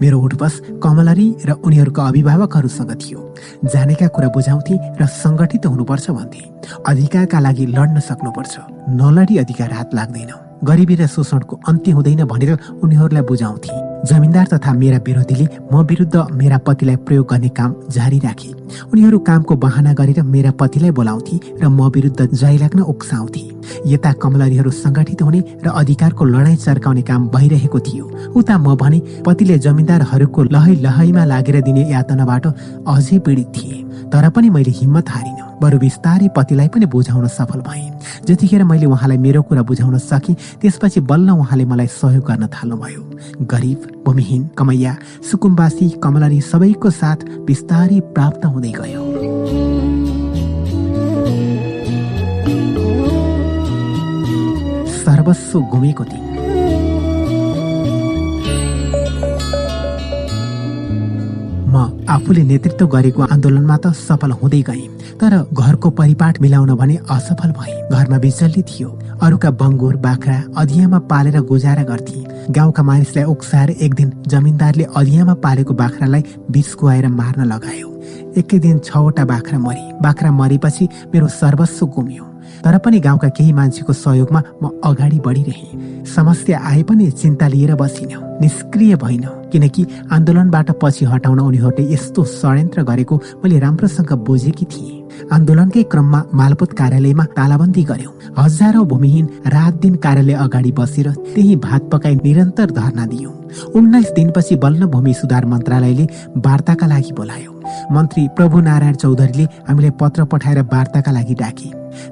मेरो 0.00 0.20
उठबस 0.20 0.60
कमलरी 0.82 1.28
र 1.46 1.50
उनीहरूका 1.62 2.02
अभिभावकहरूसँग 2.02 2.92
थियो। 3.02 3.34
जानेका 3.64 4.06
कुरा 4.08 4.28
बुझाउँथे 4.28 4.74
र 5.00 5.06
सङ्गठित 5.06 5.66
हुनुपर्छ 5.66 6.10
भन्थे। 6.10 6.42
अधिकारका 6.90 7.38
लागि 7.38 7.66
लड्न 7.66 8.00
सक्नुपर्छ। 8.00 8.54
नलडी 8.90 9.36
अधिकार 9.38 9.72
हात 9.72 9.94
लाग्दैन। 9.94 10.51
गरिबी 10.64 10.94
र 10.94 11.06
शोषणको 11.06 11.60
अन्त्य 11.68 11.92
हुँदैन 11.92 12.24
भनेर 12.24 12.50
उनीहरूलाई 12.82 13.22
बुझाउँथे। 13.22 13.74
जमिनदार 14.02 14.46
तथा 14.46 14.72
मेरा 14.72 14.98
विरोधीले 15.06 15.46
म 15.72 15.82
विरुद्ध 15.86 16.16
मेरा 16.32 16.58
पतिलाई 16.66 16.96
प्रयोग 17.06 17.26
गर्ने 17.30 17.48
काम 17.48 17.74
जारी 17.90 18.18
राखे। 18.18 18.50
उनीहरू 18.92 19.18
कामको 19.18 19.56
बहाना 19.56 19.92
गरेर 19.94 20.22
मेरा 20.22 20.50
पतिलाई 20.60 20.90
बोलाउँथे 20.90 21.36
र 21.62 21.68
म 21.68 21.90
विरुद्ध 21.94 22.20
जय 22.34 22.56
लाग्न 22.58 22.80
उक्साउँथे। 22.82 23.42
यता 23.86 24.12
कमलरीहरू 24.22 24.70
सङ्गठित 24.70 25.22
हुने 25.22 25.40
र 25.64 25.68
अधिकारको 25.70 26.24
लडाईँ 26.24 26.56
चर्काउने 26.56 27.02
काम 27.02 27.28
भइरहेको 27.28 27.78
थियो। 27.78 28.04
उता 28.34 28.58
म 28.58 28.74
भने 28.74 28.98
पतिले 29.26 29.58
जमिनदारहरूको 29.58 30.42
लहै 30.50 30.74
लहैमा 30.82 31.24
लागेर 31.24 31.60
दिने 31.62 31.82
यातनाबाट 31.90 32.46
अझै 32.86 33.18
पीडित 33.18 33.48
थिए। 33.54 33.78
तर 34.10 34.28
पनि 34.34 34.50
मैले 34.50 34.70
हिम्मत 34.70 35.08
हारिन। 35.08 35.38
बरु 35.62 35.78
बिस्तारै 35.78 36.28
पतिलाई 36.36 36.68
पनि 36.68 36.86
बुझाउन 36.90 37.26
सफल 37.28 37.60
भएँ। 37.62 37.91
जतिखेर 38.22 38.62
मैले 38.64 38.86
उहाँलाई 38.86 39.18
मेरो 39.18 39.42
कुरा 39.42 39.62
बुझाउन 39.62 39.98
सकेँ 39.98 40.34
त्यसपछि 40.62 41.00
बल्ल 41.10 41.30
उहाँले 41.42 41.64
मलाई 41.64 41.86
सहयोग 41.90 42.24
गर्न 42.24 42.46
थाल्नुभयो। 42.46 43.02
गरिब 43.52 43.80
भूमिहीन 44.06 44.42
कमैया 44.58 44.92
सुकुम्बासी 45.30 45.88
कमलरी 46.02 46.40
सबैको 46.40 46.90
साथ 46.90 47.18
बिस्तारै 47.46 48.00
प्राप्त 48.14 48.42
हुँदै 48.46 48.72
गयो। 48.78 49.02
सर्वस्व 55.02 55.58
म 61.72 62.04
आफूले 62.04 62.42
नेतृत्व 62.44 62.86
गरेको 62.86 63.22
आन्दोलनमा 63.32 63.76
त 63.76 63.96
सफल 63.96 64.30
हुँदै 64.40 64.62
गएँ। 64.62 64.88
तर 65.22 65.34
घरको 65.54 65.90
परिपाठ 65.90 66.40
मिलाउन 66.42 66.74
भने 66.74 66.96
असफल 67.10 67.50
भए 67.54 67.72
घरमा 67.94 68.18
बिचल्ली 68.18 68.62
थियो। 68.62 68.88
अरूका 69.22 69.50
बङ्गुर 69.54 69.96
बाख्रा 70.02 70.38
अधियामा 70.58 70.98
पालेर 71.10 71.40
गुजारा 71.46 71.82
गर्थे। 71.90 72.50
गाउँका 72.50 72.82
मानिसलाई 72.82 73.24
उक्साएर 73.24 73.70
एक 73.70 73.94
दिन 73.94 74.10
जमिनदारले 74.26 74.84
अधियामा 74.96 75.34
पालेको 75.44 75.74
बाख्रालाई 75.74 76.22
बिच 76.50 76.74
खुवाएर 76.74 77.06
मार्न 77.08 77.44
लगायो। 77.52 77.88
एकै 78.36 78.58
दिन 78.58 78.78
छवटा 78.78 79.24
बाख्रा 79.24 79.58
मरे। 79.58 79.84
बाख्रा 80.02 80.30
मरेपछि 80.32 80.88
मेरो 81.14 81.28
सर्वस्व 81.30 81.86
गुम्यो। 81.86 82.24
तर 82.64 82.78
पनि 82.78 82.98
गाउँका 83.00 83.28
केही 83.38 83.52
मान्छेको 83.52 83.92
सहयोगमा 83.92 84.42
म 84.62 84.70
अगाडि 84.84 85.18
बढिरहे। 85.26 86.04
समस्या 86.06 86.58
आए 86.58 86.82
पनि 86.82 87.10
चिन्ता 87.10 87.46
लिएर 87.48 87.74
बसिन। 87.74 88.10
निष्क्रिय 88.42 88.96
भइन। 88.96 89.24
किनकि 89.52 89.86
आन्दोलनबाट 90.12 90.70
पछि 90.82 91.04
हटाउन 91.04 91.40
उनीहरूले 91.40 91.92
यस्तो 91.92 92.24
षड्यन्त्र 92.24 92.82
गरेको 92.82 93.20
मैले 93.44 93.58
राम्रोसँग 93.58 94.12
बुझेकी 94.26 94.64
थिएँ। 94.64 95.01
आन्दोलनकै 95.32 95.82
क्रममा 95.92 96.20
मालपोत 96.34 96.72
कार्यालयमा 96.72 97.24
तालाबन्दी 97.36 97.82
गर्यौं। 97.90 98.12
हजारौं 98.38 98.84
भूमिहीन 98.86 99.26
रात 99.46 99.74
दिन 99.82 99.94
कार्यालय 100.04 100.34
अगाडि 100.44 100.72
बसेर 100.72 101.08
त्यही 101.34 101.56
भात 101.56 101.82
पकाई 101.92 102.14
निरन्तर 102.24 102.70
धर्ना 102.70 103.06
दियौं। 103.06 103.32
उन्नाइस 103.76 104.10
दिनपछि 104.16 104.56
बल्ल 104.56 104.86
भूमि 104.86 105.14
सुधार 105.14 105.46
मन्त्रालयले 105.46 106.06
वार्ताका 106.46 106.86
लागि 106.86 107.12
बोलायो। 107.12 107.52
मन्त्री 107.92 108.28
प्रभु 108.36 108.60
नारायण 108.60 108.94
चौधरीले 108.94 109.44
हामीलाई 109.68 109.90
पत्र 110.00 110.24
पठाएर 110.24 110.60
वार्ताका 110.72 111.10
लागि 111.12 111.34
डाके। 111.34 111.68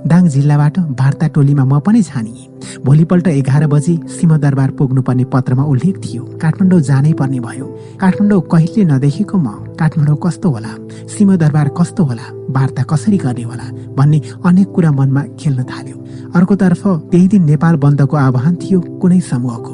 दाङ 0.08 0.28
जिल्लाबाट 0.28 0.78
वार्ता 1.00 1.26
टोलीमा 1.34 1.64
म 1.64 1.80
पनि 1.80 2.02
छानिए। 2.02 2.48
भोलिपल्ट 2.84 3.26
एघार 3.28 3.66
बजी 3.66 3.94
सिंहदरबार 4.20 4.70
पुग्नुपर्ने 4.70 5.24
पत्रमा 5.24 5.64
उल्लेख 5.64 5.96
थियो। 6.04 6.22
काठमाडौँ 6.42 6.80
जानै 6.80 7.12
पर्ने 7.12 7.40
भयो। 7.40 7.66
काठमाडौँ 8.00 8.40
कहिले 8.52 8.84
नदेखेको 8.84 9.36
म? 9.38 9.48
काठमाडौँ 9.80 10.18
कस्तो 10.22 10.48
होला? 10.50 10.72
सिंहदरबार 11.16 11.68
कस्तो 11.78 12.04
होला? 12.04 12.26
वार्ता 12.50 12.82
कसरी 12.91 13.19
गर्ने 13.19 13.43
होला 13.43 13.67
भन्ने 13.97 14.20
अनेक 14.44 14.69
कुरा 14.75 14.91
मनमा 14.93 15.23
खेल्न 15.41 15.62
थाल्यो। 15.62 15.97
अर्कोतर्फ 16.35 16.83
त्यही 17.10 17.28
दिन 17.28 17.44
नेपाल 17.44 17.77
बन्दको 17.77 18.17
आह्वान 18.17 18.55
थियो 18.62 18.81
कुनै 19.01 19.20
समूहको। 19.20 19.73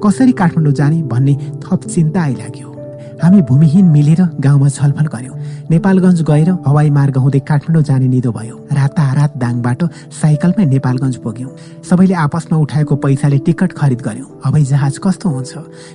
कसरी 0.00 0.32
काठमाडौँ 0.32 0.72
जाने 0.72 1.02
भन्ने 1.02 1.34
थप 1.64 1.80
चिन्ता 1.88 2.20
आइलाग्यो। 2.22 2.68
हामी 3.22 3.40
भूमिहीन 3.42 3.86
मिलेर 3.88 4.20
गाउँमा 4.40 4.68
छलफल 4.68 5.06
गर्यौं। 5.06 5.36
नेपालगञ्ज 5.70 6.22
गएर 6.22 6.50
हवाई 6.66 6.90
मार्ग 6.90 7.16
हुँदै 7.16 7.38
काठमाडौँ 7.40 7.82
जाने 7.82 8.08
निदो 8.08 8.32
भयो। 8.32 8.56
रातारात 8.72 9.36
दाङबाट 9.36 9.82
साइकलमै 10.12 10.64
नेपालगञ्ज 10.66 11.16
पुग्यौं। 11.16 11.50
सबैले 11.82 12.14
आपसमा 12.14 12.58
उठाएको 12.58 12.96
पैसाले 12.96 13.38
टिकट 13.38 13.72
खरिद 13.72 14.00
गर्यौं। 14.00 14.28
हवाई 14.44 14.64
जहाज 14.64 14.98
कस्तो 15.04 15.28
हुन्छ? 15.28 15.52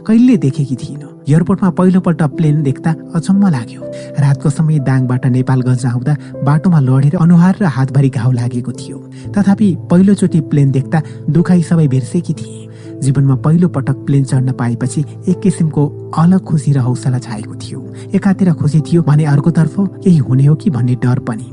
कहिले 0.08 0.38
देखेकी 0.38 0.76
थिइन। 0.76 1.02
एयरपोर्टमा 1.30 1.70
पहिलोपल्ट 1.70 2.22
प्लेन 2.38 2.64
देख्दा 2.64 2.96
अचम्म 3.16 3.48
लाग्यो। 3.48 3.82
रातको 4.20 4.50
समय 4.50 4.80
दाङबाट 4.80 5.26
नेपालगञ्ज 5.28 5.86
आउँदा 5.86 6.16
बाटोमा 6.44 6.80
लडेर 6.80 7.16
अनुहार 7.22 7.56
र 7.62 7.66
हातभरि 7.66 8.10
घाउ 8.10 8.32
लागेको 8.32 8.72
थियो। 8.72 8.98
तथापि 9.38 9.76
पहिलोचोटि 9.92 10.40
प्लेन 10.50 10.72
देख्दा 10.72 11.02
दुखाइ 11.30 11.62
सबै 11.62 11.88
बिर्सेकी 11.88 12.34
थिए। 12.34 12.69
जीवनमा 13.04 13.36
पहिलो 13.36 13.68
पटक 13.68 13.98
प्लेन 14.06 14.24
चढ्न 14.24 14.52
पाएपछि 14.52 15.02
एक 15.30 15.40
किसिमको 15.40 15.88
अलग 16.18 16.44
खुसी 16.46 16.72
र 16.74 16.80
हौसला 16.80 17.20
छाएको 17.20 17.56
थियो। 17.56 17.80
एकातिर 18.16 18.52
खुसी 18.54 18.82
थियो 18.82 19.02
भने 19.04 19.26
अर्कोतर्फ 19.26 19.76
केही 20.04 20.18
हुने 20.18 20.46
हो 20.46 20.56
कि 20.56 20.70
भन्ने 20.70 20.96
डर 20.96 21.20
पनि। 21.30 21.48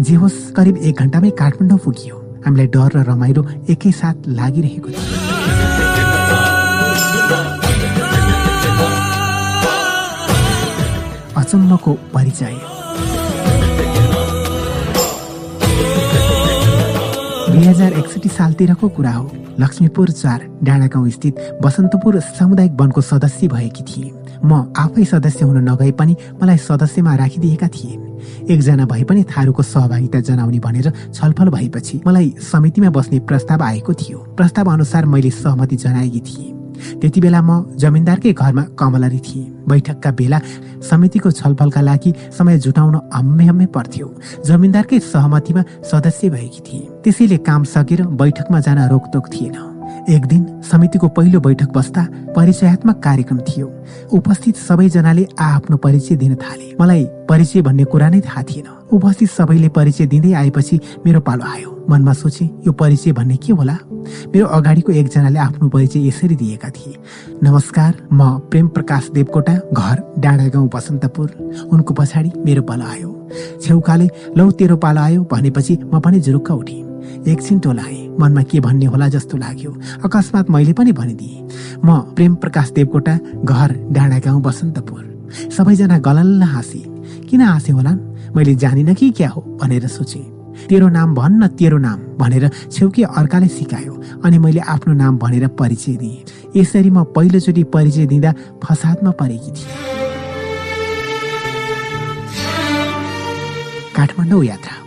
जे 0.00 0.14
होस् 0.14 0.52
करिब 0.52 0.76
एक 0.78 1.00
घन्टामै 1.00 1.30
काठमाडौँ 1.40 1.78
पुगियो। 1.78 2.16
हामीलाई 2.46 2.66
डर 2.66 2.90
र 2.96 3.04
रमाइलो 3.10 3.46
एकैसाथ 3.70 4.28
लागिरहेको 4.28 4.88
थियो। 4.90 5.20
अचम्मको 11.36 11.92
परिचय। 12.14 12.54
दुई 17.52 17.64
हजार 17.64 17.92
एकसठी 17.92 18.28
सालतिरको 18.28 18.88
कुरा 18.88 19.12
हो। 19.12 19.30
लक्ष्मीपुर 19.60 20.10
चार 20.10 20.46
डाँडागाउँ 20.62 21.10
स्थित 21.10 21.58
बसन्तपुर 21.62 22.20
सामुदायिक 22.20 22.72
वनको 22.72 23.00
सदस्य 23.00 23.48
भएकी 23.48 23.82
थिए। 23.84 24.12
म 24.44 24.72
आफै 24.76 25.04
सदस्य 25.04 25.44
हुन 25.44 25.58
नगए 25.68 25.90
पनि 25.92 26.16
मलाई 26.42 26.56
सदस्यमा 26.58 27.14
राखिदिएका 27.16 27.68
थिए। 27.68 27.98
एकजना 28.50 28.86
भए 28.86 29.04
पनि 29.04 29.22
थारूको 29.22 29.62
सहभागिता 29.62 30.20
जनाउने 30.20 30.58
भनेर 30.58 30.92
छलफल 31.14 31.48
भएपछि 31.48 32.00
मलाई 32.06 32.34
समितिमा 32.42 32.90
बस्ने 32.90 33.18
प्रस्ताव 33.20 33.62
आएको 33.62 33.94
थियो। 33.94 34.18
प्रस्ताव 34.36 34.72
अनुसार 34.72 35.06
मैले 35.06 35.30
सहमति 35.30 35.76
जनाएकी 35.76 36.20
थिएँ। 36.20 36.61
त्यति 37.00 37.20
बेला 37.20 37.40
म 37.42 37.76
जमिनदारकै 37.76 38.32
घरमा 38.32 38.62
कमलरी 38.78 39.18
थिएँ। 39.18 39.50
बैठकका 39.68 40.10
बेला 40.10 40.38
समितिको 40.90 41.30
छलफलका 41.30 41.80
लागि 41.80 42.12
समय 42.38 42.58
जुटाउन 42.58 43.00
हम्मे 43.14 43.44
हम्मे 43.44 43.66
पर्थ्यो। 43.66 44.06
जमिनदारकै 44.46 44.98
सहमतिमा 45.00 45.62
सदस्य 45.90 46.30
भएकी 46.30 46.60
थिए। 46.60 46.88
त्यसैले 47.04 47.36
काम 47.46 47.64
सकेर 47.64 48.02
बैठकमा 48.20 48.60
जान 48.60 48.88
रोकतोक 48.88 49.28
थिएन। 49.34 49.71
एक 50.10 50.24
दिन 50.26 50.62
समितिको 50.62 51.08
पहिलो 51.08 51.40
बैठक 51.40 51.68
बस्दा 51.72 52.02
परिचयात्मक 52.36 52.98
कार्यक्रम 53.04 53.38
थियो। 53.38 53.66
उपस्थित 54.12 54.56
सबैजनाले 54.56 55.26
आफ्नो 55.40 55.76
परिचय 55.76 56.16
दिन 56.16 56.34
थाले। 56.34 56.74
मलाई 56.80 57.04
परिचय 57.28 57.62
भन्ने 57.62 57.84
कुरा 57.84 58.08
नै 58.10 58.20
थाहा 58.20 58.42
थिएन। 58.42 58.66
उपस्थित 58.92 59.28
सबैले 59.30 59.68
परिचय 59.68 60.06
दिँदै 60.06 60.32
आएपछि 60.32 60.80
मेरो 61.06 61.20
पालो 61.20 61.44
आयो। 61.46 61.70
मनमा 61.90 62.12
सोचे 62.12 62.44
यो 62.66 62.72
परिचय 62.72 63.12
भन्ने 63.12 63.36
के 63.36 63.52
होला? 63.52 63.78
मेरो 64.34 64.46
अगाडिको 64.58 64.92
एकजनाले 64.92 65.38
आफ्नो 65.38 65.68
परिचय 65.68 66.06
यसरी 66.08 66.36
दिएका 66.36 66.68
थिए। 66.68 66.94
नमस्कार 67.42 68.08
म 68.12 68.38
प्रेम 68.50 68.68
प्रकाश 68.68 69.10
देवकोटा 69.14 69.54
घर 69.72 70.02
डाँडा 70.18 70.48
गाउँ 70.48 70.68
बसन्तपुर। 70.74 71.30
उनको 71.72 71.94
पछाडि 71.94 72.32
मेरो 72.44 72.62
पालो 72.62 72.84
आयो। 72.84 73.10
छेउकाले 73.62 74.10
लौ 74.36 74.50
तेरो 74.50 74.76
पालो 74.76 75.00
आयो 75.00 75.22
भनेपछि 75.30 75.78
म 75.94 76.00
पनि 76.00 76.20
जुरुक्क 76.20 76.50
उठेँ। 76.50 76.81
एकछिन 77.28 77.58
टोलाएँ। 77.58 78.08
मनमा 78.18 78.42
के 78.42 78.60
भन्ने 78.60 78.86
होला 78.86 79.08
जस्तो 79.08 79.36
लाग्यो। 79.36 79.70
अकस्मात 80.04 80.50
मैले 80.50 80.72
पनि 80.72 80.92
भनिदिएँ 80.92 81.80
म 81.84 81.98
प्रेम 82.16 82.34
प्रकाश 82.34 82.70
देवकोटा 82.70 83.16
घर 83.44 83.70
डाँडा 83.92 84.18
गाउँ 84.18 84.42
बसन्तपुर। 84.42 85.02
सबैजना 85.56 85.98
गलल्ल 85.98 86.42
हाँसे। 86.42 86.82
किन 87.30 87.40
हाँसे 87.40 87.72
होलान्? 87.72 87.98
मैले 88.36 88.54
जानिन 88.54 88.94
कि 88.94 89.10
क्या 89.10 89.28
हो? 89.28 89.40
भनेर 89.62 89.86
सोचेँ। 89.88 90.22
तेरो 90.68 90.88
नाम 90.88 91.14
भन्न 91.14 91.46
तेरो 91.56 91.78
नाम 91.78 91.98
भनेर 92.18 92.48
छेउकी 92.72 93.02
अर्काले 93.02 93.48
सिकायो 93.48 93.94
अनि 94.24 94.38
मैले 94.38 94.60
आफ्नो 94.60 94.94
नाम 94.94 95.18
भनेर 95.18 95.48
परिचय 95.48 95.96
दिएँ। 95.96 96.24
यसरी 96.56 96.90
म 96.90 97.04
पहिलोचोटि 97.16 97.62
परिचय 97.64 98.06
दिँदा 98.06 98.34
फसादमा 98.64 99.10
परेकी 99.10 99.50
थिएँ। 99.52 99.90
काठमाडौँ 103.96 104.44
यात्रा। 104.44 104.81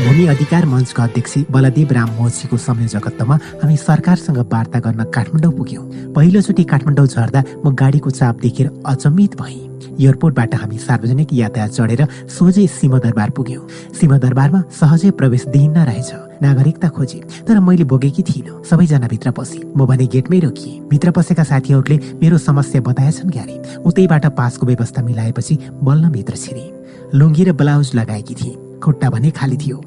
भूमि 0.00 0.26
अधिकार 0.26 0.64
मञ्चका 0.66 1.04
अध्यक्ष 1.04 1.36
बलदेव 1.50 1.92
राम 1.92 2.10
मोचीको 2.18 2.56
संयोजकत्वमा 2.56 3.36
हामी 3.62 3.76
सरकारसँग 3.76 4.38
वार्ता 4.52 4.78
गर्न 4.80 5.04
काठमाडौँ 5.14 5.52
पुग्यौँ। 5.52 5.84
पहिलोचोटि 6.16 6.64
काठमाडौँ 6.64 7.06
झर्दा 7.06 7.40
म 7.64 7.74
गाडीको 7.74 8.10
चाप 8.10 8.40
देखेर 8.40 8.70
अचम्मित 8.86 9.36
भएँ। 9.40 9.58
एयरपोर्टबाट 10.00 10.54
हामी 10.54 10.78
सार्वजनिक 10.78 11.32
यातायात 11.32 11.70
चढेर 11.70 12.04
सोझै 12.32 12.66
सिंहदरबार 12.80 13.30
पुग्यौँ। 13.36 13.66
सिंहदरबारमा 14.00 14.60
सहजै 14.80 15.10
प्रवेश 15.20 15.44
दिइन्न 15.52 15.84
रहेछ। 15.84 16.10
नागरिकता 16.42 16.88
खोजे। 16.88 17.20
तर 17.44 17.60
मैले 17.60 17.84
बोकेकी 17.84 18.22
थिइनँ। 18.22 18.62
सबैजना 18.64 19.08
भित्र 19.12 19.30
पसे। 19.36 19.60
म 19.76 19.84
भने 19.84 20.06
गेटमै 20.08 20.38
रोकिएँ। 20.40 20.80
भित्र 20.88 21.10
पसेका 21.12 21.44
साथीहरूले 21.44 21.96
मेरो 22.22 22.38
समस्या 22.38 22.80
बताएछन् 22.88 23.30
क्यारे। 23.30 23.56
उतैबाट 23.84 24.26
पासको 24.32 24.66
व्यवस्था 24.66 25.02
मिलाएपछि 25.02 25.58
बल्ल 25.84 26.08
भित्र 26.16 26.36
छिरे। 26.36 26.66
लुङ्गी 27.14 27.44
र 27.44 27.52
ब्लाउज 27.52 27.94
लगाएकी 27.94 28.34
थिएँ। 28.34 28.69
खुट्टा 28.82 29.10
भने 29.10 29.30
खाली 29.30 29.56
थियो। 29.56 29.78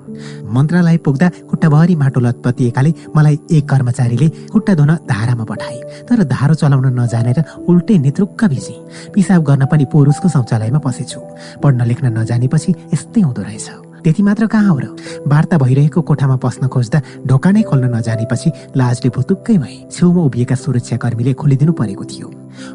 मन्त्रालय 0.54 0.98
पुग्दा 1.06 1.30
खुट्टाभरि 1.50 1.96
माटो 1.96 2.20
लतपतिएकाले 2.20 2.94
मलाई 3.16 3.40
एक 3.52 3.70
कर्मचारीले 3.70 4.28
खुट्टा 4.52 4.74
धुन 4.76 4.92
धारामा 5.10 5.44
पठाए 5.44 5.80
तर 6.10 6.24
धारो 6.24 6.54
चलाउन 6.54 6.88
नजानेर 7.00 7.44
उल्टै 7.68 7.98
नेतृक्क 7.98 8.44
भिजे। 8.46 8.76
पिसाब 9.14 9.44
गर्न 9.44 9.66
पनि 9.66 9.86
पुरुषको 9.92 10.30
शौचालयमा 10.30 10.80
पसेछु। 10.80 11.20
पढ्न 11.64 11.82
लेख्न 11.86 12.18
नजानेपछि 12.18 12.76
यस्तै 12.94 13.22
हुँदो 13.22 13.42
रहेछ। 13.42 13.70
त्यति 14.04 14.24
मात्र 14.24 14.48
कहाँ 14.52 14.70
हो 14.70 14.80
र? 14.80 14.86
वार्ता 15.28 15.58
भइरहेको 15.58 16.02
कोठामा 16.04 16.36
पस्न 16.36 16.68
खोज्दा 16.68 17.00
ढोका 17.24 17.52
नै 17.52 17.62
खोल्न 17.64 17.88
नजानेपछि 17.96 18.50
लाजले 18.76 19.10
भुतुक्कै 19.16 19.58
भए। 19.58 19.78
छेउमा 19.92 20.22
उभिएका 20.28 20.56
सुरक्षाकर्मीले 20.60 21.34
खोलिदिनु 21.40 21.72
परेको 21.72 22.04
थियो। 22.04 22.28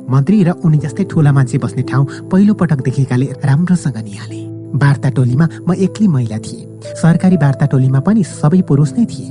मन्त्री 0.09 0.43
र 0.43 0.51
उनी 0.65 0.79
जस्तै 0.81 1.05
ठुला 1.05 1.33
मान्छे 1.33 1.59
बस्ने 1.61 1.83
ठाउँ 1.85 2.29
पहिलो 2.33 2.55
पटक 2.57 2.81
देखेकाले 2.81 3.27
राम्रोसँग 3.45 3.99
निहाले। 4.01 4.48
वार्ता 4.75 5.09
टोलीमा 5.11 5.49
म 5.69 5.75
एक्लै 5.75 6.07
महिला 6.09 6.39
थिएँ। 6.39 6.67
सरकारी 7.03 7.37
वार्ता 7.37 7.67
टोलीमा 7.67 8.01
पनि 8.01 8.23
सबै 8.25 8.61
पुरुष 8.63 8.93
नै 8.99 9.05
थिए। 9.05 9.31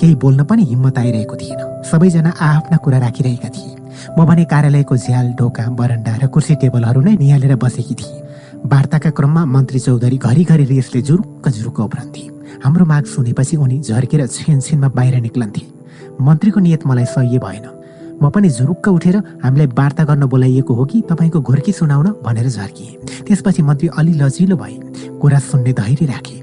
केही 0.00 0.14
बोल्न 0.14 0.44
पनि 0.44 0.64
हिम्मत 0.64 0.98
आइरहेको 0.98 1.36
थिएन। 1.36 1.60
सबैजना 1.90 2.30
आफ्ना 2.40 2.76
कुरा 2.76 2.98
राखिरहेका 2.98 3.48
थिए। 3.48 3.74
म 4.18 4.24
भने 4.24 4.44
कार्यालयको 4.44 4.96
झ्याल 4.96 5.32
ढोका 5.38 5.64
बरन्डा 5.78 6.16
र 6.22 6.26
कुर्सी 6.26 6.54
टेबलहरू 6.54 7.00
नै 7.00 7.16
निहालेर 7.16 7.56
बसेकी 7.56 7.94
थिएँ। 7.94 8.22
वार्ताका 8.64 9.10
क्रममा 9.10 9.44
मन्त्री 9.44 9.80
चौधरी 9.80 10.16
घरिघरि 10.18 10.64
रेसले 10.64 11.02
जुरुक्क 11.02 11.48
जुरुक्क 11.48 11.80
उफ्रन्थे। 11.80 12.22
हाम्रो 12.64 12.84
माग 12.84 13.04
सुनेपछि 13.04 13.56
उनी 13.56 13.78
झर्केर 13.80 14.26
छिनछिनमा 14.26 14.88
बाहिर 14.88 15.20
निक्लन्थे। 15.20 15.62
मन्त्रीको 16.20 16.60
नियत 16.60 16.86
मलाई 16.86 17.04
सह्य 17.04 17.38
भएन। 17.38 17.66
म 18.22 18.30
पनि 18.34 18.48
झुरुक्क 18.50 18.88
उठेर 18.88 19.16
हामीलाई 19.42 19.66
वार्ता 19.78 20.04
गर्न 20.04 20.26
बोलाइएको 20.26 20.74
हो 20.74 20.84
कि 20.84 21.00
तपाईँको 21.10 21.40
घोर्की 21.40 21.72
सुनाउन 21.72 22.06
भनेर 22.24 22.48
झर्किए। 22.48 22.98
त्यसपछि 23.26 23.62
मन्त्री 23.62 23.88
अलि 23.98 24.12
लजिलो 24.12 24.56
भए 24.56 24.76
कुरा 25.20 25.38
सुन्ने 25.38 25.72
धैर्य 25.72 26.06
राखे। 26.06 26.36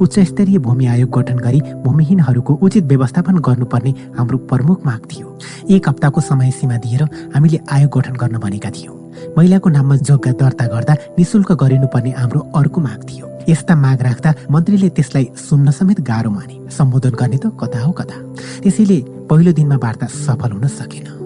उच्च 0.00 0.18
स्तरीय 0.28 0.58
भूमि 0.58 0.86
आयोग 0.86 1.10
गठन 1.10 1.38
गरी 1.38 1.60
भूमिहीनहरूको 1.84 2.54
उचित 2.62 2.84
व्यवस्थापन 2.84 3.38
गर्नुपर्ने 3.38 3.94
हाम्रो 4.18 4.38
प्रमुख 4.50 4.86
माग 4.86 5.00
थियो। 5.12 5.38
एक 5.70 5.88
हप्ताको 5.88 6.20
समय 6.20 6.50
सीमा 6.50 6.76
दिएर 6.76 7.02
हामीले 7.34 7.58
आयोग 7.70 7.98
गठन 7.98 8.16
गर्न 8.16 8.38
भनेका 8.38 8.70
थियौँ। 8.70 8.96
महिलाको 9.38 9.68
नाममा 9.70 9.96
जग्गा 9.98 10.32
दर्ता 10.32 10.66
गर्दा 10.66 10.94
निशुल्क 11.18 11.52
गरिनुपर्ने 11.62 12.10
हाम्रो 12.18 12.40
अर्को 12.54 12.80
माग 12.80 13.00
थियो। 13.08 13.30
यस्ता 13.48 13.74
माग 13.76 14.02
राख्दा 14.02 14.34
मन्त्रीले 14.50 14.88
त्यसलाई 14.90 15.26
सुन्न 15.38 15.70
समेत 15.70 16.00
गाह्रो 16.00 16.30
माने। 16.30 16.56
सम्बोधन 16.70 17.14
गर्ने 17.20 17.38
त 17.38 17.56
कता 17.60 17.80
हो 17.80 17.92
कता 17.92 18.16
त्यसैले 18.62 19.00
पहिलो 19.30 19.52
दिनमा 19.52 19.76
वार्ता 19.82 20.06
सफल 20.06 20.50
हुन 20.52 20.66
सकेन। 20.68 21.21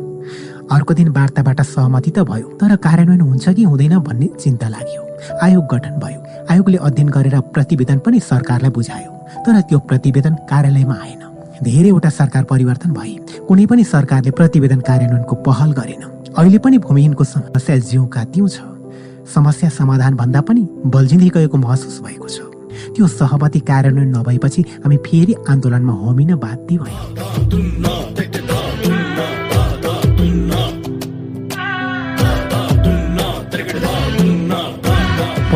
अर्को 0.73 0.95
दिन 0.95 1.09
वार्ताबाट 1.09 1.61
सहमति 1.63 2.11
त 2.11 2.19
भयो 2.27 2.49
तर 2.61 2.77
कार्यान्वयन 2.77 3.21
हुन्छ 3.21 3.49
कि 3.49 3.63
हुँदैन 3.63 3.99
भन्ने 3.99 4.27
चिन्ता 4.41 4.69
लाग्यो। 4.69 5.03
आयोग 5.43 5.65
गठन 5.73 5.95
भयो। 6.03 6.21
आयोगले 6.51 6.79
अध्ययन 6.79 7.09
गरेर 7.09 7.41
प्रतिवेदन 7.55 7.99
पनि 7.99 8.21
सरकारलाई 8.21 8.71
बुझायो 8.71 9.11
तर 9.47 9.61
त्यो 9.69 9.79
प्रतिवेदन 9.87 10.35
कार्यालयमा 10.51 10.95
आएन। 11.03 11.23
धेरैवटा 11.63 12.11
सरकार 12.11 12.45
परिवर्तन 12.51 12.91
भए। 12.93 13.15
कुनै 13.49 13.67
पनि 13.67 13.85
सरकारले 13.85 14.31
प्रतिवेदन 14.31 14.81
कार्यान्वयनको 14.89 15.35
पहल 15.47 15.71
गरेन। 15.73 16.03
अहिले 16.35 16.59
पनि 16.59 16.79
भूमिहीनको 16.79 17.25
समस्या 17.25 17.77
जिउका 17.87 18.25
तिउ 18.35 18.49
छ। 18.49 18.59
समस्या 19.35 19.69
समाधान 19.71 20.15
भन्दा 20.17 20.41
पनि 20.41 20.63
बल्झिँदै 20.87 21.29
गएको 21.35 21.57
महसुस 21.57 22.01
भएको 22.03 22.29
छ। 22.29 22.39
त्यो 22.95 23.07
सहमति 23.07 23.61
कार्यान्वयन 23.71 24.17
नभएपछि 24.17 24.63
हामी 24.85 24.97
फेरि 25.07 25.35
आन्दोलनमा 25.49 25.93
होमिन 25.93 26.35
बाध्य 26.37 26.79
भयौँ। 26.79 27.07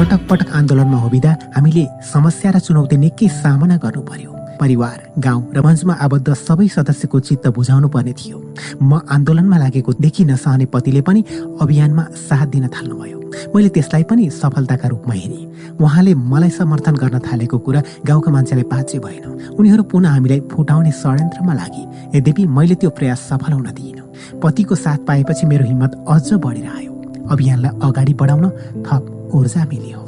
पटक 0.01 0.21
पटक 0.29 0.51
आन्दोलनमा 0.57 0.97
होबिँदा 0.97 1.31
हामीले 1.55 1.85
समस्या 2.09 2.51
र 2.51 2.59
चुनौती 2.65 2.97
निकै 2.97 3.27
सामना 3.29 3.77
गर्नु 3.85 4.01
पर्यो 4.01 4.33
परिवार 4.57 4.99
गाउँ 5.21 5.43
र 5.53 5.61
मञ्चमा 5.61 5.95
आबद्ध 6.01 6.33
सबै 6.41 6.69
सदस्यको 6.73 7.21
चित्त 7.21 7.47
बुझाउनु 7.53 7.89
पर्ने 7.93 8.13
थियो। 8.17 8.39
म 8.81 9.01
आन्दोलनमा 9.05 9.57
लागेको 9.61 9.93
देखि 10.01 10.25
नसहने 10.25 10.67
पतिले 10.73 11.03
पनि 11.05 11.21
अभियानमा 11.61 12.05
साथ 12.17 12.47
दिन 12.49 12.67
थाल्नुभयो। 12.73 13.19
मैले 13.53 13.69
त्यसलाई 13.77 14.05
पनि 14.09 14.31
सफलताका 14.41 14.89
रूपमा 14.89 15.15
हेरेँ। 15.21 15.77
उहाँले 15.77 16.15
मलाई 16.17 16.51
समर्थन 16.57 16.95
गर्न 16.97 17.19
थालेको 17.21 17.59
कुरा 17.61 17.81
गाउँका 18.09 18.31
मान्छेलाई 18.33 18.65
पाचे 18.73 18.99
भएन। 19.05 19.53
उनीहरू 19.61 19.83
पुनः 19.85 20.17
हामीलाई 20.17 20.41
फुटाउने 20.49 20.93
षड्यन्त्रमा 20.97 21.53
लागे। 21.61 21.85
यद्यपि 22.17 22.47
मैले 22.57 22.75
त्यो 22.81 22.91
प्रयास 22.97 23.29
सफल 23.29 23.53
हुन 23.53 23.69
दिइनँ। 23.69 24.41
पतिको 24.41 24.75
साथ 24.75 24.99
पाएपछि 25.05 25.45
मेरो 25.47 25.65
हिम्मत 25.69 26.05
अझ 26.09 26.33
बढेर 26.41 26.67
आयो 26.73 26.93
अभियानलाई 27.29 27.73
अगाडि 27.85 28.15
बढाउन 28.17 28.49
थप 28.89 29.20
ऊर्जा 29.35 29.65
मिल्यो। 29.65 30.01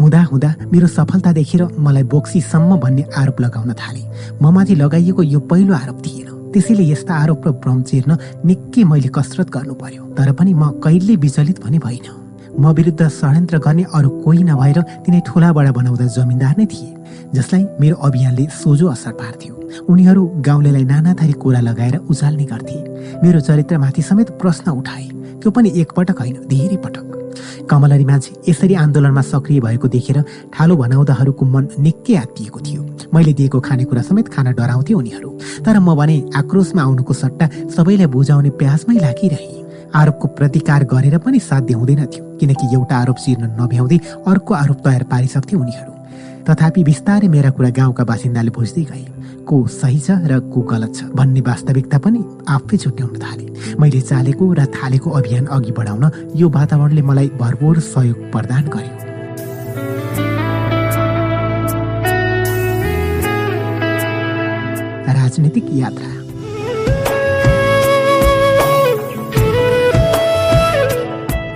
हुँदा 0.00 0.22
हुँदा 0.22 0.54
मेरो 0.72 0.86
सफलता 0.88 1.32
देखेर 1.32 1.62
मलाई 1.78 2.02
बोक्सीसम्म 2.12 2.76
भन्ने 2.82 3.04
आरोप 3.16 3.40
लगाउन 3.40 3.72
थाले। 3.72 4.02
म 4.42 4.50
माथि 4.54 4.74
लगाइएको 4.74 5.22
यो 5.22 5.40
पहिलो 5.50 5.74
आरोप 5.74 5.98
थिएन। 6.06 6.28
त्यसैले 6.52 6.84
यस्ता 6.84 7.14
आरोप 7.14 7.46
र 7.46 7.50
भ्रम 7.62 7.82
चिर्न 7.82 8.16
निकै 8.44 8.82
मैले 8.84 9.08
कसरत 9.08 9.48
गर्नु 9.50 9.74
पर्यो 9.74 10.02
तर 10.16 10.32
पनि 10.32 10.52
म 10.54 10.70
कहिले 10.84 11.16
विचलित 11.16 11.58
पनि 11.64 11.78
भइन। 11.78 12.06
म 12.52 12.72
विरुद्ध 12.76 13.08
षड्यन्त्र 13.08 13.58
गर्ने 13.58 13.84
अरू 13.94 14.08
कोही 14.24 14.42
नभएर 14.44 14.78
तिनै 15.04 15.20
ठुला 15.26 15.52
बडा 15.56 15.72
बनाउँदा 15.72 16.06
जमिनदार 16.12 16.54
नै 16.58 16.66
थिए 16.68 16.90
जसलाई 17.32 17.64
मेरो 17.80 17.96
अभियानले 17.96 18.44
सोझो 18.52 18.86
असर 18.88 19.12
पार्थ्यो। 19.16 19.54
उनीहरू 19.88 20.22
गाउँलेलाई 20.44 20.84
नाना 20.84 21.14
थरी 21.16 21.32
कुरा 21.40 21.60
लगाएर 21.60 21.96
उचाल्ने 22.12 22.44
गर्थे। 22.44 22.76
मेरो 23.24 23.40
चरित्रमाथि 23.40 24.02
समेत 24.02 24.30
प्रश्न 24.36 24.70
उठाए। 24.70 25.08
त्यो 25.42 25.50
पनि 25.50 25.70
एकपटक 25.74 26.18
होइन 26.18 26.36
धेरै 26.46 26.76
पटक। 26.78 27.06
कमलरी 27.70 28.04
मान्छे 28.04 28.30
यसरी 28.48 28.74
आन्दोलनमा 28.74 29.22
सक्रिय 29.22 29.60
भएको 29.60 29.88
देखेर 29.88 30.18
ठालो 30.54 30.74
भनाउँदाहरूको 30.76 31.44
मन 31.44 31.64
निकै 31.78 32.14
आत्तिएको 32.16 32.58
थियो। 32.62 32.82
मैले 33.14 33.32
दिएको 33.34 33.58
खानेकुरा 33.60 34.02
समेत 34.02 34.28
खान 34.28 34.52
डराउँथे 34.54 34.94
उनीहरू। 34.94 35.30
तर 35.66 35.78
म 35.78 35.94
भने 35.98 36.16
आक्रोशमा 36.38 36.82
आउनुको 36.82 37.12
सट्टा 37.12 37.46
सबैलाई 37.74 38.06
बुझाउने 38.06 38.50
प्यासमै 38.60 38.96
लागिरहे। 38.96 39.48
आरोपको 39.90 40.26
प्रतिकार 40.38 40.84
गरेर 40.84 41.18
पनि 41.18 41.38
साध्य 41.40 41.74
हुँदैन 41.74 42.06
थियो 42.06 42.24
किनकि 42.38 42.66
एउटा 42.74 42.96
आरोप 42.96 43.16
चिर्न 43.18 43.44
नभ्याउँदै 43.58 43.98
अर्को 44.26 44.54
आरोप 44.54 44.78
तयार 44.84 45.02
पारिसक्थे 45.10 45.56
उनीहरू। 45.56 45.92
तथापि 46.46 46.84
बिस्तारै 46.84 47.28
मेरा 47.28 47.50
कुरा 47.50 47.70
गाउँका 47.70 48.04
बासिन्दाले 48.04 48.50
बुझ्दै 48.50 48.84
गए। 48.84 49.04
को 49.48 49.66
सही 49.68 49.98
छ 50.00 50.10
र 50.30 50.38
को 50.52 50.60
गलत 50.70 50.92
छ 50.96 51.04
भन्ने 51.14 51.40
वास्तविकता 51.46 51.98
पनि 51.98 52.20
आफै 52.48 52.76
छुट्याउन 52.76 53.14
थाले। 53.18 53.46
मैले 53.80 54.00
चालेको 54.00 54.52
र 54.52 54.64
थालेको 54.76 55.10
अभियान 55.10 55.46
अघि 55.56 55.72
बढाउन 55.72 56.04
यो 56.36 56.48
वातावरणले 56.50 57.02
मलाई 57.02 57.28
भरपूर 57.40 57.78
सहयोग 57.80 58.18
प्रदान 58.32 58.64
गर्यो। 58.74 58.96
राजनीतिक 65.12 65.66
यात्रा। 65.72 66.10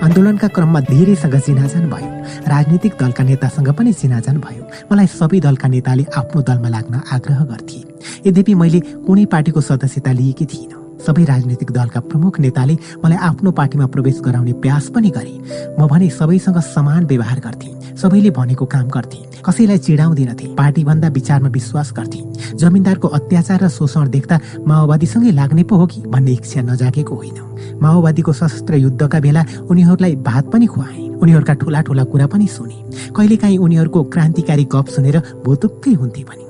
आन्दोलनका 0.07 0.49
क्रममा 0.49 0.81
धेरैसँग 0.91 1.37
चिनाजान 1.47 1.91
भयो। 1.91 2.16
राजनीतिक 2.47 2.93
दलका 3.01 3.25
नेतासँग 3.25 3.69
पनि 3.75 3.93
चिनाजान 3.93 4.37
भयो। 4.39 4.63
मलाई 4.93 5.07
सबै 5.11 5.41
दलका 5.41 5.69
नेताले 5.69 6.05
आफ्नो 6.17 6.43
दलमा 6.43 6.69
लाग्न 6.69 6.95
आग्रह 7.13 7.41
गर्थे। 7.51 7.81
यद्यपि 8.27 8.55
मैले 8.55 8.81
कुनै 9.07 9.25
पार्टीको 9.27 9.61
सदस्यता 9.61 10.13
लिएकी 10.13 10.47
थिइनँ। 10.47 10.85
सबै 10.97 11.25
राजनीतिक 11.25 11.71
दलका 11.71 12.01
प्रमुख 12.01 12.41
नेताले 12.41 12.75
मलाई 13.05 13.19
आफ्नो 13.31 13.51
पार्टीमा 13.53 13.87
प्रवेश 13.87 14.21
गराउने 14.25 14.53
प्रयास 14.63 14.89
पनि 14.95 15.11
गरे। 15.11 15.35
म 15.79 15.87
भने 15.87 16.09
सबैसँग 16.11 16.59
समान 16.75 17.05
व्यवहार 17.07 17.39
गर्थे। 17.41 17.71
सबैले 17.97 18.31
भनेको 18.31 18.65
काम 18.67 18.89
गर्थे। 18.89 19.19
कसैलाई 19.45 19.79
चिडाउँदिनथे। 19.79 20.47
पार्टीभन्दा 20.55 21.09
विचारमा 21.09 21.49
विश्वास 21.49 21.93
गर्थे। 21.97 22.21
जमिनदारको 22.57 23.09
अत्याचार 23.09 23.65
र 23.65 23.69
शोषण 23.69 24.09
देख्दा 24.11 24.41
माओवादीसँगै 24.67 25.31
लाग्ने 25.31 25.63
पो 25.63 25.77
हो 25.77 25.87
कि 25.87 26.01
भन्ने 26.03 26.33
इच्छा 26.33 26.61
नजागेको 26.63 27.15
होइन। 27.15 27.79
माओवादीको 27.83 28.33
सशस्त्र 28.33 28.75
युद्धका 28.77 29.21
बेला 29.21 29.45
उनीहरूलाई 29.71 30.17
भात 30.17 30.45
पनि 30.53 30.67
खुवाए। 30.67 31.09
उनीहरूका 31.23 31.55
ठुला 31.55 31.81
ठुला 31.81 32.05
कुरा 32.05 32.27
पनि 32.27 32.47
सुने। 32.47 32.79
कहिलेकाहीँ 33.17 33.59
उनीहरूको 33.59 34.03
क्रान्तिकारी 34.05 34.65
गप 34.65 34.87
सुनेर 34.87 35.19
भोतुक्कै 35.45 35.93
हुन्थे 35.93 36.23
भने। 36.23 36.45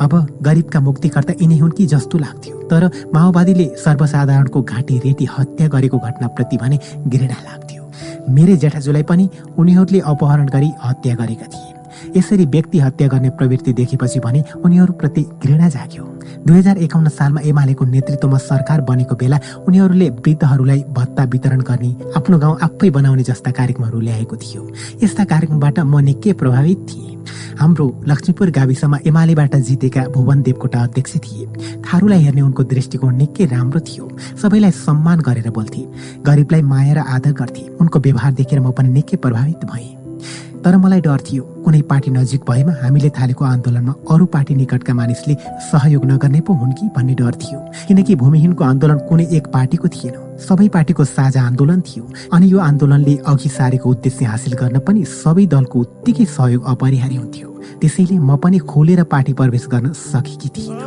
अब 0.00 0.12
गरिबका 0.42 0.80
मुक्तिकर्ता 0.80 1.32
यिनै 1.40 1.58
हुन् 1.58 1.72
कि 1.72 1.86
जस्तो 1.86 2.18
लाग्थ्यो। 2.18 2.56
तर 2.70 2.82
माओवादीले 3.14 3.66
सर्वसाधारणको 3.84 4.62
घाँटी 4.62 4.98
रेटी 4.98 5.26
हत्या 5.38 5.68
गरेको 5.68 5.98
घटनाप्रति 5.98 6.56
भने 6.56 6.78
घृणा 7.06 7.38
लाग्थ्यो 7.44 7.65
मेरै 8.28 8.56
जेठाजुलाई 8.56 9.02
पनि 9.02 9.28
उनीहरूले 9.58 10.00
अपहरण 10.12 10.48
गरी 10.48 10.70
हत्या 10.84 11.14
गरेका 11.14 11.46
थिए। 11.46 11.75
यसरी 12.16 12.46
व्यक्ति 12.46 12.78
हत्या 12.78 13.08
गर्ने 13.08 13.30
प्रवृत्ति 13.30 13.72
देखेपछि 13.72 14.20
भने 14.20 14.44
उनीहरूप्रति 14.64 15.22
घृणा 15.42 15.68
जाग्यो। 15.68 16.04
दुई 16.46 16.58
हजार 16.58 16.78
एकाउन्न 16.78 17.08
सालमा 17.08 17.40
एमालेको 17.40 17.84
नेतृत्वमा 17.84 18.38
सरकार 18.38 18.80
बनेको 18.80 19.14
बेला 19.16 19.38
उनीहरूले 19.68 20.08
वृद्धहरूलाई 20.10 20.84
भत्ता 20.90 21.24
वितरण 21.24 21.60
गर्ने 21.60 21.94
आफ्नो 22.16 22.38
गाउँ 22.38 22.58
आफै 22.62 22.90
बनाउने 22.90 23.22
जस्ता 23.22 23.50
कार्यक्रमहरू 23.50 24.00
ल्याएको 24.00 24.36
थियो। 24.36 24.62
यस्ता 25.02 25.24
कार्यक्रमबाट 25.24 25.78
म 25.80 25.98
निकै 26.00 26.32
प्रभावित 26.32 26.86
थिएँ। 26.90 27.14
हाम्रो 27.58 27.86
लक्ष्मीपुर 28.06 28.50
गाविसमा 28.50 28.98
एमालेबाट 29.06 29.56
जितेका 29.56 30.02
भुवन 30.14 30.42
देवकोटा 30.42 30.80
अध्यक्ष 30.82 31.16
थिए। 31.16 31.46
थारूलाई 31.82 32.22
हेर्ने 32.22 32.40
उनको 32.40 32.62
दृष्टिकोण 32.64 33.16
निकै 33.16 33.44
राम्रो 33.46 33.80
थियो। 33.80 34.08
सबैलाई 34.42 34.70
सम्मान 34.70 35.20
गरेर 35.20 35.50
बोल्थे। 35.50 35.82
गरिबलाई 36.26 36.62
माया 36.62 36.94
र 36.94 36.98
आदर 37.16 37.32
गर्थे। 37.32 37.68
उनको 37.80 37.98
व्यवहार 37.98 38.32
देखेर 38.32 38.60
म 38.60 38.70
पनि 38.70 38.88
निकै 38.88 39.16
प्रभावित 39.16 39.64
भएँ। 39.64 40.05
तर 40.66 40.76
मलाई 40.82 41.00
डर 41.00 41.20
थियो। 41.22 41.42
कुनै 41.64 41.80
पार्टी 41.86 42.10
नजिक 42.10 42.42
भएमा 42.42 42.72
हामीले 42.82 43.10
थालेको 43.14 43.44
आन्दोलनमा 43.44 43.92
अरू 44.10 44.24
पार्टी 44.26 44.54
निकटका 44.54 44.94
मानिसले 44.98 45.34
सहयोग 45.62 46.04
नगर्ने 46.10 46.40
पो 46.42 46.52
हुन् 46.52 46.72
कि 46.74 46.86
भन्ने 46.90 47.14
डर 47.14 47.34
थियो। 47.38 47.58
किनकि 47.86 48.14
भूमिहीनको 48.18 48.64
आन्दोलन 48.64 48.98
कुनै 49.06 49.26
एक 49.38 49.46
पार्टीको 49.54 49.88
थिएन। 49.94 50.14
सबै 50.42 50.68
पार्टीको 50.74 51.04
साझा 51.06 51.42
आन्दोलन 51.42 51.80
थियो। 51.86 52.04
अनि 52.34 52.50
यो 52.52 52.58
आन्दोलनले 52.58 53.14
अघि 53.30 53.48
सारेको 53.48 53.90
उद्देश्य 53.90 54.24
हासिल 54.26 54.54
गर्न 54.58 54.78
पनि 54.82 55.04
सबै 55.14 55.46
दलको 55.54 55.76
उत्तिकै 55.86 56.26
सहयोग 56.34 56.66
अपरिहार्य 56.66 57.16
हुन्थ्यो। 57.16 57.48
त्यसैले 57.80 58.18
म 58.18 58.36
पनि 58.42 58.58
खोलेर 58.66 59.02
पार्टी 59.06 59.32
प्रवेश 59.38 59.66
गर्न 59.70 59.92
सकेकी 59.94 60.48
थिएन 60.50 60.78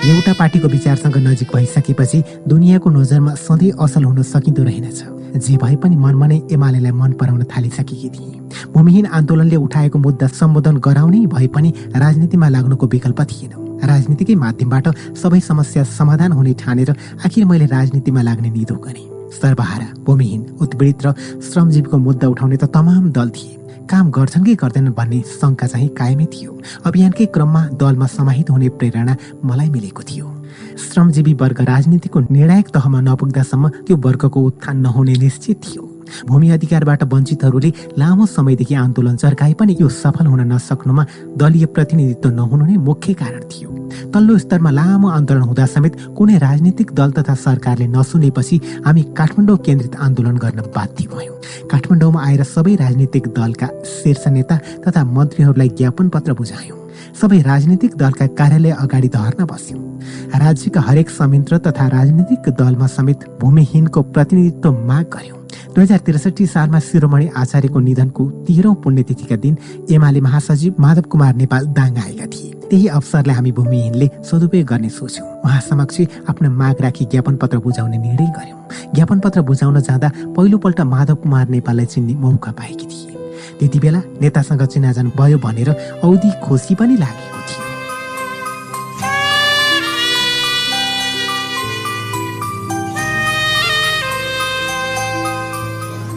एउटा 0.00 0.32
पार्टीको 0.32 0.68
विचारसँग 0.68 1.16
नजिक 1.20 1.48
भइसकेपछि 1.54 2.22
दुनियाँको 2.48 2.90
नजरमा 2.90 3.34
सधैँ 3.36 3.70
असल 3.84 4.04
हुन 4.04 4.22
सकिँदो 4.24 4.62
रहेनछ। 4.64 5.00
जे 5.36 5.56
भए 5.60 5.76
पनि 5.76 5.96
मनमा 5.96 6.26
नै 6.26 6.40
एमालेलाई 6.50 6.92
मन 6.92 7.12
पराउन 7.20 7.42
थालिसकेकी 7.44 8.08
थिए। 8.08 8.72
भूमिहीन 8.72 9.06
आन्दोलनले 9.06 9.56
उठाएको 9.56 9.98
मुद्दा 10.00 10.26
सम्बोधन 10.40 10.76
गराउनै 10.80 11.20
भए 11.28 11.46
पनि 11.52 11.72
राजनीतिमा 12.00 12.48
लाग्नुको 12.48 12.86
विकल्प 12.88 13.20
थिएन। 13.28 13.52
राजनीतिकै 13.84 14.34
माध्यमबाट 14.40 14.88
सबै 15.20 15.40
समस्या 15.40 15.84
समाधान 15.84 16.32
हुने 16.32 16.52
ठानेर 16.56 16.90
आखिर 17.24 17.44
मैले 17.44 17.66
राजनीतिमा 17.68 18.22
लाग्ने 18.22 18.50
निधो 18.56 18.76
गरेँ। 18.80 19.08
सर्वहारा 19.36 19.88
भूमिहीन 20.00 20.42
उत्पीडित 20.60 21.06
र 21.06 21.12
श्रमजीवीको 21.44 21.96
मुद्दा 21.98 22.26
उठाउने 22.28 22.56
त 22.56 22.72
तमाम 22.72 23.10
दल 23.12 23.28
थिए। 23.36 23.59
काम 23.90 24.10
गर्छन् 24.10 24.44
कि 24.44 24.54
गर्दैनन् 24.54 24.94
भन्ने 24.94 25.20
शङ्का 25.26 25.66
चाहिँ 25.66 25.88
कायमै 25.98 26.26
थियो। 26.26 26.58
अभियानकै 26.86 27.26
क्रममा 27.26 27.62
दलमा 27.74 28.06
समाहित 28.06 28.50
हुने 28.50 28.68
प्रेरणा 28.78 29.16
मलाई 29.44 29.68
मिलेको 29.68 30.02
थियो। 30.02 30.26
श्रमजीवी 30.78 31.34
वर्ग 31.34 31.60
राजनीतिको 31.60 32.20
निर्णायक 32.30 32.68
तहमा 32.70 33.00
नपुग्दासम्म 33.00 33.68
त्यो 33.68 33.96
वर्गको 33.96 34.40
उत्थान 34.40 34.76
नहुने 34.78 35.14
निश्चित 35.18 35.56
थियो। 35.66 35.89
भूमि 36.28 36.50
अधिकारबाट 36.50 37.02
वञ्चितहरूले 37.12 37.72
लामो 37.98 38.26
समयदेखि 38.26 38.74
आन्दोलन 38.74 39.16
चर्काए 39.16 39.52
पनि 39.60 39.76
यो 39.80 39.88
सफल 39.88 40.26
हुन 40.26 40.40
नसक्नुमा 40.52 41.04
दलीय 41.36 41.66
प्रतिनिधित्व 41.74 42.30
नहुनु 42.30 42.64
नै 42.66 42.76
मुख्य 42.88 43.12
कारण 43.20 43.42
थियो। 43.50 43.68
तल्लो 44.14 44.38
स्तरमा 44.38 44.70
लामो 44.70 45.08
आन्दोलन 45.10 45.42
हुँदा 45.42 45.66
समेत 45.66 45.96
कुनै 46.16 46.36
राजनीतिक 46.38 46.92
दल 46.94 47.10
तथा 47.18 47.34
सरकारले 47.34 47.86
नसुनेपछि 47.86 48.60
हामी 48.86 49.02
काठमाडौँ 49.18 49.56
केन्द्रित 49.66 49.96
आन्दोलन 50.06 50.36
गर्न 50.44 50.60
बाध्य 50.76 51.06
भयौँ। 51.12 51.36
काठमाडौँमा 51.70 52.20
आएर 52.26 52.42
सबै 52.46 52.74
राजनीतिक 52.74 53.26
दलका 53.38 53.68
शीर्ष 53.86 54.26
नेता 54.28 54.56
तथा 54.86 55.04
मन्त्रीहरूलाई 55.16 55.68
ज्ञापन 55.78 56.08
पत्र 56.08 56.32
बुझायौँ। 56.32 56.78
सबै 57.20 57.40
राजनीतिक 57.42 57.96
दलका 57.96 58.26
कार्यालय 58.38 58.70
अगाडि 58.84 59.08
धर्न 59.08 59.44
बस्यौँ। 59.44 59.82
राज्यका 60.40 60.80
हरेक 60.80 61.10
संयन्त्र 61.10 61.58
तथा 61.66 61.86
राजनीतिक 61.88 62.48
दलमा 62.60 62.86
समेत 62.86 63.24
भूमिहीनको 63.40 64.02
प्रतिनिधित्व 64.14 64.72
माग 64.86 65.04
गर्यौँ। 65.14 65.38
दुई 65.70 65.84
हजार 65.84 65.98
त्रिसठी 66.06 66.46
सालमा 66.46 66.78
शिरोमणि 66.82 67.26
आचार्यको 67.36 67.78
निधनको 67.80 68.24
तेह्रौँ 68.46 68.74
पुण्यतिथिका 68.82 69.36
दिन 69.38 69.54
एमाले 69.94 70.20
महासचिव 70.20 70.74
माधव 70.82 71.02
कुमार 71.10 71.34
नेपाल 71.34 71.66
दाङ 71.78 71.96
आएका 71.96 72.26
थिए। 72.26 72.50
त्यही 72.70 72.86
अवसरलाई 72.98 73.34
हामी 73.34 73.52
भूमिहीनले 73.52 74.08
सदुपयोग 74.26 74.66
गर्ने 74.66 74.88
सोच्यौँ। 74.90 75.28
उहाँ 75.44 75.60
समक्ष 75.60 76.00
आफ्नो 76.26 76.50
माग 76.50 76.80
राखी 76.82 77.04
ज्ञापन 77.06 77.36
पत्र 77.36 77.58
बुझाउने 77.62 77.98
निर्णय 77.98 78.32
गर्यौँ। 78.36 78.58
ज्ञापन 78.94 79.18
पत्र 79.20 79.40
बुझाउन 79.46 79.80
जाँदा 79.80 80.08
पहिलोपल्ट 80.36 80.80
माधव 80.90 81.14
कुमार 81.22 81.48
नेपाललाई 81.54 81.86
चिन्ने 81.86 82.14
मौका 82.18 82.50
पाएकी 82.52 82.86
थिए। 82.86 83.14
त्यति 83.58 83.78
बेला 83.78 84.02
नेतासँग 84.20 84.62
चिनाजान 84.66 85.12
भयो 85.16 85.38
भनेर 85.38 85.70
औधी 86.04 86.30
खुसी 86.42 86.74
पनि 86.74 86.96
लागेको 86.96 87.40
थियो। 87.46 87.69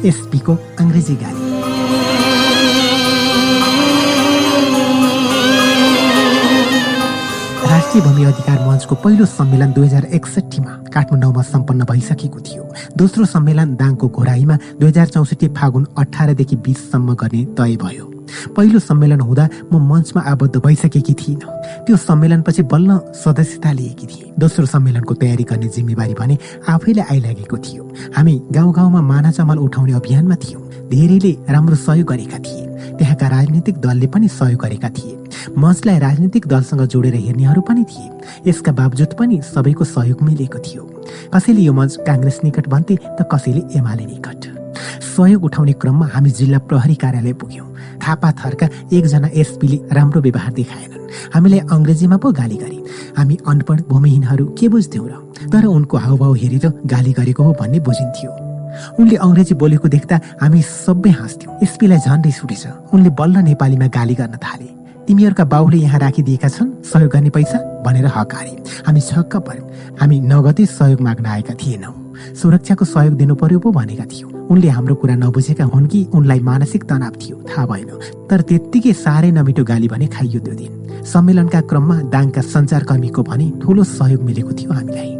एसपीको 0.06 0.54
अङ्ग्रेजी 0.80 1.16
गाली 1.16 1.42
राष्ट्रिय 7.74 8.04
भूमि 8.04 8.24
अधिकार 8.24 8.60
मञ्चको 8.68 8.96
पहिलो 9.04 9.26
सम्मेलन 9.26 9.72
दुई 9.74 9.86
हजार 9.86 10.06
एकसट्ठीमा 10.18 10.72
काठमाडौँमा 10.94 11.42
सम्पन्न 11.42 11.84
भइसकेको 11.92 12.40
थियो। 12.40 12.64
दोस्रो 12.98 13.26
सम्मेलन 13.26 13.76
दाङको 13.76 14.08
घोराईमा 14.10 14.56
दुई 14.80 14.90
हजार 14.90 15.08
चौसठी 15.16 15.48
फागुन 15.58 15.88
अठारदेखि 15.98 16.56
बिससम्म 16.66 17.14
गर्ने 17.22 17.46
तय 17.58 17.76
भयो। 17.84 18.13
पहिलो 18.56 18.80
सम्मेलन 18.80 19.20
हुँदा 19.20 19.50
म 19.74 19.80
मञ्चमा 19.92 20.22
आबद्ध 20.22 20.56
भइसकेकी 20.66 21.14
थिइनँ। 21.14 21.48
त्यो 21.86 21.98
सम्मेलनपछि 21.98 22.64
बल्ल 22.64 23.00
सदस्यता 23.24 23.72
लिएकी 23.72 24.08
थिएँ। 24.08 24.34
दोस्रो 24.40 24.66
सम्मेलनको 24.66 25.14
तयारी 25.14 25.44
गर्ने 25.44 25.68
जिम्मेवारी 25.68 26.14
भने 26.14 26.38
आफैले 26.70 27.02
आइलागेको 27.02 27.58
थियो। 27.58 27.84
हामी 28.16 28.42
गाउँ 28.52 28.74
गाउँमा 28.74 29.02
माना 29.02 29.32
चमल 29.32 29.58
उठाउने 29.58 29.94
अभियानमा 29.94 30.36
थियौँ। 30.36 30.62
धेरैले 30.90 31.32
राम्रो 31.50 31.76
सहयोग 31.76 32.08
गरेका 32.08 32.40
थिए। 32.40 32.66
त्यहाँका 32.98 33.28
राजनीतिक 33.28 33.78
दलले 33.78 34.08
पनि 34.08 34.28
सहयोग 34.28 34.62
गरेका 34.62 34.90
थिए। 34.90 35.18
मञ्चलाई 35.58 36.00
राजनीतिक 36.00 36.48
दलसँग 36.48 36.82
जोडेर 36.82 37.16
हेर्नेहरू 37.16 37.62
पनि 37.62 37.84
थिए। 37.84 38.10
यसका 38.50 38.72
बावजुद 38.72 39.14
पनि 39.20 39.42
सबैको 39.42 39.84
सहयोग 39.84 40.22
मिलेको 40.22 40.60
थियो। 40.60 40.84
कसैले 41.34 41.62
यो 41.62 41.74
मञ्च 41.74 41.98
काङ्ग्रेस 42.08 42.40
निकट 42.44 42.68
भन्थे 42.68 42.96
त 42.96 43.28
कसैले 43.32 43.62
एमाले 43.78 44.06
निकट। 44.06 44.42
सहयोग 45.18 45.44
उठाउने 45.44 45.74
क्रममा 45.74 46.06
हामी 46.14 46.30
जिल्ला 46.30 46.60
प्रहरी 46.60 46.96
कार्यालय 46.96 47.34
पुग्यौँ। 47.34 47.73
थापा 48.04 48.32
थरका 48.40 48.68
एकजना 48.94 49.28
एसपीले 49.34 49.78
राम्रो 49.96 50.22
व्यवहार 50.22 50.54
देखाएनन्। 50.54 51.04
हामीलाई 51.34 51.60
अङ्ग्रेजीमा 51.72 52.18
पो 52.18 52.32
गाली 52.32 52.58
गरे। 52.58 52.80
हामी 53.18 53.38
अनपढ 53.48 53.82
भूमिहीनहरू 53.90 54.46
के 54.60 54.68
बुझ्थ्यौँ 54.68 55.08
र? 55.10 55.14
तर 55.52 55.66
उनको 55.66 55.98
हाउभाउ 55.98 56.34
हेरेर 56.34 56.66
गाली 56.86 57.12
गरेको 57.14 57.44
हो 57.44 57.52
भन्ने 57.60 57.80
बुझिन्थ्यो। 57.80 58.32
उनले 59.00 59.16
अङ्ग्रेजी 59.16 59.54
बोलेको 59.56 59.88
देख्दा 59.88 60.20
हामी 60.42 60.62
सबै 60.62 61.10
हाँस्थ्यौँ। 61.10 61.58
एसपीलाई 61.64 62.00
झन् 62.06 62.24
रिस 62.26 62.44
उठेछ 62.44 62.66
उनले 62.94 63.10
बल्ल 63.20 63.38
नेपालीमा 63.50 63.88
गाली 63.88 64.16
गर्न 64.20 64.36
थाले। 64.44 64.70
तिमीहरूका 65.08 65.44
बाउले 65.46 65.78
यहाँ 65.78 66.00
राखिदिएका 66.00 66.50
छन् 66.50 66.72
सहयोग 66.84 67.12
गर्ने 67.12 67.30
पैसा 67.30 67.58
भनेर 67.86 68.08
हकारे। 68.08 68.54
हामी 68.88 69.02
छक्क 69.02 69.36
पर्यौँ 69.48 69.68
हामी 70.00 70.20
नगदै 70.32 70.66
सहयोग 70.66 71.02
माग्न 71.02 71.26
आएका 71.26 71.54
थिएनौँ। 71.54 72.03
सुरक्षाको 72.42 72.86
सहयोग 72.86 73.14
दिनु 73.14 73.36
पर्यो 73.36 73.60
पो 73.60 73.72
भनेका 73.72 74.06
थियौँ। 74.06 74.32
उनले 74.48 74.70
हाम्रो 74.70 74.96
कुरा 74.96 75.16
नबुझेका 75.16 75.66
हुन् 75.66 75.88
कि 75.88 76.08
उनलाई 76.14 76.40
मानसिक 76.40 76.84
तनाव 76.84 77.14
थियो। 77.22 77.36
थाहा 77.50 77.66
भएन। 77.66 77.90
तर 78.30 78.42
त्यत्तिकै 78.42 78.94
साह्रै 78.94 79.32
नमिठो 79.32 79.64
गाली 79.64 79.88
भने 79.88 80.08
खाइयो 80.08 80.40
त्यो 80.40 80.54
दिन। 80.54 81.04
सम्मेलनका 81.04 81.62
क्रममा 81.62 81.96
दाङका 82.14 82.42
सञ्चारकर्मीको 82.42 83.24
भने 83.24 83.52
ठुलो 83.62 83.84
सहयोग 83.84 84.22
मिलेको 84.24 84.52
थियो 84.54 84.74
हामीलाई। 84.74 85.12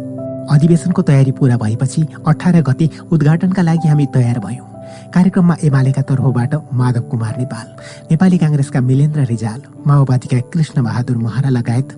अधिवेशनको 0.50 1.02
तयारी 1.02 1.32
पूरा 1.32 1.56
भएपछि 1.56 2.06
अठार 2.26 2.62
गते 2.62 2.90
उद्घाटनका 3.12 3.62
लागि 3.62 3.88
हामी 3.88 4.06
तयार 4.06 4.38
भयौँ। 4.38 4.73
कार्यक्रममा 5.12 5.54
एमालेका 5.64 6.02
तर्फबाट 6.08 6.54
माधव 6.72 7.02
कुमार 7.10 7.34
नेपाल 7.38 7.66
नेपाली 8.10 8.38
काङ्ग्रेसका 8.38 8.80
मिलेन्द्र 8.80 9.24
रिजाल 9.26 9.60
माओवादीका 9.86 10.38
कृष्ण 10.52 10.82
बहादुर 10.82 11.16
महरा 11.16 11.50
लगायत 11.50 11.88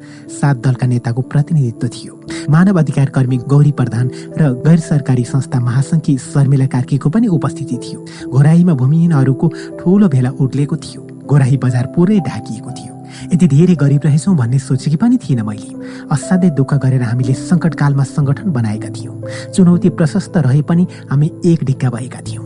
सात 0.41 0.57
दलका 0.65 0.87
नेताको 0.87 1.23
प्रतिनिधित्व 1.23 1.89
थियो। 1.89 2.13
मानव 2.51 2.79
अधिकार 2.79 3.09
कर्मी 3.15 3.37
गौरी 3.47 3.73
प्रधान 3.79 4.11
र 4.39 4.53
गैर 4.67 4.81
सरकारी 4.81 5.25
संस्था 5.25 5.61
महासङ्घी 5.61 6.17
शर्मिला 6.19 6.67
कार्कीको 6.75 7.11
पनि 7.11 7.27
उपस्थिति 7.39 7.77
थियो। 7.85 8.31
घोराईमा 8.31 8.75
भूमिहीनहरूको 8.75 9.49
ठूलो 9.81 10.09
भेला 10.09 10.31
उर्लिएको 10.41 10.77
थियो। 10.77 11.01
गोराही 11.27 11.57
बजार 11.57 11.87
पुरै 11.95 12.19
ढाकिएको 12.27 12.71
थियो। 12.71 12.93
यति 13.33 13.47
धेरै 13.49 13.75
गरिब 13.75 14.03
रहेछौँ 14.05 14.37
भन्ने 14.37 14.59
सोचेकी 14.59 14.97
पनि 14.97 15.19
थिइनँ 15.19 15.47
मैले। 15.47 15.71
असाध्यै 16.15 16.51
दुःख 16.59 16.75
गरेर 16.85 17.03
हामीले 17.03 17.35
सङ्कटकालमा 17.35 18.05
सङ्गठन 18.07 18.51
बनाएका 18.53 18.89
थियौँ। 18.97 19.17
चुनौती 19.55 19.89
प्रशस्त 19.99 20.37
रहे 20.47 20.63
पनि 20.63 20.87
हामी 21.11 21.31
एक 21.45 21.65
ढिक्का 21.65 21.91
भएका 21.91 22.21
थियौँ। 22.29 22.46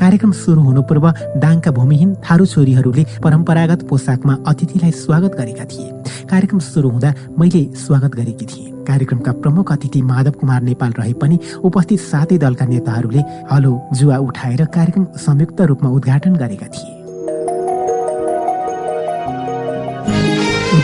कार्यक्रम 0.00 0.32
सुरु 0.32 0.60
हुनु 0.60 0.82
पूर्व 0.82 1.06
डाङका 1.36 1.70
भूमिहीन 1.70 2.14
थारू 2.24 2.46
छोरीहरूले 2.46 3.04
परम्परागत 3.24 3.86
पोसाकमा 3.88 4.36
अतिथिलाई 4.46 4.90
स्वागत 4.96 5.36
गरेका 5.38 5.64
थिए। 5.64 5.90
कार्यक्रम 6.30 6.58
सुरु 6.60 6.88
हुँदा 6.90 7.14
मैले 7.38 7.64
स्वागत 7.76 8.14
गरेकी 8.14 8.46
थिएँ। 8.46 8.70
कार्यक्रमका 8.84 9.32
प्रमुख 9.32 9.72
अतिथि 9.72 10.02
माधव 10.02 10.30
कुमार 10.40 10.62
नेपाल 10.62 10.92
रहे 10.98 11.12
पनि 11.12 11.38
उपस्थित 11.64 12.00
सातै 12.00 12.38
दलका 12.38 12.66
नेताहरूले 12.66 13.22
हलो 13.52 13.72
जुवा 13.94 14.16
उठाएर 14.18 14.64
कार्यक्रम 14.74 15.06
संयुक्त 15.18 15.60
रूपमा 15.60 15.90
उद्घाटन 15.90 16.36
गरेका 16.36 16.66
थिए। 16.66 17.01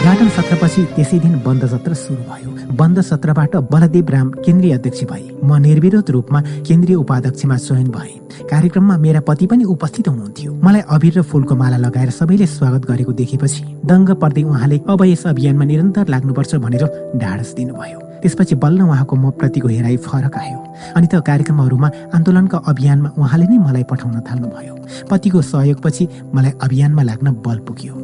उद्घाटन 0.09 0.29
सत्रपछि 0.33 0.83
त्यसै 0.97 1.19
दिन 1.21 1.35
बन्द 1.45 1.65
सत्र 1.69 1.93
सुरु 1.93 2.23
भयो। 2.29 2.51
बन्द 2.81 2.99
सत्रबाट 3.09 3.57
बलदेव 3.69 4.09
राम 4.09 4.29
केन्द्रीय 4.41 4.73
अध्यक्ष 4.73 5.05
भए। 5.05 5.25
म 5.45 5.61
निर्विरोध 5.61 6.11
रूपमा 6.11 6.41
केन्द्रीय 6.65 6.97
उपाध्यक्षमा 6.97 7.57
चयन 7.69 7.89
भए। 7.93 8.13
कार्यक्रममा 8.49 8.97
मेरा 9.05 9.21
पति 9.29 9.47
पनि 9.53 9.65
उपस्थित 9.69 10.09
हुनुहुन्थ्यो। 10.09 10.51
मलाई 10.65 10.83
अबिर 10.89 11.13
र 11.19 11.23
फुलको 11.29 11.55
माला 11.61 11.77
लगाएर 11.85 12.11
सबैले 12.17 12.47
स्वागत 12.57 12.89
गरेको 12.89 13.13
देखेपछि 13.21 13.61
दङ्ग 13.85 14.09
पर्दै 14.17 14.43
उहाँले 14.49 14.81
अब 14.89 15.05
यस 15.05 15.27
अभियानमा 15.29 15.65
निरन्तर 15.77 16.09
लाग्नुपर्छ 16.09 16.55
भनेर 16.57 16.85
ढाडस 17.21 17.53
दिनुभयो। 17.53 18.08
त्यसपछि 18.23 18.55
बल्ल 18.55 18.83
उहाँको 18.83 19.17
म 19.17 19.31
प्रतिको 19.31 19.69
हेराइ 19.69 19.97
फरक 19.97 20.37
आयो। 20.37 20.59
अनि 20.97 21.07
त 21.07 21.23
कार्यक्रमहरूमा 21.29 21.89
आन्दोलनका 22.15 22.59
अभियानमा 22.67 23.09
उहाँले 23.19 23.47
नै 23.47 23.59
मलाई 23.59 23.85
पठाउन 23.91 24.21
थाल्नुभयो। 24.29 24.75
पतिको 25.11 25.43
सहयोगपछि 25.43 26.09
मलाई 26.35 26.53
अभियानमा 26.63 27.03
लाग्न 27.03 27.33
बल 27.47 27.59
पुग्यो। 27.67 27.95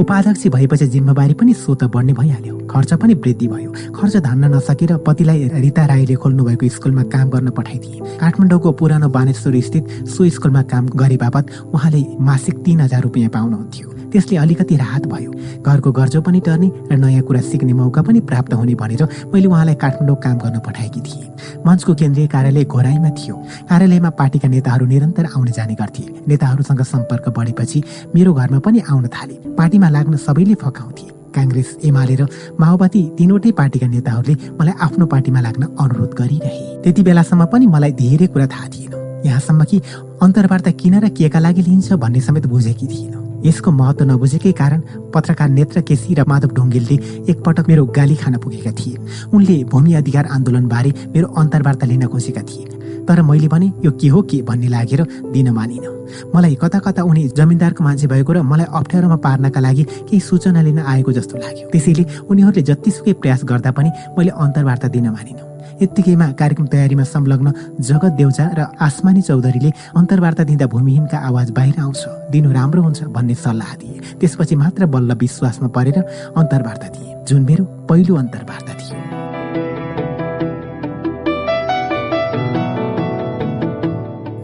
उपाध्यक्ष 0.00 0.46
भएपछि 0.54 0.86
जिम्मेवारी 0.86 1.34
पनि 1.34 1.52
स्वत 1.54 1.84
बढ्ने 1.94 2.12
भइहाल्यो। 2.12 2.54
खर्च 2.70 2.92
पनि 2.94 3.14
वृद्धि 3.14 3.48
भयो। 3.48 3.70
खर्च 3.92 4.16
धान्न 4.16 4.44
नसकेर 4.54 4.96
पतिलाई 5.06 5.48
रिता 5.60 5.84
राईले 5.86 6.14
खोल्नु 6.14 6.44
भएको 6.44 6.68
स्कुलमा 6.68 7.02
काम 7.12 7.30
गर्न 7.30 7.50
पठाइदिए। 7.50 8.00
काठमाडौँको 8.20 8.72
पुरानो 8.72 9.08
बानेश्वर 9.08 9.60
स्थित 9.60 9.84
सो 10.08 10.28
स्कुलमा 10.28 10.62
काम 10.72 10.86
गरे 10.94 11.16
बापत 11.16 11.44
उहाँले 11.74 12.02
मासिक 12.20 12.56
तिन 12.64 12.80
हजार 12.80 13.02
रुपियाँ 13.02 13.30
पाउनुहुन्थ्यो। 13.30 13.88
त्यसले 14.14 14.36
अलिकति 14.36 14.76
राहत 14.76 15.06
भयो। 15.10 15.30
घरको 15.66 15.90
गर्जो 15.92 16.20
पनि 16.22 16.40
टर्ने 16.46 16.68
र 16.90 16.96
नयाँ 16.96 17.22
कुरा 17.26 17.40
सिक्ने 17.50 17.72
मौका 17.72 18.02
पनि 18.02 18.20
प्राप्त 18.22 18.52
हुने 18.54 18.74
भनेर 18.78 19.02
मैले 19.34 19.46
उहाँलाई 19.50 19.74
काठमाडौँ 19.74 20.16
काम 20.22 20.36
गर्न 20.38 20.58
पठाएकी 20.62 21.00
थिएँ। 21.00 21.26
मञ्चको 21.66 21.94
केन्द्रीय 21.94 22.26
कार्यालय 22.30 22.64
घोराईमा 22.64 23.10
थियो। 23.18 23.34
कार्यालयमा 23.70 24.10
पार्टीका 24.10 24.48
नेताहरू 24.48 24.86
निरन्तर 24.86 25.24
आउने 25.34 25.50
जाने 25.50 25.74
गर्थे। 25.74 26.04
नेताहरूसँग 26.28 26.82
सम्पर्क 26.84 27.28
बढेपछि 27.36 27.82
मेरो 28.14 28.32
घरमा 28.32 28.58
पनि 28.62 28.78
आउन 28.86 29.06
थाले। 29.10 29.34
पार्टीमा 29.58 29.88
लाग्न 29.90 30.16
सबैले 30.16 30.54
फकाउँथे। 30.62 31.06
काङ्ग्रेस 31.34 31.68
एमाले 31.84 32.14
र 32.14 32.22
माओवादी 32.60 33.02
तिनवटै 33.18 33.50
पार्टीका 33.58 33.86
नेताहरूले 33.90 34.34
मलाई 34.54 34.74
आफ्नो 34.86 35.06
पार्टीमा 35.10 35.40
लाग्न 35.40 35.62
अनुरोध 35.74 36.12
गरिरहे। 36.14 36.62
त्यति 36.82 37.02
बेलासम्म 37.02 37.44
पनि 37.50 37.66
मलाई 37.66 37.92
धेरै 37.98 38.26
कुरा 38.30 38.46
थाहा 38.46 38.68
थिएन। 38.70 38.92
यहाँसम्म 39.26 39.64
कि 39.64 39.80
अन्तर्वार्ता 40.22 40.70
किन 40.70 40.94
र 41.02 41.08
केका 41.10 41.38
लागि 41.40 41.62
लिन्छ 41.62 41.92
भन्ने 41.98 42.20
समेत 42.20 42.46
बुझेकी 42.46 42.86
थिइनँ 42.86 43.23
यसको 43.44 43.70
महत्व 43.70 44.04
नबुझेकै 44.04 44.52
कारण 44.52 44.80
पत्रकार 45.14 45.48
नेत्र 45.48 45.80
केसी 45.88 46.14
र 46.14 46.24
माधव 46.28 46.50
ढुङ्गेलले 46.56 46.96
एकपटक 47.30 47.68
मेरो 47.68 47.84
गाली 47.96 48.16
खान 48.16 48.36
पुगेका 48.38 48.72
थिए। 48.72 48.96
उनले 49.34 49.56
भूमि 49.70 49.92
अधिकार 49.94 50.26
आन्दोलनबारे 50.26 50.90
मेरो 51.14 51.26
अन्तर्वार्ता 51.40 51.86
लिन 51.86 52.06
खोजेका 52.06 52.42
थिए। 52.42 52.66
तर 53.04 53.20
मैले 53.22 53.48
भने 53.48 53.66
यो 53.84 53.90
के 54.00 54.08
हो 54.08 54.22
के 54.22 54.40
भन्ने 54.42 54.68
लागेर 54.68 55.02
दिन 55.32 55.50
मानिन। 55.52 55.84
मलाई 56.34 56.54
कता 56.56 56.78
कता 56.78 57.02
उनी 57.04 57.28
जमिनदारको 57.36 57.84
मान्छे 57.84 58.06
भएको 58.08 58.32
र 58.32 58.42
मलाई 58.42 58.66
अप्ठ्यारोमा 58.72 59.16
पार्नका 59.20 59.60
लागि 59.60 59.84
केही 60.08 60.20
सूचना 60.20 60.60
लिन 60.62 60.78
आएको 60.80 61.12
जस्तो 61.12 61.36
लाग्यो। 61.36 61.68
त्यसैले 61.68 62.04
उनीहरूले 62.30 62.62
जतिसुकै 62.62 63.12
प्रयास 63.20 63.44
गर्दा 63.44 63.70
पनि 63.76 63.90
मैले 64.16 64.30
अन्तर्वार्ता 64.30 64.88
दिन 64.88 65.08
मानिनँ। 65.12 65.53
यत्तिकैमा 65.82 66.30
कार्यक्रम 66.32 66.66
तयारीमा 66.66 67.04
संलग्न 67.04 67.52
जगत 67.80 68.12
देउचा 68.18 68.46
र 68.58 68.66
आसमानी 68.80 69.22
चौधरीले 69.22 69.70
अन्तर्वार्ता 69.96 70.44
दिँदा 70.44 70.66
भूमिहीनका 70.66 71.18
आवाज 71.18 71.50
बाहिर 71.50 71.80
आउँछ। 71.80 72.04
दिनु 72.30 72.52
राम्रो 72.52 72.82
हुन्छ 72.82 73.02
भन्ने 73.04 73.34
सल्लाह 73.34 73.74
दिए। 73.74 74.00
त्यसपछि 74.20 74.56
मात्र 74.56 74.86
बल्ल 74.86 75.12
विश्वासमा 75.14 75.68
परेर 75.68 75.98
अन्तर्वार्ता 76.36 76.88
दिए। 76.88 77.24
जुन 77.28 77.44
मेरो 77.44 77.64
पहिलो 77.64 78.14
अन्तर्वार्ता 78.14 78.72
थियो। 78.74 79.02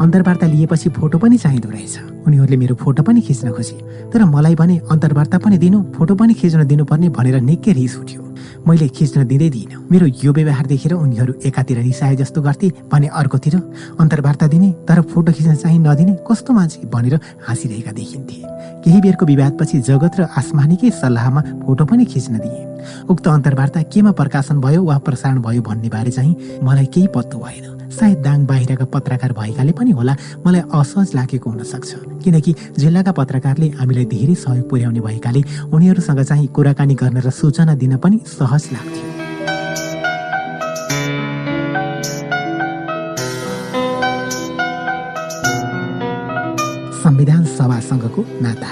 अन्तर्वार्ता 0.00 0.46
लिएपछि 0.46 0.88
फोटो 0.90 1.18
पनि 1.18 1.36
चाहिँदो 1.38 1.70
रहेछ। 1.70 2.09
उनीहरूले 2.26 2.56
मेरो 2.56 2.74
फोटो 2.74 3.02
पनि 3.02 3.20
खिच्न 3.20 3.50
खोजे। 3.52 3.76
तर 4.12 4.24
मलाई 4.24 4.54
भने 4.54 4.78
अन्तर्वार्ता 4.90 5.38
पनि 5.38 5.58
दिनु 5.58 5.78
फोटो 5.94 6.14
पनि 6.14 6.34
खिच्न 6.34 6.64
दिनुपर्ने 6.66 7.08
भनेर 7.08 7.40
निकै 7.40 7.72
रिस 7.72 7.96
उठ्यो। 7.98 8.22
मैले 8.66 8.88
खिच्न 8.88 9.24
दिँदै 9.26 9.48
दिइनँ। 9.50 9.88
मेरो 9.90 10.06
यो 10.24 10.32
व्यवहार 10.32 10.66
देखेर 10.66 10.92
उनीहरू 10.94 11.32
एकातिर 11.46 11.78
रिसाए 11.80 12.16
जस्तो 12.16 12.42
गर्थे 12.42 12.68
भने 12.92 13.06
अर्कोतिर 13.08 13.56
अन्तर्वार्ता 14.00 14.46
दिने 14.46 14.70
तर 14.88 15.00
फोटो 15.02 15.32
खिच्न 15.32 15.54
चाहिँ 15.54 15.78
नदिने 15.78 16.16
कस्तो 16.28 16.52
मान्छे 16.52 16.84
भनेर 16.92 17.14
हाँसिरहेका 17.48 17.92
देखिन्थे। 17.92 18.36
केही 18.84 19.00
बेरको 19.00 19.26
विवादपछि 19.26 19.80
जगत 19.80 20.20
र 20.20 20.28
आसमानीकै 20.36 20.90
सल्लाहमा 20.90 21.40
फोटो 21.64 21.84
पनि 21.84 22.04
खिच्न 22.04 22.38
दिए। 22.38 22.62
उक्त 23.08 23.28
अन्तर्वार्ता 23.28 23.82
केमा 23.92 24.12
प्रकाशन 24.12 24.60
भयो 24.60 24.84
वा 24.84 24.98
प्रसारण 24.98 25.40
भयो 25.42 25.62
भन्ने 25.62 25.88
बारे 25.88 26.10
चाहिँ 26.10 26.60
मलाई 26.64 26.86
केही 26.86 27.08
पत्तो 27.14 27.38
भएन। 27.38 27.79
सायद 27.90 28.18
दाङ 28.24 28.38
बाहिरका 28.46 28.84
पत्रकार 28.94 29.32
भएकाले 29.38 29.72
पनि 29.78 29.90
होला 29.98 30.14
मलाई 30.46 30.62
असहज 30.80 31.08
लागेको 31.14 31.50
हुन 31.50 31.62
सक्छ 31.72 31.90
किनकि 32.24 32.54
जिल्लाका 32.78 33.12
पत्रकारले 33.18 33.68
हामीलाई 33.80 34.06
धेरै 34.14 34.34
सहयोग 34.34 34.68
पुर्याउने 34.70 35.00
भएकाले 35.06 35.40
उनीहरूसँग 35.74 36.20
चाहिँ 36.22 36.46
कुराकानी 36.56 36.94
गर्न 36.94 37.16
र 37.26 37.30
सूचना 37.30 37.74
दिन 37.82 37.96
पनि 37.98 38.20
सहज 38.26 38.64
लाग्थ्यो। 38.74 39.08
संविधान 47.02 47.44
सभासँगको 47.56 48.22
नाता। 48.44 48.70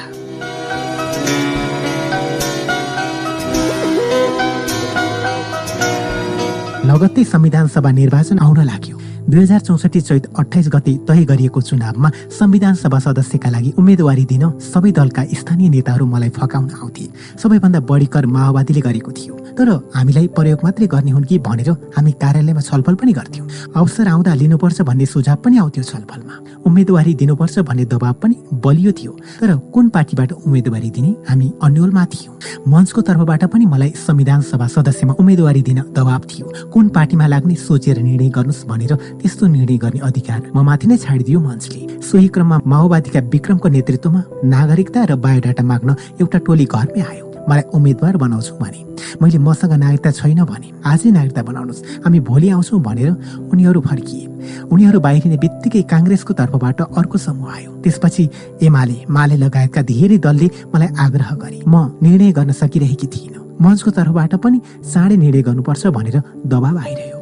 लगत्तै 6.88 7.24
संविधान 7.24 7.66
सभा 7.68 7.90
निर्वाचन 7.90 8.38
आउन 8.38 8.60
लाग्यो। 8.64 8.96
दुई 9.28 9.40
हजार 9.40 9.60
चौसठी 9.60 10.00
चैत 10.00 10.26
अठाइस 10.38 10.68
गते 10.72 10.92
तय 11.08 11.24
गरिएको 11.24 11.60
चुनावमा 11.60 12.10
संविधान 12.32 12.74
सभा 12.74 12.98
सदस्यका 12.98 13.50
लागि 13.50 13.72
उम्मेदवारी 13.78 14.24
दिन 14.24 14.44
सबै 14.56 14.92
दलका 14.96 15.24
स्थानीय 15.36 15.68
नेताहरू 15.68 16.06
मलाई 16.06 16.28
फकाउन 16.32 16.70
आउँथे। 16.72 17.04
सबैभन्दा 17.36 17.80
बढी 17.84 18.06
कर 18.08 18.26
माओवादीले 18.26 18.80
गरेको 18.80 19.12
थियो। 19.12 19.37
तर 19.58 19.70
हामीलाई 19.94 20.26
प्रयोग 20.38 20.60
मात्रै 20.64 20.86
गर्ने 20.86 21.10
हुन् 21.10 21.24
कि 21.26 21.38
भनेर 21.42 21.70
हामी 21.96 22.12
कार्यालयमा 22.22 22.60
छलफल 22.60 22.94
पनि 22.94 23.12
गर्थ्यौँ। 23.12 23.46
अवसर 23.74 24.08
आउँदा 24.08 24.34
लिनुपर्छ 24.34 24.80
भन्ने 24.88 25.06
सुझाव 25.06 25.36
पनि 25.44 25.58
आउँथ्यो 25.58 25.82
छलफलमा। 25.82 26.34
उम्मेदवारी 26.66 27.14
दिनुपर्छ 27.14 27.58
भन्ने 27.66 27.84
दबाव 27.84 28.14
पनि 28.22 28.36
बलियो 28.64 28.92
थियो। 28.92 29.12
तर 29.40 29.56
कुन 29.74 29.88
पार्टीबाट 29.88 30.32
उम्मेदवारी 30.46 30.90
दिने 30.90 31.10
हामी 31.28 31.52
अन्यलमा 31.62 32.04
थियौँ। 32.06 32.34
मञ्चको 32.68 33.00
तर्फबाट 33.02 33.44
पनि 33.52 33.66
मलाई 33.66 33.92
संविधान 33.98 34.40
सभा 34.46 34.66
सदस्यमा 34.68 35.14
उम्मेदवारी 35.18 35.62
दिन 35.62 35.80
दबाव 35.90 36.22
थियो। 36.30 36.46
कुन 36.72 36.88
पार्टीमा 36.88 37.26
लाग्ने 37.26 37.54
सोचेर 37.58 37.98
निर्णय 37.98 38.28
गर्नुहोस् 38.30 38.66
भनेर 38.70 38.94
त्यस्तो 39.20 39.46
निर्णय 39.46 39.76
गर्ने 39.76 40.00
अधिकार 40.06 40.40
म 40.54 40.62
माथि 40.62 40.86
नै 40.86 40.96
छाडिदियो 40.96 41.40
मञ्चले। 41.40 42.00
सोही 42.00 42.28
क्रममा 42.28 42.58
माओवादीका 42.66 43.20
विक्रमको 43.32 43.68
नेतृत्वमा 43.68 44.22
नागरिकता 44.44 45.04
र 45.04 45.14
बायोडाटा 45.18 45.62
माग्न 45.64 45.96
एउटा 46.20 46.38
टोली 46.46 46.64
घरमै 46.64 47.02
आयो। 47.02 47.27
मलाई 47.48 47.64
उम्मेद्वार 47.74 48.16
बनाउँछु 48.16 48.54
भने। 48.60 48.80
मैले 49.22 49.38
मसँग 49.38 49.72
नागरिकता 49.72 50.10
छैन 50.10 50.44
भने 50.44 50.68
आजै 50.84 51.10
नागरिकता 51.10 51.42
बनाउनुहोस्। 51.42 51.82
हामी 52.04 52.20
भोलि 52.20 52.48
आउँछौँ 52.50 52.80
भनेर 52.80 53.10
उनीहरू 53.52 53.80
फर्किए। 53.80 54.26
उनीहरू 54.72 55.00
बाहिरिने 55.00 55.36
बित्तिकै 55.36 55.82
काङ्ग्रेसको 55.82 56.32
तर्फबाट 56.34 56.80
अर्को 56.92 57.18
समूह 57.18 57.52
आयो। 57.54 57.70
त्यसपछि 57.82 58.28
एमाले 58.62 58.96
माले 59.08 59.36
लगायतका 59.36 59.82
धेरै 59.82 60.18
दलले 60.18 60.48
मलाई 60.74 60.88
आग्रह 60.98 61.30
गरे। 61.42 61.58
म 61.66 61.98
निर्णय 62.02 62.32
गर्न 62.32 62.52
सकिरहेकी 62.52 63.06
थिइनँ। 63.06 63.42
मञ्चको 63.62 63.90
तर्फबाट 63.90 64.34
पनि 64.44 64.58
चाँडै 64.92 65.16
निर्णय 65.16 65.42
गर्नुपर्छ 65.42 65.86
भनेर 65.88 66.16
दबाव 66.46 66.76
आइरह्यो। 66.78 67.18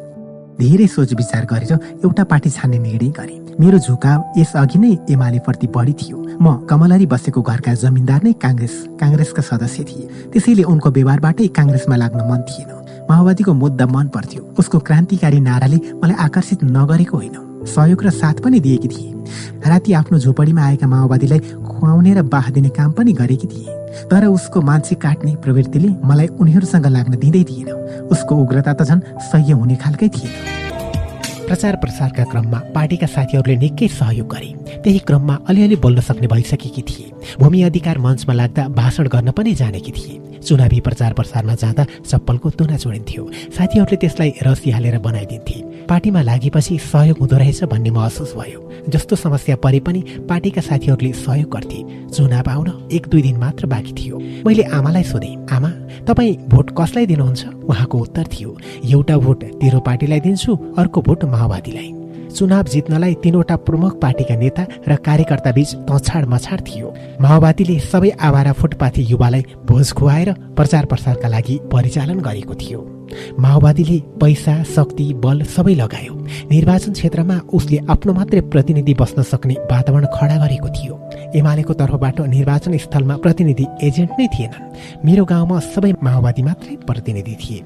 धेरै 0.59 0.87
सोच 0.87 1.13
विचार 1.13 1.45
गरेर 1.45 1.73
एउटा 2.03 2.23
पार्टी 2.23 2.49
छान्ने 2.49 2.77
निर्णय 2.79 3.09
गरे। 3.19 3.46
मेरो 3.59 3.77
झुकाव 3.77 4.23
यसअघि 4.37 4.79
नै 4.79 4.95
एमालेप्रति 5.09 5.67
बढी 5.67 5.93
थियो। 5.93 6.17
म 6.41 6.67
कमलरी 6.69 7.05
बसेको 7.05 7.41
घरका 7.41 7.73
जमिनदार 7.73 8.21
नै 8.23 8.33
काङ्ग्रेस 8.43 8.75
काङ्ग्रेसका 9.01 9.41
सदस्य 9.41 9.83
थिए। 9.83 10.05
त्यसैले 10.33 10.63
उनको 10.63 10.89
व्यवहारबाटै 10.89 11.47
काङ्ग्रेसमा 11.57 11.95
लाग्न 11.95 12.21
मन 12.29 12.41
थिएन। 12.49 12.69
माओवादीको 13.09 13.53
मुद्दा 13.53 13.85
मन 13.85 14.07
पर्थ्यो। 14.13 14.41
उसको 14.59 14.79
क्रान्तिकारी 14.79 15.39
नाराले 15.39 15.77
मलाई 15.97 16.17
आकर्षित 16.25 16.63
नगरेको 16.63 17.17
होइन। 17.17 17.65
सहयोग 17.65 18.03
र 18.03 18.09
साथ 18.13 18.45
पनि 18.45 18.59
दिएकी 18.59 18.87
थिए। 18.87 19.11
राति 19.65 19.93
आफ्नो 19.93 20.19
झोपडीमा 20.19 20.61
आएका 20.61 20.87
माओवादीलाई 20.87 21.39
खुवाउने 21.65 22.13
र 22.13 22.21
बाह 22.29 22.49
दिने 22.53 22.69
काम 22.69 22.91
पनि 22.91 23.13
गरेकी 23.13 23.47
थिए। 23.47 24.05
तर 24.05 24.25
उसको 24.27 24.61
मान्छे 24.61 24.95
काट्ने 25.01 25.35
प्रवृत्तिले 25.41 25.89
मलाई 26.05 26.27
उनीहरूसँग 26.37 26.85
लाग्न 26.85 27.17
दिँदै 27.17 27.43
थिएन। 27.43 27.69
उसको 28.13 28.35
उग्रता 28.35 28.73
त 28.73 28.81
झन् 28.85 29.01
सह्य 29.31 29.51
हुने 29.53 29.75
खालकै 29.75 30.09
थिएन। 30.09 30.66
प्रचार 31.47 31.75
प्रसारका 31.75 32.23
क्रममा 32.23 32.59
पार्टीका 32.75 33.07
साथीहरूले 33.07 33.55
निकै 33.55 33.87
सहयोग 33.87 34.27
गरे। 34.27 34.49
त्यही 34.83 34.99
क्रममा 34.99 35.35
अलिअलि 35.47 35.75
बोल्न 35.75 36.01
सक्ने 36.01 36.27
भइसकेकी 36.27 36.81
थिए। 36.81 37.11
भूमि 37.39 37.61
अधिकार 37.61 37.97
मञ्चमा 37.97 38.33
लाग्दा 38.33 38.67
भाषण 38.67 39.07
गर्न 39.07 39.31
पनि 39.31 39.53
जानेकी 39.53 39.91
थिए। 39.91 40.39
चुनावी 40.39 40.79
प्रचार 40.79 41.13
प्रसारमा 41.13 41.55
जाँदा 41.55 41.85
चप्पलको 42.03 42.49
तुना 42.49 42.77
जोडिन्थ्यो। 42.77 43.23
साथीहरूले 43.57 43.97
त्यसलाई 43.97 44.33
रसी 44.43 44.71
हालेर 44.71 44.99
बनाइदिन्थे। 44.99 45.57
पार्टीमा 45.89 46.21
लागेपछि 46.21 46.77
सहयोग 46.77 47.17
हुँदो 47.19 47.37
रहेछ 47.37 47.63
भन्ने 47.63 47.89
महसुस 47.91 48.33
भयो। 48.37 48.61
जस्तो 48.89 49.15
समस्या 49.15 49.55
परे 49.55 49.79
पनि 49.79 50.01
पार्टीका 50.29 50.61
साथीहरूले 50.61 51.11
सहयोग 51.15 51.49
गर्थे। 51.51 51.83
चुनाव 52.09 52.49
आउन 52.49 52.89
एक 52.91 53.07
दुई 53.07 53.21
दिन 53.21 53.37
मात्र 53.37 53.65
बाँकी 53.67 53.93
थियो। 53.93 54.17
मैले 54.45 54.63
आमालाई 54.63 55.03
सोधेँ 55.03 55.35
आमा 55.51 55.69
तपाईँ 56.07 56.35
भोट 56.49 56.71
कसलाई 56.77 57.05
दिनुहुन्छ? 57.05 57.45
उहाँको 57.69 57.97
उत्तर 57.99 58.27
थियो 58.33 58.57
एउटा 58.85 59.17
भोट 59.17 59.43
तेरो 59.61 59.79
पार्टीलाई 59.79 60.19
दिन्छु 60.19 60.55
अर्को 60.77 61.01
भोट 61.01 61.23
माओवादीलाई। 61.25 61.93
चुनाव 62.27 62.63
जित्नलाई 62.63 63.13
तीनवटा 63.23 63.55
प्रमुख 63.55 63.99
पार्टीका 64.01 64.35
नेता 64.35 64.65
र 64.87 64.95
कार्यकर्ता 64.97 65.51
बीच 65.51 65.75
तछाड 65.89 66.25
मछाड 66.25 66.61
थियो। 66.61 66.93
माओवादीले 67.21 67.79
सबै 67.79 68.09
आवारा 68.19 68.53
फुटपाथी 68.53 69.03
युवालाई 69.03 69.43
भोज 69.65 69.91
खुवाएर 69.93 70.33
प्रचार 70.55 70.85
प्रसारका 70.85 71.27
लागि 71.27 71.59
परिचालन 71.71 72.19
गरेको 72.19 72.55
थियो। 72.55 72.96
माओवादीले 73.39 73.99
पैसा 74.21 74.63
शक्ति 74.63 75.13
बल 75.13 75.41
सबै 75.41 75.75
लगायो। 75.75 76.13
निर्वाचन 76.51 76.93
क्षेत्रमा 76.93 77.39
उसले 77.53 77.77
आफ्नो 77.89 78.13
मात्रै 78.13 78.41
प्रतिनिधि 78.41 78.93
बस्न 78.93 79.21
सक्ने 79.23 79.53
वातावरण 79.53 80.05
खडा 80.05 80.37
गरेको 80.45 80.69
थियो। 80.69 81.06
एमालेको 81.35 81.73
तर्फबाट 81.73 82.19
निर्वाचन 82.27 82.77
स्थलमा 82.77 83.15
प्रतिनिधि 83.17 83.65
एजेन्ट 83.83 84.11
नै 84.19 84.27
थिएनन् 84.27 85.05
मेरो 85.05 85.23
गाउँमा 85.25 85.59
सबै 85.73 85.91
माओवादी 86.03 86.41
मात्रै 86.41 86.75
प्रतिनिधि 86.87 87.35
थिए। 87.41 87.59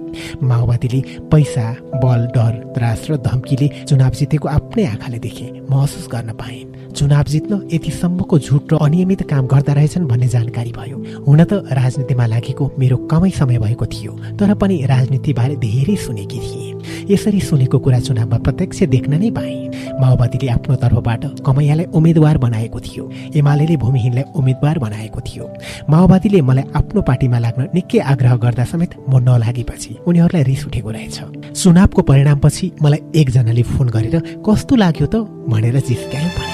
माओवादीले 0.44 1.02
पैसा 1.32 1.66
बल 2.04 2.22
डर 2.36 2.54
त्रास 2.76 3.02
र 3.10 3.18
धम्कीले 3.22 3.68
चुनाव 3.86 4.12
जितेको 4.12 4.48
आफ्नै 4.50 4.86
आँखाले 4.86 5.20
देखे। 5.20 5.46
महसुस 5.70 6.08
गर्न 6.12 6.32
पाए। 6.34 6.60
चुनाव 6.92 7.24
जित्न 7.24 7.70
यतिसम्मको 7.74 8.40
झुट 8.40 8.74
र 8.74 8.78
अनियमित 8.82 9.22
काम 9.30 9.48
गर्दा 9.48 9.74
रहेछन् 9.74 10.08
भन्ने 10.08 10.28
जानकारी 10.28 10.72
भयो। 10.72 10.98
हुन 11.28 11.44
त 11.44 11.54
राजनीतिमा 11.72 12.26
लागेको 12.26 12.72
मेरो 12.80 12.98
कमै 13.08 13.30
समय 13.32 13.60
भएको 13.60 13.86
थियो 13.86 14.12
तर 14.40 14.54
पनि 14.54 14.82
राजनीतिबारे 14.86 15.56
धेरै 15.56 15.96
सुनेकी 15.96 16.40
थिएँ। 16.40 16.71
यसरी 17.10 17.40
सुनेको 17.40 17.80
कुरा 17.80 18.00
चुनावमा 18.00 18.38
प्रत्यक्ष 18.38 18.84
देख्न 18.84 19.20
नै 19.22 19.30
पाएँ। 19.32 19.60
माओवादीले 20.02 20.48
आफ्नो 20.52 20.76
तर्फबाट 20.76 21.24
कमैयालाई 21.46 21.86
उम्मेद्वार 21.96 22.38
बनाएको 22.38 22.80
थियो। 22.80 23.04
एमाले 23.36 23.76
भूमिहीनलाई 23.78 24.24
उम्मेद्वार 24.36 24.80
बनाएको 24.80 25.20
थियो। 25.22 25.46
माओवादीले 25.90 26.42
मलाई 26.42 26.66
आफ्नो 26.76 27.02
पार्टीमा 27.02 27.40
लाग्न 27.40 27.68
निकै 27.76 28.00
आग्रह 28.00 28.36
गर्दा 28.36 28.64
समेत 28.66 28.92
म 29.10 29.20
नलागेपछि 29.24 29.92
उनीहरूलाई 30.08 30.44
रिस 30.44 30.66
उठेको 30.68 30.90
रहेछ। 30.92 31.18
चुनावको 31.56 32.02
परिणामपछि 32.02 32.72
मलाई 32.82 33.00
एकजनाले 33.16 33.64
फोन 33.64 33.88
गरेर 33.90 34.16
कस्तो 34.46 34.76
लाग्यो 34.76 35.08
त? 35.08 35.16
भनेर 35.50 35.80
जिस्क्यायो 35.80 36.51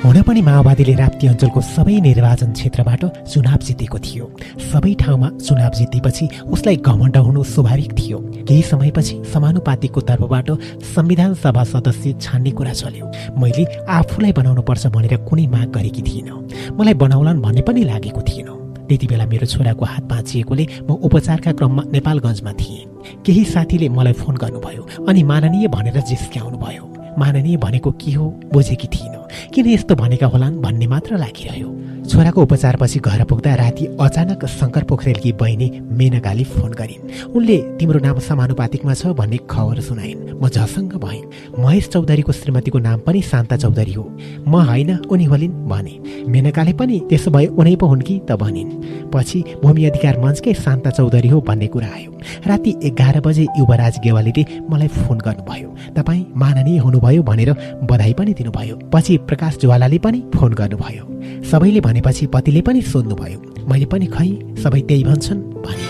हुन 0.00 0.20
पनि 0.22 0.40
माओवादीले 0.42 0.92
राप्ती 0.96 1.26
अञ्चलको 1.28 1.60
सबै 1.60 1.94
निर्वाचन 2.00 2.52
क्षेत्रबाट 2.56 3.02
चुनाव 3.30 3.58
जितेको 3.68 3.98
थियो। 4.00 4.26
सबै 4.72 4.92
ठाउँमा 4.96 5.28
चुनाव 5.44 5.72
जितेपछि 5.76 6.28
उसलाई 6.48 6.76
घमण्ड 6.80 7.16
हुनु 7.16 7.42
स्वाभाविक 7.44 7.92
थियो। 7.98 8.18
केही 8.48 8.62
समयपछि 8.62 9.14
समानुपातिकको 9.32 10.00
तर्फबाट 10.00 10.48
संविधान 10.94 11.34
सभा 11.44 11.64
सदस्य 11.72 12.12
छान्ने 12.16 12.50
कुरा 12.56 12.72
चल्यो। 12.72 13.06
मैले 13.36 13.64
आफूलाई 13.92 14.32
बनाउनु 14.32 14.62
पर्छ 14.64 14.86
भनेर 14.96 15.16
कुनै 15.28 15.46
माग 15.52 15.68
गरेकी 15.68 16.02
थिइनँ। 16.02 16.40
मलाई 16.80 16.94
बनाउलान् 16.96 17.42
भन्ने 17.44 17.62
पनि 17.68 17.84
लागेको 17.84 18.22
थिएन। 18.24 18.48
त्यति 18.88 19.06
बेला 19.06 19.26
मेरो 19.28 19.46
छोराको 19.52 19.84
हात 19.84 20.04
भाँचिएकोले 20.08 20.64
म 20.88 20.96
उपचारका 21.04 21.52
क्रममा 21.52 21.82
नेपालगञ्जमा 21.92 22.52
थिएँ। 22.56 22.88
केही 23.20 23.44
साथीले 23.52 23.88
मलाई 23.92 24.16
फोन 24.16 24.34
गर्नुभयो 24.40 24.82
अनि 25.08 25.22
माननीय 25.28 25.68
भनेर 25.68 26.00
जिस्क्याउनु 26.08 26.56
भयो 26.56 26.84
माननीय 27.18 27.56
भनेको 27.56 27.92
के 27.92 28.12
हो? 28.12 28.40
बुझेकी 28.52 28.88
थिइनँ। 28.88 29.50
किन 29.54 29.66
यस्तो 29.66 29.94
भनेका 29.94 30.26
होलान् 30.26 30.62
भन्ने 30.62 30.86
मात्र 30.86 31.16
लागिरह्यो। 31.16 31.79
छोराको 32.10 32.42
उपचारपछि 32.42 32.98
घर 32.98 33.22
पुग्दा 33.24 33.54
राति 33.54 33.84
अचानक 34.00 34.44
शङ्कर 34.50 34.84
पोखरेलकी 34.84 35.32
बहिनी 35.32 35.68
मेनकाले 35.94 36.44
फोन 36.44 36.70
गरिन्। 36.74 37.30
उनले 37.30 37.56
तिम्रो 37.78 37.98
नाम 38.02 38.18
समानुपातिकमा 38.18 38.94
छ 38.94 39.14
भन्ने 39.14 39.38
खबर 39.46 39.80
सुनाइन्। 39.80 40.42
म 40.42 40.48
झसङ्ग 40.48 40.92
भएँ। 40.98 41.22
महेश 41.54 41.88
चौधरीको 41.88 42.32
श्रीमतीको 42.32 42.78
नाम 42.78 42.98
पनि 43.06 43.22
शान्ता 43.22 43.56
चौधरी 43.56 43.92
हो। 43.92 44.04
म 44.42 44.58
होइन 44.58 44.90
उनी 45.06 45.24
होलिन् 45.24 45.54
भने। 45.70 45.94
मेनकाले 46.26 46.72
पनि 46.74 46.98
त्यसो 47.08 47.30
भए 47.30 47.46
उनै 47.46 47.76
पो 47.78 47.86
हुन् 47.86 48.02
कि 48.02 48.20
त 48.26 48.34
भनिन्। 48.34 49.10
पछि 49.14 49.38
भूमि 49.62 49.84
अधिकार 49.84 50.18
मञ्चकै 50.18 50.54
शान्ता 50.54 50.90
चौधरी 50.90 51.28
हो 51.28 51.40
भन्ने 51.40 51.66
कुरा 51.66 51.90
आयो। 51.94 52.10
राति 52.46 52.74
एघार 52.84 53.20
बजे 53.20 53.46
युवराज 53.58 53.98
गेवालीले 54.04 54.44
मलाई 54.66 54.88
फोन 54.98 55.18
गर्नुभयो। 55.18 55.68
तपाईँ 55.94 56.26
माननीय 56.36 56.78
हुनुभयो 56.78 57.22
भनेर 57.22 57.50
बधाई 57.86 58.12
पनि 58.18 58.34
दिनुभयो। 58.34 58.76
पछि 58.92 59.16
प्रकाश 59.30 59.58
ज्वालाले 59.62 59.98
पनि 59.98 60.22
फोन 60.34 60.52
गर्नुभयो। 60.52 61.04
सबैले 61.50 61.80
भनेपछि 62.00 62.26
पतिले 62.26 62.60
पनि 62.64 62.80
सोध्नुभयो 62.82 63.68
मैले 63.68 63.86
पनि 63.92 64.06
खै 64.08 64.28
सबै 64.56 64.80
त्यही 64.88 65.04
भन्छन्? 65.04 65.40
भने 65.60 65.84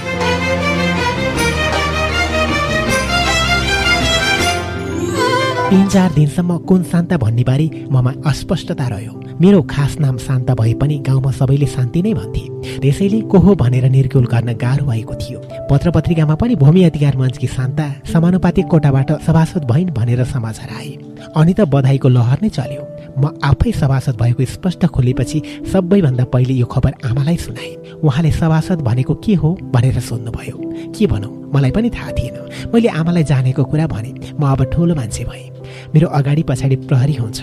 तिन 5.71 5.87
चार 5.87 6.11
दिनसम्म 6.13 6.57
कुन 6.67 6.83
शान्ता 6.83 7.17
भन्ने 7.17 7.43
बारे 7.47 7.87
ममा 7.93 8.13
अस्पष्टता 8.27 8.87
रह्यो। 8.91 9.13
मेरो 9.41 9.63
खास 9.71 9.97
नाम 10.01 10.17
शान्ता 10.19 10.55
भए 10.55 10.75
पनि 10.75 10.99
गाउँमा 11.07 11.31
सबैले 11.31 11.67
शान्ति 11.67 12.03
नै 12.03 12.15
भन्थे। 12.15 12.43
त्यसैले 12.83 13.21
को 13.31 13.39
हो 13.39 13.55
भनेर 13.55 13.87
निर्कुल 13.89 14.27
गर्न 14.27 14.53
गाह्रो 14.59 14.85
भएको 14.87 15.15
थियो। 15.15 15.39
पत्र 15.71 15.91
पत्रिकामा 15.91 16.35
पनि 16.35 16.55
भूमि 16.59 16.83
अधिकार 16.91 17.17
मञ्चकी 17.17 17.47
शान्ता 17.47 17.87
समानुपातिक 18.13 18.67
कोटाबाट 18.67 19.11
सभासद 19.23 19.65
भइन् 19.71 19.95
भनेर 19.95 20.25
समाचार 20.27 20.71
आए। 20.75 20.91
अनि 21.37 21.53
त 21.55 21.61
बधाईको 21.71 22.09
लहर 22.09 22.39
नै 22.43 22.49
चल्यो। 22.51 22.83
म 23.19 23.39
आफै 23.45 23.73
सभासद 23.73 24.17
भएको 24.23 24.45
स्पष्ट 24.45 24.87
खोलेपछि 24.87 25.43
सबैभन्दा 25.73 26.25
पहिले 26.25 26.55
यो 26.55 26.67
खबर 26.67 26.95
आमालाई 27.05 27.37
सुनाए। 27.37 27.99
उहाँले 28.05 28.31
सभासद 28.31 28.81
भनेको 28.81 29.15
के 29.15 29.35
हो 29.35 29.59
भनेर 29.63 30.01
सोध्नुभयो। 30.01 30.57
के 30.99 31.07
भनौँ? 31.07 31.51
मलाई 31.55 31.71
पनि 31.71 31.91
थाहा 31.91 32.13
थिएन। 32.13 32.71
मैले 32.75 32.89
आमालाई 32.89 33.25
जानेको 33.25 33.65
कुरा 33.65 33.87
भने 33.87 34.15
म 34.41 34.47
अब 34.53 34.65
ठुलो 34.65 34.95
मान्छे 34.95 35.25
भएँ। 35.25 35.50
मेरो 35.95 36.09
अगाडि 36.09 36.43
पछाडि 36.43 36.77
प्रहरी 36.89 37.15
हुन्छ। 37.15 37.41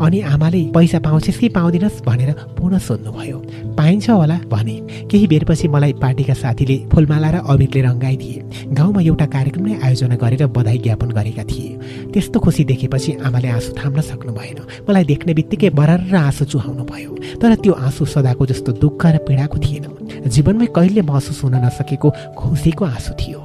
अनि 0.00 0.20
आमाले 0.20 0.62
पैसा 0.74 0.98
पाउँछस् 0.98 1.38
कि 1.38 1.48
पाउँदिनस् 1.48 2.02
भनेर 2.06 2.30
पुनः 2.58 2.78
सोध्नुभयो। 2.78 3.38
पाइन्छ 3.78 4.10
होला 4.10 4.38
भने। 4.50 4.76
केही 5.10 5.26
बेरपछि 5.26 5.68
मलाई 5.68 5.92
पार्टीका 6.02 6.34
साथीले 6.34 6.76
फुलमाला 6.92 7.30
र 7.30 7.36
अबिरले 7.42 7.80
रङ्गाइदिए 7.82 8.42
गाउँमा 8.72 9.00
एउटा 9.02 9.26
कार्यक्रम 9.26 9.64
नै 9.66 9.74
आयोजना 9.82 10.16
गरेर 10.16 10.46
बधाई 10.46 10.78
ज्ञापन 10.78 11.10
गरेका 11.10 11.44
थिए। 11.44 12.10
त्यस्तो 12.12 12.40
खुसी 12.40 12.64
देखेपछि 12.64 13.12
आमाले 13.26 13.48
आँसु 13.48 13.72
थाम्न 13.74 14.00
सक्नु 14.00 14.32
भएन 14.32 14.58
मलाई 14.88 15.04
देख्ने 15.04 15.34
बित्तिकै 15.34 15.70
बरर 15.70 16.14
आँसु 16.14 16.44
चुहाउनु 16.44 16.84
भयो। 16.84 17.10
तर 17.42 17.54
त्यो 17.54 17.72
आँसु 17.72 18.04
सदाको 18.04 18.46
जस्तो 18.46 18.72
दुःख 18.78 19.06
र 19.06 19.16
पीडाको 19.26 19.58
थिएन। 19.58 19.84
जीवनमै 20.26 20.66
कहिले 20.76 21.02
महसुस 21.02 21.42
हुन 21.44 21.54
नसकेको 21.64 22.10
खुसीको 22.38 22.84
आँसु 22.84 23.12
थियो। 23.20 23.43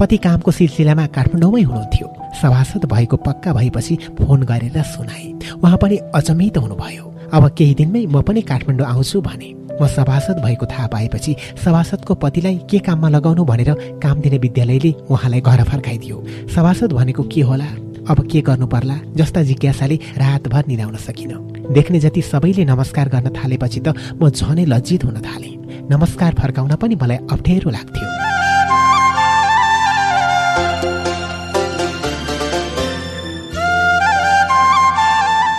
पति 0.00 0.16
कामको 0.16 0.50
सिलसिलामा 0.50 1.06
काठमाडौँमै 1.12 1.62
हुनुहुन्थ्यो। 1.62 2.06
सभासद 2.40 2.84
भएको 2.88 3.16
पक्का 3.16 3.52
भएपछि 3.52 3.94
फोन 4.16 4.42
गरेर 4.48 4.82
सुनाए। 4.82 5.26
उहाँ 5.60 5.76
पनि 5.76 5.96
अचम्मित 6.14 6.56
हुनुभयो। 6.56 7.04
अब 7.36 7.48
केही 7.52 7.74
दिनमै 7.74 8.06
म 8.08 8.22
पनि 8.24 8.40
काठमाडौँ 8.42 8.86
आउँछु 8.86 9.20
भने। 9.20 9.48
म 9.76 9.86
सभासद 9.86 10.40
भएको 10.40 10.66
थाहा 10.66 10.86
पाएपछि 10.86 11.36
सभासदको 11.64 12.14
पतिलाई 12.14 12.56
के 12.70 12.78
काममा 12.80 13.08
लगाउनु 13.08 13.44
भनेर 13.44 14.00
काम 14.00 14.20
दिने 14.20 14.38
विद्यालयले 14.38 14.90
उहाँलाई 15.10 15.40
घर 15.40 15.62
फर्काइदियो। 15.68 16.16
सभासद 16.48 16.92
भनेको 16.92 17.22
के 17.28 17.40
होला? 17.44 17.68
अब 18.08 18.26
के 18.32 18.40
गर्नु 18.40 18.66
पर्ला? 18.66 18.96
जस्ता 19.16 19.42
जिज्ञासाले 19.42 19.96
रातभर 20.16 20.64
निदाउन 20.68 20.96
सकिन। 20.96 21.32
देख्ने 21.76 22.00
जति 22.00 22.22
सबैले 22.22 22.64
नमस्कार 22.64 23.08
गर्न 23.08 23.28
थालेपछि 23.36 23.80
त 23.80 23.88
म 24.16 24.30
झनै 24.30 24.64
लज्जित 24.64 25.04
हुन 25.04 25.20
थालेँ। 25.20 25.54
नमस्कार 25.92 26.34
फर्काउन 26.40 26.74
पनि 26.80 26.94
मलाई 26.96 27.16
अप्ठ्यारो 27.30 27.70
लाग्थ्यो। 27.70 28.49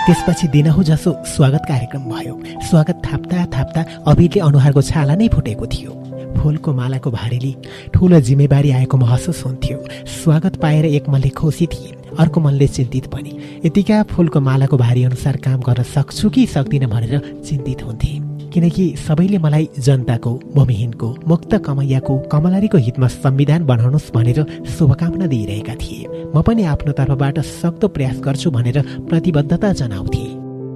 त्यसपछि 0.02 0.48
दिनहु 0.48 0.84
जसो 0.84 1.12
स्वागत 1.26 1.66
कार्यक्रम 1.68 2.04
भयो। 2.10 2.34
स्वागत 2.70 3.02
थाप्दा 3.06 3.46
थाप्दा 3.54 3.82
अबिरले 4.10 4.40
अनुहारको 4.42 4.82
छाला 4.82 5.16
नै 5.16 5.28
फुटेको 5.30 5.66
थियो। 5.74 5.92
फुलको 6.38 6.74
मालाको 6.74 7.10
भारीले 7.12 7.52
ठुलो 7.94 8.20
जिम्मेवारी 8.20 8.72
आएको 8.72 8.98
महसुस 8.98 9.46
हुन्थ्यो। 9.46 9.78
स्वागत 10.16 10.56
पाएर 10.58 10.86
एक 10.88 11.10
मनले 11.10 11.30
खुसी 11.38 11.68
थिए 11.68 12.18
अर्को 12.18 12.40
मनले 12.42 12.68
चिन्तित 12.68 13.06
पनि। 13.14 13.32
यतिका 13.66 14.02
फुलको 14.10 14.40
मालाको 14.42 14.78
भारी 14.78 15.04
अनुसार 15.04 15.38
काम 15.38 15.60
गर्न 15.62 15.84
सक्छु 15.94 16.30
कि 16.30 16.48
सक्दिनँ 16.48 16.90
भनेर 16.90 17.44
चिन्तित 17.46 17.84
हुन्थे 17.86 18.31
किनकि 18.54 18.86
सबैले 19.08 19.38
मलाई 19.38 19.70
जनताको 19.80 20.32
भूमिहीनको 20.56 21.08
मुक्त 21.28 21.56
कमैयाको 21.66 22.18
कमलारीको 22.32 22.78
हितमा 22.78 23.08
संविधान 23.08 23.66
बनाउनुहोस् 23.66 24.12
भनेर 24.14 24.46
शुभकामना 24.78 25.28
दिइरहेका 25.28 25.76
थिए। 25.76 26.08
म 26.36 26.42
पनि 26.42 26.64
आफ्नो 26.64 26.92
तर्फबाट 26.92 27.40
सक्दो 27.40 27.88
प्रयास 27.88 28.20
गर्छु 28.20 28.52
भनेर 28.52 28.82
प्रतिबद्धता 29.10 29.72
जनाउँथे। 29.74 30.31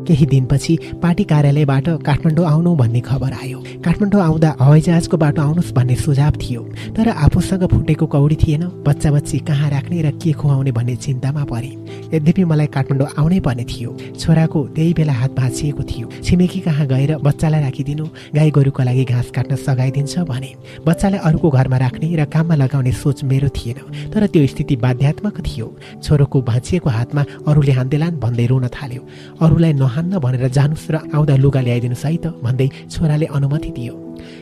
केही 0.08 0.25
दिनपछि 0.25 0.74
पार्टी 1.01 1.24
कार्यालयबाट 1.24 1.88
काठमाडौँ 2.06 2.45
आउनु 2.45 2.75
भन्ने 2.75 3.01
खबर 3.01 3.34
आयो। 3.34 3.59
काठमाडौँ 3.85 4.22
आउँदा 4.22 4.50
हवाईजहाजको 4.61 5.17
बाटो 5.17 5.42
आउनुहोस् 5.42 5.74
भन्ने 5.74 5.95
सुझाव 5.95 6.34
थियो। 6.42 6.61
तर 6.95 7.08
आफूसँग 7.09 7.64
फुटेको 7.67 8.06
कौडी 8.06 8.35
थिएन। 8.35 8.64
बच्चा 8.85 9.11
बच्ची 9.11 9.38
कहाँ 9.48 9.69
राख्ने 9.69 10.01
र 10.01 10.11
के 10.17 10.32
खुवाउने 10.32 10.72
भन्ने 10.72 10.95
चिन्तामा 10.95 11.43
परे। 11.45 11.72
यद्यपि 12.14 12.43
मलाई 12.43 12.67
काठमाडौँ 12.67 13.08
आउनै 13.17 13.40
पर्ने 13.40 13.64
थियो। 13.66 13.92
छोराको 14.19 14.59
त्यही 14.75 14.93
बेला 14.93 15.14
हात 15.14 15.32
भाँचिएको 15.35 15.84
थियो। 15.84 16.08
छिमेकी 16.24 16.59
कहाँ 16.59 16.85
गएर 16.88 17.17
बच्चालाई 17.17 17.61
राखिदिनु 17.61 18.06
गाई 18.35 18.51
गोरुको 18.51 18.84
लागि 18.84 19.03
घाँस 19.06 19.32
काट्न 19.35 19.56
सघाइदिन्छ 19.56 20.19
भने। 20.30 20.51
बच्चालाई 20.85 21.19
अरूको 21.19 21.50
घरमा 21.50 21.77
राख्ने 21.77 22.16
र 22.16 22.25
काममा 22.25 22.56
लगाउने 22.56 22.92
सोच 22.92 23.24
मेरो 23.24 23.50
थिएन। 23.50 24.11
तर 24.14 24.27
त्यो 24.27 24.48
स्थिति 24.48 24.75
बाध्यात्मक 24.75 25.42
थियो। 25.42 25.67
छोरोको 26.03 26.42
भाँचिएको 26.42 26.90
हातमा 26.90 27.25
अरूले 27.48 27.72
हान्देलान् 27.72 28.19
भन्दै 28.19 28.45
रुन 28.45 28.67
थाल्यो। 28.67 29.01
अरूलाई 29.42 29.74
नहान्न 29.95 30.19
भनेर 30.19 30.51
जानुस् 30.51 30.91
र 30.91 30.95
आउँदा 31.15 31.35
लुगा 31.40 31.61
ल्याइदिनुहोस् 31.64 32.03
है 32.03 32.17
त? 32.19 32.35
भन्दै 32.43 32.67
छोराले 32.91 33.32
अनुमति 33.32 33.72
दियो। 33.72 33.93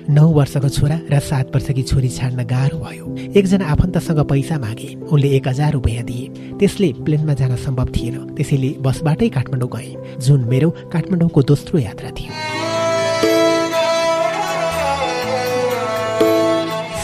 नौ 0.09 0.25
वर्षको 0.33 0.69
छोरा 0.73 0.97
र 1.13 1.19
सात 1.21 1.53
वर्षकी 1.53 1.83
छोरी 1.85 2.09
छाड्न 2.09 2.41
गाह्रो 2.41 2.77
भयो। 2.81 3.05
एकजना 3.37 3.65
आफन्तसँग 3.69 4.19
पैसा 4.25 4.57
मागे। 4.57 4.89
उनले 5.13 5.29
एक 5.37 5.47
हजार 5.47 5.77
रुपियाँ 5.77 6.03
दिए। 6.09 6.57
त्यसले 6.57 6.89
प्लेनमा 7.05 7.33
जान 7.37 7.53
सम्भव 7.61 7.87
थिएन। 7.93 8.33
त्यसैले 8.33 8.69
बसबाटै 8.81 9.29
काठमाडौँ 9.29 9.69
गए। 9.69 10.17
जुन 10.25 10.41
मेरो 10.49 10.69
काठमाडौँको 10.89 11.39
दोस्रो 11.45 11.77
यात्रा 11.79 12.09
थियो। 12.17 12.33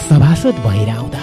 सभासद 0.09 0.55
भएर 0.65 0.89
आउँदा 0.89 1.18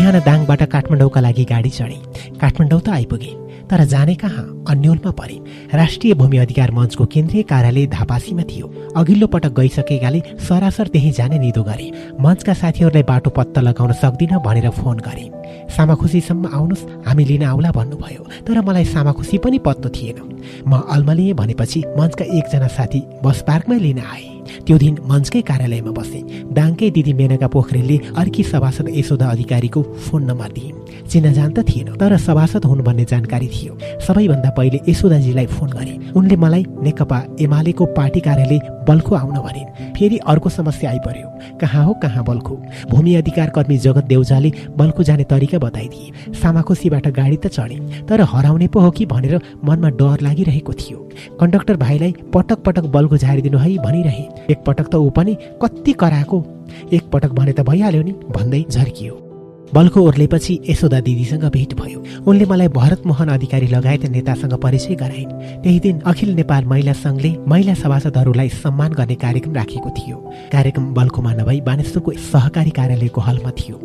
बिहान 0.00 0.16
दाङबाट 0.24 0.62
काठमाडौँका 0.72 1.20
लागि 1.20 1.44
गाडी 1.44 1.70
चढे। 1.76 1.96
काठमाडौँ 2.40 2.80
त 2.80 2.88
आइपुगे 2.88 3.32
तर 3.68 3.84
जाने 3.84 4.14
कहाँ? 4.16 4.64
अन्यलमा 4.64 5.10
परे। 5.12 5.36
राष्ट्रिय 5.76 6.14
भूमि 6.16 6.36
अधिकार 6.40 6.70
मञ्चको 6.72 7.04
केन्द्रीय 7.04 7.42
कार्यालय 7.44 7.86
धापासीमा 7.92 8.42
थियो। 8.48 8.66
अघिल्लो 8.96 9.26
पटक 9.28 9.52
गइसकेकाले 9.60 10.20
सरासर 10.40 10.86
त्यही 10.88 11.10
जाने 11.12 11.38
निदो 11.44 11.62
गरे। 11.62 12.16
मञ्चका 12.16 12.54
साथीहरूलाई 12.56 13.04
बाटो 13.12 13.30
पत्ता 13.36 13.60
लगाउन 13.60 13.92
सक्दिन 14.00 14.32
भनेर 14.40 14.70
फोन 14.80 14.96
गरे। 15.04 15.24
सामाखुसीसम्म 15.68 16.48
आउनुहोस् 16.48 16.88
हामी 17.04 17.24
लिन 17.28 17.44
आउला 17.52 17.70
भन्नुभयो 17.76 18.24
तर 18.48 18.60
मलाई 18.64 18.84
सामाखुसी 18.96 19.36
पनि 19.44 19.58
पत्तो 19.60 19.88
थिएन। 19.92 20.18
म 20.64 20.80
अल्मलिएँ 20.88 21.36
भनेपछि 21.36 21.84
मञ्चका 22.00 22.24
एकजना 22.24 22.68
साथी 22.72 23.00
बस 23.20 23.44
पार्कमै 23.44 23.78
लिन 23.78 24.00
आए। 24.00 24.29
त्यो 24.66 24.76
दिन 24.78 24.94
मञ्चकै 25.10 25.42
कार्यालयमा 25.50 25.92
बसे 25.98 26.20
दाङकै 26.52 26.90
दिदी 26.96 27.12
मेनका 27.20 27.48
पोखरेलले 27.54 27.96
अर्की 28.20 28.42
सभासद 28.52 28.86
यशोदा 28.96 29.26
अधिकारीको 29.30 29.82
फोन 30.04 30.22
नम्बर 30.30 30.50
दिए 30.52 30.70
चिनाजान 31.10 31.50
त 31.52 31.64
थिएन 31.68 31.94
तर 31.96 32.16
सभासद 32.18 32.64
हुनु 32.64 32.82
भन्ने 32.82 33.04
जानकारी 33.04 33.48
थियो। 33.48 33.78
सबैभन्दा 34.06 34.50
पहिले 34.50 34.80
यशोदाजीलाई 34.88 35.46
फोन 35.46 35.70
गरे। 35.70 35.98
उनले 36.16 36.36
मलाई 36.36 36.64
नेकपा 36.82 37.18
एमालेको 37.40 37.86
पार्टी 37.96 38.20
कार्यालय 38.20 38.60
बल्खु 38.88 39.14
आउन 39.14 39.38
भने 39.38 39.64
फेरि 39.98 40.18
अर्को 40.26 40.48
समस्या 40.50 40.90
आइपर्यो 40.90 41.28
कहाँ 41.60 41.84
हो 41.84 41.92
कहाँ 42.02 42.24
बल्खु? 42.24 42.54
भूमि 42.90 43.14
अधिकार 43.14 43.50
कर्मी 43.50 43.76
जगत 43.78 44.04
देउजाले 44.04 44.52
बल्खु 44.76 45.02
जाने 45.02 45.24
तरिका 45.24 45.58
बताइदिए। 45.58 46.34
सामाखुसीबाट 46.40 47.08
गाडी 47.08 47.36
त 47.36 47.46
चढे 47.48 48.04
तर 48.08 48.20
हराउने 48.32 48.68
पो 48.68 48.80
हो 48.80 48.90
कि 48.90 49.06
भनेर 49.06 49.40
मनमा 49.64 49.88
डर 50.00 50.20
लागिरहेको 50.22 50.72
थियो। 50.72 51.08
कन्डक्टर 51.40 51.76
भाइलाई 51.76 52.14
पटक 52.34 52.62
पटक 52.66 52.84
बल्खु 52.96 53.16
झारिदिनु 53.16 53.58
है 53.58 53.76
भनिरहे। 53.78 54.24
एकपटक 54.52 54.88
त 54.88 54.94
ऊ 54.94 55.10
पनि 55.10 55.36
कति 55.62 55.92
कराएको। 55.92 56.44
एकपटक 56.92 57.32
भने 57.32 57.52
त 57.52 57.60
भइहाल्यो 57.60 58.02
नि 58.02 58.12
भन्दै 58.30 58.64
झर्कियो। 58.70 59.29
बल्खो 59.74 60.00
ओर्लेपछि 60.00 60.58
यशोदा 60.68 61.00
दिदीसँग 61.00 61.44
भेट 61.44 61.74
भयो। 61.74 62.02
उनले 62.26 62.44
मलाई 62.44 62.68
भरत 62.68 63.06
मोहन 63.06 63.28
अधिकारी 63.28 63.66
लगायत 63.66 64.04
नेतासँग 64.10 64.54
परिचय 64.54 64.94
गराइन् 64.94 65.62
त्यही 65.62 65.78
दिन 65.80 66.00
अखिल 66.00 66.34
नेपाल 66.34 66.64
महिला 66.64 66.92
सङ्घले 66.92 67.30
महिला 67.48 67.74
सभासदहरूलाई 67.74 68.48
सम्मान 68.48 68.92
गर्ने 68.92 69.14
कार्यक्रम 69.14 69.54
राखेको 69.54 69.90
थियो। 69.90 70.16
कार्यक्रम 70.52 70.94
बल्खोमा 70.94 71.32
नभई 71.34 71.60
बानेश्वरको 71.60 72.12
सहकारी 72.32 72.70
कार्यालयको 72.70 73.20
हलमा 73.20 73.50
थियो। 73.50 73.76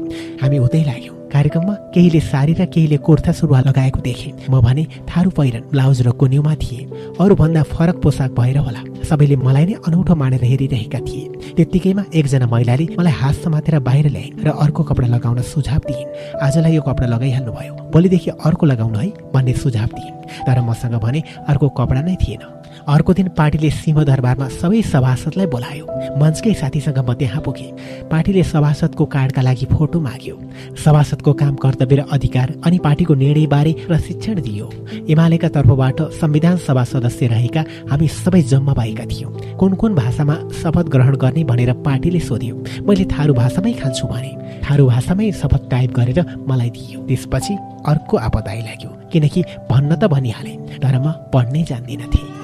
हामी 0.41 0.57
उतै 0.57 0.83
लाग्यौँ। 0.83 1.24
कार्यक्रममा 1.35 1.73
केहीले 1.91 2.19
सारी 2.23 2.53
र 2.55 2.65
केहीले 2.71 2.97
कुर्ता 3.03 3.31
सुरुवा 3.35 3.59
लगाएको 3.67 3.99
देखे। 3.99 4.47
म 4.47 4.63
भने 4.63 4.83
थारू 5.03 5.29
पहिरन 5.35 5.63
ब्लाउज 5.67 6.01
र 6.07 6.11
कुन्युमा 6.15 6.53
थिए। 6.63 6.87
अरूभन्दा 7.19 7.63
फरक 7.75 7.95
पोसाक 7.99 8.31
भएर 8.31 8.57
होला। 8.63 8.81
सबैले 9.03 9.35
मलाई 9.43 9.65
नै 9.65 9.73
अनौठो 9.83 10.15
मानेर 10.15 10.43
हेरिरहेका 10.47 10.99
थिए। 11.03 11.51
त्यत्तिकैमा 11.59 12.03
एकजना 12.15 12.47
महिलाले 12.47 12.85
मलाई 12.95 13.13
हात 13.19 13.35
समातेर 13.43 13.79
बाहिर 13.83 14.07
ल्याइन् 14.15 14.39
र 14.47 14.47
अर्को 14.63 14.81
कपडा 14.87 15.07
लगाउन 15.11 15.41
सुझाव 15.43 15.81
दिइन्। 15.83 16.39
आजलाई 16.39 16.71
यो 16.71 16.81
कपडा 16.87 17.07
लगाइहाल्नु 17.11 17.51
भयो 17.51 17.73
भोलिदेखि 17.91 18.29
अर्को 18.39 18.65
लगाउनु 18.71 18.97
है 18.97 19.09
भन्ने 19.35 19.53
सुझाव 19.59 19.89
दिइन्। 19.91 20.15
तर 20.47 20.57
मसँग 20.63 20.95
भने 21.03 21.19
अर्को 21.51 21.67
कपडा 21.75 22.01
नै 22.07 22.15
थिएन। 22.15 22.43
अर्को 22.87 23.13
दिन 23.13 23.27
पार्टीले 23.37 23.69
सिंहदरबारमा 23.71 24.47
सबै 24.61 24.81
सभासदलाई 24.85 25.45
बोलायो। 25.49 25.85
मञ्चकै 26.21 26.53
साथीसँग 26.53 26.99
म 27.01 27.13
त्यहाँ 27.17 27.41
पुगेँ। 27.41 27.71
पार्टीले 28.13 28.43
सभासदको 28.45 29.05
कार्डका 29.09 29.41
लागि 29.41 29.65
फोटो 29.73 29.99
माग्यो। 29.99 30.35
सभासदको 30.77 31.33
काम 31.33 31.55
कर्तव्य 31.57 31.95
र 31.95 32.01
अधिकार 32.13 32.53
अनि 32.61 32.77
पार्टीको 32.85 33.13
निर्णयबारे 33.17 33.71
प्रशिक्षण 33.89 34.41
दियो। 34.41 34.69
एमालेका 35.09 35.49
तर्फबाट 35.49 36.01
संविधान 36.21 36.57
सभा 36.61 36.83
सदस्य 36.85 37.27
रहेका 37.33 37.63
हामी 37.89 38.07
सबै 38.21 38.41
जम्मा 38.53 38.73
भएका 38.77 39.05
थियौँ। 39.09 39.31
कुन 39.57 39.73
कुन 39.81 39.95
भाषामा 39.95 40.35
शपथ 40.61 40.85
ग्रहण 40.93 41.15
गर्ने 41.17 41.43
भनेर 41.43 41.73
पार्टीले 41.81 42.19
सोध्यो। 42.21 42.85
मैले 42.85 43.05
थारू 43.09 43.33
भाषामै 43.33 43.73
खान्छु 43.81 44.05
भने। 44.13 44.61
थारू 44.61 44.85
भाषामै 44.85 45.31
शपथ 45.41 45.69
टाइप 45.73 45.89
गरेर 45.97 46.21
मलाई 46.45 46.69
दियो। 46.69 47.01
त्यसपछि 47.09 47.53
अर्को 47.89 48.17
आपद 48.29 48.47
आइलाग्यो। 48.47 48.89
किनकि 49.11 49.41
भन्न 49.73 49.95
त 49.97 50.05
भनिहालेँ 50.05 50.57
तर 50.77 50.95
म 51.01 51.11
पढ्नै 51.33 51.63
जान्दिनथेँ। 51.65 52.34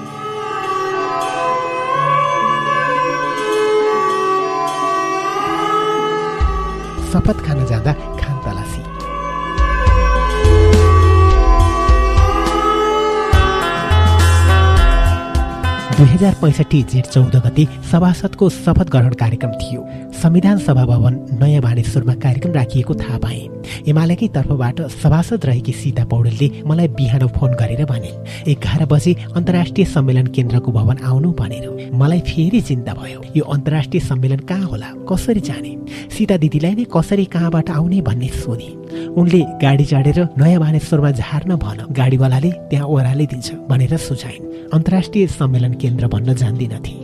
शपथ 7.12 7.44
खान 7.46 7.64
जाँदा 7.66 7.92
खान 7.92 8.36
तलासी 8.44 8.82
दुई 15.96 16.06
हजार 16.08 16.34
पैँसठी 16.42 16.82
जेठ 16.92 17.06
चौध 17.06 17.34
गते 17.46 17.66
सभासदको 17.90 18.48
शपथ 18.50 18.90
ग्रहण 18.90 19.14
कार्यक्रम 19.22 19.50
थियो। 19.60 19.80
संविधान 20.12 20.58
सभा 20.58 20.84
भवन 20.86 21.14
नयाँ 21.40 21.62
भानेश्वरमा 21.62 22.14
कार्यक्रम 22.14 22.52
राखिएको 22.52 22.94
थाहा 22.94 23.18
पाएँ। 23.18 23.48
एमालेकै 23.88 24.28
तर्फबाट 24.28 24.80
सभासद 24.92 25.46
रहेकी 25.46 25.72
सीता 25.72 26.04
पौडेलले 26.04 26.48
मलाई 26.66 26.88
बिहान 26.98 27.26
फोन 27.36 27.54
गरेर 27.54 27.84
भने 27.84 28.10
एघार 28.52 28.84
बजे 28.86 29.12
अन्तर्राष्ट्रिय 29.36 29.86
सम्मेलन 29.86 30.26
केन्द्रको 30.26 30.72
भवन 30.72 30.98
आउनु 31.04 31.32
भनेर। 31.32 31.90
मलाई 31.94 32.20
फेरि 32.20 32.60
चिन्ता 32.60 32.94
भयो। 32.94 33.22
यो 33.36 33.44
अन्तर्राष्ट्रिय 33.44 34.00
सम्मेलन 34.00 34.38
कहाँ 34.48 34.68
होला? 34.68 34.92
कसरी 35.08 35.40
जाने? 35.40 35.72
सीता 36.16 36.36
दिदीलाई 36.36 36.74
नै 36.74 36.84
कसरी 36.92 37.24
कहाँबाट 37.24 37.70
आउने 37.70 38.00
भन्ने 38.00 38.28
सोधे। 38.36 38.70
उनले 39.16 39.40
गाडी 39.62 39.84
चढेर 39.84 40.18
नयाँ 40.38 40.60
भानेश्वरमा 40.60 41.10
झार्न 41.10 41.56
भन। 41.56 41.86
गाडीवालाले 41.90 42.50
त्यहाँ 42.70 42.86
ओह्रालै 42.86 43.26
दिन्छ 43.26 43.52
भनेर 43.68 43.96
सुझाइन्। 43.98 44.50
अन्तर्राष्ट्रिय 44.72 45.26
सम्मेलन 45.28 45.72
केन्द्र 45.74 46.06
भन्न 46.08 46.34
जान्दिनथे 46.34 46.94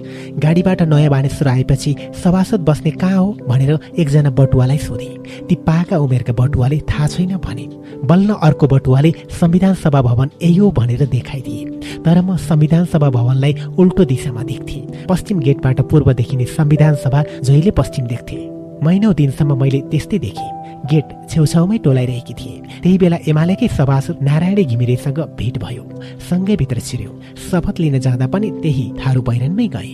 गाडीबाट 0.41 0.83
नयाँ 0.83 1.11
बानेश्वर 1.11 1.49
आएपछि 1.49 1.95
सभासद 2.25 2.61
बस्ने 2.61 2.91
कहाँ 3.01 3.19
हो 3.19 3.33
भनेर 3.49 3.79
एकजना 3.99 4.31
बटुवालाई 4.31 4.79
सोधे। 4.79 5.09
ती 5.49 5.55
पाका 5.67 5.99
उमेरका 5.99 6.33
बटुवाले 6.35 6.79
थाहा 6.91 7.07
छैन 7.07 7.37
भने 7.39 7.67
बल्ल 8.05 8.35
अर्को 8.43 8.67
बटुवाले 8.67 9.13
संविधान 9.31 9.75
सभा 9.77 10.03
भवन 10.03 10.31
यही 10.43 10.57
हो 10.57 10.71
भनेर 10.71 11.07
देखाइदिए। 11.07 11.65
तर 12.05 12.21
म 12.21 12.37
संविधान 12.39 12.85
सभा 12.85 13.09
भवनलाई 13.11 13.55
उल्टो 13.79 14.05
दिशामा 14.05 14.43
देख्थेँ। 14.43 15.07
पश्चिम 15.09 15.41
गेटबाट 15.41 15.81
पूर्व 15.91 16.13
देखिने 16.13 16.45
संविधान 16.49 16.95
सभा 17.05 17.25
जहिले 17.43 17.71
पश्चिम 17.71 18.07
देख्थे। 18.07 18.37
महिनौ 18.85 19.13
दिनसम्म 19.13 19.61
मैले 19.61 19.81
त्यस्तै 19.91 20.19
देखेँ। 20.19 20.51
गेट 20.91 21.05
छेउछाउमै 21.31 21.79
टोलाइरहेकी 21.79 22.35
थिए। 22.35 22.81
त्यही 22.83 22.99
बेला 22.99 23.17
एमालेकै 23.29 23.69
सभासद 23.69 24.19
नारायण 24.23 24.63
घिमिरेसँग 24.65 25.19
भेट 25.39 25.59
भयो। 25.59 25.85
सँगै 26.31 26.57
भित्र 26.57 26.81
छिर्यो। 26.81 27.11
शपथ 27.51 27.81
लिन 27.81 27.99
जाँदा 27.99 28.27
पनि 28.27 28.51
त्यही 28.63 28.87
थारू 29.01 29.23
पहिरनमै 29.23 29.67
गए। 29.75 29.93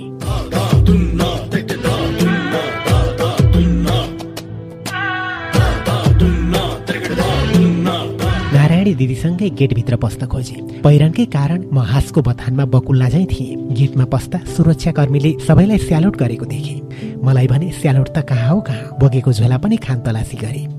नारायणी 8.84 9.00
दिदीसँगै 9.00 9.48
गेटभित्र 9.56 9.96
पस्न 9.96 10.26
खोजे। 10.28 10.56
पहिरनकै 10.84 11.24
कारण 11.32 11.60
म 11.72 11.78
हाँसको 11.88 12.20
बथानमा 12.20 12.64
बकुल्ला 12.68 13.08
झै 13.08 13.24
थिएँ। 13.32 13.56
गेटमा 13.72 14.04
पस्दा 14.12 14.38
सुरक्षाकर्मीले 14.44 15.32
सबैलाई 15.40 15.78
स्यालोट 15.88 16.14
गरेको 16.20 16.44
देखेँ। 16.44 17.24
मलाई 17.24 17.46
भने 17.48 17.72
स्यालोट 17.80 18.08
त 18.12 18.20
कहाँ 18.28 18.52
हो 18.52 18.60
कहाँ? 18.60 19.00
बोकेको 19.00 19.32
झोला 19.32 19.56
पनि 19.56 19.76
खान 19.80 20.04
तलासी 20.04 20.36
गरे। 20.36 20.73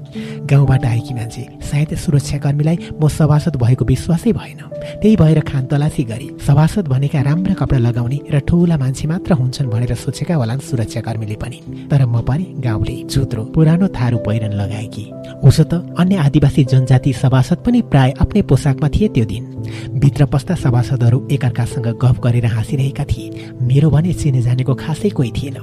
गाउँबाट 0.50 0.86
आएकी 0.86 1.14
मान्छे 1.14 1.44
सायद 1.62 1.96
सुरक्षाकर्मीलाई 1.96 2.78
म 3.02 3.08
सभासद 3.08 3.56
भएको 3.56 3.86
विश्वासै 3.86 4.32
भएन। 4.32 4.62
त्यही 5.02 5.16
भएर 5.16 5.40
खान 5.42 5.66
तलासी 5.66 6.04
गरी 6.04 6.30
सभासद 6.48 6.88
भनेका 6.88 7.22
राम्रा 7.22 7.54
कपडा 7.54 7.78
लगाउने 7.78 8.20
र 8.34 8.40
ठुला 8.48 8.78
मान्छे 8.78 9.08
मात्र 9.08 9.34
हुन्छन् 9.34 9.70
भनेर 9.70 9.94
सोचेका 9.96 10.36
होला 10.36 10.58
सुरक्षाकर्मीले 10.62 11.36
पनि। 11.42 11.60
तर 11.90 12.06
म 12.06 12.22
पनि 12.22 12.46
गाउँले 12.62 12.96
जुत्रो 13.10 13.44
पुरानो 13.56 13.88
थारू 13.90 14.18
पहिरन 14.18 14.54
लगाएकी। 14.54 15.06
उसो 15.44 15.64
त 15.64 15.74
अन्य 16.00 16.16
आदिवासी 16.18 16.64
जनजाति 16.64 17.14
सभासद 17.14 17.58
पनि 17.66 17.82
प्राय 17.92 18.14
आफ्नै 18.22 18.42
पोसाकमा 18.42 18.90
थिए 18.90 19.08
त्यो 19.10 19.26
दिन। 19.26 19.44
भित्र 20.00 20.26
पस्दा 20.26 20.56
सभासदहरू 20.56 21.28
एकअर्कासँग 21.32 21.88
गफ 22.02 22.20
गरेर 22.22 22.46
हाँसिरहेका 22.46 23.04
थिए। 23.04 23.50
मेरो 23.62 23.90
भने 23.90 24.14
चिने 24.14 24.42
जानेको 24.42 24.74
खासै 24.76 25.10
कोही 25.10 25.32
थिएन। 25.32 25.58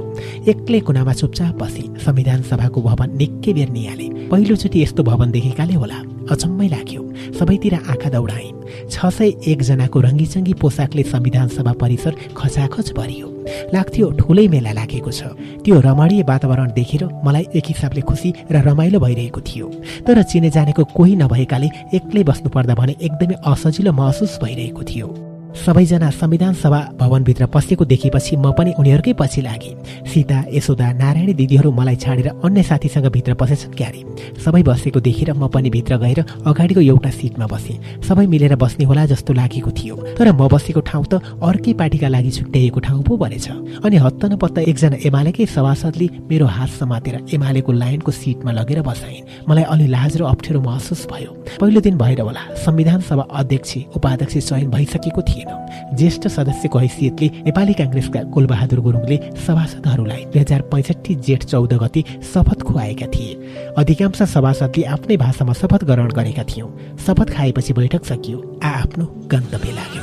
एक्लै 0.49 0.81
कुनामा 0.81 1.13
चुपचाप 1.13 1.55
बसे 1.63 1.83
संविधान 2.05 2.43
सभाको 2.43 2.83
भवन 2.83 3.17
निकै 3.17 3.53
बेर 3.55 3.71
निहाले। 3.71 4.07
पहिलोचोटि 4.43 4.83
यस्तो 4.83 5.03
भवन 5.07 5.31
देखेकाले 5.31 5.75
होला। 5.79 5.99
अचम्मै 6.35 6.67
लाग्यो। 6.75 7.03
सबैतिर 7.39 7.75
आँखा 7.75 8.11
दौडाए 8.11 8.49
छ 8.91 9.07
सय 9.15 9.31
एकजनाको 9.47 9.99
रङ्गीचङ्गी 10.03 10.55
पोसाकले 10.59 11.03
संविधान 11.07 11.49
सभा 11.55 11.73
परिसर 11.79 12.13
खचाखच 12.35 12.91
भरियो। 12.99 13.27
लाग्थ्यो 13.71 14.11
ठुलै 14.19 14.47
मेला 14.51 14.73
लागेको 14.75 15.11
छ। 15.15 15.31
त्यो 15.63 15.79
रमणीय 15.87 16.23
वातावरण 16.27 16.75
देखेर 16.75 17.03
मलाई 17.23 17.47
एक 17.55 17.67
हिसाबले 17.71 18.03
खुसी 18.03 18.31
र 18.51 18.57
रमाइलो 18.67 18.99
भइरहेको 18.99 19.41
थियो। 19.47 19.67
तर 20.07 20.23
चिने 20.27 20.51
जानेको 20.51 20.83
कोही 20.91 21.15
नभएकाले 21.23 21.69
एक्लै 21.95 22.23
बस्नु 22.27 22.51
पर्दा 22.51 22.75
भने 22.75 22.99
एकदमै 22.99 23.39
असजिलो 23.47 23.93
महसुस 23.95 24.43
भइरहेको 24.43 24.83
थियो। 24.91 25.32
सबैजना 25.55 26.09
संविधान 26.11 26.55
सभा 26.55 26.79
भवनभित्र 26.99 27.47
पसेको 27.47 27.85
देखेपछि 27.85 28.37
म 28.37 28.53
पनि 28.59 28.73
उनीहरूकै 28.79 29.13
पछि 29.13 29.41
लागेँ। 29.43 29.75
सीता 30.09 30.39
यशोदा 30.49 30.93
नारायणी 30.93 31.35
दिदीहरू 31.35 31.71
मलाई 31.73 31.97
छाडेर 31.97 32.29
अन्य 32.41 32.63
साथीसँग 32.63 33.07
भित्र 33.13 33.35
पसेछन् 33.35 33.75
क्यारे। 33.77 34.01
सबै 34.43 34.63
बसेको 34.63 35.01
देखेर 35.01 35.33
म 35.33 35.49
पनि 35.53 35.71
भित्र 35.71 35.97
गएर 35.99 36.21
अगाडिको 36.47 36.81
एउटा 36.81 37.11
सिटमा 37.11 37.47
बसेँ। 37.47 38.01
सबै 38.01 38.27
मिलेर 38.27 38.57
बस्ने 38.57 38.85
होला 38.85 39.05
जस्तो 39.13 39.33
लागेको 39.33 39.71
थियो। 39.71 39.97
तर 40.19 40.33
म 40.33 40.49
बसेको 40.49 40.81
ठाउँ 40.81 41.05
त 41.05 41.21
अर्कै 41.21 41.73
पार्टीका 41.77 42.09
लागि 42.09 42.31
छुट्याइएको 42.33 42.81
ठाउँ 42.81 43.03
पो 43.05 43.17
भनेछ 43.17 43.49
अनि 43.85 43.97
हत्त 43.97 44.25
नपत्त 44.33 44.59
एकजना 44.59 44.97
एमालेकै 45.05 45.47
सभासदले 45.47 46.09
मेरो 46.33 46.47
हात 46.49 46.71
समातेर 46.81 47.15
एमालेको 47.29 47.73
लाइनको 47.73 48.11
सिटमा 48.11 48.53
लगेर 48.57 48.83
बसाइन्। 48.83 49.47
मलाई 49.49 49.65
अलि 49.69 49.87
लाज 49.87 50.17
र 50.17 50.25
अप्ठ्यारो 50.33 50.61
महसुस 50.65 51.07
भयो। 51.13 51.31
पहिलो 51.61 51.81
दिन 51.81 51.97
भएर 52.01 52.21
होला 52.21 52.43
संविधान 52.65 53.01
सभा 53.05 53.25
अध्यक्ष 53.31 53.77
उपाध्यक्ष 53.97 54.37
चयन 54.49 54.71
भइसकेको 54.71 55.21
थिएन 55.43 55.97
ज्येष्ठ 55.97 56.27
सदस्यको 56.29 56.79
हैसियतले 56.79 57.29
नेपाली 57.45 57.73
काङ्ग्रेसका 57.75 58.23
कुलबहादुर 58.35 58.81
गुरुङले 58.81 59.19
सभासदहरूलाई 59.47 60.25
दुई 60.25 60.41
हजार 60.41 60.63
पैँसठी 60.73 61.15
जेठ 61.27 61.45
चौध 61.45 61.75
गति 61.83 62.05
शपथ 62.33 62.63
खुवाएका 62.63 63.07
थिए 63.15 63.73
अधिकांश 63.79 64.23
सभासदले 64.35 64.85
आफ्नै 64.97 65.17
भाषामा 65.17 65.53
शपथ 65.61 65.85
ग्रहण 65.85 66.11
गरेका 66.19 66.45
थियौँ 66.51 66.71
शपथ 67.07 67.35
खाएपछि 67.37 67.73
बैठक 67.73 68.05
सकियो 68.05 68.39
आ 68.65 68.69
आफ्नो 68.83 69.07
गन्तव्य 69.33 69.73
लाग्यो 69.73 70.03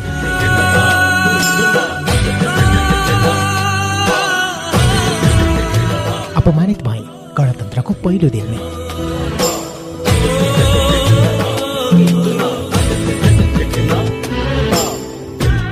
अपमानित 6.40 6.84
भए 6.84 7.02
गणतन्त्रको 7.38 7.94
पहिलो 8.04 8.30
दिनमै 8.30 8.79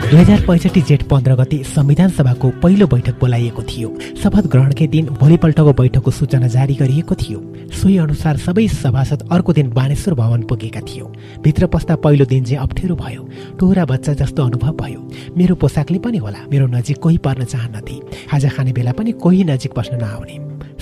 दुई 0.08 0.20
हजार 0.20 0.42
पैँसठी 0.42 0.82
जेठ 0.82 1.02
पन्ध्र 1.04 1.36
गति 1.36 1.58
संविधान 1.68 2.10
सभाको 2.10 2.50
पहिलो 2.64 2.86
बैठक 2.88 3.20
बोलाइएको 3.20 3.64
थियो। 3.64 3.90
शपथ 4.24 4.46
ग्रहणकै 4.48 4.88
दिन 4.88 5.06
भोलिपल्टको 5.12 5.74
बैठकको 5.74 6.12
सूचना 6.12 6.48
जारी 6.48 6.76
गरिएको 6.76 7.16
थियो। 7.16 7.40
सोही 7.76 7.98
अनुसार 7.98 8.38
सबै 8.38 8.68
सभासद 8.68 9.28
अर्को 9.32 9.54
दिन 9.54 9.70
बानेश्वर 9.70 10.14
भवन 10.14 10.44
पुगेका 10.48 10.82
थियो। 10.82 11.12
भित्र 11.44 11.68
पस्दा 11.68 11.96
पहिलो 11.96 12.26
दिन 12.26 12.44
चाहिँ 12.44 12.64
अप्ठ्यारो 12.64 12.96
भयो। 12.96 13.28
टोरा 13.60 13.86
बच्चा 13.86 14.14
जस्तो 14.14 14.44
अनुभव 14.44 14.72
भयो। 14.80 15.00
मेरो 15.38 15.56
पोसाकले 15.56 16.00
पनि 16.00 16.18
होला। 16.18 16.40
मेरो 16.52 16.68
नजिक 16.68 16.98
कोही 16.98 17.18
पर्न 17.18 17.44
चाहन्नथे 17.44 18.00
खाजा 18.32 18.50
खाने 18.50 18.72
बेला 18.74 18.92
पनि 18.92 19.12
कोही 19.12 19.44
नजिक 19.44 19.74
बस्न 19.78 20.00
नआउने। 20.02 20.36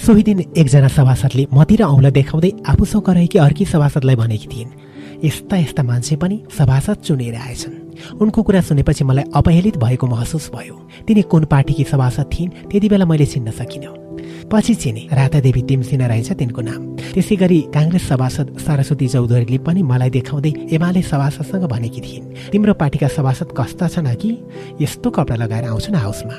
सोही 0.05 0.23
दिन 0.23 0.43
एकजना 0.53 0.87
सभासदले 0.87 1.47
मतिर 1.53 1.83
औँला 1.83 2.09
देखाउँदै 2.13 2.51
आफूसँग 2.69 3.09
रहेकी 3.09 3.39
अर्की 3.39 3.65
सभासदलाई 3.65 4.15
भनेकी 4.15 4.47
थिइन्। 4.53 5.25
यस्ता 5.25 5.57
यस्ता 5.57 5.83
मान्छे 5.83 6.15
पनि 6.15 6.39
सभासद 6.57 6.97
चुनेर 7.01 7.35
आएछन्। 7.35 7.84
उनको 8.21 8.43
कुरा 8.43 8.61
सुनेपछि 8.61 9.03
मलाई 9.03 9.23
अपहेलित 9.35 9.77
भएको 9.77 10.07
महसुस 10.07 10.51
भयो। 10.55 10.75
तिनी 11.07 11.21
कुन 11.21 11.45
पार्टीकी 11.45 11.83
सभासद 11.83 12.29
थिइन् 12.33 12.51
त्यति 12.71 12.89
बेला 12.89 13.05
मैले 13.05 13.25
चिन्न 13.25 13.51
सकिनँ। 13.51 14.05
पछि 14.51 14.73
चिने 14.75 15.07
रातादेवी 15.13 15.61
तिमसिना 15.61 16.07
रहेछ 16.07 16.31
तिनको 16.31 16.61
नाम। 16.61 16.81
त्यसै 17.13 17.35
गरी 17.35 17.59
काङ्ग्रेस 17.73 18.07
सभासद 18.07 18.57
सरस्वती 18.57 19.07
चौधरीले 19.07 19.57
पनि 19.57 19.81
मलाई 19.83 20.09
देखाउँदै 20.09 20.53
एमाले 20.71 21.01
सभासदसँग 21.01 21.63
भनेकी 21.65 22.01
थिइन्। 22.01 22.51
तिम्रो 22.51 22.73
पार्टीका 22.73 23.07
सभासद 23.07 23.49
कस्ता 23.57 23.87
छन् 23.87 24.15
कि 24.15 24.37
यस्तो 24.81 25.09
कपडा 25.09 25.35
लगाएर 25.35 25.65
आउँछन् 25.65 25.95
हाउसमा। 25.95 26.35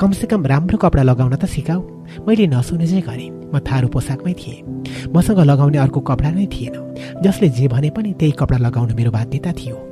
कमसेकम 0.00 0.46
राम्रो 0.46 0.78
कपडा 0.78 1.02
लगाउन 1.02 1.36
त 1.36 1.44
सिकाऊ। 1.44 1.80
मैले 2.26 2.46
नसुने 2.46 2.86
चाहिँ 2.86 3.02
गरेँ। 3.02 3.30
म 3.52 3.58
थारू 3.60 3.88
पोसाकमै 3.88 4.32
थिएँ। 4.32 5.12
मसँग 5.12 5.40
लगाउने 5.44 5.78
अर्को 5.78 6.00
कपडा 6.00 6.30
नै 6.30 6.46
थिएन। 6.46 6.74
जसले 7.24 7.48
जे 7.48 7.68
भने 7.68 7.90
पनि 7.90 8.12
त्यही 8.18 8.32
कपडा 8.32 8.58
लगाउनु 8.58 8.94
मेरो 8.96 9.10
बाध्यता 9.10 9.52
थियो। 9.52 9.91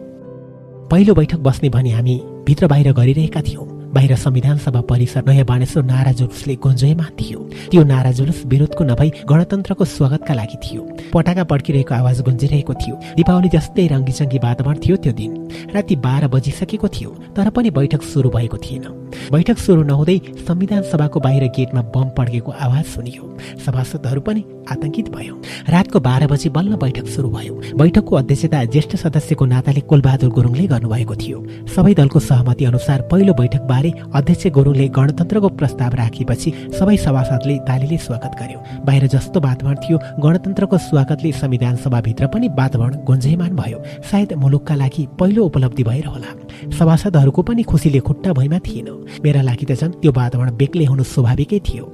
पहिलो 0.91 1.15
बैठक 1.15 1.39
बस्ने 1.39 1.69
भनी 1.69 1.91
हामी 1.91 2.17
भित्र 2.47 2.67
बाहिर 2.67 2.93
गरिरहेका 2.93 3.41
थियौँ। 3.41 3.69
बाहिर 3.94 4.15
संविधान 4.17 4.59
सभा 4.59 4.81
परिसर 4.81 5.25
नयाँ 5.27 5.44
बानेश्वर 5.44 5.83
नारा 5.83 6.12
जुलुसले 6.12 6.55
गुन्जयमान 6.57 7.10
थियो। 7.20 7.39
त्यो 7.70 7.83
नारा 7.85 8.10
जुलुस 8.12 8.43
विरोधको 8.47 8.85
नभई 8.85 9.10
गणतन्त्रको 9.27 9.85
स्वागतका 9.85 10.35
लागि 10.35 10.59
थियो। 10.65 10.83
पटाका 11.15 11.44
पड्किरहेको 11.44 11.94
आवाज 11.94 12.20
गुन्जिरहेको 12.23 12.75
थियो। 12.75 12.94
दीपावली 13.17 13.49
जस्तै 13.51 13.86
रङ्गीचङ्गी 13.86 14.39
वातावरण 14.39 14.78
थियो 14.78 14.97
त्यो 15.02 15.12
दिन। 15.12 15.33
राति 15.75 15.97
बाह्र 15.97 16.28
बजिसकेको 16.28 16.89
थियो 16.89 17.10
तर 17.35 17.51
पनि 17.51 17.70
बैठक 17.70 18.02
सुरु 18.02 18.31
भएको 18.31 18.57
थिएन। 18.57 18.86
बैठक 19.33 19.59
सुरु 19.59 19.83
नहुँदै 19.83 20.19
संविधान 20.47 20.83
सभाको 20.86 21.20
बाहिर 21.20 21.44
गेटमा 21.51 21.83
बम 21.94 22.09
पड्केको 22.15 22.51
आवाज 22.52 22.85
सुनियो। 22.94 23.25
सभासदहरू 23.67 24.20
पनि 24.20 24.44
आतंकित 24.70 25.09
भयो। 25.10 25.35
रातको 25.69 26.01
बाह्र 26.01 26.27
बजी 26.27 26.49
बल्ल 26.49 26.77
बैठक 26.78 27.07
सुरु 27.10 27.28
भयो। 27.31 27.55
बैठकको 27.75 28.17
अध्यक्षता 28.17 28.65
ज्येष्ठ 28.65 28.97
सदस्यको 28.97 29.44
नाताले 29.47 29.81
कुलबहादुर 29.91 30.31
गुरुङले 30.31 30.67
गर्नुभएको 30.67 31.15
थियो। 31.17 31.39
सबै 31.75 31.94
दलको 31.94 32.19
सहमति 32.20 32.65
अनुसार 32.65 33.02
पहिलो 33.10 33.35
बैठक 33.35 33.62
बारे 33.81 33.92
अध्यक्ष 34.12 34.47
गुरुङले 34.52 34.86
गणतन्त्रको 34.92 35.49
प्रस्ताव 35.57 35.92
राखेपछि 35.97 36.50
सबै 36.78 36.97
सभासदले 37.00 37.57
तालीले 37.65 37.97
स्वागत 37.97 38.33
गर्यो। 38.36 38.59
बाहिर 38.84 39.07
जस्तो 39.09 39.41
वातावरण 39.41 39.76
थियो 39.81 39.97
गणतन्त्रको 40.20 40.76
स्वागतले 40.76 41.33
संविधान 41.33 41.76
सभाभित्र 41.81 42.26
पनि 42.28 42.49
वातावरण 42.60 42.94
गुन्जयमान 43.09 43.52
भयो। 43.57 43.78
सायद 44.05 44.33
मुलुकका 44.36 44.75
लागि 44.76 45.07
पहिलो 45.17 45.44
उपलब्धि 45.49 45.83
भएर 45.89 46.07
होला। 46.12 46.31
सभासदहरूको 46.76 47.42
पनि 47.42 47.62
खुसीले 47.65 48.00
खुट्टा 48.05 48.33
भइमा 48.36 48.59
थिएन। 48.60 48.89
मेरा 49.25 49.41
लागि 49.49 49.65
त 49.65 49.73
झन् 49.81 49.97
त्यो 49.97 50.12
वातावरण 50.12 50.50
बेग्लै 50.60 50.84
हुनु 50.84 51.05
स्वाभाविकै 51.09 51.60
थियो। 51.65 51.84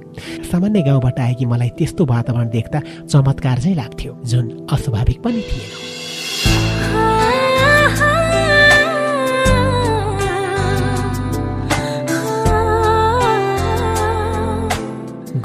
सामान्य 0.51 0.81
गाउँबाट 0.83 1.19
आएकी 1.19 1.45
मलाई 1.47 1.71
त्यस्तो 1.79 2.03
वातावरण 2.05 2.47
देख्दा 2.51 2.79
चमत्कार 3.07 3.57
चाहिँ 3.63 3.75
लाग्थ्यो 3.75 4.11
जुन 4.27 4.45
अस्वाभाविक 4.75 5.23
पनि 5.23 5.41
थिएन। 5.49 7.16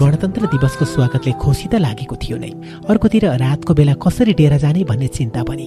गणतन्त्र 0.02 0.46
दिवसको 0.52 0.84
स्वागतले 0.84 1.32
खुसी 1.38 1.66
त 1.70 1.78
लागेको 1.78 2.16
थियो 2.18 2.36
नै। 2.42 2.50
अर्कोतिर 2.90 3.24
रातको 3.38 3.72
बेला 3.78 3.94
कसरी 4.02 4.32
डेरा 4.34 4.56
जाने 4.58 4.82
भन्ने 4.90 5.08
चिन्ता 5.14 5.42
पनि। 5.46 5.66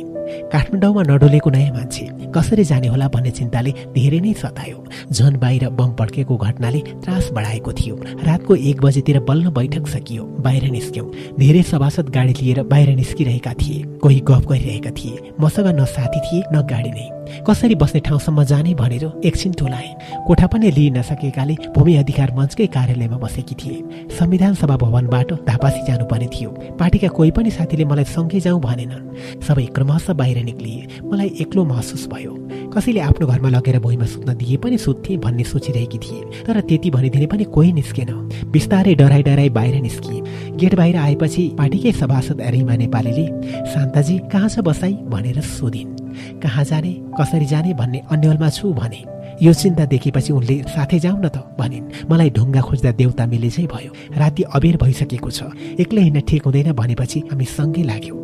काठमाडौँमा 0.51 1.01
नडोलेको 1.07 1.49
नयाँ 1.55 1.71
मान्छे 1.71 2.05
कसरी 2.35 2.63
जाने 2.67 2.87
होला 2.91 3.07
भन्ने 3.15 3.31
चिन्ताले 3.31 3.71
धेरै 3.95 4.19
नै 4.19 4.33
सतायो। 4.35 4.77
झन 5.15 5.33
बाहिर 5.39 5.63
बम 5.79 5.89
पड्केको 5.95 6.35
घटनाले 6.35 6.79
त्रास 7.03 7.29
बढाएको 7.31 7.71
थियो। 7.79 7.95
रातको 8.27 8.55
एक 8.59 8.77
बजेतिर 8.83 9.19
बल्ल 9.23 9.55
बैठक 9.55 9.87
सकियो। 9.87 10.23
बाहिर 10.43 10.63
निस्क्यौँ। 10.75 11.07
धेरै 11.39 11.63
सभासद 11.71 12.09
गाडी 12.11 12.33
लिएर 12.41 12.63
बाहिर 12.67 12.89
निस्किरहेका 12.95 13.53
थिए। 13.55 13.83
कोही 14.03 14.19
गफ 14.27 14.43
गरिरहेका 14.51 14.91
थिए। 14.99 15.31
मसँग 15.39 15.67
न 15.79 15.85
साथी 15.95 16.19
थिए 16.27 16.43
न 16.51 16.67
गाडी 16.67 16.91
नै। 16.91 17.07
कसरी 17.47 17.75
बस्ने 17.75 17.99
ठाउँसम्म 18.05 18.43
जाने 18.43 18.73
भनेर 18.75 19.05
एकछिन 19.25 19.51
टोलाए। 19.59 19.89
कोठा 20.27 20.47
पनि 20.47 20.71
लिइ 20.71 20.89
नसकेकाले 20.97 21.55
भूमि 21.75 21.95
अधिकार 21.97 22.33
मञ्चकै 22.37 22.67
कार्यालयमा 22.75 23.17
बसेकी 23.17 23.55
थिए। 23.55 23.77
संविधान 24.25 24.53
सभा 24.53 24.75
भवनबाट 24.77 25.31
धापासी 25.45 25.81
जानुपर्ने 25.85 26.27
थियो। 26.27 26.49
पार्टीका 26.79 27.07
कोही 27.07 27.31
पनि 27.31 27.51
साथीले 27.51 27.85
मलाई 27.85 28.03
सँगै 28.09 28.39
जाउँ 28.39 28.61
भनेनन्। 28.61 29.41
सबै 29.45 29.65
क्रमशः 29.65 30.13
बाहिर 30.13 30.41
निक्लिए। 30.43 31.05
मलाई 31.05 31.29
एक्लो 31.41 31.65
महसुस 31.65 32.07
भयो। 32.09 32.33
कसैले 32.73 32.99
आफ्नो 32.99 33.27
घरमा 33.27 33.49
लगेर 33.49 33.79
भुइँमा 33.79 34.05
सुत्न 34.05 34.33
दिए 34.33 34.57
पनि 34.57 34.77
सुत्थे 34.77 35.17
भन्ने 35.21 35.43
सोचिरहेकी 35.43 35.97
थिए। 35.97 36.41
तर 36.41 36.59
त्यति 36.59 36.89
भनिदिने 36.89 37.25
पनि 37.25 37.43
कोही 37.43 37.73
निस्केन। 37.73 38.09
बिस्तारै 38.49 38.95
डराई 38.95 39.23
डराई 39.23 39.49
बाहिर 39.49 39.81
निस्किए। 39.81 40.21
गेट 40.57 40.75
बाहिर 40.75 40.97
आएपछि 40.97 41.43
पार्टीकै 41.57 41.91
सभासद 41.91 42.41
रिमा 42.41 42.75
नेपालीले 42.75 43.25
शान्ताजी 43.73 44.17
कहाँ 44.33 44.49
छ 44.49 44.59
बसाई? 44.65 44.93
भनेर 45.05 45.41
सोधिन्। 45.53 45.93
कहाँ 46.41 46.63
जाने? 46.63 46.93
कसरी 47.21 47.45
जाने? 47.45 47.73
भन्ने 47.73 48.01
अन्यलमा 48.09 48.49
छु 48.49 48.73
भने। 48.73 49.14
यो 49.41 49.53
चिन्ता 49.53 49.85
देखेपछि 49.85 50.33
उनले 50.33 50.55
साथै 50.71 50.99
जाउँ 50.99 51.19
न 51.19 51.27
त 51.27 51.43
भनिन् 51.59 52.07
मलाई 52.09 52.29
ढुङ्गा 52.29 52.61
खोज्दा 52.61 52.91
देउता 52.95 53.25
मिले 53.27 53.49
चाहिँ 53.49 53.67
भयो। 53.67 53.91
राति 54.15 54.43
अबेर 54.55 54.77
भइसकेको 54.77 55.29
छ। 55.31 55.51
एक्लै 55.79 56.01
हिँड्न 56.01 56.21
ठिक 56.23 56.43
हुँदैन 56.45 56.71
भनेपछि 56.71 57.19
हामी 57.31 57.45
सँगै 57.45 57.83
लाग्यौँ। 57.83 58.19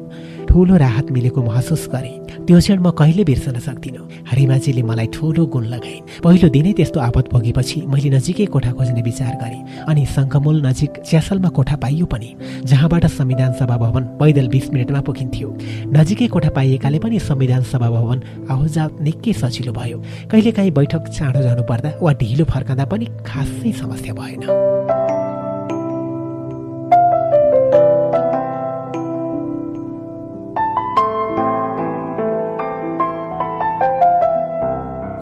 ठुलो 0.52 0.78
राहत 0.78 1.12
मिलेको 1.12 1.42
महसुस 1.42 1.88
गरेँ। 1.88 2.44
त्यो 2.44 2.58
क्षण 2.60 2.80
म 2.84 2.92
कहिले 2.92 3.24
बिर्सन 3.24 3.60
सक्दिनँ। 3.64 4.28
हरिमाजीले 4.28 4.82
मलाई 4.84 5.08
ठुलो 5.16 5.46
गुण 5.48 5.66
लगाइन्। 5.72 6.20
पहिलो 6.20 6.48
दिनै 6.52 6.74
त्यस्तो 6.76 7.00
आपत 7.00 7.32
भोगेपछि 7.32 7.88
मैले 7.88 8.10
नजिकै 8.12 8.46
कोठा 8.52 8.72
खोज्ने 8.76 9.02
विचार 9.02 9.34
गरेँ 9.40 9.88
अनि 9.88 10.04
सङ्घमूल 10.12 10.60
नजिक 10.68 10.92
च्यासलमा 11.08 11.50
कोठा 11.56 11.76
पाइयो 11.80 12.06
पनि। 12.06 12.36
जहाँबाट 12.68 13.06
संविधान 13.08 13.52
सभा 13.56 13.78
भवन 13.80 14.04
पैदल 14.20 14.48
बिस 14.52 14.70
मिनटमा 14.76 15.02
पुगिन्थ्यो। 15.08 15.48
नजिकै 15.96 16.28
कोठा 16.28 16.50
पाइएकाले 16.52 17.00
पनि 17.00 17.20
संविधान 17.32 17.64
सभा 17.72 17.90
भवन 17.90 18.20
आवाजात 18.52 19.02
निकै 19.08 19.34
सजिलो 19.34 19.72
भयो। 19.72 20.04
कहिलेकाहीँ 20.32 20.72
बैठक 20.76 21.08
चाँडो 21.16 21.42
जानु 21.48 21.64
पर्दा 21.64 21.96
वा 22.04 22.12
ढिलो 22.20 22.46
फर्काँदा 22.52 22.86
पनि 22.92 23.06
खासै 23.24 23.72
समस्या 23.72 24.14
भएन। 24.20 25.01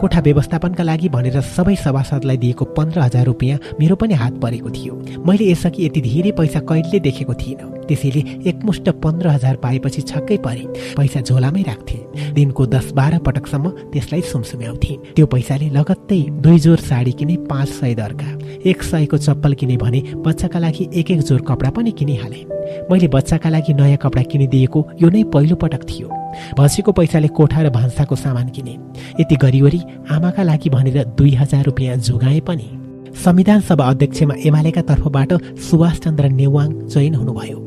कोठा 0.00 0.20
व्यवस्थापनका 0.20 0.84
लागि 0.84 1.08
भनेर 1.08 1.40
सबै 1.40 1.74
सभासदलाई 1.76 2.36
दिएको 2.36 2.64
पन्ध्र 2.76 3.00
हजार 3.00 3.24
रुपियाँ 3.26 3.58
मेरो 3.80 3.96
पनि 3.96 4.14
हात 4.14 4.40
परेको 4.42 4.70
थियो। 4.70 4.94
मैले 5.26 5.50
यसअघि 5.50 5.84
यति 5.86 6.00
धेरै 6.00 6.30
पैसा 6.32 6.60
कहिले 6.60 7.00
देखेको 7.00 7.34
थिइनँ। 7.34 7.79
त्यसैले 7.90 8.22
एकमुष्ट 8.48 8.88
पन्ध्र 9.02 9.28
हजार 9.28 9.56
पाएपछि 9.56 10.02
छक्कै 10.02 10.36
परे। 10.38 10.64
पैसा 10.96 11.20
झोलामै 11.20 11.62
राख्थे। 11.62 11.98
दिनको 12.34 12.66
दस 12.66 12.92
बाह्र 12.92 13.18
पटकसम्म 13.18 13.68
त्यसलाई 13.92 14.20
सुमसुम्याउँथे। 14.22 14.96
त्यो 15.16 15.26
पैसाले 15.26 15.68
लगत्तै 15.70 16.20
दुई 16.40 16.58
जोर 16.58 16.78
साडी 16.80 17.12
किने 17.12 17.36
पाँच 17.50 17.68
सय 17.70 17.94
दरका 17.94 18.30
एक 18.70 18.82
सयको 18.82 19.18
चप्पल 19.18 19.54
किने 19.54 19.76
भने 19.76 20.00
बच्चाका 20.16 20.58
लागि 20.58 20.88
एक 20.94 21.10
एक 21.10 21.20
जोर 21.20 21.40
कपडा 21.42 21.70
पनि 21.70 21.90
किनिहाले। 21.90 22.44
मैले 22.90 23.08
बच्चाका 23.08 23.48
लागि 23.50 23.74
नयाँ 23.74 23.98
कपडा 23.98 24.22
किनिदिएको 24.22 24.86
यो 25.02 25.08
नै 25.10 25.22
पहिलो 25.34 25.56
पटक 25.56 25.84
थियो। 25.84 26.08
भसीको 26.58 26.92
पैसाले 26.92 27.28
कोठा 27.28 27.62
र 27.62 27.70
भान्साको 27.70 28.16
सामान 28.16 28.48
किने। 28.48 28.78
यति 29.20 29.36
गरिवरी 29.36 29.80
आमाका 30.10 30.42
लागि 30.42 30.70
भनेर 30.70 31.04
दुई 31.18 31.34
हजार 31.34 31.64
रुपियाँ 31.64 31.96
जोगाए 31.98 32.40
पनि। 32.40 32.68
संविधान 33.16 33.60
सभा 33.60 33.84
अध्यक्षमा 33.84 34.34
एमालेका 34.46 34.82
तर्फबाट 34.82 35.32
सुभाष 35.60 35.98
चन्द्र 35.98 36.28
नेवाङ 36.30 36.68
चयन 36.88 37.14
हुनुभयो। 37.14 37.58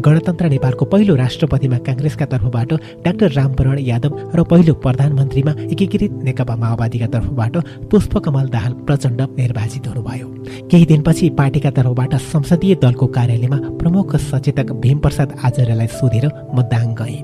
गणतन्त्र 0.00 0.48
नेपालको 0.48 0.84
पहिलो 0.84 1.14
राष्ट्रपतिमा 1.14 1.78
काङ्ग्रेसका 1.86 2.26
तर्फबाट 2.32 2.72
डाक्टर 3.04 3.30
रामवरण 3.32 3.78
यादव 3.80 4.12
र 4.34 4.42
पहिलो 4.50 4.74
प्रधानमन्त्रीमा 4.84 5.52
एकीकृत 5.72 6.12
नेकपा 6.24 6.56
माओवादीका 6.56 7.06
तर्फबाट 7.14 7.56
पुष्पकमल 7.90 8.48
दाहाल 8.48 8.72
प्रचण्ड 8.86 9.20
निर्वाचित 9.38 9.88
हुनुभयो। 9.88 10.26
केही 10.70 10.84
दिनपछि 10.86 11.30
पार्टीका 11.40 11.70
तर्फबाट 11.70 12.14
संसदीय 12.32 12.74
दलको 12.82 13.06
कार्यालयमा 13.16 13.58
प्रमुख 13.80 14.16
सचेतक 14.30 14.72
भीमप्रसाद 14.84 15.36
आचार्यलाई 15.44 15.86
सोधेर 15.98 16.26
म 16.54 16.62
दाङ 16.72 16.94
गएँ 17.00 17.20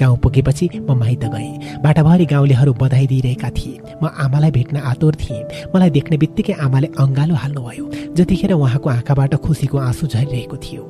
गाउँ 0.00 0.16
पुगेपछि 0.18 0.68
म 0.74 0.98
माइत 0.98 1.24
गएँ। 1.24 1.80
बाटाभरि 1.82 2.26
गाउँलेहरू 2.26 2.72
बधाई 2.72 3.06
दिइरहेका 3.06 3.50
थिए। 3.50 3.80
म 4.02 4.06
आमालाई 4.06 4.50
भेट्न 4.50 4.76
आतुर 4.76 5.14
थिएँ। 5.14 5.70
मलाई 5.74 5.90
देख्ने 5.90 6.16
बित्तिकै 6.16 6.52
आमाले 6.52 6.86
अङ्गालो 6.98 7.34
हाल्नुभयो। 7.34 7.90
जतिखेर 8.14 8.52
उहाँको 8.52 8.88
आँखाबाट 8.90 9.34
खुसीको 9.34 9.78
आँसु 9.78 10.06
झरिरहेको 10.06 10.56
थियो। 10.56 10.82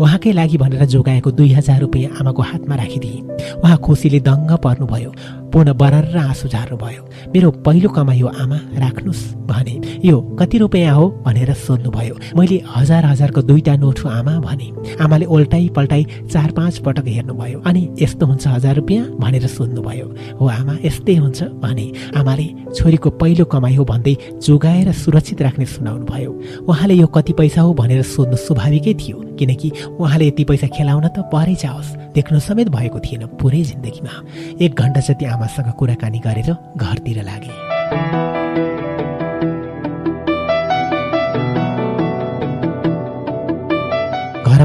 उहाँकै 0.00 0.32
लागि 0.32 0.56
भनेर 0.58 0.84
जोगाएको 0.84 1.30
दुई 1.30 1.52
हजार 1.52 1.80
रुपियाँ 1.80 2.10
आमाको 2.20 2.42
हातमा 2.42 2.74
राखिदिए। 2.76 3.20
उहाँ 3.62 3.76
खुसीले 3.78 4.20
दङ्ग 4.20 4.50
पर्नुभयो। 4.64 5.10
पूर्ण 5.52 5.72
बरर 5.72 6.16
आँसु 6.18 6.48
झार्नुभयो 6.48 7.02
मेरो 7.34 7.50
पहिलो 7.66 7.88
कमाइ 7.88 8.20
हो 8.20 8.28
आमा 8.40 8.58
राख्नुहोस् 8.78 9.24
भने। 9.48 9.74
यो 10.04 10.20
कति 10.40 10.58
रुपियाँ 10.58 10.94
हो 10.94 11.08
भनेर 11.26 11.52
सोध्नुभयो। 11.56 12.14
मैले 12.36 12.62
हजार 12.68 13.04
हजारको 13.04 13.42
दुईटा 13.42 13.76
नोट 13.76 14.00
हो 14.04 14.08
आमा 14.10 14.38
भने। 14.40 14.68
आमाले 15.00 15.24
ओल्टाइ 15.26 15.68
पल्टाइ 15.76 16.04
चार 16.32 16.50
पाँच 16.52 16.78
पटक 16.84 17.06
हेर्नुभयो 17.06 17.60
अनि 17.66 17.82
यस्तो 18.02 18.26
हुन्छ 18.26 18.46
हजार 18.46 18.74
रुपियाँ 18.76 19.04
भनेर 19.20 19.46
सोध्नुभयो। 19.48 20.06
हो 20.40 20.48
आमा 20.48 20.76
यस्तै 20.84 21.16
हुन्छ 21.16 21.42
भने। 21.64 21.86
आमाले 22.16 22.48
छोरीको 22.74 23.10
पहिलो 23.20 23.44
कमाइ 23.44 23.74
हो 23.76 23.84
भन्दै 23.84 24.16
जोगाएर 24.44 24.92
सुरक्षित 24.94 25.42
राख्ने 25.42 25.66
सुनाउनु 25.66 26.04
भयो 26.04 26.32
उहाँले 26.68 26.94
यो 26.94 27.06
कति 27.06 27.32
पैसा 27.32 27.60
हो 27.60 27.72
भनेर 27.74 28.02
सोध्नु 28.04 28.36
स्वाभाविकै 28.36 28.94
थियो 28.94 29.16
किनकि 29.38 29.70
उहाँले 29.98 30.26
यति 30.28 30.44
पैसा 30.44 30.66
खेलाउन 30.76 31.08
त 31.08 31.24
परै 31.32 31.54
जाओस् 31.54 31.96
देख्नु 32.14 32.38
समेत 32.40 32.68
भएको 32.68 32.98
थिएन 33.00 33.26
पुरै 33.38 33.62
जिन्दगीमा। 33.62 34.14
एक 34.60 34.74
घन्टा 34.74 35.00
जति 35.00 35.24
आमासँग 35.38 35.70
कुराकानी 35.78 36.18
गरेर 36.18 36.50
घरतिर 36.76 37.22
लागे। 37.22 38.37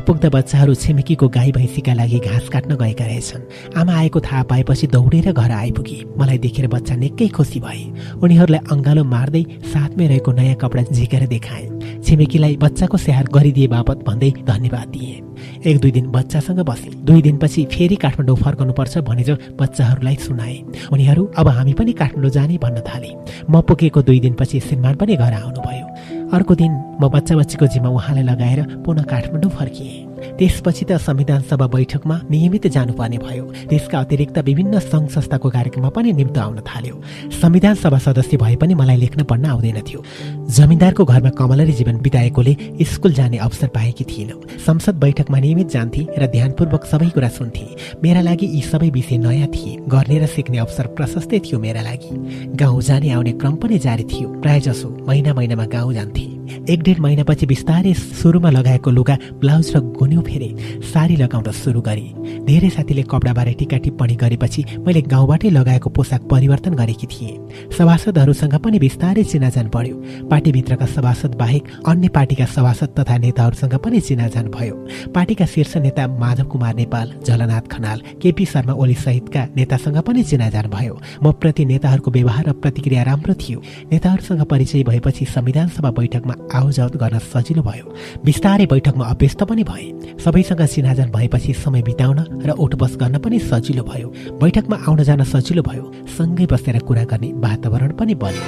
पुग्दा 0.03 0.29
बच्चाहरू 0.29 0.73
छिमेकीको 0.75 1.27
गाई 1.29 1.51
भैँसीका 1.51 1.93
लागि 1.93 2.19
घाँस 2.19 2.49
काट्न 2.49 2.75
गएका 2.75 3.05
रहेछन्। 3.05 3.77
आमा 3.79 3.93
आएको 3.95 4.19
थाहा 4.19 4.43
पाएपछि 4.51 4.87
दौडेर 4.87 5.31
घर 5.31 5.51
आइपुगे। 5.51 5.97
मलाई 6.19 6.37
देखेर 6.37 6.67
बच्चा 6.67 6.95
निकै 6.95 7.27
खुसी 7.31 7.59
भए 7.59 7.83
उनीहरूलाई 8.19 8.59
अङ्गालो 8.71 9.03
मार्दै 9.03 9.43
साथमै 9.63 10.07
रहेको 10.07 10.31
नयाँ 10.31 10.55
कपडा 10.59 10.83
झिकेर 10.91 11.27
देखाए। 11.27 11.65
छिमेकीलाई 12.03 12.55
बच्चाको 12.57 12.97
स्याहार 12.97 13.27
गरिदिए 13.31 13.67
बापत 13.67 14.03
भन्दै 14.03 14.31
धन्यवाद 14.43 14.87
दिए। 14.91 15.21
एक 15.65 15.79
दुई 15.79 15.91
दिन 15.91 16.11
बच्चासँग 16.11 16.59
बसे। 16.59 16.89
दुई 17.07 17.21
दिनपछि 17.21 17.65
फेरि 17.71 17.95
काठमाडौँ 17.95 18.35
फर्कनुपर्छ 18.35 18.97
भनेर 19.07 19.31
बच्चाहरूलाई 19.59 20.15
सुनाए। 20.15 20.57
उनीहरू 20.91 21.23
अब 21.37 21.47
हामी 21.47 21.73
पनि 21.73 21.93
काठमाडौँ 21.93 22.31
जाने 22.31 22.57
भन्न 22.57 22.83
थाले। 22.83 23.11
म 23.49 23.61
पुगेको 23.61 24.01
दुई 24.01 24.19
दिनपछि 24.19 24.59
श्रीमान 24.59 24.95
पनि 24.95 25.15
घर 25.15 25.33
आउनुभयो। 25.33 25.85
अर्को 26.33 26.55
दिन 26.55 26.71
म 27.01 27.09
बच्चा 27.13 27.35
बच्चीको 27.35 27.67
जिम्मा 27.67 27.89
उहाँलाई 27.89 28.23
लगाएर 28.23 28.59
पुनः 28.85 29.03
काठमाडौँ 29.03 29.51
फर्किएँ। 29.51 30.12
त्यसपछि 30.39 30.85
त 30.85 30.97
संविधान 30.97 31.41
सभा 31.41 31.67
बैठकमा 31.67 32.21
नियमित 32.29 32.67
जानुपर्ने 32.67 33.17
भयो। 33.17 33.45
त्यसका 33.69 33.99
अतिरिक्त 33.99 34.37
विभिन्न 34.39 34.79
सङ्घ 34.79 35.09
संस्थाको 35.09 35.49
कार्यक्रममा 35.49 35.89
पनि 35.89 36.11
निम्त 36.13 36.37
आउन 36.37 36.59
थाल्यो। 36.61 37.01
संविधान 37.41 37.75
सभा 37.75 37.97
सदस्य 37.97 38.37
भए 38.37 38.55
पनि 38.55 38.73
मलाई 38.73 38.97
लेख्न 38.97 39.23
पढ्न 39.23 39.45
आउँदैन 39.45 39.81
थियो। 39.81 40.03
जमिनदारको 40.49 41.05
घरमा 41.05 41.29
कमलरी 41.29 41.73
जीवन 41.73 41.97
बिताएकोले 41.97 42.55
स्कुल 42.81 43.13
जाने 43.13 43.37
अवसर 43.37 43.67
पाएकी 43.67 44.03
थिइन। 44.03 44.29
संसद 44.65 44.95
बैठकमा 44.95 45.39
नियमित 45.39 45.69
जान्थे 45.69 46.07
र 46.17 46.27
ध्यानपूर्वक 46.27 46.85
सबै 46.85 47.09
कुरा 47.09 47.29
सुन्थे। 47.29 47.65
मेरा 48.03 48.21
लागि 48.21 48.45
यी 48.45 48.61
सबै 48.61 48.89
विषय 48.89 49.17
नयाँ 49.17 49.47
थिए। 49.47 49.77
गर्ने 49.87 50.19
र 50.19 50.25
सिक्ने 50.27 50.57
अवसर 50.57 50.87
प्रशस्तै 50.97 51.39
थियो 51.39 51.59
मेरा 51.59 51.81
लागि। 51.81 52.11
गाउँ 52.55 52.81
जाने 52.81 53.09
आउने 53.11 53.31
क्रम 53.31 53.55
पनि 53.55 53.79
जारी 53.79 54.03
थियो। 54.03 54.29
प्राय 54.41 54.59
जसो 54.59 54.89
महिना 55.07 55.33
महिनामा 55.33 55.65
गाउँ 55.65 55.93
जान्थे। 55.93 56.42
एक 56.69 56.81
डेढ 56.83 56.99
महिनापछि 56.99 57.45
बिस्तारै 57.45 57.93
सुरुमा 57.93 58.49
लगाएको 58.49 58.89
लुगा 58.91 59.17
ब्लाउज 59.39 59.71
र 59.75 59.79
गुन्यु 59.93 60.21
फेरे 60.21 60.49
साडी 60.83 61.15
लगाउन 61.15 61.51
सुरु 61.53 61.81
गरे। 61.81 62.05
धेरै 62.45 62.69
साथीले 62.69 63.03
कपडाबारे 63.03 63.53
टिका 63.59 63.77
टिप्पणी 63.77 64.15
गरेपछि 64.15 64.63
मैले 64.85 65.01
गाउँबाटै 65.03 65.49
लगाएको 65.49 65.89
पोसाक 65.89 66.21
परिवर्तन 66.31 66.73
गरेकी 66.75 67.07
थिएँ। 67.07 67.37
सभासदहरूसँग 67.77 68.55
पनि 68.59 68.79
बिस्तारै 68.79 69.23
चिनाजान 69.23 69.67
बढ्यो 69.73 69.95
पार्टीभित्रका 70.29 70.85
सभासद 70.85 71.35
बाहेक 71.35 71.63
अन्य 71.87 72.07
पार्टीका 72.09 72.45
सभासद 72.45 72.89
तथा 72.99 73.17
नेताहरूसँग 73.17 73.75
पनि 73.83 73.99
चिनाजान 74.01 74.47
भयो। 74.49 74.75
पार्टीका 75.15 75.45
शीर्ष 75.45 75.77
नेता 75.77 76.07
माधव 76.19 76.47
कुमार 76.51 76.75
नेपाल 76.75 77.13
झलनाथ 77.23 77.67
खनाल 77.71 78.01
केपी 78.21 78.45
शर्मा 78.45 78.73
ओली 78.73 78.93
सहितका 78.95 79.45
नेतासँग 79.55 79.97
पनि 80.01 80.23
चिनाजान 80.23 80.67
भयो। 80.69 80.99
म 81.23 81.31
प्रति 81.31 81.65
नेताहरूको 81.65 82.11
व्यवहार 82.11 82.45
र 82.45 82.53
प्रतिक्रिया 82.53 83.03
राम्रो 83.03 83.33
थियो। 83.33 83.61
नेताहरूसँग 83.91 84.43
परिचय 84.45 84.83
भएपछि 84.83 85.25
संविधान 85.25 85.67
सभा 85.69 85.91
बैठकमा 85.91 86.33
आवजावत 86.51 86.95
गर्न 86.97 87.19
सजिलो 87.23 87.61
भयो। 87.63 87.85
बिस्तारै 88.25 88.65
बैठकमा 88.65 89.05
अभ्यस्त 89.05 89.43
पनि 89.43 89.63
भए। 89.63 90.17
सबैसँग 90.19 90.61
चिनाजान 90.65 91.11
भएपछि 91.11 91.53
समय 91.53 91.81
बिताउन 91.81 92.19
र 92.45 92.51
उठबस 92.57 92.97
गर्न 93.01 93.17
पनि 93.17 93.39
सजिलो 93.39 93.83
भयो। 93.83 94.07
बैठकमा 94.41 94.75
आउन 94.87 95.03
जान 95.03 95.23
सजिलो 95.23 95.61
भयो। 95.63 95.91
सँगै 96.17 96.45
बसेर 96.51 96.79
कुरा 96.87 97.03
गर्ने 97.03 97.31
वातावरण 97.37 97.91
पनि 97.95 98.15
बन्यो। 98.15 98.43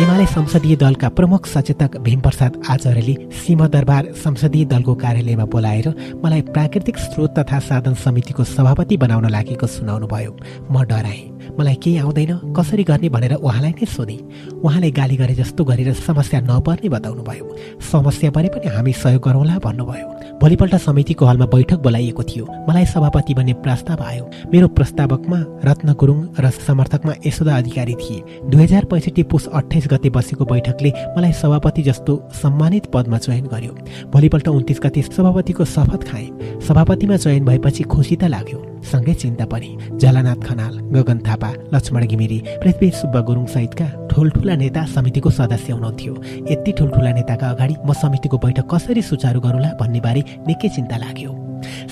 एमाले 0.00 0.26
संसदीय 0.26 0.76
दलका 0.76 1.08
प्रमुख 1.12 1.46
सचेतक 1.46 1.96
भीमप्रसाद 2.00 2.52
आचार्यले 2.70 3.14
सिंहदरबार 3.36 4.04
संसदीय 4.16 4.64
दलको 4.64 4.94
कार्यालयमा 4.94 5.44
बोलाएर 5.44 5.88
मलाई 6.24 6.40
प्राकृतिक 6.56 6.96
स्रोत 6.98 7.38
तथा 7.38 7.58
साधन 7.60 7.94
समितिको 8.00 8.44
सभापति 8.44 8.96
बनाउन 8.96 9.28
लागेको 9.28 9.66
सुनाउनु 9.66 10.06
भयो 10.06 10.32
म 10.72 10.84
डराएँ। 10.88 11.39
मलाई 11.60 11.74
केही 11.76 11.98
आउँदैन। 12.00 12.32
कसरी 12.56 12.84
गर्ने 12.88 13.08
भनेर 13.12 13.34
उहाँलाई 13.36 13.72
नै 13.76 13.86
सोधेँ। 13.86 14.18
उहाँले 14.64 14.90
गाली 14.90 15.16
गरे 15.16 15.34
जस्तो 15.36 15.64
गरेर 15.64 15.92
समस्या 16.00 16.40
नपर्ने 16.40 16.88
बताउनु 16.88 17.22
भयो 17.22 17.44
समस्या 17.84 18.30
परे 18.32 18.48
पनि 18.48 18.68
हामी 18.72 18.92
सहयोग 18.92 19.22
गरौँला 19.22 19.58
भन्नुभयो। 19.60 20.08
भोलिपल्ट 20.40 20.74
समितिको 20.80 21.24
हलमा 21.26 21.46
बैठक 21.52 21.78
बोलाइएको 21.84 22.22
थियो। 22.22 22.44
मलाई 22.68 22.86
सभापति 22.86 23.34
बन्ने 23.34 23.52
प्रस्ताव 23.60 24.02
आयो। 24.02 24.24
मेरो 24.52 24.68
प्रस्तावकमा 24.72 25.38
रत्न 25.64 25.92
गुरुङ 25.92 26.18
र 26.40 26.50
समर्थकमा 26.50 27.12
यशोदा 27.26 27.56
अधिकारी 27.56 27.94
थिए। 27.94 28.22
दुई 28.48 28.62
हजार 28.62 28.84
पैँसठी 28.84 29.22
पुस 29.28 29.46
अठाइस 29.52 29.88
गते 29.92 30.10
बसेको 30.10 30.44
बैठकले 30.44 30.90
मलाई 31.16 31.32
सभापति 31.36 31.82
जस्तो 31.82 32.12
सम्मानित 32.40 32.86
पदमा 32.94 33.18
चयन 33.18 33.46
गर्यो। 33.52 33.72
भोलिपल्ट 34.08 34.48
उन्तिस 34.48 34.80
गते 34.82 35.02
सभापतिको 35.02 35.64
शपथ 35.66 36.08
खाएँ। 36.08 36.60
सभापतिमा 36.68 37.16
चयन 37.16 37.44
भएपछि 37.44 37.82
खुसी 37.84 38.16
त 38.16 38.32
लाग्यो। 38.32 38.69
सँगै 38.82 39.14
चिन्ता 39.14 39.44
पनि। 39.46 39.70
जलानाथ 40.00 40.40
खनाल 40.46 40.74
गगन 40.94 41.18
थापा 41.26 41.50
लक्ष्मण 41.74 42.06
घिमिरे 42.06 42.38
पृथ्वी 42.62 42.90
सुब्बा 42.90 43.20
गुरुङ 43.20 43.46
सहितका 43.46 43.86
ठुल्ठुला 44.10 44.54
नेता 44.56 44.84
समितिको 44.94 45.30
सदस्य 45.30 45.72
हुनुहुन्थ्यो। 45.72 46.14
यति 46.50 46.72
ठुल्ठुला 46.78 47.12
नेताका 47.12 47.50
अगाडि 47.50 47.74
म 47.86 47.92
समितिको 47.92 48.36
बैठक 48.38 48.66
कसरी 48.72 49.02
सुचारू 49.02 49.40
गरौँला 49.40 49.70
भन्ने 49.80 50.00
बारे 50.00 50.24
निकै 50.48 50.68
चिन्ता 50.68 50.96
लाग्यो। 50.96 51.30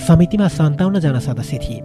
समितिमा 0.07 0.47
सन्ताउन्नजना 0.47 1.19
सदस्य 1.19 1.57
थिए। 1.57 1.79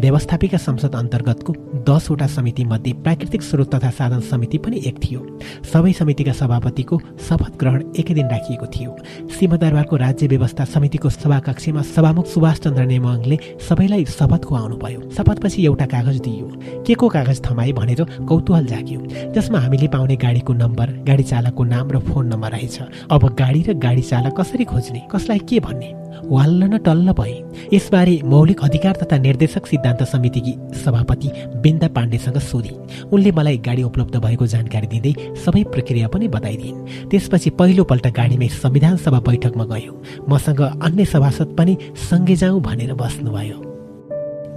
व्यवस्थापिका 0.00 0.58
संसद 0.58 0.94
अन्तर्गतको 0.94 1.52
दसवटा 1.88 2.26
समितिमध्ये 2.26 2.92
प्राकृतिक 2.92 3.42
स्रोत 3.42 3.74
तथा 3.74 3.90
साधन 3.90 4.20
समिति 4.20 4.58
पनि 4.58 4.82
एक 4.86 4.98
थियो। 5.04 5.20
सबै 5.72 5.92
समितिका 5.92 6.32
सभापतिको 6.32 7.00
शपथ 7.28 7.56
ग्रहण 7.58 7.82
एकै 7.98 8.14
दिन 8.14 8.26
राखिएको 8.28 8.66
थियो। 8.66 8.96
सिंहदरबारको 9.38 9.96
राज्य 9.96 10.26
व्यवस्था 10.26 10.64
समितिको 10.64 11.10
सभाकक्षमा 11.10 11.82
सभामुख 11.82 12.26
सुभाष 12.26 12.58
चन्द्र 12.60 12.84
नेमाङले 12.86 13.38
सबैलाई 13.68 14.04
शपथ 14.04 14.44
खुवाउनुभयो 14.44 15.10
शपथपछि 15.10 15.64
एउटा 15.66 15.86
कागज 15.86 16.20
दिइयो। 16.20 16.48
के 16.86 16.94
को 16.94 17.08
कागज 17.08 17.40
थमाए 17.46 17.72
भनेर 17.72 18.04
कौतूहल 18.28 18.66
जाग्यो। 18.66 19.00
जसमा 19.32 19.58
हामीले 19.58 19.88
पाउने 19.88 20.16
गाडीको 20.16 20.52
नम्बर 20.52 20.90
गाडी 21.08 21.22
चालकको 21.22 21.64
नाम 21.64 21.90
र 21.90 21.98
फोन 21.98 22.26
नम्बर 22.26 22.50
रहेछ। 22.52 22.80
अब 23.10 23.34
गाडी 23.34 23.62
र 23.62 23.74
गाडी 23.74 24.02
चालक 24.02 24.40
कसरी 24.40 24.64
खोज्ने? 24.64 25.06
कसलाई 25.12 25.38
के 25.38 25.60
भन्ने? 25.60 26.05
वाल्ल 26.24 26.64
न 26.64 26.78
टल्ल 26.78 27.12
भए 27.12 27.34
यसबारे 27.72 28.20
मौलिक 28.24 28.60
अधिकार 28.64 28.96
तथा 29.02 29.18
निर्देशक 29.18 29.66
सिद्धान्त 29.66 30.02
समितिकी 30.04 30.54
सभापति 30.84 31.30
बिन्दा 31.62 31.88
पाण्डेसँग 31.88 32.38
सोधे। 32.40 32.74
उनले 33.12 33.32
मलाई 33.32 33.58
गाडी 33.66 33.82
उपलब्ध 33.82 34.16
भएको 34.16 34.46
जानकारी 34.46 34.86
दिँदै 34.86 35.14
सबै 35.44 35.62
प्रक्रिया 35.74 36.08
पनि 36.08 36.28
बताइदिन् 36.28 37.08
त्यसपछि 37.10 37.50
पहिलोपल्ट 37.58 38.06
गाडीमै 38.16 38.48
संविधान 38.54 38.96
सभा 38.96 39.20
बैठकमा 39.20 39.64
गयो। 39.66 40.02
मसँग 40.28 40.60
अन्य 40.60 41.04
सभासद 41.04 41.54
पनि 41.58 41.76
सँगै 42.10 42.36
जाउँ 42.36 42.60
भनेर 42.62 42.94
बस्नुभयो। 42.94 43.65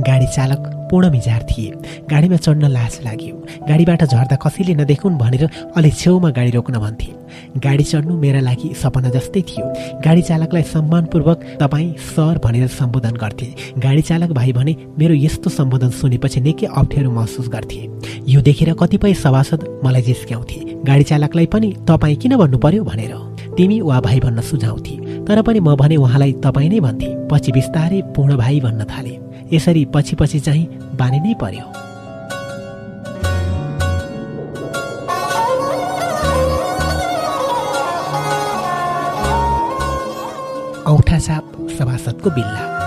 गाडी 0.08 0.28
चालक 0.28 0.68
पूर्ण 0.92 1.10
मिजार 1.12 1.42
थिए। 1.44 1.72
गाडीमा 2.12 2.36
चढ्न 2.36 2.66
लाज 2.72 3.00
लाग्यो। 3.06 3.36
गाडीबाट 3.70 4.04
झर्दा 4.04 4.36
कसैले 4.36 4.74
नदेखुन् 4.74 5.18
भनेर 5.18 5.44
अलि 5.76 5.92
छेउमा 5.92 6.30
गाडी 6.30 6.52
रोक्न 6.52 6.80
भन्थे। 6.80 7.12
गाडी 7.60 7.84
चढ्नु 7.84 8.18
मेरा 8.18 8.40
लागि 8.40 8.74
सपना 8.82 9.10
जस्तै 9.10 9.42
थियो। 9.42 9.66
गाडी 10.06 10.22
चालकलाई 10.22 10.64
सम्मानपूर्वक 10.64 11.44
तपाईँ 11.62 11.94
सर 12.16 12.40
भनेर 12.44 12.68
सम्बोधन 12.80 13.16
गर्थे। 13.16 13.48
गाडी 13.78 14.02
चालक 14.02 14.32
भाइ 14.32 14.52
भने 14.54 14.76
मेरो 15.00 15.16
यस्तो 15.16 15.50
सम्बोधन 15.50 15.90
सुनेपछि 16.00 16.42
निकै 16.42 16.68
अप्ठ्यारो 16.72 17.12
महसुस 17.12 17.50
गर्थे। 17.50 17.88
यो 18.32 18.42
देखेर 18.42 18.74
कतिपय 18.74 19.14
सभासद 19.14 19.68
मलाई 19.84 20.02
जिस्क्याउँथे। 20.02 20.60
गाडी 20.88 21.04
चालकलाई 21.04 21.46
पनि 21.46 21.76
तपाईँ 21.88 22.16
किन 22.16 22.38
भन्नु 22.38 22.58
पर्यो 22.58 22.84
भनेर। 22.84 23.14
तिमी 23.58 23.82
वा 23.82 24.00
भाइ 24.00 24.20
भन्न 24.20 24.42
सुझाउँथे। 24.42 24.96
तर 25.28 25.42
पनि 25.42 25.60
म 25.60 25.76
भने 25.76 25.96
उहाँलाई 25.96 26.34
तपाईँ 26.44 26.70
नै 26.70 26.80
भन्थे। 26.80 27.16
पछि 27.32 27.52
बिस्तारै 27.52 28.02
पूर्ण 28.16 28.38
भाइ 28.38 28.60
भन्न 28.60 28.86
थाले। 28.88 29.19
यसरी 29.54 29.86
पछि 29.86 30.16
पछि 30.16 30.40
चाहिँ 30.40 30.66
बानी 30.96 31.20
नै 31.20 31.34
पर्यो। 31.42 31.66
औठा 40.90 41.20
छाप 41.20 41.68
सभासदको 41.78 42.30
बिल्ला। 42.30 42.79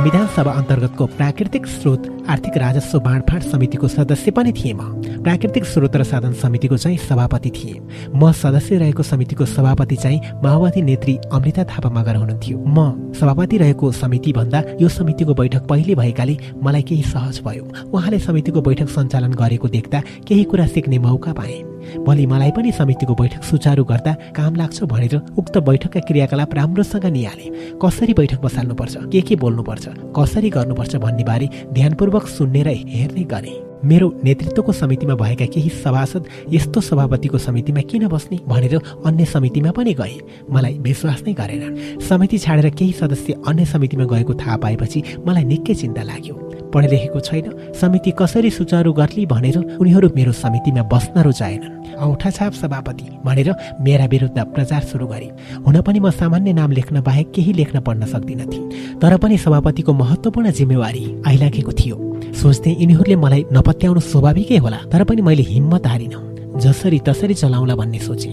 संविधान 0.00 0.26
सभा 0.34 0.52
अन्तर्गतको 0.58 1.06
प्राकृतिक 1.06 1.66
स्रोत 1.66 2.06
आर्थिक 2.30 2.56
राजस्व 2.56 2.98
बाँडफाँड 3.00 3.42
समितिको 3.42 3.88
सदस्य 3.88 4.30
पनि 4.32 4.52
थिएँ 4.52 4.72
म 4.74 5.20
प्राकृतिक 5.22 5.64
स्रोत 5.64 5.96
र 5.96 6.04
साधन 6.04 6.32
समितिको 6.40 6.76
चाहिँ 6.76 6.96
सभापति 6.98 7.50
थिएँ। 7.50 7.80
म 8.16 8.30
सदस्य 8.32 8.78
रहेको 8.78 9.02
समितिको 9.02 9.46
सभापति 9.46 9.96
चाहिँ 9.96 10.20
माओवादी 10.44 10.82
नेत्री 10.82 11.16
अमृता 11.32 11.64
थापा 11.64 11.90
मगर 11.90 12.16
हुनुहुन्थ्यो। 12.16 12.58
म 12.58 13.12
सभापति 13.12 13.58
रहेको 13.58 13.92
समिति 13.92 14.32
भन्दा 14.32 14.62
यो 14.80 14.88
समितिको 14.88 15.34
बैठक 15.34 15.66
पहिले 15.68 15.94
भएकाले 15.94 16.36
मलाई 16.64 16.82
केही 16.82 17.02
सहज 17.02 17.40
भयो। 17.44 17.68
उहाँले 17.92 18.18
समितिको 18.18 18.62
बैठक 18.62 18.88
सञ्चालन 18.88 19.32
गरेको 19.36 19.68
देख्दा 19.68 20.02
केही 20.28 20.44
कुरा 20.44 20.66
सिक्ने 20.66 20.98
मौका 20.98 21.32
पाएँ। 21.32 21.62
भोलि 22.04 22.26
मलाई 22.26 22.50
पनि 22.50 22.72
समितिको 22.72 23.14
बैठक 23.14 23.42
सुचारू 23.42 23.84
गर्दा 23.84 24.12
काम 24.36 24.54
लाग्छ 24.54 24.82
भनेर 24.82 25.16
उक्त 25.38 25.58
बैठकका 25.58 26.00
क्रियाकलाप 26.00 26.54
राम्रोसँग 26.54 27.06
निहाले। 27.06 27.78
कसरी 27.84 28.14
बैठक 28.14 28.40
बसाल्नुपर्छ? 28.40 28.96
के 28.96 29.20
के 29.20 29.36
बोल्नुपर्छ? 29.36 29.88
कसरी 30.18 30.50
गर्नुपर्छ 30.50 30.96
भन्ने 30.96 31.24
बारे 31.24 31.48
ध्यानपूर्वक 31.72 32.26
सुन्ने 32.26 32.62
र 32.62 32.68
हेर्ने 32.68 33.24
गरे। 33.24 33.69
मेरो 33.84 34.12
नेतृत्वको 34.24 34.72
समितिमा 34.72 35.14
भएका 35.14 35.46
केही 35.46 35.68
सभासद 35.68 36.24
यस्तो 36.52 36.80
सभापतिको 36.80 37.38
समितिमा 37.38 37.80
किन 37.80 38.06
बस्ने 38.08 38.38
भनेर 38.48 38.74
अन्य 39.06 39.24
समितिमा 39.24 39.70
पनि 39.70 39.94
गए। 39.94 40.18
मलाई 40.50 40.78
विश्वास 40.78 41.22
नै 41.26 41.32
गरेन। 41.32 41.98
समिति 42.00 42.38
छाडेर 42.38 42.70
केही 42.70 42.92
सदस्य 42.92 43.32
अन्य 43.48 43.64
समितिमा 43.64 44.04
गएको 44.04 44.34
थाहा 44.34 44.56
पाएपछि 44.56 45.02
मलाई 45.26 45.44
निकै 45.44 45.74
चिन्ता 45.74 46.02
लाग्यो। 46.02 46.34
पढे 46.74 46.88
लेखेको 46.88 47.20
छैन। 47.20 47.72
समिति 47.80 48.10
कसरी 48.18 48.50
सुचारू 48.50 48.92
गर्ने 48.92 49.26
भनेर 49.26 49.58
उनीहरू 49.80 50.10
मेरो 50.16 50.32
समितिमा 50.32 50.82
बस्न 50.82 51.22
रुचाएनन्। 51.22 51.78
औठाछाप 52.00 52.52
सभापति 52.52 53.06
भनेर 53.24 53.54
मेरा 53.80 54.04
विरुद्ध 54.06 54.38
प्रचार 54.38 54.82
सुरु 54.82 55.06
गरे। 55.06 55.30
हुन 55.66 55.80
पनि 55.82 56.00
म 56.00 56.10
सामान्य 56.10 56.52
नाम 56.52 56.72
लेख्न 56.72 57.00
बाहेक 57.00 57.32
केही 57.32 57.52
लेख्न 57.52 57.80
पढ्न 57.80 58.06
सक्दिनथे 58.06 58.60
तर 59.00 59.16
पनि 59.16 59.38
सभापतिको 59.38 59.92
महत्त्वपूर्ण 59.92 60.50
जिम्मेवारी 60.52 61.04
आइलागेको 61.26 61.72
थियो। 61.72 61.96
सोच्थे 62.32 62.70
यिनीहरूले 62.70 63.16
मलाई 63.16 63.44
नपत्याउनु 63.70 64.00
स्वाभाविकै 64.02 64.56
होला 64.58 64.78
तर 64.90 65.02
पनि 65.06 65.22
मैले 65.22 65.42
हिम्मत 65.46 65.86
हारिनँ। 65.86 66.58
जसरी 66.58 66.98
तसरी 67.06 67.34
चलाउला 67.34 67.74
भन्ने 67.78 67.98
सोचे 67.98 68.30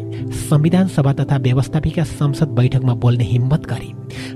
संविधान 0.49 0.87
सभा 0.89 1.13
तथा 1.13 1.37
व्यवस्थापिका 1.37 2.03
संसद 2.17 2.49
बैठकमा 2.57 2.93
बोल्ने 2.97 3.23
हिम्मत 3.23 3.65
गरे। 3.69 3.89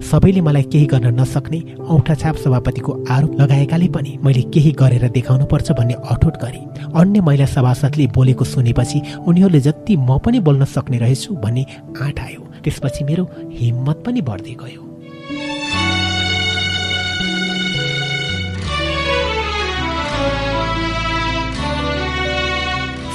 सबैले 0.06 0.42
मलाई 0.46 0.64
केही 0.70 0.86
गर्न 0.94 1.08
नसक्ने 1.20 1.60
औठा 1.90 2.16
छाप 2.22 2.36
सभापतिको 2.46 2.92
आरोप 3.10 3.34
लगाएकाले 3.42 3.88
पनि 3.90 4.18
मैले 4.22 4.42
केही 4.54 4.72
गरेर 4.78 5.08
देखाउनु 5.10 5.46
पर्छ 5.50 5.72
भन्ने 5.72 5.96
अठोट 6.14 6.38
गरे। 6.38 6.62
अन्य 6.94 7.22
महिला 7.26 7.46
सभासदले 7.56 8.08
बोलेको 8.14 8.46
सुनेपछि 8.46 9.02
उनीहरूले 9.26 9.60
जति 9.60 9.98
म 9.98 10.20
पनि 10.22 10.40
बोल्न 10.46 10.66
सक्ने 10.70 10.98
रहेछु 11.02 11.36
भन्ने 11.42 11.66
आँट 11.98 12.20
आयो। 12.20 12.42
त्यसपछि 12.64 13.04
मेरो 13.10 13.28
हिम्मत 13.58 14.04
पनि 14.06 14.22
बढ्दै 14.22 14.56
गयो। 14.62 14.91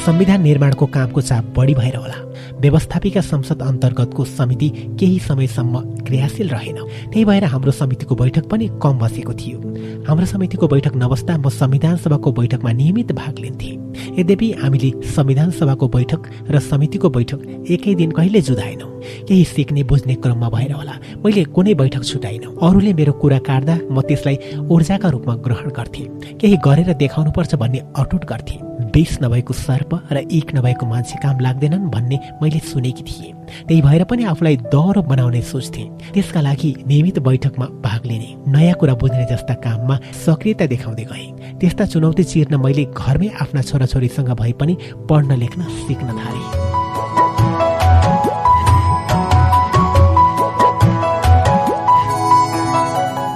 संविधान 0.06 0.42
निर्माणको 0.42 0.86
कामको 0.86 1.20
चाप 1.20 1.44
बढी 1.56 1.74
भएर 1.74 1.96
होला। 1.96 2.14
व्यवस्थापिका 2.60 3.20
संसद 3.20 3.62
अन्तर्गतको 3.62 4.24
समिति 4.24 4.68
केही 5.00 5.18
समयसम्म 5.18 5.80
क्रियाशील 6.06 6.48
रहेन। 6.48 6.76
त्यही 7.10 7.24
भएर 7.24 7.44
हाम्रो 7.44 7.72
समितिको 7.72 8.14
बैठक 8.14 8.46
पनि 8.46 8.68
कम 8.82 8.98
बसेको 8.98 9.32
थियो। 9.34 9.58
हाम्रो 10.06 10.26
समितिको 10.26 10.68
बैठक 10.68 10.92
नबस्दा 10.96 11.36
म 11.36 11.48
संविधान 11.50 11.96
सभाको 11.96 12.32
बैठकमा 12.32 12.72
नियमित 12.72 13.12
भाग 13.12 13.38
लिन्थेँ। 13.38 13.85
यद्यपि 14.18 14.50
हामीले 14.62 14.90
संविधान 15.14 15.50
सभाको 15.50 15.88
बैठक 15.88 16.22
र 16.50 16.58
समितिको 16.60 17.10
बैठक 17.10 17.40
एकै 17.70 17.94
दिन 17.94 18.10
कहिले 18.10 18.40
जुधाएनौँ 18.42 18.90
केही 19.28 19.44
सिक्ने 19.44 19.82
बुझ्ने 19.82 20.14
क्रममा 20.14 20.48
भएर 20.50 20.72
होला। 20.72 20.94
मैले 21.24 21.44
कुनै 21.54 21.74
बैठक 21.74 22.04
छुटाइनँ 22.04 22.54
अरूले 22.62 22.92
मेरो 22.94 23.12
कुरा 23.22 23.38
काट्दा 23.48 23.78
म 23.90 24.00
त्यसलाई 24.02 24.36
ऊर्जाका 24.70 25.08
रूपमा 25.08 25.34
ग्रहण 25.46 25.70
गर्थेँ। 25.78 26.06
केही 26.40 26.56
गरेर 26.64 26.92
देखाउनुपर्छ 26.94 27.54
भन्ने 27.54 27.80
अटुट 27.96 28.24
गर्थेँ। 28.24 28.58
बेस 28.92 29.18
नभएको 29.22 29.52
सर्प 29.54 29.90
र 30.12 30.26
एक 30.32 30.54
नभएको 30.56 30.86
मान्छे 30.86 31.16
काम 31.22 31.40
लाग्दैनन् 31.40 31.90
भन्ने 31.90 32.18
मैले 32.42 32.58
सुनेकी 32.72 33.02
थिएँ। 33.02 33.35
त्यही 33.68 33.80
भएर 33.82 34.04
पनि 34.10 34.24
आफूलाई 34.32 34.56
दह्रो 34.74 35.02
बनाउने 35.02 35.42
सोच्थेँ। 35.42 35.86
त्यसका 36.14 36.40
लागि 36.40 36.70
नियमित 36.86 37.18
बैठकमा 37.26 37.66
भाग 37.86 38.06
लिने 38.06 38.30
नयाँ 38.52 38.76
कुरा 38.80 38.94
बुझ्ने 39.00 39.24
जस्ता 39.30 39.54
काममा 39.64 39.96
सक्रियता 40.24 40.66
देखाउँदै 40.66 41.04
गएँ। 41.04 41.58
त्यस्ता 41.60 41.84
चुनौती 41.92 42.24
चिर्न 42.24 42.54
मैले 42.60 42.84
घरमै 42.92 43.28
आफ्ना 43.42 43.62
छोराछोरीसँग 43.62 44.30
भए 44.40 44.52
पनि 44.60 44.74
पढ्न 45.08 45.30
लेख्न 45.42 45.60
सिक्न 45.84 46.08
थालेँ। 46.20 46.46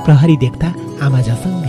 प्रहरी 0.04 0.36
देख्दा 0.36 0.68
आमा 1.06 1.20
झसङ्गै 1.22 1.59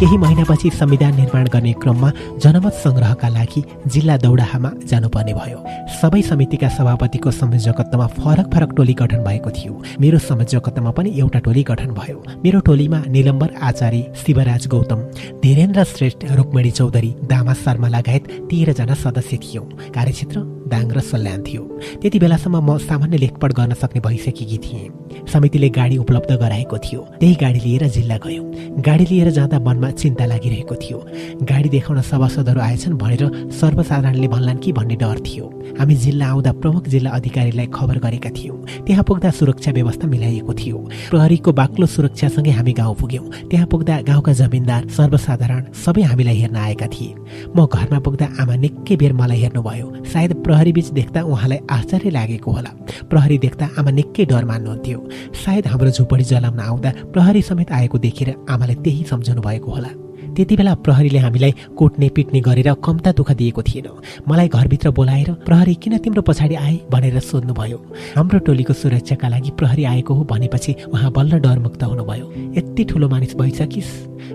केही 0.00 0.16
महिनापछि 0.18 0.70
संविधान 0.70 1.14
निर्माण 1.16 1.46
गर्ने 1.48 1.72
क्रममा 1.82 2.10
जनमत 2.44 2.72
संग्रहका 2.84 3.28
लागि 3.28 3.62
जिल्ला 3.92 4.16
दौडाहामा 4.16 4.70
जानुपर्ने 4.84 5.32
भयो। 5.32 5.58
सबै 6.00 6.20
समितिका 6.22 6.68
सभापतिको 6.68 7.30
संयोजकत्वमा 7.30 8.06
फरक 8.18 8.46
फरक 8.54 8.70
टोली 8.76 8.94
गठन 8.94 9.24
भएको 9.24 9.50
थियो। 9.50 9.72
मेरो 10.00 10.18
संयोजकत्वमा 10.18 10.90
पनि 10.90 11.10
एउटा 11.20 11.38
टोली 11.38 11.62
गठन 11.62 11.90
भयो। 11.96 12.18
मेरो 12.44 12.60
टोलीमा 12.68 12.98
निलम्बर 13.08 13.54
आचार्य 13.62 14.12
शिवराज 14.20 14.66
गौतम 14.68 15.00
धीरेन्द्र 15.42 15.84
श्रेष्ठ 15.94 16.24
रुक्मणी 16.36 16.70
चौधरी 16.70 17.10
दामा 17.32 17.54
शर्मा 17.64 17.88
लगायत 17.88 18.28
तेह्रजना 18.50 18.94
सदस्य 19.00 19.36
थियौँ। 19.38 19.66
कार्यक्षेत्र 19.96 20.44
दाङ 20.68 20.92
र 20.92 21.00
सल्यान 21.00 21.42
थियो। 21.42 21.62
त्यति 22.02 22.18
बेलासम्म 22.18 22.60
म 22.68 22.78
सामान्य 22.84 23.16
लेखपढ 23.16 23.52
गर्न 23.52 23.74
सक्ने 23.80 24.00
भइसकेकी 24.04 24.58
थिएँ। 24.58 24.88
समितिले 25.32 25.68
गाडी 25.68 25.96
उपलब्ध 25.96 26.32
गराएको 26.32 26.78
थियो। 26.78 27.00
त्यही 27.20 27.34
गाडी 27.34 27.60
लिएर 27.60 27.86
जिल्ला 27.88 28.16
गयौँ। 28.16 28.44
गाडी 28.80 29.04
लिएर 29.10 29.30
जाँदा 29.30 29.58
मनमा 29.58 29.90
चिन्ता 29.90 30.26
लागिरहेको 30.26 30.74
थियो। 30.74 30.98
गाडी 31.42 31.68
देखाउन 31.68 32.00
सभासदहरू 32.00 32.60
आएछन् 32.60 32.98
भनेर 32.98 33.50
सर्वसाधारणले 33.50 34.28
भन्लान् 34.28 34.58
कि 34.58 34.72
भन्ने 34.72 34.96
डर 34.96 35.18
थियो। 35.20 35.46
हामी 35.78 35.94
जिल्ला 35.94 36.26
आउँदा 36.26 36.52
प्रमुख 36.52 36.88
जिल्ला 36.88 37.10
अधिकारीलाई 37.10 37.66
खबर 37.74 37.98
गरेका 37.98 38.30
थियौँ। 38.30 38.56
त्यहाँ 38.86 39.04
पुग्दा 39.04 39.30
सुरक्षा 39.30 39.70
व्यवस्था 39.72 40.06
मिलाइएको 40.06 40.52
थियो। 40.54 40.78
प्रहरीको 41.10 41.52
बाक्लो 41.52 41.86
सुरक्षासँगै 41.86 42.50
हामी 42.50 42.72
गाउँ 42.72 42.94
पुग्यौँ। 42.94 43.30
त्यहाँ 43.50 43.66
पुग्दा 43.66 44.00
गाउँका 44.00 44.32
जमिनदार 44.32 44.88
सर्वसाधारण 44.88 45.64
सबै 45.84 46.02
हामीलाई 46.02 46.36
हेर्न 46.36 46.56
आएका 46.56 46.86
थिए। 46.86 47.14
म 47.56 47.66
घरमा 47.66 47.98
पुग्दा 47.98 48.26
आमा 48.40 48.54
निकै 48.56 48.96
बेर 48.96 49.12
मलाई 49.12 49.38
हेर्नुभयो। 49.40 49.86
सायद 50.06 50.32
प्रहरी 50.44 50.72
बीच 50.72 50.88
देख्दा 50.92 51.22
उहाँलाई 51.22 51.58
आश्चर्य 51.70 52.10
लागेको 52.10 52.50
होला। 52.50 52.70
प्रहरी 53.10 53.38
देख्दा 53.38 53.68
आमा 53.78 53.90
निकै 53.90 54.24
डर 54.24 54.44
मान्नुहुन्थ्यो। 54.44 54.98
सायद 55.44 55.66
हाम्रो 55.66 55.90
झुपडी 55.90 56.24
जलाउन 56.24 56.60
आउँदा 56.60 56.90
प्रहरी 57.12 57.42
समेत 57.42 57.72
आएको 57.72 57.98
देखेर 57.98 58.34
आमाले 58.50 58.74
त्यही 58.74 59.04
सम्झनु 59.04 59.40
भएको 59.42 59.70
होला। 59.70 59.88
त्यति 60.36 60.56
बेला 60.56 60.74
प्रहरीले 60.74 61.18
हामीलाई 61.18 61.54
कुट्ने 61.78 62.08
पिट्ने 62.08 62.40
गरेर 62.40 62.72
कम्ता 62.84 63.12
दुःख 63.12 63.30
दिएको 63.32 63.62
थिएन। 63.62 63.86
मलाई 64.28 64.48
घरभित्र 64.48 64.90
बोलाएर 64.90 65.32
प्रहरी 65.46 65.74
किन 65.74 65.96
तिम्रो 65.98 66.22
पछाडि 66.22 66.54
आए? 66.54 66.76
भनेर 66.90 67.18
सोध्नुभयो। 67.20 67.78
हाम्रो 68.16 68.38
टोलीको 68.38 68.72
सुरक्षाका 68.72 69.28
लागि 69.28 69.50
प्रहरी 69.50 69.84
आएको 69.84 70.14
हो 70.14 70.24
भनेपछि 70.24 70.74
उहाँ 70.92 71.12
बल्ल 71.12 71.38
डरमुक्त 71.40 71.82
हुनुभयो। 71.82 72.32
यति 72.56 72.84
ठुलो 72.84 73.08
मानिस 73.08 73.34
भइसकिस्। 73.36 73.92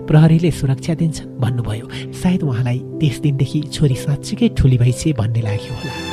प्रहरीले 0.08 0.50
सुरक्षा 0.50 0.94
दिन्छन् 0.94 1.38
भन्नुभयो। 1.38 1.88
सायद 2.12 2.42
उहाँलाई 2.42 2.78
त्यस 3.00 3.20
दिनदेखि 3.20 3.60
छोरी 3.72 3.94
साँच्चीकै 3.94 4.48
ठुली 4.58 4.78
भइसे 4.78 5.12
भन्ने 5.12 5.40
लाग्यो 5.40 5.74
होला। 5.74 6.11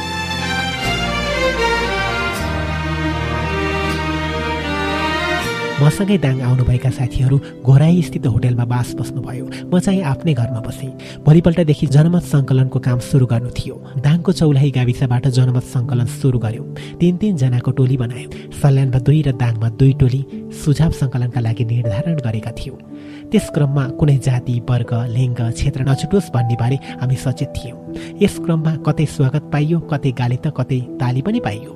मसँगै 5.80 6.18
दाङ 6.20 6.42
आउनुभएका 6.44 6.90
साथीहरू 6.92 7.38
घोराई 7.64 8.02
स्थित 8.04 8.26
होटेलमा 8.28 8.66
बास 8.68 8.90
बस्नुभयो। 9.00 9.46
म 9.72 9.80
चाहिँ 9.80 10.02
आफ्नै 10.12 10.34
घरमा 10.36 10.60
बसेँ। 10.68 10.92
भोलिपल्टदेखि 11.24 11.88
जनमत 11.96 12.24
सङ्कलनको 12.28 12.80
काम 12.84 13.00
सुरु 13.00 13.26
गर्नु 13.32 13.50
थियो। 13.56 13.76
दाङको 14.04 14.32
चौलाही 14.40 14.72
गाविसबाट 14.76 15.28
जनमत 15.32 15.66
सङ्कलन 15.72 16.08
सुरु 16.20 16.40
गर्यो। 16.40 16.64
तिन 17.00 17.16
तिनजनाको 17.16 17.72
टोली 17.80 17.96
बनायो। 17.96 18.28
सल्यानमा 18.60 19.00
दुई 19.08 19.22
र 19.24 19.32
दाङमा 19.40 19.70
दुई 19.80 19.94
टोली 20.04 20.22
सुझाव 20.52 20.92
सङ्कलनका 21.00 21.40
लागि 21.48 21.64
निर्धारण 21.72 22.16
गरेका 22.28 22.52
थियौँ। 22.60 22.78
त्यस 23.32 23.48
क्रममा 23.56 23.84
कुनै 23.96 24.18
जाति 24.20 24.56
वर्ग 24.68 24.92
लिङ्ग 25.16 25.40
क्षेत्र 25.56 25.88
नछुटोस् 25.88 26.32
भन्ने 26.36 26.56
बारे 26.60 26.78
हामी 27.00 27.16
सचेत 27.16 27.50
थियौँ। 27.56 27.80
यस 28.20 28.36
क्रममा 28.44 28.72
कतै 28.84 29.06
स्वागत 29.16 29.44
पाइयो 29.48 29.80
कतै 29.88 30.12
गाली 30.12 30.38
त 30.44 30.52
कतै 30.52 30.80
ताली 31.00 31.22
पनि 31.24 31.40
पाइयो। 31.40 31.72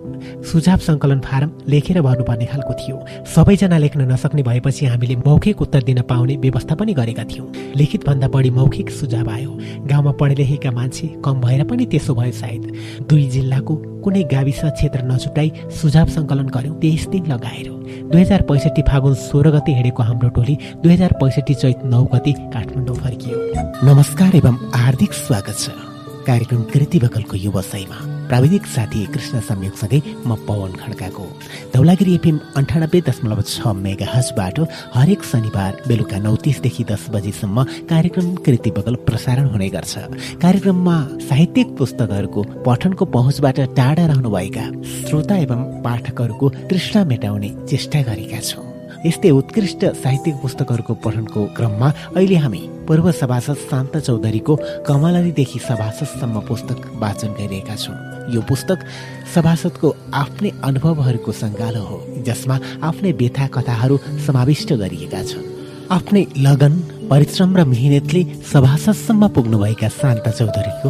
सुझाव 0.52 0.78
सङ्कलन 0.78 1.20
फारम 1.20 1.52
लेखेर 1.70 2.02
भर्नुपर्ने 2.02 2.46
खालको 2.46 2.74
थियो। 2.74 2.98
सबैजना 3.36 3.78
लेख्न 3.78 4.12
नसक्ने 4.12 4.44
भएपछि 4.44 4.86
हामीले 4.86 5.16
मौखिक 5.16 5.62
उत्तर 5.62 5.84
दिन 5.84 6.02
पाउने 6.10 6.36
व्यवस्था 6.38 6.76
पनि 6.76 6.94
गरेका 6.94 7.24
थियौँ। 7.24 7.48
लिखित 7.76 8.06
भन्दा 8.08 8.28
बढी 8.28 8.50
मौखिक 8.50 8.90
सुझाव 8.92 9.30
आयो। 9.30 9.52
गाउँमा 9.88 10.12
पढे 10.20 10.36
लेखेका 10.36 10.72
मान्छे 10.72 11.08
कम 11.26 11.42
भएर 11.42 11.64
पनि 11.64 11.86
त्यसो 11.86 12.16
भयो 12.16 12.32
सायद 12.32 12.72
दुई 13.10 13.30
जिल्लाको 13.30 13.76
कुनै 14.04 14.24
गाविस 14.32 14.62
क्षेत्र 14.66 15.04
नछुटाई 15.04 15.52
सुझाव 15.82 16.08
सङ्कलन 16.16 16.48
गर्यौँ 16.56 16.80
तेइस 16.80 17.08
दिन 17.08 17.32
लगाएर। 17.32 17.70
दुई 18.12 18.22
हजार 18.22 18.42
पैँसठी 18.50 18.82
फागुन 18.82 19.14
सोह्र 19.22 19.52
गते 19.52 19.72
हिँडेको 19.72 20.04
हाम्रो 20.04 20.30
टोली 20.36 20.58
दुई 20.84 20.94
हजार 20.94 21.14
पैँसठी 21.22 21.54
चैत 21.54 21.86
नौ 21.86 22.04
गते 22.14 22.32
काठमाडौँ 22.54 22.96
फर्कियो। 22.96 23.38
नमस्कार 23.84 24.36
एवं 24.36 24.56
हार्दिक 24.76 25.14
स्वागत 25.14 25.58
छ। 25.60 25.93
कार्यक्रम 26.28 26.64
कृति 26.74 27.00
बकलको 27.00 27.38
व्यवसायमा 27.38 28.00
प्राविधिक 28.28 28.66
साथी 28.66 29.06
कृष्ण 29.14 29.40
संयोगसँगै 29.42 30.02
म 30.28 30.36
पवन 30.48 30.72
खड्काको। 30.82 31.26
धौलागिरी 31.74 32.14
एफएम 32.16 32.40
अन्ठानब्बे 32.58 33.02
दशमलव 33.10 33.42
छ 33.44 33.74
मेगा 33.78 34.08
हजबाट 34.14 34.60
हरेक 34.96 35.24
शनिबार 35.24 35.82
बेलुका 35.88 36.18
नौ 36.20 36.36
तिसदेखि 36.44 36.84
दस 36.92 37.06
बजीसम्म 37.14 37.64
कार्यक्रम 37.92 38.34
कृति 38.46 38.72
बगल 38.72 38.96
प्रसारण 39.08 39.50
हुने 39.52 39.70
गर्छ। 39.70 39.98
कार्यक्रममा 40.42 40.98
साहित्यिक 41.30 41.78
पुस्तकहरूको 41.78 42.44
पठनको 42.66 43.06
पहुँचबाट 43.16 43.60
टाढा 43.78 44.06
रहनुभएका 44.06 44.66
श्रोता 45.08 45.38
एवं 45.38 45.64
पाठकहरूको 45.84 46.50
तृष्णा 46.70 47.04
मेटाउने 47.06 47.56
चेष्टा 47.70 48.02
गरेका 48.02 48.40
छौँ। 48.42 48.73
यस्तै 49.06 49.30
उत्कृष्ट 49.36 49.82
साहित्यिक 50.04 50.36
पुस्तकहरूको 50.42 50.94
पठनको 51.04 51.42
क्रममा 51.58 51.90
अहिले 52.16 52.38
हामी 52.44 52.62
पूर्व 52.88 53.12
सभासद 53.12 53.58
शान्त 53.70 53.98
चौधरीको 53.98 54.54
कमलरीदेखि 54.88 55.60
सभासदसम्म 55.60 56.40
पुस्तक 56.48 56.80
वाचन 57.04 57.32
गरिरहेका 57.40 57.76
छौँ। 57.76 57.96
यो 58.34 58.42
पुस्तक 58.48 58.80
सभासदको 59.36 59.88
आफ्नै 60.24 60.52
अनुभवहरूको 60.64 61.32
सङ्गालो 61.44 61.84
हो 61.84 61.98
जसमा 62.28 62.60
आफ्नै 62.90 63.12
व्यथा 63.22 63.48
कथाहरू 63.56 63.98
समाविष्ट 64.26 64.74
गरिएका 64.82 65.22
छन्। 65.30 65.52
आफ्नै 65.92 66.24
लगन 66.48 66.74
परिश्रम 67.12 67.58
र 67.58 67.64
मिहिनेतले 67.68 68.22
सभासदसम्म 68.54 69.28
पुग्नुभएका 69.36 69.90
शान्त 70.00 70.28
चौधरीको 70.40 70.90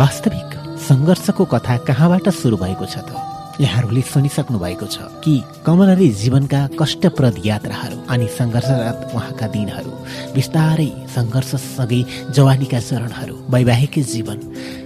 वास्तविक 0.00 0.50
सङ्घर्षको 0.88 1.44
कथा 1.54 1.76
कहाँबाट 1.88 2.28
सुरु 2.40 2.56
भएको 2.60 2.84
छ 2.84 2.96
त? 3.08 3.33
यहाँहरूले 3.60 4.00
सुनिसक्नु 4.02 4.58
भएको 4.58 4.86
छ 4.86 4.98
कि 5.24 5.34
कमलरी 5.66 6.08
जीवनका 6.22 6.60
कष्टप्रद 6.80 7.36
यात्राहरू 7.46 7.98
अनि 8.10 8.26
सङ्घर्षरत 8.38 9.10
उहाँका 9.14 9.46
दिनहरू 9.54 9.92
बिस्तारै 10.34 10.90
सङ्घर्षसँगै 11.14 12.00
जवानीका 12.34 12.80
चरणहरू 12.80 13.36
वैवाहिक 13.54 13.98
जीवन 14.12 14.38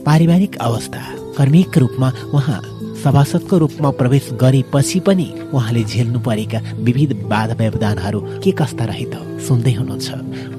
पारिवारिक 0.07 0.57
अवस्था 0.61 1.03
कर्मिक 1.39 1.79
रूपमा 1.79 2.13
उहाँ 2.35 2.61
सभासदको 3.05 3.59
रूपमा 3.59 3.91
प्रवेश 3.95 4.29
गरेपछि 4.43 5.01
पनि 5.01 5.27
उहाँले 5.55 5.85
झेल्नु 5.85 6.21
परेका 6.21 6.61
विविध 6.85 7.13
बाधा 7.33 7.55
व्यवधानहरू 7.55 8.21
के 8.45 8.51
कस्ता 8.53 8.85
रहे 8.85 9.05
त 9.05 9.25
सुन्दै 9.49 9.73
हुनुहुन्छ। 9.73 10.09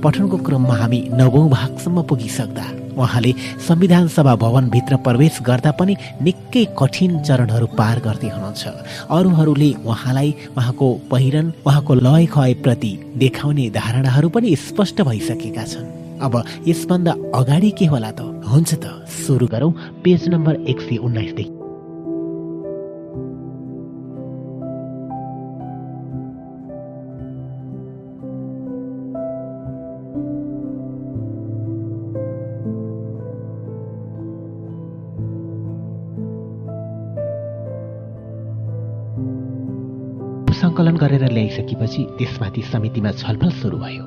पठनको 0.04 0.38
क्रममा 0.48 0.76
हामी 0.76 1.00
नवौं 1.14 1.50
भागसम्म 1.50 2.02
पुगिसक्दा 2.10 2.79
उहाँले 3.00 3.34
संविधान 3.68 4.08
सभा 4.08 4.36
भवनभित्र 4.36 4.96
प्रवेश 4.96 5.40
गर्दा 5.42 5.72
पनि 5.72 5.96
निकै 6.22 6.66
कठिन 6.80 7.20
चरणहरू 7.20 7.68
पार 7.80 8.00
गर्दै 8.00 8.30
हुनुहुन्छ। 8.30 8.64
अरूहरूले 9.10 9.74
उहाँलाई 9.86 10.36
उहाँको 10.58 10.88
पहिरन 11.12 11.54
उहाँको 11.66 11.94
लय 11.96 12.26
खयप्रति 12.26 12.92
देखाउने 13.18 13.70
धारणाहरू 13.70 14.30
पनि 14.30 14.56
स्पष्ट 14.56 15.02
भइसकेका 15.02 15.64
छन्। 15.64 16.20
अब 16.22 16.44
यसभन्दा 16.68 17.12
अगाडि 17.36 17.72
के 17.72 17.86
होला 17.86 18.12
त? 18.12 18.22
हुन्छ 18.52 18.74
त 18.74 19.06
सुरु 19.08 19.48
गरौँ। 19.48 19.72
पेज 20.04 20.28
नम्बर 20.28 20.56
एक 20.68 20.82
सय 20.82 20.98
उन्नाइसदेखि 20.98 21.59
गरेर 41.02 41.24
ल्याइसकेपछि 41.32 42.02
त्यसमाथि 42.18 42.62
समितिमा 42.72 43.12
छलफल 43.22 43.52
सुरु 43.62 43.78
भयो। 43.78 44.06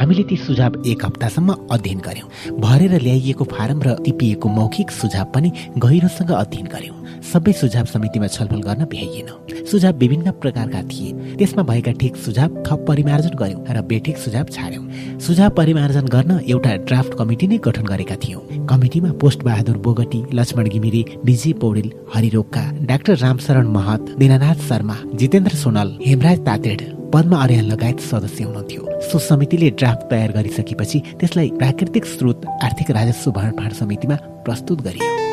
हामीले 0.00 0.22
ती 0.22 0.36
सुझाव 0.36 0.72
एक 0.86 1.04
हप्तासम्म 1.04 1.54
अध्ययन 1.72 1.98
गर्यौँ 1.98 2.28
भरेर 2.60 2.92
ल्याइएको 3.02 3.44
फारम 3.44 3.82
र 3.82 3.94
टिपिएको 4.04 4.48
मौखिक 4.48 4.90
सुझाव 4.90 5.26
पनि 5.34 5.50
गहिरोसँग 5.78 6.30
अध्ययन 6.32 6.66
गर्यौँ 6.66 6.96
सबै 7.32 7.52
सुझाव 7.52 7.84
समितिमा 7.84 8.26
छलफल 8.26 8.60
गर्न 8.62 8.84
भ्याइएन। 8.84 9.64
सुझाव 9.70 9.98
विभिन्न 9.98 10.30
प्रकारका 10.42 10.82
थिए। 10.82 11.36
त्यसमा 11.38 11.62
भएका 11.62 11.92
ठिक 12.00 12.16
सुझाव 12.16 12.62
थप 12.66 12.84
परिमार्जन 12.88 13.34
गर्यौँ 13.40 13.64
र 13.68 13.82
बेठिक 13.82 14.16
सुझाव 14.18 14.46
छाड्यौँ। 14.52 14.84
सुझाव 15.22 15.50
परिमार्जन 15.56 16.06
गर्न 16.12 16.38
एउटा 16.50 16.70
ड्राफ्ट 16.86 17.12
कमिटी 17.18 17.46
नै 17.46 17.56
गठन 17.64 17.84
गरेका 17.86 18.14
थियौँ। 18.22 18.66
कमिटीमा 18.66 19.10
पोस्ट 19.22 19.42
बहादुर 19.44 19.76
बोगटी 19.78 20.22
लक्ष्मण 20.34 20.68
घिमिरे 20.68 21.02
विजय 21.24 21.52
पौडेल 21.62 21.90
हरिरोक्का 22.14 22.62
डाक्टर 22.90 23.16
रामशरण 23.18 23.66
महत 23.76 24.10
दिनानाथ 24.18 24.66
शर्मा 24.68 24.96
जितेन्द्र 25.14 25.54
सोनल 25.62 25.96
हेमराज 26.06 26.38
तातेड 26.46 26.82
पद्म 27.14 27.36
अर्याल 27.38 27.66
लगायत 27.72 28.00
सदस्य 28.02 28.44
हुनुहुन्थ्यो। 28.44 29.00
सो 29.10 29.18
समितिले 29.20 29.70
ड्राफ्ट 29.78 30.10
तयार 30.10 30.32
गरिसकेपछि 30.32 30.98
त्यसलाई 31.20 31.50
प्राकृतिक 31.58 32.04
स्रोत 32.14 32.46
आर्थिक 32.62 32.90
राजस्व 32.90 33.30
भाँडफाँड 33.32 33.72
समितिमा 33.74 34.16
प्रस्तुत 34.46 34.82
गरियो। 34.82 35.31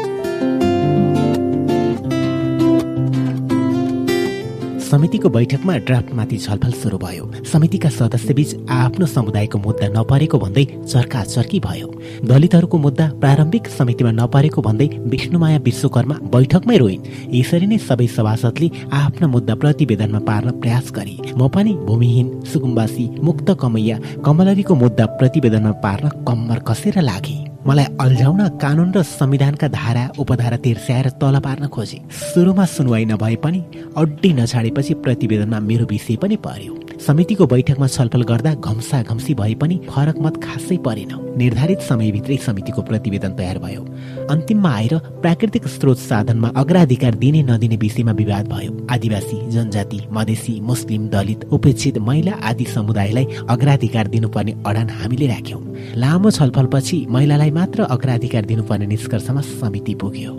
समितिको 4.89 5.29
बैठकमा 5.29 5.75
ड्राफ्टमाथि 5.77 6.37
छलफल 6.37 6.71
सुरु 6.73 6.97
भयो। 6.97 7.25
समितिका 7.45 7.89
सदस्यबीच 7.89 8.69
आफ्नो 8.69 9.05
समुदायको 9.05 9.57
मुद्दा 9.57 9.87
नपरेको 9.87 10.37
भन्दै 10.39 10.63
चर्का 10.65 11.23
चर्की 11.23 11.59
भयो। 11.59 11.87
दलितहरूको 12.25 12.77
मुद्दा 12.77 13.05
प्रारम्भिक 13.21 13.67
समितिमा 13.69 14.11
नपरेको 14.11 14.61
भन्दै 14.61 14.87
विष्णुमाया 15.05 15.57
विश्वकर्मा 15.59 16.15
बैठकमै 16.33 16.77
रोइन्। 16.77 17.05
यसरी 17.35 17.67
नै 17.67 17.77
सबै 17.77 18.07
सभासदले 18.07 18.69
आफ्ना 18.93 19.27
मुद्दा 19.27 19.55
प्रतिवेदनमा 19.55 20.19
पार्न 20.25 20.57
प्रयास 20.61 20.91
गरे। 20.91 21.15
म 21.37 21.47
पनि 21.47 21.73
भूमिहीन 21.85 22.27
सुकुम्बासी 22.49 23.05
मुक्त 23.23 23.51
कमैया 23.61 23.99
कमलरीको 24.25 24.75
मुद्दा 24.75 25.05
प्रतिवेदनमा 25.19 25.71
पार्न 25.85 26.09
कम्मर 26.25 26.59
कसेर 26.65 27.01
लागे। 27.01 27.48
मलाई 27.67 27.85
अल्झाउन 27.99 28.47
कानुन 28.57 28.91
र 28.95 29.01
संविधानका 29.03 29.67
धारा 29.67 30.03
उपधारा 30.19 30.57
तिर्स्याएर 30.57 31.09
तल 31.21 31.39
पार्न 31.39 31.67
खोजे। 31.67 31.99
सुरुमा 32.11 32.65
सुनवाई 32.65 33.05
नभए 33.05 33.35
पनि 33.35 33.59
अड्डी 33.97 34.33
नछाडेपछि 34.33 34.93
प्रतिवेदनमा 35.03 35.59
मेरो 35.59 35.85
विषय 35.85 36.15
पनि 36.15 36.35
पर्यो। 36.35 36.88
समितिको 36.99 37.45
बैठकमा 37.47 37.87
छलफल 37.87 38.21
गर्दा 38.21 38.53
घम्सा 38.55 39.01
घम्सी 39.03 39.33
भए 39.33 39.53
पनि 39.55 39.75
फरक 39.89 40.17
मत 40.21 40.37
खासै 40.43 40.77
परेन। 40.77 41.11
निर्धारित 41.37 41.81
समयभित्रै 41.81 42.37
समितिको 42.37 42.81
प्रतिवेदन 42.81 43.31
तयार 43.33 43.57
भयो। 43.57 43.83
अन्तिममा 44.29 44.69
आएर 44.69 44.97
प्राकृतिक 45.21 45.67
स्रोत 45.67 45.97
साधनमा 45.99 46.51
अग्राधिकार 46.55 47.15
दिने 47.15 47.41
नदिने 47.43 47.77
विषयमा 47.77 48.11
विवाद 48.11 48.47
भयो। 48.47 48.87
आदिवासी 48.91 49.37
जनजाति 49.51 49.99
मधेसी 50.11 50.59
मुस्लिम 50.61 51.07
दलित 51.09 51.45
उपेक्षित 51.51 51.97
महिला 52.03 52.33
आदि 52.43 52.65
समुदायलाई 52.65 53.25
अग्राधिकार 53.49 54.07
दिनुपर्ने 54.07 54.55
अडान 54.67 54.89
हामीले 54.99 55.27
राख्यौँ। 55.27 55.61
लामो 55.95 56.31
छलफलपछि 56.31 57.05
महिलालाई 57.09 57.51
मात्र 57.51 57.83
अग्राधिकार 57.89 58.45
दिनुपर्ने 58.45 58.85
निष्कर्षमा 58.85 59.41
समिति 59.41 59.95
पुग्यो। 59.95 60.35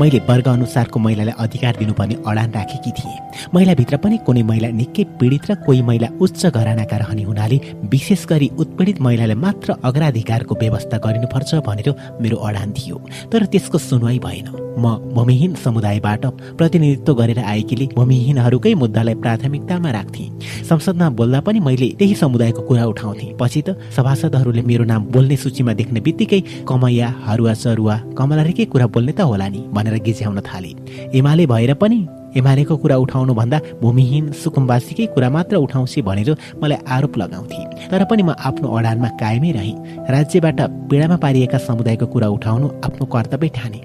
मैले 0.00 0.18
वर्ग 0.28 0.48
अनुसारको 0.48 0.98
महिलालाई 1.00 1.34
अधिकार 1.38 1.76
दिनुपर्ने 1.76 2.14
अडान 2.26 2.50
राखेकी 2.52 2.90
थिएँ। 2.90 3.18
महिलाभित्र 3.54 3.96
पनि 3.98 4.18
कुनै 4.26 4.42
महिला 4.42 4.68
निकै 4.70 5.04
पीडित 5.18 5.50
र 5.50 5.54
कोही 5.66 5.82
महिला 5.82 6.08
उच्च 6.22 6.46
घरानाका 6.46 6.96
रहने 6.96 7.22
हुनाले 7.22 7.58
विशेष 7.90 8.26
गरी 8.30 8.50
उत्पीडित 8.58 9.00
महिलालाई 9.02 9.36
मात्र 9.36 9.74
अग्राधिकारको 9.82 10.54
व्यवस्था 10.54 10.98
गरिनुपर्छ 11.02 11.54
भनेर 11.66 11.94
मेरो 12.22 12.36
अडान 12.36 12.72
थियो। 12.78 12.96
तर 13.32 13.46
त्यसको 13.50 13.78
सुनवाई 13.80 14.18
भएन। 14.22 14.48
म 14.78 14.94
भूमिहीन 15.14 15.54
समुदायबाट 15.58 16.26
प्रतिनिधित्व 16.54 17.14
गरेर 17.14 17.38
आएकीले 17.42 17.86
भूमिहीनहरूकै 17.94 18.74
मुद्दालाई 18.74 19.14
प्राथमिकतामा 19.18 19.90
राख्थे। 19.90 20.24
संसदमा 20.68 21.08
बोल्दा 21.18 21.40
पनि 21.42 21.60
मैले 21.60 21.88
त्यही 21.98 22.14
समुदायको 22.14 22.62
कुरा 22.62 22.84
उठाउँथे। 22.86 23.26
पछि 23.40 23.62
त 23.66 23.74
सभासदहरूले 23.96 24.62
मेरो 24.62 24.84
नाम 24.84 25.10
बोल्ने 25.10 25.36
सूचीमा 25.36 25.72
देख्ने 25.74 26.00
बित्तिकै 26.00 26.40
कमैया 26.70 27.08
हरुवा 27.26 27.54
चरुवा 27.54 27.96
कमलारीकै 28.18 28.64
कुरा 28.70 28.86
बोल्ने 28.86 29.12
त 29.12 29.20
होला 29.26 29.48
नि 29.48 29.60
भनेर 29.88 30.02
गिज्याउन 30.02 30.40
थाले। 30.40 30.72
एमाले 31.18 31.46
भएर 31.46 31.74
पनि 31.74 32.06
एमालेको 32.36 32.76
कुरा 32.76 32.96
उठाउनु 32.96 33.34
भन्दा 33.34 33.58
भूमिहीन 33.80 34.32
सुकुम्बासीकै 34.32 35.06
कुरा 35.16 35.28
मात्र 35.30 35.56
उठाउँछ 35.56 35.98
भनेर 36.04 36.36
मलाई 36.62 36.78
आरोप 36.86 37.18
लगाउँथे। 37.18 37.88
तर 37.88 38.04
पनि 38.04 38.22
म 38.22 38.30
आफ्नो 38.38 38.68
अडानमा 38.68 39.08
कायमै 39.20 39.50
रहेँ। 39.52 39.74
राज्यबाट 40.06 40.60
पीडामा 40.90 41.16
पारिएका 41.16 41.58
समुदायको 41.58 42.06
कुरा 42.06 42.28
उठाउनु 42.28 42.66
आफ्नो 42.84 43.04
कर्तव्य 43.06 43.48
ठाने। 43.48 43.80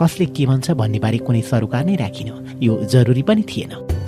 कसले 0.00 0.26
के 0.26 0.46
भन्छ 0.46 0.70
भन्ने 0.72 0.98
बारे 0.98 1.18
कुनै 1.18 1.42
सरोकार 1.42 1.84
नै 1.84 1.96
राखिन। 1.96 2.28
यो 2.62 2.72
जरुरी 2.84 3.22
पनि 3.22 3.42
थिएन। 3.42 4.01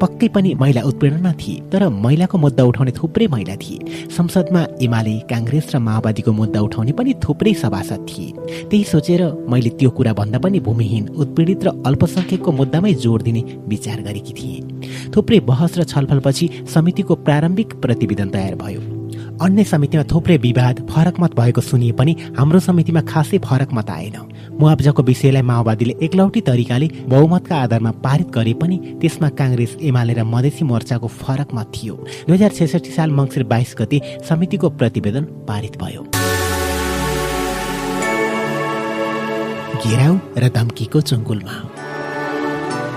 पक्कै 0.00 0.28
पनि 0.28 0.54
महिला 0.60 0.82
उत्पीडनमा 0.82 1.32
थिए 1.40 1.60
तर 1.72 1.88
महिलाको 1.88 2.38
मुद्दा 2.38 2.64
उठाउने 2.64 2.92
थुप्रै 2.92 3.26
महिला 3.26 3.54
थिए। 3.56 4.08
संसदमा 4.16 4.62
एमाले 4.82 5.14
काङ्ग्रेस 5.30 5.74
र 5.74 5.78
माओवादीको 5.78 6.32
मुद्दा 6.32 6.60
उठाउने 6.60 6.92
पनि 6.92 7.14
थुप्रै 7.24 7.52
सभासद 7.54 8.00
थिए। 8.08 8.32
त्यही 8.70 8.84
सोचेर 8.84 9.22
मैले 9.50 9.70
त्यो 9.78 9.90
कुरा 9.90 10.12
भन्दा 10.12 10.38
पनि 10.38 10.60
भूमिहीन 10.60 11.08
उत्पीडित 11.22 11.64
र 11.64 11.68
अल्पसङ्ख्यकको 11.86 12.52
मुद्दामै 12.52 12.92
जोड 13.04 13.22
दिने 13.22 13.42
विचार 13.68 14.02
गरेकी 14.02 14.32
थिएँ। 14.38 14.60
थुप्रै 15.14 15.40
बहस 15.40 15.78
र 15.78 15.84
छलफलपछि 15.84 16.46
समितिको 16.74 17.14
प्रारम्भिक 17.26 17.74
प्रतिवेदन 17.82 18.28
तयार 18.30 18.54
भयो। 18.56 18.95
अन्य 19.42 19.64
समितिमा 19.64 20.02
थुप्रै 20.10 20.36
विवाद 20.40 20.76
फरक 20.90 21.18
मत 21.20 21.34
भएको 21.36 21.60
सुनिए 21.60 21.92
पनि 21.92 22.12
हाम्रो 22.38 22.60
समितिमा 22.60 23.00
खासै 23.10 23.38
फरक 23.44 23.72
मत 23.76 23.90
आएन। 23.90 24.16
मुआब्जाको 24.60 25.02
विषयलाई 25.02 25.42
माओवादीले 25.42 25.94
एकलौटी 26.04 26.40
तरिकाले 26.40 26.88
बहुमतका 27.04 27.56
आधारमा 27.56 27.90
पारित 28.00 28.28
गरे 28.32 28.54
पनि 28.56 28.76
त्यसमा 29.00 29.28
काङ्ग्रेस 29.36 29.76
एमाले 29.82 30.14
र 30.16 30.24
मधेसी 30.24 30.64
मोर्चाको 30.64 31.08
फरक 31.20 31.48
मत 31.52 31.68
थियो। 31.74 31.94
दुई 32.26 32.36
हजार 32.36 32.50
छेसठी 32.56 32.90
साल 32.96 33.10
मङ्सिर 33.12 33.44
बाइस 33.52 33.74
गते 33.78 34.00
समितिको 34.24 34.70
प्रतिवेदन 34.80 35.24
पारित 35.44 35.76
भयो। 35.84 36.02
घेराउ 39.84 40.14
र 40.40 40.48
धम्कीको 40.48 41.00
चुङ्गुलमा। 41.12 41.75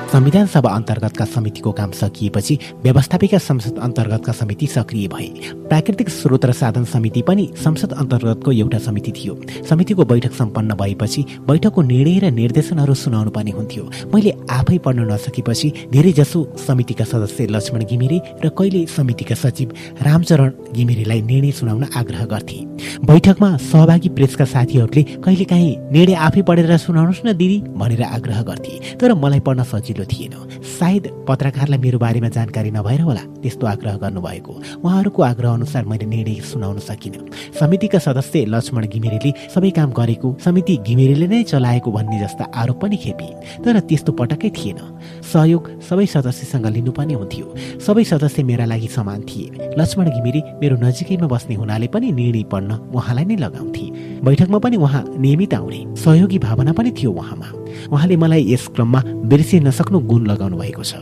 संविधान 0.09 0.45
सभा 0.47 0.69
अन्तर्गतका 0.69 1.25
समितिको 1.25 1.71
काम 1.71 1.91
सकिएपछि 1.91 2.57
व्यवस्थापिका 2.83 3.37
संसद 3.37 3.77
अन्तर्गतका 3.77 4.31
समिति 4.33 4.67
सक्रिय 4.67 5.07
भए। 5.07 5.27
प्राकृतिक 5.69 6.09
स्रोत 6.09 6.45
र 6.45 6.51
साधन 6.51 6.83
समिति 6.83 7.21
पनि 7.21 7.47
संसद 7.55 7.93
अन्तर्गतको 7.93 8.51
एउटा 8.51 8.77
समिति 8.79 9.11
थियो। 9.11 9.35
समितिको 9.69 10.05
बैठक 10.05 10.33
सम्पन्न 10.33 10.73
भएपछि 10.73 11.25
बैठकको 11.47 11.81
निर्णय 11.81 12.17
र 12.19 12.31
निर्देशनहरू 12.31 12.93
सुनाउनु 12.95 13.31
पर्ने 13.31 13.51
हुन्थ्यो। 13.51 13.83
मैले 14.13 14.33
आफै 14.49 14.77
पढ्न 14.77 15.05
नसकेपछि 15.11 15.69
धेरैजसो 15.91 16.41
समितिका 16.57 17.05
सदस्य 17.05 17.47
लक्ष्मण 17.47 17.83
घिमिरे 17.85 18.19
र 18.43 18.49
कहिले 18.49 18.85
समितिका 18.87 19.35
सचिव 19.35 19.73
रामचरण 20.01 20.73
घिमिरेलाई 20.73 21.21
निर्णय 21.21 21.51
सुनाउन 21.51 21.85
आग्रह 21.95 22.25
गर्थे। 22.25 22.59
बैठकमा 23.05 23.55
सहभागी 23.61 24.09
प्रेसका 24.09 24.45
साथीहरूले 24.47 25.03
कहिलेकाहीँ 25.21 25.77
निर्णय 25.93 26.15
आफै 26.17 26.41
पढेर 26.41 26.77
सुनाउनुहोस् 26.79 27.25
न 27.25 27.37
दिदी 27.37 27.61
भनेर 27.77 28.03
आग्रह 28.09 28.41
गर्थे। 28.49 28.97
तर 28.97 29.13
मलाई 29.13 29.39
पढ्न 29.45 29.63
सजिलो 29.69 29.97
सजिलो 29.99 30.05
थिएन। 30.05 30.63
सायद 30.63 31.25
पत्रकारलाई 31.27 31.79
मेरो 31.79 31.99
बारेमा 31.99 32.29
जानकारी 32.29 32.71
नभएर 32.71 33.01
होला 33.01 33.23
त्यस्तो 33.41 33.67
आग्रह 33.67 33.95
गर्नुभएको। 33.97 34.53
उहाँहरूको 34.83 35.21
आग्रह 35.23 35.51
अनुसार 35.53 35.85
मैले 35.85 36.05
निर्णय 36.05 36.39
सुनाउन 36.41 36.79
सकिनँ। 36.79 37.27
समितिका 37.59 37.99
सदस्य 37.99 38.45
लक्ष्मण 38.47 38.85
घिमिरेले 38.87 39.31
सबै 39.53 39.69
काम 39.71 39.91
गरेको 39.91 40.27
समिति 40.39 40.77
घिमिरेले 40.77 41.27
नै 41.27 41.43
चलाएको 41.43 41.91
भन्ने 41.91 42.19
जस्ता 42.19 42.43
आरोप 42.55 42.81
पनि 42.81 42.97
खेपे 42.97 43.27
तर 43.63 43.79
त्यस्तो 43.79 44.11
पटक्कै 44.11 44.49
थिएन। 44.49 44.79
सहयोग 45.23 45.63
सबै 45.81 46.05
सदस्यसँग 46.05 46.65
लिनुपर्ने 46.67 47.13
हुन्थ्यो। 47.13 47.45
सबै 47.79 48.03
सदस्य 48.03 48.43
मेरा 48.43 48.65
लागि 48.65 48.87
समान 48.87 49.21
थिए। 49.21 49.75
लक्ष्मण 49.77 50.09
घिमिरे 50.09 50.41
मेरो 50.61 50.75
नजिकैमा 50.79 51.27
बस्ने 51.27 51.55
हुनाले 51.55 51.87
पनि 51.87 52.11
निर्णय 52.11 52.43
पढ्न 52.51 52.71
उहाँलाई 52.95 53.25
नै 53.25 53.35
लगाउँथे। 53.35 53.85
बैठकमा 54.23 54.59
पनि 54.59 54.77
उहाँ 54.77 55.03
नियमित 55.17 55.53
आउने। 55.53 55.79
सहयोगी 55.95 56.39
भावना 56.39 56.71
पनि 56.73 56.91
थियो 56.91 57.11
उहाँमा। 57.11 57.49
उहाँले 57.91 58.15
मलाई 58.17 58.43
यस 58.53 58.67
क्रममा 58.75 58.99
बिर्सिन 59.29 59.67
नसक्नु 59.67 59.99
गुण 60.09 60.25
लगाउनु 60.27 60.57
भएको 60.57 60.83
छ। 60.83 60.93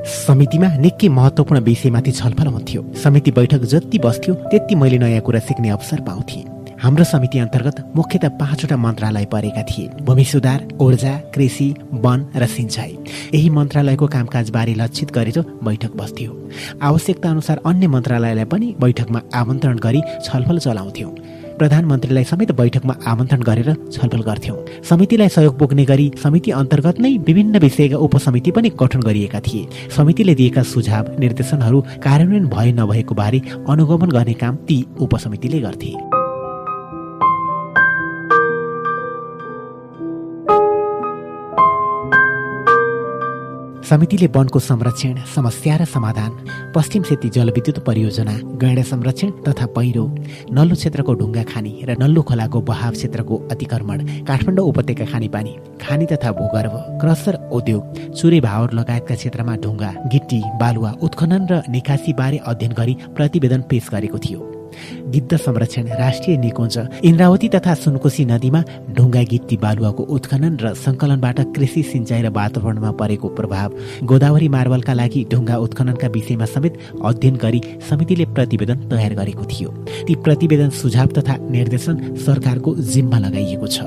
समितिमा 0.00 0.68
निकै 0.80 1.08
महत्वपूर्ण 1.08 1.60
विषयमाथि 1.60 2.12
छलफल 2.12 2.46
हुन्थ्यो। 2.46 2.80
समिति 3.02 3.30
बैठक 3.30 3.62
जति 3.72 3.98
बस्थ्यो 3.98 4.34
त्यति 4.50 4.74
मैले 4.74 4.98
नयाँ 4.98 5.20
कुरा 5.20 5.40
सिक्ने 5.40 5.68
अवसर 5.70 6.00
पाउँथेँ। 6.00 6.44
हाम्रो 6.80 7.04
समिति 7.04 7.38
अन्तर्गत 7.38 7.92
मुख्यत 7.96 8.24
पाँचवटा 8.40 8.76
मन्त्रालय 8.76 9.24
परेका 9.32 9.62
थिए। 9.62 9.88
भूमि 10.00 10.24
सुधार 10.24 10.60
ऊर्जा 10.80 11.12
कृषि 11.34 11.68
वन 11.92 12.24
र 12.36 12.46
सिंचाई 12.46 12.96
यही 13.34 13.50
मन्त्रालयको 13.50 14.06
कामकाजबारे 14.06 14.74
लक्षित 14.74 15.12
गरेर 15.12 15.38
बैठक 15.60 15.92
बस्थ्यो। 15.96 16.30
आवश्यकता 16.80 17.30
अनुसार 17.30 17.60
अन्य 17.66 17.86
मन्त्रालयलाई 17.86 18.44
पनि 18.48 18.74
बैठकमा 18.80 19.20
आमन्त्रण 19.34 19.78
गरी 19.78 20.00
छलफल 20.24 20.58
चलाउँथ्यौँ। 20.58 21.12
प्रधानमन्त्रीलाई 21.60 22.24
समेत 22.24 22.52
बैठकमा 22.52 22.94
आमन्त्रण 23.06 23.42
गरेर 23.42 23.68
छलफल 23.92 24.22
गर्थ्यौँ। 24.22 24.56
समितिलाई 24.84 25.28
सहयोग 25.28 25.58
पुग्ने 25.58 25.84
गरी 25.84 26.10
समिति 26.22 26.50
अन्तर्गत 26.50 27.00
नै 27.00 27.16
विभिन्न 27.18 27.58
विषयका 27.58 27.96
उपसमिति 27.98 28.50
पनि 28.50 28.70
गठन 28.80 29.00
गरिएका 29.00 29.40
थिए। 29.40 29.66
समितिले 29.96 30.34
दिएका 30.34 30.62
सुझाव 30.62 31.12
निर्देशनहरू 31.18 31.80
कार्यान्वयन 32.04 32.48
भए 32.48 32.72
नभएको 32.72 33.14
बारे 33.14 33.42
अनुगमन 33.68 34.10
गर्ने 34.10 34.34
काम 34.34 34.56
ती 34.68 34.84
उपसमितिले 35.00 35.60
गर्थे। 35.60 36.19
समितिले 43.90 44.26
वनको 44.34 44.58
संरक्षण 44.60 45.14
समस्या 45.34 45.76
र 45.76 45.84
समाधान 45.84 46.32
पश्चिम 46.74 47.02
सेती 47.02 47.28
जलविद्युत 47.36 47.78
परियोजना 47.86 48.34
गैँडा 48.62 48.82
संरक्षण 48.90 49.30
तथा 49.46 49.66
पहिरो 49.76 50.04
नल्लो 50.54 50.74
क्षेत्रको 50.78 51.14
ढुङ्गा 51.20 51.42
खानी 51.50 51.72
र 51.88 51.96
नल्लो 52.02 52.22
खोलाको 52.22 52.60
बहाव 52.70 52.92
क्षेत्रको 52.98 53.36
अतिक्रमण 53.50 53.98
काठमाडौँ 54.28 54.66
उपत्यका 54.70 55.06
खानेपानी 55.10 55.56
खानी 55.82 56.06
तथा 56.12 56.30
भूगर्भ 56.38 56.74
क्रसर 57.02 57.40
उद्योग 57.58 58.14
चुरे 58.14 58.40
भावर 58.46 58.78
लगायतका 58.78 59.14
क्षेत्रमा 59.18 59.56
ढुङ्गा 59.66 59.90
गिट्टी 60.14 60.40
बालुवा 60.62 60.94
उत्खनन 61.02 61.42
र 61.50 61.62
निकासी 61.74 62.12
बारे 62.22 62.38
अध्ययन 62.46 62.78
गरी 62.78 62.94
प्रतिवेदन 63.18 63.60
पेश 63.70 63.90
गरेको 63.90 64.18
थियो। 64.22 64.59
गिद्ध 65.10 65.36
संरक्षण 65.36 65.86
राष्ट्रिय 66.00 66.36
निकुञ्ज 66.36 66.78
इन्द्रावती 67.04 67.48
तथा 67.54 67.74
सुनकोशी 67.74 68.24
नदीमा 68.24 68.60
ढुङ्गा 68.96 69.22
गिट्टी 69.32 69.56
बालुवाको 69.56 70.02
उत्खनन 70.16 70.56
र 70.62 70.74
सङ्कलनबाट 70.74 71.38
कृषि 71.56 71.82
सिंचाइ 71.82 72.22
र 72.22 72.28
वातावरणमा 72.30 72.90
परेको 73.00 73.28
प्रभाव। 73.38 73.68
गोदावरी 74.10 74.48
मार्बलका 74.48 74.92
लागि 74.92 75.20
ढुङ्गा 75.32 75.56
उत्खननका 75.64 76.08
विषयमा 76.08 76.46
समेत 76.54 76.78
अध्ययन 77.04 77.36
गरी 77.36 77.60
समितिले 77.90 78.24
प्रतिवेदन 78.36 78.88
तयार 78.90 79.12
गरेको 79.14 79.44
थियो। 79.44 79.70
ती 80.06 80.14
प्रतिवेदन 80.24 80.70
सुझाव 80.80 81.08
तथा 81.18 81.36
निर्देशन 81.50 81.96
सरकारको 82.26 82.74
जिम्मा 82.92 83.18
लगाइएको 83.18 83.66
छ। 83.66 83.78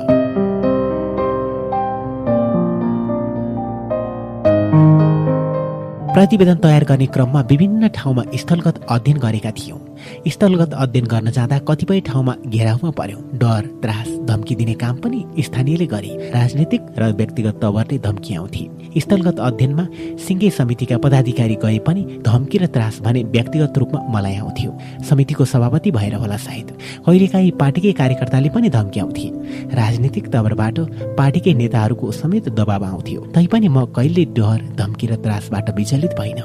प्रतिवेदन 6.14 6.58
तयार 6.64 6.84
गर्ने 6.86 7.06
क्रममा 7.06 7.42
विभिन्न 7.50 7.88
ठाउँमा 7.90 8.24
स्थलगत 8.38 8.86
अध्ययन 8.90 9.18
गरेका 9.18 9.52
थियौँ। 9.52 9.80
स्थलगत 10.28 10.74
अध्ययन 10.74 11.06
गर्न 11.06 11.32
जाँदा 11.32 11.58
कतिपय 11.68 12.00
ठाउँमा 12.08 12.36
घेराउमा 12.48 12.90
पर्यो। 12.92 13.18
डर 13.40 13.66
त्रास 13.84 14.08
धम्की 14.30 14.56
दिने 14.56 14.74
काम 14.74 14.96
पनि 14.98 15.44
स्थानीयले 15.44 15.86
गरे। 15.86 16.32
राजनीतिक 16.34 16.82
र 17.00 17.12
व्यक्तिगत 17.14 17.60
तवरले 17.62 17.98
धम्की 18.00 18.36
आउँथे। 18.36 18.64
स्थलगत 19.00 19.40
अध्ययनमा 19.40 19.86
सिङ्गे 20.26 20.50
समितिका 20.50 20.98
पदाधिकारी 20.98 21.56
गए 21.64 21.80
पनि 21.88 22.02
धम्की 22.26 22.58
र 22.58 22.66
त्रास 22.68 23.00
भने 23.02 23.24
व्यक्तिगत 23.34 23.78
रूपमा 23.78 24.00
मलाई 24.14 24.36
आउँथ्यो। 24.36 24.72
समितिको 25.10 25.46
सभापति 25.46 25.92
भएर 25.92 26.16
होला 26.16 26.38
सायद। 26.38 26.72
कहिलेकाहीँ 27.06 27.52
पार्टीकै 27.60 27.92
कार्यकर्ताले 27.94 28.50
पनि 28.50 28.70
धम्की 28.70 29.00
आउँथे। 29.00 29.28
राजनीतिक 29.74 30.28
तवरबाट 30.34 30.80
पार्टीकै 31.18 31.54
नेताहरूको 31.54 32.12
समेत 32.12 32.50
दबाव 32.50 32.84
आउँथ्यो। 32.86 33.22
तैपनि 33.36 33.68
म 33.68 33.86
कहिले 33.96 34.26
डर 34.38 34.60
धम्की 34.78 35.08
र 35.08 35.16
त्रासबाट 35.24 35.70
विचलित 35.76 36.14
भइन। 36.20 36.40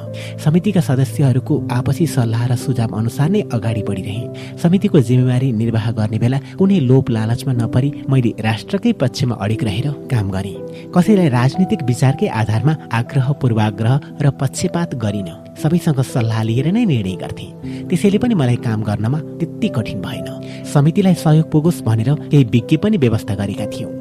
समितिका 0.45 0.81
सदस्यहरूको 0.81 1.55
आपसी 1.71 2.07
सल्लाह 2.07 2.47
र 2.47 2.57
सुझाव 2.57 2.97
अनुसार 2.99 3.29
नै 3.31 3.41
अगाडि 3.53 3.83
बढिरहे। 3.83 4.57
समितिको 4.63 5.01
जिम्मेवारी 5.01 5.53
निर्वाह 5.53 5.91
गर्ने 5.93 6.19
बेला 6.19 6.39
कुनै 6.59 6.79
लोप 6.81 7.11
लालचमा 7.11 7.53
नपरी 7.53 7.91
मैले 8.11 8.31
राष्ट्रकै 8.41 8.93
पक्षमा 8.93 9.35
अडिक 9.41 9.65
रहेर 9.65 9.89
काम 10.11 10.31
गरेँ। 10.31 10.57
कसैलाई 10.95 11.29
राजनीतिक 11.29 11.83
विचारकै 11.83 12.27
आधारमा 12.41 12.77
आग्रह 12.93 13.33
पूर्वाग्रह 13.41 14.01
र 14.23 14.31
पक्षपात 14.41 14.95
गरिन। 14.95 15.29
सबैसँग 15.63 16.01
सल्लाह 16.05 16.43
लिएर 16.43 16.67
नै 16.73 16.85
निर्णय 16.85 17.17
गर्थे। 17.23 17.47
त्यसैले 17.89 18.19
पनि 18.19 18.35
मलाई 18.35 18.57
काम 18.63 18.83
गर्नमा 18.83 19.19
त्यति 19.39 19.69
कठिन 19.69 19.99
भएन। 20.01 20.29
समितिलाई 20.75 21.15
सहयोग 21.15 21.51
पुगोस् 21.51 21.83
भनेर 21.83 22.11
केही 22.31 22.45
विज्ञ 22.45 22.77
पनि 22.83 22.97
व्यवस्था 22.97 23.35
गरेका 23.35 23.67
थियौँ। 23.67 23.93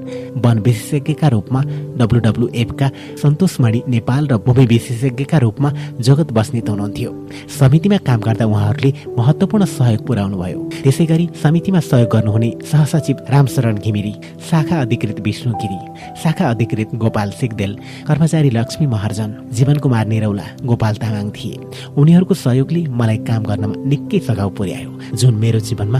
वन 0.44 0.60
विशेषज्ञका 0.66 1.28
रूपमा 1.28 1.62
डब्लुडब्लुएफका 2.00 2.88
सन्तोषमणि 3.22 3.82
नेपाल 3.88 4.28
र 4.28 4.38
भूमि 4.46 4.66
विशेषज्ञका 4.66 5.38
रूपमा 5.38 5.72
जगत 6.00 6.32
बस्नेत 6.32 6.70
हुनुहुन्थ्यो। 6.70 7.12
समितिमा 7.60 7.98
काम 8.08 8.20
गर्दा 8.22 8.46
उहाँहरूले 8.46 8.94
महत्वपूर्ण 9.18 9.66
सहयोग 9.68 10.06
पुर्याउनु 10.08 10.38
भयो 10.38 10.60
त्यसै 10.84 11.06
गरी 11.06 11.26
समितिमा 11.44 11.80
सहयोग 11.80 12.10
गर्नुहुने 12.14 12.52
सहसचिव 12.72 13.18
रामशरण 13.30 13.78
घिमिरी 13.78 14.14
शाखा 14.50 14.80
अधिकृत 14.82 15.20
विष्णु 15.28 15.54
गिरी 15.54 15.80
शाखा 16.24 16.50
अधिकृत 16.50 16.96
गोपाल 17.04 17.32
सिगदेल 17.40 17.76
कर्मचारी 18.08 18.50
लक्ष्मी 18.50 18.88
महर्जन 18.88 19.36
जीवन 19.52 19.78
कुमार 19.84 20.06
निरौला 20.08 20.46
गोपाल 20.66 20.96
तामाङ 21.04 21.30
थिए। 21.32 21.60
उनीहरूको 21.98 22.34
सहयोगले 22.36 22.82
मलाई 23.00 23.18
काम 23.28 23.44
गर्नमा 23.44 23.76
निकै 23.90 24.20
सघाउ 24.28 24.50
पुर्यायो। 24.58 24.92
जुन 25.20 25.34
मेरो 25.44 25.60
जीवनमा 25.68 26.00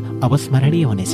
अवस्मरणीय 0.58 0.84
हुनेछ। 0.84 1.14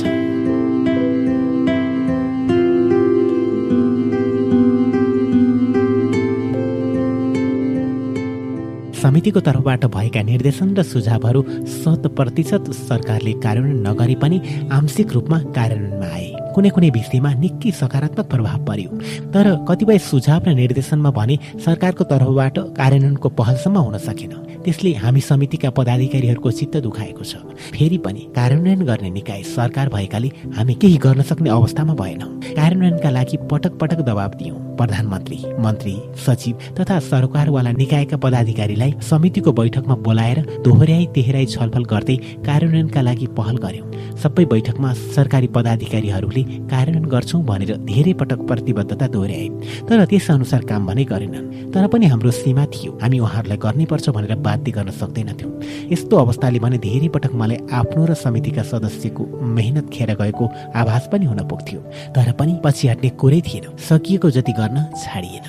समितिको 9.04 9.40
तर्फबाट 9.40 9.84
भएका 9.84 10.22
निर्देशन 10.24 10.68
र 10.74 10.82
सुझावहरू 10.82 11.40
शत 11.76 12.04
प्रतिशत 12.16 12.64
सरकारले 12.88 13.32
कार्यान्वयन 13.44 13.84
नगरे 13.86 14.14
पनि 14.16 14.36
आंशिक 14.72 15.12
रूपमा 15.12 15.38
कार्यान्वयनमा 15.52 16.08
आए। 16.08 16.28
कुनै 16.54 16.70
कुनै 16.72 16.90
विषयमा 16.96 17.30
निकै 17.36 17.70
सकारात्मक 17.76 18.26
प्रभाव 18.32 18.58
पर्यो। 18.64 18.90
तर 19.28 19.44
कतिपय 19.68 19.98
सुझाव 20.08 20.40
र 20.48 20.56
निर्देशनमा 20.56 21.10
भने 21.10 21.34
सरकारको 21.60 22.04
तर्फबाट 22.08 22.56
कार्यान्वयनको 22.80 23.28
पहलसम्म 23.28 23.76
हुन 23.78 23.96
सकेन। 24.08 24.32
त्यसले 24.64 24.92
हामी 24.94 25.20
समितिका 25.20 25.70
पदाधिकारीहरूको 25.70 26.50
चित्त 26.50 26.76
दुखाएको 26.80 27.24
छ। 27.24 27.36
फेरि 27.70 27.98
पनि 27.98 28.20
कार्यान्वयन 28.36 28.82
गर्ने 28.82 29.10
निकाय 29.10 29.42
सरकार 29.44 29.88
भएकाले 29.88 30.28
हामी 30.56 30.74
केही 30.74 30.96
गर्न 30.96 31.22
सक्ने 31.22 31.50
अवस्थामा 31.50 31.94
भएन। 31.94 32.22
कार्यान्वयनका 32.56 33.10
लागि 33.10 33.36
पटक 33.50 33.78
पटक 33.78 34.00
दबाब 34.02 34.34
दियौँ। 34.34 34.58
प्रधानमन्त्री 34.74 35.38
मन्त्री 35.60 35.94
सचिव 36.26 36.58
तथा 36.80 36.98
सरकारवाला 37.00 37.72
निकायका 37.72 38.16
पदाधिकारीलाई 38.16 38.94
समितिको 39.00 39.52
बैठकमा 39.52 39.94
बोलाएर 40.02 40.38
दोहोऱ्याई 40.64 41.06
तेह्राई 41.14 41.46
छलफल 41.46 41.84
गर्दै 41.84 42.16
कार्यान्वयनका 42.46 43.00
लागि 43.00 43.26
पहल 43.36 43.56
गर्यौँ। 43.56 43.86
सबै 44.18 44.44
बैठकमा 44.44 44.92
सरकारी 45.14 45.46
पदाधिकारीहरूले 45.46 46.42
कार्यान्वयन 46.72 47.06
गर्छौँ 47.06 47.42
भनेर 47.44 47.76
धेरै 47.86 48.12
पटक 48.12 48.40
प्रतिबद्धता 48.48 49.06
दोहोऱ्याए। 49.06 49.48
तर 49.88 50.04
त्यस 50.04 50.30
अनुसार 50.30 50.64
काम 50.64 50.86
भने 50.86 51.04
गरेनन्। 51.04 51.70
तर 51.70 51.86
पनि 51.86 52.06
हाम्रो 52.06 52.30
सीमा 52.30 52.64
थियो। 52.66 52.98
हामी 53.02 53.18
उहाँहरूलाई 53.18 53.58
गर्नैपर्छ 53.58 54.08
भनेर 54.10 54.34
बाध्य 54.54 54.72
गर्न 54.72 54.90
सक्दैनथ्यौँ। 54.90 55.52
यस्तो 55.92 56.16
अवस्थाले 56.16 56.58
भने 56.58 56.78
धेरै 56.78 57.08
पटक 57.08 57.32
मलाई 57.34 57.58
आफ्नो 57.72 58.06
र 58.06 58.14
समितिका 58.14 58.62
सदस्यको 58.62 59.24
मेहनत 59.42 59.90
खेर 59.92 60.14
गएको 60.14 60.44
आभास 60.74 61.08
पनि 61.12 61.26
हुन 61.26 61.40
पुग्थ्यो। 61.48 61.80
तर 62.14 62.32
पनि 62.38 62.52
पछि 62.64 62.88
हट्ने 62.88 63.10
कुरै 63.18 63.40
थिएन। 63.40 63.64
सकिएको 63.82 64.30
जति 64.30 64.52
गर्न 64.52 64.78
छाडिएन। 65.02 65.46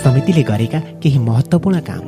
समितिले 0.00 0.42
गरेका 0.42 0.80
केही 1.02 1.18
महत्त्वपूर्ण 1.18 1.80
काम। 1.80 2.04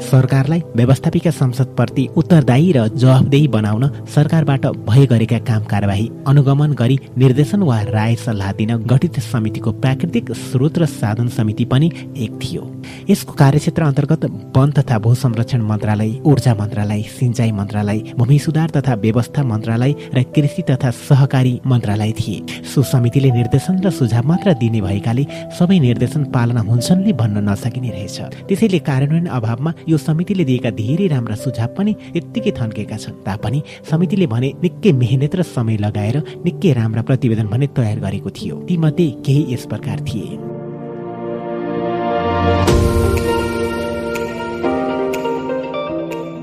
सरकारलाई 0.00 0.60
व्यवस्थापिका 0.76 1.30
संसदप्रति 1.30 2.06
उत्तरदायी 2.16 2.70
र 2.72 2.86
जवाफदेही 2.94 3.48
बनाउन 3.48 3.84
सरकारबाट 4.14 4.66
भए 4.88 5.06
गरेका 5.06 5.38
काम 5.48 5.64
कारवाही 5.64 6.06
अनुगमन 6.28 6.72
गरी 6.72 6.98
निर्देशन 7.18 7.62
वा 7.62 7.80
राय 7.88 8.14
सल्लाह 8.16 8.52
दिन 8.52 8.76
गठित 8.86 9.18
समितिको 9.22 9.72
प्राकृतिक 9.82 10.30
स्रोत 10.42 10.78
र 10.78 10.86
साधन 10.88 11.28
समिति 11.28 11.64
पनि 11.64 11.90
एक 12.16 12.38
थियो। 12.42 12.62
यसको 13.10 13.32
कार्यक्षेत्र 13.32 13.82
अन्तर्गत 13.82 14.24
वन 14.56 14.70
तथा 14.78 14.98
भू 14.98 15.14
संरक्षण 15.14 15.62
मन्त्रालय 15.62 16.12
ऊर्जा 16.24 16.54
मन्त्रालय 16.54 17.02
सिंचाई 17.18 17.52
मन्त्रालय 17.52 17.98
भूमि 18.18 18.38
सुधार 18.38 18.70
तथा 18.70 18.94
व्यवस्था 19.04 19.42
मन्त्रालय 19.44 19.94
र 20.14 20.22
कृषि 20.34 20.62
तथा 20.70 20.90
सहकारी 21.00 21.60
मन्त्रालय 21.66 22.12
थिए। 22.20 22.62
सो 22.64 22.82
समितिले 22.84 23.30
निर्देशन 23.32 23.82
र 23.84 23.90
सुझाव 23.90 24.26
मात्र 24.28 24.54
दिने 24.62 24.80
भएकाले 24.80 25.26
सबै 25.58 25.78
निर्देशन 25.80 26.24
पालना 26.30 26.60
हुन्छन् 26.70 27.04
भन्न 27.18 27.48
नसकिने 27.48 27.90
रहेछ। 27.90 28.46
त्यसैले 28.48 28.78
कार्यान्वयन 28.88 29.26
अभावमा 29.26 29.72
यो 29.88 29.96
समितिले 29.96 30.44
दिएका 30.44 30.70
धेरै 30.70 31.06
राम्रा 31.06 31.36
सुझाव 31.36 31.74
पनि 31.76 31.96
यत्तिकै 32.16 32.52
थन्केका 32.60 32.96
छन्। 32.96 33.22
तापनि 33.24 33.62
समितिले 33.90 34.26
भने 34.26 34.52
निकै 34.62 34.92
मेहनत 34.92 35.34
र 35.36 35.42
समय 35.42 35.76
लगाएर 35.76 36.16
निकै 36.44 36.72
राम्रा 36.72 37.02
प्रतिवेदन 37.02 37.46
भने 37.46 37.66
तयार 37.72 37.98
गरेको 38.00 38.30
थियो। 38.30 38.56
तीमध्ये 38.68 39.10
केही 39.24 39.54
यस 39.54 39.66
प्रकार 39.66 40.00
थिए। 40.00 40.57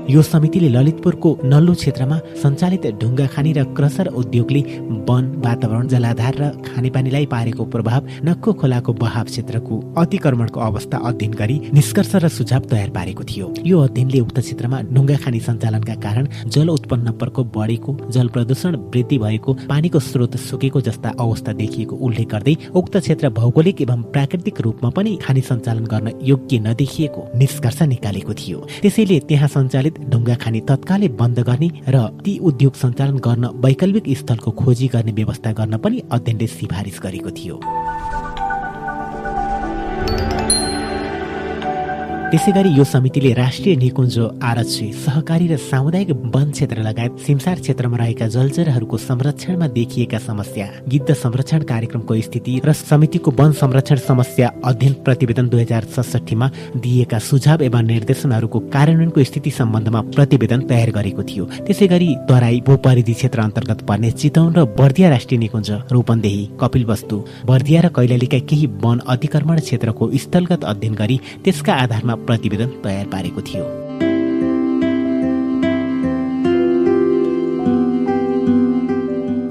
यो 0.08 0.22
समितिले 0.22 0.68
ललितपुरको 0.68 1.30
नल्लु 1.50 1.72
क्षेत्रमा 1.74 2.16
सञ्चालित 2.42 2.84
ढुङ्गा 3.00 3.26
खानी 3.34 3.52
र 3.52 3.62
क्रसर 3.76 4.06
उद्योगले 4.14 4.60
वन 5.08 5.24
वातावरण 5.44 5.86
जलाधार 5.92 6.34
र 6.40 6.50
खानेपानीलाई 6.66 7.26
पारेको 7.26 7.64
प्रभाव 7.74 8.06
नक्को 8.24 8.52
खोलाको 8.60 8.92
बहाव 9.02 9.24
क्षेत्रको 9.26 9.74
अतिक्रमणको 9.98 10.60
अवस्था 10.60 10.98
अध्ययन 11.10 11.32
गरी 11.40 11.56
निष्कर्ष 11.74 12.14
र 12.22 12.28
सुझाव 12.28 12.62
तयार 12.70 12.90
पारेको 12.90 13.24
थियो। 13.30 13.46
यो 13.66 13.80
अध्ययनले 13.80 14.20
उक्त 14.20 14.38
क्षेत्रमा 14.46 14.80
ढुङ्गा 14.94 15.16
खानी 15.24 15.40
सञ्चालनका 15.48 15.94
कारण 16.06 16.28
जल 16.54 16.68
उत्पन्न 16.70 17.10
प्रकोप 17.18 17.46
बढेको 17.56 17.96
जल 18.14 18.28
प्रदूषण 18.34 18.76
वृद्धि 18.94 19.18
भएको 19.18 19.52
पानीको 19.66 19.98
स्रोत 20.00 20.36
सुकेको 20.46 20.80
जस्ता 20.86 21.14
अवस्था 21.18 21.52
देखिएको 21.62 21.96
उल्लेख 22.06 22.28
गर्दै 22.30 22.56
उक्त 22.78 22.96
क्षेत्र 22.98 23.30
भौगोलिक 23.40 23.82
एवं 23.82 24.06
प्राकृतिक 24.14 24.60
रूपमा 24.68 24.90
पनि 24.94 25.18
खानी 25.26 25.40
सञ्चालन 25.50 25.84
गर्न 25.92 26.14
योग्य 26.30 26.58
नदेखिएको 26.68 27.28
निष्कर्ष 27.42 27.82
निकालेको 27.92 28.34
थियो। 28.38 28.58
त्यसैले 28.82 29.18
त्यहाँ 29.28 29.50
सञ्चालित 29.58 29.94
ढुङ्गा 30.10 30.34
खानी 30.42 30.60
तत्कालै 30.60 31.08
बन्द 31.20 31.38
गर्ने 31.48 31.68
र 31.88 31.96
ती 32.24 32.38
उद्योग 32.48 32.74
सञ्चालन 32.74 33.16
गर्न 33.26 33.44
वैकल्पिक 33.64 34.06
स्थलको 34.18 34.50
खोजी 34.60 34.88
गर्ने 34.94 35.12
व्यवस्था 35.12 35.52
गर्न 35.52 35.76
पनि 35.78 36.02
अध्ययनले 36.10 36.46
सिफारिस 36.46 37.00
गरेको 37.02 37.30
थियो। 37.30 37.56
त्यसै 42.30 42.52
गरी 42.54 42.70
यो 42.76 42.84
समितिले 42.84 43.30
राष्ट्रिय 43.38 43.74
निकुञ्ज 43.82 44.16
आरक्षी 44.50 44.86
सहकारी 45.02 45.46
र 45.46 45.56
सामुदायिक 45.62 46.10
वन 46.34 46.48
क्षेत्र 46.50 46.78
लगायत 46.86 47.18
सिमसार 47.26 47.58
क्षेत्रमा 47.64 47.96
रहेका 47.96 48.26
जलचरहरूको 48.34 48.96
संरक्षणमा 48.98 49.66
देखिएका 49.76 50.18
समस्या 50.26 50.66
गिद्ध 50.92 51.14
संरक्षण 51.22 51.62
कार्यक्रमको 51.70 52.14
स्थिति 52.26 52.54
र 52.66 52.72
समितिको 52.80 53.30
वन 53.40 53.52
संरक्षण 53.60 53.98
समस्या 54.08 54.48
अध्ययन 54.70 54.94
प्रतिवेदन 55.06 55.48
दुई 55.52 55.62
हजार 55.62 55.84
सडसठीमा 55.94 56.48
दिएका 56.82 57.18
सुझाव 57.28 57.62
एवं 57.68 57.86
निर्देशनहरूको 57.92 58.58
कार्यान्वयनको 58.74 59.24
स्थिति 59.30 59.50
सम्बन्धमा 59.60 60.00
प्रतिवेदन 60.16 60.66
तयार 60.66 60.90
गरेको 60.98 61.22
थियो। 61.30 61.44
त्यसै 61.62 61.86
गरी 61.94 62.10
तराई 62.30 62.60
भूपरिधि 62.66 63.14
क्षेत्र 63.20 63.46
अन्तर्गत 63.46 63.86
पर्ने 63.88 64.10
चितौन 64.18 64.50
र 64.58 64.66
बर्दिया 64.80 65.08
राष्ट्रिय 65.14 65.40
निकुञ्ज 65.44 65.70
रूपन्देही 65.94 66.42
कपिलवस्तु 66.60 67.22
बर्दिया 67.52 67.86
र 67.86 67.94
कैलालीका 68.00 68.42
केही 68.50 68.66
वन 68.82 69.06
अतिक्रमण 69.14 69.64
क्षेत्रको 69.68 70.10
स्थलगत 70.26 70.70
अध्ययन 70.74 71.00
गरी 71.02 71.20
त्यसका 71.46 71.80
आधारमा 71.86 72.14
प्रतिवेदन 72.24 72.66
तयार 72.66 73.06
पारेको 73.06 73.42
थियो। 73.42 73.85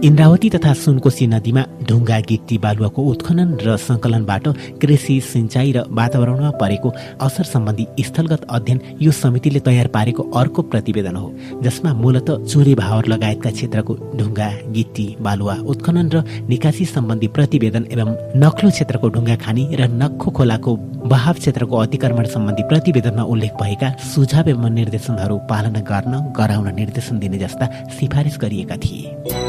इन्द्रावती 0.06 0.50
तथा 0.54 0.72
सुनकोशी 0.76 1.26
नदीमा 1.28 1.62
ढुङ्गा 1.90 2.18
गिट्टी 2.30 2.58
बालुवाको 2.64 3.02
उत्खनन 3.12 3.50
र 3.66 3.76
सङ्कलनबाट 3.86 4.46
कृषि 4.82 5.16
सिंचाई 5.30 5.72
र 5.76 5.80
वातावरणमा 6.00 6.52
परेको 6.62 6.90
असर 7.26 7.46
सम्बन्धी 7.54 7.86
स्थलगत 8.08 8.42
अध्ययन 8.56 8.80
यो 9.02 9.12
समितिले 9.22 9.60
तयार 9.68 9.88
पारेको 9.96 10.24
अर्को 10.42 10.62
प्रतिवेदन 10.72 11.16
हो 11.22 11.28
जसमा 11.66 11.94
मूलत 12.02 12.30
चुरे 12.52 12.74
भावर 12.82 13.08
लगायतका 13.14 13.52
क्षेत्रको 13.58 13.94
ढुङ्गा 14.20 14.50
गिट्टी 14.76 15.08
बालुवा 15.26 15.56
उत्खनन 15.74 16.08
र 16.14 16.24
निकासी 16.52 16.86
सम्बन्धी 16.94 17.28
प्रतिवेदन 17.38 17.84
एवं 17.96 18.12
नक्लो 18.44 18.70
क्षेत्रको 18.76 19.10
ढुङ्गा 19.16 19.36
खानी 19.46 19.64
र 19.80 19.90
नक्खो 20.02 20.30
खोलाको 20.38 20.76
बहाव 21.14 21.42
क्षेत्रको 21.42 21.82
अतिक्रमण 21.86 22.26
सम्बन्धी 22.36 22.64
प्रतिवेदनमा 22.70 23.24
उल्लेख 23.34 23.58
भएका 23.64 23.90
सुझाव 24.14 24.54
एवं 24.54 24.70
निर्देशनहरू 24.80 25.38
पालना 25.50 25.82
गर्न 25.90 26.14
गराउन 26.38 26.70
निर्देशन 26.82 27.20
दिने 27.26 27.42
जस्ता 27.46 27.66
सिफारिस 27.98 28.38
गरिएका 28.44 28.78
थिए। 28.86 29.45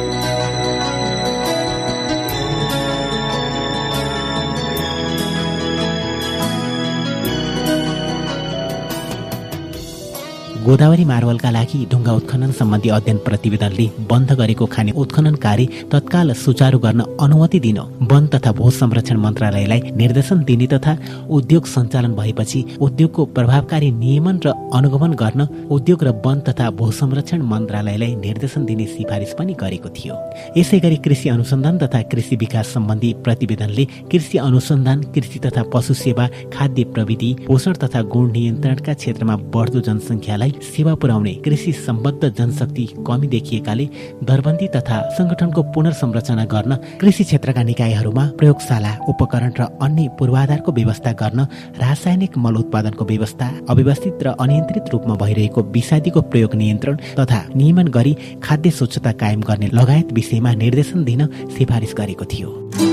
गोदावरी 10.66 11.04
मार्वलका 11.04 11.50
लागि 11.50 11.78
ढुङ्गा 11.90 12.12
उत्खनन 12.18 12.52
सम्बन्धी 12.58 12.88
अध्ययन 12.94 13.18
प्रतिवेदनले 13.26 13.84
बन्द 14.10 14.30
गरेको 14.38 14.66
खाने 14.66 14.92
उत्खनन 15.02 15.34
कार्य 15.44 15.66
तत्काल 15.92 16.32
सुचारू 16.36 16.78
गर्न 16.84 17.00
अनुमति 17.24 17.58
दिन 17.66 17.78
वन 18.12 18.26
तथा 18.32 18.52
भू 18.58 18.70
संरक्षण 18.78 19.16
मन्त्रालयलाई 19.24 19.80
निर्देशन 20.00 20.42
दिने 20.48 20.66
तथा 20.72 20.96
उद्योग 21.36 21.66
सञ्चालन 21.74 22.14
भएपछि 22.16 22.64
उद्योगको 22.86 23.24
प्रभावकारी 23.36 23.90
नियमन 24.00 24.40
र 24.46 24.54
अनुगमन 24.78 25.12
गर्न 25.22 25.46
उद्योग 25.76 26.02
र 26.04 26.14
वन 26.26 26.40
तथा 26.48 26.70
भू 26.80 26.90
संरक्षण 27.00 27.42
मन्त्रालयलाई 27.52 28.14
निर्देशन 28.24 28.64
दिने 28.64 28.86
सिफारिस 28.96 29.34
पनि 29.38 29.54
गरेको 29.62 29.88
थियो। 29.96 30.18
यसै 30.58 30.80
गरी 30.86 30.96
कृषि 31.06 31.28
अनुसन्धान 31.36 31.78
तथा 31.84 32.02
कृषि 32.10 32.40
विकास 32.42 32.74
सम्बन्धी 32.74 33.12
प्रतिवेदनले 33.24 33.84
कृषि 34.10 34.42
अनुसन्धान 34.48 35.06
कृषि 35.14 35.44
तथा 35.46 35.62
पशु 35.76 35.94
सेवा 36.02 36.28
खाद्य 36.56 36.84
प्रविधि 36.96 37.32
पोषण 37.46 37.80
तथा 37.84 38.02
गुण 38.16 38.30
नियन्त्रणका 38.32 38.94
क्षेत्रमा 39.00 39.36
बढ्दो 39.54 39.86
जनसङ्ख्यालाई 39.88 40.54
सेवा 40.62 40.94
पुर्याउने 40.94 41.32
कृषि 41.44 41.72
सम्बद्ध 41.72 42.28
जनशक्ति 42.28 42.86
कमी 43.06 43.26
देखिएकाले 43.28 43.88
दरबन्दी 44.24 44.68
तथा 44.76 45.00
संगठनको 45.18 45.62
पुनर्संरचना 45.74 46.44
गर्न 46.54 46.76
कृषि 47.00 47.24
क्षेत्रका 47.24 47.62
निकायहरूमा 47.62 48.24
प्रयोगशाला 48.38 48.92
उपकरण 49.08 49.52
र 49.58 49.68
अन्य 49.82 50.08
पूर्वाधारको 50.18 50.72
व्यवस्था 50.72 51.12
गर्न 51.22 51.46
रासायनिक 51.80 52.38
मल 52.38 52.56
उत्पादनको 52.56 53.04
व्यवस्था 53.04 53.52
अव्यवस्थित 53.70 54.22
र 54.22 54.34
अनियन्त्रित 54.40 54.92
रूपमा 54.92 55.14
भइरहेको 55.24 55.62
विषादीको 55.76 56.22
प्रयोग 56.32 56.54
नियन्त्रण 56.54 56.96
तथा 57.20 57.42
नियमन 57.56 57.88
गरी 57.98 58.16
खाद्य 58.44 58.70
स्वच्छता 58.70 59.12
कायम 59.22 59.40
गर्ने 59.48 59.68
लगायत 59.72 60.12
विषयमा 60.12 60.54
निर्देशन 60.54 61.04
दिन 61.04 61.26
सिफारिस 61.56 61.94
गरेको 61.98 62.24
थियो। 62.24 62.85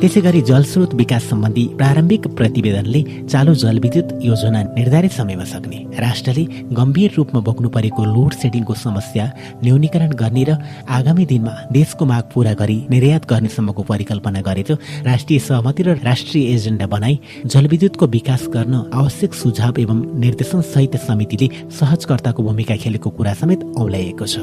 त्यसै 0.00 0.20
गरी 0.20 0.40
जलस्रोत 0.48 0.94
विकास 0.94 1.22
सम्बन्धी 1.30 1.62
प्रारम्भिक 1.78 2.26
प्रतिवेदनले 2.38 3.00
चालु 3.32 3.52
जलविद्युत 3.62 4.08
योजना 4.22 4.60
निर्धारित 4.76 5.12
समयमा 5.12 5.44
सक्ने। 5.52 5.78
राष्ट्रले 6.04 6.44
गम्भीर 6.78 7.10
रूपमा 7.16 7.40
बोक्नु 7.46 7.68
परेको 7.76 8.02
लोड 8.04 8.32
सेडिङको 8.42 8.74
समस्या 8.76 9.24
न्यूनीकरण 9.64 10.10
गर्ने 10.22 10.44
र 10.48 10.56
आगामी 10.96 11.24
दिनमा 11.32 11.54
देशको 11.72 12.04
माग 12.12 12.24
पूरा 12.34 12.52
गरी 12.60 12.78
निर्यात 12.92 13.24
गर्नेसम्मको 13.30 13.82
परिकल्पना 13.90 14.40
गरेर 14.48 14.70
राष्ट्रिय 15.08 15.38
सहमति 15.48 15.82
र 15.82 15.96
राष्ट्रिय 16.04 16.44
एजेन्डा 16.54 16.86
बनाई 16.94 17.18
जलविद्युतको 17.46 18.06
विकास 18.16 18.42
गर्न 18.52 18.74
आवश्यक 19.00 19.32
सुझाव 19.34 19.80
एवं 19.80 19.98
निर्देशन 20.20 20.60
सहित 20.74 20.96
समितिले 21.08 21.48
सहजकर्ताको 21.72 22.42
भूमिका 22.42 22.76
खेलेको 22.84 23.10
कुरा 23.16 23.34
समेत 23.40 23.64
औल्याएको 23.80 24.26
छ। 24.28 24.36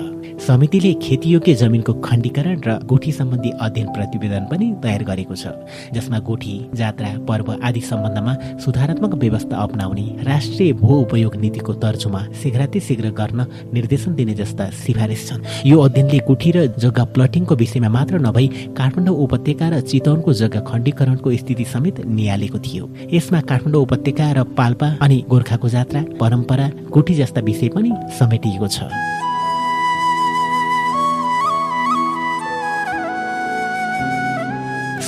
समितिले 0.48 0.94
खेतीयोग्य 1.04 1.54
जमिनको 1.62 1.94
खण्डीकरण 2.02 2.58
र 2.68 2.80
गुठी 2.90 3.12
सम्बन्धी 3.14 3.50
अध्ययन 3.62 3.88
प्रतिवेदन 3.94 4.44
पनि 4.52 4.68
तयार 4.84 5.04
गरेको 5.06 5.36
छ। 5.36 5.43
जसमा 5.94 6.20
गोठी 6.20 6.56
जात्रा 6.76 7.10
पर्व 7.28 7.52
आदि 7.64 7.82
सम्बन्धमा 7.82 8.34
सुधारात्मक 8.60 9.14
व्यवस्था 9.16 9.58
अप्नाउने 9.58 10.06
राष्ट्रिय 10.24 10.74
भू 10.74 10.96
उपयोग 10.96 11.36
नीतिको 11.36 11.74
तर्जुमा 11.74 12.22
शीघ्राति 12.44 12.80
शीघ्र 12.80 13.10
गर्न 13.12 13.46
निर्देशन 13.74 14.16
दिने 14.16 14.34
जस्ता 14.34 14.70
सिफारिस 14.84 15.28
छन्। 15.30 15.44
यो 15.66 15.80
अध्ययनले 15.80 16.20
गुठी 16.28 16.52
र 16.52 16.66
जग्गा 16.78 17.04
प्लटिङको 17.14 17.56
विषयमा 17.56 17.90
मात्र 17.90 18.20
नभई 18.20 18.48
काठमाडौँ 18.78 19.16
उपत्यका 19.16 19.70
र 19.70 19.82
चितवनको 19.82 20.34
जग्गा 20.34 20.60
खण्डीकरणको 20.70 21.36
स्थिति 21.38 21.66
समेत 21.66 22.06
निहालेको 22.06 22.60
थियो। 22.60 22.90
यसमा 23.14 23.42
काठमाडौँ 23.42 23.82
उपत्यका 23.82 24.32
र 24.32 24.44
पाल्पा 24.58 24.88
अनि 25.02 25.24
गोर्खाको 25.30 25.70
जात्रा 25.70 26.02
परम्परा 26.20 26.70
गुठी 26.92 27.14
जस्ता 27.16 27.42
विषय 27.42 27.70
पनि 27.76 27.92
समेटिएको 28.20 28.68
छ। 28.68 28.92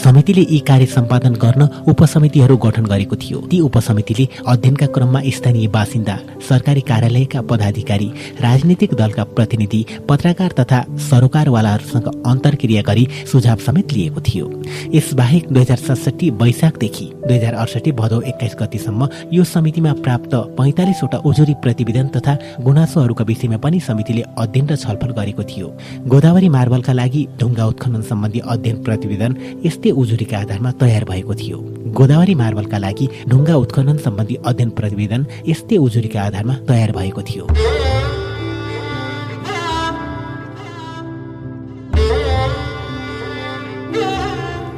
समितिले 0.05 0.41
यी 0.43 0.57
कार्य 0.61 0.85
सम्पादन 0.85 1.33
गर्न 1.41 1.61
उपसमितिहरू 1.89 2.55
गठन 2.63 2.85
गरेको 2.85 3.15
थियो। 3.17 3.39
ती 3.51 3.59
उपसमितिले 3.59 4.27
अध्ययनका 4.45 4.85
क्रममा 4.95 5.21
स्थानीय 5.35 5.67
बासिन्दा 5.67 6.15
सरकारी 6.49 6.81
कार्यालयका 6.81 7.41
पदाधिकारी 7.49 8.09
राजनीतिक 8.37 8.93
दलका 8.93 9.23
प्रतिनिधि 9.33 9.81
पत्रकार 10.09 10.51
तथा 10.59 10.81
सरोकारवालाहरूसँग 11.09 12.07
अन्तर्क्रिया 12.23 12.81
गरी 12.81 13.07
सुझाव 13.31 13.57
समेत 13.65 13.93
लिएको 13.93 14.21
थियो। 14.21 14.45
यसबाहेक 14.93 15.47
दुई 15.49 15.61
हजार 15.61 15.77
सडसठी 15.79 16.29
वैशाखदेखि 16.37 17.05
दुई 17.25 17.37
हजार 17.37 17.53
अडसठी 17.55 17.91
भदौ 18.01 18.21
एक्काइस 18.23 18.55
गतिसम्म 18.61 19.09
यो 19.33 19.43
समितिमा 19.55 19.93
प्राप्त 20.05 20.35
पैँतालिसवटा 20.59 21.17
उजुरी 21.25 21.53
प्रतिवेदन 21.65 22.13
तथा 22.15 22.37
गुनासोहरूका 22.61 23.23
विषयमा 23.23 23.57
पनि 23.65 23.79
समितिले 23.79 24.23
अध्ययन 24.37 24.69
र 24.69 24.75
छलफल 24.85 25.17
गरेको 25.17 25.43
थियो। 25.49 25.73
गोदावरी 26.13 26.49
मार्बलका 26.59 26.93
लागि 26.93 27.27
ढुङ्गा 27.41 27.65
उत्खनन 27.65 28.01
सम्बन्धी 28.11 28.39
अध्ययन 28.45 28.83
प्रतिवेदन 28.85 29.37
यस्तै 29.65 29.93
उजुरीका 29.95 30.37
आधारमा 30.37 30.71
तयार 30.81 31.03
भएको 31.05 31.33
थियो। 31.35 31.57
गोदावरी 31.97 32.35
मार्बलका 32.35 32.77
लागि 32.77 33.05
ढुङ्गा 33.29 33.55
उत्खनन 33.55 33.97
सम्बन्धी 34.05 34.35
अध्ययन 34.45 34.69
प्रतिवेदन 34.77 35.25
यस्तै 35.47 35.77
उजुरीका 35.77 36.21
आधारमा 36.21 36.55
तयार 36.67 36.91
भएको 36.91 37.21
थियो। 37.21 37.45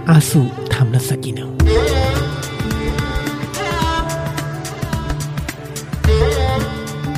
आँसु 0.07 0.39
थाम्न 0.71 0.97
सकिन। 1.09 1.37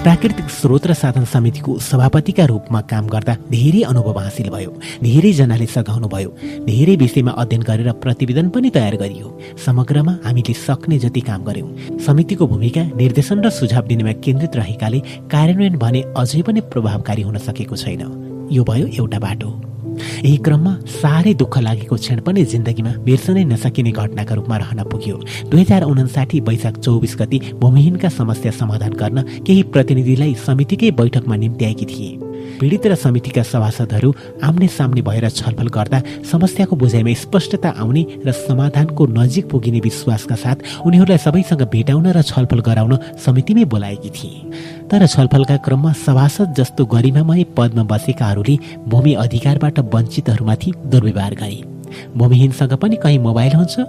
प्राकृतिक 0.03 0.50
स्रोत 0.50 0.86
र 0.88 0.94
साधन 0.94 1.26
समितिको 1.26 1.78
सभापतिका 1.78 2.44
रूपमा 2.45 2.82
काम 2.88 3.08
गर्दा 3.08 3.34
धेरै 3.52 3.82
अनुभव 3.84 4.19
हासिल 4.19 4.50
भयो 4.50 4.72
धेरैजनाले 5.03 5.66
सघाउनु 5.66 6.08
भयो 6.08 6.30
धेरै 6.66 6.95
विषयमा 6.95 7.32
अध्ययन 7.44 7.64
गरेर 7.69 7.92
प्रतिवेदन 8.00 8.50
पनि 8.56 8.69
तयार 8.72 8.95
गरियो। 8.95 9.28
समग्रमा 9.66 10.14
हामीले 10.26 10.53
सक्ने 10.56 11.00
जति 11.03 11.22
काम 11.22 11.44
गर्यौँ 11.44 12.00
समितिको 12.00 12.48
भूमिका 12.48 12.84
निर्देशन 12.95 13.44
र 13.44 13.50
सुझाव 13.52 13.88
दिनेमा 13.92 14.14
केन्द्रित 14.24 14.56
रहेकाले 14.56 15.00
कार्यान्वयन 15.28 15.78
भने 15.78 16.02
अझै 16.16 16.42
पनि 16.48 16.61
प्रभावकारी 16.72 17.22
हुन 17.22 17.38
सकेको 17.48 17.76
छैन। 17.76 18.03
यो 18.52 18.64
भयो 18.64 18.88
एउटा 18.88 19.19
बाटो। 19.19 19.68
यही 20.26 20.38
क्रममा 20.38 20.74
साह्रै 21.02 21.34
दुःख 21.34 21.58
लागेको 21.58 21.95
क्षण 21.95 22.19
पनि 22.19 22.45
जिन्दगीमा 22.45 22.92
बिर्सनै 23.06 23.44
नसकिने 23.44 23.92
घटनाका 23.92 24.36
रूपमा 24.36 24.58
रहन 24.58 24.84
पुग्यो। 24.84 25.18
दुई 25.50 25.61
हजार 25.61 25.84
उनासाठी 25.84 26.40
वैशाख 26.40 26.78
चौबिस 26.78 27.16
गति 27.19 27.40
भूमिहीनका 27.60 28.10
समस्या 28.10 28.52
समाधान 28.52 28.94
गर्न 28.94 29.22
केही 29.48 29.64
प्रतिनिधिलाई 29.64 30.34
समितिकै 30.45 30.92
बैठकमा 30.92 31.36
निम्त्याएकी 31.36 31.86
थिए। 31.86 32.28
पीडित 32.60 32.86
र 32.88 32.96
समितिका 32.96 33.44
सभासदहरू 33.44 34.14
आम्ने 34.44 34.68
सामने 34.68 35.02
भएर 35.02 35.30
छलफल 35.30 35.68
गर्दा 35.68 36.02
समस्याको 36.32 36.76
बुझाइमा 36.76 37.14
स्पष्टता 37.16 37.70
आउने 37.80 38.06
र 38.26 38.32
समाधानको 38.32 39.06
नजिक 39.10 39.50
पुगिने 39.50 39.80
विश्वासका 39.80 40.36
साथ 40.36 40.58
उनीहरूलाई 40.86 41.18
सबैसँग 41.18 41.64
भेटाउन 41.72 42.08
र 42.12 42.22
छलफल 42.22 42.60
गराउन 42.60 42.98
समितिमै 43.26 43.64
बोलाएकी 43.66 44.10
थिए। 44.10 44.52
तर 44.92 45.06
छलफलका 45.08 45.58
क्रममा 45.66 45.92
सभासद 46.06 46.54
जस्तो 46.58 46.86
गरिमामय 46.86 47.44
पदमा 47.58 47.84
बसेकाहरूले 47.92 48.58
भूमि 48.88 49.14
अधिकारबाट 49.24 49.80
वञ्चितहरूमाथि 49.96 50.74
दुर्व्यवहार 50.86 51.36
गरे। 51.36 51.64
भूमिहीनसँग 52.18 52.74
पनि 52.74 52.96
कहीँ 52.96 53.18
मोबाइल 53.20 53.54
हुन्छ? 53.56 53.80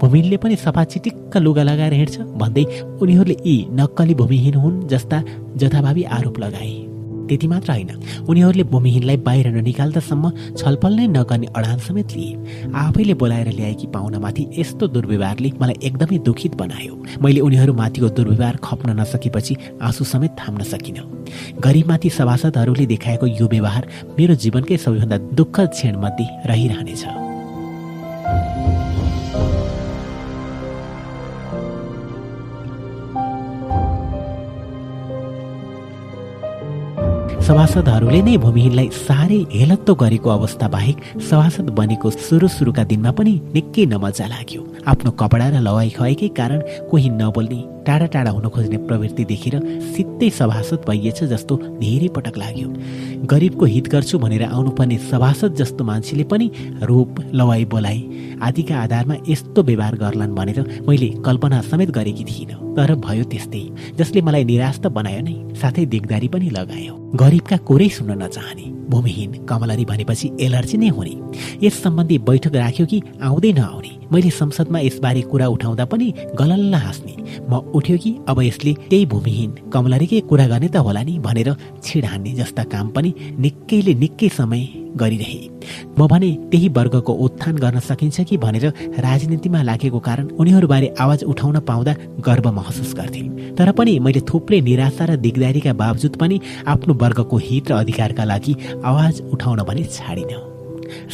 भूमिहीनले 0.00 0.36
पनि 0.36 0.56
सफा 0.56 0.84
चिटिक्क 0.84 1.36
लुगा 1.36 1.62
लगाएर 1.62 1.92
हिँड्छ 1.92 2.18
भन्दै 2.40 2.64
उनीहरूले 3.02 3.36
यी 3.46 3.56
नक्कली 3.72 4.14
भूमिहीन 4.14 4.54
हुन् 4.54 4.86
जस्ता 4.88 5.22
जथाभावी 5.56 6.02
आरोप 6.18 6.38
लगाए। 6.38 6.89
त्यति 7.30 7.46
मात्र 7.46 7.70
होइन। 7.70 7.90
उनीहरूले 8.28 8.64
भूमिहीनलाई 8.66 9.16
बाहिर 9.26 9.46
ननिकाल्दासम्म 9.54 10.30
छलफल 10.58 10.92
नै 10.98 11.06
नगर्ने 11.08 11.46
अडान 11.56 11.78
समेत 11.78 12.12
लिए। 12.16 12.70
आफैले 12.74 13.14
बोलाएर 13.14 13.48
ल्याएकी 13.54 13.86
पाहुनामाथि 13.86 14.46
यस्तो 14.58 14.86
दुर्व्यवहारले 14.88 15.52
मलाई 15.60 15.76
एकदमै 15.82 16.18
दुखित 16.26 16.54
बनायो। 16.56 16.94
मैले 17.22 17.40
उनीहरूमाथिको 17.40 18.08
दुर्व्यवहार 18.18 18.56
खप्न 18.64 18.98
नसकेपछि 19.00 19.56
आँसु 19.82 20.04
समेत 20.04 20.36
थाम्न 20.40 20.62
सकिनँ। 20.64 21.06
गरिबमाथि 21.62 22.10
सभासदहरूले 22.10 22.86
देखाएको 22.86 23.26
यो 23.38 23.46
व्यवहार 23.46 23.88
मेरो 24.18 24.34
जीवनकै 24.34 24.76
सबैभन्दा 24.76 25.18
दुःखद 25.38 25.68
क्षणमध्ये 25.70 26.26
रहिरहनेछ। 26.46 27.19
सभासदहरूले 37.50 38.18
नै 38.26 38.34
भूमिहीनलाई 38.42 38.88
साह्रै 38.96 39.38
हेलत्तो 39.52 39.92
गरेको 40.02 40.28
अवस्था 40.30 40.66
बाहेक 40.74 40.96
सभासद 41.28 41.70
बनेको 41.78 42.10
सुरु 42.26 42.48
सुरुका 42.56 42.82
दिनमा 42.90 43.10
पनि 43.18 43.32
निकै 43.54 43.84
नमजा 43.92 44.26
लाग्यो। 44.32 44.60
आफ्नो 44.86 45.10
कपडा 45.20 45.46
र 45.50 45.56
लवाई 45.66 45.90
खुवाइकै 45.96 46.28
कारण 46.38 46.60
कोही 46.90 47.08
नबोल्ने 47.10 47.60
टाढा 47.86 48.06
टाढा 48.14 48.30
हुन 48.36 48.46
खोज्ने 48.54 48.78
प्रवृत्ति 48.86 49.24
देखेर 49.32 49.54
सित्तै 49.94 50.28
सभासद 50.38 50.80
भइएछ 50.88 51.18
जस्तो 51.32 51.56
धेरै 51.82 52.08
पटक 52.14 52.38
लाग्यो। 52.42 52.68
गरिबको 53.32 53.64
हित 53.74 53.86
गर्छु 53.94 54.18
भनेर 54.22 54.44
आउनुपर्ने 54.46 54.98
सभासद 55.10 55.50
जस्तो 55.60 55.82
मान्छेले 55.90 56.24
पनि 56.30 56.46
रूप 56.86 57.20
लवाई 57.34 57.64
बोलाइ 57.74 57.98
आदिका 58.46 58.74
आधारमा 58.84 59.14
यस्तो 59.28 59.62
व्यवहार 59.68 59.94
गर्लान् 60.04 60.38
भनेर 60.38 60.58
मैले 60.86 61.08
कल्पना 61.26 61.60
समेत 61.70 61.90
गरेकी 61.98 62.24
थिइनँ। 62.30 62.62
तर 62.78 62.94
भयो 63.04 63.24
त्यस्तै 63.26 63.64
जसले 63.98 64.20
मलाई 64.22 64.44
निराश 64.46 64.78
त 64.78 64.94
बनायो 64.94 65.22
नै 65.26 65.36
साथै 65.60 65.84
दिगदारी 65.92 66.28
पनि 66.30 66.50
लगायो। 66.58 66.94
गरिबका 67.14 67.56
कोरै 67.66 67.88
सुन्न 67.88 68.22
नचाहने। 68.22 68.79
भूमिहीन 68.90 69.44
कमलरी 69.48 69.84
भनेपछि 69.84 70.30
एलर्जी 70.40 70.76
नै 70.78 70.88
हुने। 70.88 71.14
यस 71.66 71.82
सम्बन्धी 71.82 72.18
बैठक 72.28 72.54
राख्यो 72.56 72.86
कि 72.86 73.02
आउँदै 73.22 73.52
नआउने। 73.52 73.92
मैले 74.12 74.30
संसदमा 74.30 74.78
यसबारे 74.80 75.20
कुरा 75.30 75.46
उठाउँदा 75.46 75.84
पनि 75.84 76.12
गलल्ल 76.34 76.74
हाँस्ने। 76.74 77.14
म 77.50 77.62
उठ्यो 77.74 77.96
कि 78.02 78.10
अब 78.28 78.42
यसले 78.42 78.72
त्यही 78.90 79.06
भूमिहीन 79.06 79.50
कमलरीकै 79.72 80.20
कुरा 80.30 80.46
गर्ने 80.48 80.68
त 80.68 80.76
होला 80.76 81.02
नि 81.02 81.18
भनेर 81.18 81.54
छिड 81.82 82.04
हान्ने 82.04 82.32
जस्ता 82.34 82.64
काम 82.74 82.88
पनि 82.90 83.14
निकैले 83.38 83.94
निकै 83.94 84.28
समय 84.28 84.62
गरिरहे। 84.96 85.40
म 85.98 86.06
भने 86.10 86.30
त्यही 86.50 86.68
वर्गको 86.68 87.12
उत्थान 87.14 87.56
गर्न 87.62 87.78
सकिन्छ 87.80 88.20
कि? 88.20 88.36
भनेर 88.36 88.66
राजनीतिमा 88.98 89.62
लागेको 89.62 89.98
कारण 89.98 90.26
उनीहरूबारे 90.34 90.94
आवाज 90.98 91.24
उठाउन 91.24 91.58
पाउँदा 91.60 91.94
गर्व 92.26 92.50
महसुस 92.50 92.94
गर्थे। 92.98 93.22
तर 93.54 93.70
पनि 93.78 93.98
मैले 93.98 94.20
थुप्रै 94.26 94.60
निराशा 94.60 95.04
र 95.04 95.16
दिगदारीका 95.16 95.72
बावजुद 95.72 96.16
पनि 96.16 96.40
आफ्नो 96.66 96.94
वर्गको 96.94 97.36
हित 97.38 97.70
र 97.70 97.74
अधिकारका 97.74 98.24
लागि 98.24 98.54
आवाज 98.84 99.20
उठाउन 99.32 99.62
भने 99.62 99.84
छाडिनँ। 99.84 100.48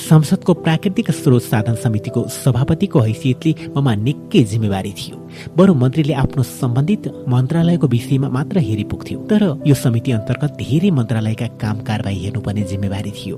संसदको 0.09 0.55
प्राकृतिक 0.55 1.11
स्रोत 1.11 1.43
साधन 1.43 1.75
समितिको 1.75 2.28
सभापतिको 2.28 3.01
हैसियतले 3.01 3.55
ममा 3.77 3.95
निकै 3.95 4.43
जिम्मेवारी 4.45 4.93
थियो। 4.93 5.17
बरु 5.57 5.75
मन्त्रीले 5.75 6.15
आफ्नो 6.15 6.43
सम्बन्धित 6.43 7.09
मन्त्रालयको 7.28 7.86
विषयमा 7.86 8.28
मात्र 8.28 8.59
हेरिपुग्थ्यो। 8.59 9.19
तर 9.20 9.43
यो 9.67 9.75
समिति 9.75 10.12
अन्तर्गत 10.12 10.57
धेरै 10.57 10.91
मन्त्रालयका 10.91 11.47
काम 11.61 11.81
कारवाही 11.81 12.19
हेर्नुपर्ने 12.25 12.62
जिम्मेवारी 12.62 13.11
थियो। 13.11 13.36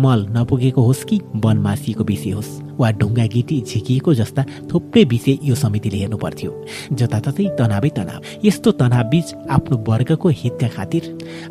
मल 0.00 0.26
नपुगेको 0.30 0.82
होस् 0.82 1.04
कि 1.04 1.20
वन 1.44 1.58
मासिएको 1.58 2.04
विषय 2.04 2.30
होस् 2.30 2.60
वा 2.78 2.90
ढुङ्गा 2.90 3.26
गिटी 3.34 3.60
झिकिएको 3.60 4.14
जस्ता 4.14 4.44
थुप्रै 4.72 5.04
विषय 5.04 5.38
यो 5.42 5.54
समितिले 5.54 5.98
हेर्नु 5.98 6.16
पर्थ्यो। 6.16 6.50
जताततै 6.92 7.46
तनावै 7.58 7.90
तनाव। 7.96 8.20
यस्तो 8.44 8.72
तनाव 8.80 9.08
बीच 9.10 9.34
आफ्नो 9.50 9.76
वर्गको 9.88 10.28
हितका 10.28 10.68
खातिर 10.68 11.02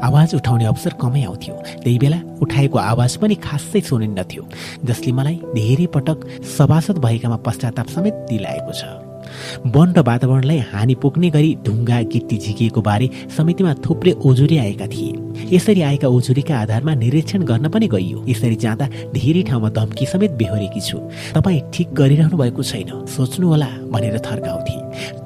आवाज 0.04 0.36
उठाउने 0.36 0.66
अवसर 0.66 0.94
कमै 1.02 1.24
आउँथ्यो। 1.24 1.56
त्यही 1.84 1.98
बेला 2.00 2.20
उठाएको 2.42 2.78
आवाज 2.80 3.16
पनि 3.18 3.36
खासै 3.36 3.82
सुनिन्नथ्यो 3.82 4.44
जसले 4.86 5.12
मलाई 5.12 5.40
धेरै 5.56 5.88
पटक 5.96 6.28
सभासद 6.58 6.98
भएकामा 7.00 7.38
पश्चाताप 7.48 7.88
समेत 7.96 8.14
दिलाएको 8.30 8.74
छ। 8.74 9.13
वन 9.76 9.94
र 9.98 10.00
वातावरणलाई 10.08 10.58
हानि 10.72 10.96
पुग्ने 10.96 11.30
गरी 11.30 11.56
ढुङ्गा 11.66 12.02
गिट्टी 12.02 12.38
झिकिएको 12.38 12.82
बारे 12.82 13.10
समितिमा 13.38 13.74
थुप्रै 13.86 14.12
ओजुरी 14.26 14.58
आएका 14.58 14.88
थिए। 14.88 15.12
यसरी 15.56 15.82
आएका 15.82 16.08
ओजुरीका 16.08 16.56
आधारमा 16.58 16.94
निरीक्षण 16.96 17.44
गर्न 17.44 17.70
पनि 17.70 17.88
गइयो। 17.88 18.26
यसरी 18.28 18.56
जाँदा 18.56 18.86
धेरै 19.14 19.42
ठाउँमा 19.44 19.70
धम्की 19.70 20.06
समेत 20.06 20.32
बेहोरेकी 20.32 20.82
छु। 20.82 20.98
तपाईँ 21.36 21.62
ठिक 21.74 21.94
गरिरहनु 21.94 22.38
भएको 22.38 22.64
छैन। 22.64 23.06
सोच्नुहोला 23.06 23.70
भनेर 23.92 24.20
थर्काउँथे। 24.20 24.76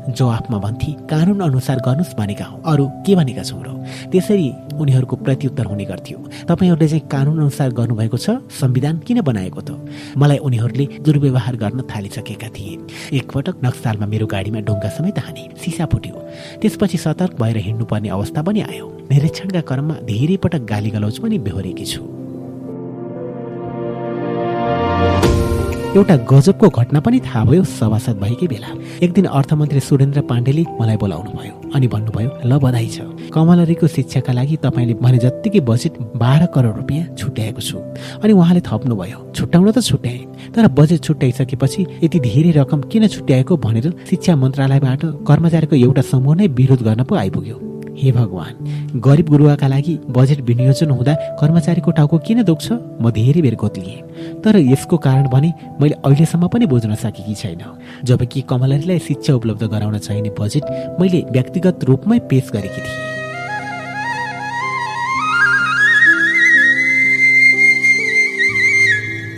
जवाफमा 0.09 0.57
भन्थे 0.57 0.91
कानुन 1.09 1.39
अनुसार 1.39 1.77
गर्नुहोस् 1.77 2.15
भनेका 2.15 2.45
हौ। 2.45 2.57
अरू 2.65 2.85
के 3.05 3.15
भनेका 3.15 3.43
छौँ 3.43 3.63
र? 3.63 3.67
त्यसरी 4.11 4.53
उनीहरूको 4.79 5.15
प्रत्युत्तर 5.15 5.65
हुने 5.65 5.85
गर्थ्यो। 5.85 6.17
तपाईँहरूले 6.47 6.87
चाहिँ 6.87 7.07
कानुन 7.07 7.39
अनुसार 7.39 7.69
गर्नुभएको 7.71 8.17
छ? 8.17 8.29
संविधान 8.51 8.97
किन 8.99 9.21
बनाएको 9.21 9.61
त? 9.61 9.69
मलाई 10.17 10.37
उनीहरूले 10.37 10.85
दुर्व्यवहार 11.01 11.55
गर्न 11.55 11.81
थालिसकेका 11.81 12.49
थिए। 12.49 12.73
एकपटक 13.17 13.55
नक्सालमा 13.63 14.05
मेरो 14.05 14.25
गाडीमा 14.27 14.59
ढुङ्गा 14.59 14.89
समेत 14.89 15.19
हाने 15.19 15.49
सिसा 15.63 15.85
फुट्यो। 15.85 16.15
त्यसपछि 16.61 16.97
सतर्क 16.97 17.41
भएर 17.41 17.57
हिँड्नुपर्ने 17.57 18.09
अवस्था 18.09 18.41
पनि 18.41 18.61
आयो। 18.61 18.85
निरीक्षणका 19.11 19.61
क्रममा 19.61 19.95
धेरै 20.03 20.37
पटक 20.37 20.61
गाली 20.61 20.89
गलौज 20.89 21.17
पनि 21.19 21.37
बेहोरेकी 21.39 21.85
छु। 21.85 22.26
एउटा 25.95 26.15
गजबको 26.29 26.67
घटना 26.69 26.99
पनि 26.99 27.19
थाहा 27.25 27.43
भयो 27.45 27.63
सभासद 27.63 28.17
भएकै 28.19 28.47
बेला। 28.47 28.69
एक 29.03 29.11
दिन 29.13 29.25
अर्थमन्त्री 29.25 29.79
सुरेन्द्र 29.79 30.21
पाण्डेले 30.29 30.63
मलाई 30.79 30.97
बोलाउनु 30.97 31.31
भयो 31.31 31.53
अनि 31.75 31.87
भन्नुभयो 31.87 32.29
ल 32.45 32.57
बधाई 32.59 32.87
छ। 32.87 33.07
कमलरीको 33.33 33.87
शिक्षाका 33.87 34.33
लागि 34.33 34.55
तपाईँले 34.63 34.93
भने 34.99 35.17
जत्तिकै 35.17 35.59
बजेट 35.69 35.93
बाह्र 36.21 36.45
करोड 36.55 36.75
रुपियाँ 36.77 37.05
छुट्याएको 37.15 37.61
छु। 37.61 37.77
अनि 38.23 38.33
उहाँले 38.33 38.61
थप्नुभयो 38.67 39.17
छुट्याउन 39.37 39.71
त 39.71 39.79
छुट्याए 39.81 40.19
तर 40.53 40.67
बजेट 40.77 40.99
छुट्याइसकेपछि 41.07 41.81
यति 42.03 42.19
धेरै 42.19 42.51
रकम 42.59 42.81
किन 42.91 43.07
छुट्याएको? 43.07 43.57
भनेर 43.57 43.87
शिक्षा 44.09 44.35
मन्त्रालयबाट 44.35 45.01
कर्मचारीको 45.27 45.75
एउटा 45.75 46.01
समूह 46.11 46.35
नै 46.35 46.47
विरोध 46.59 46.81
गर्न 46.83 47.03
पो 47.09 47.15
आइपुग्यो। 47.15 47.66
हे 47.97 48.11
भगवान् 48.11 48.99
गरिब 49.01 49.27
गुरुवाका 49.29 49.67
लागि 49.67 49.97
बजेट 50.09 50.41
विनियोजन 50.41 50.89
हुँदा 50.89 51.13
कर्मचारीको 51.39 51.91
टाउको 51.91 52.17
किन 52.19 52.43
दुख्छ? 52.43 52.71
म 53.01 53.11
धेरै 53.11 53.41
बेर 53.41 53.55
गोत्लिएँ 53.55 54.41
तर 54.43 54.57
यसको 54.57 54.97
कारण 54.97 55.27
भने 55.29 55.49
मैले 55.81 55.95
अहिलेसम्म 56.05 56.47
पनि 56.47 56.65
बुझ्न 56.65 56.95
सकेकी 56.95 57.33
छैन। 57.33 57.61
जबकि 58.05 58.41
कमलरीलाई 58.49 58.99
शिक्षा 58.99 59.33
उपलब्ध 59.33 59.63
गराउन 59.63 59.97
चाहिने 59.97 60.29
बजेट 60.39 60.63
मैले 61.01 61.19
व्यक्तिगत 61.31 61.83
रूपमै 61.83 62.19
पेश 62.29 62.49
गरेकी 62.53 62.81
थिएँ। 62.81 63.05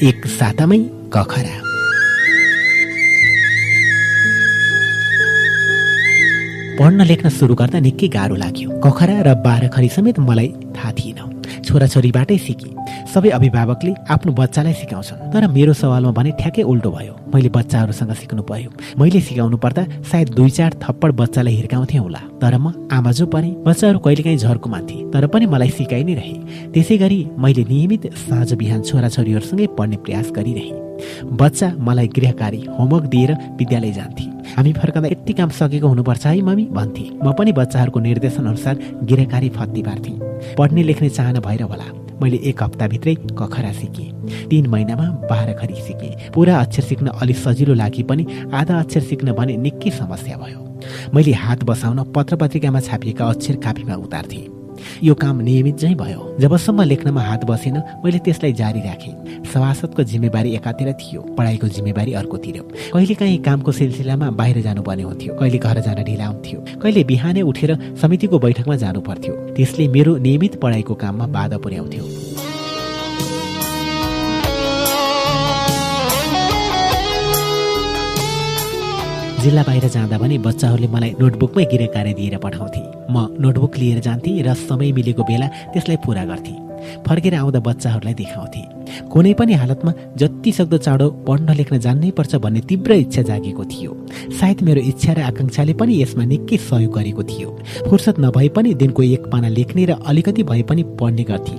एक 0.10 0.28
सातामै 0.28 0.80
कखरा। 1.14 1.69
पढ्न 6.80 7.04
लेख्न 7.04 7.30
सुरु 7.30 7.56
गर्दा 7.60 7.80
निकै 7.84 8.08
गाह्रो 8.08 8.36
लाग्यो। 8.40 8.68
कखरा 8.80 9.16
र 9.28 9.30
बाह्रखरी 9.44 9.90
समेत 9.92 10.20
मलाई 10.24 10.48
थाहा 10.76 10.92
थिएन। 10.96 11.20
छोराछोरीबाटै 11.68 12.38
सिकेँ। 12.40 12.72
सबै 13.14 13.30
अभिभावकले 13.36 13.92
आफ्नो 14.08 14.32
बच्चालाई 14.32 14.74
सिकाउँछन्। 14.80 15.20
तर 15.34 15.44
मेरो 15.52 15.74
सवालमा 15.76 16.12
भने 16.16 16.32
ठ्याक्कै 16.40 16.64
उल्टो 16.64 16.90
भयो। 16.96 17.14
मैले 17.36 17.50
बच्चाहरूसँग 17.52 18.14
सिक्नु 18.16 18.42
पर्यो 18.48 18.70
मैले 18.96 19.20
सिकाउनु 19.20 19.58
पर्दा 19.60 19.84
सायद 20.08 20.28
दुई 20.40 20.50
चार 20.56 20.72
थप्पड 20.80 21.12
बच्चालाई 21.20 21.54
हिर्काउँथेँ 21.60 22.00
होला। 22.00 22.22
तर 22.40 22.56
म 22.58 22.88
आमा 22.96 23.12
जो 23.12 23.26
परे। 23.28 23.52
बच्चाहरू 23.60 24.00
कहिलेकाहीँ 24.00 24.40
झर्को 24.40 24.68
मान्थे 24.72 24.98
तर 25.12 25.28
पनि 25.28 25.46
मलाई 25.52 25.70
सिकाइ 25.76 26.04
नै 26.08 26.14
रहे। 26.16 26.36
त्यसै 26.72 26.98
गरी 26.98 27.20
मैले 27.36 27.64
नियमित 27.68 28.04
साँझ 28.24 28.54
बिहान 28.56 28.82
छोराछोरीहरूसँगै 28.88 29.68
पढ्ने 29.76 29.98
प्रयास 30.00 30.32
गरिरहेँ। 30.32 30.89
बच्चा 31.24 31.74
मलाई 31.80 32.08
गृहकारी 32.08 32.62
होमवर्क 32.80 33.04
दिएर 33.04 33.34
विद्यालय 33.34 33.92
जान्थे। 33.92 34.24
हामी 34.50 34.74
फर्कँदा 34.74 35.08
यति 35.08 35.34
काम 35.34 35.50
सकेको 35.50 35.88
हुनुपर्छ 35.88 36.26
है 36.26 36.42
मम्मी? 36.42 36.66
भन्थे। 36.66 37.04
म 37.24 37.34
पनि 37.34 37.52
बच्चाहरूको 37.52 38.00
निर्देशन 38.00 38.46
अनुसार 38.46 38.80
गृहकारी 39.04 39.50
फत्ती 39.50 39.82
पार्थेँ। 39.84 40.20
पढ्ने 40.58 40.84
लेख्ने 40.84 41.10
चाहना 41.10 41.40
भएर 41.40 41.62
होला। 41.62 41.86
मैले 42.22 42.38
एक 42.38 42.64
हप्ताभित्रै 42.64 43.16
कखरा 43.16 43.72
सिकेँ। 43.72 44.12
तिन 44.50 44.68
महिनामा 44.68 45.04
बाह्र 45.30 45.54
खरी 45.54 45.82
सिकेँ। 45.82 46.32
पुरा 46.32 46.60
अक्षर 46.60 46.84
सिक्न 46.84 47.08
अलिक 47.08 47.38
सजिलो 47.38 47.74
लागे 47.74 48.04
पनि 48.04 48.28
आधा 48.54 48.80
अक्षर 48.80 49.02
सिक्न 49.02 49.32
भने 49.32 49.58
निकै 49.58 49.92
समस्या 49.92 50.38
भयो। 50.38 51.12
मैले 51.14 51.32
हात 51.34 51.64
बसाउन 51.64 52.04
पत्र 52.16 52.36
पत्रिकामा 52.36 52.80
छापिएका 52.80 53.26
अक्षर 53.26 53.56
कापीमा 53.56 53.96
उतार्थेँ। 53.96 54.59
यो 55.04 55.14
काम 55.16 55.42
नियमित 55.42 55.76
चाहिँ 55.78 55.96
भयो। 55.96 56.36
जबसम्म 56.40 56.82
लेख्नमा 56.84 57.22
हात 57.22 57.46
बसेन 57.46 57.78
मैले 58.04 58.20
त्यसलाई 58.20 58.54
जारी 58.54 58.82
राखेँ। 58.82 59.14
सभासदको 59.54 60.04
जिम्मेवारी 60.04 60.56
एकातिर 60.56 60.92
थियो 61.02 61.22
पढाइको 61.38 61.68
जिम्मेवारी 61.68 62.14
अर्कोतिर। 62.14 62.60
कहिलेकाहीँ 62.94 63.38
कामको 63.44 63.72
सिलसिलामा 63.72 64.30
बाहिर 64.40 64.62
जानुपर्ने 64.62 65.04
हुन्थ्यो 65.04 65.36
कहिले 65.40 65.58
घर 65.58 65.80
जान 65.82 66.04
ढिला 66.04 66.26
हुन्थ्यो 66.26 66.60
कहिले 66.82 67.04
बिहानै 67.04 67.42
उठेर 67.42 67.78
समितिको 68.02 68.40
बैठकमा 68.40 68.76
जानु 68.76 69.02
पर्थ्यो 69.02 69.34
त्यसले 69.56 69.88
मेरो 69.88 70.18
नियमित 70.18 70.60
पढाइको 70.62 70.94
काममा 70.96 71.28
बाधा 71.28 71.58
पुर्याउँथ्यो। 71.58 72.39
जिल्ला 79.40 79.64
बाहिर 79.64 79.88
जाँदा 79.88 80.18
पनि 80.20 80.38
बच्चाहरूले 80.38 80.88
मलाई 80.88 81.12
नोटबुकमै 81.20 81.64
गृह 81.72 81.88
कार्य 81.96 82.14
दिएर 82.14 82.38
पठाउँथे। 82.44 82.82
म 83.10 83.16
नोटबुक 83.40 83.78
लिएर 83.78 84.00
जान्थेँ 84.04 84.42
र 84.44 84.54
समय 84.68 84.92
मिलेको 84.92 85.24
बेला 85.24 85.48
त्यसलाई 85.72 85.98
पुरा 86.06 86.24
गर्थेँ। 86.26 86.69
फर्केर 87.08 87.36
आउँदा 87.36 87.60
बच्चाहरूलाई 87.60 88.14
देखाउँथे। 88.14 88.62
कुनै 89.12 89.34
पनि 89.34 89.54
हालतमा 89.54 89.92
जति 90.18 90.52
सक्दो 90.52 90.78
चाँडो 90.78 91.10
पढ्न 91.28 91.54
लेख्न 91.56 91.80
जान्नै 91.80 92.12
पर्छ 92.12 92.36
भन्ने 92.36 92.62
तीव्र 92.70 92.92
इच्छा 93.06 93.22
जागेको 93.22 93.64
थियो। 93.66 93.92
सायद 94.40 94.62
मेरो 94.64 94.82
इच्छा 94.82 95.14
र 95.14 95.20
आकाङ्क्षाले 95.30 95.74
पनि 95.74 96.02
यसमा 96.02 96.24
निकै 96.26 96.58
सहयोग 96.58 96.94
गरेको 96.94 97.24
थियो। 97.24 97.50
फुर्सद 97.90 98.16
नभए 98.20 98.50
पनि 98.56 98.74
दिनको 98.74 99.04
एक 99.04 99.24
पाना 99.32 99.48
लेख्ने 99.48 99.86
र 99.86 99.92
अलिकति 100.06 100.44
भए 100.44 100.62
पनि 100.70 100.84
पढ्ने 101.00 101.24
गर्थे। 101.24 101.58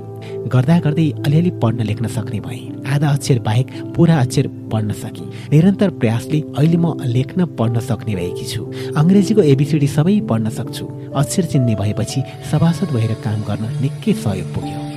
गर्दा 0.52 0.78
गर्दै 0.84 1.08
अलिअलि 1.26 1.50
पढ्न 1.62 1.80
लेख्न 1.86 2.06
सक्ने 2.08 2.40
भए। 2.40 2.60
आधा 2.90 3.08
अक्षर 3.08 3.38
बाहेक 3.38 3.66
पुरा 3.96 4.20
अक्षर 4.20 4.46
पढ्न 4.72 4.92
सके। 4.92 5.24
निरन्तर 5.52 5.90
प्रयासले 6.00 6.40
अहिले 6.58 6.76
म 6.76 6.94
लेख्न 7.06 7.44
पढ्न 7.58 7.80
सक्ने 7.80 8.14
भएकी 8.14 8.44
छु। 8.44 8.64
अङ्ग्रेजीको 8.96 9.42
एबिसिडी 9.42 9.86
सबै 9.86 10.20
पढ्न 10.28 10.50
सक्छु। 10.50 10.84
अक्षर 11.14 11.44
चिन्ने 11.52 11.74
भएपछि 11.74 12.20
सभासद 12.50 12.88
भएर 12.92 13.14
काम 13.24 13.40
गर्न 13.48 13.64
निकै 13.80 14.12
सहयोग 14.12 14.54
पुग्यो। 14.54 14.89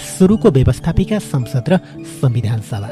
सुरुको 0.00 0.50
व्यवस्थापिका 0.50 1.18
संसद 1.18 1.68
र 1.68 1.78
संविधान 2.20 2.60
सभा। 2.60 2.90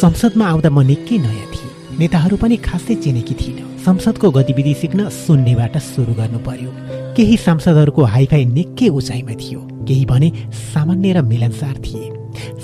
संसदमा 0.00 0.46
आउँदा 0.46 0.70
म 0.70 0.80
निकै 0.86 1.18
नयाँ 1.18 1.48
थिएँ। 1.52 1.98
नेताहरू 1.98 2.36
पनि 2.36 2.56
खासै 2.60 2.94
चिनेकी 3.00 3.34
थिइनँ 3.34 3.66
संसदको 3.80 4.30
गतिविधि 4.30 4.74
सिक्न 4.74 5.08
सुन्नेबाट 5.08 5.76
सुरु 5.78 6.12
गर्नु 6.14 6.38
पर्यो। 6.44 6.70
केही 7.16 7.36
सांसदहरूको 7.36 8.02
हाइफाई 8.04 8.44
निकै 8.44 8.88
उचाइमा 8.88 9.34
थियो। 9.40 9.60
केही 9.88 10.04
भने 10.04 10.28
सामान्य 10.52 11.12
र 11.12 11.22
मिलनसार 11.22 11.76
थिए। 11.84 12.12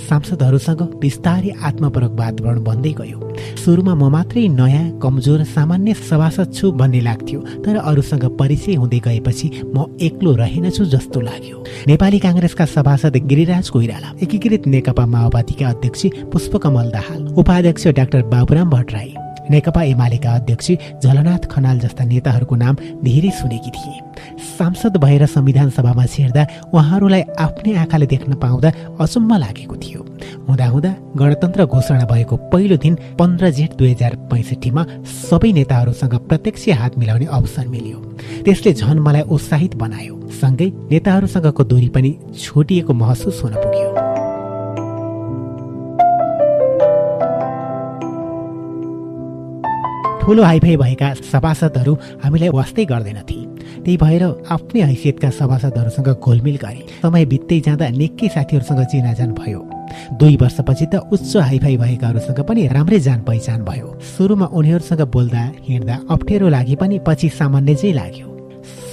सांसदहरूसँग 0.08 0.82
बिस्तारै 1.00 1.50
आत्मपरक 1.64 2.12
वातावरण 2.20 2.58
बन्दै 2.64 2.92
गयो। 3.00 3.18
सुरुमा 3.64 3.94
म 3.94 4.10
मात्रै 4.12 4.46
नयाँ 4.52 5.00
कमजोर 5.00 5.44
सामान्य 5.56 5.94
सभासद 6.10 6.52
छु 6.52 6.72
भन्ने 6.80 7.00
लाग्थ्यो 7.00 7.40
तर 7.64 7.76
अरूसँग 7.80 8.24
परिचय 8.36 8.74
हुँदै 8.74 9.00
गएपछि 9.06 9.48
म 9.72 9.88
एक्लो 9.96 10.36
रहेनछु 10.36 10.84
जस्तो 10.84 11.20
लाग्यो। 11.20 11.56
नेपाली 11.88 12.18
काङ्ग्रेसका 12.18 12.64
सभासद 12.76 13.16
गिरिराज 13.30 13.68
कोइराला 13.72 14.08
एकीकृत 14.22 14.66
नेकपा 14.68 15.06
माओवादीका 15.06 15.68
अध्यक्ष 15.68 16.02
पुष्पकमल 16.32 16.90
दाहाल 16.92 17.20
उपाध्यक्ष 17.40 17.86
डाक्टर 17.96 18.22
बाबुराम 18.28 18.70
भट्टराई 18.70 19.14
नेकपा 19.50 19.82
एमालेका 19.82 20.32
अध्यक्ष 20.32 20.70
झलनाथ 21.04 21.46
खनाल 21.50 21.78
जस्ता 21.78 22.04
नेताहरूको 22.04 22.54
नाम 22.56 22.76
धेरै 23.04 23.30
सुनेकी 23.30 23.70
थिए। 23.70 24.00
सांसद 24.58 24.96
भएर 24.96 25.26
संविधान 25.26 25.70
सभामा 25.70 26.06
छिर्दा 26.06 26.46
उहाँहरूलाई 26.74 27.22
आफ्नै 27.38 27.74
आँखाले 27.74 28.06
देख्न 28.06 28.34
पाउँदा 28.34 28.72
अचम्म 29.00 29.36
लागेको 29.36 29.76
थियो। 29.76 30.00
हुँदाहुँदा 30.48 30.94
गणतन्त्र 31.16 31.64
घोषणा 31.66 32.04
भएको 32.04 32.36
पहिलो 32.52 32.76
दिन 32.76 32.94
पन्ध्र 33.18 33.50
जेठ 33.50 33.76
दुई 33.78 33.90
हजार 33.90 34.16
पैँसठीमा 34.30 34.82
सबै 35.30 35.52
नेताहरूसँग 35.52 36.14
प्रत्यक्ष 36.28 36.68
हात 36.80 36.98
मिलाउने 36.98 37.26
अवसर 37.26 37.66
मिल्यो। 37.68 37.98
त्यसले 38.44 38.72
झन 38.72 38.98
मलाई 38.98 39.22
उत्साहित 39.28 39.74
बनायो। 39.76 40.14
सँगै 40.32 40.70
नेताहरूसँगको 40.90 41.64
दूरी 41.64 41.88
पनि 41.88 42.14
छोटिएको 42.40 42.92
महसुस 42.92 43.42
हुन 43.44 43.54
पुग्यो। 43.54 44.01
ठुलो 50.22 50.42
हाइफाई 50.42 50.76
भएका 50.76 51.12
सभासदहरू 51.26 51.92
हामीलाई 52.22 52.48
वास्तै 52.54 52.84
गर्दैनथे। 52.84 53.38
त्यही 53.82 53.96
भएर 53.96 54.22
आफ्नै 54.54 54.80
हैसियतका 54.80 55.30
सभासदहरूसँग 55.38 56.08
घोलमिल 56.14 56.56
गरे 56.62 56.86
समय 57.02 57.24
बित्दै 57.26 57.58
जाँदा 57.66 57.88
निकै 57.98 58.28
साथीहरूसँग 58.30 58.82
चिनाजान 58.92 59.30
भयो। 59.34 59.60
दुई 60.20 60.36
वर्षपछि 60.42 60.86
त 60.86 61.02
उच्च 61.10 61.36
हाइफाई 61.48 61.76
भएकाहरूसँग 61.76 62.40
पनि 62.48 62.66
राम्रै 62.70 63.00
जान 63.00 63.20
पहिचान 63.26 63.64
भयो। 63.66 63.88
सुरुमा 64.14 64.46
उनीहरूसँग 64.46 65.02
बोल्दा 65.10 65.42
हिँड्दा 65.66 65.96
अप्ठ्यारो 66.14 66.48
लागे 66.54 66.76
पनि 66.78 66.98
पछि 67.06 67.28
सामान्य 67.40 67.74
चाहिँ 67.74 67.94
लाग्यो। 67.94 68.26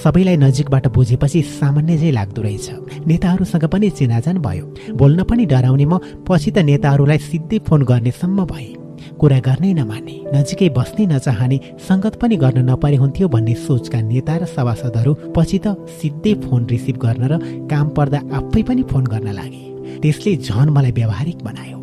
सबैलाई 0.02 0.36
नजिकबाट 0.36 0.86
बुझेपछि 0.90 1.42
सामान्य 1.62 1.96
चाहिँ 1.96 2.12
लाग्दो 2.12 2.42
रहेछ। 2.42 3.06
नेताहरूसँग 3.06 3.64
पनि 3.70 3.90
चिनाजान 3.94 4.38
भयो। 4.42 4.66
बोल्न 4.98 5.22
पनि 5.30 5.46
डराउने 5.46 5.86
म 5.86 5.98
पछि 6.26 6.50
त 6.50 6.58
नेताहरूलाई 6.66 7.18
सिधै 7.30 7.58
फोन 7.62 7.82
गर्नेसम्म 7.86 8.44
भएँ। 8.50 8.79
कुरा 9.20 9.38
गर्नै 9.46 9.70
नमान्ने 9.76 10.14
नजिकै 10.34 10.68
बस्नै 10.76 11.04
नचाहने 11.12 11.56
सङ्गत 11.88 12.14
पनि 12.20 12.36
गर्न 12.42 12.58
नपरे 12.68 12.96
हुन्थ्यो 13.02 13.26
भन्ने 13.34 13.54
सोचका 13.66 13.98
नेता 14.10 14.34
र 14.40 14.44
सभासदहरू 14.56 15.12
पछि 15.36 15.58
त 15.64 15.66
सिधै 15.98 16.32
फोन 16.44 16.60
रिसिभ 16.72 16.96
गर्न 17.04 17.22
र 17.32 17.32
काम 17.72 17.86
पर्दा 17.96 18.18
आफै 18.38 18.62
पनि 18.68 18.82
फोन 18.90 19.04
गर्न 19.12 19.28
लागे। 19.38 19.62
त्यसले 20.02 20.32
झन 20.48 20.68
मलाई 20.76 20.92
व्यावहारिक 20.98 21.38
बनायो। 21.48 21.78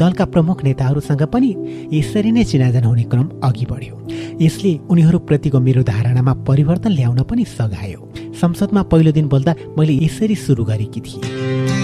दलका 0.00 0.24
प्रमुख 0.34 0.58
नेताहरूसँग 0.68 1.22
पनि 1.32 1.50
यसरी 1.96 2.30
नै 2.36 2.44
चिनाजान 2.50 2.84
हुने 2.84 3.04
क्रम 3.12 3.26
अघि 3.48 3.64
बढ्यो। 3.72 3.96
यसले 4.44 4.72
उनीहरूप्रतिको 4.92 5.58
मेरो 5.68 5.82
धारणामा 5.92 6.32
परिवर्तन 6.48 6.92
ल्याउन 6.98 7.20
पनि 7.30 7.44
सघायो। 7.56 8.00
संसदमा 8.40 8.82
पहिलो 8.92 9.12
दिन 9.16 9.26
बोल्दा 9.32 9.52
मैले 9.78 9.94
यसरी 10.04 10.36
सुरु 10.44 10.64
गरेकी 10.70 11.00
थिएँ। 11.00 11.81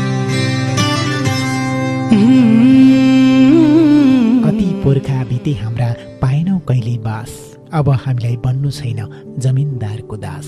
पुर्खा 4.89 5.25
बिते 5.25 5.53
हाम्रा 5.53 5.87
पाएनौ 6.23 6.59
कहिले 6.59 6.97
बास। 6.99 7.33
अब 7.73 7.89
हामीलाई 7.89 8.37
बन्नु 8.37 8.71
छैन 8.71 9.01
जमिनदारको 9.39 10.17
दास। 10.17 10.47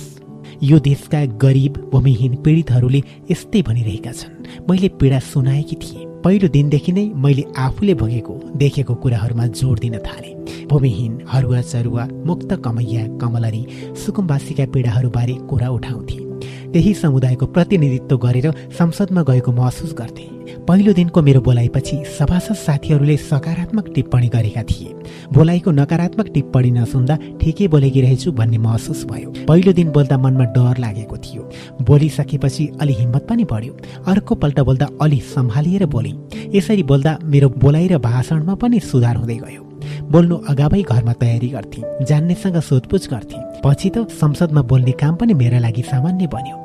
यो 0.63 0.79
देशका 0.79 1.25
गरिब 1.37 1.77
भूमिहीन 1.93 2.37
पीडितहरूले 2.37 3.03
यस्तै 3.31 3.63
भनिरहेका 3.63 4.13
छन्। 4.13 4.65
मैले 4.71 4.89
पीडा 4.89 5.19
सुनाएकी 5.19 5.77
थिएँ। 5.77 6.07
पहिलो 6.25 6.49
दिनदेखि 6.49 6.93
नै 6.93 7.05
मैले 7.17 7.45
आफूले 7.59 7.95
भोगेको 7.95 8.41
देखेको 8.57 8.95
कुराहरूमा 8.95 9.47
जोड 9.61 9.79
दिन 9.79 9.99
थालेँ। 9.99 10.35
भूमिहीन 10.71 11.21
हरुवा 11.29 11.61
चरुवा 11.63 12.09
मुक्त 12.27 12.57
कमैया 12.65 13.07
कमलरी 13.21 13.63
सुकुम्बासीका 13.97 14.67
पीडाहरूबारे 14.73 15.35
कुरा 15.51 15.69
उठाउँथे। 15.69 16.30
त्यही 16.73 16.95
समुदायको 16.95 17.47
प्रतिनिधित्व 17.47 18.17
गरेर 18.17 18.51
संसदमा 18.79 19.23
गएको 19.23 19.53
महसुस 19.53 19.95
गर्थे। 19.99 20.29
पहिलो 20.69 20.93
दिनको 20.93 21.23
मेरो 21.23 21.41
बोलाइपछि 21.41 21.97
सभासद 22.19 22.55
साथीहरूले 22.57 23.17
सकारात्मक 23.17 23.89
टिप्पणी 23.95 24.29
गरेका 24.29 24.63
थिए। 24.63 24.95
बोलाइको 25.33 25.71
नकारात्मक 25.71 26.29
टिप्पणी 26.35 26.71
नसुन्दा 26.71 27.17
ठिकै 27.41 27.69
बोलेकी 27.69 28.01
रहेछु 28.01 28.33
भन्ने 28.33 28.59
महसुस 28.59 29.05
भयो। 29.05 29.33
पहिलो 29.49 29.73
दिन 29.73 29.91
बोल्दा 29.91 30.19
मनमा 30.19 30.45
डर 30.57 30.79
लागेको 30.79 31.17
थियो। 31.17 31.51
बोलिसकेपछि 31.83 32.69
अलि 32.81 32.93
हिम्मत 32.93 33.27
पनि 33.29 33.45
बढ्यो। 33.45 33.77
अर्को 34.07 34.35
पल्ट 34.35 34.61
बोल्दा 34.61 34.89
अलि 35.03 35.21
सम्हालिएर 35.35 35.87
बोलेँ। 35.87 36.15
यसरी 36.55 36.83
बोल्दा 36.83 37.19
मेरो 37.25 37.49
बोलाइ 37.49 37.89
र 37.89 37.99
भाषणमा 37.99 38.55
पनि 38.55 38.81
सुधार 38.81 39.17
हुँदै 39.17 39.37
गयो। 39.37 39.70
बोल्नु 40.13 40.37
अगावै 40.51 40.83
घरमा 40.83 41.13
तयारी 41.21 41.49
गर्थे 41.49 41.81
जान्नेसँग 42.05 42.57
सोधपुछ 42.61 43.09
गर्थे। 43.11 43.39
पछि 43.65 43.89
त 43.95 44.09
संसदमा 44.11 44.63
बोल्ने 44.71 44.93
काम 45.01 45.15
पनि 45.17 45.35
मेरा 45.35 45.59
लागि 45.59 45.83
सामान्य 45.83 46.27
बन्यो। 46.27 46.57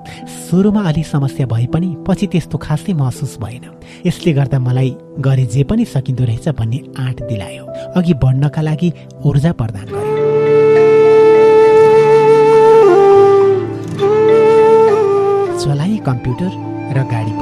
सुरुमा 0.50 0.82
अलि 0.90 1.04
समस्या 1.04 1.46
भए 1.48 1.66
पनि 1.74 1.90
पछि 2.08 2.28
त्यस्तो 2.28 2.58
खासै 2.58 2.94
महसुस 2.94 3.38
भएन। 3.42 3.66
यसले 4.06 4.32
गर्दा 4.34 4.60
मलाई 4.60 4.96
गरे 5.20 5.46
जे 5.46 5.64
पनि 5.64 5.86
सकिँदो 5.86 6.24
रहेछ 6.24 6.48
भन्ने 6.60 6.80
आँट 7.00 7.18
दिलायो। 7.28 7.66
अघि 7.98 8.14
बढ्नका 8.24 8.62
लागि 8.62 8.90
ऊर्जा 9.26 9.52
प्रदान 9.60 9.88
गर्यो। 9.92 10.14
चलाए 15.60 15.98
कम्प्युटर 16.06 16.52
र 16.96 17.04
गाडी 17.12 17.34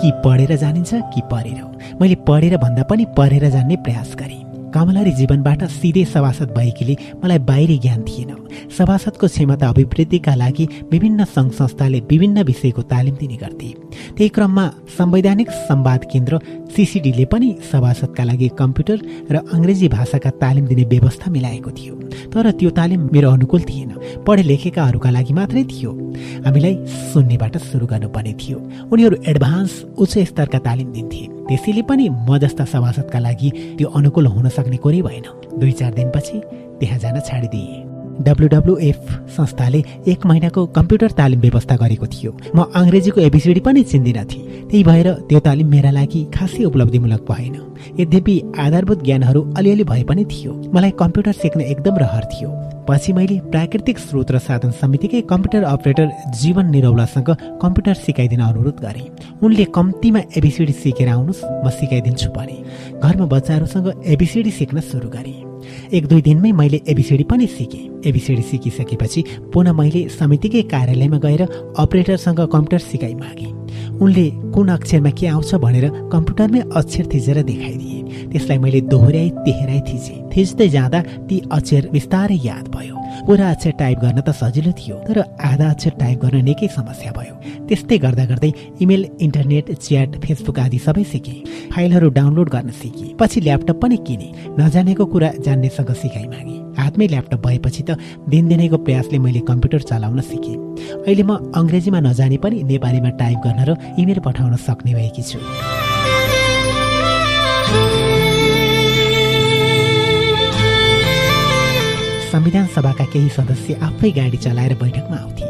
कि 0.00 0.10
पढेर 0.24 0.56
जानिन्छ 0.56 0.94
कि 0.94 1.20
पढेर 1.32 1.62
मैले 2.00 2.14
पढेर 2.28 2.56
भन्दा 2.56 2.82
पनि 2.82 3.04
पढेर 3.16 3.48
जान्ने 3.50 3.76
प्रयास 3.76 4.14
गरेँ। 4.18 4.45
कमलरी 4.76 5.12
जीवनबाट 5.12 5.64
सिधै 5.64 6.04
सभासद 6.04 6.52
भएकीले 6.52 6.96
मलाई 7.24 7.38
बाहिरी 7.48 7.76
ज्ञान 7.78 8.02
थिएन। 8.02 8.30
सभासदको 8.78 9.26
क्षमता 9.26 9.68
अभिवृद्धिका 9.68 10.34
लागि 10.34 10.64
विभिन्न 10.92 11.24
सङ्घ 11.24 11.50
संस्थाले 11.52 12.00
विभिन्न 12.10 12.42
विषयको 12.42 12.82
तालिम 12.82 13.14
दिने 13.16 13.36
गर्थे। 13.36 13.68
त्यही 14.16 14.28
क्रममा 14.28 14.64
संवैधानिक 14.98 15.50
संवाद 15.50 16.04
केन्द्र 16.12 16.40
सिसिडीले 16.76 17.24
पनि 17.24 17.48
सभासदका 17.72 18.24
लागि 18.24 18.48
कम्प्युटर 18.58 18.98
र 19.32 19.36
अङ्ग्रेजी 19.54 19.88
भाषाका 19.88 20.30
तालिम 20.42 20.66
दिने 20.66 20.84
व्यवस्था 20.84 21.30
मिलाएको 21.30 21.70
थियो। 21.70 21.94
तर 22.32 22.50
त्यो 22.50 22.70
तालिम 22.70 23.08
मेरो 23.12 23.30
अनुकूल 23.30 23.60
थिएन। 23.60 23.90
पढे 24.26 24.42
लेखेकाहरूका 24.42 25.10
लागि 25.10 25.32
मात्रै 25.32 25.64
थियो। 25.64 25.90
हामीलाई 26.44 26.74
शून्यबाट 27.12 27.56
सुरु 27.56 27.86
गर्नुपर्ने 27.86 28.32
थियो। 28.32 28.58
उनीहरू 28.92 29.16
एडभान्स 29.26 29.72
उच्च 29.98 30.18
स्तरका 30.18 30.58
तालिम 30.58 30.92
दिन्थे। 30.92 31.35
त्यसैले 31.48 31.82
पनि 31.88 32.08
म 32.10 32.38
जस्ता 32.42 32.64
सभासदका 32.66 33.18
लागि 33.18 33.50
त्यो 33.78 33.88
अनुकूल 33.88 34.26
हुन 34.26 34.48
सक्ने 34.50 34.76
कुरै 34.82 35.00
भएन। 35.02 35.26
दुई 35.58 35.72
चार 35.78 35.92
दिनपछि 35.94 36.36
त्यहाँ 36.80 36.98
जान 36.98 37.20
छाडिदिए। 37.22 37.85
डब्लुडब्लुएफ 38.22 39.28
संस्थाले 39.36 39.84
एक 40.08 40.26
महिनाको 40.26 40.66
कम्प्युटर 40.66 41.10
तालिम 41.10 41.40
व्यवस्था 41.40 41.76
गरेको 41.76 42.06
थियो। 42.06 42.36
म 42.56 42.62
अङ्ग्रेजीको 42.74 43.20
एबिसिडी 43.20 43.60
पनि 43.60 43.82
चिन्दिनँ 43.82 44.24
थिएँ। 44.24 44.44
त्यही 44.70 44.84
भएर 44.84 45.12
त्यो 45.28 45.40
तालिम 45.40 45.68
मेरा 45.68 45.90
लागि 45.90 46.24
खासै 46.34 46.64
उपलब्धिमूलक 46.64 47.26
भएन। 47.30 47.54
यद्यपि 48.00 48.34
आधारभूत 48.58 49.04
ज्ञानहरू 49.04 49.40
अलिअलि 49.56 49.84
भए 49.84 50.02
पनि 50.02 50.24
थियो। 50.24 50.52
मलाई 50.74 50.90
कम्प्युटर 50.90 51.32
सिक्न 51.32 51.60
एकदम 51.60 51.96
रहर 51.96 52.24
थियो। 52.24 52.50
पछि 52.88 53.12
मैले 53.12 53.38
प्राकृतिक 53.50 53.98
स्रोत 53.98 54.30
र 54.30 54.38
साधन 54.38 54.70
समितिकै 54.70 55.20
कम्प्युटर 55.20 55.62
अपरेटर 55.62 56.10
जीवन 56.40 56.66
निरौलासँग 56.70 57.30
कम्प्युटर 57.62 57.94
सिकाइदिन 57.94 58.40
अनुरोध 58.40 58.78
गरे। 58.80 59.10
उनले 59.42 59.64
कम्तीमा 59.74 60.20
एबिसिडी 60.36 60.72
सिकेर 60.72 61.08
आउनुहोस् 61.08 61.44
म 61.64 61.70
सिकाइदिन्छु 61.70 62.30
भने। 62.30 62.56
घरमा 63.02 63.26
बच्चाहरूसँग 63.26 63.92
एबिसिडी 64.06 64.50
सिक्न 64.50 64.80
सुरु 64.80 65.08
गरेँ। 65.08 65.45
एक 65.92 66.06
दुई 66.06 66.22
दिनमै 66.22 66.52
मैले 66.52 66.80
एबिसिडी 66.88 67.24
पनि 67.24 67.46
सिकेँ। 67.46 67.84
एबिसिडी 68.06 68.42
सिकिसकेपछि 68.42 69.24
पुनः 69.54 69.72
मैले 69.72 70.08
समितिकै 70.08 70.62
कार्यालयमा 70.72 71.18
गएर 71.18 71.42
अपरेटरसँग 71.78 72.40
कम्प्युटर 72.52 72.78
सिकाइ 72.78 73.14
मागेँ। 73.14 73.55
उनले 74.02 74.26
कुन 74.54 74.68
अक्षरमा 74.68 75.10
के 75.10 75.26
आउँछ 75.26 75.54
भनेर 75.64 75.86
कम्प्युटरमै 76.12 76.60
अक्षर 76.76 77.04
थिचेर 77.12 77.42
देखाइदिए। 77.42 77.94
त्यसलाई 78.32 78.58
मैले 78.58 78.80
दोहोऱ्याइ 78.92 79.28
तेह्राइ 79.46 79.80
थिचेँ। 79.88 80.18
थिच्दै 80.32 80.68
जाँदा 80.68 81.00
ती 81.28 81.36
अक्षर 81.50 81.88
बिस्तारै 81.92 82.38
याद 82.44 82.68
भयो। 82.74 82.94
पुरा 83.26 83.50
अक्षर 83.50 83.70
टाइप 83.80 83.98
गर्न 83.98 84.20
त 84.20 84.30
सजिलो 84.36 84.72
थियो 84.78 84.96
तर 85.08 85.18
आधा 85.40 85.70
अक्षर 85.70 85.92
टाइप 86.00 86.18
गर्न 86.24 86.44
निकै 86.44 86.68
समस्या 86.68 87.12
भयो। 87.16 87.34
त्यस्तै 87.68 87.98
गर्दा 87.98 88.24
गर्दै 88.30 88.52
इमेल 88.82 89.02
इन्टरनेट 89.20 89.66
च्याट 89.80 90.20
फेसबुक 90.24 90.58
आदि 90.58 90.78
सबै 90.78 91.04
सिकेँ। 91.04 91.70
फाइलहरू 91.72 92.08
डाउनलोड 92.18 92.48
गर्न 92.50 92.70
सिकेँ। 92.82 93.14
पछि 93.20 93.40
ल्यापटप 93.40 93.76
पनि 93.82 93.96
किने। 94.06 94.28
नजानेको 94.60 95.04
कुरा 95.06 95.30
जान्नेसँग 95.46 95.92
सिकाइ 96.02 96.26
मागेँ। 96.28 96.65
हातमै 96.78 97.06
ल्यापटप 97.06 97.40
भएपछि 97.46 97.82
त 97.82 97.98
दिनदिनैको 98.28 98.76
प्रयासले 98.86 99.18
मैले 99.18 99.40
कम्प्युटर 99.50 99.80
चलाउन 99.90 100.20
सिकेँ। 100.20 100.56
अहिले 101.06 101.22
म 101.22 101.52
अङ्ग्रेजीमा 101.54 102.00
नजाने 102.00 102.36
पनि 102.42 102.62
नेपालीमा 102.62 103.10
टाइप 103.20 103.38
गर्न 103.46 103.60
र 103.68 103.70
इमेल 103.98 104.18
पठाउन 104.26 104.56
सक्ने 104.56 104.92
भएकी 104.94 105.22
छु। 105.22 105.38
संविधान 112.32 112.66
सभाका 112.66 113.04
केही 113.12 113.28
सदस्य 113.28 113.74
आफै 113.80 114.10
गाडी 114.10 114.36
चलाएर 114.36 114.74
बैठकमा 114.76 115.16
आउँथे। 115.16 115.44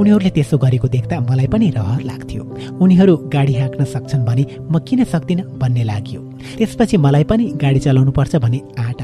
उनीहरूले 0.00 0.30
त्यसो 0.30 0.58
गरेको 0.58 0.88
देख्दा 0.88 1.20
मलाई 1.20 1.46
पनि 1.46 1.70
रहर 1.70 2.02
लाग्थ्यो। 2.02 2.42
उनीहरू 2.82 3.16
गाडी 3.34 3.54
हाँक्न 3.54 3.84
सक्छन् 3.84 4.24
भने 4.26 4.44
म 4.66 4.78
किन 4.82 5.04
सक्दिनँ 5.04 5.44
भन्ने 5.60 5.84
लाग्यो। 5.84 6.20
त्यसपछि 6.58 6.96
मलाई 6.96 7.24
पनि 7.30 7.44
गाडी 7.62 7.80
चलाउनु 7.86 8.10
पर्छ 8.10 8.36
भन्ने 8.42 8.60
आँट 8.78 9.02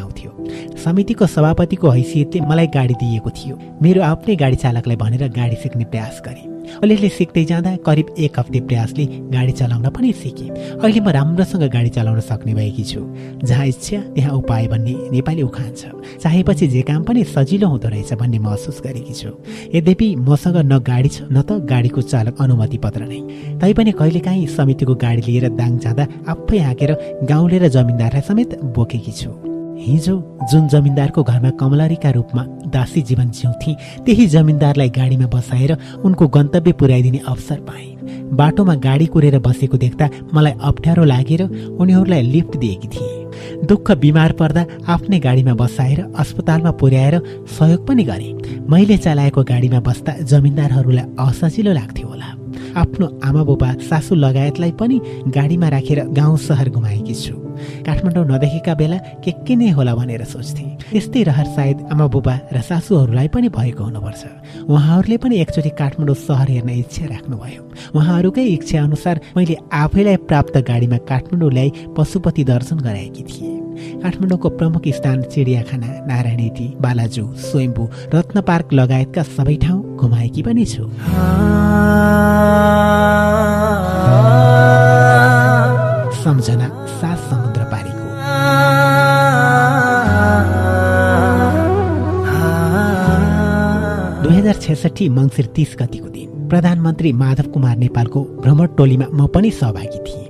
समितिको 0.85 1.27
सभापतिको 1.27 1.91
हैसियतले 1.91 2.41
मलाई 2.41 2.67
गाडी 2.75 2.95
दिएको 3.01 3.31
थियो। 3.31 3.55
मेरो 3.83 4.03
आफ्नै 4.03 4.37
गाडी 4.37 4.57
चालकलाई 4.57 4.97
भनेर 4.97 5.29
गाडी 5.33 5.57
सिक्ने 5.63 5.85
प्रयास 5.85 6.23
गरेँ। 6.27 6.47
अलिअलि 6.85 7.09
सिक्दै 7.09 7.45
जाँदा 7.49 7.71
करिब 7.81 8.07
एक 8.19 8.39
हप्ते 8.39 8.61
प्रयासले 8.69 9.05
गाडी 9.33 9.53
चलाउन 9.53 9.89
पनि 9.89 10.13
सिकेँ। 10.13 10.49
अहिले 10.77 11.01
म 11.01 11.09
राम्रोसँग 11.09 11.65
गाडी 11.73 11.91
चलाउन 11.97 12.21
सक्ने 12.21 12.55
भएकी 12.55 12.85
छु। 12.85 13.01
जहाँ 13.43 13.67
इच्छा 13.67 13.99
त्यहाँ 14.15 14.33
उपाय 14.37 14.67
भन्ने 14.69 14.95
नेपाली 15.11 15.43
उखान 15.43 15.73
छ। 15.75 15.97
चाहेपछि 16.23 16.67
जे 16.69 16.83
काम 16.85 17.03
पनि 17.09 17.25
सजिलो 17.25 17.69
हुँदो 17.69 17.89
रहेछ 17.89 18.13
भन्ने 18.21 18.39
महसुस 18.39 18.81
गरेकी 18.85 19.15
छु। 19.15 19.33
यद्यपि 19.75 20.15
मसँग 20.29 20.57
न 20.69 20.79
गाडी 20.85 21.09
छ 21.09 21.25
न 21.33 21.41
त 21.41 21.65
गाडीको 21.65 22.01
चालक 22.05 22.37
अनुमति 22.37 22.79
पत्र 22.85 23.03
नै। 23.09 23.21
तैपनि 23.59 23.93
कहिलेकाहीँ 23.97 24.47
समितिको 24.47 24.95
गाडी 24.95 25.23
लिएर 25.25 25.49
दाङ 25.57 25.79
जाँदा 25.81 26.05
आफै 26.29 26.59
हाँकेर 26.59 26.93
गाउँले 27.25 27.59
र 27.59 27.69
जमिनदारलाई 27.73 28.23
समेत 28.29 28.61
बोकेकी 28.77 29.13
छु। 29.13 29.58
हिजो 29.79 30.15
जुन 30.51 30.67
जमिनदारको 30.69 31.23
घरमा 31.23 31.51
कमलरीका 31.51 32.11
रूपमा 32.11 32.45
दासी 32.71 33.03
जीवन 33.03 33.31
जिउँथे 33.31 33.75
त्यही 34.07 34.27
जमिनदारलाई 34.27 34.89
गाडीमा 34.91 35.27
बसाएर 35.27 35.77
उनको 36.05 36.29
गन्तव्य 36.29 36.73
पुर्याइदिने 36.73 37.21
अवसर 37.29 37.61
पाए। 37.61 37.87
बाटोमा 38.33 38.75
गाडी 38.75 39.07
कुरेर 39.07 39.39
बसेको 39.39 39.77
देख्दा 39.77 40.09
मलाई 40.35 40.53
अप्ठ्यारो 40.63 41.05
लागेर 41.05 41.43
उनीहरूलाई 41.43 42.23
लिफ्ट 42.23 42.57
दिएकी 42.57 42.89
थिए। 42.89 43.28
दुःख 43.69 43.91
बिमार 44.05 44.33
पर्दा 44.41 44.63
आफ्नै 44.89 45.19
गाडीमा 45.19 45.55
बसाएर 45.55 46.01
अस्पतालमा 46.17 46.71
पुर्याएर 46.81 47.15
सहयोग 47.59 47.87
पनि 47.87 48.03
गरे। 48.11 48.29
मैले 48.71 48.97
चलाएको 48.97 49.43
गाडीमा 49.43 49.81
बस्दा 49.81 50.13
जमिनदारहरूलाई 50.31 51.07
असजिलो 51.19 51.73
लाग्थ्यो 51.73 52.09
होला। 52.09 52.29
आफ्नो 52.77 53.07
आमा 53.25 53.43
बुबा 53.49 53.69
सासु 53.89 54.15
लगायतलाई 54.15 54.73
पनि 54.81 54.97
गाडीमा 55.37 55.69
राखेर 55.69 56.01
गाउँ 56.19 56.37
सहर 56.39 56.69
घुमाएकी 56.71 57.15
छु। 57.15 57.35
काठमाडौँ 57.87 58.25
नदेखेका 58.25 58.75
बेला 58.75 58.97
के 59.25 59.31
के 59.47 59.55
नै 59.59 59.71
होला 59.75 59.95
भनेर 59.99 60.25
सोच्थे। 60.25 60.65
यस्तै 60.95 61.23
रहर 61.27 61.47
सायद 61.57 61.77
आमा 61.93 62.07
बुबा 62.07 62.35
र 62.55 62.61
सासूहरूलाई 62.63 63.29
पनि 63.35 63.49
भएको 63.51 63.83
हुनुपर्छ। 63.83 64.23
उहाँहरूले 64.71 65.17
पनि 65.19 65.35
एकचोटि 65.43 65.71
काठमाडौँ 65.81 66.15
सहर 66.15 66.49
हेर्ने 66.51 66.75
इच्छा 66.85 67.05
राख्नुभयो। 67.07 67.63
उहाँहरूकै 67.99 68.45
इच्छा 68.47 68.79
अनुसार 68.83 69.17
मैले 69.37 69.57
आफैलाई 69.75 70.17
प्राप्त 70.29 70.55
गाडीमा 70.71 70.99
काठमाडौँ 71.11 71.51
ल्याई 71.51 71.71
पशुपति 71.97 72.43
दर्शन 72.45 72.79
गराएकी 72.79 73.23
थिएँ। 73.23 73.38
काठमाडौँको 74.03 74.49
प्रमुख 74.59 74.89
स्थान 74.99 75.23
चिडियाखाना 75.33 75.89
नारायणी 76.09 76.67
बालाजु 76.81 77.25
स्वयम्भू 77.47 77.85
रत्न 78.15 78.41
पार्क 78.49 78.73
लगायतका 78.73 79.23
सबै 79.37 79.57
ठाउँ 79.65 79.81
घुमाएकी 79.97 80.43
पनि 80.43 80.65
छु। 80.73 80.85
सम्झना 86.23 86.69
सात 86.99 87.19
समुद्र 87.31 87.63
पारीको। 87.73 88.07
दुई 94.23 94.35
हजार 94.37 94.57
छेसठी 94.63 95.09
मङ्सिर 95.19 95.47
तिस 95.57 95.77
गतिको 95.81 96.09
दिन 96.09 96.49
प्रधानमन्त्री 96.49 97.13
माधव 97.23 97.47
कुमार 97.53 97.77
नेपालको 97.85 98.21
भ्रमण 98.43 98.67
टोलीमा 98.79 99.07
म 99.13 99.27
पनि 99.35 99.51
सहभागी 99.61 100.01
थिएँ। 100.07 100.28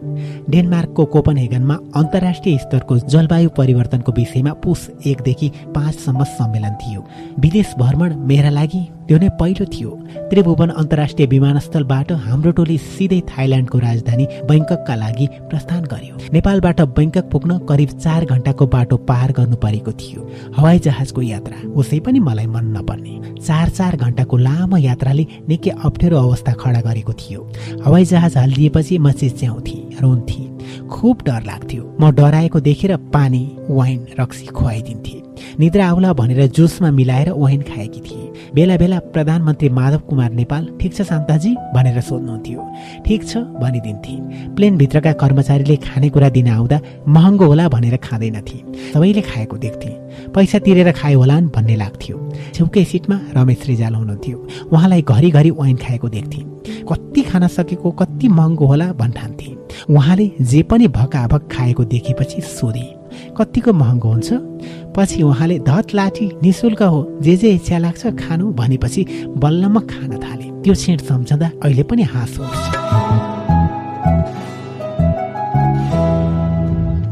डेनमार्कको 0.50 1.04
कोपनहेगनमा 1.04 1.74
अन्तर्राष्ट्रिय 1.96 2.58
स्तरको 2.58 2.98
जलवायु 2.98 3.48
परिवर्तनको 3.48 4.12
विषयमा 4.12 4.52
पुस 4.52 4.90
एकदेखि 5.06 5.48
पाँचसम्म 5.74 6.24
सम्मेलन 6.24 6.74
थियो। 6.74 7.04
विदेश 7.38 7.74
भ्रमण 7.78 8.14
मेरा 8.16 8.50
लागि 8.50 8.88
त्यो 9.08 9.18
नै 9.18 9.28
पहिलो 9.40 9.64
थियो। 9.74 9.90
त्रिभुवन 10.30 10.70
अन्तर्राष्ट्रिय 10.80 11.26
विमानस्थलबाट 11.26 12.08
हाम्रो 12.24 12.50
टोली 12.58 12.76
सिधै 12.78 13.20
थाइल्यान्डको 13.30 13.78
राजधानी 13.78 14.24
बैङ्ककका 14.48 14.94
लागि 15.02 15.26
प्रस्थान 15.48 15.82
गर्यो। 15.92 16.14
नेपालबाट 16.36 16.80
बैङ्कक 16.98 17.24
पुग्न 17.32 17.58
करिब 17.70 17.90
चार 18.04 18.24
घन्टाको 18.32 18.66
बाटो 18.74 18.96
पार 19.08 19.32
गर्नु 19.32 19.56
परेको 19.64 19.92
थियो। 20.00 20.20
हवाई 20.56 20.78
जहाजको 20.86 21.22
यात्रा 21.22 21.56
उसै 21.80 21.98
पनि 22.04 22.18
मलाई 22.28 22.46
मन 22.52 22.66
नपर्ने। 22.76 23.14
चार 23.40 23.68
चार 23.78 23.96
घन्टाको 23.96 24.36
लामो 24.36 24.76
यात्राले 24.76 25.24
निकै 25.48 25.70
अप्ठ्यारो 25.88 26.16
अवस्था 26.18 26.52
खडा 26.60 26.80
गरेको 26.88 27.12
थियो। 27.16 27.40
हवाई 27.84 28.04
जहाज 28.12 28.36
हालिदिएपछि 28.36 28.98
म 28.98 29.12
चिच्याउँथेँ 29.12 29.80
रोन्थेँ। 30.04 30.46
खुब 30.92 31.16
डर 31.26 31.42
लाग्थ्यो। 31.48 31.82
म 32.00 32.10
डराएको 32.12 32.60
देखेर 32.60 32.96
पानी 33.08 33.42
वाइन 33.70 34.06
रक्सी 34.20 34.46
खुवाइदिन्थे। 34.52 35.16
निद्रा 35.60 35.88
आउला 35.88 36.12
भनेर 36.12 36.46
जुसमा 36.52 36.90
मिलाएर 36.90 37.30
वाइन 37.32 37.62
खाएकी 37.62 38.00
थिए। 38.00 38.27
बेला 38.54 38.76
बेला 38.76 38.98
प्रधानमन्त्री 38.98 39.68
माधव 39.68 39.98
कुमार 39.98 40.30
नेपाल 40.30 40.66
ठिक 40.80 40.94
छ 40.94 41.02
शान्ताजी 41.02 41.54
भनेर 41.74 42.00
सोध्नुहुन्थ्यो। 42.00 42.60
ठिक 43.06 43.28
छ 43.28 43.36
भनिदिन्थे। 43.36 44.14
प्लेनभित्रका 44.54 45.12
कर्मचारीले 45.12 45.76
खानेकुरा 45.76 46.28
दिन 46.28 46.48
आउँदा 46.48 46.80
महँगो 47.08 47.46
होला 47.46 47.68
भनेर 47.68 47.96
खाँदैनथे। 47.96 48.58
सबैले 48.92 49.20
खाएको 49.20 49.56
देख्थे। 49.58 49.90
पैसा 50.34 50.58
तिरेर 50.58 50.90
खायो 50.92 51.18
होलान् 51.18 51.48
भन्ने 51.48 51.76
लाग्थ्यो। 51.76 52.16
छेउकै 52.54 52.84
सिटमा 52.84 53.20
रमेश 53.36 53.66
रिजाल 53.66 53.94
हुनुहुन्थ्यो। 53.94 54.68
उहाँलाई 54.72 55.02
घरिघरि 55.02 55.50
वाइन 55.50 55.76
खाएको 55.76 56.08
देख्थे। 56.08 56.42
कति 56.90 57.22
खान 57.22 57.46
सकेको 57.48 57.90
कति 57.90 58.28
महँगो 58.28 58.66
होला 58.66 58.92
भन्ठान्थे। 58.92 59.56
उहाँले 59.90 60.30
जे 60.40 60.62
पनि 60.62 60.88
भकाभक 60.88 61.48
खाएको 61.52 61.84
देखेपछि 61.84 62.40
सोधे 62.40 62.86
कतिको 63.38 63.72
महँगो 63.72 64.08
हुन्छ? 64.08 64.32
पछि 64.96 65.22
उहाँले 65.22 65.58
धत 65.58 65.94
लाठी 65.94 66.30
निशुल्क 66.42 66.82
हो। 66.82 67.00
जे 67.22 67.36
जे 67.36 67.52
इच्छा 67.54 67.78
लाग्छ 67.78 68.06
खानु 68.18 68.52
भनेपछि 68.52 69.06
बल्ल 69.36 69.66
म 69.66 69.80
खान 69.86 70.18
थालेँ। 70.18 70.50
त्यो 70.62 70.74
छिट 70.74 71.00
सम्झँदा 71.00 71.50
अहिले 71.64 71.82
पनि 71.82 72.02
हाँस 72.02 72.38
उठ्छ। 72.40 73.37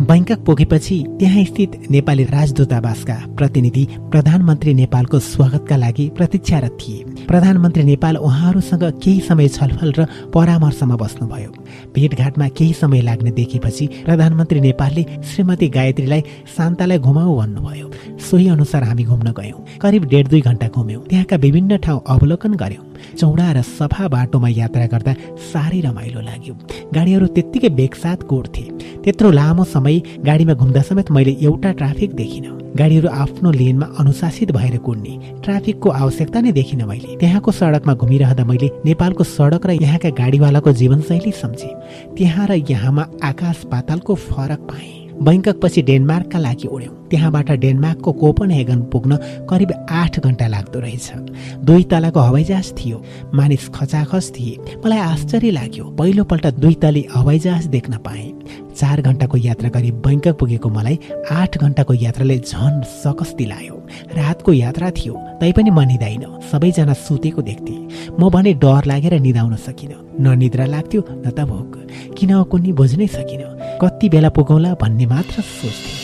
बैङ्कक 0.07 0.45
पुगेपछि 0.47 0.97
त्यहाँ 1.19 1.45
स्थित 1.45 1.71
नेपाली 1.91 2.25
राजदूतावासका 2.25 3.15
प्रतिनिधि 3.37 3.85
प्रधानमन्त्री 4.11 4.75
नेपालको 4.75 5.19
स्वागतका 5.19 5.77
लागि 5.77 6.09
प्रतीक्षारत 6.17 6.79
थिए। 6.81 7.05
प्रधानमन्त्री 7.29 7.83
नेपाल 7.83 8.17
उहाँहरूसँग 8.17 8.85
केही 9.03 9.21
समय 9.21 9.49
छलफल 9.49 9.93
र 9.99 10.07
परामर्शमा 10.35 10.97
बस्नुभयो। 10.97 11.51
भेटघाटमा 11.95 12.49
केही 12.49 12.73
समय 12.73 13.01
लाग्ने 13.03 13.31
देखेपछि 13.31 13.87
प्रधानमन्त्री 14.05 14.61
नेपालले 14.61 15.05
श्रीमती 15.27 15.69
गायत्रीलाई 15.69 16.23
शान्तालाई 16.57 16.99
घुमाऊ 16.99 17.37
भन्नुभयो। 17.37 17.91
सोही 18.21 18.49
अनुसार 18.49 18.83
हामी 18.85 19.05
घुम्न 19.05 19.33
गयौँ। 19.39 19.65
करिब 19.83 20.05
डेढ 20.09 20.29
दुई 20.29 20.41
घन्टा 20.41 20.69
घुम्यौँ। 20.69 21.03
त्यहाँका 21.03 21.37
विभिन्न 21.37 21.77
ठाउँ 21.77 22.03
अवलोकन 22.07 22.55
गर्यौँ। 22.55 22.85
चौडा 23.19 23.53
र 23.53 23.63
सफा 23.63 24.09
बाटोमा 24.09 24.49
यात्रा 24.49 24.87
गर्दा 24.87 25.13
साह्रै 25.53 25.81
रमाइलो 25.81 26.21
लाग्यो। 26.21 26.55
गाडीहरू 26.95 27.27
त्यत्तिकै 27.27 27.69
बेगसाथ 27.69 28.21
गोड्थे 28.31 28.65
त्यत्रो 29.05 29.31
लामो 29.31 29.65
समय 29.65 29.99
गाडीमा 30.27 30.55
घुम्दा 30.55 30.83
समेत 30.83 31.11
मैले 31.11 31.37
एउटा 31.43 31.73
ट्राफिक 31.73 32.15
देखिनँ। 32.15 32.66
गाडीहरू 32.77 33.09
आफ्नो 33.09 33.51
लेनमा 33.51 33.87
अनुशासित 33.99 34.51
भएर 34.53 34.77
कुद्ने 34.79 35.13
ट्राफिकको 35.45 35.91
आवश्यकता 35.91 36.41
नै 36.41 36.53
देखिनँ 36.53 36.87
मैले। 36.87 37.17
त्यहाँको 37.17 37.51
सडकमा 37.53 37.95
घुमिरहँदा 37.95 38.45
मैले 38.45 38.71
नेपालको 38.85 39.25
सडक 39.25 39.67
र 39.67 39.71
यहाँका 39.83 40.11
गाडीवालाको 40.13 40.73
जीवनशैली 40.73 41.33
सम्झेँ। 41.33 41.75
त्यहाँ 42.17 42.47
र 42.47 42.53
यहाँमा 42.71 43.07
आकाश 43.25 43.65
पातालको 43.73 44.15
फरक 44.15 44.61
पाएँ। 44.69 44.95
बैङ्कक 45.17 45.61
पछि 45.63 45.83
डेनमार्कका 45.83 46.39
लागि 46.39 46.69
उड्यौँ। 46.69 46.95
त्यहाँबाट 47.09 47.51
डेनमार्कको 47.51 48.13
कोपन 48.13 48.51
हेगन 48.51 48.81
पुग्न 48.93 49.17
करिब 49.49 49.73
आठ 49.91 50.21
घन्टा 50.21 50.47
लाग्दो 50.47 50.81
रहेछ। 50.81 51.13
दुई 51.65 51.83
तलाको 51.83 52.21
हवाईजहाज 52.21 52.73
थियो। 52.79 53.03
मानिस 53.35 53.69
खचाखच 53.75 54.33
थिए। 54.37 54.77
मलाई 54.85 54.99
आश्चर्य 54.99 55.51
लाग्यो। 55.51 55.85
पहिलोपल्ट 55.85 56.47
दुई 56.47 56.75
तली 56.75 57.07
हवाईजहाज 57.15 57.67
देख्न 57.67 57.97
पाएँ। 57.97 58.33
चार 58.77 59.01
घन्टाको 59.01 59.37
यात्रा 59.39 59.69
गरी 59.71 59.91
बैङ्कक 60.05 60.37
पुगेको 60.41 60.69
मलाई 60.69 60.99
आठ 61.33 61.59
घन्टाको 61.59 61.95
यात्राले 61.95 62.39
झन 62.39 62.81
सकस 63.03 63.35
दिलायो 63.39 63.77
रातको 64.17 64.53
यात्रा 64.53 64.91
थियो 64.91 65.15
तैपनि 65.41 65.71
म 65.71 65.81
निधाइन। 65.89 66.25
सबैजना 66.51 66.93
सुतेको 66.95 67.43
देख्थे। 67.43 67.77
म 68.21 68.31
भने 68.31 68.53
डर 68.63 68.85
लागेर 68.87 69.15
निधाउन 69.21 69.57
सकिनँ। 69.57 70.01
न 70.21 70.39
निद्रा 70.39 70.67
लाग्थ्यो 70.67 71.01
न 71.09 71.31
त 71.31 71.41
भोक। 71.49 71.73
किन 72.17 72.33
कुनै 72.51 72.73
बुझ्नै 72.73 73.07
सकिनँ? 73.07 73.49
कति 73.81 74.09
बेला 74.09 74.29
पुगौला 74.29 74.75
भन्ने 74.81 75.07
मात्र 75.07 75.43
सोच्थेँ। 75.43 75.95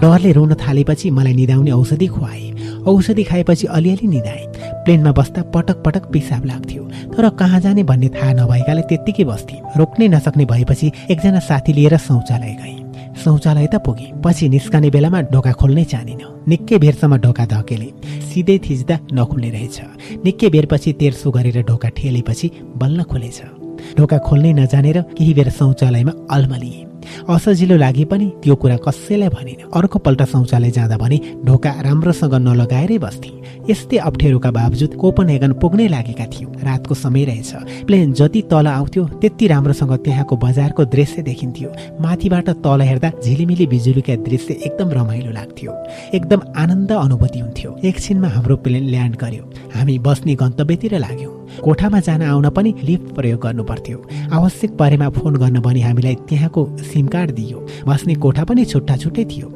डरले 0.00 0.32
रुन 0.32 0.54
थालेपछि 0.54 1.10
मलाई 1.10 1.34
निदाउने 1.34 1.70
औषधि 1.70 2.06
खुवाए। 2.06 2.44
औषधि 2.86 3.24
खाएपछि 3.24 3.66
अलिअलि 3.66 4.06
निधाए। 4.06 4.47
प्लेनमा 4.88 5.10
बस्दा 5.12 5.42
पटक 5.52 5.82
पटक 5.84 6.04
पिसाब 6.12 6.44
लाग्थ्यो। 6.44 6.82
तर 7.12 7.28
कहाँ 7.36 7.60
जाने 7.60 7.82
भन्ने 7.84 8.08
थाहा 8.08 8.32
नभएकाले 8.32 8.82
त्यत्तिकै 8.88 9.24
बस्थे 9.24 9.56
रोक्नै 9.76 10.08
नसक्ने 10.08 10.44
भएपछि 10.48 10.86
एकजना 11.12 11.40
साथी 11.44 11.72
लिएर 11.76 11.96
शौचालय 11.98 12.54
गएँ। 12.56 12.76
शौचालय 13.20 13.66
त 13.68 13.84
पुगे। 13.84 14.06
पछि 14.24 14.48
निस्कने 14.48 14.88
बेलामा 14.88 15.20
ढोका 15.28 15.52
खोल्नै 15.60 15.84
चाहनिन 15.92 16.22
निकै 16.48 16.78
बेरसम्म 16.80 17.16
ढोका 17.20 17.44
धकेले। 17.52 17.88
सिधै 18.32 18.58
थिच्दा 18.64 18.96
नखुल्ने 19.12 19.50
रहेछ। 19.50 19.78
निकै 20.24 20.48
बेरपछि 20.48 20.92
तेर्सो 20.96 21.30
गरेर 21.36 21.62
ढोका 21.68 21.88
ठेलेपछि 21.92 22.50
बल्ल 22.80 23.02
खुलेछ। 23.04 23.57
ढोका 23.96 24.18
खोल्नै 24.18 24.52
नजानेर 24.52 25.00
केही 25.16 25.32
बेर 25.34 25.50
शौचालयमा 25.50 26.12
अल्मलिए। 26.30 26.84
असजिलो 27.28 27.76
लागे 27.76 28.04
पनि 28.04 28.26
त्यो 28.42 28.54
कुरा 28.54 28.76
कसैलाई 28.76 29.28
भनेन। 29.28 29.60
अर्को 29.72 29.98
पल्ट 29.98 30.22
शौचालय 30.22 30.70
जाँदा 30.70 30.96
भने 30.96 31.18
ढोका 31.46 31.70
राम्रोसँग 31.80 32.34
नलगाएरै 32.34 32.98
बस्थे। 32.98 33.30
यस्तै 33.70 33.96
अप्ठ्यारोका 33.96 34.50
बावजुद 34.50 34.92
कोपनहेगन 35.00 35.52
पुग्नै 35.62 35.86
लागेका 35.88 36.26
थियौँ। 36.26 36.52
रातको 36.64 36.94
समय 36.94 37.24
रहेछ। 37.24 37.52
प्लेन 37.86 38.12
जति 38.12 38.42
तल 38.50 38.66
आउँथ्यो 38.66 39.04
त्यति 39.20 39.46
राम्रोसँग 39.46 39.92
त्यहाँको 40.04 40.36
बजारको 40.36 40.84
दृश्य 40.84 41.22
देखिन्थ्यो। 41.22 41.72
माथिबाट 42.00 42.50
तल 42.64 42.80
हेर्दा 42.82 43.10
झिलिमिली 43.24 43.66
बिजुलीका 43.66 44.16
दृश्य 44.28 44.54
एकदम 44.66 44.90
रमाइलो 44.90 45.32
लाग्थ्यो। 45.32 45.72
एकदम 46.14 46.40
आनन्द 46.56 46.92
अनुभूति 46.92 47.38
हुन्थ्यो। 47.38 47.76
एकछिनमा 47.84 48.28
हाम्रो 48.28 48.56
प्लेन 48.56 48.84
ल्यान्ड 48.84 49.16
गर्यो। 49.16 49.44
हामी 49.74 49.98
बस्ने 49.98 50.34
गन्तव्यतिर 50.34 50.98
लाग्यौँ। 50.98 51.37
कोठामा 51.64 52.00
जान 52.00 52.22
आउन 52.22 52.48
पनि 52.50 52.74
लिफ्ट 52.82 53.14
प्रयोग 53.14 53.40
गर्नु 53.40 53.64
पर्थ्यो 53.64 53.98
आवश्यक 54.32 54.76
परेमा 54.76 55.08
फोन 55.08 55.36
गर्न 55.36 55.60
भनी 55.60 55.80
हामीलाई 55.80 56.14
त्यहाँको 56.28 56.62
सिम 56.92 57.06
कार्ड 57.06 57.30
दियो। 57.30 57.58
बस्ने 57.88 58.14
कोठा 58.14 58.44
पनि 58.44 58.64
छुट्टा 58.64 58.96
छुट्टै 58.96 59.24
थियो। 59.24 59.48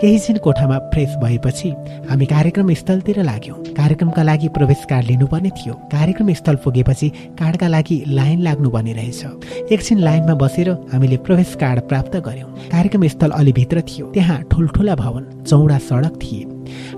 केही 0.00 0.18
छिन 0.18 0.36
कोठामा 0.44 0.78
फ्रेस 0.92 1.14
भएपछि 1.22 1.68
हामी 2.08 2.26
कार्यक्रम 2.26 2.72
स्थलतिर 2.74 3.22
लाग्यौँ। 3.22 3.56
कार्यक्रमका 3.76 4.22
लागि 4.22 4.48
प्रवेश 4.48 4.84
कार्ड 4.90 5.06
लिनुपर्ने 5.06 5.50
थियो। 5.50 5.74
कार्यक्रम 5.92 6.32
स्थल 6.34 6.56
पुगेपछि 6.64 7.08
कार्डका 7.38 7.68
लागि 7.68 8.02
लाइन 8.08 8.40
लाग्नुपर्ने 8.42 8.92
रहेछ। 8.92 9.70
एकछिन 9.72 9.98
लाइनमा 9.98 10.34
बसेर 10.34 10.70
हामीले 10.92 11.16
प्रवेश 11.26 11.54
कार्ड 11.60 11.80
प्राप्त 11.88 12.16
गर्यौँ 12.26 12.50
कार्यक्रम 12.72 13.06
स्थल 13.08 13.30
अलि 13.30 13.52
भित्र 13.52 13.80
थियो। 13.88 14.06
त्यहाँ 14.14 14.42
ठुल्ठुला 14.52 14.94
भवन 14.94 15.42
चौडा 15.42 15.78
सडक 15.78 16.18
थिए। 16.22 16.42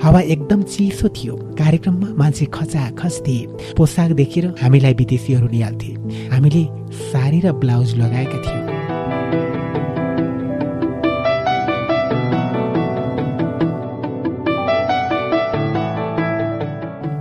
हावा 0.03 0.21
एकदम 0.21 0.63
चिसो 0.63 1.09
थियो। 1.09 1.37
कार्यक्रममा 1.59 2.09
मान्छे 2.19 2.45
खचाखच 2.55 3.21
थिए। 3.27 3.75
पोसाक 3.77 4.11
देखेर 4.13 4.47
हामीलाई 4.63 4.95
विदेशीहरू 4.95 5.49
निहाल्थे। 5.49 5.93
हामीले 6.33 6.65
साडी 7.03 7.41
र 7.41 7.53
ब्लाउज 7.53 7.95
लगाएका 7.97 8.41
थियौँ। 8.41 8.76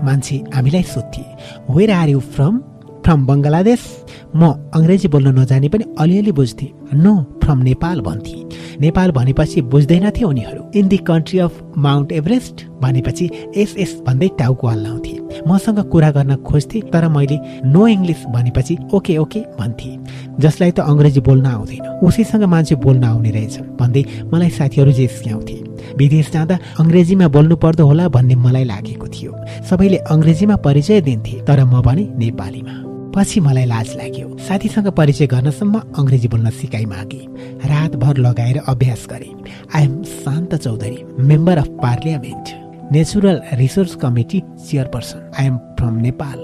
मान्छे 0.08 0.35
हामीलाई 0.56 0.84
सोध्थे 0.93 1.24
where 1.75 1.92
are 1.92 2.09
you 2.09 2.19
from 2.34 2.53
from 3.06 3.19
Bangladesh 3.27 3.82
म 4.35 4.42
अङ्ग्रेजी 4.77 5.08
बोल्न 5.14 5.27
नजाने 5.40 5.67
पनि 5.74 5.85
अलिअलि 6.01 6.32
बुझ्थेँ। 6.40 6.69
नो 7.03 7.14
फ्रम 7.46 7.62
नेपाल 7.62 8.02
भन्थे। 8.02 8.44
नेपाल 8.82 9.12
भनेपछि 9.12 9.62
बुझ्दैनथे 9.72 10.24
उनीहरू। 10.26 10.64
In 10.76 10.88
the 10.88 10.98
country 10.98 11.40
of 11.40 11.62
Mount 11.78 12.12
Everest 12.12 12.66
भनेपछि 12.82 13.30
एसएस 13.56 14.02
भन्दै 14.08 14.30
टाउको 14.40 14.68
हल्लाउँथे 14.68 15.14
मसँग 15.48 15.80
कुरा 15.92 16.10
गर्न 16.12 16.36
खोज्थे 16.48 16.82
तर 16.94 17.08
मैले 17.08 17.38
नो 17.66 17.88
इङ्ग्लिस 17.88 18.26
भनेपछि 18.34 18.78
ओके 18.94 19.18
ओके 19.18 19.40
भन्थे। 19.60 19.90
जसलाई 20.40 20.72
त 20.72 20.80
अङ्ग्रेजी 20.80 21.22
बोल्न 21.22 21.46
आउँदैन। 21.46 22.00
उसैसँग 22.04 22.44
मान्छे 22.44 22.76
बोल्न 22.76 23.04
आउने 23.04 23.32
रहेछ 23.32 23.60
भन्दै 23.80 24.04
मलाई 24.34 24.50
साथीहरू 24.50 24.92
जे 24.92 25.08
सिकाउँथे 25.08 25.58
विदेश 25.98 26.32
जाँदा 26.32 26.56
अङ्ग्रेजीमा 26.80 27.28
बोल्नु 27.28 27.56
पर्दो 27.56 27.86
होला 27.86 28.08
भन्ने 28.10 28.36
मलाई 28.36 28.64
लागेको 28.64 29.08
थियो। 29.08 29.32
सबैले 29.70 29.98
अङ्ग्रेजीमा 30.14 30.56
परिचय 30.66 31.02
दिन्थे 31.02 31.36
तर 31.48 31.64
म 31.66 31.82
भने 31.82 32.04
नेपालीमा। 32.18 32.95
पछि 33.16 33.40
मलाई 33.40 33.66
लाज 33.66 33.95
लाग्यो। 33.98 34.27
साथीसँग 34.38 34.88
परिचय 34.92 35.27
गर्नसम्म 35.27 35.80
अङ्ग्रेजी 35.98 36.27
बोल्न 36.27 36.50
सिकाइ 36.52 36.85
मागे। 36.85 37.22
रातभर 37.66 38.18
लगाएर 38.18 38.58
अभ्यास 38.68 39.06
गरे। 39.10 39.32
I'm 39.76 40.02
Shanta 40.03 40.56
Chaudhary 40.56 41.00
member 41.19 41.58
of 41.58 41.68
parliament 41.82 42.45
natural 42.92 43.42
resource 43.60 43.95
committee 43.95 44.42
chairperson 44.68 45.32
I'm 45.40 45.58
from 45.77 45.95
Nepal 45.98 46.40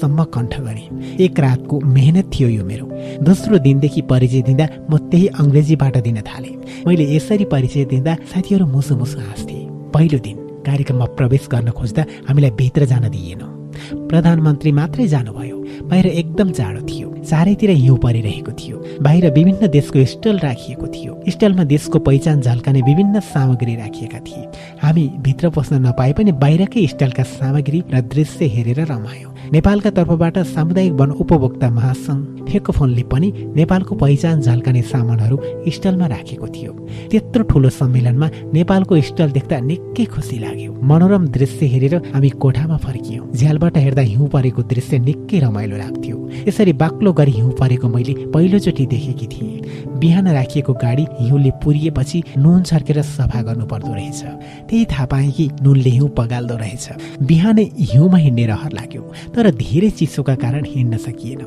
सम्म 0.00 0.24
कण्ठ 0.34 0.58
गरे 0.60 1.24
एक 1.24 1.40
रातको 1.40 1.80
मेहनत 1.80 2.30
थियो 2.34 2.48
यो 2.48 2.64
मेरो। 2.64 2.86
दोस्रो 3.24 3.58
दिनदेखि 3.58 4.02
परिचय 4.10 4.42
दिँदा 4.42 4.66
म 4.90 4.98
त्यही 5.10 5.26
अङ्ग्रेजीबाट 5.38 5.96
दिन 6.02 6.20
थालेँ। 6.28 6.56
मैले 6.86 7.04
यसरी 7.14 7.44
परिचय 7.44 7.84
दिँदा 7.84 8.14
साथीहरू 8.32 8.66
मुसु 8.66 8.96
मुसु 8.96 9.18
हाँस्थे। 9.18 9.58
पहिलो 9.94 10.18
दिन 10.18 10.36
कार्यक्रममा 10.66 11.06
प्रवेश 11.18 11.48
गर्न 11.52 11.70
खोज्दा 11.70 12.04
हामीलाई 12.28 12.50
भित्र 12.58 12.84
जान 12.84 13.08
दिएन। 13.08 13.57
प्रधानमन्त्री 13.92 14.72
मात्रै 14.72 15.06
जानुभयो। 15.06 15.56
बाहिर 15.88 16.06
एकदम 16.06 16.50
जाडो 16.50 16.80
थियो। 16.80 17.08
चारैतिर 17.24 17.70
हिउँ 17.70 17.98
परिरहेको 17.98 18.52
थियो। 18.52 18.84
बाहिर 19.02 19.30
विभिन्न 19.30 19.66
देशको 19.66 20.04
स्टल 20.04 20.38
राखिएको 20.38 20.86
थियो। 20.86 21.22
स्टलमा 21.28 21.64
देशको 21.64 21.98
पहिचान 21.98 22.40
झल्काने 22.40 22.82
विभिन्न 22.82 23.20
सामग्री 23.20 23.76
राखिएका 23.76 24.18
थिए। 24.18 24.48
हामी 24.82 25.10
भित्र 25.18 25.50
पस्न 25.50 25.86
नपाए 25.86 26.12
पनि 26.12 26.32
बाहिरकै 26.32 26.86
स्टलका 26.86 27.22
सामग्री 27.22 27.84
र 27.94 28.00
दृश्य 28.00 28.44
हेरेर 28.44 28.86
रमायो। 28.86 29.34
नेपालका 29.52 29.90
तर्फबाट 29.90 30.38
सामुदायिक 30.46 30.92
वन 30.92 31.10
उपभोक्ता 31.24 31.68
महासङ्घ 31.70 32.70
फोनले 32.70 33.02
पनि 33.12 33.28
नेपालको 33.56 33.94
पहिचान 33.94 34.40
झल्काने 34.40 34.82
सामानहरू 34.82 35.36
स्टलमा 35.68 36.06
राखेको 36.06 36.46
थियो। 36.48 36.72
त्यत्रो 37.10 37.42
ठुलो 37.44 37.68
सम्मेलनमा 37.70 38.28
नेपालको 38.52 39.00
स्टल 39.08 39.30
देख्दा 39.30 39.58
निकै 39.60 40.04
खुसी 40.04 40.38
लाग्यो। 40.38 40.72
मनोरम 40.90 41.26
दृश्य 41.28 41.66
हेरेर 41.66 41.94
हामी 42.14 42.30
कोठामा 42.42 42.76
फर्कियौँ। 42.76 43.28
झ्यालबाट 43.32 43.76
हेर्दा 43.76 44.02
हिउँ 44.02 44.28
परेको 44.28 44.62
दृश्य 44.72 44.98
निकै 44.98 45.38
रमाइलो 45.40 45.76
लाग्थ्यो। 45.76 46.16
यसरी 46.48 46.72
बाक्लो 46.72 47.12
गरी 47.12 47.32
हिउँ 47.32 47.52
परेको 47.60 47.88
मैले 47.88 48.14
पहिलोचोटि 48.32 48.86
देखेकी 48.86 49.26
थिएँ। 49.32 49.87
बिहान 49.98 50.28
राखिएको 50.28 50.72
गाडी 50.72 51.06
हिउँले 51.20 51.50
पुरिएपछि 51.64 52.22
नुन 52.38 52.62
छर्केर 52.62 53.02
सफा 53.02 53.42
गर्नु 53.42 53.66
पर्दो 53.66 53.94
रहेछ। 53.94 54.22
त्यही 54.68 54.84
थाहा 54.84 55.06
पाएँ 55.06 55.30
कि 55.30 55.48
नुनले 55.62 55.90
हिउँ 55.90 56.08
पगाल्दो 56.08 56.56
रहेछ। 56.56 56.88
बिहानै 57.22 57.64
हिउँमा 57.80 58.18
हिँड्ने 58.18 58.46
रहर 58.46 58.72
लाग्यो 58.72 59.02
तर 59.34 59.50
धेरै 59.50 59.90
चिसोका 59.90 60.34
कारण 60.34 60.64
हिँड्न 60.64 60.96
सकिएन। 60.96 61.40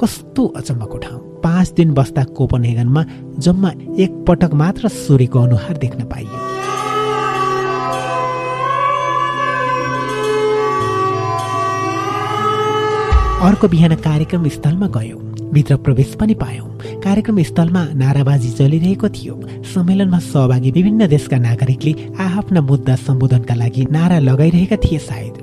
कस्तो 0.00 0.46
अचम्मको 0.56 0.98
ठाउँ। 0.98 1.20
पाँच 1.44 1.72
दिन 1.72 1.94
बस्दा 1.94 2.24
कोपनहेगनमा 2.36 3.04
जम्मा 3.38 3.70
एक 3.98 4.24
पटक 4.28 4.54
मात्र 4.54 4.88
सूर्यको 4.88 5.40
अनुहार 5.40 5.76
देख्न 5.76 6.04
पाइयो। 6.04 6.50
अर्को 13.48 13.68
बिहान 13.68 13.94
कार्यक्रम 13.94 14.48
स्थलमा 14.48 14.86
गयो। 14.86 15.31
भित्र 15.52 15.76
प्रवेश 15.76 16.14
पनि 16.20 16.34
पायौँ। 16.34 16.68
कार्यक्रम 17.04 17.42
स्थलमा 17.42 17.84
नाराबाजी 17.94 18.50
चलिरहेको 18.50 19.08
थियो। 19.08 19.34
सम्मेलनमा 19.74 20.18
सहभागी 20.18 20.70
विभिन्न 20.70 21.06
देशका 21.06 21.38
नागरिकले 21.38 21.92
आफ्ना 22.20 22.60
मुद्दा 22.60 22.96
सम्बोधनका 22.96 23.54
लागि 23.54 23.86
नारा 23.90 24.18
लगाइरहेका 24.18 24.76
थिए 24.76 24.98
सायद। 24.98 25.36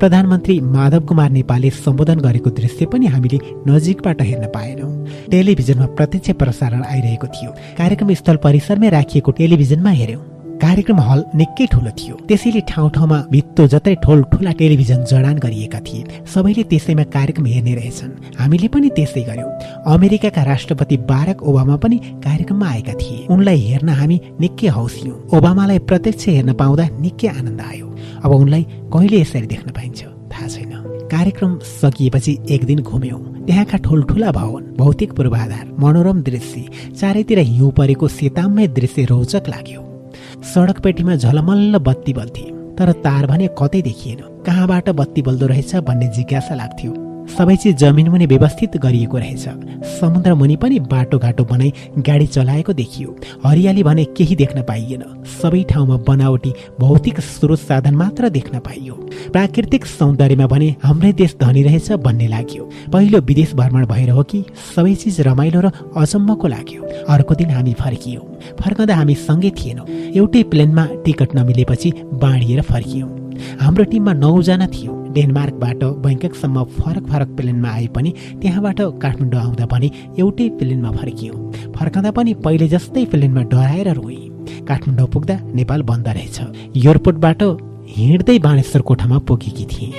प्रधानमन्त्री 0.00 0.60
माधव 0.60 1.00
कुमार 1.00 1.30
नेपालले 1.30 1.70
सम्बोधन 1.70 2.20
गरेको 2.20 2.50
दृश्य 2.50 2.86
पनि 2.86 3.06
हामीले 3.06 3.38
नजिकबाट 3.68 4.22
हेर्न 4.22 4.46
पाएनौँ। 4.46 4.92
टेलिभिजनमा 5.30 5.86
प्रत्यक्ष 5.86 6.30
प्रसारण 6.30 6.82
आइरहेको 6.82 7.26
थियो। 7.26 7.50
कार्यक्रम 7.78 8.14
स्थल 8.14 8.36
परिसरमै 8.36 8.90
राखिएको 8.90 9.30
टेलिभिजनमा 9.30 9.90
हेऱ्यौँ। 9.90 10.33
कार्यक्रम 10.64 11.00
हल 11.00 11.20
निकै 11.36 11.64
ठुलो 11.72 11.90
थियो। 11.92 12.14
त्यसैले 12.28 12.60
ठाउँ 12.68 12.90
ठाउँमा 12.96 13.18
भित्तो 13.30 13.66
जत्रै 13.72 13.94
ठोल 14.04 14.22
ठुला 14.32 14.52
टेलिभिजन 14.60 15.04
जडान 15.04 15.36
गरिएका 15.44 15.80
थिए। 15.86 16.24
सबैले 16.24 16.62
त्यसैमा 16.72 17.04
कार्यक्रम 17.16 17.46
हेर्ने 17.46 17.74
रहेछन्। 17.74 18.12
हामीले 18.40 18.68
पनि 18.72 18.88
त्यसै 18.96 19.22
गर्यौँ 19.28 19.50
अमेरिकाका 19.94 20.42
राष्ट्रपति 20.42 20.96
बाराक 21.10 21.42
ओबामा 21.44 21.76
पनि 21.84 21.96
कार्यक्रममा 22.24 22.66
आएका 22.66 22.94
थिए। 22.96 23.26
उनलाई 23.28 23.60
हेर्न 23.68 23.88
हामी 24.00 24.16
निकै 24.40 24.68
हौसियौँ 24.78 25.20
ओबामालाई 25.36 25.78
प्रत्यक्ष 25.84 26.28
हेर्न 26.28 26.52
पाउँदा 26.56 26.88
निकै 27.04 27.28
आनन्द 27.28 27.60
आयो। 27.60 27.86
अब 28.24 28.30
उनलाई 28.32 28.62
कहिले 28.88 29.20
यसरी 29.20 29.46
देख्न 29.46 29.68
पाइन्छ 29.70 30.00
थाहा 30.32 30.48
छैन। 30.48 30.72
कार्यक्रम 31.12 31.58
सकिएपछि 31.76 32.38
एक 32.48 32.64
दिन 32.64 32.82
घुम्यौँ। 32.82 33.22
त्यहाँका 33.46 33.84
ठुल्ठुला 33.84 34.30
भवन 34.32 34.62
भौतिक 34.80 35.12
पूर्वाधार 35.12 35.64
मनोरम 35.76 36.22
दृश्य 36.24 36.92
चारैतिर 37.00 37.38
हिउँ 37.52 37.72
परेको 37.78 38.08
सेतामय 38.08 38.68
दृश्य 38.78 39.04
रोचक 39.12 39.48
लाग्यो। 39.48 39.93
सडक 40.44 40.80
पेटीमा 40.80 41.14
झलमल्ल 41.14 41.76
बत्ती 41.76 42.12
बल्थे 42.12 42.42
तर 42.78 42.92
तार 43.04 43.26
भने 43.26 43.48
कतै 43.58 43.80
देखिएन। 43.82 44.20
कहाँबाट 44.46 44.90
बत्ती 44.90 45.22
बल्दो 45.22 45.46
रहेछ 45.46 45.74
भन्ने 45.76 46.06
जिज्ञासा 46.06 46.54
लाग्थ्यो। 46.54 46.92
सबै 47.36 47.54
चिज 47.56 47.76
जमिन 47.76 48.08
मुनि 48.08 48.26
व्यवस्थित 48.26 48.76
गरिएको 48.76 49.18
रहेछ। 49.18 49.44
समुद्र 50.00 50.34
मुनि 50.34 50.56
पनि 50.56 50.78
बाटोघाटो 50.92 51.44
बनाई 51.44 51.72
गाडी 51.98 52.26
चलाएको 52.26 52.72
देखियो। 52.72 53.16
हरियाली 53.46 53.82
भने 53.82 54.04
केही 54.16 54.36
देख्न 54.36 54.62
पाइएन। 54.62 55.02
सबै 55.42 55.62
ठाउँमा 55.62 55.96
बनावटी 56.08 56.52
भौतिक 56.80 57.20
स्रोत 57.20 57.58
साधन 57.58 57.94
मात्र 57.94 58.28
देख्न 58.28 58.58
पाइयो। 58.58 58.94
प्राकृतिक 59.32 59.86
सौन्दर्यमा 59.86 60.46
भने 60.46 60.74
हाम्रै 60.82 61.12
देश 61.12 61.36
धनी 61.42 61.62
रहेछ 61.62 61.92
भन्ने 62.06 62.28
लाग्यो। 62.28 62.70
पहिलो 62.92 63.20
विदेश 63.20 63.54
भ्रमण 63.54 63.86
भएर 63.86 64.10
हो 64.10 64.22
कि 64.22 64.44
सबै 64.76 64.94
चिज 64.94 65.20
रमाइलो 65.20 65.60
र 65.60 65.70
अचम्मको 65.96 66.48
लाग्यो। 66.48 66.82
अर्को 67.08 67.34
दिन 67.34 67.50
हामी 67.50 67.72
फर्कियौँ। 67.74 68.24
फर्कँदा 68.60 68.94
हामी 68.94 69.14
सँगै 69.26 69.50
थिएनौँ। 69.50 69.86
एउटै 70.14 70.42
प्लेनमा 70.42 70.88
टिकट 71.04 71.34
नमिलेपछि 71.36 71.92
बाँडिएर 72.14 72.60
फर्कियौँ। 72.62 73.10
हाम्रो 73.60 73.84
टिममा 73.84 74.12
नौजना 74.14 74.66
थियो। 74.66 75.03
डेनमार्कबाट 75.14 75.84
बैङ्ककसम्म 76.04 76.64
फरक 76.78 77.04
फरक 77.10 77.28
प्लेनमा 77.36 77.70
आए 77.70 77.86
पनि 77.96 78.10
त्यहाँबाट 78.42 78.80
काठमाडौँ 79.02 79.40
आउँदा 79.40 79.66
पनि 79.66 79.90
एउटै 80.18 80.48
प्लेनमा 80.58 80.90
फर्कियौँ। 80.90 81.38
फर्कँदा 81.76 82.10
पनि 82.10 82.34
पहिले 82.44 82.68
जस्तै 82.68 83.04
प्लेनमा 83.12 83.42
डराएर 83.52 83.92
रोएँ। 83.94 84.22
काठमाडौँ 84.68 85.08
पुग्दा 85.08 85.36
नेपाल 85.54 85.82
बन्द 85.82 86.08
रहेछ। 86.08 86.38
एयरपोर्टबाट 86.76 87.42
हिँड्दै 87.96 88.38
बाणेश्वर 88.38 88.82
कोठामा 88.82 89.18
पुगेकी 89.28 89.66
थिएँ। 89.72 89.92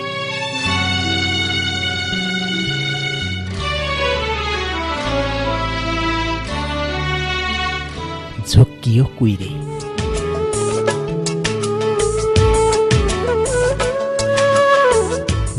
झोक्कियो 8.45 9.03
कुहिरे 9.19 9.64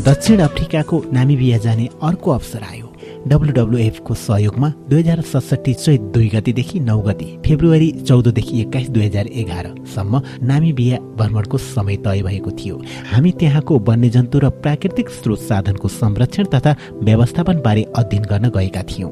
दक्षिण 0.07 0.39
अफ्रिकाको 0.39 0.97
नामिबिया 1.13 1.57
जाने 1.63 1.89
अर्को 2.01 2.31
अवसर 2.31 2.63
आयो। 2.63 2.86
डब्लुडब्लुएफको 3.29 4.13
सहयोगमा 4.15 4.69
दुई 4.89 4.99
हजार 4.99 5.21
सडसठी 5.23 5.73
चैत 5.75 6.01
दुई 6.13 6.27
गतिदेखि 6.29 6.79
नौ 6.79 6.99
गति 7.01 7.25
फेब्रुअरी 7.45 7.89
चौधदेखि 8.01 8.61
एक्काइस 8.61 8.89
दुई 8.89 9.05
हजार 9.05 9.27
एघारसम्म 9.41 10.21
नामिबिया 10.43 10.97
भ्रमणको 11.17 11.57
समय 11.57 11.95
तय 12.05 12.21
भएको 12.23 12.51
थियो। 12.59 12.81
हामी 13.11 13.31
त्यहाँको 13.39 13.79
वन्यजन्तु 13.87 14.39
र 14.39 14.49
प्राकृतिक 14.63 15.09
स्रोत 15.09 15.39
साधनको 15.41 15.87
संरक्षण 15.87 16.45
तथा 16.53 16.75
व्यवस्थापनबारे 17.03 17.83
अध्ययन 17.95 18.23
गर्न 18.31 18.49
गएका 18.55 18.83
थियौँ। 18.91 19.11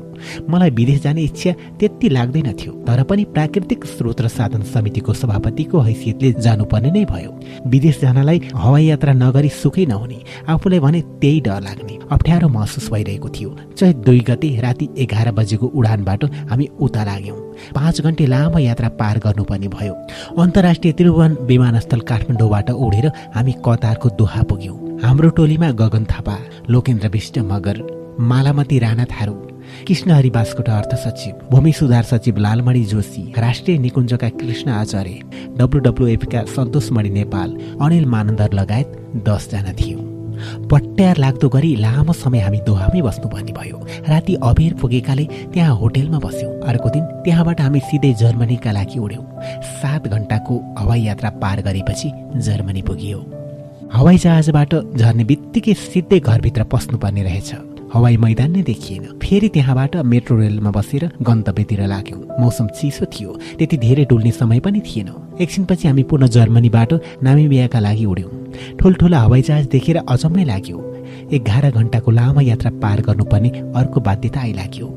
मलाई 0.50 0.70
विदेश 0.72 1.02
जाने 1.02 1.22
इच्छा 1.24 1.52
त्यति 1.80 2.10
लाग्दैन 2.10 2.52
थियो 2.62 2.74
तर 2.88 3.04
पनि 3.10 3.24
प्राकृतिक 3.36 3.86
स्रोत 3.86 4.22
र 4.22 4.28
साधन 4.30 4.62
समितिको 4.74 5.14
सभापतिको 5.14 5.80
हैसियतले 5.80 6.32
जानुपर्ने 6.40 6.92
नै 6.92 7.06
भयो। 7.06 7.32
विदेश 7.68 8.00
जानलाई 8.02 8.42
हवाई 8.56 8.86
यात्रा 8.86 9.14
नगरी 9.16 9.50
सुखै 9.62 9.86
नहुने 9.86 10.22
आफूलाई 10.50 10.80
भने 10.80 11.02
त्यही 11.22 11.40
डर 11.42 11.62
लाग्ने 11.62 12.00
अप्ठ्यारो 12.12 12.48
महसुस 12.50 12.90
भइरहेको 12.92 13.30
थियो। 13.30 13.50
चैत 13.78 13.96
दुई 14.06 14.20
गते 14.28 14.50
राति 14.62 14.90
एघार 15.04 15.32
बजेको 15.32 15.68
उडानबाट 15.68 16.24
हामी 16.50 16.68
उता 16.80 17.04
लाग्यौँ। 17.04 17.38
पाँच 17.76 18.02
घन्टे 18.02 18.26
लामो 18.26 18.60
यात्रा 18.60 18.90
पार 19.00 19.20
गर्नुपर्ने 19.26 19.68
भयो। 19.68 19.94
अन्तर्राष्ट्रिय 20.42 20.94
त्रिभुवन 20.94 21.38
विमानस्थल 21.48 22.00
काठमाडौँबाट 22.10 22.70
उडेर 22.72 23.08
हामी 23.36 23.54
कतारको 23.66 24.10
दोहा 24.20 24.44
पुग्यौँ। 24.50 25.00
हाम्रो 25.04 25.30
टोलीमा 25.38 25.72
गगन 25.82 26.06
थापा 26.12 26.38
लोकेन्द्र 26.70 27.08
विष्ट 27.10 27.40
मगर 27.52 27.82
मालामती 28.22 28.80
राणा 28.80 29.06
थारू 29.12 29.34
कृष्णहरि 29.88 30.30
बास्कोटा 30.30 30.78
अर्थ 30.78 30.94
सचिव 30.98 31.48
भूमि 31.52 31.72
सुधार 31.74 32.04
सचिव 32.04 32.38
लालमणि 32.38 32.84
जोशी 32.86 33.24
राष्ट्रिय 33.38 33.78
निकुञ्जका 33.78 34.30
कृष्ण 34.40 34.72
आचार्य 34.72 35.20
डब्लुडब्लुएफका 35.58 36.44
सन्तोषमणि 36.56 37.10
नेपाल 37.20 37.58
अनिल 37.82 38.06
मानन्दर 38.06 38.54
लगायत 38.54 38.98
दसजना 39.28 39.74
थियौँ। 39.80 40.05
पट्यार 40.72 41.18
लाग्दो 41.18 41.50
गरी 41.50 41.76
लामो 41.76 42.14
समय 42.14 42.40
हामी 42.40 42.60
दोहामै 42.66 43.02
बस्नुपर्ने 43.02 43.52
भयो। 43.52 43.78
राति 44.10 44.34
अबेर 44.44 44.74
पुगेकाले 44.74 45.26
त्यहाँ 45.54 45.76
होटेलमा 45.76 46.20
बस्यौँ। 46.20 46.52
अर्को 46.62 46.90
दिन 46.90 47.04
त्यहाँबाट 47.24 47.62
हामी 47.62 47.80
सिधै 47.80 48.14
जर्मनीका 48.14 48.72
लागि 48.72 49.00
उड्यौँ। 49.00 49.26
सात 49.82 50.08
घन्टाको 50.08 50.54
हवाई 50.80 51.02
यात्रा 51.02 51.30
पार 51.42 51.62
गरेपछि 51.62 52.12
जर्मनी 52.38 52.82
पुगियो। 52.82 53.20
हवाई 53.94 54.18
जहाजबाट 54.18 54.74
झर्ने 54.98 55.24
बित्तिकै 55.24 55.74
सिधै 55.74 56.20
घरभित्र 56.20 56.64
पस्नुपर्ने 56.64 57.24
रहेछ। 57.24 57.52
हवाई 57.96 58.18
मैदान 58.18 58.52
नै 58.52 58.62
देखिएन। 58.62 59.04
फेरि 59.24 59.48
त्यहाँबाट 59.50 59.96
मेट्रो 60.04 60.36
रेलमा 60.38 60.72
बसेर 60.72 61.04
गन्तव्यतिर 61.24 61.82
लाग्यौँ। 61.88 62.20
मौसम 62.40 62.68
चिसो 62.76 63.06
थियो। 63.08 63.32
त्यति 63.58 63.78
धेरै 63.78 64.06
डुल्ने 64.06 64.32
समय 64.32 64.60
पनि 64.60 64.80
थिएन। 64.84 65.10
एकछिनपछि 65.40 65.88
हामी 65.88 66.04
पुनः 66.04 66.28
जर्मनीबाट 66.36 66.94
नामिबियाका 67.24 67.80
लागि 67.80 68.06
उड्यौँ। 68.06 68.32
ठुल्ठुला 68.80 69.20
हवाईजहाज 69.20 69.68
देखेर 69.68 69.98
अचम्मै 70.04 70.44
लाग्यो। 70.44 70.78
एघार 71.34 71.70
घन्टाको 71.72 72.12
लामो 72.12 72.42
यात्रा 72.42 72.72
पार 72.84 73.02
गर्नुपर्ने 73.02 73.50
अर्को 73.76 74.00
बाध्यता 74.02 74.40
आइलाग्यो। 74.42 74.88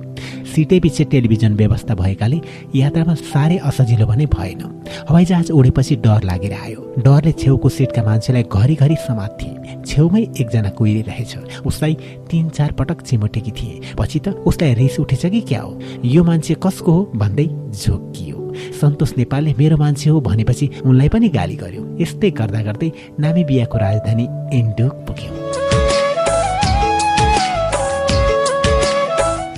सिटै 0.51 0.79
पछि 0.81 1.05
टेलिभिजन 1.05 1.55
व्यवस्था 1.55 1.95
भएकाले 1.95 2.39
यात्रामा 2.75 3.15
साह्रै 3.15 3.57
असजिलो 3.69 4.07
भने 4.07 4.27
भएन। 4.27 4.61
हवाईजहाज 5.09 5.51
उडेपछि 5.51 5.97
डर 6.03 6.23
लागेर 6.25 6.53
आयो। 6.53 6.81
डरले 6.99 7.33
छेउको 7.39 7.69
सिटका 7.69 8.03
मान्छेलाई 8.03 8.43
घरिघरि 8.43 8.97
समात्थे। 9.07 9.58
छेउमै 9.89 10.23
एकजना 10.41 10.71
कुहिरी 10.71 11.03
रहेछ। 11.03 11.63
उसलाई 11.67 11.95
तिन 12.31 12.49
चार 12.49 12.73
पटक 12.73 13.03
चिमोटेकी 13.03 13.51
थिए। 13.51 13.95
पछि 13.99 14.19
त 14.19 14.29
उसलाई 14.47 14.75
रिस 14.75 14.99
उठेछ 15.01 15.27
कि 15.27 15.41
क्या 15.41 15.61
हो? 15.61 15.79
यो 16.05 16.25
मान्छे 16.25 16.57
कसको 16.63 16.93
हो 16.93 17.13
भन्दै 17.17 17.47
झोकियो 17.73 18.37
सन्तोष 18.81 19.13
नेपालले 19.19 19.55
मेरो 19.59 19.77
मान्छे 19.77 20.11
हो 20.11 20.21
भनेपछि 20.21 20.71
उनलाई 20.85 21.09
पनि 21.09 21.29
गाली 21.29 21.57
गर्यो। 21.57 21.83
यस्तै 22.01 22.31
गर्दा 22.31 22.63
गर्दै 22.63 22.91
नामिबियाको 23.21 23.79
राजधानी 23.79 24.27
इन्डोक 24.59 24.95
पुग्यो। 25.07 25.68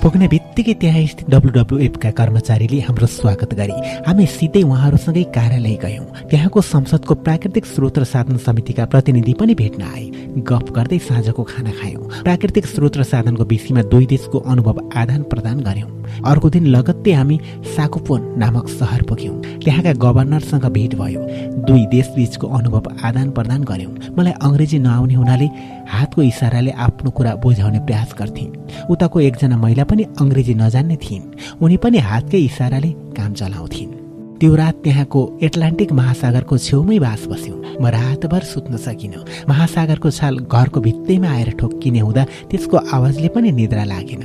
पुग्ने 0.03 0.27
बित्तिकै 0.33 0.75
त्यहाँ 0.81 1.05
स्थित 1.07 1.29
डब्लुडब्लुएफका 1.29 2.11
कर्मचारीले 2.17 2.79
हाम्रो 2.81 3.07
स्वागत 3.21 3.53
गरे। 3.53 3.77
हामी 4.09 4.27
सिधै 4.33 4.63
उहाँहरूसँगै 4.65 5.25
कार्यालय 5.37 5.77
गयौँ। 5.77 6.07
त्यहाँको 6.31 6.61
संसदको 6.65 7.15
प्राकृतिक 7.21 7.65
स्रोत 7.67 7.99
र 8.01 8.05
साधन 8.09 8.37
समितिका 8.41 8.85
प्रतिनिधि 8.89 9.33
पनि 9.37 9.55
भेट्न 9.61 9.83
आए। 9.85 10.05
गफ 10.41 10.67
गर्दै 10.73 10.99
साँझको 11.05 11.43
खाना 11.45 11.73
खायौँ। 11.77 12.09
प्राकृतिक 12.25 12.67
स्रोत 12.67 12.97
र 12.97 13.03
साधनको 13.13 13.45
विषयमा 13.45 13.83
दुई 13.93 14.07
देशको 14.09 14.39
अनुभव 14.41 14.77
आदान 14.97 15.23
प्रदान 15.29 15.61
गर्यौँ 15.69 15.91
अर्को 16.25 16.49
दिन 16.51 16.65
लगत्तै 16.67 17.13
हामी 17.13 17.37
साकुपोन 17.77 18.21
नामक 18.41 18.69
सहर 18.71 19.03
पुग्यौँ। 19.05 19.37
त्यहाँका 19.61 19.93
गभर्नरसँग 20.01 20.65
भेट 20.73 20.95
भयो। 20.97 21.21
दुई 21.69 21.85
देशबीचको 21.93 22.47
अनुभव 22.49 22.85
आदान 23.05 23.31
प्रदान 23.37 23.61
गर्यौँ 23.65 23.93
मलाई 24.17 24.33
अङ्ग्रेजी 24.41 24.79
नआउने 24.81 25.15
हुनाले 25.15 25.49
हातको 25.91 26.23
इसाराले 26.23 26.71
आफ्नो 26.87 27.11
कुरा 27.11 27.35
बुझाउने 27.43 27.81
प्रयास 27.87 28.15
गर्थे 28.19 28.45
उताको 28.91 29.21
एकजना 29.21 29.57
महिला 29.57 29.85
पनि 29.85 30.03
अङ्ग्रेजी 30.21 30.55
नजान्ने 30.55 30.97
थिइन्। 30.97 31.25
उनी 31.63 31.77
पनि 31.83 31.99
हातकै 31.99 32.39
इसाराले 32.51 32.91
काम 33.17 33.33
चलाउँथिन्। 33.35 33.99
त्यो 34.41 34.55
रात 34.57 34.77
त्यहाँको 34.85 35.21
एटलान्टिक 35.43 35.93
महासागरको 35.93 36.59
छेउमै 36.59 36.99
बास 36.99 37.27
बस्यौँ। 37.29 37.59
म 37.81 37.87
रातभर 37.93 38.43
सुत्न 38.43 38.77
सकिनँ। 38.77 39.25
महासागरको 39.49 40.11
छाल 40.11 40.35
घरको 40.49 40.81
भित्तैमा 40.81 41.29
आएर 41.29 41.51
ठोक्किने 41.61 42.01
हुँदा 42.01 42.25
त्यसको 42.51 42.77
आवाजले 42.97 43.29
पनि 43.35 43.51
निद्रा 43.53 43.85
लागेन। 43.85 44.23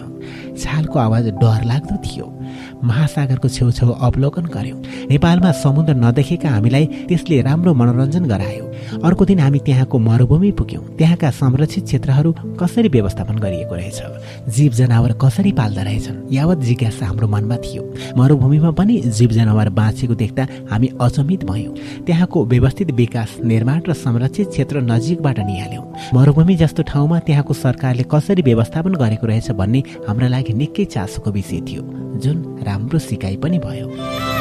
छालको 0.55 0.99
आवाज 0.99 1.25
डर 1.41 1.61
लाग्दो 1.65 1.95
थियो। 2.05 2.25
महासागरको 2.85 3.47
छेउछेउ 3.49 3.91
अवलोकन 3.91 4.45
गर्यौँ। 4.45 4.79
नेपालमा 5.09 5.51
समुद्र 5.51 5.93
नदेखेका 5.93 6.49
हामीलाई 6.49 6.85
त्यसले 7.09 7.41
राम्रो 7.41 7.73
मनोरञ्जन 7.73 8.25
गरायो। 8.25 8.65
अर्को 9.03 9.25
दिन 9.25 9.39
हामी 9.39 9.59
त्यहाँको 9.59 9.97
मरुभूमि 9.99 10.51
पुग्यौँ। 10.51 10.83
त्यहाँका 10.97 11.29
संरक्षित 11.31 11.83
क्षेत्रहरू 11.83 12.31
कसरी 12.61 12.89
व्यवस्थापन 12.89 13.35
गरिएको 13.35 13.75
रहेछ? 13.75 13.99
जीव 14.49 14.71
जनावर 14.71 15.11
कसरी 15.21 15.51
पाल्दा 15.51 15.81
रहेछन्? 15.81 16.17
यावत 16.31 16.57
जिज्ञासा 16.57 17.05
हाम्रो 17.05 17.27
मनमा 17.27 17.57
थियो। 17.57 17.83
मरुभूमिमा 18.17 18.71
पनि 18.71 19.01
जीव 19.09 19.29
जनावर 19.29 19.69
बाँचेको 19.69 20.15
देख्दा 20.15 20.47
हामी 20.71 20.87
अचम्मित 21.01 21.43
भयौँ। 21.43 21.75
त्यहाँको 22.05 22.45
व्यवस्थित 22.45 22.91
विकास 22.91 23.37
निर्माण 23.45 23.81
र 23.87 23.93
संरक्षित 23.93 24.47
क्षेत्र 24.49 24.81
नजिकबाट 24.81 25.39
निहाल्यौँ। 25.39 25.85
मरुभूमि 26.13 26.55
जस्तो 26.55 26.83
ठाउँमा 26.83 27.19
त्यहाँको 27.19 27.53
सरकारले 27.53 28.03
कसरी 28.11 28.41
व्यवस्थापन 28.41 28.93
गरेको 28.93 29.27
रहेछ 29.27 29.51
भन्ने 29.51 29.83
हाम्रा 30.07 30.27
लागि 30.27 30.53
निकै 30.53 30.85
चासोको 30.85 31.31
विषय 31.31 31.61
थियो। 31.61 31.83
जुन 32.15 32.37
राम्रो 32.75 32.99
सिकाइ 32.99 33.35
पनि 33.39 33.59
भयो। 33.63 34.34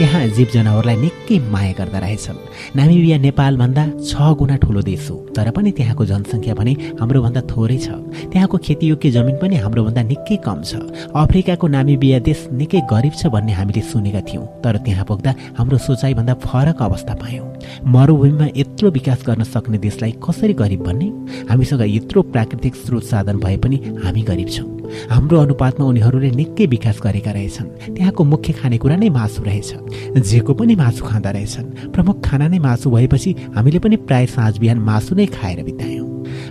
त्यहाँ 0.00 0.26
जीव 0.32 0.48
जनावरलाई 0.48 0.96
निकै 0.96 1.36
माया 1.52 1.72
गर्दा 1.76 1.98
रहेछन्। 2.00 2.36
नामिबिया 2.72 3.16
नेपालभन्दा 3.20 3.84
छ 4.08 4.32
गुणा 4.32 4.56
ठुलो 4.56 4.80
देश 4.80 5.10
हो। 5.12 5.16
तर 5.36 5.50
पनि 5.52 5.70
त्यहाँको 5.76 6.04
जनसङ्ख्या 6.08 6.54
भने 6.56 6.72
हाम्रोभन्दा 7.00 7.40
थोरै 7.44 7.76
छ। 7.76 8.00
त्यहाँको 8.32 8.56
खेतीयोग्य 8.64 9.10
जमिन 9.12 9.36
पनि 9.36 9.56
हाम्रोभन्दा 9.60 10.02
निकै 10.02 10.36
कम 10.40 10.58
छ। 10.64 10.80
अफ्रिकाको 11.12 11.66
नामिबिया 11.76 12.18
देश 12.24 12.48
निकै 12.48 12.80
गरिब 12.88 13.12
छ 13.12 13.28
भन्ने 13.28 13.52
हामीले 13.52 13.82
सुनेका 13.92 14.20
थियौँ। 14.24 14.46
तर 14.64 14.80
त्यहाँ 14.88 15.04
पुग्दा 15.04 15.34
हाम्रो 15.60 15.76
सोचाइभन्दा 15.76 16.34
फरक 16.48 16.80
अवस्था 16.80 17.14
पायौँ। 17.20 17.46
मरुभूमिमा 17.84 18.46
यत्रो 18.56 18.88
विकास 18.96 19.20
गर्न 19.28 19.44
सक्ने 19.44 19.78
देशलाई 19.84 20.16
कसरी 20.24 20.54
गरिब 20.56 20.80
भन्ने? 20.80 21.08
हामीसँग 21.52 21.84
यत्रो 21.84 22.22
प्राकृतिक 22.32 22.74
स्रोत 22.88 23.04
साधन 23.04 23.36
भए 23.36 23.56
पनि 23.60 23.76
हामी 24.00 24.22
गरिब 24.24 24.48
छौँ। 24.48 24.79
हाम्रो 25.10 25.38
अनुपातमा 25.40 25.86
उनीहरूले 25.86 26.30
निकै 26.30 26.66
विकास 26.66 27.00
गरेका 27.02 27.30
रहेछन्। 27.30 27.94
त्यहाँको 27.94 28.24
मुख्य 28.24 28.52
खानेकुरा 28.52 28.96
नै 28.96 29.08
मासु 29.08 29.42
रहेछ। 29.42 29.70
जेको 30.18 30.54
पनि 30.54 30.74
मासु 30.76 31.04
खाँदा 31.04 31.30
रहेछन्। 31.30 31.90
प्रमुख 31.92 32.16
खाना 32.24 32.48
नै 32.48 32.58
मासु 32.58 32.90
भएपछि 32.90 33.30
हामीले 33.56 33.78
पनि 33.78 33.96
प्राय 33.96 34.26
साँझ 34.26 34.58
बिहान 34.58 34.78
मासु 34.78 35.14
नै 35.14 35.26
खाएर 35.26 35.62
बितायौँ। 35.64 36.08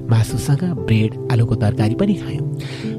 मासुसँग 0.09 0.64
ब्रेड 0.88 1.11
आलुको 1.32 1.56
तरकारी 1.56 1.95
पनि 1.95 2.14
खायौँ। 2.14 2.48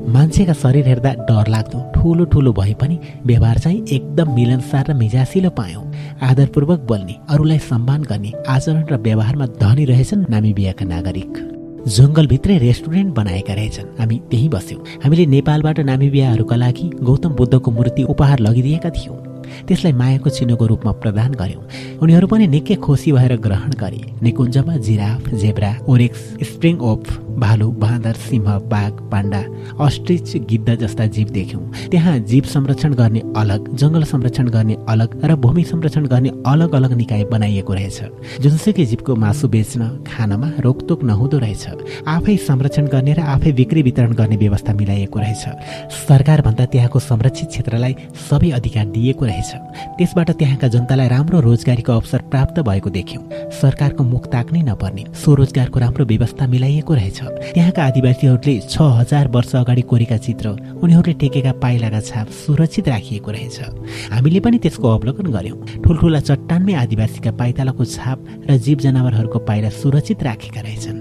मान्छेका 0.09 0.53
शरीर 0.53 0.87
हेर्दा 0.87 1.13
डर 1.29 1.49
लाग्दो 1.49 1.79
ठुलो 1.95 2.25
ठुलो 2.25 2.53
भए 2.53 2.75
पनि 2.75 2.99
व्यवहार 3.27 3.59
चाहिँ 3.59 3.85
एकदम 3.87 4.35
मिलनसार 4.35 4.91
र 4.91 4.95
मिजासिलो 4.95 5.51
पायौँ। 5.51 5.85
आदरपूर्वक 6.23 6.81
बोल्ने 6.81 7.15
अरूलाई 7.31 7.59
सम्मान 7.59 8.03
गर्ने 8.03 8.33
आचरण 8.49 8.85
र 8.91 8.97
व्यवहारमा 8.97 9.47
धनी 9.61 9.85
रहेछन् 9.85 10.27
नामिबियाका 10.31 10.85
नागरिक। 10.85 11.60
जङ्गलभित्रै 11.89 12.59
रेस्टुरेन्ट 12.59 13.15
बनाएका 13.15 13.55
रहेछन्। 13.55 13.99
हामी 13.99 14.21
त्यहीँ 14.31 14.49
बस्यौँ। 14.49 14.85
हामीले 15.05 15.27
नेपालबाट 15.27 15.81
नामिबियाहरूका 15.81 16.57
लागि 16.57 16.91
गौतम 17.03 17.29
बुद्धको 17.29 17.71
मूर्ति 17.71 18.03
उपहार 18.03 18.39
लगिदिएका 18.39 18.91
थियौँ। 18.91 19.17
त्यसलाई 19.67 19.93
मायाको 19.93 20.31
चिन्हको 20.31 20.67
रूपमा 20.67 20.93
प्रदान 20.93 21.33
गर्यौँ। 21.33 21.63
उनीहरू 22.03 22.27
पनि 22.27 22.47
निकै 22.47 22.75
खुसी 22.75 23.13
भएर 23.13 23.37
ग्रहण 23.37 23.71
गरे। 23.71 24.01
निकुञ्जमा 24.23 24.77
जिराफ 24.77 25.29
जेब्रा 25.35 25.77
ओरेक्स 25.89 26.21
स्प्रिङ 26.43 26.79
ओफ 26.79 27.30
भालु 27.41 27.71
बाँदर 27.73 28.15
सिंह 28.21 28.45
बाघ 28.71 28.93
पाण्डा 29.11 29.39
अस्ट्रिच 29.85 30.37
गिद्ध 30.51 30.75
जस्ता 30.77 31.07
जीव 31.07 31.29
देख्यौँ। 31.31 31.63
त्यहाँ 31.91 32.19
जीव 32.31 32.45
संरक्षण 32.45 32.95
गर्ने 32.95 33.23
अलग 33.37 33.75
जङ्गल 33.75 34.05
संरक्षण 34.05 34.49
गर्ने 34.49 34.77
अलग 34.89 35.21
र 35.25 35.35
भूमि 35.37 35.65
संरक्षण 35.65 36.07
गर्ने 36.07 36.31
अलग 36.47 36.75
अलग 36.75 36.93
निकाय 36.93 37.25
बनाइएको 37.25 37.75
रहेछ। 37.75 38.01
जुनसुकै 38.43 38.85
जीवको 38.85 39.17
मासु 39.17 39.49
बेच्न 39.49 39.89
खानमा 40.07 40.51
रोकतोक 40.61 41.05
नहुँदो 41.05 41.39
रहेछ। 41.39 42.05
आफै 42.07 42.37
संरक्षण 42.37 42.87
गर्ने 42.87 43.13
र 43.13 43.21
आफै 43.21 43.53
बिक्री 43.53 43.83
वितरण 43.83 44.13
गर्ने 44.13 44.37
व्यवस्था 44.37 44.73
मिलाइएको 44.75 45.19
रहेछ। 45.19 45.45
सरकारभन्दा 46.09 46.65
त्यहाँको 46.67 46.99
संरक्षित 47.01 47.49
क्षेत्रलाई 47.49 47.95
सबै 48.29 48.51
अधिकार 48.51 48.87
दिएको 48.87 49.25
रहेछ। 49.25 49.51
त्यसबाट 49.99 50.31
त्यहाँका 50.31 50.69
जनतालाई 50.69 51.09
राम्रो 51.09 51.41
रोजगारीको 51.41 51.93
अवसर 51.93 52.21
प्राप्त 52.31 52.61
भएको 52.61 52.91
देख्यौँ। 52.91 53.23
सरकारको 53.61 54.05
मुख 54.05 54.27
ताक्नै 54.29 54.63
नपर्ने 54.63 55.05
स्वरोजगारको 55.15 55.79
राम्रो 55.81 56.05
व्यवस्था 56.05 56.47
मिलाइएको 56.47 56.95
रहेछ। 56.95 57.30
त्यहाँका 57.55 57.85
आदिवासीहरूले 57.85 58.55
छ 58.61 58.77
हजार 58.99 59.29
वर्ष 59.29 59.55
अगाडि 59.57 59.83
कोरेका 59.83 60.17
चित्र 60.17 60.49
उनीहरूले 60.83 61.13
टेकेका 61.13 61.53
पाइलाका 61.53 62.01
छाप 62.01 62.29
सुरक्षित 62.29 62.89
राखिएको 62.89 63.31
रहेछ। 63.31 63.59
हामीले 64.13 64.41
पनि 64.41 64.59
त्यसको 64.59 64.89
अवलोकन 64.89 65.27
गर्यौँ। 65.33 65.59
ठुल्ठुला 65.85 66.21
चट्टानमै 66.21 66.75
आदिवासीका 66.75 67.31
पाइतालाको 67.33 67.85
छाप 67.85 68.19
र 68.51 68.57
जीव 68.57 68.79
जनावरहरूको 68.79 69.39
पाइला 69.39 69.71
सुरक्षित 69.71 70.23
राखेका 70.23 70.61
रहेछन्। 70.61 70.99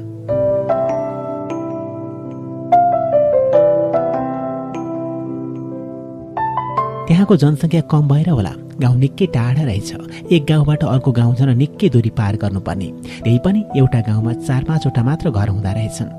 त्यहाँको 7.08 7.35
जनसङ्ख्या 7.35 7.82
कम 7.82 8.08
भएर 8.08 8.30
होला। 8.30 8.53
गाउँ 8.82 8.98
निकै 8.99 9.25
टाढा 9.35 9.64
रहेछ। 9.64 10.32
एक 10.32 10.45
गाउँबाट 10.49 10.83
अर्को 10.83 11.11
गाउँ 11.11 11.35
जान 11.35 11.58
निकै 11.58 11.90
दूरी 11.90 12.09
पार 12.09 12.35
गर्नुपर्ने। 12.38 12.88
त्यही 13.24 13.40
पनि 13.45 13.64
एउटा 13.77 13.99
गाउँमा 14.08 14.33
चार 14.48 14.64
पाँचवटा 14.64 15.03
मात्र 15.03 15.32
घर 15.32 15.49
हुँदा 15.49 15.72
रहेछन्। 15.72 16.09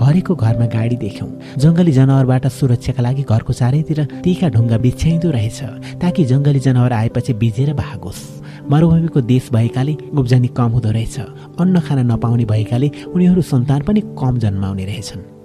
हरेकको 0.00 0.34
घरमा 0.34 0.66
गाडी 0.66 0.96
देख्यौँ। 0.96 1.30
जङ्गली 1.58 1.92
जनावरबाट 1.92 2.46
सुरक्षाका 2.48 3.02
लागि 3.02 3.22
घरको 3.22 3.52
चारैतिर 3.52 4.04
तिखा 4.24 4.48
ढुङ्गा 4.48 4.78
बिछ्याइँदो 4.78 5.30
रहेछ। 5.30 5.60
ताकि 6.02 6.24
जङ्गली 6.24 6.60
जनावर 6.60 6.92
आएपछि 6.92 7.32
बिजेर 7.34 7.72
भागोस्। 7.74 8.20
मरुभूमिको 8.70 9.20
देश 9.20 9.48
भएकाले 9.52 9.96
उब्जनी 10.14 10.48
कम 10.48 10.70
हुँदो 10.74 10.90
रहेछ। 10.90 11.18
अन्न 11.60 11.80
खान 11.80 11.98
नपाउने 12.12 12.44
भएकाले 12.44 12.90
उनीहरू 13.14 13.42
सन्तान 13.42 13.80
पनि 13.82 14.00
कम 14.18 14.38
जन्माउने 14.38 14.84
रहेछन्। 14.84 15.39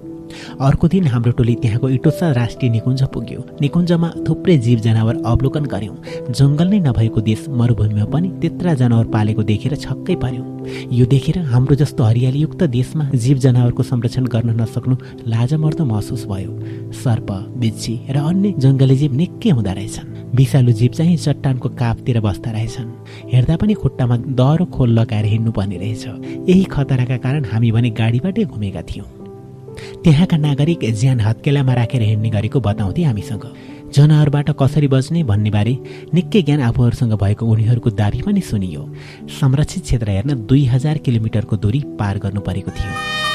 अर्को 0.62 0.88
दिन 0.88 1.08
हाम्रो 1.08 1.32
टोली 1.32 1.56
त्यहाँको 1.56 1.90
इटोसा 1.90 2.32
राष्ट्रिय 2.32 2.72
निकुञ्ज 2.72 3.04
पुग्यो। 3.04 3.44
निकुञ्जमा 3.62 4.10
थुप्रै 4.28 4.58
जीव 4.58 4.80
जनावर 4.80 5.22
अवलोकन 5.26 5.66
गर्यौँ। 5.66 5.98
जङ्गल 6.32 6.68
नै 6.68 6.80
नभएको 6.80 7.22
देश 7.22 7.46
मरुभूमिमा 7.50 8.06
पनि 8.06 8.30
त्यत्रा 8.42 8.74
जनावर 8.74 9.06
पालेको 9.06 9.44
देखेर 9.44 9.76
छक्कै 9.76 10.16
पर्यौँ। 10.16 10.46
यो 10.92 11.06
देखेर 11.06 11.40
हाम्रो 11.40 11.76
जस्तो 11.76 12.04
हरियालीयुक्त 12.04 12.64
देशमा 12.64 13.10
जीव 13.16 13.38
जनावरको 13.38 13.84
संरक्षण 13.84 14.26
गर्न 14.26 14.62
नसक्नु 14.62 14.96
लाजमर्दो 15.28 15.86
महसुस 15.86 16.26
भयो। 16.26 16.52
सर्प 16.94 17.32
बिच्छी 17.58 18.00
र 18.10 18.18
अन्य 18.18 18.54
जङ्गली 18.58 18.96
जीव 18.98 19.14
निकै 19.14 19.50
हुँदो 19.50 19.74
रहेछन्। 19.74 20.14
विषालु 20.36 20.72
जीव 20.72 20.92
चाहिँ 20.92 21.18
चट्टानको 21.18 21.70
कापतिर 21.70 22.20
बस्दा 22.20 22.52
रहेछन्। 22.52 22.90
हेर्दा 23.34 23.56
पनि 23.56 23.74
खुट्टामा 23.74 24.18
दह्रो 24.18 24.66
खोल 24.66 24.90
लगाएर 25.00 25.26
हिँड्नुपर्ने 25.26 25.78
रहेछ। 25.78 26.06
यही 26.50 26.64
खतराका 26.64 27.18
कारण 27.18 27.46
हामी 27.46 27.72
भने 27.72 27.90
गाडीबाटै 27.90 28.44
घुमेका 28.46 28.82
थियौँ। 28.82 29.25
त्यहाँका 30.04 30.38
नागरिक 30.38 30.80
ज्यान 30.94 31.20
हत्केलामा 31.20 31.74
राखेर 31.74 32.02
हिँड्ने 32.02 32.30
गरेको 32.30 32.60
बताउँथे 32.60 33.04
हामीसँग। 33.04 33.46
जनावरबाट 33.94 34.50
कसरी 34.60 34.88
बच्ने 34.88 35.24
भन्ने 35.24 35.50
बारे 35.50 35.78
निकै 36.14 36.42
ज्ञान 36.42 36.62
आफूहरूसँग 36.62 37.14
भएको 37.14 37.46
उनीहरूको 37.46 37.90
दावी 37.90 38.22
पनि 38.22 38.42
सुनियो। 38.42 38.82
संरक्षित 39.40 39.84
क्षेत्र 39.84 40.10
हेर्न 40.10 40.46
दुई 40.46 40.66
हजार 40.66 40.98
किलोमिटरको 40.98 41.58
दूरी 41.58 41.80
पार 42.00 42.18
गर्नु 42.20 42.42
परेको 42.42 42.72
थियो। 42.72 43.35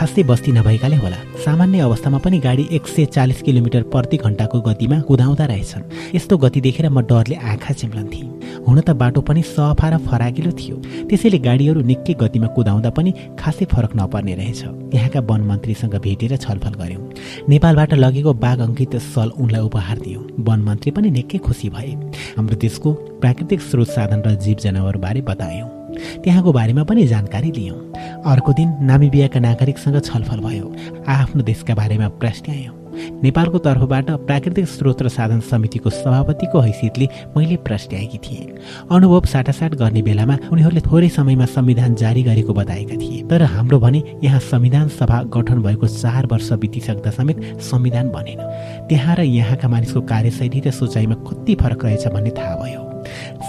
खासै 0.00 0.22
बस्ती 0.24 0.52
नभएकाले 0.52 0.96
होला। 0.96 1.16
सामान्य 1.44 1.78
अवस्थामा 1.80 2.18
पनि 2.24 2.38
गाडी 2.40 2.64
एक 2.72 2.86
सय 2.88 3.04
चालिस 3.04 3.42
किलोमिटर 3.42 3.82
प्रति 3.92 4.16
घन्टाको 4.16 4.60
गतिमा 4.60 5.00
कुदाउँदा 5.04 5.44
रहेछन्। 5.44 6.16
यस्तो 6.16 6.36
गति 6.40 6.60
देखेर 6.60 6.88
म 6.88 7.00
डरले 7.04 7.36
आँखा 7.36 7.72
चिम्लन्थेँ। 7.74 8.64
हुन 8.64 8.80
त 8.80 8.90
बाटो 8.96 9.20
पनि 9.20 9.42
सफा 9.44 9.88
र 9.92 9.98
फराकिलो 10.00 10.52
थियो। 10.56 10.76
त्यसैले 11.04 11.38
गाडीहरू 11.38 11.80
निकै 11.84 12.14
गतिमा 12.16 12.48
कुदाउँदा 12.56 12.90
पनि 12.96 13.10
खासै 13.36 13.64
फरक 13.68 13.92
नपर्ने 13.96 14.34
रहेछ। 14.40 14.62
त्यहाँका 14.88 15.20
वन 15.20 15.40
मन्त्रीसँग 15.44 15.94
भेटेर 16.00 16.36
छलफल 16.36 16.74
गऱ्यौँ। 16.80 17.02
नेपालबाट 17.48 17.94
लगेको 17.94 18.32
बाघ 18.40 18.58
अङ्कित 18.58 18.96
सल 19.12 19.28
उनलाई 19.36 19.60
उपहार 19.68 19.98
दियौँ। 20.00 20.24
वन 20.48 20.60
मन्त्री 20.64 20.90
पनि 20.96 21.10
निकै 21.12 21.38
खुसी 21.44 21.68
भए। 21.68 21.92
हाम्रो 22.40 22.56
देशको 22.56 22.92
प्राकृतिक 23.20 23.60
स्रोत 23.60 23.88
साधन 23.88 24.22
र 24.24 24.34
जीव 24.40 24.56
जनावरबारे 24.64 25.20
बतायौँ। 25.28 25.79
त्यहाँको 26.24 26.52
बारेमा 26.52 26.82
पनि 26.82 27.06
जानकारी 27.06 27.50
लियौँ। 27.52 27.78
अर्को 28.26 28.52
दिन 28.52 28.76
नामिबियाका 28.82 29.40
नागरिकसँग 29.40 30.00
छलफल 30.00 30.40
भयो। 30.40 30.74
आफ्नो 31.08 31.42
देशका 31.42 31.74
बारेमा 31.74 32.08
प्रश्न 32.20 32.76
नेपालको 33.22 33.58
तर्फबाट 33.58 34.10
प्राकृतिक 34.26 34.66
स्रोत 34.66 35.02
र 35.02 35.08
साधन 35.08 35.40
समितिको 35.40 35.90
सभापतिको 35.90 36.60
हैसियतले 36.60 37.08
मैले 37.36 37.56
प्रश्न 37.56 37.96
थिएँ। 37.96 38.58
अनुभव 38.90 39.24
साटासाट 39.24 39.74
गर्ने 39.74 40.02
बेलामा 40.02 40.36
उनीहरूले 40.52 40.80
थोरै 40.80 41.08
समयमा 41.08 41.44
संविधान 41.46 41.94
जारी 41.94 42.22
गरेको 42.22 42.52
बताएका 42.52 42.96
थिए। 42.96 43.22
तर 43.22 43.42
हाम्रो 43.42 43.78
भने 43.78 44.02
यहाँ 44.24 44.40
संविधान 44.40 44.88
सभा 44.90 45.22
गठन 45.22 45.62
भएको 45.62 45.86
चार 45.86 46.26
वर्ष 46.26 46.52
बितिसक्दा 46.52 47.10
समेत 47.10 47.40
संविधान 47.62 48.10
बनेन। 48.10 48.40
त्यहाँ 48.88 49.16
र 49.16 49.20
यहाँका 49.22 49.68
मानिसको 49.68 50.00
कार्यशैली 50.02 50.60
र 50.60 50.70
सोचाइमा 50.70 51.14
कति 51.14 51.54
फरक 51.54 51.84
रहेछ 51.84 52.06
भन्ने 52.08 52.30
थाहा 52.30 52.56
भयो। 52.56 52.89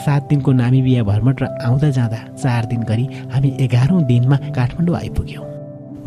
सात 0.06 0.27
दिनको 0.30 0.51
नामिबिया 0.53 1.03
भ्रमण 1.03 1.35
र 1.41 1.48
आउँदा 1.65 1.90
जाँदा 1.90 2.25
चार 2.35 2.65
दिन 2.65 2.83
गरी 2.90 3.06
हामी 3.33 3.56
एघारौँ 3.61 4.03
दिनमा 4.06 4.38
काठमाडौँ 4.56 4.95
आइपुग्यौँ। 4.98 5.45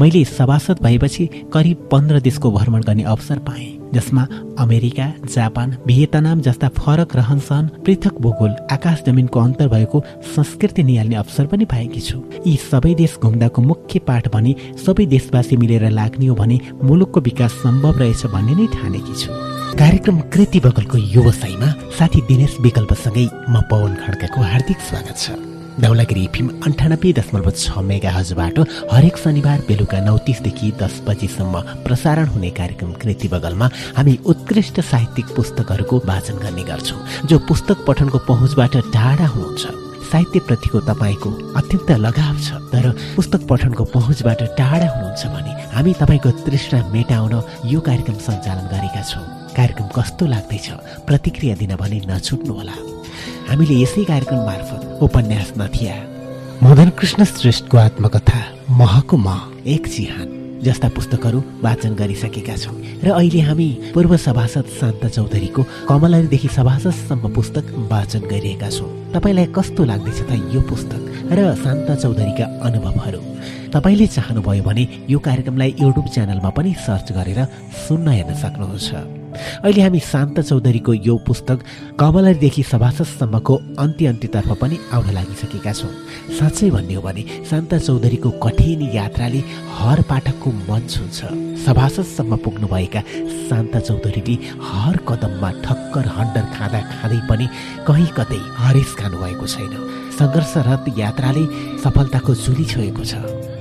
मैले 0.01 0.25
सभासद 0.25 0.79
भएपछि 0.83 1.27
करिब 1.55 1.89
पन्ध्र 1.93 2.21
देशको 2.21 2.51
भ्रमण 2.51 2.83
गर्ने 2.83 3.03
अवसर 3.05 3.39
पाएँ 3.39 3.71
जसमा 3.95 4.27
अमेरिका 4.59 5.07
जापान 5.35 5.77
भियतनाम 5.87 6.41
जस्ता 6.41 6.69
फरक 6.69 7.15
रहन 7.17 7.39
सहन 7.39 7.69
पृथक 7.87 8.19
भूगोल 8.21 8.51
आकाश 8.73 9.03
जमिनको 9.07 9.41
अन्तर 9.41 9.69
भएको 9.69 10.03
संस्कृति 10.35 10.83
निहाल्ने 10.83 11.17
अवसर 11.17 11.47
पनि 11.47 11.65
पाएकी 11.65 12.01
छु। 12.01 12.23
यी 12.47 12.57
सबै 12.61 12.95
देश 12.95 13.17
घुम्दाको 13.23 13.63
मुख्य 13.63 13.99
पाठ 14.09 14.29
भने 14.35 14.55
सबै 14.85 15.07
देशवासी 15.07 15.57
मिलेर 15.57 15.89
लाग्ने 15.91 16.27
हो 16.27 16.35
भने 16.35 16.59
मुलुकको 16.83 17.21
विकास 17.21 17.53
सम्भव 17.63 17.99
रहेछ 17.99 18.27
भन्ने 18.35 18.55
नै 18.55 18.67
ठानेकी 18.75 19.15
छु। 19.15 19.31
कार्यक्रम 19.75 20.19
कृति 20.33 20.59
बगलको 20.61 20.99
व्यवसायमा 20.99 21.67
साथी 21.99 22.21
दिनेश 22.27 22.57
विकल्पसँगै 22.63 23.25
म 23.51 23.61
पवन 23.71 23.95
खड्काको 23.97 24.41
हार्दिक 24.43 24.79
स्वागत 24.81 25.17
छ। 25.19 25.35
धौलागिरी 25.83 26.27
फिल्म 26.35 26.63
अन्ठानब्बे 26.67 27.13
दशमलव 27.19 27.51
छ 27.53 27.83
मेगा 27.83 28.11
हजबाट 28.11 28.59
हरेक 28.93 29.17
शनिबार 29.19 29.61
बेलुका 29.69 30.01
नौ 30.07 30.17
तिसदेखि 30.27 30.71
दस 30.79 31.03
बजीसम्म 31.09 31.61
प्रसारण 31.83 32.27
हुने 32.35 32.51
कार्यक्रम 32.61 32.93
कृति 33.03 33.29
बगलमा 33.35 33.71
हामी 33.99 34.19
उत्कृष्ट 34.25 34.81
साहित्यिक 34.93 35.35
पुस्तकहरूको 35.37 36.03
वाचन 36.07 36.39
गर्ने 36.45 36.65
गर्छौँ 36.71 37.27
जो 37.27 37.39
पुस्तक 37.51 37.85
पठनको 37.89 38.19
पहुँचबाट 38.31 38.77
टाढा 38.95 39.27
हुनुहुन्छ। 39.27 39.65
साहित्यप्रतिको 40.07 40.81
तपाईँको 40.89 41.31
अत्यन्त 41.59 41.91
लगाव 42.07 42.37
छ 42.47 42.63
तर 42.73 42.91
पुस्तक 43.17 43.47
पठनको 43.51 43.85
पहुँचबाट 43.91 44.43
टाढा 44.59 44.89
हुनुहुन्छ 44.97 45.23
भने 45.35 45.63
हामी 45.75 45.93
तपाईँको 46.03 46.31
तृष्णा 46.47 46.89
मेटाउन 46.93 47.35
यो 47.73 47.81
कार्यक्रम 47.89 48.19
सञ्चालन 48.29 48.69
गरेका 48.75 49.03
छौँ। 49.11 49.27
कार्यक्रम 49.57 49.89
कस्तो 49.97 50.27
लाग्दैछ 50.27 50.69
प्रतिक्रिया 51.07 51.55
दिन 51.57 51.75
भने 51.77 51.99
नछुट्नुहोला। 52.11 52.77
हामीले 53.49 53.75
यसै 53.83 54.05
कार्यक्रम 54.05 54.41
मार्फत 54.45 55.03
उपन्यास 55.03 55.53
नथिया। 55.59 55.95
मदन 56.63 56.89
कृष्ण 56.99 57.25
श्रेष्ठको 57.25 57.77
आत्मकथा 57.79 58.41
महको 58.71 59.17
म 59.17 59.29
एक 59.67 59.87
चिहान 59.87 60.29
जस्ता 60.65 60.89
पुस्तकहरू 60.97 61.39
वाचन 61.63 61.93
गरिसकेका 61.95 62.57
छौँ। 62.57 62.77
र 63.05 63.11
अहिले 63.13 63.41
हामी 63.45 63.69
पूर्व 63.95 64.17
सभासद 64.17 64.67
शान्त 64.81 65.05
चौधरीको 65.07 65.63
कमलरीदेखि 65.89 66.49
सभासदसम्म 66.49 67.33
पुस्तक 67.35 67.65
वाचन 67.93 68.23
गरिरहेका 68.33 68.69
छौँ। 68.71 68.89
तपाईँलाई 69.13 69.47
कस्तो 69.53 69.85
लाग्दैछ 69.85 70.21
त 70.25 70.31
यो 70.55 70.61
पुस्तक 70.65 71.03
र 71.37 71.41
शान्त 71.61 71.89
चौधरीका 72.01 72.45
अनुभवहरू? 72.65 73.21
तपाईँले 73.75 74.07
चाहनुभयो 74.07 74.63
भने 74.65 74.85
यो 75.13 75.19
कार्यक्रमलाई 75.19 75.71
युट्युब 75.85 76.07
च्यानलमा 76.15 76.51
पनि 76.57 76.73
सर्च 76.81 77.13
गरेर 77.13 77.41
सुन्न 77.85 78.09
हेर्न 78.09 78.33
सक्नुहुन्छ। 78.41 79.24
अहिले 79.35 79.83
हामी 79.83 80.01
शान्त 80.01 80.41
चौधरीको 80.41 80.93
यो 80.95 81.17
पुस्तक 81.27 81.59
कमलरीदेखि 82.01 82.63
सभासदसम्मको 82.63 83.55
अन्त्य 83.79 84.07
अन्त्यतर्फ 84.07 84.51
पनि 84.61 84.77
आउन 84.95 85.09
लागिसकेका 85.15 85.73
छौँ। 85.73 85.93
साँच्चै 86.39 86.71
भन्ने 86.71 86.95
हो 86.95 87.03
भने 87.03 87.23
शान्त 87.51 87.75
चौधरीको 87.75 88.31
कठिन 88.45 88.83
यात्राले 88.95 89.41
हर 89.79 90.03
पाठकको 90.11 90.51
मन 90.69 90.83
छुन्छ। 90.87 91.19
सभासदसम्म 91.65 92.37
पुग्नुभएका 92.45 93.01
शान्त 93.49 93.77
चौधरीले 93.77 94.37
हर 94.71 94.97
कदममा 95.09 95.51
ठक्कर 95.65 96.07
हन्डर 96.17 96.45
खाँदा 96.55 96.81
खाँदै 96.93 97.21
पनि 97.29 97.47
कहीँ 97.89 98.11
कतै 98.17 98.41
हरेस 98.61 98.95
खानुभएको 99.01 99.47
छैन। 99.47 99.75
सङ्घर्षरत 100.15 100.85
यात्राले 100.99 101.45
सफलताको 101.83 102.35
जुली 102.35 102.65
छोएको 102.65 103.05
छ। 103.05 103.15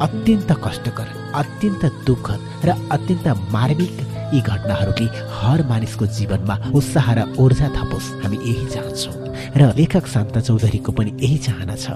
अत्यन्त 0.06 0.52
कष्टकर 0.64 1.08
अत्यन्त 1.42 1.84
दुःखद 2.06 2.42
र 2.66 2.70
अत्यन्त 2.92 3.28
मार्मिक 3.54 3.98
यी 4.34 4.42
घटनाहरूले 4.42 5.08
हर 5.40 5.60
मानिसको 5.70 6.06
जीवनमा 6.18 6.56
उत्साह 6.74 7.08
र 7.14 7.20
ऊर्जा 7.38 7.68
थपोस्। 7.78 8.08
हामी 8.24 8.38
यही 8.50 8.66
चाहन्छौँ 8.74 9.16
र 9.58 9.62
लेखक 9.78 10.06
शान्त 10.08 10.38
चौधरीको 10.48 10.92
पनि 10.92 11.12
यही 11.22 11.38
चाहना 11.38 11.76
छ। 11.76 11.88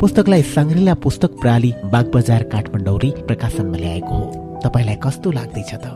पुस्तकलाई 0.00 0.42
साङ्ग्रिला 0.54 0.94
पुस्तक 1.04 1.30
प्रणाली 1.40 1.70
बागबजार 1.92 2.42
काठमाडौँले 2.52 3.10
प्रकाशनमा 3.26 3.78
ल्याएको 3.78 4.14
हो। 4.14 4.26
तपाईँलाई 4.64 4.98
कस्तो 5.04 5.28
लाग्दैछ 5.30 5.72
त? 5.74 5.86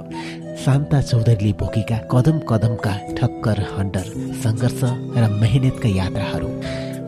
शान्ता 0.64 1.00
चौधरीले 1.00 1.52
बोकेका 1.60 1.96
कदम 2.12 2.36
कदमका 2.50 2.92
ठक्कर 3.18 3.58
हन्डर 3.76 4.06
सङ्घर्ष 4.42 4.80
र 5.14 5.24
मेहनतका 5.42 5.88
यात्राहरू। 6.00 6.48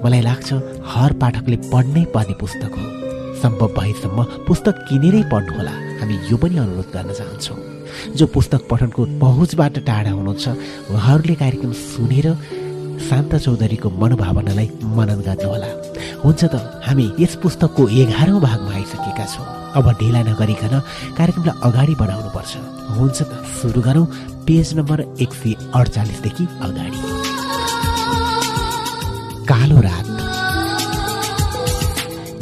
मलाई 0.05 0.23
लाग्छ 0.28 0.49
हर 0.92 1.12
पाठकले 1.20 1.57
पढ्नै 1.73 2.05
पर्ने 2.15 2.34
पुस्तक 2.40 2.73
हो। 2.78 2.86
सम्भव 3.42 3.68
भएसम्म 3.78 4.18
पुस्तक 4.47 4.74
किनेरै 4.89 5.23
पढ्नुहोला। 5.32 5.74
हामी 6.00 6.15
यो 6.31 6.36
पनि 6.36 6.57
अनुरोध 6.58 6.89
गर्न 6.94 7.10
चाहन्छौँ। 7.12 7.80
जो 8.17 8.27
पुस्तक 8.35 8.60
पठनको 8.70 9.01
पहुँचबाट 9.20 9.75
टाढा 9.86 10.10
हुनुहुन्छ 10.10 10.47
उहाँहरूले 10.91 11.35
कार्यक्रम 11.43 11.73
सुनेर 11.73 12.27
शान्त 13.09 13.35
चौधरीको 13.44 13.89
मनोभावनालाई 14.01 14.69
मनन 14.97 15.20
गर्नुहोला। 15.27 15.70
हुन्छ 16.25 16.41
त 16.52 16.55
हामी 16.85 17.07
यस 17.20 17.35
पुस्तकको 17.43 17.83
एघारौँ 17.89 18.41
भागमा 18.41 18.73
आइसकेका 18.77 19.25
छौँ। 19.33 19.47
अब 19.78 19.86
ढिला 20.01 20.20
नगरिकन 20.28 20.75
कार्यक्रमलाई 21.17 21.57
अगाडि 21.69 21.94
बढाउनुपर्छ। 22.01 22.52
हुन्छ 22.99 23.19
त 23.23 23.33
सुरु 23.59 23.81
गरौँ। 23.81 24.07
पेज 24.47 24.75
नम्बर 24.77 24.99
एक 25.23 25.33
सय 25.33 25.52
अडचालिसदेखि 25.75 26.44
अगाडि। 26.60 27.01
कालो 29.49 29.81
रात। 29.81 30.19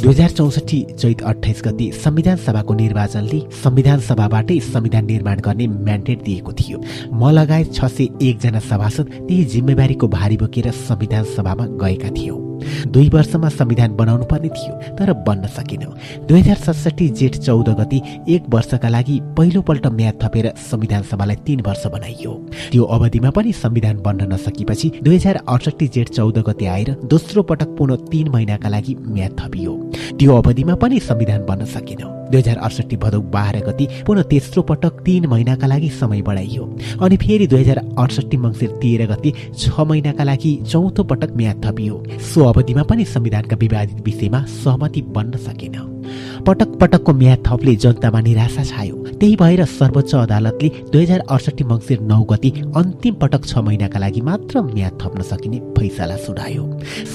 दुई 0.01 0.11
हजार 0.11 0.29
चौसठी 0.31 0.79
चैत 0.99 1.21
अठाइस 1.21 1.61
गति 1.65 1.91
संविधान 1.93 2.37
सभाको 2.37 2.73
निर्वाचनले 2.73 3.39
संविधान 3.53 3.99
सभाबाटै 3.99 4.59
संविधान 4.63 5.05
निर्माण 5.05 5.39
गर्ने 5.41 5.67
म्यान्डेट 5.67 6.23
दिएको 6.23 6.53
थियो। 6.53 6.81
म 7.13 7.29
लगायत 7.31 7.73
छ 7.75 7.85
सय 7.87 8.07
एकजना 8.21 8.59
सभासद 8.63 9.09
त्यही 9.11 9.43
जिम्मेवारीको 9.45 10.07
भारी 10.07 10.37
बोकेर 10.37 10.71
संविधान 10.71 11.23
सभामा 11.35 11.65
गएका 11.83 12.09
थियौँ। 12.11 12.47
दुई 12.87 13.09
वर्षमा 13.09 13.49
संविधान 13.49 13.95
बनाउनु 13.95 14.25
पर्ने 14.25 14.49
थियो 14.49 14.95
तर 14.95 15.11
बन्न 15.27 15.47
सकेन। 15.49 15.83
दुई 16.27 16.39
हजार 16.39 16.55
सडसठी 16.55 17.07
जेठ 17.09 17.35
चौध 17.37 17.69
गति 17.79 18.01
एक 18.29 18.49
वर्षका 18.49 18.89
लागि 18.89 19.19
पहिलोपल्ट 19.37 19.87
म्याद 19.89 20.19
थपेर 20.23 20.51
संविधान 20.71 21.03
सभालाई 21.03 21.35
तीन 21.45 21.61
वर्ष 21.67 21.85
बनाइयो। 21.87 22.33
त्यो 22.71 22.83
अवधिमा 22.83 23.29
पनि 23.31 23.51
संविधान 23.53 24.01
बन्न 24.01 24.31
नसकेपछि 24.33 24.91
दुई 25.03 25.15
हजार 25.15 25.39
अडसठी 25.47 25.87
जेठ 25.87 26.09
चौध 26.09 26.37
गति 26.47 26.65
आएर 26.65 26.95
दोस्रो 27.05 27.43
पटक 27.43 27.75
पुनः 27.77 28.07
तीन 28.11 28.29
महिनाका 28.29 28.69
लागि 28.69 28.95
म्याद 28.99 29.39
थपियो। 29.39 29.88
त्यो 30.17 30.35
अवधिमा 30.35 30.75
पनि 30.75 30.99
संविधान 30.99 31.45
बन्न 31.45 31.65
सकेन। 31.65 32.01
दुई 32.31 32.39
हजार 32.39 32.57
अडसठी 32.57 32.97
भदौ 32.97 33.19
बाह्र 33.33 33.59
गति 33.59 33.87
पुनः 34.07 34.23
तेस्रो 34.23 34.61
पटक 34.61 35.01
तीन 35.05 35.25
महिनाका 35.25 35.67
लागि 35.67 35.89
समय 35.89 36.21
बढाइयो 36.21 36.63
अनि 37.01 37.17
फेरि 37.17 37.47
दुई 37.47 37.61
हजार 37.61 37.77
अडसठी 37.77 38.37
मङ्सिर 38.37 38.69
तेह्र 38.81 39.05
गति 39.05 39.33
छ 39.57 39.79
महिनाका 39.81 40.23
लागि 40.23 40.55
चौथो 40.71 41.03
पटक 41.03 41.31
म्याद 41.37 41.65
थपियो। 41.65 42.03
सो 42.29 42.45
अवधिमा 42.45 42.83
पनि 42.83 43.05
संविधानका 43.05 43.55
विवादित 43.55 44.05
विषयमा 44.05 44.43
सहमति 44.63 45.01
बन्न 45.15 45.37
सकेन। 45.37 45.98
पटक 46.47 46.77
पटकको 46.81 47.13
म्याद 47.13 47.43
थपले 47.47 47.75
जनतामा 47.75 48.19
निराशा 48.21 48.63
छायो। 48.63 48.95
त्यही 49.19 49.35
भएर 49.35 49.63
सर्वोच्च 49.65 50.13
अदालतले 50.15 50.69
दुई 50.91 51.03
हजार 51.03 51.19
अडसठी 51.29 51.63
मङ्सिर 51.71 51.99
नौ 52.11 52.21
गति 52.31 52.49
अन्तिम 52.75 53.15
पटक 53.21 53.45
छ 53.45 53.57
महिनाका 53.67 53.99
लागि 53.99 54.21
मात्र 54.21 54.61
म्याद 54.61 54.93
थप्न 55.01 55.21
सकिने 55.31 55.59
फैसला 55.77 56.15
सुनायो। 56.25 56.63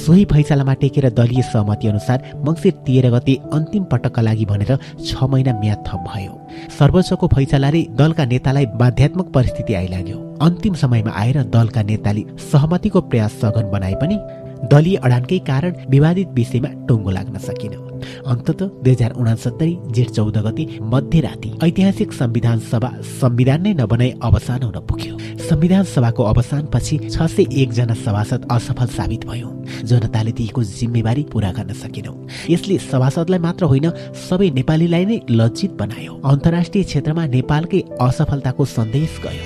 सोही 0.05 0.25
फैसलामा 0.33 0.75
टेकेर 0.83 1.09
दलीय 1.19 1.43
सहमति 1.53 1.89
अनुसार 1.89 2.19
मङ्सिर 2.47 2.73
तेह्र 2.87 3.11
गते 3.11 3.35
अन्तिम 3.53 3.85
पटकका 3.93 4.23
लागि 4.23 4.45
भनेर 4.45 4.77
छ 4.77 5.31
महिना 5.33 5.53
म्याद 5.61 5.85
थप 5.89 6.05
भयो। 6.09 6.33
सर्वोच्चको 6.79 7.27
फैसलाले 7.35 7.83
दलका 7.97 8.25
नेतालाई 8.25 8.67
बाध्यात्मक 8.83 9.33
परिस्थिति 9.35 9.75
आइलाग्यो। 9.75 10.19
अन्तिम 10.43 10.75
समयमा 10.75 11.13
आएर 11.17 11.43
दलका 11.55 11.83
नेताले 11.83 12.25
सहमतिको 12.53 13.01
प्रयास 13.11 13.41
सघन 13.41 13.71
बनाए 13.71 13.95
पनि 14.03 14.19
दलीय 14.73 14.97
अडानकै 14.97 15.39
कारण 15.49 15.73
विवादित 15.91 16.29
विषयमा 16.35 16.69
टुङ्गो 16.89 17.11
लाग्न 17.11 17.39
सकिन। 17.39 17.84
अन्तत 18.27 18.63
दुई 18.85 18.93
हजार 18.93 19.13
उनासत्तरी 19.13 19.77
जेठ 19.91 20.11
चौध 20.11 20.39
गति 20.39 20.65
मध्यराति 20.83 21.53
ऐतिहासिक 21.63 22.13
संविधान 22.13 22.59
सभा 22.71 22.91
संविधान 23.21 23.63
नै 23.63 23.73
नबनाई 23.75 24.11
अवसान 24.23 24.63
हुन 24.63 24.79
पुग्यो। 24.89 25.19
संविधान 25.45 25.85
सभाको 25.85 26.23
अवसानपछि 26.23 26.99
छ 27.09 27.23
सय 27.29 27.47
एकजना 27.63 27.95
सभासद 27.95 28.47
असफल 28.51 28.87
साबित 28.97 29.27
भयो। 29.27 29.49
जनताले 29.85 30.33
दिएको 30.33 30.63
जिम्मेवारी 30.63 31.23
पूरा 31.33 31.51
गर्न 31.53 31.73
सकेनौ। 31.73 32.15
यसले 32.51 32.79
सभासदलाई 32.83 33.39
मात्र 33.39 33.65
होइन 33.65 33.91
सबै 34.29 34.51
नेपालीलाई 34.51 35.05
नै 35.05 35.21
लज्जित 35.31 35.73
बनायो। 35.81 36.21
अन्तर्राष्ट्रिय 36.25 36.85
क्षेत्रमा 36.85 37.27
नेपालकै 37.27 37.83
असफलताको 38.01 38.65
सन्देश 38.65 39.21
गयो। 39.25 39.45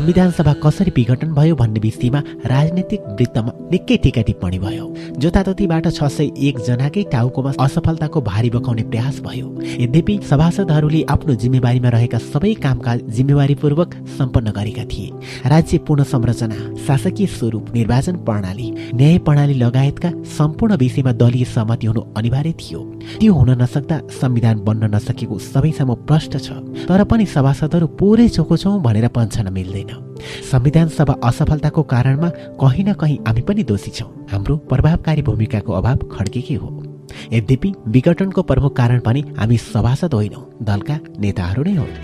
संविधान 0.00 0.30
सभा 0.30 0.52
कसरी 0.62 0.90
विघटन 0.96 1.32
भयो 1.34 1.54
भन्ने 1.56 1.80
विषयमा 1.80 2.20
राजनैतिक 2.48 3.00
वृत्तमा 3.16 3.52
निकै 3.70 3.96
टिका 4.02 4.22
टिप्पणी 4.28 4.58
भयो। 4.58 4.84
जताततीबाट 5.20 5.88
छ 5.88 6.08
सय 6.08 6.30
एकजनाकै 6.48 7.02
टाउकोमा 7.12 7.52
असफलताको 7.60 8.20
भारी 8.24 8.50
बकाउने 8.50 8.82
प्रयास 8.88 9.20
भयो। 9.20 9.46
यद्यपि 9.80 10.14
सभासदहरूले 10.30 11.02
आफ्नो 11.14 11.34
जिम्मेवारीमा 11.42 11.88
रहेका 11.92 12.18
सबै 12.32 12.52
कामकाज 12.64 13.02
जिम्मेवारीपूर्वक 13.16 13.94
सम्पन्न 14.16 14.50
गरेका 14.56 14.84
थिए। 14.88 15.10
राज्य 15.52 15.78
पुनः 15.84 16.08
संरचना 16.12 16.56
शासकीय 16.86 17.26
स्वरूप 17.36 17.68
निर्वाचन 17.74 18.16
प्रणाली 18.24 18.70
न्याय 18.96 19.18
प्रणाली 19.28 19.54
लगायतका 19.60 20.10
सम्पूर्ण 20.38 20.80
विषयमा 20.80 21.12
दलीय 21.20 21.44
सहमति 21.52 21.86
हुनु 21.86 22.00
अनिवार्य 22.16 22.54
थियो। 22.56 22.80
त्यो 23.20 23.32
हुन 23.34 23.50
नसक्दा 23.62 24.00
संविधान 24.16 24.64
बन्न 24.64 24.94
नसकेको 24.96 25.38
सबैसम्म 25.52 25.94
प्रष्ट 26.08 26.32
छ। 26.38 26.48
तर 26.88 27.04
पनि 27.04 27.26
सभासदहरू 27.36 27.86
पुरै 28.00 28.28
चोको 28.30 28.56
छौँ 28.56 28.80
भनेर 28.80 29.08
पन्छन 29.12 29.52
मिल्दैन। 29.52 29.89
हुँदैन 29.92 30.42
संविधान 30.50 30.88
सभा 30.88 31.14
असफलताको 31.24 31.82
कारणमा 31.82 32.28
कहीँ 32.60 32.84
न 32.84 32.92
कहीँ 32.92 33.18
हामी 33.26 33.40
पनि 33.40 33.62
दोषी 33.62 33.90
छौँ। 33.90 34.08
हाम्रो 34.30 34.56
प्रभावकारी 34.70 35.22
भूमिकाको 35.22 35.72
अभाव 35.72 36.08
खड्केकै 36.12 36.54
हो। 36.54 36.68
यद्यपि 37.32 37.72
विघटनको 37.88 38.42
प्रमुख 38.42 38.76
कारण 38.76 39.00
पनि 39.00 39.24
हामी 39.38 39.56
सभासद 39.56 40.14
होइनौँ। 40.14 40.44
दलका 40.62 40.98
नेताहरू 41.18 41.62
नै 41.62 41.74
हुन् 41.74 41.94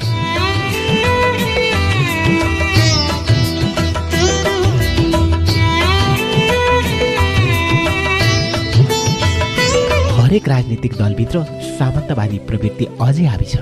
हरेक 10.16 10.48
राजनीतिक 10.48 10.92
दलभित्र 10.92 11.42
सामन्तवादी 11.78 12.38
प्रवृत्ति 12.38 12.84
अझै 13.00 13.24
हाबी 13.24 13.44
छ। 13.44 13.56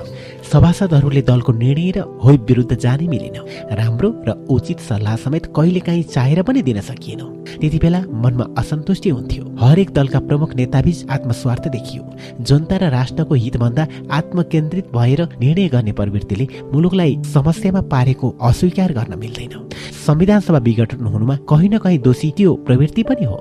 सभासदहरूले 0.51 1.21
दलको 1.21 1.51
निर्णय 1.53 1.91
र 1.91 2.01
होइप 2.23 2.41
विरुद्ध 2.49 2.77
जानै 2.77 3.07
मिलेन। 3.07 3.37
राम्रो 3.77 4.09
र 4.27 4.45
उचित 4.49 4.79
सल्लाह 4.79 5.15
समेत 5.17 5.45
कहिलेकाहीँ 5.55 6.03
चाहेर 6.05 6.41
पनि 6.43 6.61
दिन 6.61 6.81
सकिएन। 6.81 7.21
त्यति 7.61 7.77
बेला 7.77 7.99
मनमा 8.13 8.45
असन्तुष्टि 8.57 9.09
हुन्थ्यो। 9.09 9.43
हरेक 9.59 9.89
दलका 9.91 10.19
प्रमुख 10.19 10.55
नेताबीच 10.55 11.05
आत्मस्वार्थ 11.09 11.67
देखियो। 11.67 12.03
जनता 12.41 12.77
र 12.77 12.89
राष्ट्रको 12.91 13.33
हितभन्दा 13.35 13.87
आत्मकेन्द्रित 14.11 14.85
भएर 14.95 15.21
निर्णय 15.41 15.67
गर्ने 15.67 15.91
प्रवृत्तिले 15.91 16.47
मुलुकलाई 16.73 17.17
समस्यामा 17.33 17.81
पारेको 17.91 18.29
अस्वीकार 18.41 18.93
गर्न 18.93 19.19
मिल्दैन। 19.19 19.63
संविधान 20.05 20.39
सभा 20.39 20.57
विघटन 20.57 21.05
हुनुमा 21.05 21.35
कहीँ 21.49 21.69
न 21.69 21.77
कहीँ 21.77 21.97
दोषी 21.97 22.29
त्यो 22.37 22.53
प्रवृत्ति 22.65 23.03
पनि 23.03 23.25
हो। 23.25 23.37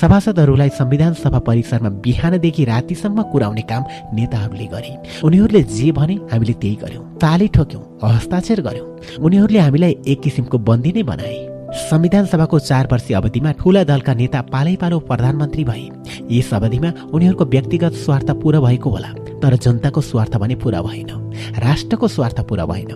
सभासदहरूलाई 0.00 0.68
संविधान 0.68 1.14
सभा 1.14 1.38
परिसरमा 1.38 1.88
बिहानदेखि 2.04 2.64
रातिसम्म 2.64 3.22
कुराउने 3.22 3.62
काम 3.62 3.84
नेताहरूले 4.14 4.66
गरे। 4.66 4.96
उनीहरूले 5.24 5.62
जे 5.62 5.92
भने 5.92 6.18
हामीले 6.48 6.60
त्यही 6.60 6.76
गर्यौँ। 6.76 7.04
ताली 7.20 7.48
ठोक्यौँ 7.48 7.82
हस्ताक्षर 8.02 8.60
गर्यौँ। 8.60 8.86
उनीहरूले 9.20 9.58
हामीलाई 9.58 9.96
एक 10.06 10.20
किसिमको 10.20 10.58
बन्दी 10.58 10.92
नै 10.92 11.02
बनाए। 11.02 11.36
संविधान 11.68 12.24
सभाको 12.26 12.58
चार 12.58 12.88
वर्षीय 12.92 13.16
अवधिमा 13.16 13.52
ठूला 13.60 13.84
दलका 13.84 14.14
नेता 14.14 14.40
पालै 14.48 14.76
पालो 14.80 14.98
प्रधानमन्त्री 15.00 15.64
भए। 15.64 15.84
यस 16.32 16.52
अवधिमा 16.54 17.12
उनीहरूको 17.12 17.44
व्यक्तिगत 17.44 17.92
स्वार्थ 17.94 18.30
पूरा 18.40 18.60
भएको 18.60 18.90
होला 18.90 19.10
तर 19.38 19.56
जनताको 19.56 20.00
स्वार्थ 20.00 20.36
भने 20.36 20.54
पूरा 20.56 20.80
भएन। 20.82 21.10
राष्ट्रको 21.60 22.08
स्वार्थ 22.08 22.40
पूरा 22.48 22.64
भएन। 22.66 22.90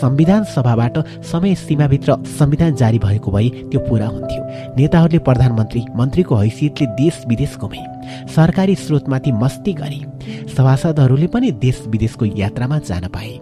संविधान 0.00 0.44
सभाबाट 0.44 0.98
समय 1.22 1.54
सीमाभित्र 1.54 2.16
संविधान 2.38 2.74
जारी 2.74 2.98
भएको 2.98 3.30
भए 3.30 3.48
त्यो 3.70 3.80
पूरा 3.80 4.06
हुन्थ्यो। 4.06 4.42
नेताहरूले 4.76 5.18
प्रधानमन्त्री 5.18 5.84
मन्त्रीको 5.96 6.34
हैसियतले 6.34 6.86
देश 6.96 7.22
विदेश 7.28 7.56
घुमे। 7.56 7.93
सरकारी 8.34 8.74
स्रोतमाथि 8.74 9.32
मस्ती 9.32 9.72
गरे 9.72 10.00
सभासदहरूले 10.56 11.26
पनि 11.26 11.50
देश 11.50 11.82
विदेशको 11.86 12.24
यात्रामा 12.24 12.78
जान 12.78 13.06
पाए। 13.06 13.38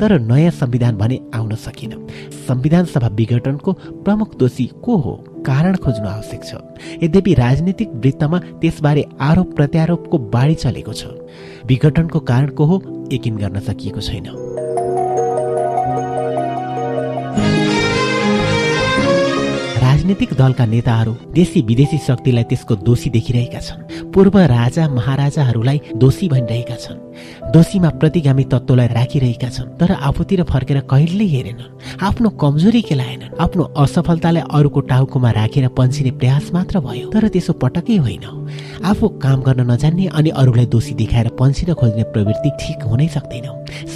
तर 0.00 0.18
नयाँ 0.20 0.50
संविधान 0.50 0.96
भने 0.96 1.20
आउन 1.34 1.54
सकेन। 1.54 2.06
संविधान 2.48 2.84
सभा 2.84 3.08
विघटनको 3.08 3.72
प्रमुख 3.72 4.36
दोषी 4.36 4.70
को 4.84 4.96
हो? 4.96 5.24
कारण 5.46 5.76
खोज्नु 5.76 6.08
आवश्यक 6.08 6.44
छ। 6.44 6.54
यद्यपि 7.02 7.34
राजनीतिक 7.34 7.88
वृत्तमा 7.88 8.38
त्यसबारे 8.38 9.04
आरोप 9.20 9.56
प्रत्यारोपको 9.56 10.18
बाढी 10.18 10.54
चलेको 10.54 10.92
छ। 10.92 11.04
विघटनको 11.66 12.20
कारण 12.20 12.48
को 12.48 12.64
हो? 12.64 12.82
यकिन 13.12 13.36
गर्न 13.36 13.60
सकिएको 13.60 14.00
छैन। 14.00 14.26
राजनीतिक 20.06 20.32
दलका 20.38 20.64
नेताहरू 20.66 21.12
देशी 21.34 21.60
विदेशी 21.66 21.98
शक्तिलाई 21.98 22.44
त्यसको 22.46 22.74
दोषी 22.86 23.10
देखिरहेका 23.10 23.58
छन्। 23.58 24.14
पूर्व 24.14 24.38
राजा 24.54 24.86
महाराजाहरूलाई 24.88 25.98
दोषी 25.98 26.28
भनिरहेका 26.30 26.76
छन्। 26.78 27.50
दोषीमा 27.50 27.90
प्रतिगामी 27.98 28.44
तत्त्वलाई 28.46 28.86
राखिरहेका 28.94 29.48
छन् 29.50 29.74
तर 29.74 29.90
आफूतिर 29.98 30.42
फर्केर 30.46 30.78
कहिल्यै 30.86 31.26
हेरेनन्। 31.26 31.98
आफ्नो 32.06 32.28
कमजोरी 32.38 32.82
केलाएनन् 32.86 33.34
आफ्नो 33.34 33.62
असफलतालाई 33.82 34.42
अरूको 34.46 34.80
टाउकोमा 34.86 35.30
राखेर 35.34 35.66
पन्सिने 35.74 36.10
प्रयास 36.22 36.54
मात्र 36.54 36.80
भयो 36.86 37.10
तर 37.10 37.26
त्यसो 37.26 37.52
पटकै 37.58 37.96
होइन। 37.98 38.24
आफू 38.86 39.04
काम 39.18 39.42
गर्न 39.42 39.60
नजान्ने 39.66 40.06
अनि 40.14 40.30
अरूलाई 40.38 40.66
दोषी 40.70 40.94
देखाएर 40.94 41.28
पन्सिन 41.34 41.74
खोज्ने 41.74 42.04
प्रवृत्ति 42.14 42.50
ठिक 42.62 42.86
हुनै 42.86 43.08
सक्दैन। 43.10 43.46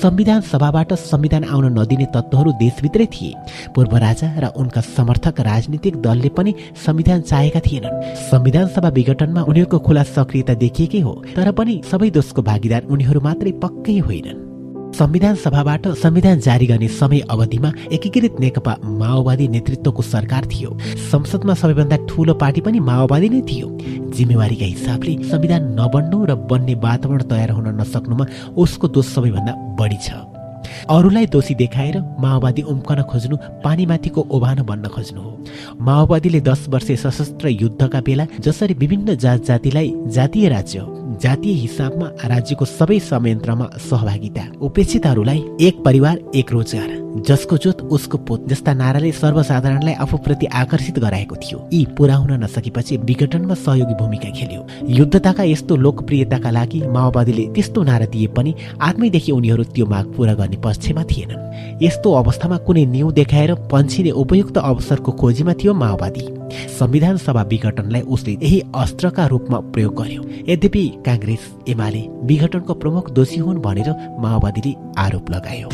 संविधान 0.02 0.40
सभाबाट 0.40 0.92
संविधान 0.92 1.44
आउन 1.44 1.78
नदिने 1.78 2.06
तत्त्वहरू 2.06 2.52
देशभित्रै 2.52 3.06
थिए। 3.06 3.34
पूर्व 3.74 3.96
राजा 3.96 4.28
र 4.38 4.52
उनका 4.56 4.80
समर्थक 4.80 5.40
राजनीतिक 5.40 5.96
दलले 5.96 6.28
पनि 6.28 6.54
संविधान 6.86 7.20
चाहेका 7.20 7.60
थिएनन्। 7.60 8.14
संविधान 8.30 8.66
सभा 8.66 8.88
विघटनमा 8.88 9.42
उनीहरूको 9.42 9.78
खुला 9.78 10.02
सक्रियता 10.02 10.54
देखिएकै 10.54 11.00
हो 11.00 11.14
तर 11.36 11.52
पनि 11.52 11.80
सबै 11.90 12.10
दोषको 12.10 12.42
भागीदार 12.42 12.82
उनीहरू 12.84 13.20
मात्रै 13.20 13.52
पक्कै 13.52 13.98
होइनन्। 13.98 14.49
संविधान 14.94 15.34
सभाबाट 15.34 15.86
संविधान 15.88 16.40
जारी 16.40 16.66
गर्ने 16.66 16.88
समय 16.88 17.20
अवधिमा 17.30 17.72
एकीकृत 17.92 18.36
नेकपा 18.40 18.76
माओवादी 18.84 19.46
नेतृत्वको 19.48 20.02
सरकार 20.02 20.46
थियो। 20.46 20.76
संसदमा 21.10 21.54
सबैभन्दा 21.54 21.96
ठूलो 22.08 22.34
पार्टी 22.34 22.60
पनि 22.60 22.80
माओवादी 22.80 23.28
नै 23.28 23.40
थियो। 23.40 23.68
जिम्मेवारीका 24.16 24.66
हिसाबले 24.66 25.16
संविधान 25.30 25.72
नबन्नु 25.80 26.24
र 26.24 26.34
बन्ने 26.50 26.74
वातावरण 26.74 27.22
तयार 27.22 27.50
हुन 27.50 27.68
नसक्नुमा 27.80 28.26
उसको 28.56 28.88
दोष 28.88 29.14
सबैभन्दा 29.14 29.52
बढी 29.80 29.96
छ। 29.96 30.39
अरूलाई 30.90 31.26
दोषी 31.26 31.54
देखाएर 31.54 31.98
माओवादी 32.20 32.62
उम्कन 32.62 33.02
खोज्नु 33.02 33.36
पानीमाथिको 33.64 34.26
ओभानो 34.30 34.64
बन्न 34.64 34.88
खोज्नु 34.88 35.20
हो। 35.20 35.30
माओवादीले 35.80 36.40
दस 36.40 36.66
वर्षे 36.68 36.96
सशस्त्र 36.96 37.48
युद्धका 37.48 38.00
बेला 38.00 38.26
जसरी 38.40 38.74
विभिन्न 38.74 39.16
जात 39.16 39.44
जातिलाई 39.44 39.92
जातीय 40.06 40.48
राज्य 40.48 40.86
जातीय 41.22 41.52
हिसाबमा 41.54 42.06
राज्यको 42.26 42.64
सबै 42.64 42.98
संयन्त्रमा 43.00 43.66
सहभागिता 43.90 44.46
उपेक्षितहरूलाई 44.60 45.44
एक 45.60 45.82
परिवार 45.84 46.18
एक 46.34 46.52
रोजगार 46.52 46.98
जसको 47.26 47.56
जोत 47.56 47.80
उसको 47.90 48.18
पोत 48.18 48.46
जस्ता 48.48 48.72
नाराले 48.72 49.10
सर्वसाधारणलाई 49.12 49.94
आफूप्रति 49.94 50.46
आकर्षित 50.46 50.98
गराएको 50.98 51.36
थियो। 51.36 51.58
यी 51.72 51.84
पुरा 51.98 52.14
हुन 52.14 52.32
नसकेपछि 52.44 52.96
विघटनमा 52.98 53.54
सहयोगी 53.54 53.94
भूमिका 53.94 54.30
खेल्यो। 54.30 54.66
युद्धताका 54.98 55.42
यस्तो 55.42 55.76
लोकप्रियताका 55.76 56.50
लागि 56.50 56.80
माओवादीले 56.86 57.46
त्यस्तो 57.54 57.82
नारा 57.82 58.06
दिए 58.06 58.26
पनि 58.36 58.54
आत्मैदेखि 58.80 59.32
उनीहरू 59.32 59.64
त्यो 59.74 59.86
माग 59.86 60.12
पूरा 60.14 60.34
गर्ने 60.34 60.56
पक्षमा 60.64 61.02
थिएनन्। 61.02 61.82
यस्तो 61.82 62.12
अवस्थामा 62.12 62.56
कुनै 62.56 62.84
न्यु 62.86 63.10
देखाएर 63.12 63.54
पन्छिने 63.54 64.10
उपयुक्त 64.10 64.58
अवसरको 64.58 65.12
खोजीमा 65.12 65.52
थियो 65.52 65.74
माओवादी। 65.74 66.26
संविधान 66.78 67.16
सभा 67.16 67.42
विघटनलाई 67.42 68.00
उसले 68.00 68.32
यही 68.32 68.62
अस्त्रका 68.74 69.26
रूपमा 69.26 69.58
प्रयोग 69.72 69.94
गर्यो। 69.94 70.22
यद्यपि 70.48 70.84
काङ्ग्रेस 71.06 71.42
एमाले 71.68 72.02
विघटनको 72.22 72.74
प्रमुख 72.74 73.10
दोषी 73.10 73.40
हुन् 73.40 73.62
भनेर 73.62 73.94
माओवादीले 74.18 74.74
आरोप 74.98 75.30
लगायो। 75.30 75.68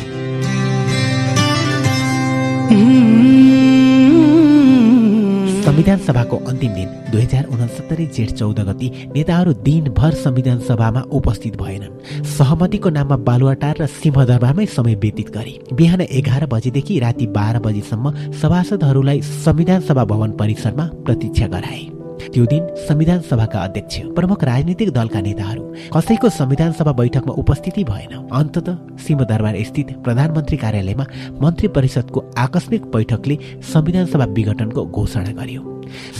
संविधान 5.77 5.97
सभाको 5.99 6.37
अन्तिम 6.49 6.73
दिन 6.73 6.87
दुई 7.11 7.21
हजार 7.21 7.45
उनसत्तरी 7.45 8.05
जेठ 8.07 8.31
चौध 8.31 8.59
गति 8.59 8.87
नेताहरू 9.13 9.51
दिनभर 9.61 10.13
संविधान 10.13 10.59
सभामा 10.59 11.01
उपस्थित 11.13 11.57
भएनन् 11.57 12.23
सहमतिको 12.27 12.89
नाममा 12.89 13.17
बालुवाटार 13.21 13.81
र 13.81 13.85
सिंहदरबारमै 13.85 14.65
समय 14.65 14.95
व्यतीत 14.95 15.29
गरे। 15.29 15.53
बिहान 15.73 16.01
एघार 16.01 16.45
बजेदेखि 16.45 16.97
राति 16.99 17.27
बाह्र 17.37 17.59
बजेसम्म 17.59 18.13
सभासदहरूलाई 18.41 19.21
संविधान 19.21 19.81
सभा 19.81 20.05
भवन 20.05 20.31
परिसरमा 20.31 20.89
प्रतीक्षा 21.05 21.47
गराए। 21.47 21.96
त्यो 22.33 22.45
दिन 22.45 22.63
संविधान 22.87 23.19
सभाका 23.21 23.59
अध्यक्ष 23.59 23.99
प्रमुख 24.15 24.43
राजनीतिक 24.43 24.89
दलका 24.93 25.21
नेताहरू 25.21 25.63
कसैको 25.93 26.29
संविधान 26.31 26.71
सभा 26.71 26.91
बैठकमा 26.91 27.33
उपस्थिति 27.33 27.83
भएन। 27.83 28.13
अन्तत 28.31 28.69
सिंहदरबार 28.99 29.63
स्थित 29.63 29.91
प्रधानमन्त्री 30.03 30.57
कार्यालयमा 30.57 31.05
मन्त्री 31.41 31.67
परिषदको 31.67 32.23
आकस्मिक 32.37 32.85
बैठकले 32.93 33.37
संविधान 33.73 34.05
सभा 34.05 34.25
विघटनको 34.37 34.85
घोषणा 34.85 35.31
गर्यो। 35.31 35.61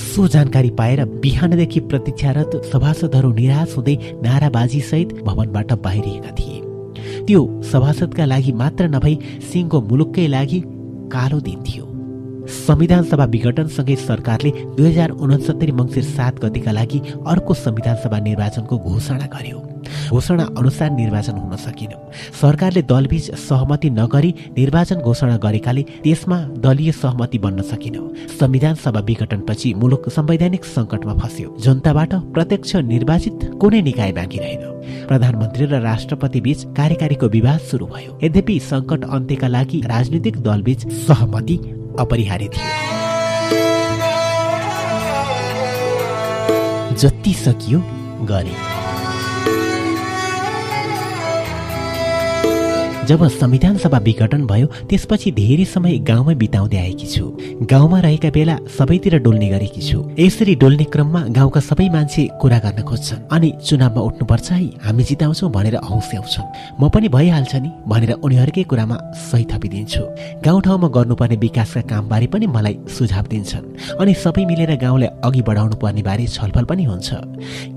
सो 0.05 0.27
जानकारी 0.27 0.69
पाएर 0.69 1.03
बिहानदेखि 1.23 1.79
प्रतीक्षारत 1.89 2.61
सभासदहरू 2.73 3.33
निराश 3.33 3.75
हुँदै 3.75 3.95
नाराबाजीसहित 4.23 5.13
भवनबाट 5.23 5.73
बाहिरिएका 5.83 6.31
थिए। 6.31 6.61
त्यो 7.25 7.41
सभासदका 7.63 8.25
लागि 8.25 8.51
मात्र 8.53 8.87
नभई 8.87 9.19
सिंहको 9.51 9.81
मुलुककै 9.81 10.27
लागि 10.27 10.63
कालो 11.11 11.39
दिन 11.39 11.63
थियो। 11.63 11.86
संविधान 12.47 13.03
सभा 13.03 13.25
विघटनसँगै 13.25 13.95
सरकारले 13.95 14.51
दुई 14.75 14.89
हजार 14.89 15.09
उनसत्तरी 15.09 15.71
मङ्सिर 15.71 16.03
सात 16.03 16.39
गतिका 16.39 16.71
लागि 16.71 16.99
अर्को 17.27 17.53
संविधान 17.53 17.95
सभा 17.95 18.19
निर्वाचनको 18.19 18.77
घोषणा 18.77 19.25
गर्यो। 19.25 19.63
घोषणा 20.11 20.43
अनुसार 20.57 20.89
निर्वाचन 20.91 21.31
हुन 21.31 21.55
सकेन। 21.55 21.91
सरकारले 22.41 22.81
दलबीच 22.81 23.31
सहमति 23.35 23.89
नगरी 23.89 24.33
निर्वाचन 24.57 24.95
घोषणा 24.95 25.37
गरेकाले 25.37 25.83
त्यसमा 26.03 26.37
दलीय 26.63 26.91
सहमति 26.91 27.37
बन्न 27.37 27.61
सकेन। 27.61 27.95
संविधान 28.39 28.75
सभा 28.75 28.99
विघटनपछि 28.99 29.73
मुलुक 29.73 30.09
संवैधानिक 30.09 30.65
सङ्कटमा 30.65 31.13
फस्यो। 31.13 31.55
जनताबाट 31.59 32.13
प्रत्यक्ष 32.33 32.75
निर्वाचित 32.75 33.49
कुनै 33.61 33.81
निकाय 33.81 34.11
बाँकी 34.11 34.37
रहेन। 34.37 35.05
प्रधानमन्त्री 35.07 35.65
र 35.65 35.81
राष्ट्रपति 35.81 36.41
बीच 36.41 36.63
कार्यकारीको 36.77 37.27
विवाद 37.27 37.59
सुरु 37.59 37.85
भयो। 37.85 38.19
यद्यपि 38.23 38.59
सङ्कट 38.59 39.03
अन्त्यका 39.03 39.47
लागि 39.47 39.81
राजनीतिक 39.85 40.37
दलबीच 40.37 40.87
सहमति 41.07 41.59
अपरिहार्य 41.99 42.47
थियो। 42.47 42.85
जति 46.95 47.33
सकियो 47.33 47.79
गरे। 48.25 48.86
जब 53.07 53.27
संविधान 53.29 53.77
सभा 53.77 53.97
विघटन 53.97 54.45
भयो 54.47 54.67
त्यसपछि 54.89 55.31
धेरै 55.31 55.65
समय 55.65 55.97
गाउँमै 56.03 56.33
बिताउँदै 56.35 56.77
आएकी 56.77 57.07
छु। 57.07 57.25
गाउँमा 57.71 57.99
रहेका 57.99 58.29
बेला 58.29 58.57
सबैतिर 58.77 59.17
डोल्ने 59.23 59.47
गरेकी 59.49 59.81
छु। 59.81 59.99
यसरी 60.19 60.55
डोल्ने 60.55 60.83
क्रममा 60.91 61.21
गाउँका 61.31 61.59
सबै 61.59 61.87
मान्छे 61.89 62.27
कुरा 62.41 62.57
गर्न 62.59 62.83
खोज्छन्। 62.83 63.21
अनि 63.31 63.51
चुनावमा 63.63 64.01
उठ्नुपर्छ 64.01 64.51
है 64.51 64.59
हामी 64.83 65.03
जिताउँछौँ 65.03 65.51
भनेर 65.51 65.75
हौस्याउँछन् 65.87 66.51
म 66.81 66.89
पनि 66.89 67.07
भइहाल्छ 67.07 67.55
नि 67.55 67.69
भनेर 67.87 68.11
उनीहरूकै 68.19 68.63
कुरामा 68.67 68.97
सही 69.23 69.45
थपिदिन्छु। 69.51 70.03
गाउँठाउँमा 70.43 70.87
गर्नुपर्ने 70.91 71.37
विकासका 71.37 71.81
कामबारे 71.87 72.27
पनि 72.27 72.47
मलाई 72.47 72.75
सुझाव 72.91 73.25
दिन्छन्। 73.31 73.95
अनि 74.01 74.13
सबै 74.13 74.45
मिलेर 74.45 74.75
गाउँलाई 74.83 75.09
अघि 75.23 75.41
बढाउनु 75.47 75.75
पर्ने 75.79 76.03
बारे 76.03 76.27
छलफल 76.27 76.65
पनि 76.67 76.83
हुन्छ। 76.83 77.09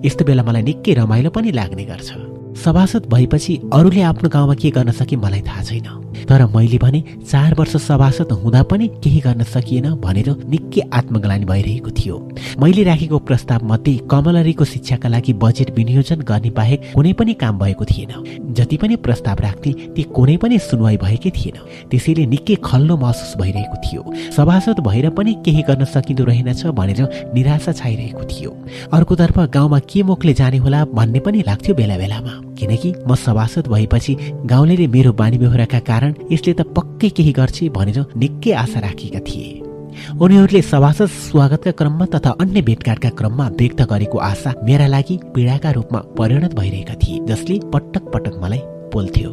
यस्तो 0.04 0.24
बेला 0.24 0.42
मलाई 0.42 0.62
निकै 0.62 0.92
रमाइलो 0.98 1.30
पनि 1.30 1.50
लाग्ने 1.54 1.84
गर्छ। 1.86 2.39
सभासद 2.56 3.06
भएपछि 3.08 3.60
अरूले 3.72 4.02
आफ्नो 4.02 4.28
गाउँमा 4.28 4.54
के 4.54 4.70
गर्न 4.70 4.90
सके 4.90 5.16
मलाई 5.16 5.40
थाहा 5.40 5.62
छैन। 5.62 5.88
तर 6.28 6.44
मैले 6.46 6.78
भने 6.78 7.02
चार 7.30 7.54
वर्ष 7.54 7.76
सभासद 7.76 8.32
हुँदा 8.32 8.62
पनि 8.62 8.86
केही 9.04 9.20
गर्न 9.20 9.42
सकिएन 9.42 9.94
भनेर 10.00 10.28
निकै 10.48 10.80
आत्मग्लानी 10.92 11.44
भइरहेको 11.44 11.90
थियो। 11.90 12.16
मैले 12.60 12.82
राखेको 12.84 13.18
प्रस्ताव 13.18 13.64
मध्ये 13.64 13.96
कमलरीको 14.10 14.64
शिक्षाका 14.64 15.08
लागि 15.08 15.32
बजेट 15.32 15.70
विनियोजन 15.70 16.20
गर्ने 16.20 16.50
बाहेक 16.50 16.92
कुनै 16.94 17.12
पनि 17.12 17.34
काम 17.34 17.58
भएको 17.58 17.84
थिएन। 17.84 18.52
जति 18.54 18.76
पनि 18.76 18.96
प्रस्ताव 18.96 19.40
राख्थे 19.40 19.72
ती 19.96 20.02
कुनै 20.02 20.36
पनि 20.36 20.58
सुनवाई 20.58 20.96
भएकै 20.96 21.30
थिएन। 21.30 21.56
त्यसैले 21.90 22.26
निकै 22.26 22.56
खल्लो 22.64 22.96
महसुस 22.96 23.34
भइरहेको 23.40 23.76
थियो। 23.86 24.02
सभासद 24.36 24.80
भएर 24.86 25.10
पनि 25.10 25.34
केही 25.44 25.62
गर्न 25.62 25.84
सकिँदो 25.84 26.24
रहेनछ 26.24 26.66
भनेर 26.66 27.32
निराशा 27.34 27.72
छाइरहेको 27.72 28.24
थियो। 28.24 28.50
अर्कोतर्फ 28.92 29.38
गाउँमा 29.38 29.78
के 29.78 30.02
मुखले 30.02 30.34
जाने 30.34 30.58
होला 30.58 30.84
भन्ने 30.84 31.20
पनि 31.20 31.42
लाग्थ्यो 31.46 31.74
बेला 31.74 31.98
बेलामा 31.98 32.49
किनकि 32.60 32.92
म 33.08 33.14
सभासद 33.16 33.68
भएपछि 33.68 34.16
गाउँले 34.52 34.86
मेरो 34.86 35.12
बानी 35.20 35.38
बेहोराका 35.38 35.78
कारण 35.88 36.14
यसले 36.32 36.52
त 36.52 36.68
पक्कै 36.76 37.08
केही 37.16 37.32
गर्छ 37.40 37.58
भनेर 37.76 37.98
निकै 38.16 38.52
आशा 38.62 38.80
राखेका 38.80 39.20
थिए। 39.28 39.48
उनीहरूले 40.22 40.60
सभासद 40.62 41.06
स्वागतका 41.06 41.70
क्रममा 41.78 42.06
तथा 42.14 42.30
अन्य 42.40 42.60
भेटघाटका 42.68 43.08
क्रममा 43.18 43.48
व्यक्त 43.58 43.80
गरेको 43.90 44.18
आशा 44.30 44.50
मेरा 44.64 44.86
लागि 44.86 45.16
पीडाका 45.34 45.70
रूपमा 45.76 45.98
परिणत 46.18 46.54
भइरहेका 46.54 46.94
थिए 47.02 47.18
जसले 47.28 47.58
पटक 47.72 48.04
पटक 48.14 48.38
मलाई 48.42 48.60
बोल्थ्यो 48.92 49.30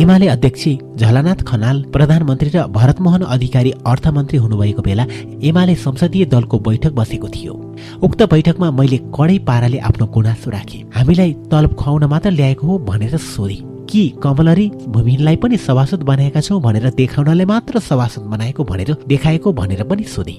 एमाले 0.00 0.26
अध्यक्ष 0.28 0.64
झलनाथ 1.00 1.42
खनाल 1.48 1.82
प्रधानमन्त्री 1.92 2.50
र 2.54 2.66
भरतमोहन 2.70 3.22
अधिकारी 3.34 3.70
अर्थमन्त्री 3.92 4.38
हुनुभएको 4.38 4.82
बेला 4.82 5.06
एमाले 5.42 5.74
संसदीय 5.84 6.24
दलको 6.34 6.58
बैठक 6.68 6.92
बसेको 6.92 7.28
थियो। 7.28 7.54
उक्त 8.02 8.22
बैठकमा 8.22 8.70
मैले 8.70 8.98
कडै 9.14 9.38
पाराले 9.38 9.78
आफ्नो 9.78 10.06
गुनासो 10.06 10.50
राखेँ। 10.50 10.84
हामीलाई 10.94 11.32
तलब 11.52 11.74
खुवाउन 11.74 12.04
मात्र 12.04 12.30
ल्याएको 12.30 12.66
हो 12.66 12.78
भनेर 12.78 13.16
सोधेँ। 13.16 13.75
कि 13.90 14.08
कमलरी 14.22 14.68
भूमिलाई 14.88 15.36
पनि 15.36 15.56
सभासद 15.56 16.02
बनाएका 16.02 16.40
छौँ 16.40 16.60
भनेर 16.60 16.90
देखाउनलाई 16.90 17.46
मात्र 17.46 17.78
सभासद 17.80 18.22
बनाएको 18.32 18.64
भनेर 18.64 18.96
देखाएको 19.06 19.52
भनेर 19.52 19.82
पनि 19.84 20.04
सोधे। 20.04 20.36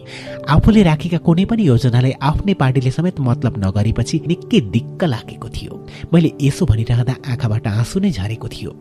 आफूले 0.49 0.83
राखेका 0.83 1.17
कुनै 1.17 1.45
पनि 1.45 1.67
योजनालाई 1.67 2.11
आफ्नै 2.21 2.53
पार्टीले 2.53 2.91
समेत 2.91 3.19
मतलब 3.19 3.57
नगरेपछि 3.65 4.21
निकै 4.27 4.59
दिक्क 4.71 5.03
लागेको 5.03 5.49
थियो। 5.49 5.73
मैले 6.13 6.31
यसो 6.41 6.65
भनिरहँदा 6.65 7.15
आँखाबाट 7.31 7.67
आँसु 7.67 7.99
नै 7.99 8.11
झरेको 8.11 8.47
थियो। 8.47 8.71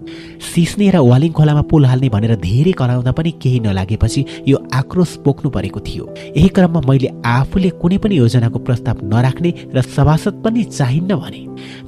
सिस्ने 0.55 0.91
र 0.91 0.97
वालिङ 1.03 1.33
खोलामा 1.33 1.63
पुल 1.71 1.87
हाल्ने 1.87 2.09
भनेर 2.09 2.35
धेरै 2.37 2.73
कराउँदा 2.73 3.13
पनि 3.13 3.31
केही 3.43 3.61
नलागेपछि 3.61 4.25
यो 4.49 4.57
आक्रोश 4.75 5.17
पोख्नु 5.25 5.51
परेको 5.51 5.81
थियो। 5.81 6.05
यही 6.37 6.49
क्रममा 6.49 6.81
मैले 6.89 7.09
आफूले 7.27 7.71
कुनै 7.81 7.99
पनि 7.99 8.19
योजनाको 8.19 8.59
प्रस्ताव 8.59 8.97
नराख्ने 9.05 9.55
र 9.75 9.83
सभासद 9.83 10.43
पनि 10.45 10.65
चाहिन्न 10.65 11.15
भने 11.17 11.41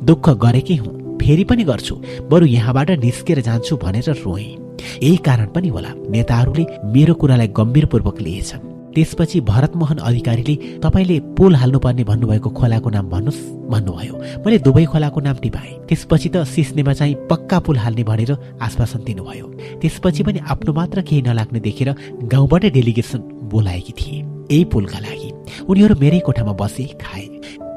दुःख 0.07 0.28
गरेकै 0.39 0.76
हुँ। 0.76 0.98
फेरि 1.28 1.44
पनि 1.44 1.65
गर्छु। 1.65 1.94
बरु 2.31 2.47
यहाँबाट 2.47 2.90
निस्केर 3.05 3.40
जान्छु 3.44 3.76
भनेर 3.76 4.08
रोएँ। 4.24 4.57
यही 5.02 5.16
कारण 5.20 5.47
पनि 5.52 5.68
होला 5.68 5.92
नेताहरूले 6.08 6.65
मेरो 6.89 7.15
कुरालाई 7.20 7.48
गम्भीरपूर्वक 7.52 8.20
लिएछन्। 8.20 8.65
त्यसपछि 8.94 9.40
भरतमोहन 9.44 9.98
अधिकारीले 10.08 10.55
तपाईँले 10.81 11.18
पुल 11.36 11.55
हाल्नुपर्ने 11.55 12.05
भन्नुभएको 12.05 12.50
खोलाको 12.50 12.90
नाम 12.90 13.10
भन्नुहोस् 13.12 13.44
भन्नुभयो। 13.68 14.15
मैले 14.40 14.58
दुवै 14.65 14.84
खोलाको 14.89 15.20
नाम 15.20 15.36
टिपाएँ 15.44 15.74
त्यसपछि 15.89 16.28
त 16.32 16.44
सिस्नेमा 16.48 16.92
चाहिँ 16.97 17.15
पक्का 17.28 17.58
पुल 17.60 17.76
हाल्ने 17.76 18.05
भनेर 18.08 18.32
आश्वासन 18.65 19.05
दिनुभयो। 19.05 19.47
त्यसपछि 19.84 20.23
पनि 20.24 20.39
आफ्नो 20.48 20.73
मात्र 20.73 21.02
केही 21.05 21.23
नलाग्ने 21.28 21.60
देखेर 21.60 21.89
गाउँबाटै 22.24 22.70
डेलिगेसन 22.73 23.20
बोलाएकी 23.52 23.92
थिए। 23.92 24.18
यही 24.48 24.65
पुलका 24.73 24.98
लागि। 24.98 25.31
उनीहरू 25.68 25.94
मेरै 26.00 26.20
कोठामा 26.24 26.52
बसे 26.57 26.84
खाए। 26.97 27.26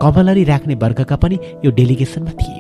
कमलरी 0.02 0.44
राख्ने 0.44 0.76
वर्गका 0.82 1.16
पनि 1.16 1.38
यो 1.66 1.72
डेलिगेसनमा 1.72 2.32
थिए। 2.32 2.60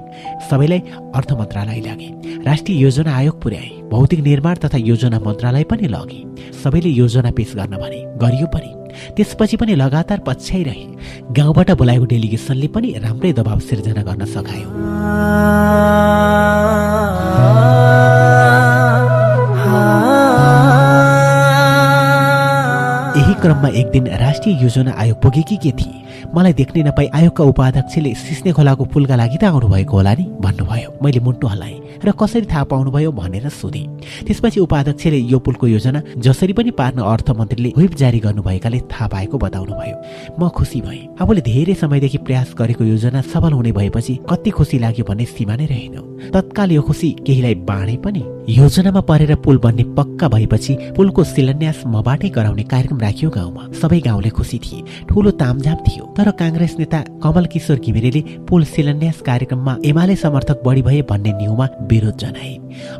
सबैलाई 0.49 0.79
अर्थ 1.15 1.31
मन्त्रालय 1.31 1.79
लगे 1.81 2.09
राष्ट्रिय 2.45 2.77
योजना 2.77 3.15
आयोग 3.15 3.41
पुर्याए। 3.41 3.69
भौतिक 3.91 4.19
निर्माण 4.19 4.55
तथा 4.55 4.77
योजना 4.77 5.19
मन्त्रालय 5.19 5.63
पनि 5.63 5.87
लगे 5.87 6.19
सबैले 6.63 6.89
योजना 6.91 7.31
पेश 7.31 7.55
गर्न 7.55 7.77
भने 7.77 7.99
गरियो 8.17 8.47
पनि। 8.47 8.71
त्यसपछि 9.15 9.57
पनि 9.57 9.75
लगातार 9.75 10.19
पछ्याइरहे। 10.27 10.85
गाउँबाट 11.33 11.71
बोलाएको 11.71 12.05
डेलिगेसनले 12.05 12.67
पनि 12.67 12.89
राम्रै 13.03 13.33
दबाव 13.33 13.59
सिर्जना 13.59 14.01
गर्न 14.03 14.25
सघायो। 14.25 14.69
क्रममा 23.41 23.69
एक 23.73 23.87
दिन 23.91 24.07
राष्ट्रिय 24.21 24.61
योजना 24.63 24.91
आयोग 25.01 25.21
पुगेकी 25.21 25.55
के 25.57 25.71
थिए? 25.73 25.97
मलाई 26.35 26.53
देख्ने 26.53 26.83
नपाई 26.83 27.07
आयोगका 27.09 27.43
उपाध्यक्षले 27.43 28.13
सिस्ने 28.15 28.51
खोलाको 28.53 28.85
पुलका 28.85 29.15
लागि 29.15 29.37
त 29.41 29.43
आउनुभएको 29.49 29.97
होला 29.97 30.13
नि 30.13 30.25
भन्नुभयो। 30.37 30.89
मैले 31.01 31.19
मुन्टु 31.25 31.47
हलाएँ 31.47 31.79
र 32.05 32.11
कसरी 32.13 32.45
थाहा 32.45 32.63
पाउनुभयो 32.69 33.11
भनेर 33.11 33.49
सोधेँ। 33.49 33.85
त्यसपछि 34.25 34.59
उपाध्यक्षले 34.59 35.17
यो 35.17 35.39
पुलको 35.41 35.67
योजना 35.67 36.01
जसरी 36.21 36.53
पनि 36.53 36.71
पार्न 36.77 37.01
अर्थमन्त्रीले 37.01 37.73
व्हिप 37.77 37.93
जारी 37.97 38.19
गर्नुभएकाले 38.19 38.79
थाहा 38.93 39.07
पाएको 39.07 39.37
बताउनुभयो। 39.37 39.95
म 40.37 40.49
खुसी 40.49 40.81
भएँ। 40.81 41.07
आफूले 41.21 41.41
धेरै 41.41 41.73
समयदेखि 41.81 42.17
प्रयास 42.21 42.53
गरेको 42.53 42.83
योजना 42.83 43.21
सफल 43.25 43.53
हुने 43.53 43.71
भएपछि 43.71 44.19
कति 44.29 44.49
खुसी 44.49 44.79
लाग्यो 44.79 45.05
भन्ने 45.09 45.25
सीमा 45.25 45.55
नै 45.57 45.65
रहेन। 45.65 46.29
तत्काल 46.29 46.71
यो 46.71 46.81
खुसी 46.81 47.09
केहीलाई 47.25 47.55
बाँडे 47.65 47.97
पनि 48.05 48.23
योजनामा 48.49 49.01
परेर 49.01 49.35
पुल 49.41 49.57
बन्ने 49.57 49.83
पक्का 49.97 50.27
भएपछि 50.29 50.73
पुलको 50.97 51.23
शिलान्यास 51.23 51.83
मबाटै 51.87 52.29
गराउने 52.29 52.63
कार्यक्रम 52.63 52.99
राखियो 52.99 53.29
गाउँमा 53.35 53.63
सबै 53.81 53.99
गाउँले 53.99 54.29
खुसी 54.29 54.57
थिए। 54.59 54.81
ठुलो 55.09 55.31
तामझाम 55.41 55.77
थियो। 55.87 56.05
तर 56.17 56.31
काङ्ग्रेस 56.31 56.75
नेता 56.79 56.99
कमल 57.23 57.45
किशोर 57.45 57.79
घिमिरेले 57.79 58.21
पुल 58.49 58.63
शिलान्यास 58.65 59.21
कार्यक्रममा 59.21 59.77
एमाले 59.85 60.15
समर्थक 60.15 60.61
बढी 60.65 60.81
भए 60.81 61.01
भन्ने 61.09 61.31
न्युमा 61.33 61.67
विरोध 61.91 62.17
जनाए। 62.17 62.53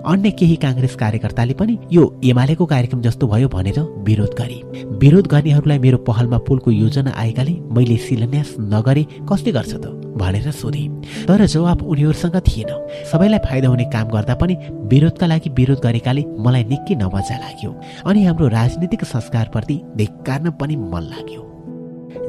अन्य 0.05 0.31
केही 0.31 0.55
काङ्ग्रेस 0.55 0.95
कार्यकर्ताले 0.95 1.53
पनि 1.53 1.77
यो 1.91 2.03
एमालेको 2.23 2.65
कार्यक्रम 2.65 3.01
जस्तो 3.01 3.27
भयो 3.27 3.47
भनेर 3.47 3.79
विरोध 4.07 4.33
गरे। 4.39 4.57
विरोध 5.01 5.27
गर्नेहरूलाई 5.27 5.79
मेरो 5.79 5.97
पहलमा 6.07 6.37
पुलको 6.47 6.71
योजना 6.71 7.11
आएकाले 7.15 7.53
मैले 7.71 7.97
शिलान्यास 7.97 8.55
नगरे 8.59 9.03
कसले 9.29 9.51
गर्छ 9.51 9.73
त 9.75 9.97
भनेर 10.11 10.51
सोधे। 10.51 10.87
तर 11.27 11.45
जवाब 11.45 11.81
उनीहरूसँग 11.81 12.35
थिएन। 12.47 12.71
सबैलाई 13.11 13.39
फाइदा 13.47 13.67
हुने 13.67 13.85
काम 13.93 14.07
गर्दा 14.09 14.35
पनि 14.35 14.55
विरोधका 14.91 15.25
लागि 15.27 15.49
विरोध 15.57 15.79
गरेकाले 15.79 16.23
मलाई 16.39 16.63
निकै 16.71 16.95
नमजा 16.95 17.37
लाग्यो। 17.37 17.71
अनि 18.05 18.23
हाम्रो 18.25 18.47
राजनीतिक 18.47 19.03
संस्कारप्रति 19.05 19.75
धिक्कार्न 20.21 20.49
पनि 20.51 20.75
मन 20.75 21.03
लाग्यो। 21.03 21.50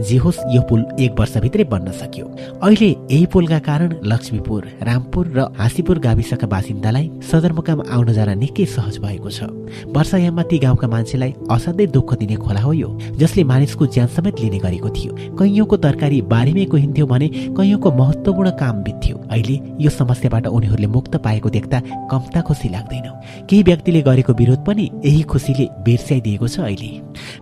जे 0.00 0.16
होस् 0.16 0.38
यो 0.54 0.60
पुल 0.68 0.84
एक 1.00 1.18
वर्षभित्रै 1.18 1.64
बन्न 1.64 1.92
सक्यो। 1.92 2.26
अहिले 2.62 2.88
यही 2.88 3.26
पुलका 3.26 3.58
कारण 3.58 3.94
लक्ष्मीपुर 4.04 4.66
रामपुर 4.82 5.26
र 5.36 5.46
हाँसीपुर 5.58 5.98
गाविसका 5.98 6.46
बासिन्दालाई 6.46 7.10
सदरमुकाम 7.30 7.80
आउन 7.90 8.12
जान 8.12 8.38
निकै 8.38 8.66
सहज 8.66 8.98
भएको 8.98 9.30
छ। 9.30 9.48
वर्षायाममा 9.94 10.42
ती 10.42 10.58
गाउँका 10.58 10.88
मान्छेलाई 10.88 11.32
असाध्यै 11.50 11.86
दुःख 11.86 12.14
दिने 12.18 12.36
खोला 12.36 12.60
हो 12.60 12.72
यो 12.72 12.88
जसले 13.16 13.44
मानिसको 13.44 13.86
ज्यान 13.86 14.06
समेत 14.08 14.40
लिने 14.40 14.58
गरेको 14.58 14.88
थियो। 14.90 15.12
कैयौँको 15.38 15.76
तरकारी 15.76 16.20
बारीमै 16.26 16.64
कोहिन्थ्यो 16.72 17.06
भने 17.06 17.28
कैयौँको 17.56 17.92
महत्वपूर्ण 17.92 18.50
काम 18.58 18.82
बित्थ्यो। 18.82 19.16
अहिले 19.30 19.56
यो 19.80 19.90
समस्याबाट 19.90 20.46
उनीहरूले 20.46 20.86
मुक्त 20.86 21.16
पाएको 21.24 21.48
देख्दा 21.50 21.80
कम्ता 22.10 22.40
खुसी 22.42 22.68
लाग्दैन। 22.68 23.06
केही 23.48 23.62
व्यक्तिले 23.62 24.00
गरेको 24.02 24.32
विरोध 24.32 24.64
पनि 24.66 24.90
यही 25.04 25.22
खुसीले 25.24 25.68
बिर्स्याइदिएको 25.84 26.48
छ 26.48 26.60
अहिले। 26.60 26.90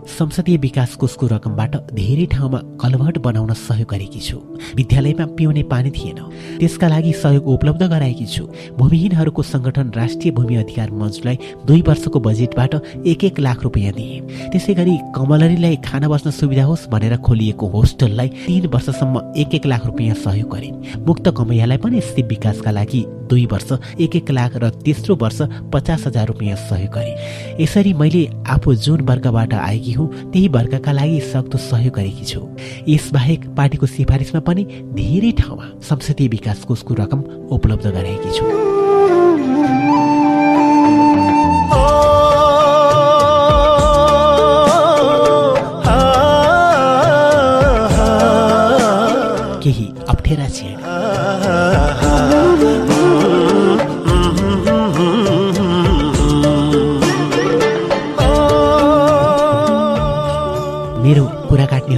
संसदीय 0.07 0.57
विकास 0.57 0.95
कोषको 0.95 1.27
रकमबाट 1.27 1.75
धेरै 1.91 2.25
ठाउँमा 2.31 2.59
कलभट 2.81 3.17
बनाउन 3.17 3.53
सहयोग 3.53 3.89
गरेकी 3.91 4.19
छु। 4.19 4.37
विद्यालयमा 4.75 5.25
पिउने 5.37 5.63
पानी 5.63 5.91
थिएन। 5.91 6.19
त्यसका 6.59 6.87
लागि 6.87 7.13
सहयोग 7.13 7.47
उपलब्ध 7.47 7.83
गराएकी 7.83 8.25
छु। 8.25 8.43
भूमिहीनहरूको 8.77 9.43
संगठन 9.43 9.91
राष्ट्रिय 9.95 10.31
भूमि 10.31 10.55
अधिकार 10.55 10.91
मञ्चलाई 10.91 11.37
दुई 11.67 11.81
वर्षको 11.81 12.19
बजेटबाट 12.19 12.75
एक 13.05 13.23
एक 13.23 13.39
लाख 13.39 13.63
रुपियाँ 13.63 13.93
दिए। 13.93 14.19
त्यसै 14.51 14.73
गरी 14.73 14.97
कमलरीलाई 15.15 15.75
खाना 15.85 16.07
बस्न 16.07 16.31
सुविधा 16.31 16.63
होस् 16.63 16.87
भनेर 16.89 17.17
खोलिएको 17.17 17.67
होस्टललाई 17.67 18.27
तीन 18.47 18.65
वर्षसम्म 18.73 19.33
एक 19.37 19.55
एक 19.55 19.65
लाख 19.65 19.85
रुपियाँ 19.85 20.15
सहयोग 20.15 20.49
गरे 20.55 20.69
मुक्त 21.07 21.33
कमैयालाई 21.37 21.77
पनि 21.77 22.01
शिव 22.01 22.27
विकासका 22.27 22.71
लागि 22.71 23.03
दुई 23.29 23.45
वर्ष 23.45 23.71
एक 23.99 24.15
एक 24.15 24.31
लाख 24.31 24.55
र 24.55 24.69
तेस्रो 24.85 25.15
वर्ष 25.15 25.41
पचास 25.73 26.07
हजार 26.07 26.27
रुपियाँ 26.27 26.55
सहयोग 26.69 26.93
गरे 26.93 27.63
यसरी 27.63 27.93
मैले 27.93 28.25
आफू 28.47 28.73
जुन 28.75 29.01
वर्गबाट 29.01 29.53
आएकी 29.53 29.93
हुँ 29.93 30.07
त्यही 30.31 30.47
वर्गका 30.47 30.91
लागि 30.91 31.19
सक्दो 31.31 31.57
सहयोग 31.59 31.95
गरेकी 31.95 32.20
छु। 32.25 32.41
यसबाहेक 32.87 33.41
पार्टीको 33.57 33.85
सिफारिसमा 33.85 34.39
पनि 34.41 34.63
धेरै 34.93 35.31
ठाउँमा 35.39 35.65
संसदीय 35.89 36.27
विकास 36.27 36.63
कोषको 36.63 36.93
रकम 36.93 37.19
उपलब्ध 37.51 37.87
गराएकी 37.87 38.31
छु। 38.37 38.45
केही 49.63 49.87
अप्ठ्यारा 50.09 50.47
छेड। 50.49 50.77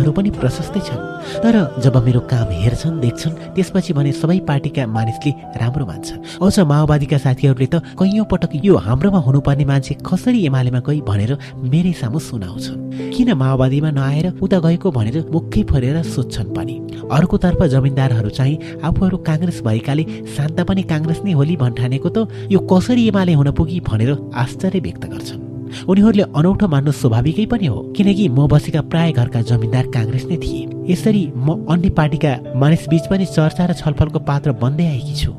काट्नेहरू 0.04 0.12
पनि 0.12 0.30
प्रशस्तै 0.36 0.82
छन्। 0.84 1.00
तर 1.44 1.56
जब 1.80 1.96
मेरो 2.04 2.20
काम 2.28 2.50
हेर्छन् 2.52 3.00
देख्छन् 3.00 3.56
त्यसपछि 3.56 3.92
भने 3.96 4.12
सबै 4.12 4.40
पार्टीका 4.44 4.84
मानिसले 4.88 5.32
राम्रो 5.56 5.86
मान्छ। 5.88 6.10
अझ 6.44 6.56
माओवादीका 6.60 7.18
साथीहरूले 7.18 7.68
त 7.72 7.76
कैयौँ 7.96 8.28
पटक 8.28 8.52
यो 8.60 8.76
हाम्रोमा 8.76 9.20
हुनुपर्ने 9.24 9.66
मान्छे 9.66 9.94
कसरी 10.04 10.40
एमालेमा 10.46 10.80
गई 10.84 11.00
भनेर 11.08 11.32
मेरै 11.64 11.94
सामु 11.96 12.20
सुनाउँछन्। 12.20 13.14
किन 13.16 13.30
माओवादीमा 13.40 13.90
नआएर 13.96 14.26
उता 14.44 14.58
गएको 14.60 14.88
भनेर 14.92 15.16
मुखै 15.32 15.64
फरेर 15.72 15.96
सोध्छन् 16.04 16.52
पनि। 16.52 16.76
अर्कोतर्फ 17.08 17.60
जमिनदारहरू 17.74 18.30
चाहिँ 18.30 18.82
आफूहरू 18.84 19.18
काङ्ग्रेस 19.28 19.58
भएकाले 19.64 20.04
शान्ता 20.36 20.64
पनि 20.68 20.84
काङ्ग्रेस 20.92 21.20
नै 21.24 21.32
होली 21.40 21.56
भन्ठानेको 21.64 22.10
त 22.12 22.18
यो 22.52 22.60
कसरी 22.68 23.08
एमाले 23.08 23.34
हुन 23.40 23.50
पुगी 23.56 23.80
भनेर 23.88 24.12
आश्चर्य 24.36 24.80
व्यक्त 24.80 25.06
गर्छन्। 25.08 25.53
उनीहरूले 25.90 26.24
अनौठो 26.36 26.68
मान्नु 26.68 26.92
स्वाभाविकै 26.92 27.46
पनि 27.52 27.66
हो 27.66 27.78
किनकि 27.96 28.28
म 28.30 28.48
बसेका 28.48 28.82
प्राय 28.92 29.12
घरका 29.12 29.42
जमिनदार 29.50 29.86
काङ्ग्रेस 29.96 30.26
नै 30.26 30.38
थिए। 30.44 30.62
यसरी 30.92 31.24
म 31.36 31.66
अन्य 31.70 31.90
पार्टीका 32.00 32.32
मानिस 32.56 32.88
बीच 32.90 33.06
पनि 33.12 33.26
चर्चा 33.26 33.66
र 33.66 33.74
छलफलको 33.74 34.20
पात्र 34.30 34.52
बन्दै 34.64 34.88
आएकी 34.88 35.16
छु। 35.16 35.32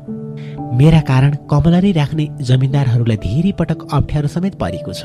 मेरा 0.79 0.99
कारण 1.09 1.31
कमलरी 1.51 1.91
राख्ने 1.91 2.25
जमिनदारहरूलाई 2.41 3.17
धेरै 3.17 3.51
पटक 3.59 3.79
अप्ठ्यारो 3.91 4.27
समेत 4.27 4.55
परेको 4.59 4.93
छ। 4.93 5.03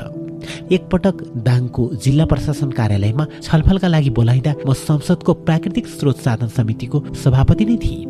एकपटक 0.75 1.15
दाङको 1.47 1.83
जिल्ला 2.03 2.25
प्रशासन 2.25 2.69
कार्यालयमा 2.79 3.25
छलफलका 3.41 3.87
लागि 3.87 4.09
बोलाइँदा 4.17 4.51
म 4.67 4.73
संसदको 4.73 5.33
प्राकृतिक 5.47 5.87
स्रोत 5.87 6.17
साधन 6.19 6.47
समितिको 6.57 7.03
सभापति 7.23 7.65
नै 7.65 7.77
थिएँ। 7.77 8.09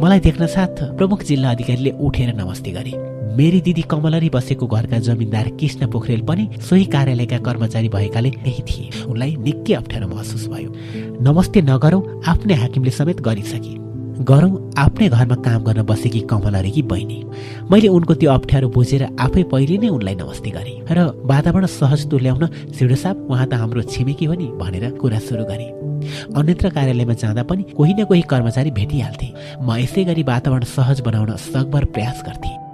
मलाई 0.00 0.20
देख्न 0.20 0.46
साथ 0.46 0.74
प्रमुख 0.98 1.22
जिल्ला 1.24 1.50
अधिकारीले 1.50 1.90
उठेर 2.00 2.34
नमस्ते 2.34 2.70
गरे। 2.70 3.17
मेरी 3.38 3.60
दिदी 3.60 3.82
कमलरी 3.82 4.28
बसेको 4.34 4.66
घरका 4.66 4.98
जमिनदार 4.98 5.48
कृष्ण 5.58 5.86
पोखरेल 5.90 6.22
पनि 6.26 6.48
सोही 6.68 6.84
कार्यालयका 6.94 7.38
कर्मचारी 7.38 7.88
भएकाले 7.88 8.30
त्यही 8.36 8.62
थिए। 8.68 9.04
उनलाई 9.06 9.36
निकै 9.46 9.74
अप्ठ्यारो 9.74 10.08
महसुस 10.08 10.46
भयो। 10.50 10.70
नमस्ते 11.22 11.60
नगरौँ 11.62 12.02
आफ्नै 12.26 12.54
हाकिमले 12.54 12.90
समेत 12.90 13.20
गरिसके। 13.22 13.74
गरौँ 14.26 14.50
आफ्नै 14.84 15.08
घरमा 15.08 15.36
काम 15.46 15.62
गर्न 15.64 15.82
बसेकी 15.86 16.20
कमलरीकी 16.26 16.82
बहिनी। 16.90 17.18
मैले 17.70 17.88
उनको 17.94 18.14
त्यो 18.18 18.30
अप्ठ्यारो 18.32 18.68
बुझेर 18.74 19.06
आफै 19.22 19.42
पहिले 19.54 19.78
नै 19.78 19.88
उनलाई 19.94 20.14
नमस्ते 20.18 20.50
गरेँ। 20.58 20.76
र 20.90 20.98
वातावरण 21.30 21.66
सहज 21.78 22.10
तुल्याउन 22.10 22.44
सिडो 22.74 22.96
साहब 22.98 23.16
उहाँ 23.30 23.46
त 23.46 23.54
हाम्रो 23.54 23.86
छिमेकी 23.86 24.26
हो 24.26 24.34
नि 24.34 24.50
भनेर 24.58 24.98
कुरा 24.98 25.18
सुरु 25.22 25.44
गरेँ। 25.46 25.70
अन्यत्र 26.34 26.74
कार्यालयमा 26.74 27.14
जाँदा 27.14 27.42
पनि 27.46 27.62
कोही 27.78 27.92
न 27.94 28.04
कोही 28.10 28.22
कर्मचारी 28.26 28.70
भेटिहाल्थे। 28.74 29.28
म 29.62 29.78
यसै 29.78 30.02
गरी 30.10 30.22
वातावरण 30.26 30.64
सहज 30.74 31.06
बनाउन 31.06 31.36
सकभर 31.38 31.84
प्रयास 31.94 32.22
गर्थेँ। 32.26 32.67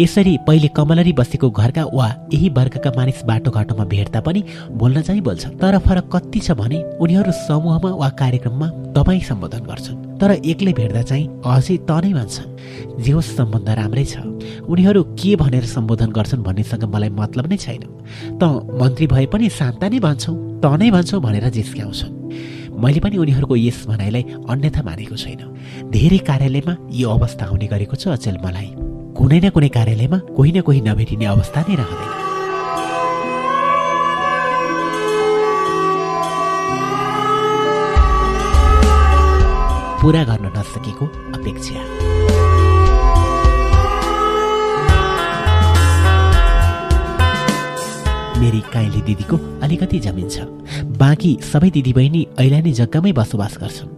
यसरी 0.00 0.36
पहिले 0.46 0.68
कमलरी 0.72 1.12
बसेको 1.12 1.50
घरका 1.50 1.84
वा 1.92 2.08
यही 2.32 2.48
वर्गका 2.56 2.90
मानिस 2.96 3.22
बाटोघाटोमा 3.28 3.84
भेट्दा 3.84 4.20
पनि 4.24 4.40
बोल्न 4.72 5.00
चाहिँ 5.02 5.20
बोल्छ। 5.20 5.46
तर 5.60 5.78
फरक 5.78 6.08
कति 6.12 6.40
छ 6.40 6.56
भने 6.56 6.78
उनीहरू 6.96 7.32
समूहमा 7.44 7.90
वा 8.00 8.08
कार्यक्रममा 8.16 8.68
तपाईँ 8.96 9.20
सम्बोधन 9.20 9.62
गर्छन्। 9.68 9.96
तर 10.20 10.30
एक्लै 10.40 10.72
भेट्दा 10.72 11.02
चाहिँ 11.02 11.26
अझै 11.44 11.76
त 11.84 11.90
नै 12.00 12.12
भन्छन् 12.16 13.02
जे 13.04 13.12
होस् 13.12 13.36
सम्बन्ध 13.36 13.68
राम्रै 13.68 14.04
छ। 14.04 14.24
उनीहरू 14.64 15.02
के 15.20 15.36
भनेर 15.36 15.64
सम्बोधन 15.68 16.10
गर्छन् 16.16 16.44
भन्नेसँग 16.48 16.84
मलाई 16.88 17.10
मतलब 17.20 17.46
नै 17.52 17.56
छैन। 17.60 17.84
त 18.40 18.42
मन्त्री 18.80 19.06
भए 19.12 19.26
पनि 19.28 19.48
शान्ता 19.52 19.86
नै 19.92 20.00
भन्छौ 20.00 20.32
त 20.64 20.64
नै 20.80 20.88
भन्छौ 20.96 21.20
भनेर 21.20 21.44
जिस्क्याउँछन्। 21.52 22.12
मैले 22.80 23.00
पनि 23.04 23.16
उनीहरूको 23.20 23.56
यस 23.56 23.84
भनाइलाई 23.84 24.24
अन्यथा 24.48 24.80
मानेको 24.80 25.16
छैन। 25.16 25.40
धेरै 25.92 26.18
कार्यालयमा 26.24 26.74
यो 26.88 27.08
अवस्था 27.10 27.44
हुने 27.52 27.66
गरेको 27.68 27.96
छ 28.00 28.16
अचेल 28.16 28.40
मलाई। 28.40 28.79
कुनै 29.16 29.38
न 29.44 29.50
कुनै 29.50 29.68
कार्यालयमा 29.68 30.18
कोही 30.36 30.50
न 30.52 30.60
कोही 30.66 30.80
नभेटिने 30.80 31.26
अवस्था 31.26 31.60
नै 31.68 31.74
रहँदैन। 31.80 32.12
पुरा 40.02 40.22
गर्न 40.24 40.46
नसकेको 40.56 41.06
अपेक्षा। 41.36 41.80
मेरी 48.40 48.60
काइली 48.72 49.00
दिदीको 49.02 49.36
अलिकति 49.62 49.98
जमिन 50.00 50.28
छ। 50.28 50.36
बाँकी 50.96 51.32
सबै 51.44 51.70
दिदीबहिनी 51.70 52.26
ऐलानी 52.40 52.72
जग्गामै 52.72 53.12
बसोबास 53.12 53.54
गर्छन्। 53.60 53.88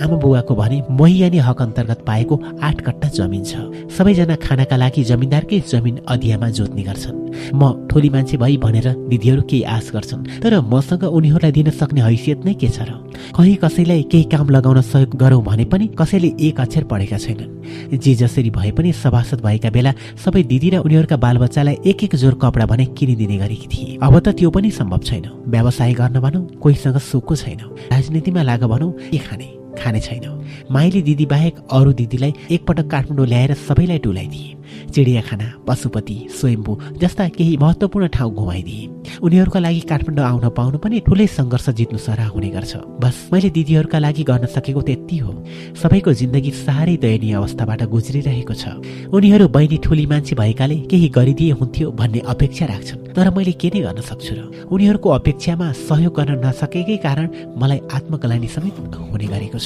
आमा 0.00 0.16
बुवाको 0.16 0.54
भने 0.54 0.82
महियानी 0.90 1.38
हक 1.38 1.62
अन्तर्गत 1.62 2.00
पाएको 2.06 2.34
आठ 2.62 2.80
कट्टा 2.80 3.08
जमिन 3.08 3.42
छ। 3.44 3.52
सबैजना 3.92 4.36
खानाका 4.40 4.76
लागि 4.76 5.02
जमिनदारकै 5.04 5.60
जमिन 5.68 5.96
अधियामा 6.08 6.48
जोत्ने 6.48 6.82
गर्छन्। 6.82 7.20
म 7.54 7.88
ठोली 7.88 8.08
मान्छे 8.10 8.36
भई 8.36 8.56
भनेर 8.56 8.88
दिदीहरू 9.08 9.42
केही 9.42 9.62
आश 9.64 9.90
गर्छन् 9.92 10.42
तर 10.42 10.60
मसँग 10.60 11.04
उनीहरूलाई 11.04 11.52
दिन 11.52 11.70
सक्ने 11.70 12.00
हैसियत 12.00 12.44
नै 12.44 12.54
के 12.54 12.68
छ 12.68 12.88
र? 12.88 12.90
कहीँ 13.36 13.56
कसैलाई 13.56 14.02
केही 14.12 14.24
काम 14.32 14.48
लगाउन 14.50 14.80
सहयोग 14.80 15.16
गरौँ 15.16 15.42
भने 15.44 15.64
पनि 15.64 15.86
कसैले 15.96 16.28
एक 16.40 16.60
अक्षर 16.60 16.84
पढेका 16.84 17.18
छैनन्। 17.18 17.96
जे 17.96 18.14
जसरी 18.14 18.50
भए 18.50 18.70
पनि 18.72 18.92
सभासद 18.92 19.40
भएका 19.40 19.70
बेला 19.70 19.92
सबै 20.16 20.42
दिदी 20.42 20.68
र 20.70 20.76
उनीहरूका 20.84 21.16
बालबच्चालाई 21.16 21.76
एक 21.86 22.04
एक 22.04 22.16
जोर 22.16 22.34
कपडा 22.36 22.66
भने 22.66 22.84
किनिदिने 22.96 23.36
गरेकी 23.38 23.68
थिए। 23.68 23.98
अब 24.02 24.18
त 24.18 24.36
त्यो 24.36 24.50
पनि 24.50 24.70
सम्भव 24.70 25.00
छैन। 25.00 25.24
व्यवसाय 25.48 25.92
गर्न 25.94 26.20
भनौँ 26.20 26.44
कोहीसँग 26.60 26.98
सुखको 27.00 27.34
छैन। 27.36 27.60
राजनीतिमा 27.92 28.42
लाग 28.42 28.64
भनौँ 28.64 28.92
के 29.08 29.18
खाने? 29.18 29.61
खाने 29.78 30.00
छैन। 30.00 30.24
माइली 30.70 31.02
दिदी 31.02 31.26
बाहेक 31.26 31.54
अरू 31.70 31.92
दिदीलाई 31.92 32.32
एकपटक 32.50 32.86
काठमाडौँ 32.90 33.26
ल्याएर 33.26 33.54
सबैलाई 33.66 33.98
डुलाइदिए 33.98 34.50
चिडियाखाना 34.92 35.46
पशुपति 35.68 36.16
स्वयम्भू 36.30 36.72
जस्ता 37.00 37.28
केही 37.28 37.56
महत्त्वपूर्ण 37.56 38.06
ठाउँ 38.08 38.32
घुमाइदिए। 38.34 38.88
उनीहरूका 39.22 39.60
लागि 39.60 39.80
काठमाडौँ 39.90 40.24
आउन 40.24 40.48
पाउनु 40.56 40.78
पनि 40.78 41.00
ठुलै 41.06 41.26
सङ्घर्ष 41.28 41.68
जित्नु 41.78 41.98
सराह 41.98 42.28
हुने 42.32 42.48
गर्छ। 42.56 42.72
बस 43.02 43.16
मैले 43.32 43.50
दिदीहरूका 43.50 43.98
लागि 43.98 44.22
गर्न 44.24 44.46
सकेको 44.46 44.80
त्यति 44.82 45.16
हो। 45.18 45.30
सबैको 45.76 46.12
जिन्दगी 46.12 46.50
साह्रै 46.64 46.96
दयनीय 46.96 47.34
अवस्थाबाट 47.34 47.82
गुज्रिरहेको 47.92 48.54
छ। 48.54 48.64
उनीहरू 49.12 49.48
बहिनी 49.48 49.76
ठुली 49.84 50.06
मान्छे 50.06 50.34
भएकाले 50.34 50.76
केही 50.90 51.08
गरिदिए 51.08 51.52
हुन्थ्यो 51.52 51.90
भन्ने 51.92 52.20
अपेक्षा 52.32 52.66
राख्छन्। 52.66 53.00
तर 53.12 53.28
मैले 53.36 53.52
के 53.60 53.68
नै 53.68 53.80
गर्न 53.86 54.00
सक्छु 54.00 54.32
र? 54.34 54.40
उनीहरूको 54.72 55.08
अपेक्षामा 55.10 55.66
सहयोग 55.84 56.12
गर्न 56.16 56.32
नसकेकै 56.46 56.96
कारण 56.96 57.26
मलाई 57.60 57.80
आत्मकलानी 57.92 58.48
समेत 58.48 58.76
हुने 59.12 59.26
गरेको 59.28 59.58
छ। 59.58 59.61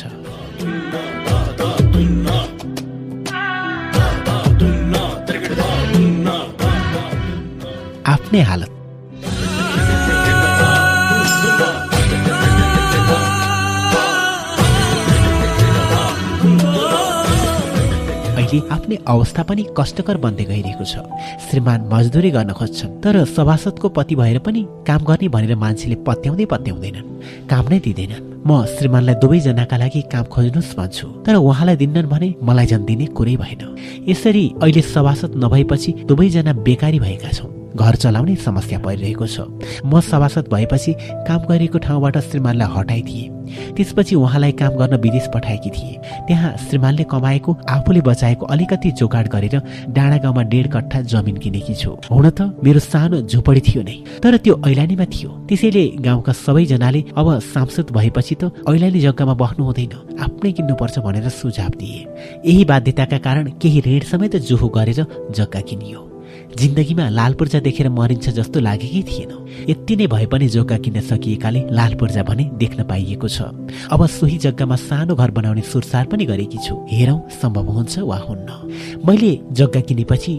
आफ्नै 8.15 8.41
हालत 8.41 8.76
अहिले 18.57 18.75
आफ्नै 18.75 18.97
अवस्था 19.07 19.43
पनि 19.43 19.63
कष्टकर 19.77 20.17
बन्दै 20.17 20.45
गइरहेको 20.45 20.85
छ। 20.85 21.05
श्रीमान 21.47 21.81
मजदुरी 21.93 22.31
गर्न 22.31 22.53
खोज्छन् 22.53 23.01
तर 23.05 23.25
सभासदको 23.29 23.89
पति 23.89 24.15
भएर 24.17 24.39
पनि 24.41 24.63
काम 24.87 25.01
गर्ने 25.05 25.29
भनेर 25.29 25.55
मान्छेले 25.57 25.97
पत्याउँदै 26.07 26.47
पत्याउँदैनन्। 26.53 27.07
काम 27.51 27.65
नै 27.69 27.79
दिँदैनन्। 27.85 28.25
म 28.47 28.65
श्रीमानलाई 28.65 29.15
दुवैजनाका 29.21 29.77
लागि 29.77 30.01
काम 30.13 30.25
खोज्नुहोस् 30.33 30.77
भन्छु 30.79 31.07
तर 31.27 31.35
उहाँलाई 31.37 31.77
दिन्नन् 31.77 32.09
भने 32.09 32.29
मलाई 32.41 32.67
झन् 32.67 32.87
दिने 32.89 33.07
कुरै 33.17 33.37
भएन। 33.37 33.63
यसरी 34.09 34.45
अहिले 34.63 34.83
सभासद 34.95 35.33
नभएपछि 35.37 35.91
दुवैजना 36.09 36.53
बेकारी 36.65 36.99
भएका 37.01 37.31
छौँ। 37.33 37.56
घर 37.77 37.95
चलाउने 37.97 38.37
समस्या 38.41 38.79
परिरहेको 38.81 39.27
छ। 39.27 39.47
म 39.85 40.01
सभासद 40.01 40.49
भएपछि 40.53 40.93
काम 41.29 41.41
गरेको 41.47 41.79
ठाउँबाट 41.79 42.19
श्रीमानलाई 42.19 42.69
हटाइदिए। 42.73 43.33
त्यसपछि 43.77 44.15
उहाँलाई 44.17 44.53
काम 44.53 44.75
गर्न 44.77 44.97
विदेश 45.01 45.27
पठाएकी 45.35 45.71
थिए। 45.71 45.99
त्यहाँ 46.27 46.57
श्रीमानले 46.59 47.05
कमाएको 47.05 47.53
आफूले 47.71 48.01
बचाएको 48.01 48.47
अलिकति 48.47 48.91
जोगाड 48.99 49.29
गरेर 49.29 49.57
डाँडा 49.89 50.17
गाउँमा 50.19 50.43
डेढ 50.51 50.67
कट्ठा 50.73 51.01
जमिन 51.07 51.37
किनेकी 51.37 51.75
छु। 51.75 51.91
हुन 52.11 52.27
त 52.31 52.59
मेरो 52.65 52.81
सानो 52.81 53.21
झुपडी 53.23 53.61
थियो 53.61 53.83
नै 53.83 53.97
तर 54.19 54.37
त्यो 54.43 54.61
ऐलानीमा 54.67 55.05
थियो। 55.07 55.31
त्यसैले 55.47 55.85
गाउँका 56.03 56.33
सबैजनाले 56.35 57.01
अब 57.17 57.29
सांसद 57.47 57.91
भएपछि 57.93 58.35
त 58.35 58.51
ऐलानी 58.67 59.01
जग्गामा 59.01 59.35
बस्नु 59.35 59.65
हुँदैन 59.65 59.95
आफ्नै 60.19 60.53
किन्नुपर्छ 60.53 60.99
भनेर 61.07 61.29
सुझाव 61.31 61.71
दिए। 61.79 62.01
यही 62.43 62.65
बाध्यताका 62.65 63.19
कारण 63.23 63.45
केही 63.63 63.81
ऋण 63.87 64.03
समेत 64.11 64.37
जुहु 64.43 64.69
गरेर 64.69 65.07
जग्गा 65.31 65.61
किनियो। 65.61 66.06
जिन्दगीमा 66.57 67.09
लाल 67.09 67.33
पूर्जा 67.35 67.59
देखेर 67.61 67.89
मरिन्छ 67.93 68.29
जस्तो 68.33 68.61
लागेकै 68.61 69.03
थिएन। 69.05 69.33
यति 69.69 69.97
नै 69.97 70.07
भए 70.07 70.27
पनि 70.27 70.47
जोग्गा 70.49 70.77
किन्न 70.79 71.01
सकिएकाले 71.01 71.61
लाल 71.69 71.95
पूर्जा 72.01 72.23
भने 72.23 72.45
देख्न 72.57 72.85
पाइएको 72.89 73.29
छ। 73.29 73.53
अब 73.93 74.01
सोही 74.09 74.39
जग्गामा 74.39 74.77
सानो 74.81 75.15
घर 75.15 75.31
बनाउने 75.37 75.63
सुरसार 75.63 76.07
पनि 76.09 76.25
गरेकी 76.25 76.59
छु। 76.59 76.75
हेरौँ 76.89 77.21
सम्भव 77.29 77.69
हुन्छ 77.77 77.99
वा 78.01 78.19
हुन्न। 78.19 78.49
मैले 79.05 79.33
जग्गा 79.53 79.81
किनेपछि 79.81 80.35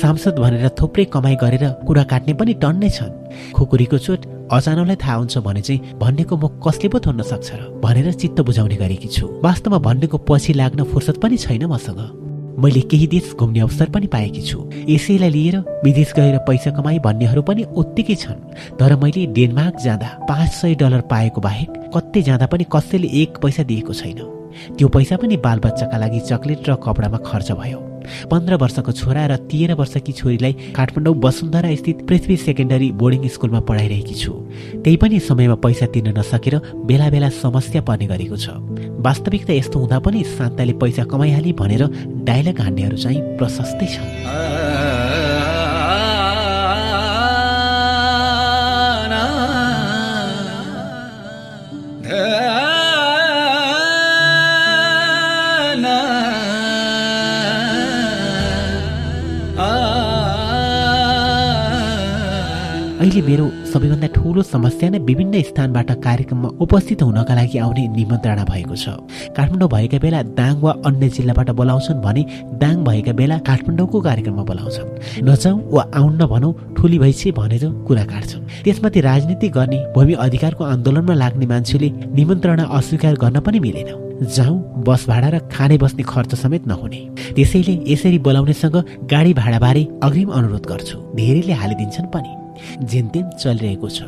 सांसद 0.00 0.36
भनेर 0.38 0.68
थुप्रै 0.76 1.04
कमाई 1.08 1.36
गरेर 1.40 1.64
कुरा 1.88 2.04
काट्ने 2.04 2.34
पनि 2.36 2.52
टन्नै 2.60 2.90
छन्। 2.90 3.12
खुकुरीको 3.56 3.98
चोट 3.98 4.20
अचानकलाई 4.52 4.96
थाहा 5.00 5.16
हुन्छ 5.16 5.38
भने 5.40 5.60
चाहिँ 5.60 5.96
भन्नेको 5.96 6.36
मुख 6.36 6.52
कसले 6.60 6.88
पो 6.92 6.98
थोर्न 7.00 7.22
सक्छ 7.24 7.48
र? 7.56 7.60
भनेर 7.80 8.12
चित्त 8.12 8.40
बुझाउने 8.44 8.76
गरेकी 8.76 9.08
छु। 9.08 9.24
वास्तवमा 9.40 9.78
भन्नेको 9.78 10.16
पछि 10.28 10.52
लाग्न 10.52 10.84
फुर्सद 10.84 11.16
पनि 11.16 11.36
छैन 11.40 11.64
मसँग। 11.64 12.21
मैले 12.58 12.80
केही 12.80 13.06
देश 13.06 13.34
घुम्ने 13.34 13.60
अवसर 13.60 13.90
पनि 13.90 14.06
पाएकी 14.06 14.42
छु। 14.42 14.70
यसैलाई 14.88 15.30
लिएर 15.30 15.56
विदेश 15.84 16.12
गएर 16.16 16.38
पैसा 16.38 16.70
कमाई 16.70 16.98
भन्नेहरू 16.98 17.42
पनि 17.42 17.62
उत्तिकै 17.76 18.14
छन्। 18.14 18.40
तर 18.76 18.96
मैले 18.96 19.26
डेनमार्क 19.26 19.76
जाँदा 19.84 20.08
पाँच 20.28 20.50
सय 20.52 20.74
डलर 20.74 21.00
पाएको 21.10 21.40
बाहेक 21.40 21.70
कतै 21.96 22.22
जाँदा 22.22 22.46
पनि 22.46 22.64
कसैले 22.72 23.08
एक 23.22 23.38
पैसा 23.42 23.62
दिएको 23.62 23.92
छैन। 23.92 24.20
त्यो 24.76 24.88
पैसा 24.88 25.16
पनि 25.16 25.36
बालबच्चाका 25.36 25.98
लागि 25.98 26.20
चक्लेट 26.20 26.68
र 26.68 26.74
कपडामा 26.74 27.18
खर्च 27.18 27.52
भयो। 27.52 27.91
पन्ध्र 28.30 28.54
वर्षको 28.56 28.92
छोरा 28.92 29.26
र 29.26 29.36
तेह्र 29.50 29.74
वर्षकी 29.74 30.12
छोरीलाई 30.12 30.52
काठमाडौँ 30.76 31.14
वसुन्धरा 31.24 31.74
स्थित 31.74 31.98
पृथ्वी 32.08 32.36
सेकेन्डरी 32.36 32.88
बोर्डिङ 32.92 33.28
स्कुलमा 33.28 33.60
पढाइरहेकी 33.68 34.14
छु। 34.14 34.32
त्यही 34.82 34.96
पनि 34.96 35.20
समयमा 35.20 35.56
पैसा 35.64 35.86
तिर्न 35.94 36.18
नसकेर 36.18 36.54
बेला 36.86 37.08
बेला 37.10 37.28
समस्या 37.42 37.82
पर्ने 37.82 38.06
गरेको 38.06 38.36
छ। 38.36 38.46
वास्तविकता 39.02 39.52
यस्तो 39.52 39.78
हुँदा 39.78 39.98
पनि 39.98 40.22
शान्ताले 40.36 40.72
पैसा 40.78 41.04
कमाइहाले 41.04 41.52
भनेर 41.52 41.82
डायलग 42.26 42.60
हान्नेहरू 42.60 42.96
चाहिँ 42.96 43.20
प्रशस्तै 43.38 43.86
छन्। 43.86 44.81
अहिले 63.02 63.20
मेरो 63.26 63.44
सबैभन्दा 63.66 64.08
ठुलो 64.14 64.42
समस्या 64.46 64.88
नै 64.94 64.98
विभिन्न 65.02 65.40
स्थानबाट 65.42 65.90
कार्यक्रममा 66.04 66.48
उपस्थित 66.62 67.02
हुनका 67.02 67.34
लागि 67.34 67.58
आउने 67.58 67.82
निमन्त्रणा 67.98 68.44
भएको 68.46 68.76
छ। 68.78 68.94
काठमाडौँ 69.34 69.68
भएका 69.74 69.98
बेला 69.98 70.20
दाङ 70.38 70.54
वा 70.62 70.72
अन्य 70.86 71.08
जिल्लाबाट 71.10 71.50
बोलाउँछन् 71.50 72.02
भने 72.04 72.22
दाङ 72.62 72.76
भएका 72.86 73.12
बेला 73.18 73.38
काठमाडौँको 73.48 74.00
कार्यक्रममा 74.06 74.44
बोलाउँछन्। 74.50 75.26
नजाउँ 75.26 75.58
वा 75.74 75.82
आउन्न 75.98 76.26
भनौँ 76.30 76.52
ठुली 76.78 76.98
भइछे 77.02 77.30
भनेर 77.38 77.64
कुरा 77.88 78.04
काट्छन्। 78.06 78.46
त्यसमाथि 78.64 79.00
राजनीति 79.02 79.48
गर्ने 79.50 79.78
भूमि 79.94 80.14
अधिकारको 80.22 80.62
आन्दोलनमा 80.64 81.14
लाग्ने 81.22 81.46
मान्छेले 81.52 81.88
निमन्त्रणा 82.14 82.64
अस्वीकार 82.78 83.14
गर्न 83.18 83.40
पनि 83.42 83.58
मिलेन। 83.66 83.90
जाउँ 84.30 84.84
बस 84.86 85.06
भाडा 85.10 85.28
र 85.34 85.38
खाने 85.50 85.78
बस्ने 85.82 86.02
खर्च 86.06 86.34
समेत 86.38 86.70
नहुने। 86.70 87.00
त्यसैले 87.34 87.74
यसरी 87.92 88.18
बोलाउनेसँग 88.22 88.76
गाडी 89.10 89.32
भाडाबारे 89.34 89.82
अग्रिम 90.06 90.30
अनुरोध 90.38 90.64
गर्छु। 90.70 90.96
धेरैले 91.18 91.52
हालिदिन्छन् 91.62 92.12
पनि। 92.14 92.41
जेनतेन 92.84 93.26
चलिरहेको 93.40 93.88
छ। 93.88 94.02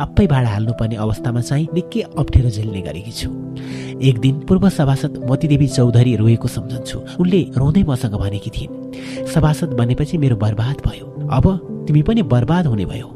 आफै 0.00 0.26
भाडा 0.26 0.48
हाल्नुपर्ने 0.48 0.96
अवस्थामा 0.96 1.40
चाहिँ 1.40 1.68
निकै 1.74 2.00
अप्ठ्यारो 2.16 2.50
झेल्ने 2.50 2.80
गरेकी 2.80 3.12
छु। 3.12 3.28
एक 4.00 4.18
दिन 4.18 4.34
पूर्व 4.48 4.68
सभासद 4.68 5.24
मोतीदेवी 5.28 5.68
चौधरी 5.68 6.16
रोएको 6.16 6.48
सम्झन्छु। 6.48 6.98
उनले 7.20 7.40
रोँदै 7.56 7.82
मसँग 7.88 8.14
भनेकी 8.16 8.50
थिइन् 8.50 9.26
सभासद 9.26 9.70
बनेपछि 9.78 10.18
मेरो 10.18 10.36
बर्बाद 10.36 10.76
भयो। 10.86 11.06
अब 11.28 11.46
तिमी 11.86 12.02
पनि 12.02 12.22
बर्बाद 12.22 12.66
हुने 12.66 12.84
भयो। 12.84 13.08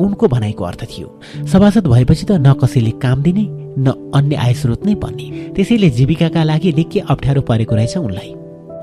उनको 0.00 0.28
भनाइको 0.28 0.64
अर्थ 0.64 0.82
थियो 0.88 1.08
सभासद 1.46 1.86
भएपछि 1.86 2.24
त 2.26 2.32
न 2.40 2.52
कसैले 2.54 2.90
काम 3.02 3.22
दिने 3.22 3.44
न 3.78 4.12
अन्य 4.14 4.36
आय 4.36 4.54
स्रोत 4.54 4.86
नै 4.86 4.94
पर्ने। 4.94 5.52
त्यसैले 5.56 5.90
जीविकाका 5.90 6.42
लागि 6.44 6.72
निकै 6.72 7.00
अप्ठ्यारो 7.04 7.40
परेको 7.42 7.74
रहेछ 7.74 7.96
उनलाई। 7.98 8.32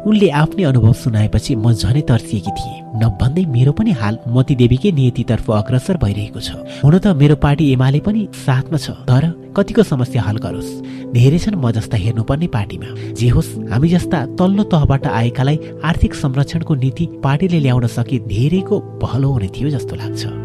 उनले 0.04 0.30
आफ्नै 0.36 0.64
अनुभव 0.68 0.94
सुनाएपछि 0.94 1.56
म 1.56 1.72
झनै 1.72 2.02
तर्सिएकी 2.04 2.52
थिएँ। 2.52 2.80
नभन्दै 3.00 3.44
मेरो 3.56 3.72
पनि 3.72 3.92
हाल 3.96 4.18
मती 4.36 4.56
देवीकै 4.60 4.92
नियतितर्फ 5.00 5.48
अग्रसर 5.52 5.98
भइरहेको 6.04 6.40
छ। 6.44 6.60
हुन 6.84 6.96
त 7.00 7.16
मेरो 7.16 7.36
पार्टी 7.40 7.72
एमाले 7.72 8.00
पनि 8.04 8.28
साथमा 8.36 8.78
छ 8.84 9.00
तर 9.08 9.24
कतिको 9.56 9.84
समस्या 9.88 10.22
हल 10.28 10.38
गरोस्। 10.44 10.72
धेरै 11.16 11.40
छन् 11.40 11.56
म 11.56 11.72
जस्ता 11.72 11.98
हेर्नुपर्ने 12.04 12.48
पार्टीमा। 12.52 12.90
जे 13.16 13.28
होस् 13.32 13.72
हामी 13.72 13.88
जस्ता 13.96 14.20
तल्लो 14.36 14.64
तहबाट 14.68 15.08
आएकालाई 15.08 15.58
आर्थिक 15.88 16.12
संरक्षणको 16.20 16.74
नीति 16.84 17.06
पार्टीले 17.24 17.60
ल्याउन 17.64 17.88
सके 17.88 18.20
धेरैको 18.28 18.76
पहलो 19.00 19.28
हुने 19.32 19.48
थियो 19.56 19.70
जस्तो 19.72 19.96
लाग्छ। 19.96 20.43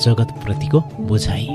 जगतप्रतिको 0.00 0.78
बुझाइ। 1.08 1.46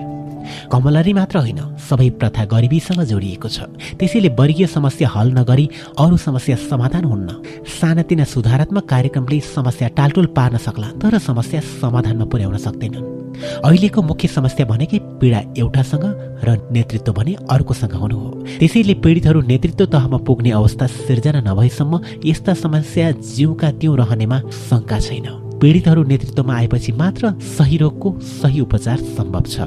कमलरी 0.72 1.14
मात्र 1.14 1.38
होइन 1.38 1.59
सबै 1.77 2.09
प्रथा 2.19 2.43
गरिबीसँग 2.45 3.01
जोडिएको 3.06 3.48
छ। 3.48 3.69
त्यसैले 4.00 4.30
वर्गीय 4.34 4.68
समस्या 4.68 5.09
हल 5.09 5.32
नगरी 5.38 5.66
अरू 6.00 6.18
समस्या 6.18 6.56
समाधान 6.69 7.03
हुन्न। 7.06 7.30
सानातिना 7.69 8.24
सुधारात्मक 8.24 8.85
कार्यक्रमले 8.90 9.40
समस्या 9.45 9.88
टालटुल 9.98 10.26
पार्न 10.38 10.58
सक्ला 10.58 10.88
तर 11.01 11.18
समस्या 11.19 11.61
समाधानमा 11.82 12.26
पुर्याउन 12.26 12.58
सक्दैनन् 12.58 13.08
अहिलेको 13.40 14.01
मुख्य 14.01 14.27
समस्या 14.27 14.66
भनेकै 14.66 15.00
पीडा 15.22 15.40
एउटासँग 15.58 16.06
र 16.43 16.58
नेतृत्व 16.72 17.11
भने 17.14 17.34
अर्कोसँग 17.50 17.93
हुनु 17.93 18.18
हो। 18.18 18.30
त्यसैले 18.59 18.93
पीडितहरू 19.03 19.42
नेतृत्व 19.42 19.85
तहमा 19.85 20.18
पुग्ने 20.27 20.51
अवस्था 20.51 20.88
सिर्जना 20.88 21.42
नभएसम्म 21.48 22.00
यस्ता 22.26 22.53
समस्या 22.53 23.11
जिउका 23.11 23.69
त्यो 23.80 23.95
रहनेमा 23.95 24.38
शङ्का 24.69 25.00
छैन। 25.00 25.49
पीडितहरू 25.61 26.03
नेतृत्वमा 26.03 26.55
आएपछि 26.55 26.91
मात्र 26.91 27.31
सही 27.39 27.77
रोगको 27.77 28.19
सही 28.19 28.59
उपचार 28.59 28.97
सम्भव 28.97 29.43
छ। 29.43 29.59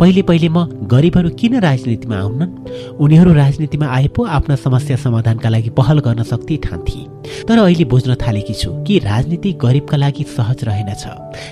पहिले 0.00 0.22
पहिले 0.22 0.48
म 0.48 0.64
गरिबहरू 0.86 1.30
किन 1.30 1.58
राजनीतिमा 1.60 2.16
आउनन्? 2.16 2.52
उनीहरू 2.98 3.32
राजनीतिमा 3.32 3.86
आए 3.86 4.08
पो 4.08 4.24
आफ्ना 4.24 4.56
समस्या 4.56 4.96
समाधानका 4.96 5.48
लागि 5.48 5.70
पहल 5.70 5.98
गर्न 5.98 6.22
सक्थे 6.22 6.56
ठान्थे। 6.56 7.13
तर 7.48 7.58
अहिले 7.58 7.84
बुझ्न 7.84 8.14
थालेकी 8.14 8.54
छु 8.54 8.70
कि 8.84 8.98
राजनीति 8.98 9.52
गरिबका 9.62 9.96
लागि 9.96 10.24
सहज 10.28 10.64
रहेनछ। 10.64 11.04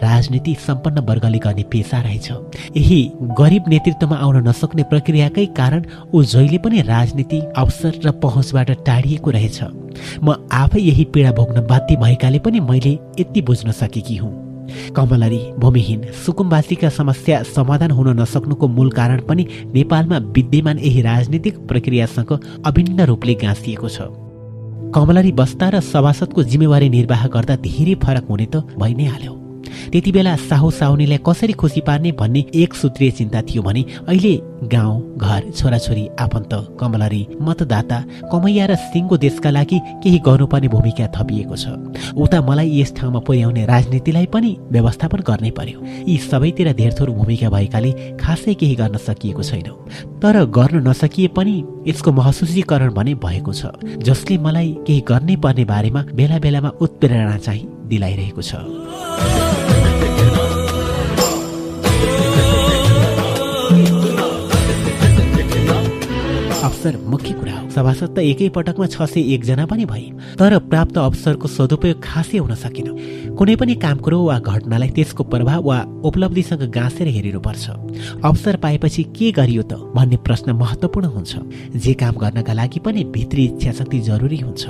राजनीति 0.02 0.54
सम्पन्न 0.66 1.00
वर्गले 1.08 1.38
गर्ने 1.38 1.62
पेसा 1.72 2.00
रहेछ। 2.00 2.30
यही 2.76 3.00
गरिब 3.38 3.68
नेतृत्वमा 3.68 4.16
आउन 4.16 4.48
नसक्ने 4.48 4.82
प्रक्रियाकै 4.82 5.46
कारण 5.56 5.84
ऊ 6.14 6.22
जहिले 6.24 6.58
पनि 6.58 6.82
राजनीति 6.82 7.40
अवसर 7.56 8.00
र 8.04 8.10
पहुँचबाट 8.22 8.70
टाढिएको 8.86 9.30
रहेछ। 9.30 9.60
म 10.24 10.34
आफै 10.52 10.80
यही 10.80 11.04
पीडा 11.04 11.32
भोग्न 11.32 11.66
बाध्य 11.66 11.96
भएकाले 11.96 12.38
पनि 12.38 12.60
मैले 12.60 12.98
यति 13.20 13.42
बुझ्न 13.42 13.72
सकेकी 13.72 14.16
हुँ। 14.16 14.32
कमलरी 14.96 15.38
भूमिहीन 15.58 16.02
सुकुम्बासीका 16.24 16.88
समस्या 16.88 17.42
समाधान 17.42 17.90
हुन 17.90 18.20
नसक्नुको 18.20 18.68
मूल 18.68 18.90
कारण 18.90 19.20
पनि 19.20 19.46
नेपालमा 19.74 20.18
विद्यमान 20.32 20.78
यही 20.78 21.02
राजनीतिक 21.02 21.58
प्रक्रियासँग 21.68 22.38
अभिन्न 22.66 23.04
रूपले 23.04 23.34
गाँसिएको 23.34 23.88
छ। 23.88 24.00
कमलरी 24.94 25.32
बस्दा 25.32 25.68
र 25.72 25.80
सभासदको 25.82 26.42
जिम्मेवारी 26.52 26.88
निर्वाह 26.92 27.26
गर्दा 27.34 27.56
धेरै 27.64 27.94
फरक 28.02 28.24
हुने 28.30 28.46
त 28.46 28.56
भइ 28.80 28.92
नै 28.94 29.06
हाल्यो। 29.12 29.41
त्यति 29.92 30.12
बेला 30.12 30.36
साहु 30.48 30.70
साहुनीलाई 30.70 31.18
कसरी 31.26 31.52
खुसी 31.60 31.80
पार्ने 31.86 32.12
भन्ने 32.20 32.44
एक 32.54 32.74
सूत्रीय 32.74 33.10
चिन्ता 33.18 33.42
थियो 33.42 33.62
भने 33.62 33.84
अहिले 34.08 34.34
गाउँ 34.72 34.96
घर 35.18 35.50
छोराछोरी 35.50 36.06
आफन्त 36.20 36.52
कमलरी 36.80 37.26
मतदाता 37.42 37.98
कमैया 38.32 38.66
र 38.66 38.74
सिङ्गो 38.84 39.16
देशका 39.18 39.50
लागि 39.50 39.78
केही 40.02 40.18
गर्नुपर्ने 40.26 40.68
भूमिका 40.68 41.06
थपिएको 41.16 41.56
छ। 41.56 41.66
उता 42.14 42.40
मलाई 42.40 42.70
यस 42.80 42.94
ठाउँमा 42.96 43.20
पुर्याउने 43.26 43.64
राजनीतिलाई 43.66 44.26
पनि 44.34 44.50
व्यवस्थापन 44.72 45.20
गर्नै 45.28 45.50
पर्यो। 45.58 45.78
यी 46.08 46.16
सबैतिर 46.30 46.72
धेरथोर 46.72 47.10
भूमिका 47.10 47.50
भएकाले 47.50 47.90
खासै 48.22 48.54
केही 48.54 48.74
गर्न 48.74 48.96
सकिएको 49.02 49.42
छैन। 49.42 49.68
तर 50.22 50.44
गर्न 50.46 50.86
नसकिए 50.88 51.28
पनि 51.36 51.56
यसको 51.88 52.12
महसुसीकरण 52.12 52.90
भने 52.94 53.14
भएको 53.18 53.52
छ 53.52 53.74
जसले 54.06 54.38
मलाई 54.38 54.70
केही 54.86 55.00
गर्नै 55.10 55.36
पर्ने 55.42 55.64
बारेमा 55.64 56.02
बेला 56.14 56.38
बेलामा 56.38 56.70
उत्प्रेरणा 56.80 57.36
चाहिँ 57.38 57.66
दिलाइरहेको 57.92 58.42
छ। 58.42 59.61
अवसर 66.62 66.96
मुख्य 67.10 67.32
कुरा 67.34 67.52
हो। 67.52 67.70
सभासद 67.70 68.14
त 68.14 68.18
एकै 68.22 68.48
पटकमा 68.54 68.86
छ 68.86 69.02
सय 69.02 69.34
एकजना 69.34 69.64
पनि 69.66 69.84
भए। 69.84 70.36
तर 70.38 70.58
प्राप्त 70.70 70.98
अवसरको 70.98 71.48
सदुपयोग 71.48 71.98
खासै 71.98 72.38
हुन 72.38 72.54
सकेन। 72.54 73.34
कुनै 73.34 73.56
पनि 73.58 73.74
काम 73.82 73.98
कुरो 73.98 74.18
वा 74.22 74.38
घटनालाई 74.38 74.90
त्यसको 74.94 75.22
प्रभाव 75.26 75.62
वा 75.66 75.78
उपलब्धिसँग 76.06 76.62
गाँसेर 76.70 77.08
हेरिनुपर्छ। 77.08 77.66
अवसर 78.22 78.56
पाएपछि 78.62 79.02
के 79.10 79.30
गरियो 79.32 79.62
त 79.62 79.90
भन्ने 79.90 80.16
प्रश्न 80.22 80.54
महत्त्वपूर्ण 80.54 81.06
हुन्छ। 81.10 81.32
जे 81.74 81.92
काम 81.98 82.14
गर्नका 82.22 82.52
लागि 82.54 82.78
पनि 82.78 83.04
भित्री 83.10 83.44
इच्छा 83.44 83.72
शक्ति 83.82 83.98
जरुरी 84.06 84.38
हुन्छ। 84.38 84.62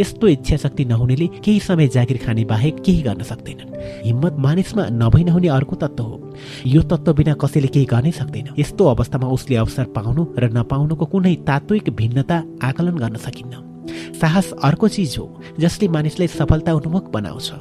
यस्तो 0.00 0.26
इच्छा 0.28 0.56
शक्ति 0.56 0.84
नहुनेले 0.86 1.26
केही 1.42 1.60
समय 1.60 1.88
जागिर 1.90 2.18
खाने 2.22 2.44
बाहेक 2.46 2.78
केही 2.86 3.02
गर्न 3.02 3.22
सक्दैनन्। 3.26 3.74
हिम्मत 4.06 4.36
मानिसमा 4.38 4.86
नभई 5.02 5.24
नहुने 5.24 5.48
अर्को 5.48 5.76
तत्त्व 5.76 6.04
हो। 6.04 6.29
यो 6.66 6.82
तत्त्व 6.82 7.12
बिना 7.12 7.34
कसैले 7.34 7.68
केही 7.68 7.86
गर्नै 7.86 8.10
सक्दैन। 8.10 8.54
यस्तो 8.58 8.84
अवस्थामा 8.84 9.28
उसले 9.28 9.56
अवसर 9.56 9.84
पाउनु 9.96 10.26
र 10.38 10.50
नपाउनुको 10.52 11.06
कुनै 11.06 11.34
तात्विक 11.46 11.90
भिन्नता 11.90 12.42
आकलन 12.62 12.96
गर्न 12.96 13.16
सकिन्न। 13.16 13.54
साहस 14.20 14.52
अर्को 14.62 14.88
चिज 14.88 15.16
हो 15.18 15.24
जसले 15.60 15.88
मानिसलाई 15.88 16.28
सफलता 16.28 16.72
उन्मुख 16.74 17.10
बनाउँछ। 17.10 17.52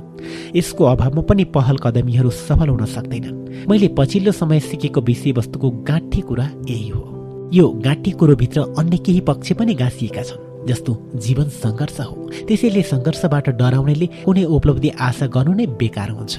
यसको 0.56 0.83
अभावमा 0.85 1.22
पनि 1.22 1.43
पहल 1.56 1.77
कदमीहरू 1.77 2.30
सफल 2.30 2.69
हुन 2.69 2.85
सक्दैनन्। 2.85 3.67
मैले 3.69 3.88
पछिल्लो 3.98 4.32
समय 4.32 4.59
सिकेको 4.59 5.01
विषयवस्तुको 5.01 5.69
गाँठी 5.88 6.22
कुरा 6.22 6.49
यही 6.69 6.90
हो। 6.90 7.49
यो 7.53 7.67
गाँठी 7.85 8.11
कुरोभित्र 8.11 8.74
अन्य 8.77 8.98
केही 8.98 9.22
पक्ष 9.22 9.53
पनि 9.53 9.74
गाँसिएका 9.74 10.24
छन्। 10.24 10.49
जस्तो 10.68 10.92
जीवन 11.24 11.48
सङ्घर्ष 11.64 12.00
हो। 12.02 12.16
त्यसैले 12.48 12.82
सङ्घर्षबाट 12.92 13.50
डराउनेले 13.60 14.08
कुनै 14.26 14.44
उपलब्धि 14.44 14.90
आशा 15.08 15.26
गर्नु 15.36 15.54
नै 15.60 15.66
बेकार 15.80 16.10
हुन्छ। 16.18 16.36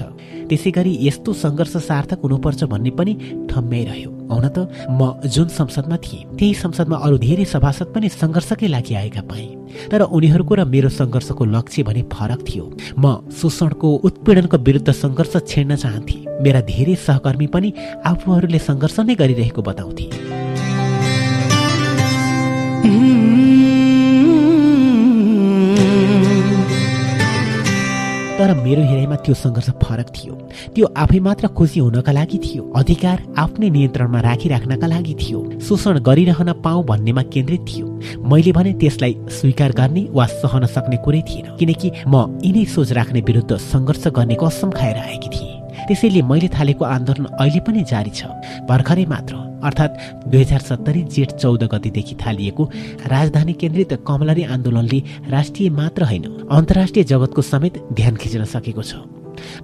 त्यसै 0.49 0.71
गरी 0.77 0.91
यस्तो 1.07 1.33
सङ्घर्ष 1.43 1.73
सार्थक 1.89 2.19
हुनुपर्छ 2.23 2.63
भन्ने 2.71 2.91
पनि 2.97 3.13
ठम्म्याइरह्यो 3.49 4.09
हुन 4.31 4.47
त 4.55 4.57
म 4.89 5.19
जुन 5.27 5.47
संसदमा 5.51 5.97
थिएँ 6.05 6.23
त्यही 6.37 6.53
संसदमा 6.63 6.97
अरू 7.05 7.17
धेरै 7.17 7.45
सभासद 7.53 7.87
पनि 7.95 8.07
सङ्घर्षकै 8.09 8.67
लागि 8.67 8.93
आएका 8.95 9.21
पाएँ 9.27 9.49
तर 9.91 10.01
उनीहरूको 10.07 10.53
र 10.55 10.61
मेरो 10.65 10.89
सङ्घर्षको 10.89 11.43
लक्ष्य 11.55 11.83
भने 11.83 12.01
फरक 12.11 12.39
थियो। 12.47 12.65
म 12.99 13.27
शोषणको 13.31 13.87
उत्पीडनको 14.07 14.57
विरुद्ध 14.67 14.89
सङ्घर्ष 14.91 15.33
छेड्न 15.47 15.75
चाहन्थे। 15.75 16.17
मेरा 16.43 16.61
धेरै 16.71 16.95
सहकर्मी 16.95 17.47
पनि 17.47 17.69
आफूहरूले 18.05 18.59
सङ्घर्ष 18.59 18.99
नै 19.07 19.15
गरिरहेको 19.15 19.61
बताउँथे। 19.61 20.05
तर 28.41 28.53
मेरो 28.57 28.81
हेराइमा 28.81 29.15
त्यो 29.15 29.33
सङ्घर्ष 29.33 29.69
फरक 29.69 30.07
थियो। 30.09 30.33
त्यो 30.73 30.85
आफै 30.97 31.19
मात्र 31.19 31.47
खुसी 31.47 31.79
हुनका 31.79 32.11
लागि 32.11 32.37
थियो। 32.37 32.63
अधिकार 32.75 33.17
आफ्नै 33.37 33.69
नियन्त्रणमा 33.69 34.19
राखिराख्नका 34.21 34.87
लागि 34.87 35.13
थियो। 35.21 35.39
शोषण 35.61 35.99
गरिरहन 36.01 36.51
पाऊ 36.65 36.83
भन्नेमा 36.83 37.21
केन्द्रित 37.21 37.61
थियो। 37.69 37.85
मैले 38.25 38.51
भने 38.51 38.73
त्यसलाई 38.73 39.13
स्वीकार 39.29 39.71
गर्ने 39.71 40.07
वा 40.09 40.25
सहन 40.41 40.65
सक्ने 40.65 40.97
कुरै 41.05 41.21
थिएन। 41.21 41.55
किनकि 41.57 41.91
म 42.07 42.41
यिनै 42.41 42.65
सोच 42.65 42.91
राख्ने 42.91 43.21
विरुद्ध 43.21 43.57
सङ्घर्ष 43.57 44.07
गर्ने 44.17 44.37
कसम 44.41 44.69
खाएर 44.71 44.97
आएकी 44.97 45.29
थिएँ। 45.29 45.60
त्यसैले 45.87 46.21
मैले 46.31 46.47
थालेको 46.57 46.83
आन्दोलन 46.85 47.25
अहिले 47.39 47.59
पनि 47.67 47.83
जारी 47.91 48.11
छ। 48.11 48.27
भर्खरै 48.69 49.05
मात्र 49.05 49.35
अर्थात् 49.61 49.97
दुई 50.27 50.41
हजार 50.41 50.59
सत्तरी 50.59 51.01
जेठ 51.13 51.31
चौध 51.37 51.63
गतिदेखि 51.73 52.15
थालिएको 52.17 52.63
राजधानी 53.13 53.53
केन्द्रित 53.61 53.93
कमलरी 54.07 54.43
आन्दोलनले 54.53 54.99
राष्ट्रिय 55.29 55.69
मात्र 55.79 56.03
होइन 56.03 56.25
अन्तर्राष्ट्रिय 56.49 57.03
जगतको 57.13 57.41
समेत 57.45 57.77
ध्यान 57.93 58.15
खिच्न 58.17 58.45
सकेको 58.53 58.83
छ। 58.83 59.20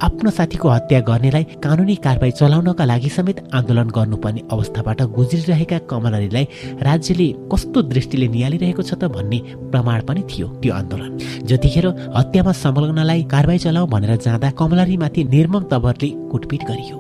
आफ्नो 0.08 0.30
साथीको 0.38 0.70
हत्या 0.70 1.00
गर्नेलाई 1.10 1.44
कानुनी 1.64 1.96
कारवाही 2.06 2.32
चलाउनका 2.40 2.86
लागि 2.86 3.10
समेत 3.10 3.38
आन्दोलन 3.58 3.90
गर्नुपर्ने 3.98 4.42
अवस्थाबाट 4.52 5.02
गुज्रिरहेका 5.18 5.78
कमलरीलाई 5.92 6.46
राज्यले 6.88 7.28
कस्तो 7.52 7.82
दृष्टिले 7.94 8.28
निहालिरहेको 8.36 8.82
छ 8.82 8.94
त 9.02 9.12
भन्ने 9.16 9.40
प्रमाण 9.72 10.02
पनि 10.08 10.22
थियो 10.30 10.48
त्यो 10.62 10.74
आन्दोलन। 10.74 11.12
जतिखेर 11.50 11.88
हत्यामा 12.18 12.52
संलग्नलाई 12.64 13.24
कारवाही 13.34 13.60
चलाऊ 13.66 13.86
भनेर 13.94 14.16
जाँदा 14.26 14.50
कमलरीमाथि 14.60 15.24
निर्मम 15.34 15.64
तवरले 15.72 16.10
कुटपिट 16.32 16.64
गरियो। 16.70 16.98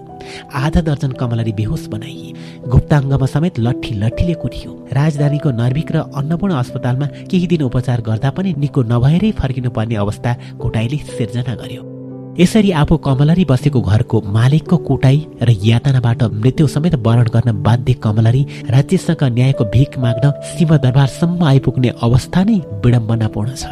आधा 0.53 0.81
दर्जन 0.81 1.11
कमलरी 1.19 1.51
बेहोस 1.59 1.87
बनाइए 1.87 2.33
गुप्ताङ्गमा 2.67 3.27
समेत 3.33 3.59
लट्ठी 3.59 3.93
लट्ठीले 4.03 4.33
कुटियो। 4.43 4.71
राजधानीको 4.91 5.49
नर्भिक 5.61 5.91
र 5.91 5.97
अन्नपूर्ण 6.19 6.53
अस्पतालमा 6.53 7.07
केही 7.31 7.47
दिन 7.47 7.61
उपचार 7.69 8.01
गर्दा 8.07 8.29
पनि 8.37 8.53
निको 8.57 8.81
नभएरै 8.91 9.31
फर्किनुपर्ने 9.39 9.95
अवस्था 9.95 10.31
कोटाईले 10.59 10.97
सिर्जना 11.17 11.55
गर्यो। 11.61 11.96
यसरी 12.39 12.71
आफू 12.71 12.95
कमलरी 13.05 13.43
बसेको 13.49 13.79
घरको 13.81 14.21
मालिकको 14.33 14.77
कुटाई 14.87 15.17
र 15.41 15.53
यातनाबाट 15.63 16.23
मृत्यु 16.33 16.67
समेत 16.67 16.95
वरण 17.05 17.27
गर्न 17.35 17.51
बाध्य 17.63 17.93
कमलरी 18.03 18.41
राज्यसँग 18.69 19.23
न्यायको 19.37 19.65
भिख 19.73 19.97
माग्न 19.99 20.31
सिंहदरबारसम्म 20.49 21.43
आइपुग्ने 21.43 21.89
अवस्था 22.07 22.43
नै 22.43 22.57
विडम्बनापूर्ण 22.85 23.55
छ। 23.55 23.65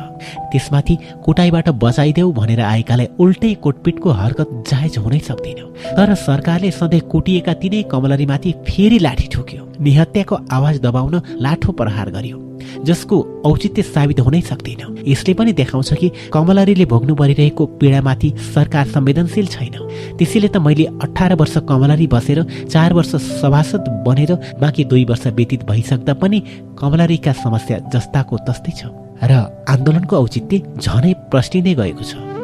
त्यसमाथि 0.51 0.95
कुटाईबाट 1.25 1.69
बचाइदेऊ 1.83 2.31
भनेर 2.39 2.61
आएकालाई 2.65 3.07
उल्टै 3.19 3.53
कोटपिटको 3.63 4.09
हरकत 4.21 4.49
जायज 4.69 4.97
हुनै 4.97 5.19
सक्दैन। 5.29 5.61
तर 5.97 6.13
सरकारले 6.25 6.71
सधैँ 6.71 7.05
कुटिएका 7.13 7.53
तिनै 7.61 7.83
कमलरीमाथि 7.93 8.51
फेरि 8.65 8.99
लाठी 9.05 9.27
ठोक्यो। 9.33 9.61
निहत्याको 9.85 10.35
आवाज 10.57 10.75
दबाउन 10.81 11.21
लाठो 11.45 11.71
प्रहार 11.77 12.09
गर्यो। 12.17 12.37
जसको 12.83 13.15
औचित्य 13.45 13.81
साबित 13.83 14.19
हुनै 14.19 14.41
सक्दैन। 14.41 15.03
यसले 15.07 15.33
पनि 15.33 15.51
देखाउँछ 15.53 15.93
कि 15.93 16.11
कमलरीले 16.33 16.85
भोग्नु 16.85 17.15
परिरहेको 17.15 17.65
पीडामाथि 17.79 18.29
सरकार 18.53 18.85
संवेदनशील 18.87 19.47
छैन। 19.47 19.75
त्यसैले 20.17 20.47
त 20.47 20.57
मैले 20.57 20.85
अठार 21.01 21.35
वर्ष 21.35 21.57
कमलरी 21.69 22.07
बसेर 22.07 22.43
चार 22.69 22.93
वर्ष 22.93 23.15
सभासद 23.41 23.89
बनेर 24.07 24.31
बाँकी 24.61 24.83
दुई 24.85 25.05
वर्ष 25.05 25.27
व्यतीत 25.27 25.63
भइसक्दा 25.63 26.13
पनि 26.13 26.39
कमलरीका 26.79 27.33
समस्या 27.43 27.77
जस्ताको 27.93 28.37
तस्तै 28.47 28.71
छ। 28.71 28.91
र 29.23 29.31
आन्दोलनको 29.69 30.15
औचित्य 30.15 30.61
झनै 30.81 31.13
प्रष्टिँदै 31.31 31.73
गएको 31.73 32.03
छ। 32.03 32.34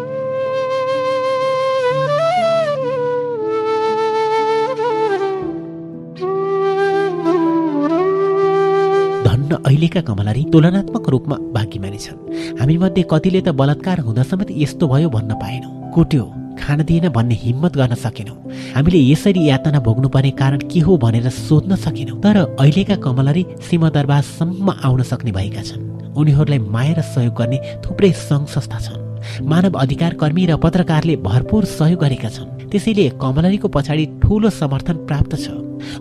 अहिलेका 9.53 10.01
कमलारी 10.01 10.43
तुलनात्मक 10.53 11.09
रूपमा 11.09 11.35
भाग्यमानी 11.55 11.97
छन्। 11.97 12.57
हामीमध्ये 12.59 13.03
कतिले 13.11 13.41
त 13.41 13.49
बलात्कार 13.51 13.99
हुँदा 13.99 14.23
समेत 14.23 14.49
यस्तो 14.51 14.87
भयो 14.87 15.09
भन्न 15.09 15.33
पाएनौँ। 15.35 15.91
कुट्यो 15.93 16.23
खान 16.61 16.81
दिएन 16.83 17.09
भन्ने 17.09 17.35
हिम्मत 17.35 17.73
गर्न 17.75 17.95
सकेनौँ। 17.95 18.37
हामीले 18.75 18.99
यसरी 19.11 19.41
यातना 19.49 19.79
भोग्नुपर्ने 19.79 20.31
कारण 20.31 20.59
के 20.69 20.79
हो 20.79 20.97
भनेर 20.97 21.29
सोध्न 21.29 21.75
सकेनौँ। 21.75 22.19
तर 22.21 22.37
अहिलेका 22.59 22.95
कमलरी 22.95 23.45
सिंहदरबारसम्म 23.69 24.69
आउन 24.83 25.01
सक्ने 25.03 25.31
भएका 25.31 25.61
छन्। 25.61 26.13
उनीहरूलाई 26.15 26.59
माया 26.59 26.93
र 26.97 27.01
सहयोग 27.01 27.35
गर्ने 27.35 27.57
थुप्रै 27.85 28.11
सङ्घ 28.11 28.47
संस्था 28.47 28.79
छन्। 28.79 29.45
मानव 29.45 29.73
अधिकार 29.79 30.13
कर्मी 30.13 30.45
र 30.45 30.57
पत्रकारले 30.57 31.15
भरपूर 31.23 31.65
सहयोग 31.65 31.99
गरेका 31.99 32.29
छन्। 32.29 32.69
त्यसैले 32.71 33.09
कमलरीको 33.21 33.67
पछाडि 33.67 34.05
ठुलो 34.21 34.49
समर्थन 34.49 35.05
प्राप्त 35.07 35.35
छ। 35.35 35.49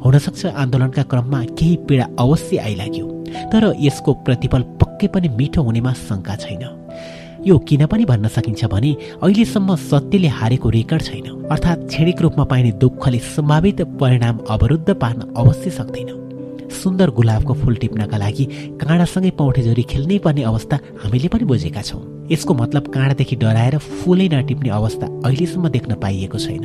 हुनसक्छ 0.04 0.46
आन्दोलनका 0.46 1.02
क्रममा 1.02 1.40
केही 1.56 1.76
पीडा 1.88 2.06
अवश्य 2.18 2.56
आइलाग्यो। 2.58 3.06
तर 3.52 3.75
यसको 3.78 4.15
प्रतिफल 4.15 4.62
पक्कै 4.62 5.07
पनि 5.07 5.28
मिठो 5.28 5.62
हुनेमा 5.62 5.92
शङ्का 5.92 6.36
छैन। 6.36 6.62
यो 7.47 7.59
किन 7.59 7.86
पनि 7.86 8.05
भन्न 8.05 8.28
सकिन्छ 8.28 8.65
भने 8.65 8.97
अहिलेसम्म 9.23 9.76
सत्यले 9.76 10.28
हारेको 10.28 10.68
रेकर्ड 10.70 11.02
छैन। 11.02 11.26
अर्थात् 11.50 11.86
क्षणिक 11.89 12.23
रूपमा 12.23 12.44
पाइने 12.44 12.73
दुःखले 12.73 13.18
सम्भावित 13.18 13.81
परिणाम 14.00 14.39
अवरुद्ध 14.50 14.89
पार्न 14.92 15.20
अवश्य 15.36 15.70
सक्दैन। 15.70 16.30
सुन्दर 16.73 17.10
गुलाबको 17.10 17.55
फुल 17.55 17.76
टिप्नका 17.76 18.16
लागि 18.16 18.44
काँडासँगै 18.81 19.31
पौठे 19.39 19.62
जोरी 19.62 19.82
खेल्नै 19.90 20.18
पर्ने 20.24 20.42
अवस्था 20.42 20.76
हामीले 21.02 21.28
पनि 21.28 21.44
बुझेका 21.44 21.82
छौँ। 21.82 22.02
यसको 22.31 22.55
मतलब 22.55 22.86
काँडादेखि 22.94 23.36
डराएर 23.36 23.78
फुलै 23.78 24.28
नटिप्ने 24.32 24.70
अवस्था 24.70 25.07
अहिलेसम्म 25.26 25.68
देख्न 25.68 25.94
पाइएको 26.02 26.39
छैन। 26.39 26.65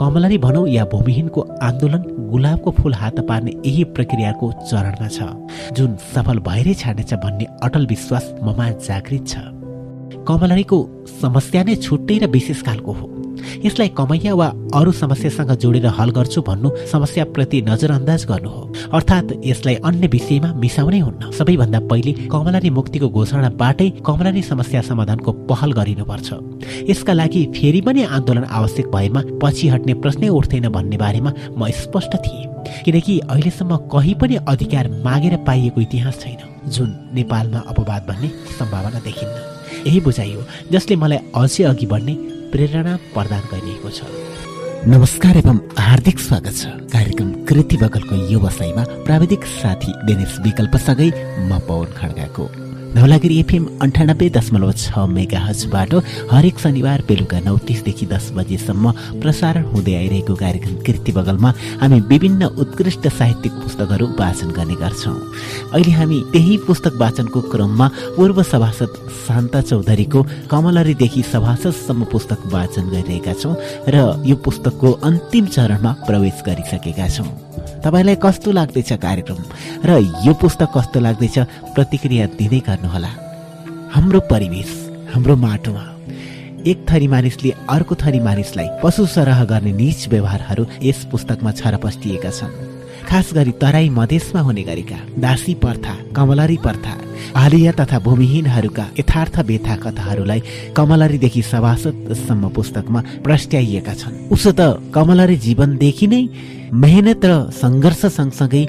कमलरी 0.00 0.38
भनौँ 0.38 0.68
या 0.68 0.84
भूमिहीनको 0.86 1.40
आन्दोलन 1.62 2.02
गुलाबको 2.30 2.70
फुल 2.70 2.94
हात 2.94 3.20
पार्ने 3.28 3.52
यही 3.66 3.84
प्रक्रियाको 3.94 4.52
चरणमा 4.70 5.08
छ 5.08 5.74
जुन 5.76 5.96
सफल 6.14 6.38
भएरै 6.46 6.74
छाड्नेछ 6.74 7.14
भन्ने 7.14 7.46
अटल 7.62 7.86
विश्वास 7.86 8.34
ममा 8.42 8.70
जागृत 8.86 9.26
छ। 9.28 9.34
कमलरीको 10.28 10.78
समस्या 11.20 11.62
नै 11.64 11.74
छुट्टै 11.76 12.18
र 12.18 12.26
विशेष 12.30 12.62
खालको 12.62 12.92
हो। 12.92 13.06
यसलाई 13.64 13.88
कमैया 13.98 14.34
वा 14.34 14.46
अरू 14.74 14.92
समस्यासँग 14.92 15.50
जोडेर 15.62 15.86
हल 15.98 16.10
गर्छु 16.10 16.42
भन्नु 16.42 16.70
समस्याप्रति 16.92 17.62
नजरअन्दाज 17.62 18.24
गर्नु 18.26 18.50
हो। 18.50 18.62
अर्थात् 18.92 19.32
यसलाई 19.46 19.74
अन्य 19.84 20.06
विषयमा 20.06 20.52
मिसाउनै 20.54 20.98
हुन्न। 20.98 21.30
सबैभन्दा 21.38 21.80
पहिले 21.90 22.12
कमलारी 22.32 22.70
मुक्तिको 22.70 23.08
घोषणाबाटै 23.08 23.88
कमलारी 24.06 24.42
समस्या 24.42 24.80
समाधानको 24.82 25.32
पहल 25.50 25.72
गरिनुपर्छ। 25.72 26.28
यसका 26.90 27.12
लागि 27.12 27.44
फेरि 27.56 27.80
पनि 27.80 28.02
आन्दोलन 28.16 28.44
आवश्यक 28.50 28.86
भएमा 28.94 29.22
पछि 29.42 29.68
हट्ने 29.68 29.94
प्रश्नै 29.94 30.28
उठ्दैन 30.28 30.68
भन्ने 30.68 30.96
बारेमा 30.96 31.32
म 31.58 31.70
स्पष्ट 31.72 32.16
थिएँ। 32.16 32.52
किनकि 32.84 33.18
अहिलेसम्म 33.20 33.76
कहीँ 33.92 34.14
पनि 34.20 34.34
अधिकार 34.48 34.88
मागेर 35.04 35.36
पाइएको 35.46 35.80
इतिहास 35.80 36.20
छैन। 36.20 36.70
जुन 36.70 36.94
नेपालमा 37.14 37.58
अपवाद 37.68 38.02
भन्ने 38.08 38.28
सम्भावना 38.58 39.00
देखिन्न। 39.00 39.36
यही 39.86 40.00
बुझाइयो 40.00 40.44
जसले 40.72 40.96
मलाई 40.96 41.18
अझै 41.36 41.64
अघि 41.64 41.86
बढ्ने 41.86 42.14
प्रेरणा 42.54 42.96
प्रदान 43.14 43.40
गरिएको 43.52 43.90
छ। 43.90 44.00
नमस्कार 44.86 45.36
एवं 45.36 45.56
हार्दिक 45.78 46.18
स्वागत 46.18 46.54
छ। 46.54 46.66
कार्यक्रम 46.92 47.32
कृति 47.44 47.76
बगलको 47.76 48.14
यो 48.30 48.38
प्राविधिक 49.04 49.44
साथी 49.44 49.92
दिनेश 50.06 50.38
विकल्पसँगै 50.40 51.10
म 51.50 51.58
पवन 51.58 51.90
खड्गाको। 51.98 52.63
धौलागिरी 52.94 53.38
एफएम 53.40 53.64
अन्ठानब्बे 53.82 54.28
दशमलव 54.30 54.72
छ 54.72 54.98
मेगा 55.10 55.38
हजबाट 55.44 55.94
हरेक 56.30 56.58
शनिबार 56.58 57.02
बेलुका 57.08 57.38
नौ 57.40 57.56
तिसदेखि 57.66 58.06
दस 58.06 58.30
बजेसम्म 58.36 58.90
प्रसारण 59.22 59.64
हुँदै 59.72 59.94
आइरहेको 59.94 60.34
कार्यक्रम 60.34 60.76
कृति 60.86 61.12
बगलमा 61.12 61.50
हामी 61.80 61.98
विभिन्न 62.12 62.44
उत्कृष्ट 62.64 63.08
साहित्यिक 63.18 63.52
पुस्तकहरू 63.62 64.06
वाचन 64.20 64.50
गर्ने 64.58 64.74
गर्छौँ। 64.82 65.14
अहिले 65.74 65.92
हामी 65.92 66.18
त्यही 66.32 66.56
पुस्तक 66.66 66.94
वाचनको 67.00 67.40
क्रममा 67.50 67.88
पूर्व 68.16 68.42
सभासद 68.52 68.92
शान्ता 69.26 69.60
चौधरीको 69.70 70.22
कमलरीदेखि 70.50 71.22
सभासदसम्म 71.32 72.04
पुस्तक 72.12 72.46
वाचन 72.54 72.88
गरिरहेका 72.94 73.34
छौँ 73.42 73.56
र 73.90 74.04
यो 74.30 74.36
पुस्तकको 74.46 74.92
अन्तिम 75.10 75.46
चरणमा 75.56 75.92
प्रवेश 76.06 76.42
गरिसकेका 76.46 77.08
छौँ। 77.16 77.43
तपाईँलाई 77.84 78.16
कस्तो 78.22 78.50
लाग्दैछ 78.52 78.92
कार्यक्रम? 78.92 79.40
र 79.84 79.90
यो 80.26 80.32
पुस्तक 80.34 80.68
कस्तो 80.76 81.00
लाग्दैछ 81.00 81.38
प्रतिक्रिया 81.74 82.26
दिँदै 82.38 82.60
गर्नुहोला। 82.68 83.10
हाम्रो 83.94 84.20
परिवेश 84.30 84.70
हाम्रो 85.14 85.36
माटोमा। 85.36 85.84
एक 86.66 86.86
थरी 86.90 87.06
मानिसले 87.08 87.50
अर्को 87.70 87.94
थरी 87.94 88.20
मानिसलाई 88.20 88.68
पशु 88.82 89.06
सरह 89.06 89.44
गर्ने 89.44 89.72
निज 89.72 90.08
व्यवहारहरू 90.08 90.64
यस 90.82 91.04
पुस्तकमा 91.12 91.50
छरपस्टिएका 91.52 92.30
छन्। 92.30 92.54
खास 93.04 93.30
गरी 93.34 93.52
तराई 93.60 93.88
मधेसमा 93.90 94.40
हुने 94.40 94.62
गरेका 94.62 94.98
दासी 95.20 95.54
प्रथा 95.54 95.94
कमलरी 96.16 96.56
प्रथा 96.56 96.94
आलिया 97.36 97.72
तथा 97.72 97.98
भूमिहीनहरूका 97.98 98.84
यथार्थ 98.98 99.38
व्यथा 99.40 99.76
कथाहरूलाई 99.76 100.40
कमलरीदेखि 100.76 101.42
सभासदसम्म 101.42 102.48
पुस्तकमा 102.48 103.00
प्रस्ट्याइएका 103.24 103.94
छन्। 103.94 104.14
उसो 104.32 104.52
त 104.52 104.60
कमलरी 104.94 105.36
जीवनदेखि 105.36 106.06
नै 106.06 106.22
मेहनत 106.74 107.24
र 107.24 107.32
सङ्घर्ष 107.54 108.00
सँगसँगै 108.18 108.62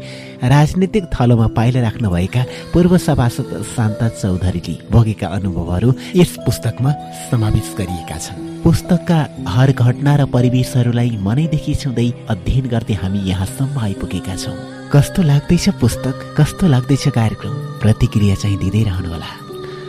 राजनीतिक 0.46 1.04
थलोमा 1.14 1.48
पाइला 1.58 1.82
राख्नुभएका 1.82 2.42
पूर्व 2.74 2.98
सभासद 3.02 3.50
शान्ता 3.66 4.08
चौधरीले 4.22 4.76
भोगेका 4.94 5.28
अनुभवहरू 5.38 5.90
यस 6.14 6.34
पुस्तकमा 6.46 6.92
समावेश 7.32 7.74
गरिएका 7.80 8.18
छन्। 8.18 8.62
पुस्तकका 8.62 9.18
हर 9.50 9.72
घटना 9.74 10.16
र 10.16 10.26
परिवेशहरूलाई 10.30 11.18
मनैदेखि 11.18 11.74
छुँदै 11.82 12.08
अध्ययन 12.30 12.66
गर्दै 12.70 12.94
हामी 13.02 13.20
यहाँसम्म 13.26 13.80
आइपुगेका 13.80 14.36
छौँ। 14.38 14.58
कस्तो 14.94 15.22
लाग्दैछ 15.26 15.66
पुस्तक? 15.82 16.16
कस्तो 16.38 16.68
लाग्दैछ 16.70 17.08
कार्यक्रम? 17.10 17.54
प्रतिक्रिया 17.82 18.36
चाहिँ 18.38 18.58
दिँदै 18.62 18.84
रहनुहोला। 18.86 19.32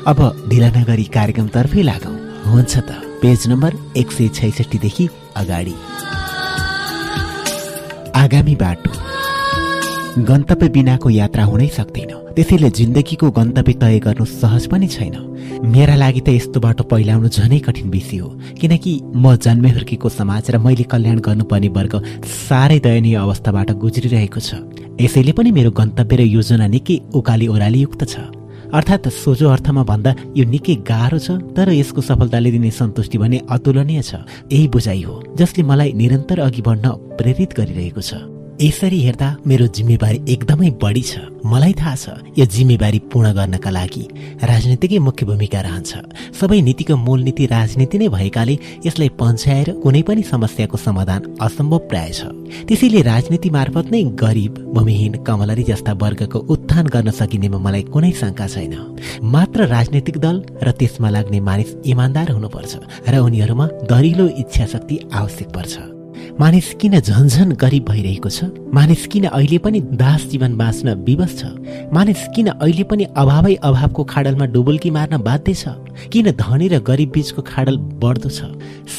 अब 0.08 0.18
ढिला 0.48 0.68
नगरी 0.72 1.04
कार्यक्रमतर्फै 1.12 1.82
लागौँ। 1.82 2.16
हुन्छ 2.48 2.72
त 2.78 2.90
पेज 3.20 3.40
नम्बर 3.52 3.72
एक 4.00 4.08
सय 4.08 4.28
छैसठीदेखि 4.32 5.04
अगाडि। 5.36 5.76
आगामी 8.16 8.54
बाटो। 8.56 8.90
गन्तव्य 10.24 10.68
बिनाको 10.68 11.10
यात्रा 11.10 11.44
हुनै 11.44 11.66
सक्दैन। 11.68 12.12
त्यसैले 12.32 12.70
जिन्दगीको 12.70 13.30
गन्तव्य 13.30 13.72
तय 13.72 13.98
गर्नु 14.00 14.24
सहज 14.24 14.66
पनि 14.72 14.88
छैन। 14.88 15.16
मेरा 15.68 15.94
लागि 15.94 16.20
त 16.20 16.28
यस्तो 16.32 16.60
बाटो 16.60 16.84
पहिलाउनु 16.88 17.28
झनै 17.28 17.58
कठिन 17.60 17.90
विषय 17.92 18.16
हो। 18.16 18.28
किनकि 18.60 18.92
म 19.16 19.36
जन्मे 19.36 19.70
हुर्केको 19.76 20.08
समाज 20.08 20.50
र 20.50 20.58
मैले 20.58 20.84
कल्याण 20.88 21.18
गर्नुपर्ने 21.20 21.68
वर्ग 21.68 21.94
साह्रै 22.24 22.78
दयनीय 22.80 23.16
अवस्थाबाट 23.20 23.70
गुज्रिरहेको 23.84 24.40
छ। 24.40 24.64
यसैले 24.96 25.32
पनि 25.36 25.50
मेरो 25.52 25.70
गन्तव्य 25.76 26.16
र 26.16 26.20
योजना 26.24 26.66
निकै 26.72 26.96
उकाली 27.12 27.46
ओह्राली 27.52 27.80
युक्त 27.84 28.04
छ। 28.08 28.35
अर्थात् 28.76 29.08
सोझो 29.08 29.48
अर्थमा 29.48 29.82
भन्दा 29.88 30.14
यो 30.36 30.44
निकै 30.44 30.74
गाह्रो 30.84 31.18
छ 31.18 31.40
तर 31.56 31.72
यसको 31.72 32.00
सफलताले 32.02 32.50
दिने 32.52 32.70
सन्तुष्टि 32.70 33.18
भने 33.18 33.40
अतुलनीय 33.48 34.02
छ। 34.02 34.20
यही 34.52 34.68
बुझाइ 34.68 35.02
हो 35.02 35.14
जसले 35.34 35.64
मलाई 35.64 35.92
निरन्तर 35.96 36.40
अघि 36.40 36.62
बढ्न 36.62 37.16
प्रेरित 37.16 37.56
गरिरहेको 37.56 38.00
छ। 38.00 38.35
यसरी 38.60 39.00
हेर्दा 39.00 39.28
मेरो 39.46 39.66
जिम्मेवारी 39.76 40.18
एकदमै 40.32 40.70
बढी 40.82 41.02
छ। 41.02 41.18
मलाई 41.44 41.72
थाहा 41.80 41.94
छ 41.94 42.04
यो 42.38 42.44
जिम्मेवारी 42.46 42.98
पूर्ण 43.12 43.32
गर्नका 43.38 43.70
लागि 43.70 44.04
राजनीतिकै 44.50 44.98
मुख्य 44.98 45.26
भूमिका 45.26 45.60
रहन्छ। 45.60 45.92
सबै 46.40 46.60
नीतिको 46.68 46.96
मूल 46.96 47.20
नीति 47.22 47.46
राजनीति 47.46 47.98
नै 47.98 48.08
भएकाले 48.08 48.54
यसलाई 48.86 49.08
पन्छ्याएर 49.20 49.68
कुनै 49.82 50.02
पनि 50.08 50.22
समस्याको 50.32 50.76
समाधान 50.76 51.20
असम्भव 51.46 51.78
प्राय 51.90 52.10
छ। 52.12 52.20
त्यसैले 52.68 53.00
राजनीति 53.12 53.50
मार्फत 53.56 53.86
नै 53.92 54.02
गरिब 54.22 54.54
भूमिहीन 54.74 55.14
कमलरी 55.26 55.64
जस्ता 55.70 55.92
वर्गको 56.02 56.38
उत्थान 56.54 56.86
गर्न 56.94 57.10
सकिनेमा 57.12 57.58
मलाई 57.60 57.82
कुनै 57.92 58.12
शङ्का 58.20 58.46
छैन। 58.54 58.74
मात्र 59.34 59.66
राजनीतिक 59.68 60.16
दल 60.18 60.36
र 60.64 60.72
त्यसमा 60.72 61.08
लाग्ने 61.10 61.40
मानिस 61.40 61.70
इमान्दार 61.92 62.32
हुनुपर्छ 62.32 62.72
र 63.12 63.14
उनीहरूमा 63.20 63.66
दरिलो 63.92 64.26
इच्छा 64.42 64.66
शक्ति 64.72 64.96
आवश्यक 65.12 65.52
पर्छ। 65.52 65.95
मानिस 66.40 66.74
किन 66.80 67.00
झन्झन 67.00 67.52
गरिब 67.52 67.84
भइरहेको 67.88 68.28
छ। 68.28 68.44
मानिस 68.74 69.06
किन 69.06 69.24
अहिले 69.32 69.58
पनि 69.58 69.80
दास 69.96 70.26
जीवन 70.30 70.56
बाँच्न 70.56 70.94
विवश 71.06 71.32
छ। 71.38 71.44
मानिस 71.92 72.22
किन 72.34 72.46
अहिले 72.46 72.84
पनि 72.84 73.04
अभावै 73.16 73.54
अभावको 73.62 74.04
खाडलमा 74.04 74.46
डुबुल्की 74.54 74.90
मार्न 74.90 75.16
बाध्य 75.22 75.54
छ। 75.54 75.68
किन 76.12 76.30
धनी 76.36 76.68
र 76.68 76.78
गरिब 76.80 77.10
बीचको 77.10 77.42
खाडल 77.42 77.76
बढ्दो 78.02 78.28
छ? 78.28 78.40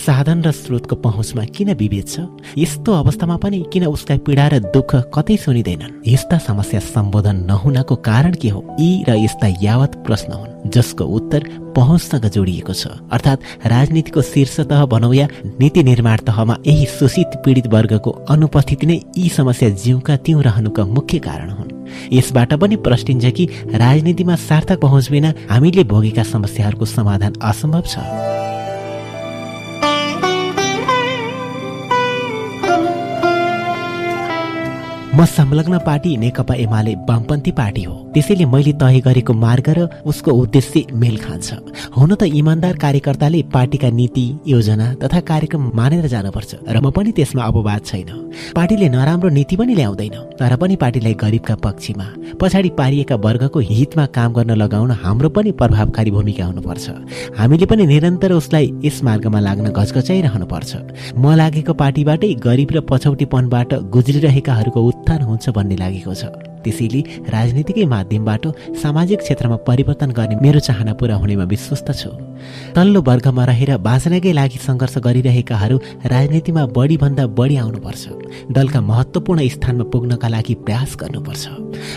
साधन 0.06 0.42
र 0.44 0.52
स्रोतको 0.52 0.96
पहुँचमा 0.96 1.44
किन 1.56 1.74
विभेद 1.74 2.08
छ? 2.08 2.26
यस्तो 2.58 2.92
अवस्थामा 2.94 3.38
पनि 3.38 3.64
किन 3.74 3.86
उसका 3.86 4.18
पीडा 4.26 4.48
र 4.48 4.60
दुःख 4.74 5.14
कतै 5.14 5.38
सुनिँदैनन्? 5.38 6.02
यस्ता 6.08 6.38
समस्या 6.38 6.80
सम्बोधन 6.80 7.46
नहुनको 7.46 7.96
कारण 8.02 8.34
के 8.42 8.50
हो? 8.50 8.66
यी 8.80 9.04
र 9.08 9.16
यस्ता 9.24 9.48
यावत 9.62 10.04
प्रश्न 10.06 10.32
हुन् 10.34 10.70
जसको 10.74 11.04
उत्तर 11.06 11.42
पहुँचसँग 11.78 12.26
जोडिएको 12.26 12.74
छ। 12.74 12.88
अर्थात् 13.12 13.44
राजनीतिको 13.66 14.22
शीर्ष 14.22 14.60
तह 14.66 14.86
भनौँ 14.86 15.14
या 15.16 15.28
नीति 15.60 15.84
निर्माण 15.84 16.18
तहमा 16.28 16.58
यही 16.68 16.86
शोषित 16.90 17.42
पीडित 17.46 17.68
वर्गको 17.68 18.12
अनुपस्थिति 18.30 18.88
नै 18.88 19.00
यी 19.18 19.30
समस्या 19.30 19.70
जिउका 19.78 20.16
त्यौँ 20.26 20.44
रहनुका 20.44 20.86
मुख्य 20.88 21.20
कारण 21.20 21.50
हुन्। 21.50 21.76
यसबाट 22.14 22.54
पनि 22.54 22.76
प्रष्टिन्छ 22.82 23.26
कि 23.32 23.46
राजनीतिमा 23.76 24.36
सार्थक 24.36 24.82
पहुँच 24.82 25.12
बिना 25.12 25.34
हामीले 25.50 25.84
भोगेका 25.84 26.24
समस्याहरूको 26.24 26.86
समाधान 26.86 27.34
असम्भव 27.42 27.84
छ। 27.88 28.57
म 35.18 35.26
संलग्न 35.26 35.78
पार्टी 35.82 36.16
नेकपा 36.18 36.56
एमाले 36.56 36.94
वामपन्थी 37.10 37.52
पार्टी 37.52 37.84
हो। 37.84 37.94
त्यसैले 38.14 38.46
मैले 38.46 38.74
तय 38.78 39.00
गरेको 39.02 39.34
मार्ग 39.34 39.70
र 39.78 39.88
उसको 40.06 40.32
उद्देश्य 40.32 40.94
मेल 40.94 41.18
खान्छ। 41.18 41.50
हुन 41.98 42.14
त 42.14 42.24
इमान्दार 42.38 42.78
कार्यकर्ताले 42.78 43.42
पार्टीका 43.50 43.90
नीति 43.90 44.26
योजना 44.48 44.94
तथा 45.02 45.20
कार्यक्रम 45.26 45.72
मानेर 45.74 46.06
जानुपर्छ 46.08 46.52
र 46.70 46.78
म 46.78 46.92
पनि 46.94 47.12
त्यसमा 47.18 47.44
अपवाद 47.50 47.82
छैन। 47.82 48.10
पार्टीले 48.54 48.90
नराम्रो 48.94 49.30
नीति 49.34 49.56
पनि 49.58 49.74
ल्याउँदैन 49.74 50.38
तर 50.38 50.56
पनि 50.62 50.76
पार्टीलाई 50.78 51.14
गरिबका 51.18 51.56
पक्षमा 51.66 52.08
पछाडि 52.38 52.70
पारिएका 52.78 53.16
वर्गको 53.18 53.60
हितमा 53.74 54.06
काम 54.14 54.34
गर्न 54.38 54.52
लगाउन 54.54 54.92
हाम्रो 55.02 55.30
पनि 55.34 55.52
प्रभावकारी 55.58 56.12
भूमिका 56.14 56.46
हुनुपर्छ। 56.46 56.86
हामीले 57.40 57.66
पनि 57.66 57.86
निरन्तर 57.90 58.32
उसलाई 58.38 58.66
यस 58.86 59.02
मार्गमा 59.04 59.40
लाग्न 59.42 59.74
घचघचाइरहनुपर्छ। 59.74 60.72
म 61.18 61.34
लागेको 61.42 61.74
पार्टीबाटै 61.74 62.34
गरिब 62.46 62.70
र 62.70 62.86
पछौटीपनबाट 62.86 63.74
गुज्रिरहेकाहरूको 63.90 64.82
उत्थान 65.08 65.22
हुन्छ 65.24 65.50
भन्ने 65.56 65.76
लागेको 65.80 66.14
छ। 66.20 66.47
त्यसैले 66.64 67.02
राजनीतिकै 67.36 67.86
माध्यमबाट 67.86 68.44
सामाजिक 68.82 69.20
क्षेत्रमा 69.20 69.58
परिवर्तन 69.68 70.12
गर्ने 70.18 70.36
मेरो 70.42 70.60
चाहना 70.60 70.94
पुरा 71.00 71.16
हुनेमा 71.22 71.46
विश्वस्त 71.54 71.92
छु। 71.92 72.10
तल्लो 72.76 73.02
वर्गमा 73.02 73.44
रहेर 73.46 73.72
बाँच्नकै 73.88 74.32
लागि 74.40 74.58
सङ्घर्ष 74.68 74.96
गरिरहेकाहरू 75.06 75.78
राजनीतिमा 76.14 76.64
बढीभन्दा 76.78 77.24
बढी 77.40 77.56
आउनुपर्छ। 77.58 78.04
दलका 78.52 78.80
महत्त्वपूर्ण 78.82 79.48
स्थानमा 79.48 79.86
पुग्नका 79.94 80.28
लागि 80.28 80.54
प्रयास 80.66 80.92
गर्नुपर्छ। 81.02 81.44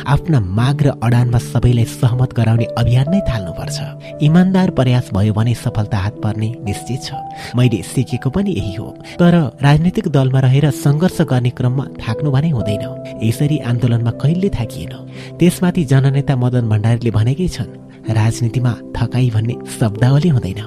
आफ्ना 0.07 0.39
माग 0.41 0.79
र 0.83 0.89
अडानमा 1.03 1.39
सबैलाई 1.39 1.85
सहमत 2.01 2.31
गराउने 2.39 2.67
अभियान 2.81 3.07
नै 3.11 3.21
थाल्नुपर्छ। 3.31 3.79
इमान्दार 4.23 4.71
प्रयास 4.79 5.11
भयो 5.15 5.33
भने 5.33 5.55
सफलता 5.55 5.99
हात 5.99 6.15
पर्ने 6.25 6.49
निश्चित 6.65 7.01
छ। 7.03 7.09
मैले 7.57 7.83
सिकेको 7.83 8.31
पनि 8.31 8.51
यही 8.51 8.75
हो। 8.75 8.89
तर 9.21 9.35
राजनीतिक 9.61 10.09
दलमा 10.09 10.41
रहेर 10.41 10.71
सङ्घर्ष 10.71 11.21
गर्ने 11.31 11.51
क्रममा 11.51 11.85
थाक्नु 12.01 12.31
भने 12.31 12.51
हुँदैन। 12.51 12.85
यसरी 13.23 13.59
आन्दोलनमा 13.71 14.11
कहिले 14.23 14.49
थाकिएन 14.61 14.93
त्यसमाथि 15.41 15.85
जननेता 15.93 16.37
मदन 16.37 16.69
भण्डारीले 16.69 17.11
भनेकै 17.11 17.49
छन् 17.49 17.73
राजनीतिमा 18.13 18.73
थकाई 18.97 19.31
भन्ने 19.31 19.55
शब्दावली 19.81 20.29
हुँदैन। 20.29 20.61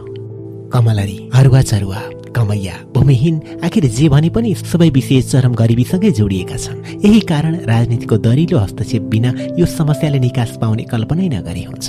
कमलरी 0.74 1.18
हरुवा 1.34 1.62
चरुवा 1.62 2.02
कमैया 2.36 2.74
भूमिहीन 2.94 3.36
आखिर 3.64 3.86
जे 3.94 4.08
भने 4.10 4.30
पनि 4.34 4.54
सबै 4.56 4.90
विषय 4.90 5.22
चरम 5.22 5.54
गरिबीसँगै 5.54 6.12
जोडिएका 6.18 6.58
छन्। 6.58 6.80
यही 7.06 7.20
कारण 7.30 7.54
राजनीतिको 7.70 8.18
दरिलो 8.18 8.58
हस्तक्षेप 8.58 9.04
बिना 9.14 9.34
यो 9.60 9.66
समस्याले 9.70 10.20
निकास 10.20 10.58
पाउने 10.62 10.84
कल्पनै 10.90 11.28
नगरी 11.30 11.64
हुन्छ। 11.64 11.88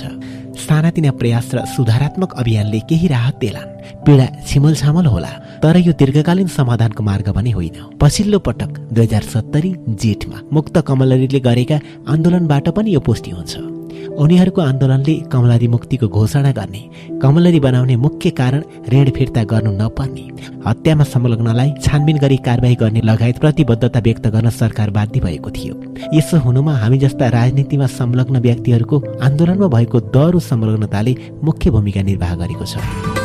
सानातिना 0.57 1.11
प्रयास 1.11 1.49
र 1.53 1.65
सुधारात्मक 1.65 2.33
अभियानले 2.33 2.79
केही 2.89 3.07
राहत 3.07 3.35
देलान्। 3.41 3.73
पीडा 4.05 4.25
छिमल 4.47 4.75
छामल 4.75 5.05
होला 5.05 5.31
तर 5.63 5.77
यो 5.77 5.93
दीर्घकालीन 5.93 6.47
समाधानको 6.47 7.03
मार्ग 7.03 7.29
पनि 7.35 7.51
होइन। 7.51 7.77
पछिल्लो 8.01 8.39
पटक 8.39 8.71
दुई 8.93 9.05
हजार 9.05 9.23
सत्तरी 9.33 9.71
जेठमा 10.01 10.37
मुक्त 10.53 10.77
कमलरीले 10.87 11.39
गरेका 11.39 11.79
आन्दोलनबाट 12.07 12.69
पनि 12.69 12.93
यो 12.93 12.99
पुष्टि 12.99 13.31
हुन्छ। 13.31 13.74
उनीहरूको 14.15 14.61
आन्दोलनले 14.61 15.13
कमलारी 15.31 15.67
मुक्तिको 15.67 16.07
घोषणा 16.07 16.51
गर्ने 16.51 16.81
कमलरी 17.21 17.59
बनाउने 17.59 17.95
मुख्य 17.95 18.29
कारण 18.39 18.61
ऋण 18.93 19.09
फिर्ता 19.17 19.43
गर्नु 19.51 19.71
नपर्ने। 19.71 20.23
हत्यामा 20.67 21.03
संलग्नलाई 21.03 21.73
छानबिन 21.83 22.17
गरी 22.17 22.37
कारवाही 22.47 22.75
गर्ने 22.75 23.01
लगायत 23.01 23.39
प्रतिबद्धता 23.39 23.99
व्यक्त 23.99 24.27
गर्न 24.27 24.49
सरकार 24.61 24.89
बाध्य 24.97 25.19
भएको 25.19 25.51
थियो। 25.51 25.75
यसो 26.13 26.39
हुनुमा 26.45 26.73
हामी 26.77 26.97
जस्ता 26.97 27.29
राजनीतिमा 27.37 27.87
संलग्न 27.99 28.39
व्यक्तिहरूको 28.47 29.03
आन्दोलनमा 29.27 29.67
भएको 29.75 29.99
दह्रो 30.15 30.39
संलग्नताले 30.39 31.15
मुख्य 31.43 31.71
भूमिका 31.75 32.01
निर्वाह 32.01 32.35
गरेको 32.35 32.65
छ। 32.65 33.24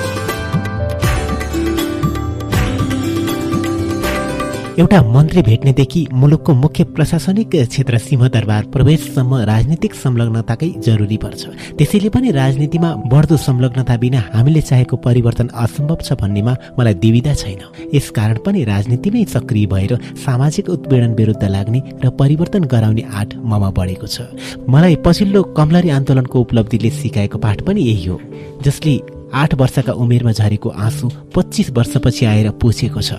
एउटा 4.79 5.01
मन्त्री 5.03 5.43
भेट्नेदेखि 5.43 6.07
मुलुकको 6.13 6.53
मुख्य 6.55 6.85
प्रशासनिक 6.97 7.51
क्षेत्र 7.51 7.99
सिंहदरबार 7.99 8.65
प्रवेशसम्म 8.73 9.37
राजनीतिक 9.51 9.95
संलग्नताकै 9.95 10.69
जरुरी 10.87 11.17
पर्छ। 11.17 11.43
त्यसैले 11.79 12.09
पनि 12.09 12.31
राजनीतिमा 12.31 12.91
बढ्दो 13.13 13.37
संलग्नता 13.37 13.97
बिना 13.97 14.21
हामीले 14.33 14.61
चाहेको 14.61 14.97
परिवर्तन 14.97 15.49
असम्भव 15.55 15.97
छ 16.03 16.13
भन्नेमा 16.21 16.55
मलाई 16.79 16.95
दुविधा 17.03 17.35
छैन। 17.35 17.63
यसकारण 17.95 18.39
पनि 18.47 18.65
राजनीतिमै 18.65 19.25
सक्रिय 19.35 19.67
भएर 19.67 19.93
सामाजिक 20.25 20.69
उत्पीडन 20.71 21.15
विरुद्ध 21.15 21.45
लाग्ने 21.45 21.81
र 22.05 22.11
परिवर्तन 22.21 22.65
गराउने 22.71 23.03
आँट 23.11 23.35
ममा 23.43 23.71
बढेको 23.79 24.07
छ। 24.07 24.31
मलाई 24.71 24.97
पछिल्लो 25.05 25.43
कमलरी 25.59 25.91
आन्दोलनको 25.91 26.41
उपलब्धिले 26.41 26.91
सिकाएको 27.01 27.39
पाठ 27.39 27.67
पनि 27.67 27.81
यही 27.83 28.07
हो 28.07 28.21
जसले 28.63 28.95
आठ 29.35 29.55
वर्षका 29.55 29.93
उमेरमा 29.93 30.33
झरेको 30.33 30.69
आँसु 30.87 31.11
पच्चिस 31.35 31.71
वर्षपछि 31.71 32.25
आएर 32.27 32.51
पुछेको 32.63 33.03
छ। 33.03 33.13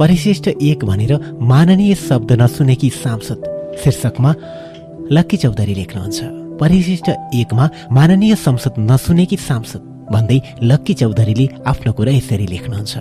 परिशिष्ट 0.00 0.48
एक 0.48 0.84
भनेर 0.84 1.12
माननीय 1.40 1.94
शब्द 1.96 2.32
नसुनेकी 2.40 2.88
सांसद 2.92 3.44
शीर्षकमा 3.84 4.32
लक्की 5.12 5.36
चौधरी 5.36 5.74
लेख्नुहुन्छ। 5.74 6.20
परिशिष्ट 6.60 7.08
एकमा 7.34 7.68
माननीय 7.96 8.34
संसद 8.36 8.74
नसुनेकी 8.90 9.36
सांसद 9.48 9.82
भन्दै 10.12 10.38
लक्की 10.62 10.94
चौधरीले 11.00 11.46
आफ्नो 11.66 11.92
कुरा 11.96 12.12
यसरी 12.12 12.46
लेख्नुहुन्छ। 12.46 12.92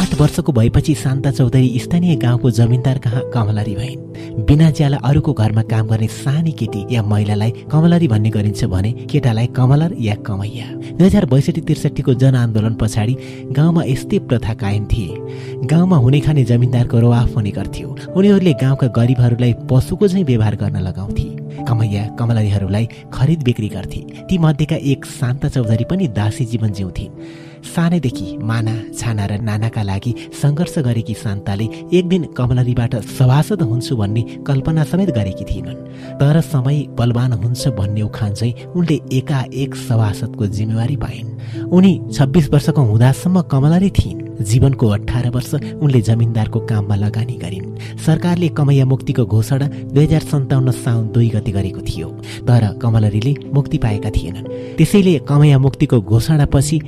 आठ 0.00 0.14
वर्षको 0.14 0.52
भएपछि 0.52 0.94
शान्ता 0.94 1.30
चौधरी 1.30 1.78
स्थानीय 1.78 2.14
गाउँको 2.16 2.50
जमिनदार 2.50 2.98
कहाँ 2.98 3.22
कमलरी 3.30 3.74
भइन्। 3.76 4.44
बिना 4.46 4.70
ज्याला 4.70 4.96
अरूको 5.04 5.32
घरमा 5.32 5.62
काम 5.62 5.86
गर्ने 5.86 6.06
सानी 6.08 6.52
केटी 6.52 6.84
या 6.90 7.02
महिलालाई 7.02 7.50
कमलरी 7.70 8.08
भन्ने 8.08 8.30
गरिन्छ 8.30 8.64
भने 8.64 8.92
केटालाई 9.10 9.46
कमलर 9.56 9.94
या 10.00 10.14
कमैया। 10.26 10.66
दुई 10.96 11.06
हजार 11.06 11.26
बैसठी 11.26 11.60
त्रिसठीको 11.60 12.14
जनआन्दोलन 12.14 12.74
पछाडि 12.80 13.16
गाउँमा 13.52 13.82
यस्तै 13.84 14.18
प्रथा 14.24 14.54
कायम 14.54 14.86
थिए। 14.86 15.66
गाउँमा 15.68 15.96
हुने 15.96 16.20
खाने 16.20 16.44
जमिनदारको 16.44 17.00
रवाफ 17.00 17.36
हुने 17.36 17.50
गर्थ्यो। 17.50 17.96
उनीहरूले 18.16 18.52
गाउँका 18.62 18.86
गरिबहरूलाई 18.96 19.52
पशुको 19.70 20.08
झैँ 20.08 20.24
व्यवहार 20.24 20.56
गर्न 20.56 20.80
लगाउँथे। 20.80 21.28
कमैया 21.68 22.06
कमलरीहरूलाई 22.18 22.88
खरिद 23.12 23.42
बिक्री 23.42 23.68
गर्थे। 23.68 24.00
ती 24.28 24.38
मध्येका 24.38 24.76
एक 24.92 25.06
शान्ता 25.12 25.48
चौधरी 25.48 25.84
पनि 25.84 26.08
दासी 26.08 26.44
जीवन 26.46 26.72
जिउँथिन्। 26.72 27.48
सानैदेखि 27.64 28.38
माना 28.42 28.74
छाना 28.98 29.26
र 29.26 29.40
नानाका 29.40 29.82
लागि 29.82 30.14
सङ्घर्ष 30.42 30.78
गरेकी 30.78 31.14
शान्ताले 31.14 31.68
एक 31.92 32.08
दिन 32.08 32.24
कमलरीबाट 32.36 32.94
सभासद 33.18 33.62
हुन्छु 33.62 33.96
भन्ने 33.96 34.22
कल्पना 34.46 34.84
समेत 34.84 35.10
गरेकी 35.10 35.44
थिइनन्। 35.44 35.84
तर 36.20 36.40
समय 36.40 36.86
बलवान 36.98 37.32
हुन्छ 37.32 37.68
भन्ने 37.68 38.02
उखान 38.02 38.34
चाहिँ 38.34 38.54
उनले 38.76 39.00
एकाएक 39.12 39.74
सभासदको 39.74 40.46
जिम्मेवारी 40.46 40.96
पाइन्। 40.96 41.68
उनी 41.68 41.92
छब्बिस 42.14 42.50
वर्षको 42.50 42.82
हुँदासम्म 42.82 43.40
कमलरी 43.42 43.90
थिइन्। 43.90 44.28
जीवनको 44.40 44.88
अठार 44.88 45.28
वर्ष 45.30 45.54
उनले 45.54 46.00
जमिनदारको 46.00 46.60
काममा 46.60 46.94
लगानी 46.96 47.36
गरिन्। 47.36 47.98
सरकारले 48.06 48.48
कमैया 48.48 48.84
मुक्तिको 48.84 49.24
घोषणा 49.26 49.66
दुई 49.92 50.04
हजार 50.04 50.20
सन्ताउन्न 50.20 50.70
साउन 50.70 51.08
दुई 51.08 51.28
गति 51.28 51.52
गरेको 51.52 51.80
थियो। 51.80 52.08
तर 52.48 52.78
कमलरीले 52.82 53.34
मुक्ति 53.52 53.78
पाएका 53.78 54.10
थिएनन्। 54.10 54.48
त्यसैले 54.76 55.18
कमैया 55.28 55.58
मुक्तिको 55.58 56.00
घोषणापछि 56.00 56.80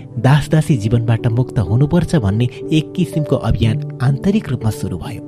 दासदासी 0.63 0.77
जीवनबाट 0.79 1.27
मुक्त 1.29 1.59
हुनुपर्छ 1.59 2.15
भन्ने 2.23 2.47
एक 2.71 2.93
किसिमको 2.95 3.37
अभियान 3.37 3.99
आन्तरिक 3.99 4.49
रूपमा 4.49 4.71
सुरु 4.71 4.97
भयो। 4.97 5.23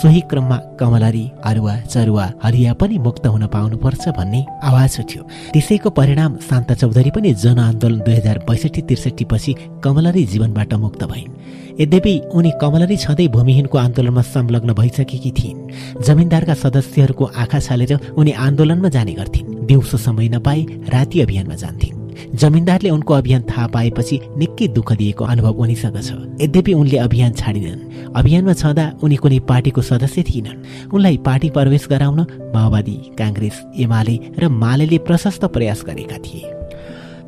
सोही 0.00 0.20
क्रममा 0.30 0.56
कमलरी 0.80 1.24
अरुवा 1.44 1.74
चरुवा 1.92 2.24
हरिया 2.42 2.72
पनि 2.80 2.98
मुक्त 2.98 3.26
हुन 3.26 3.46
पाउनुपर्छ 3.52 4.08
भन्ने 4.16 4.40
आवाज 4.64 4.96
उठ्यो। 5.00 5.22
त्यसैको 5.52 5.90
परिणाम 5.90 6.36
शान्ता 6.40 6.74
चौधरी 6.80 7.10
पनि 7.10 7.34
जनआन्दोलन 7.34 7.98
दुई 8.00 8.14
हजार 8.14 8.38
बैसठी 8.48 8.80
त्रिसठी 8.88 9.24
पछि 9.28 9.52
कमलरी 9.84 10.24
जीवनबाट 10.24 10.74
मुक्त 10.74 11.04
भइन्। 11.04 11.36
यद्यपि 11.80 12.14
उनी 12.32 12.50
कमलरी 12.60 12.96
छँदै 12.96 13.28
भूमिहीनको 13.28 13.78
आन्दोलनमा 13.78 14.22
संलग्न 14.24 14.72
भइसकेकी 14.72 15.30
थिइन्। 15.36 15.60
जमिनदारका 16.00 16.54
सदस्यहरूको 16.64 17.24
आँखा 17.36 17.60
छालेर 17.60 17.92
उनी 18.16 18.32
आन्दोलनमा 18.46 18.88
जाने 18.88 19.12
गर्थिन्। 19.20 19.54
दिउँसो 19.68 19.96
समय 19.98 20.28
नपाई 20.28 20.66
राति 20.88 21.20
अभियानमा 21.20 21.54
जान्थिन्। 21.54 21.97
जमिनदारले 22.34 22.90
उनको 22.90 23.14
अभियान 23.14 23.42
थाहा 23.50 23.66
पाएपछि 23.66 24.20
निकै 24.36 24.68
दुःख 24.68 24.92
दिएको 24.92 25.24
अनुभव 25.24 25.60
उनीसँग 25.62 26.00
छ। 26.00 26.12
यद्यपि 26.42 26.72
उनले 26.74 26.98
अभियान 26.98 27.32
छाडिनन्। 27.32 28.12
अभियानमा 28.16 28.52
छँदा 28.52 28.84
उनी 29.02 29.16
कुनै 29.16 29.38
पार्टीको 29.48 29.82
सदस्य 29.82 30.22
थिएनन्। 30.22 30.90
उनलाई 30.92 31.16
पार्टी 31.26 31.50
प्रवेश 31.50 31.86
गराउन 31.90 32.20
माओवादी 32.54 32.96
काङ्ग्रेस 33.18 33.56
एमाले 33.76 34.18
र 34.38 34.48
माले 34.48 34.98
प्रशस्त 34.98 35.44
प्रयास 35.44 35.84
गरेका 35.86 36.18
थिए। 36.18 36.44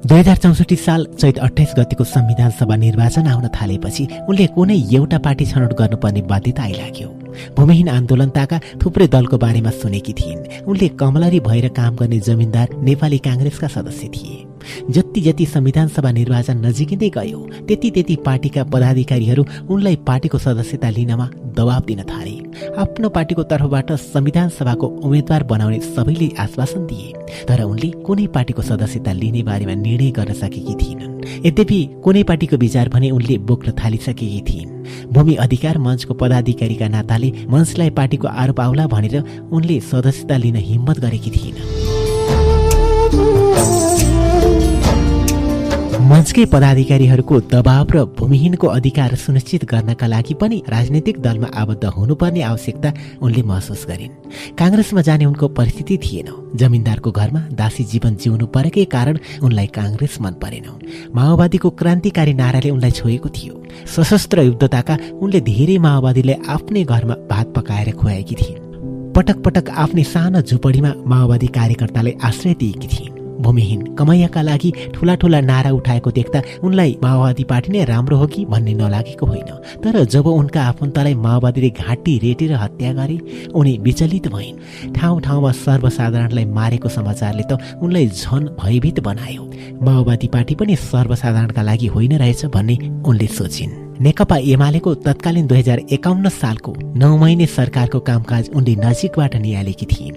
दुई 0.00 0.18
हजार 0.18 0.36
चौसठी 0.36 0.76
साल 0.76 1.06
चैत 1.20 1.38
अठाइस 1.38 1.74
गतिको 1.78 2.04
संविधान 2.04 2.50
सभा 2.50 2.76
निर्वाचन 2.76 3.26
आउन 3.26 3.48
थालेपछि 3.52 4.08
उनले 4.28 4.46
कुनै 4.56 4.78
एउटा 4.96 5.18
पार्टी 5.18 5.46
छनौट 5.46 5.72
गर्नुपर्ने 5.76 6.22
बाध्यता 6.22 6.62
आइलाग्यो। 6.62 7.19
भूमिहीन 7.56 7.88
आन्दोलनताका 7.88 8.60
थुप्रै 8.84 9.06
दलको 9.06 9.38
बारेमा 9.38 9.70
सुनेकी 9.70 10.12
थिइन्। 10.12 10.64
उनले 10.64 10.88
कमलरी 10.88 11.40
भएर 11.40 11.68
काम 11.68 11.96
गर्ने 11.96 12.20
जमिनदार 12.20 12.68
नेपाली 12.82 13.18
काङ्ग्रेसका 13.18 13.68
सदस्य 13.68 14.08
थिए। 14.08 14.46
जति 14.90 15.20
जति 15.20 15.46
संविधान 15.46 15.88
सभा 15.88 16.10
निर्वाचन 16.10 16.66
नजिकिँदै 16.66 17.08
गयो 17.08 17.38
त्यति 17.68 17.90
त्यति 17.90 18.16
पार्टीका 18.16 18.64
पदाधिकारीहरू 18.64 19.44
उनलाई 19.70 19.96
पार्टीको 19.96 20.38
सदस्यता 20.38 20.90
लिनमा 20.90 21.30
दबाब 21.56 21.84
दिन 21.84 22.02
थाले। 22.02 22.36
आफ्नो 22.78 23.08
पार्टीको 23.08 23.42
तर्फबाट 23.42 23.92
संविधान 23.92 24.48
सभाको 24.48 24.86
उम्मेद्वार 24.86 25.42
बनाउने 25.44 25.80
सबैले 25.80 26.30
आश्वासन 26.38 26.86
दिए। 26.86 27.12
तर 27.48 27.62
उनले 27.62 27.90
कुनै 28.06 28.26
पार्टीको 28.26 28.62
सदस्यता 28.62 29.12
लिने 29.12 29.42
बारेमा 29.42 29.74
निर्णय 29.74 30.10
गर्न 30.10 30.32
सकेकी 30.32 30.74
थिइनन्। 30.74 31.46
यद्यपि 31.46 31.80
कुनै 32.04 32.22
पार्टीको 32.22 32.56
विचार 32.56 32.88
भने 32.88 33.10
उनले 33.10 33.38
बोक्न 33.38 33.72
थालिसकेकी 33.72 34.40
थिइन्। 34.40 34.79
भूमि 35.12 35.34
अधिकार 35.36 35.78
मञ्चको 35.78 36.14
पदाधिकारीका 36.14 36.88
नाताले 36.88 37.32
मञ्चलाई 37.48 37.90
पार्टीको 37.90 38.28
आरोप 38.28 38.60
आउला 38.60 38.86
भनेर 38.86 39.48
उनले 39.52 39.80
सदस्यता 39.80 40.36
लिन 40.36 40.56
हिम्मत 40.56 41.00
गरेकी 41.00 41.30
थिइन्। 41.30 41.99
मञ्चकै 46.10 46.44
पदाधिकारीहरूको 46.44 47.36
दबाव 47.52 47.90
र 47.94 47.98
भूमिहीनको 48.18 48.66
अधिकार 48.66 49.14
सुनिश्चित 49.14 49.64
गर्नका 49.64 50.06
लागि 50.06 50.34
पनि 50.34 50.56
राजनैतिक 50.68 51.20
दलमा 51.22 51.48
आबद्ध 51.54 51.84
हुनुपर्ने 51.86 52.42
आवश्यकता 52.42 52.90
उनले 53.22 53.42
महसुस 53.42 53.86
गरिन्। 53.88 54.16
काङ्ग्रेसमा 54.58 55.02
जाने 55.02 55.24
उनको 55.24 55.48
परिस्थिति 55.48 55.98
थिएन। 55.98 56.28
जमिनदारको 56.56 57.10
घरमा 57.10 57.40
दासी 57.54 57.84
जीवन 57.84 58.16
जिउनु 58.16 58.46
परेकै 58.46 58.84
कारण 58.84 59.18
उनलाई 59.42 59.66
काङ्ग्रेस 59.78 60.18
मन 60.20 60.34
परेन। 60.42 60.66
माओवादीको 61.14 61.70
क्रान्तिकारी 61.70 62.34
नाराले 62.34 62.70
उनलाई 62.70 62.90
छोएको 62.90 63.28
थियो। 63.28 63.54
सशस्त्र 63.86 64.42
युद्धताका 64.42 64.98
उनले 65.22 65.40
धेरै 65.40 65.78
माओवादीलाई 65.78 66.36
आफ्नै 66.48 66.84
घरमा 66.84 67.14
भात 67.30 67.54
पकाएर 67.56 67.90
खुवाएकी 67.92 68.34
थिइन्। 68.34 69.14
पटक 69.14 69.38
पटक 69.46 69.70
आफ्नै 69.78 70.04
सानो 70.04 70.42
झुपडीमा 70.42 70.90
माओवादी 71.06 71.46
कार्यकर्तालाई 71.46 72.14
आश्रय 72.24 72.54
दिएकी 72.54 72.88
थिइन्। 72.88 73.19
भूमिहीन। 73.42 73.94
कमैयाका 73.94 74.42
लागि 74.42 74.72
ठुला 74.94 75.14
ठुला 75.14 75.40
नारा 75.40 75.70
उठाएको 75.70 76.10
देख्दा 76.10 76.42
उनलाई 76.62 76.96
माओवादी 77.02 77.44
पार्टी 77.44 77.72
नै 77.72 77.84
राम्रो 77.84 78.16
हो 78.16 78.26
कि 78.26 78.44
भन्ने 78.44 78.74
नलागेको 78.74 79.26
होइन। 79.26 79.50
तर 79.82 80.04
जब 80.04 80.26
उनका 80.26 80.62
आफन्तलाई 80.62 81.14
माओवादीले 81.14 81.70
घाँटी 81.70 82.18
रेटेर 82.18 82.52
हत्या 82.52 82.92
गरे 82.92 83.18
उनी 83.54 83.76
विचलित 83.78 84.28
भइन्। 84.28 84.92
ठाउँ 84.94 85.20
ठाउँमा 85.20 85.52
सर्वसाधारणलाई 85.52 86.44
मारेको 86.44 86.88
समाचारले 86.88 87.42
त 87.42 87.58
उनलाई 87.82 88.06
झन 88.06 88.48
भयभीत 88.60 89.00
बनायो। 89.00 89.50
माओवादी 89.82 90.28
पार्टी 90.28 90.54
पनि 90.54 90.76
सर्वसाधारणका 90.76 91.62
लागि 91.62 91.86
होइन 91.86 92.18
रहेछ 92.18 92.44
भन्ने 92.46 92.76
उनले 93.06 93.26
सोचिन्। 93.26 93.89
नेकपा 94.00 94.36
एमालेको 94.52 94.94
तत्कालीन 95.04 95.46
दुई 95.46 95.58
हजार 95.58 95.78
एकाउन्न 95.92 96.28
सालको 96.32 96.72
नौ 97.00 97.16
महिने 97.16 97.46
सरकारको 97.46 97.98
कामकाज 98.00 98.48
उनले 98.56 98.74
नजिकबाट 98.76 99.34
निहालेकी 99.36 99.86
थिइन्। 99.86 100.14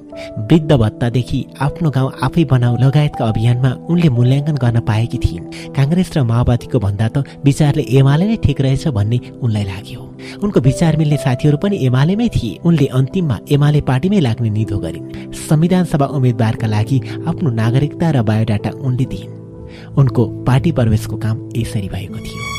वृद्ध 0.48 0.72
भत्तादेखि 0.74 1.40
आफ्नो 1.62 1.90
गाउँ 1.92 2.12
आफै 2.24 2.44
बनाऊ 2.52 2.78
लगायतका 2.78 3.26
अभियानमा 3.26 3.72
उनले 3.92 4.10
मूल्याङ्कन 4.10 4.56
गर्न 4.56 4.80
पाएकी 4.90 5.18
थिइन्। 5.26 5.50
काङ्ग्रेस 5.76 6.12
र 6.16 6.24
माओवादीको 6.24 6.80
भन्दा 6.80 7.08
त 7.08 7.44
विचारले 7.44 7.84
एमाले 8.00 8.28
नै 8.28 8.38
ठिक 8.46 8.62
रहेछ 8.62 8.88
भन्ने 8.88 9.20
उनलाई 9.44 9.64
लाग्यो। 9.64 10.00
उनको 10.44 10.60
विचार 10.70 10.98
मिल्ने 10.98 11.18
साथीहरू 11.18 11.58
पनि 11.58 11.84
एमालेमै 11.86 12.30
थिए। 12.30 12.60
उनले 12.64 12.88
अन्तिममा 12.88 13.40
एमाले 13.52 13.82
पार्टीमै 13.84 14.20
लाग्ने 14.20 14.50
निधो 14.50 14.80
गरिन्। 14.80 15.12
संविधान 15.44 15.84
सभा 15.92 16.08
उम्मेद्वारका 16.16 16.68
लागि 16.68 17.02
आफ्नो 17.28 17.50
नागरिकता 17.52 18.12
र 18.16 18.24
बायोडाटा 18.32 18.72
उनले 18.80 19.06
दिइन्। 19.12 19.36
उनको 20.00 20.24
पार्टी 20.48 20.72
प्रवेशको 20.72 21.16
काम 21.20 21.38
यसरी 21.58 21.90
भएको 21.90 22.20
थियो। 22.24 22.53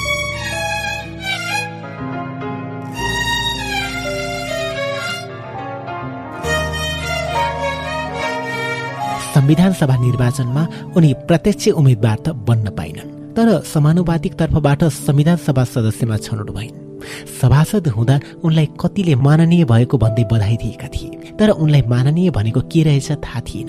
संविधान 9.44 9.72
सभा 9.72 9.96
निर्वाचनमा 10.00 10.66
उनी 10.96 11.12
प्रत्यक्ष 11.28 11.68
उम्मेद्वार 11.70 12.18
त 12.18 12.28
बन्न 12.48 12.70
पाइनन् 12.70 13.10
तर 13.36 13.48
समानुपातिक 13.62 14.34
तर्फबाट 14.34 14.84
संविधान 14.84 15.36
सभा 15.36 15.64
सदस्यमा 15.64 16.16
छनौट 16.16 16.50
भइन्। 16.50 17.04
सभासद 17.40 17.88
हुँदा 17.88 18.18
उनलाई 18.44 18.68
कतिले 18.80 19.14
माननीय 19.20 19.64
भएको 19.64 19.98
भन्दै 19.98 20.24
बधाई 20.32 20.56
दिएका 20.56 20.88
थिए 20.88 21.36
तर 21.36 21.50
उनलाई 21.50 21.82
माननीय 21.84 22.30
भनेको 22.30 22.60
के 22.72 22.82
रहेछ 22.82 23.10
थाहा 23.20 23.40
थिएन। 23.44 23.68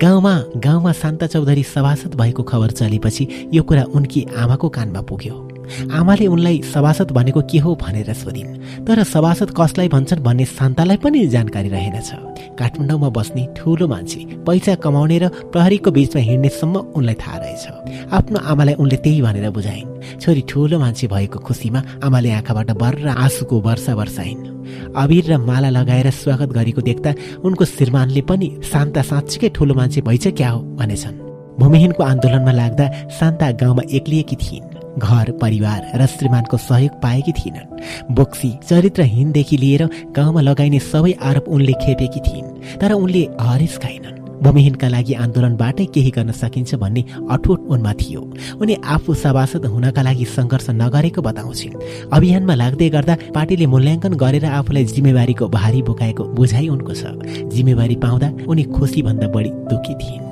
गाउँमा 0.00 0.34
गाउँमा 0.56 0.92
शान्ता 0.92 1.26
चौधरी 1.26 1.62
सभासद 1.68 2.14
भएको 2.16 2.42
खबर 2.42 2.70
चलेपछि 2.80 3.28
यो 3.54 3.62
कुरा 3.62 3.84
उनकी 3.92 4.26
आमाको 4.40 4.68
कानमा 4.68 5.00
पुग्यो। 5.04 5.49
आमाले 5.92 6.26
उनलाई 6.26 6.60
सभासद 6.64 7.10
भनेको 7.10 7.40
के 7.42 7.58
हो 7.58 7.74
भनेर 7.74 8.12
सोधिन्। 8.12 8.84
तर 8.86 9.02
सभासद 9.04 9.50
कसलाई 9.56 9.88
भन्छन् 9.88 10.22
भन्ने 10.22 10.44
शान्तालाई 10.44 10.96
पनि 10.96 11.26
जानकारी 11.26 11.68
रहेनछ। 11.68 12.10
काठमाडौँमा 12.58 13.08
बस्ने 13.08 13.46
ठुलो 13.56 13.88
मान्छे 13.88 14.20
पैसा 14.46 14.74
कमाउने 14.74 15.18
र 15.18 15.28
प्रहरीको 15.52 15.90
बिचमा 15.90 16.22
हिँड्नेसम्म 16.22 16.76
उनलाई 16.96 17.14
थाहा 17.14 17.38
रहेछ। 17.38 17.64
आफ्नो 18.12 18.38
आमालाई 18.38 18.74
उनले 18.74 18.96
त्यही 18.96 19.22
भनेर 19.22 19.50
बुझाइन्। 19.50 20.18
छोरी 20.20 20.42
ठुलो 20.48 20.78
मान्छे 20.78 21.06
भएको 21.06 21.38
खुसीमा 21.38 21.80
आमाले 22.04 22.30
आँखाबाट 22.32 22.70
बर 22.72 23.08
आँसुको 23.08 23.60
वर्षा 23.60 23.94
वर्षाइन्। 23.94 24.48
अबिर 24.96 25.24
र 25.32 25.36
माला 25.38 25.70
लगाएर 25.70 26.10
स्वागत 26.10 26.48
गरेको 26.52 26.80
देख्दा 26.80 27.14
उनको 27.44 27.64
श्रीमानले 27.64 28.22
पनि 28.22 28.48
शान्ता 28.62 29.02
साँच्चीकै 29.02 29.48
ठुलो 29.50 29.74
मान्छे 29.74 30.00
भइछ 30.00 30.26
क्या 30.38 30.50
हो 30.50 30.60
भनेछन्। 30.78 31.18
भूमिहीनको 31.58 32.02
आन्दोलनमा 32.02 32.52
लाग्दा 32.52 32.86
शान्ता 33.10 33.50
गाउँमा 33.60 33.82
एक्लिएकी 33.90 34.36
थिइन्। 34.36 34.69
घर 34.98 35.30
परिवार 35.30 35.90
र 35.94 36.06
श्रीमानको 36.06 36.56
सहयोग 36.56 37.00
पाएकी 37.02 37.32
थिइनन्। 37.32 38.14
बोक्सी 38.14 38.50
चरित्रहीनदेखि 38.68 39.56
लिएर 39.56 39.88
गाउँमा 40.16 40.40
लगाइने 40.40 40.78
सबै 40.78 41.12
आरोप 41.22 41.48
उनले 41.48 41.72
खेपेकी 41.72 42.20
थिइन् 42.20 42.78
तर 42.80 42.92
उनले 42.92 43.28
हरेस 43.40 43.78
खाइनन्। 43.78 44.18
भूमिहीनका 44.40 44.88
लागि 44.88 45.14
आन्दोलनबाटै 45.14 45.84
केही 45.84 46.10
गर्न 46.10 46.32
सकिन्छ 46.32 46.74
भन्ने 46.74 47.04
अठोट 47.30 47.60
उनमा 47.60 47.92
थियो। 47.92 48.20
उनी 48.60 48.74
आफू 48.84 49.14
सभासद 49.14 49.66
हुनका 49.66 50.02
लागि 50.02 50.24
सङ्घर्ष 50.24 50.70
नगरेको 50.70 51.20
बताउँछिन्। 51.22 52.08
अभियानमा 52.12 52.54
लाग्दै 52.54 52.88
गर्दा 52.88 53.16
पार्टीले 53.34 53.66
मूल्याङ्कन 53.66 54.12
गरेर 54.16 54.44
आफूलाई 54.44 54.84
जिम्मेवारीको 54.84 55.48
भारी 55.48 55.82
बोकाएको 55.82 56.24
बुझाइ 56.24 56.68
उनको 56.68 56.94
छ। 56.94 57.04
जिम्मेवारी 57.52 57.96
पाउँदा 57.96 58.28
उनी 58.48 58.62
खुसीभन्दा 58.72 59.28
बढी 59.28 59.50
दुखी 59.70 59.94
थिइन्। 59.94 60.29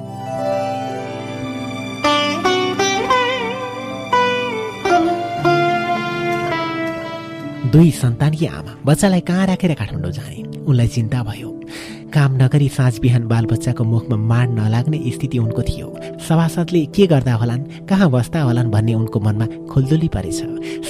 दुई 7.78 7.90
सन्तानकी 7.90 8.46
आमा? 8.46 8.74
बच्चालाई 8.86 9.20
कहाँ 9.20 9.46
राखेर 9.46 9.74
काठमाडौँ 9.74 10.10
जाने? 10.10 10.64
उनलाई 10.66 10.88
चिन्ता 10.88 11.22
भयो। 11.22 11.50
काम 12.15 12.37
नगरी 12.42 12.69
साँझ 12.69 12.99
बिहान 13.01 13.26
बालबच्चाको 13.28 13.85
मुखमा 13.85 14.17
माड 14.17 14.51
नलाग्ने 14.51 14.99
स्थिति 15.07 15.39
उनको 15.39 15.62
थियो। 15.62 15.89
सभासदले 16.28 16.85
के 16.87 17.07
गर्दा 17.07 17.35
होलान् 17.35 17.65
कहाँ 17.89 18.10
बस्दा 18.10 18.41
होलान् 18.42 18.71
भन्ने 18.71 18.94
उनको 18.94 19.21
मनमा 19.21 19.47
खुल्दुली 19.69 20.08
परेछ। 20.08 20.41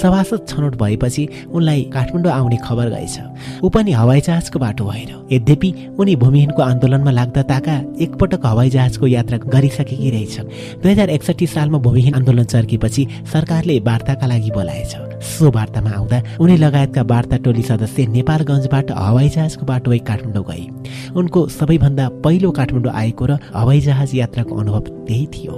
सभासद 0.01 0.45
छनौट 0.49 0.75
भएपछि 0.75 1.27
उनलाई 1.51 1.83
काठमाडौँ 1.93 2.31
आउने 2.31 2.57
खबर 2.63 2.89
गएछ। 2.89 3.19
ऊ 3.63 3.69
पनि 3.69 3.91
हवाईजहाजको 3.91 4.59
बाटो 4.59 4.85
भएर। 4.85 5.11
यद्यपि 5.31 5.73
उनी 5.99 6.15
भूमिहीनको 6.15 6.61
आन्दोलनमा 6.61 7.11
लाग्दा 7.11 7.41
ताका 7.51 7.75
एकपटक 8.01 8.45
हवाईजहाजको 8.45 9.07
यात्रा 9.07 9.37
गरिसकेकी 9.37 10.09
रहेछन्। 10.09 10.47
दुई 10.81 10.91
हजार 10.91 11.09
एकसठी 11.09 11.47
सालमा 11.47 11.77
भूमिहीन 11.77 12.13
आन्दोलन 12.15 12.43
चर्केपछि 12.43 13.07
सरकारले 13.33 13.79
वार्ताका 13.79 14.27
लागि 14.27 14.51
बोलाएछ। 14.51 14.95
सो 15.19 15.51
वार्तामा 15.51 15.91
आउँदा 15.91 16.21
उनी 16.39 16.57
लगायतका 16.57 17.01
वार्ता 17.03 17.37
टोली 17.43 17.61
सदस्य 17.61 18.07
नेपालगञ्जबाट 18.07 18.91
हवाईजहाजको 18.91 19.65
बाटो 19.65 19.91
काठमाडौँ 20.07 20.45
गए। 20.47 20.65
उनको 21.15 21.47
सबैभन्दा 21.47 22.09
पहिलो 22.09 22.51
काठमाडौँ 22.51 22.93
आएको 22.93 23.25
र 23.25 23.31
हवाईजहाज 23.55 24.15
यात्राको 24.15 24.55
अनुभव 24.55 24.79
त्यही 24.79 25.25
थियो। 25.27 25.55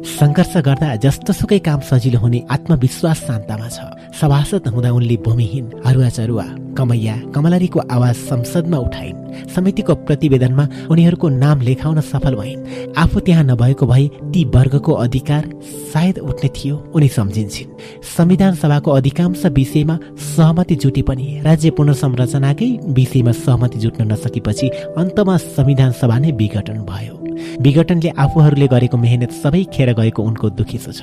सङ्घर्ष 0.00 0.56
गर्दा 0.56 0.96
जस्तोसुकै 0.96 1.58
काम 1.58 1.80
सजिलो 1.80 2.18
हुने 2.18 2.46
आत्मविश्वास 2.50 3.18
शान्तमा 3.26 3.68
छ। 3.68 3.80
सभासद 4.12 4.66
हुँदा 4.68 4.90
उनले 4.90 5.16
भूमिहीन 5.16 5.70
हरुवा 5.86 6.08
चरुवा 6.08 6.44
कमैया 6.78 7.16
कमलरीको 7.34 7.80
आवाज 7.90 8.14
संसदमा 8.16 8.78
उठाइन्। 8.78 9.48
समितिको 9.54 9.94
प्रतिवेदनमा 10.06 10.66
उनीहरूको 10.90 11.28
नाम 11.28 11.60
लेखाउन 11.60 12.00
सफल 12.00 12.34
भइन्। 12.34 12.94
आफू 12.98 13.20
त्यहाँ 13.20 13.44
नभएको 13.44 13.86
भए 13.86 14.06
ती 14.32 14.44
वर्गको 14.54 14.92
अधिकार 14.94 15.50
सायद 15.92 16.18
उठ्ने 16.18 16.48
थियो 16.48 16.76
उनी 16.94 17.08
सम्झिन्छन्। 17.08 18.02
संविधान 18.16 18.54
सभाको 18.54 18.90
अधिकांश 18.90 19.46
विषयमा 19.46 19.98
सहमति 20.36 20.76
जुटे 20.76 21.02
पनि 21.02 21.40
राज्य 21.44 21.70
पुनर्संरचनाकै 21.70 22.70
विषयमा 22.88 23.32
सहमति 23.32 23.78
जुट्न 23.78 24.12
नसकेपछि 24.12 24.68
अन्तमा 24.98 25.36
संविधान 25.36 25.92
सभा 25.92 26.18
नै 26.18 26.32
विघटन 26.32 26.78
भयो। 26.84 27.19
विघटनले 27.60 28.10
आफूहरूले 28.18 28.66
गरेको 28.66 28.96
मेहनत 28.96 29.32
सबै 29.32 29.62
खेर 29.74 29.92
गएको 29.94 30.22
उनको 30.22 30.50
दुखिसो 30.50 30.92
छ। 30.92 31.02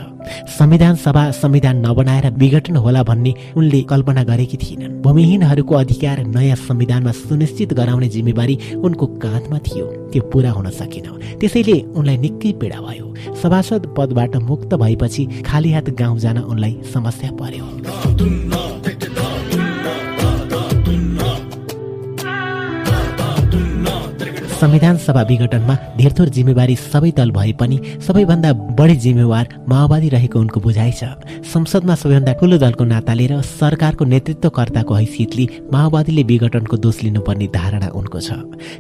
संविधान 0.58 0.96
सभा 0.96 1.24
संविधान 1.32 1.86
नबनाएर 1.86 2.30
विघटन 2.38 2.76
होला 2.76 3.04
भन्ने 3.04 3.34
उनले 3.58 3.82
कल्पना 3.82 4.24
गरेकी 4.24 4.58
थिएनन्। 4.58 5.02
भूमिहीनहरूको 5.02 5.76
अधिकार 5.76 6.24
नयाँ 6.26 6.56
संविधानमा 6.58 7.12
सुनिश्चित 7.12 7.74
गराउने 7.74 8.08
जिम्मेवारी 8.10 8.58
उनको 8.76 9.06
काँधमा 9.24 9.60
थियो। 9.60 9.86
त्यो 10.12 10.22
पूरा 10.32 10.52
हुन 10.52 10.70
सकेन 10.72 11.06
त्यसैले 11.40 11.78
उनलाई 11.96 12.18
निकै 12.18 12.52
पीडा 12.62 12.80
भयो। 12.82 13.06
सभासद 13.42 13.94
पदबाट 13.98 14.36
मुक्त 14.44 14.74
भएपछि 14.74 15.26
खाली 15.46 15.72
हात 15.72 15.90
गाउँ 16.00 16.20
जान 16.20 16.38
उनलाई 16.40 16.78
समस्या 16.94 17.32
पर्यो। 17.32 18.67
संविधान 24.58 24.98
सभा 24.98 25.22
विघटनमा 25.30 25.74
धेरथोर 25.98 26.30
जिम्मेवारी 26.36 26.76
सबै 26.76 27.12
दल 27.18 27.32
भए 27.32 27.52
पनि 27.60 27.78
सबैभन्दा 28.02 28.54
बढी 28.80 28.96
जिम्मेवार 29.04 29.48
माओवादी 29.70 30.10
रहेको 30.10 30.40
उनको 30.40 30.60
बुझाइ 30.60 30.92
छ। 30.92 31.04
संसदमा 31.46 31.96
सबैभन्दा 31.96 32.34
ठुलो 32.42 32.58
दलको 32.58 32.84
नाताले 32.84 33.28
र 33.28 33.42
सरकारको 33.42 34.06
नेतृत्वकर्ताको 34.06 34.94
हैसियतले 34.94 35.46
माओवादीले 35.74 36.24
विघटनको 36.24 36.78
दोष 36.78 37.02
लिनुपर्ने 37.04 37.48
धारणा 37.54 37.90
उनको 37.94 38.20
छ। 38.20 38.30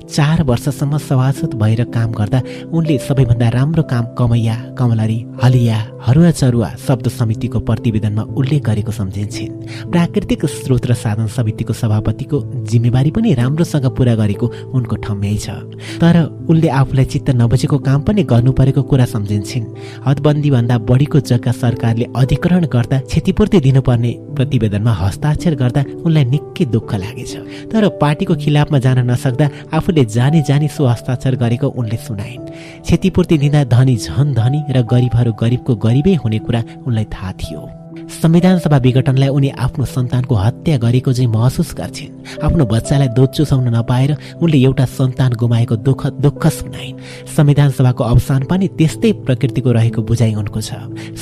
चार 0.09 0.43
वर्षसम्म 0.49 0.97
सभासद 0.97 1.53
भएर 1.61 1.83
काम 1.93 2.11
गर्दा 2.11 2.41
उनले 2.73 2.97
सबैभन्दा 2.97 3.49
राम्रो 3.57 3.83
काम 3.85 4.05
कमैया 4.17 4.55
कमलरी 4.79 5.19
हलिया 5.43 5.77
हरुवा 6.07 6.31
चरुवा 6.31 6.69
शब्द 6.87 7.07
समितिको 7.11 7.59
प्रतिवेदनमा 7.69 8.23
उल्लेख 8.33 8.63
गरेको 8.65 8.91
सम्झिन्छन्। 8.91 9.91
प्राकृतिक 9.93 10.45
स्रोत 10.57 10.85
र 10.89 10.93
साधन 10.95 11.27
समितिको 11.37 11.73
सभापतिको 11.75 12.41
जिम्मेवारी 12.65 13.11
पनि 13.13 13.33
राम्रोसँग 13.35 13.85
पूरा 13.93 14.15
गरेको 14.15 14.45
उनको 14.73 14.95
ठम्याइ 15.05 15.37
छ। 15.37 15.66
तर 16.01 16.15
उनले 16.49 16.67
आफूलाई 16.69 17.05
चित्त 17.05 17.29
नबुझेको 17.35 17.77
काम 17.77 18.01
पनि 18.01 18.23
गर्नु 18.23 18.51
परेको 18.51 18.81
कुरा 18.83 19.05
सम्झिन्छन्। 19.05 19.65
हदबन्दीभन्दा 20.05 20.77
बढीको 20.89 21.19
जग्गा 21.19 21.51
सरकारले 21.51 22.05
अधिग्रहण 22.15 22.65
गर्दा 22.65 22.97
क्षतिपूर्ति 22.99 23.59
दिनुपर्ने 23.59 24.11
प्रतिवेदनमा 24.35 24.93
हस्ताक्षर 24.93 25.55
गर्दा 25.55 25.83
उनलाई 26.05 26.25
निकै 26.25 26.65
दुःख 26.65 26.93
लागेछ। 26.95 27.33
तर 27.71 27.87
पार्टीको 28.01 28.35
खिलाफमा 28.35 28.79
जान 28.79 28.99
नसक्दा 29.11 29.49
आफूले 29.73 30.05
जानी 30.05 30.41
जानी 30.41 30.67
सो 30.67 30.85
हस्ताक्षर 30.85 31.35
गरेको 31.35 31.67
उनले 31.69 31.97
सुनाइन्। 31.97 32.45
क्षतिपूर्ति 32.83 33.37
दिँदा 33.37 33.63
धनी 33.73 33.95
झन 33.97 34.33
धनी 34.33 34.63
र 34.71 34.81
गरिबहरू 34.83 35.33
गरिबको 35.33 35.75
गरिबै 35.75 36.15
हुने 36.23 36.39
कुरा 36.39 36.63
उनलाई 36.85 37.05
थाहा 37.13 37.31
थियो। 37.33 37.86
संविधान 38.07 38.59
सभा 38.59 38.77
विघटनलाई 38.77 39.29
उनी 39.29 39.49
आफ्नो 39.59 39.85
सन्तानको 39.85 40.35
हत्या 40.35 40.77
गरेको 40.77 41.13
चाहिँ 41.13 41.29
महसुस 41.31 41.73
गर्छिन्। 41.75 42.39
आफ्नो 42.43 42.65
बच्चालाई 42.65 43.07
दुध 43.07 43.29
चुसाउन 43.29 43.67
नपाएर 43.75 44.15
उनले 44.41 44.57
एउटा 44.57 44.85
सन्तान 44.85 45.33
गुमाएको 45.33 45.75
दुःख 45.75 46.05
दुःख 46.23 46.47
सुनाइन्। 46.47 46.99
संविधान 47.35 47.71
सभाको 47.71 48.03
अवसान 48.03 48.43
पनि 48.43 48.67
त्यस्तै 48.67 49.11
प्रकृतिको 49.27 49.71
रहेको 49.71 50.01
बुझाइ 50.01 50.33
उनको 50.33 50.61
छ। 50.61 50.73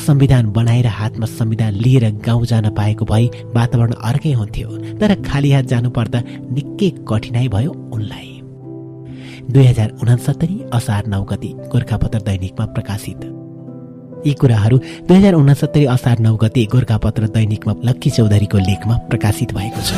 संविधान 0.06 0.52
बनाएर 0.52 0.88
हातमा 0.88 1.26
संविधान 1.26 1.74
लिएर 1.74 2.12
गाउँ 2.26 2.46
जान 2.46 2.70
पाएको 2.70 3.06
भए 3.06 3.26
वातावरण 3.56 3.92
अर्कै 3.92 4.32
हुन्थ्यो। 4.32 4.70
तर 4.98 5.16
खाली 5.22 5.52
हात 5.52 5.66
जानु 5.66 5.90
पर्दा 5.90 6.22
निकै 6.54 6.90
कठिनाई 7.10 7.48
भयो 7.48 7.72
उनलाई। 7.94 8.30
दुई 9.52 9.64
हजार 9.64 9.90
उनासत्तरी 10.02 10.62
असार 10.74 11.08
नौ 11.08 11.24
गति 11.24 11.54
गोर्खापत्र 11.72 12.22
दैनिकमा 12.22 12.66
प्रकाशित। 12.66 13.26
यी 14.26 14.34
कुराहरू 14.42 14.78
दुई 15.08 15.18
हजार 15.18 15.34
उनासत्तरी 15.36 15.86
असार 15.96 16.20
नौ 16.26 16.36
गते 16.44 16.64
गोर्खापत्र 16.74 17.28
दैनिकमा 17.36 17.74
लक्की 17.88 18.10
चौधरीको 18.18 18.58
लेखमा 18.70 18.96
प्रकाशित 19.10 19.54
भएको 19.58 19.82
छ। 19.88 19.92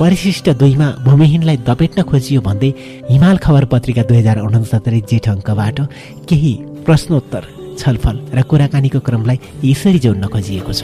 परिशिष्ट 0.00 0.46
दुईमा 0.60 0.88
भूमिहीनलाई 1.04 1.56
दपेट्न 1.68 2.02
खोजियो 2.08 2.40
भन्दै 2.40 2.70
हिमाल 3.10 3.36
खबर 3.44 3.64
पत्रिका 3.72 4.02
दुई 4.08 4.16
हजार 4.16 4.38
उनसत्तरी 4.40 5.00
जेठ 5.10 5.28
अङ्कबाट 5.28 5.80
केही 6.28 6.52
प्रश्नोत्तर 6.86 7.42
छलफल 7.80 8.16
र 8.36 8.42
कुराकानीको 8.50 9.00
क्रमलाई 9.06 9.38
यसरी 9.64 9.98
जोड्न 10.04 10.24
खोजिएको 10.32 10.72
छ। 10.72 10.80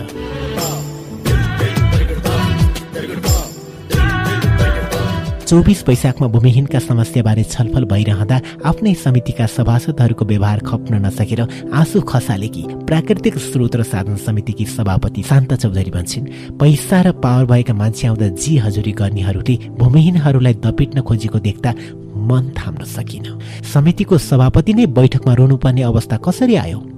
चौबिस 5.47 5.83
वैशाखमा 5.89 6.27
भूमिहीनका 6.29 6.79
समस्याबारे 6.79 7.43
छलफल 7.45 7.85
भइरहँदा 7.87 8.37
आफ्नै 8.67 8.95
समितिका 8.95 9.47
सभासदहरूको 9.47 10.25
व्यवहार 10.25 10.59
खप्न 10.67 10.95
नसकेर 11.07 11.41
आँसु 11.71 12.01
खसालेकी 12.03 12.63
प्राकृतिक 12.83 13.39
स्रोत 13.39 13.77
र 13.77 13.83
साधन 13.85 14.17
समितिकी 14.27 14.67
सभापति 14.67 15.23
शान्त 15.23 15.55
चौधरी 15.55 15.91
भन्छन् 15.91 16.27
पैसा 16.59 17.01
र 17.03 17.13
पावर 17.23 17.47
भएका 17.47 17.75
मान्छे 17.75 18.07
आउँदा 18.09 18.29
जी 18.43 18.57
हजुरी 18.59 18.93
गर्नेहरूले 18.99 19.57
भूमिहीनहरूलाई 19.79 20.55
दपेट्न 20.67 21.07
खोजेको 21.07 21.39
देख्दा 21.39 21.75
मन 22.27 22.51
थाम्न 22.59 22.85
सकिन। 22.97 23.25
समितिको 23.73 24.19
सभापति 24.19 24.75
नै 24.75 24.87
बैठकमा 24.99 25.35
रोनुपर्ने 25.39 25.83
अवस्था 25.93 26.17
कसरी 26.27 26.55
आयो? 26.57 26.96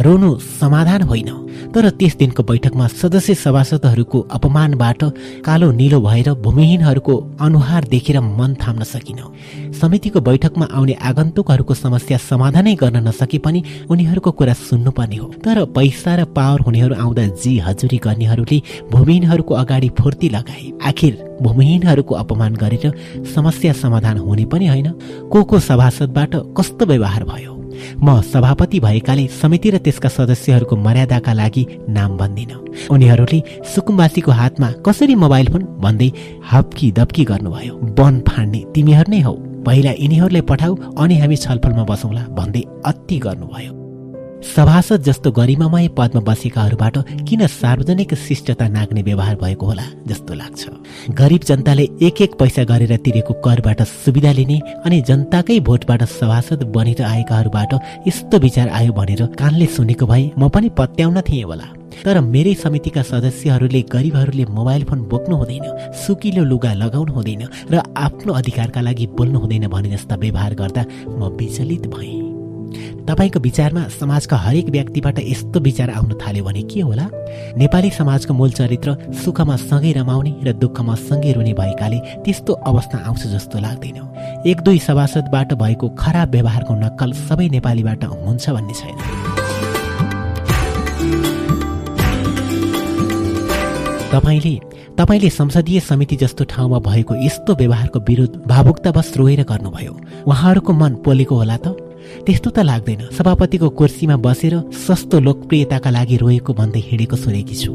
रोनु 0.00 0.38
समाधान 0.60 1.02
होइन। 1.02 1.30
तर 1.74 1.90
त्यस 1.90 2.16
दिनको 2.16 2.42
बैठकमा 2.42 2.86
सदस्य 2.86 3.34
सभासदहरूको 3.34 4.18
अपमानबाट 4.30 5.04
कालो 5.44 5.70
निलो 5.72 6.00
भएर 6.00 6.32
भूमिहीनहरूको 6.34 7.14
अनुहार 7.40 7.84
देखेर 7.84 8.20
मन 8.20 8.54
थाम्न 8.54 8.82
सकिन। 8.82 9.18
समितिको 9.72 10.20
बैठकमा 10.20 10.66
आउने 10.72 10.92
आगन्तुकहरूको 10.92 11.74
समस्या 11.74 12.18
समाधानै 12.18 12.74
गर्न 12.74 13.08
नसके 13.08 13.38
पनि 13.38 13.62
उनीहरूको 13.90 14.30
कुरा 14.30 14.52
सुन्नुपर्ने 14.52 15.16
हो। 15.16 15.26
तर 15.44 15.64
पैसा 15.64 16.16
र 16.16 16.24
पावर 16.24 16.60
हुनेहरू 16.60 16.94
आउँदा 16.94 17.26
जी 17.38 17.58
हजुरी 17.58 17.98
गर्नेहरूले 17.98 18.62
भूमिहीनहरूको 18.92 19.54
अगाडि 19.54 19.88
फुर्ती 20.00 20.28
लगाए। 20.28 20.72
आखिर 20.82 21.38
भूमिहीनहरूको 21.42 22.14
अपमान 22.14 22.54
गरेर 22.54 22.92
समस्या 23.34 23.72
समाधान 23.72 24.18
हुने 24.18 24.44
पनि 24.44 24.66
होइन। 24.66 24.92
को 25.30 25.44
को 25.44 25.58
सभासदबाट 25.60 26.36
कस्तो 26.56 26.86
व्यवहार 26.86 27.24
भयो? 27.24 27.59
म 28.02 28.20
सभापति 28.22 28.80
भएकाले 28.80 29.26
समिति 29.40 29.70
र 29.70 29.78
त्यसका 29.78 30.08
सदस्यहरूको 30.08 30.76
मर्यादाका 30.76 31.32
लागि 31.32 31.66
नाम 31.88 32.16
भन्दिन 32.16 32.50
उनीहरूले 32.90 33.42
सुकुम्बासीको 33.74 34.32
हातमा 34.32 34.70
कसरी 34.86 35.14
मोबाइल 35.14 35.46
फोन 35.52 35.62
भन्दै 35.80 36.10
हप्की 36.52 36.92
दप्की 36.92 37.24
गर्नुभयो। 37.24 37.74
वन 37.98 38.20
फाड्ने 38.28 38.64
तिमीहरू 38.74 39.10
नै 39.12 39.20
हौ। 39.20 39.34
पहिला 39.66 39.90
यिनीहरूलाई 39.98 40.42
पठाऊ 40.50 40.76
अनि 40.98 41.18
हामी 41.18 41.36
छलफलमा 41.36 41.84
बसौँला 41.84 42.22
भन्दै 42.38 42.62
अति 42.84 43.18
गर्नुभयो। 43.18 43.79
सभासद 44.44 45.02
जस्तो 45.02 45.30
गरिमामय 45.32 45.88
पदमा 45.96 46.20
बसेकाहरूबाट 46.22 46.96
किन 47.28 47.46
सार्वजनिक 47.46 48.14
शिष्टता 48.16 48.68
नाग्ने 48.68 49.02
व्यवहार 49.02 49.34
भएको 49.36 49.66
होला 49.66 49.82
जस्तो 50.08 50.34
लाग्छ। 50.34 50.68
गरिब 51.12 51.42
जनताले 51.48 51.82
एक 52.02 52.20
एक 52.22 52.34
पैसा 52.38 52.64
गरेर 52.64 52.96
तिरेको 52.96 53.34
करबाट 53.44 53.82
सुविधा 53.82 54.32
लिने 54.32 54.58
अनि 54.84 55.00
जनताकै 55.02 55.58
भोटबाट 55.60 56.02
सभासद 56.10 56.62
बनेर 56.72 57.02
आएकाहरूबाट 57.02 57.74
यस्तो 58.08 58.38
विचार 58.38 58.68
आयो 58.70 58.92
भनेर 58.92 59.26
कानले 59.36 59.66
सुनेको 59.66 60.06
भए 60.06 60.30
म 60.38 60.48
पनि 60.48 60.68
पत्याउन 60.78 61.20
थिएँ 61.20 61.44
होला। 61.44 61.68
तर 62.04 62.20
मेरै 62.24 62.54
समितिका 62.54 63.02
सदस्यहरूले 63.02 63.82
गरिबहरूले 63.92 64.44
मोबाइल 64.48 64.84
फोन 64.84 65.00
बोक्नु 65.12 65.36
हुँदैन 65.36 65.92
सुकिलो 66.00 66.44
लुगा 66.44 66.72
लगाउनु 66.74 67.12
हुँदैन 67.12 67.44
र 67.70 67.82
आफ्नो 67.96 68.32
अधिकारका 68.32 68.80
लागि 68.80 69.06
बोल्नु 69.18 69.38
हुँदैन 69.38 69.68
भने 69.68 69.90
जस्ता 69.90 70.16
व्यवहार 70.16 70.54
गर्दा 70.54 70.84
म 71.08 71.36
विचलित 71.36 71.86
भएँ। 71.86 72.29
तपाईँको 73.06 73.40
विचारमा 73.40 73.82
समाजका 74.00 74.36
हरेक 74.36 74.68
व्यक्तिबाट 74.70 75.18
यस्तो 75.18 75.60
विचार 75.60 75.90
आउन 75.90 76.12
थाल्यो 76.20 76.44
भने 76.44 76.62
के 76.62 76.80
होला? 76.80 77.06
नेपाली 77.56 77.90
समाजको 77.90 78.34
मूल 78.34 78.50
चरित्र 78.50 78.96
सुखमा 79.24 79.56
सँगै 79.56 79.92
रमाउने 79.92 80.32
र 80.44 80.52
दुःखमा 80.52 80.94
सँगै 80.94 81.32
रुने 81.32 81.52
भएकाले 81.52 81.98
त्यस्तो 82.24 82.52
अवस्था 82.52 82.98
आउँछ 83.06 83.26
जस्तो 83.26 83.58
लाग्दैन 83.58 83.98
एक 84.46 84.60
दुई 84.60 84.78
सभासदबाट 84.78 85.54
भएको 85.54 85.88
खराब 85.98 86.30
व्यवहारको 86.30 86.74
नक्कल 86.74 87.12
सबै 87.28 87.48
नेपालीबाट 87.48 88.04
हुन्छ 88.04 88.50
भन्ने 88.50 88.74
छैन। 88.74 88.98
तपाईँले 94.12 94.54
तपाईँले 94.98 95.30
संसदीय 95.30 95.80
समिति 95.80 96.16
जस्तो 96.16 96.44
ठाउँमा 96.44 96.78
भएको 96.78 97.14
यस्तो 97.24 97.54
व्यवहारको 97.54 97.98
विरोध 98.00 98.42
भावुकतावश 98.46 99.12
रोएर 99.16 99.42
गर्नुभयो। 99.42 99.92
उहाँहरूको 100.26 100.72
मन 100.72 100.94
पोलेको 101.04 101.34
होला 101.36 101.56
त? 101.56 101.89
त्यस्तो 102.30 102.50
त 102.54 102.58
लाग्दैन। 102.62 103.10
सभापतिको 103.10 103.68
कुर्सीमा 103.74 104.16
बसेर 104.22 104.54
सस्तो 104.70 105.18
लोकप्रियताका 105.18 105.90
लागि 105.90 106.16
रोएको 106.22 106.52
भन्दै 106.54 106.82
हिँडेको 106.86 107.16
सुनेकी 107.18 107.56
छु। 107.58 107.74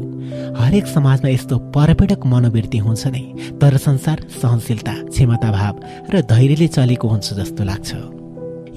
हरेक 0.56 0.86
समाजमा 0.88 1.28
यस्तो 1.28 1.56
परपीडक 1.76 2.24
मनोवृत्ति 2.24 2.78
हुन्छ 2.80 3.02
नै 3.12 3.24
तर 3.60 3.76
संसार 3.76 4.18
सहनशीलता 4.32 4.94
क्षमताभाव 5.12 5.74
र 6.08 6.14
धैर्यले 6.32 6.68
चलेको 6.72 7.04
हुन्छ 7.04 7.26
जस्तो 7.36 7.62
लाग्छ। 7.68 7.90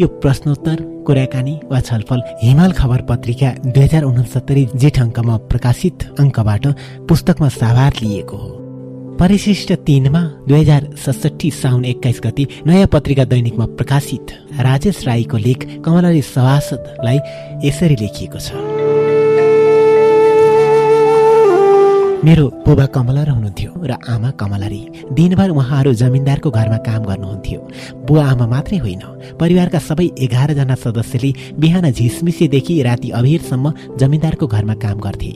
यो 0.03 0.07
प्रश्नोत्तर 0.19 0.77
कुराकानी 1.07 1.55
वा 1.71 1.79
छलफल 1.79 2.19
हिमाल 2.43 2.71
खबर 2.75 2.99
पत्रिका 3.07 3.49
दुई 3.71 3.83
हजार 3.83 4.03
उनसत्तरी 4.03 4.63
जेठ 4.75 4.99
अङ्कमा 4.99 5.35
प्रकाशित 5.47 5.97
अङ्कबाट 6.19 6.63
पुस्तकमा 7.07 7.49
साभार 7.55 8.03
लिएको 8.03 8.37
हो। 8.37 8.58
परिशिष्ट 9.19 9.71
तिनमा 9.85 10.19
दुई 10.47 10.59
हजार 10.59 10.85
सडसठी 11.05 11.49
साउन 11.51 11.85
एक्काइस 11.85 12.21
गति 12.23 12.47
नयाँ 12.67 12.87
पत्रिका 12.87 13.23
दैनिकमा 13.25 13.65
प्रकाशित 13.75 14.31
राजेश 14.61 15.05
राईको 15.07 15.37
लेख 15.37 15.67
कमलरी 15.85 16.21
सभासदलाई 16.31 17.19
यसरी 17.67 17.95
लेखिएको 17.99 18.39
छ। 18.39 18.78
मेरो 22.19 22.45
बुबा 22.67 22.85
कमलर 22.91 23.29
हुनुहुन्थ्यो 23.29 23.71
र 23.79 23.95
आमा 24.11 24.29
कमलरी। 24.35 24.81
दिनभर 25.15 25.49
उहाँहरू 25.49 25.93
जमिनदारको 25.93 26.49
घरमा 26.51 26.77
काम 26.83 27.03
गर्नुहुन्थ्यो। 27.07 27.59
बुवा 28.07 28.23
आमा 28.31 28.45
मात्रै 28.45 28.77
होइन 28.83 29.03
परिवारका 29.39 29.79
सबै 29.79 30.07
एघारजना 30.19 30.75
सदस्यले 30.75 31.31
बिहान 31.55 31.91
झिसमिसेदेखि 31.91 32.75
राति 32.83 33.09
अभिरसम्म 33.15 33.71
जमिनदारको 33.95 34.47
घरमा 34.47 34.75
काम 34.83 34.99
गर्थे। 34.99 35.31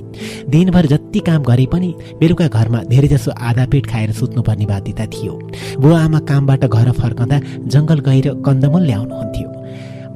दिनभर 0.52 0.86
जति 0.86 1.20
काम 1.24 1.42
गरे 1.44 1.66
पनि 1.72 1.94
बेलुका 2.20 2.48
घरमा 2.52 2.84
धेरैजसो 2.92 3.32
आधा 3.32 3.66
पेट 3.72 3.86
खाएर 3.88 4.12
सुत्नुपर्ने 4.12 4.66
बाध्यता 4.66 5.06
थियो। 5.08 5.34
बुवा 5.80 6.04
आमा 6.04 6.20
कामबाट 6.20 6.66
घर 6.68 6.92
फर्कँदा 7.00 7.40
जङ्गल 7.72 8.00
गएर 8.10 8.28
कन्दमूल 8.44 8.84
ल्याउनुहुन्थ्यो। 8.84 9.48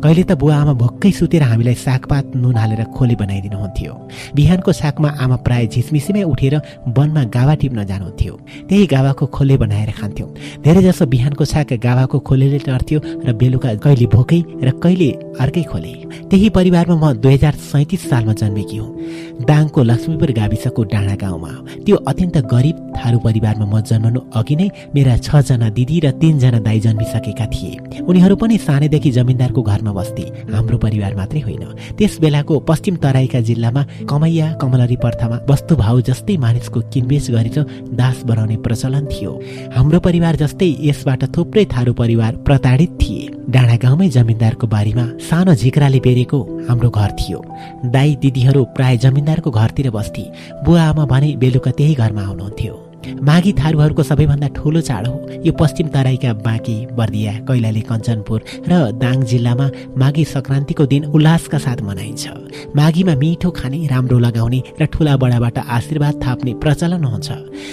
कहिले 0.03 0.23
त 0.23 0.31
बुवा 0.37 0.55
आमा 0.61 0.73
भक्कै 0.77 1.11
सुतेर 1.11 1.43
हामीलाई 1.49 1.75
सागपात 1.85 2.25
नुन 2.37 2.57
हालेर 2.61 2.83
खोले 2.95 3.15
बनाइदिनुहुन्थ्यो। 3.17 3.93
बिहानको 4.37 4.71
सागमा 4.71 5.09
आमा 5.23 5.37
प्राय 5.45 5.65
झिसमिसीमै 5.73 6.23
उठेर 6.23 6.55
वनमा 6.97 7.23
गावा 7.35 7.53
टिप्न 7.61 7.79
जानुहुन्थ्यो। 7.89 8.33
त्यही 8.69 8.85
गावाको 8.93 9.25
खोले 9.35 9.55
बनाएर 9.57 9.91
खान्थ्यौँ। 9.99 10.29
धेरैजसो 10.63 11.05
बिहानको 11.13 11.43
साग 11.45 11.73
गावाको 11.81 12.17
खोलेले 12.27 12.59
टर्थ्यो 12.67 12.99
र 13.25 13.33
बेलुका 13.33 13.73
कहिले 13.83 14.05
भोकै 14.15 14.39
र 14.61 14.69
कहिले 14.83 15.09
अर्कै 15.41 15.63
खोले। 15.71 15.93
त्यही 16.29 16.49
परिवारमा 16.57 16.95
म 16.95 17.05
दुई 17.17 17.33
हजार 17.33 17.53
सैतिस 17.71 18.01
सालमा 18.09 18.33
जन्मेकी 18.37 18.77
हुँ। 18.77 19.45
दाङको 19.49 19.79
लक्ष्मीपुर 19.83 20.29
गाविसको 20.39 20.81
डाँडा 20.93 21.15
गाउँमा। 21.23 21.51
त्यो 21.85 21.95
अत्यन्त 22.09 22.37
गरिब 22.53 22.77
थारू 22.97 23.17
परिवारमा 23.25 23.65
म 23.65 23.81
जन्मनु 23.81 24.19
अघि 24.37 24.55
नै 24.59 24.67
मेरा 24.95 25.15
छजना 25.25 25.69
दिदी 25.77 25.97
र 26.05 26.11
तिनजना 26.21 26.59
दाई 26.61 26.79
जन्मिसकेका 26.85 27.45
थिए। 27.53 28.03
उनीहरू 28.05 28.35
पनि 28.35 28.57
सानैदेखि 28.57 29.11
जमिनदारको 29.17 29.61
घरमा 29.61 29.86
घरमा 29.87 30.01
बस्थे 30.01 30.53
हाम्रो 30.53 30.77
परिवार 30.77 31.15
मात्रै 31.15 31.39
होइन। 31.41 31.63
त्यस 31.97 32.19
बेलाको 32.19 32.59
पश्चिम 32.59 32.95
तराईका 32.97 33.39
जिल्लामा 33.39 33.83
कमैया 34.09 34.51
कमलरी 34.61 34.95
प्रथामा 34.95 35.37
वस्तुभाव 35.49 36.01
जस्तै 36.01 36.37
मानिसको 36.37 36.79
किनबेच 36.93 37.31
गरेर 37.31 37.57
दास 37.95 38.23
बनाउने 38.25 38.57
प्रचलन 38.57 39.05
थियो। 39.07 39.31
हाम्रो 39.75 39.99
परिवार 39.99 40.35
जस्तै 40.35 40.69
यसबाट 40.81 41.23
थुप्रै 41.35 41.65
थारू 41.65 41.93
परिवार 41.93 42.35
प्रताडित 42.45 42.91
थिए। 43.01 43.27
डाँडा 43.49 43.75
गाउँमै 43.77 44.09
जमिनदारको 44.09 44.67
बारीमा 44.67 45.05
सानो 45.29 45.53
झिक्राले 45.55 45.99
बेरेको 45.99 46.39
हाम्रो 46.67 46.89
घर 46.89 47.11
थियो। 47.19 47.39
दाई 47.85 48.15
दिदीहरू 48.15 48.63
प्राय 48.75 48.97
जमिनदारको 48.97 49.51
घरतिर 49.51 49.89
बस्थे। 49.89 50.25
बुवा 50.65 50.83
आमा 50.83 51.05
भने 51.05 51.35
बेलुका 51.35 51.71
त्यही 51.71 51.93
घरमा 51.95 52.21
आउनुहुन्थ्यो। 52.21 52.86
माघी 53.05 53.51
थारूहरूको 53.53 54.03
सबैभन्दा 54.03 54.47
ठुलो 54.57 54.81
चाड 54.81 55.07
हो। 55.07 55.15
यो 55.45 55.51
पश्चिम 55.59 55.87
तराईका 55.95 56.33
बाँकी 56.45 56.75
बर्दिया 56.97 57.33
कैलाली 57.47 57.81
कञ्चनपुर 57.89 58.39
र 58.69 58.73
दाङ 59.03 59.23
जिल्लामा 59.31 59.67
माघी 59.97 60.23
सङ्क्रान्तिको 60.25 60.85
दिन 60.85 61.05
उल्लासका 61.15 61.57
साथ 61.57 61.79
मनाइन्छ। 61.87 62.23
माघीमा 62.75 63.13
मिठो 63.15 63.49
खाने 63.51 63.79
राम्रो 63.87 64.17
लगाउने 64.19 64.59
र 64.81 64.85
ठुला 64.93 65.15
बडाबाट 65.17 65.57
आशीर्वाद 65.77 66.15
थाप्ने 66.23 66.53
प्रचलन 66.63 67.03
हुन्छ। 67.03 67.27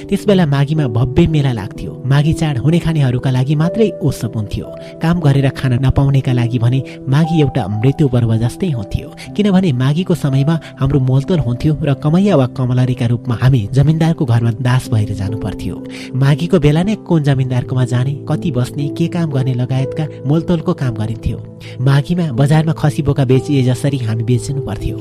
त्यसबेला 0.08 0.46
माघीमा 0.46 0.86
भव्य 0.96 1.26
मेला 1.34 1.52
लाग्थ्यो। 1.52 1.92
माघी 2.06 2.32
चाड 2.40 2.58
हुने 2.64 2.78
खानेहरूका 2.84 3.30
लागि 3.30 3.54
मात्रै 3.62 3.88
उत्सव 4.02 4.32
हुन्थ्यो 4.36 4.66
काम 5.02 5.20
गरेर 5.20 5.48
खान 5.58 5.72
नपाउनेका 5.84 6.32
लागि 6.32 6.58
भने 6.58 6.80
माघी 7.08 7.40
एउटा 7.40 7.62
मृत्यु 7.80 8.08
पर्व 8.14 8.30
जस्तै 8.44 8.70
हुन्थ्यो। 8.70 9.08
किनभने 9.36 9.72
माघीको 9.82 10.14
समयमा 10.14 10.54
हाम्रो 10.80 10.98
मोलतोल 11.00 11.38
हुन्थ्यो 11.46 11.72
र 11.82 11.94
कमैया 12.04 12.36
वा 12.36 12.46
कमलरीका 12.58 13.06
रूपमा 13.12 13.34
हामी 13.42 13.60
जमिनदारको 13.76 14.24
घरमा 14.24 14.50
दास 14.68 14.88
भएर 14.92 15.12
जानु 15.24 15.38
पर्थ्यो 15.40 15.82
माघीको 16.16 16.58
बेला 16.60 16.82
नै 16.84 16.94
कुन 17.08 17.22
जमिनदारकोमा 17.22 17.84
जाने 17.92 18.12
कति 18.28 18.50
बस्ने 18.52 18.88
के 18.98 19.08
काम 19.08 19.30
गर्ने 19.30 19.54
लगायतका 19.54 20.04
मोलतोलको 20.28 20.72
काम 20.74 20.94
गरिन्थ्यो। 20.94 21.38
माघीमा 21.80 22.30
बजारमा 22.38 22.72
खसी 22.78 23.02
बोका 23.02 23.24
बेचिए 23.24 23.62
जसरी 23.64 23.98
हामी 24.04 24.24
बेच्नु 24.24 24.62
पर्थ्यो 24.62 24.96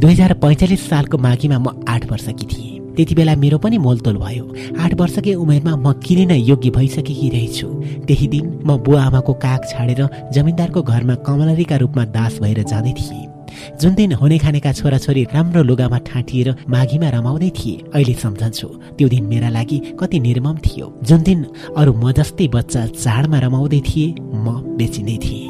दुई 0.00 0.12
हजार 0.12 0.32
पैँचालिस 0.42 0.88
सालको 0.88 1.18
माघीमा 1.18 1.58
म 1.58 1.82
आठ 1.88 2.10
वर्षकी 2.10 2.46
थिएँ। 2.46 2.72
त्यति 2.96 3.14
बेला 3.14 3.34
मेरो 3.36 3.58
पनि 3.58 3.78
मोलतोल 3.78 4.16
भयो। 4.18 4.44
आठ 4.78 4.94
वर्षकै 5.00 5.34
उमेरमा 5.34 5.74
म 5.76 5.92
किनिन 5.98 6.30
योग्य 6.30 6.70
भइसकेकी 6.70 7.28
रहेछु? 7.28 7.68
त्यही 8.06 8.26
दिन 8.28 8.44
म 8.66 8.76
बुवा 8.86 9.02
आमाको 9.02 9.32
काग 9.44 9.60
छाडेर 9.70 10.08
जमिनदारको 10.34 10.82
घरमा 10.82 11.14
कमलरीका 11.26 11.76
रूपमा 11.76 12.04
दास 12.14 12.38
भएर 12.42 12.62
जाँदै 12.62 12.92
थिएँ। 12.92 13.33
जुन 13.80 13.94
दिन 13.94 14.12
हुने 14.20 14.38
खानेका 14.38 14.72
छोराछोरी 14.72 15.22
राम्रो 15.34 15.62
लुगामा 15.62 15.98
ठाँटिएर 16.08 16.48
माघीमा 16.68 17.08
रमाउँदै 17.10 17.50
थिए 17.58 17.82
अहिले 17.94 18.14
सम्झन्छु 18.22 18.68
त्यो 18.98 19.08
दिन 19.08 19.24
मेरा 19.32 19.48
लागि 19.48 19.78
कति 20.00 20.18
निर्मम 20.20 20.56
थियो। 20.66 20.86
जुन 21.02 21.22
दिन 21.22 21.38
अरू 21.76 21.92
म 21.92 22.12
जस्तै 22.12 22.46
बच्चा 22.54 22.86
चाडमा 23.02 23.38
रमाउँदै 23.38 23.80
थिए 23.88 24.14
म 24.34 24.76
बेचिँदै 24.78 25.16
थिएँ। 25.24 25.48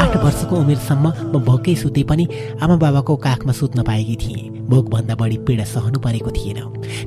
आठ 0.00 0.12
वर्षको 0.24 0.54
उमेरसम्म 0.56 1.06
म 1.32 1.34
भोकै 1.44 1.74
सुते 1.82 2.02
पनि 2.08 2.24
आमा 2.62 2.76
बाबाको 2.76 3.16
काखमा 3.16 3.52
सुत्न 3.52 3.82
पाएकी 3.82 4.16
थिएँ। 4.22 4.50
भोकभन्दा 4.70 5.14
बढी 5.14 5.36
पीडा 5.46 5.64
सहनु 5.64 5.98
परेको 6.00 6.30
थिएन। 6.30 6.60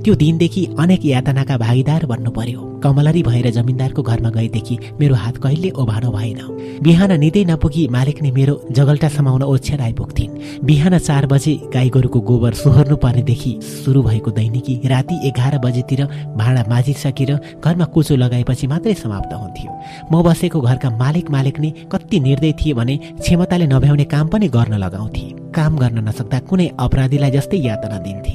त्यो 0.03 0.15
दिनदेखि 0.15 0.65
अनेक 0.79 1.05
यातनाका 1.05 1.57
भागीदार 1.57 2.05
बन्नु 2.05 2.31
पर्यो। 2.31 2.61
कमलरी 2.83 3.21
भएर 3.23 3.49
जमिनदारको 3.51 4.01
घरमा 4.03 4.29
गएदेखि 4.29 4.77
मेरो 4.99 5.15
हात 5.15 5.37
कहिले 5.37 5.69
ओभानो 5.71 6.11
भएन। 6.11 6.39
बिहान 6.83 7.11
निदै 7.19 7.43
नपुगी 7.45 7.87
मालिकले 7.87 8.31
मेरो 8.31 8.55
जगल्टा 8.71 9.09
समाउन 9.09 9.43
ओछ्यान 9.43 9.81
आइपुग्थिन्। 9.81 10.65
बिहान 10.65 10.97
चार 10.99 11.25
बजे 11.27 11.53
गाई 11.73 11.89
गोरुको 11.89 12.19
गोबर 12.21 12.53
सुहर्नु 12.53 12.95
पर्नेदेखि 12.97 13.51
सुरु 13.63 14.03
भएको 14.03 14.31
दैनिकी 14.31 14.75
राति 14.87 15.15
एघार 15.27 15.57
बजेतिर 15.59 16.03
भाँडा 16.37 16.63
माझिसकेर 16.69 17.31
घरमा 17.63 17.85
कुचो 17.85 18.15
लगाएपछि 18.15 18.67
मात्रै 18.67 18.93
समाप्त 18.93 19.33
हुन्थ्यो। 19.33 19.71
म 20.11 20.23
बसेको 20.23 20.61
घरका 20.61 20.89
मालिक 20.97 21.31
मालिक 21.31 21.59
नै 21.59 21.71
कति 21.91 22.19
निर्दय 22.19 22.53
थिए 22.59 22.73
भने 22.73 22.97
क्षमताले 23.21 23.67
नभ्याउने 23.67 24.05
काम 24.05 24.27
पनि 24.27 24.47
गर्न 24.47 24.73
लगाउँथे। 24.77 25.44
काम 25.55 25.77
गर्न 25.77 26.07
नसक्दा 26.07 26.39
कुनै 26.39 26.67
अपराधीलाई 26.79 27.31
जस्तै 27.31 27.57
यातना 27.57 27.97
दिन्थे। 27.97 28.33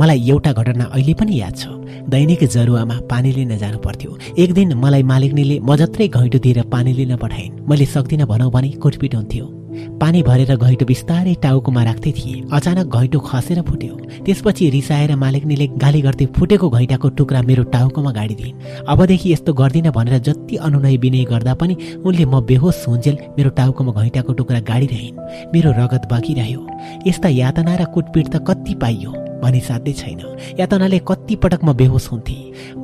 मलाई 0.00 0.20
एउटा 0.30 0.52
घटना 0.52 0.84
अहिले 0.84 1.14
पनि 1.14 1.40
याद 1.40 1.56
छ। 1.56 1.64
दैनिक 2.08 2.44
जरुवामा 2.44 2.96
पानी 3.10 3.32
लिन 3.32 3.56
जानु 3.58 3.78
पर्थ्यो। 3.78 4.18
एक 4.38 4.52
दिन 4.52 4.74
मलाई 4.74 5.02
मालिकनीले 5.02 5.56
म 5.60 5.76
जत्रै 5.76 6.08
घैँटो 6.08 6.38
दिएर 6.38 6.62
पानी 6.74 6.92
लिन 6.92 7.16
पठाइन्। 7.16 7.56
मैले 7.68 7.86
सक्दिनँ 7.86 8.26
भनौँ 8.26 8.50
भने 8.50 8.68
कुटपिट 8.82 9.14
हुन्थ्यो। 9.14 9.59
पानी 10.00 10.22
भरेर 10.22 10.56
घैँटो 10.56 10.84
बिस्तारै 10.86 11.34
टाउकोमा 11.42 11.82
राख्दै 11.84 12.12
थिए। 12.12 12.42
अचानक 12.52 12.86
घैँटो 12.96 13.18
खसेर 13.20 13.60
फुट्यो। 13.62 13.94
त्यसपछि 14.26 14.70
रिसाएर 14.70 15.14
मालिकनीले 15.16 15.66
गाली 15.78 16.00
गर्दै 16.00 16.26
फुटेको 16.36 16.70
घैँटाको 16.70 17.08
टुक्रा 17.18 17.42
मेरो 17.42 17.62
टाउकोमा 17.74 18.12
गाडिदिन्। 18.12 18.86
अबदेखि 18.88 19.32
यस्तो 19.32 19.52
गर्दिन 19.54 19.90
भनेर 19.90 20.18
जति 20.18 20.56
अनुनय 20.56 20.96
विनय 20.96 21.24
गर्दा 21.24 21.54
पनि 21.54 21.76
उनले 22.04 22.24
म 22.24 22.40
बेहोस 22.42 22.84
हुन्जेल 22.88 23.16
मेरो 23.38 23.50
टाउकोमा 23.58 23.92
घैँटाको 23.92 24.32
टुक्रा 24.32 24.60
गाडिरहन्। 24.70 25.18
मेरो 25.54 25.70
रगत 25.78 26.08
बगिरह्यो 26.12 26.60
यस्ता 27.06 27.28
यातना 27.28 27.74
र 27.76 27.84
कुटपिट 27.94 28.26
त 28.28 28.44
कति 28.46 28.74
पाइयो। 28.74 29.29
भनी 29.42 29.60
साध्यै 29.60 29.94
छैन 29.94 30.20
यातनाले 30.60 30.98
कति 31.08 31.36
पटक 31.42 31.60
म 31.64 31.72
बेहोस 31.72 32.06
हुन्थे। 32.12 32.38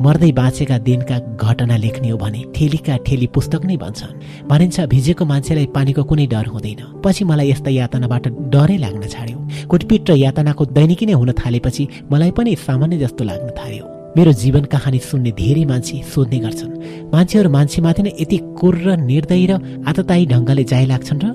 मर्दै 0.05 0.31
बाँचेका 0.33 0.79
दिनका 0.79 1.19
घटना 1.37 1.77
लेख्ने 1.77 2.09
हो 2.09 2.19
भने 2.19 2.45
ठेलीका 2.55 2.97
ठेली 3.07 3.27
पुस्तक 3.35 3.65
नै 3.65 3.77
भन्छन्। 3.77 4.47
भनिन्छ 4.49 4.81
भिजेको 4.93 5.25
मान्छेलाई 5.25 5.67
पानीको 5.77 6.03
कुनै 6.05 6.27
डर 6.27 6.47
हुँदैन। 6.47 6.81
पछि 7.05 7.25
मलाई 7.25 7.51
यस्ता 7.51 7.71
यातनाबाट 7.71 8.25
डरै 8.55 8.77
लाग्न 8.77 9.03
छाड्यो। 9.09 9.39
कुटपिट 9.71 10.11
र 10.11 10.17
यातनाको 10.17 10.65
दैनिकी 10.77 11.07
नै 11.07 11.13
हुन 11.13 11.33
थालेपछि 11.33 11.89
मलाई 12.13 12.31
पनि 12.31 12.57
सामान्य 12.57 12.99
जस्तो 12.99 13.25
लाग्न 13.25 13.51
थाल्यो। 13.59 13.96
मेरो 14.17 14.33
जीवन 14.33 14.65
कहानी 14.73 14.99
सुन्ने 15.05 15.31
धेरै 15.37 15.65
मान्छे 15.69 15.97
सोध्ने 16.09 16.39
गर्छन्। 16.45 16.73
मान्छेहरू 17.13 17.49
मान्छेमाथि 17.53 18.03
नै 18.03 18.13
यति 18.21 18.37
कुर 18.59 18.75
र 18.87 18.89
निर्दय 18.97 19.45
र 19.51 19.53
आतताई 19.85 20.25
ढङ्गले 20.33 20.65
जाइ 20.73 20.85
लाग्छन् 20.93 21.21
र 21.21 21.27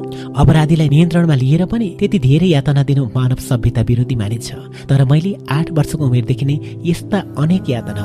अपराधीलाई 0.41 0.89
नियन्त्रणमा 0.89 1.35
लिएर 1.43 1.63
पनि 1.69 1.87
त्यति 1.99 2.17
धेरै 2.25 2.49
यातना 2.57 2.81
दिनु 2.89 3.03
मानव 3.13 3.39
सभ्यता 3.49 3.81
विरोधी 3.89 4.15
मानिन्छ। 4.17 4.49
तर 4.89 4.99
मैले 5.05 5.31
आठ 5.57 5.67
वर्षको 5.77 6.03
उमेरदेखि 6.09 6.45
नै 6.49 6.57
यस्ता 6.89 7.19
अनेक 7.37 7.69
यातना 7.69 8.01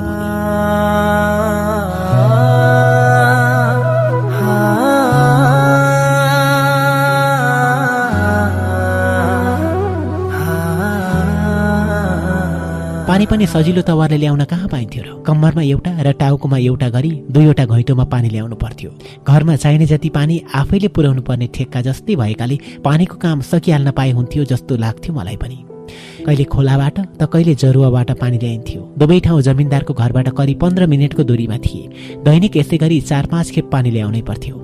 पानी 13.17 13.25
पनि 13.25 13.45
सजिलो 13.49 13.81
तवरले 13.81 14.17
ल्याउन 14.17 14.43
कहाँ 14.45 14.67
पाइन्थ्यो 14.69 15.01
र? 15.01 15.07
कम्मरमा 15.25 15.61
एउटा 15.65 15.91
र 16.05 16.11
टाउकोमा 16.21 16.57
एउटा 16.69 16.89
गरी 16.93 17.09
दुईवटा 17.33 17.65
घैँटोमा 17.65 18.03
पानी 18.13 18.29
ल्याउनु 18.29 18.55
पर्थ्यो। 18.61 18.89
घरमा 19.25 19.55
चाहिने 19.57 19.85
जति 19.89 20.09
पानी 20.13 20.35
आफैले 20.53 20.87
पुर्याउनु 20.93 21.21
पर्ने 21.25 21.47
ठेक्का 21.49 21.81
जस्तै 21.81 22.15
भएकाले 22.15 22.57
पानीको 22.85 23.15
काम 23.17 23.41
सकिहाल्न 23.41 23.91
पाए 23.97 24.11
हुन्थ्यो 24.11 24.43
जस्तो 24.53 24.77
लाग्थ्यो 24.77 25.15
मलाई 25.17 25.35
पनि। 25.41 25.57
कहिले 26.25 26.43
खोलाबाट 26.45 26.97
त 27.17 27.25
कहिले 27.25 27.55
जरुवाबाट 27.57 28.11
पानी 28.21 28.37
ल्याइन्थ्यो। 28.37 28.81
दुवै 29.01 29.19
ठाउँ 29.25 29.41
जमिनदारको 29.41 29.93
घरबाट 29.97 30.29
करिब 30.37 30.59
पन्ध्र 30.61 30.85
मिनटको 30.85 31.23
दूरीमा 31.25 31.57
थिए। 31.57 32.21
दैनिक 32.21 32.57
यसै 32.57 32.77
गरी 32.77 33.01
चार 33.01 33.25
पाँच 33.33 33.51
खेप 33.51 33.65
पानी 33.73 33.89
ल्याउनै 33.97 34.21
पर्थ्यो। 34.21 34.55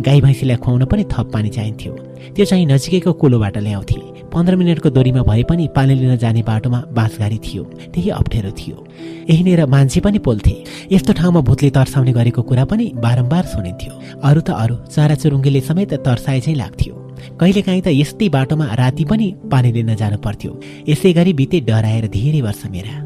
गाई 0.00 0.20
भैँसीलाई 0.20 0.56
खुवाउन 0.56 0.84
पनि 0.84 1.04
थप 1.04 1.30
पानी 1.32 1.48
चाहिन्थ्यो। 1.48 1.92
त्यो 2.36 2.44
चाहिँ 2.44 2.66
नजिकैको 2.66 3.12
कुलोबाट 3.12 3.58
ल्याउँथे। 3.58 4.00
पन्ध्र 4.32 4.56
मिनटको 4.56 4.90
दोरीमा 4.90 5.22
भए 5.22 5.42
पनि 5.42 5.68
पानी 5.76 5.94
लिन 5.94 6.16
जाने 6.16 6.42
बाटोमा 6.42 6.84
बाँसघारी 6.92 7.38
थियो। 7.38 7.64
त्यही 7.64 8.10
अप्ठ्यारो 8.10 8.50
थियो। 8.50 8.86
यहीँनिर 9.30 9.66
मान्छे 9.66 10.00
पनि 10.00 10.18
पोल्थे। 10.18 10.64
यस्तो 10.92 11.12
ठाउँमा 11.12 11.40
भूतले 11.40 11.70
तर्साउने 11.70 12.12
गरेको 12.12 12.42
कुरा 12.42 12.64
पनि 12.64 12.92
बारम्बार 12.94 13.44
सुनिन्थ्यो। 13.44 14.20
अरू 14.22 14.40
त 14.40 14.50
अरू 14.50 14.76
चराचुरुङ्गीले 14.76 15.60
समेत 15.60 15.94
तर्साए 15.94 16.40
चाहिँ 16.40 16.58
लाग्थ्यो। 16.58 16.94
कहिलेकाहीँ 17.40 17.82
त 17.82 17.86
यस्तै 17.86 18.28
बाटोमा 18.28 18.74
राति 18.74 19.04
पनि 19.04 19.34
पानी 19.52 19.72
लिन 19.72 19.94
जानु 19.94 20.18
पर्थ्यो। 20.18 20.60
यसै 20.88 21.12
गरी 21.12 21.32
बिते 21.32 21.60
डराएर 21.60 22.06
धेरै 22.08 22.40
वर्ष 22.40 22.62
मेरा। 22.70 22.96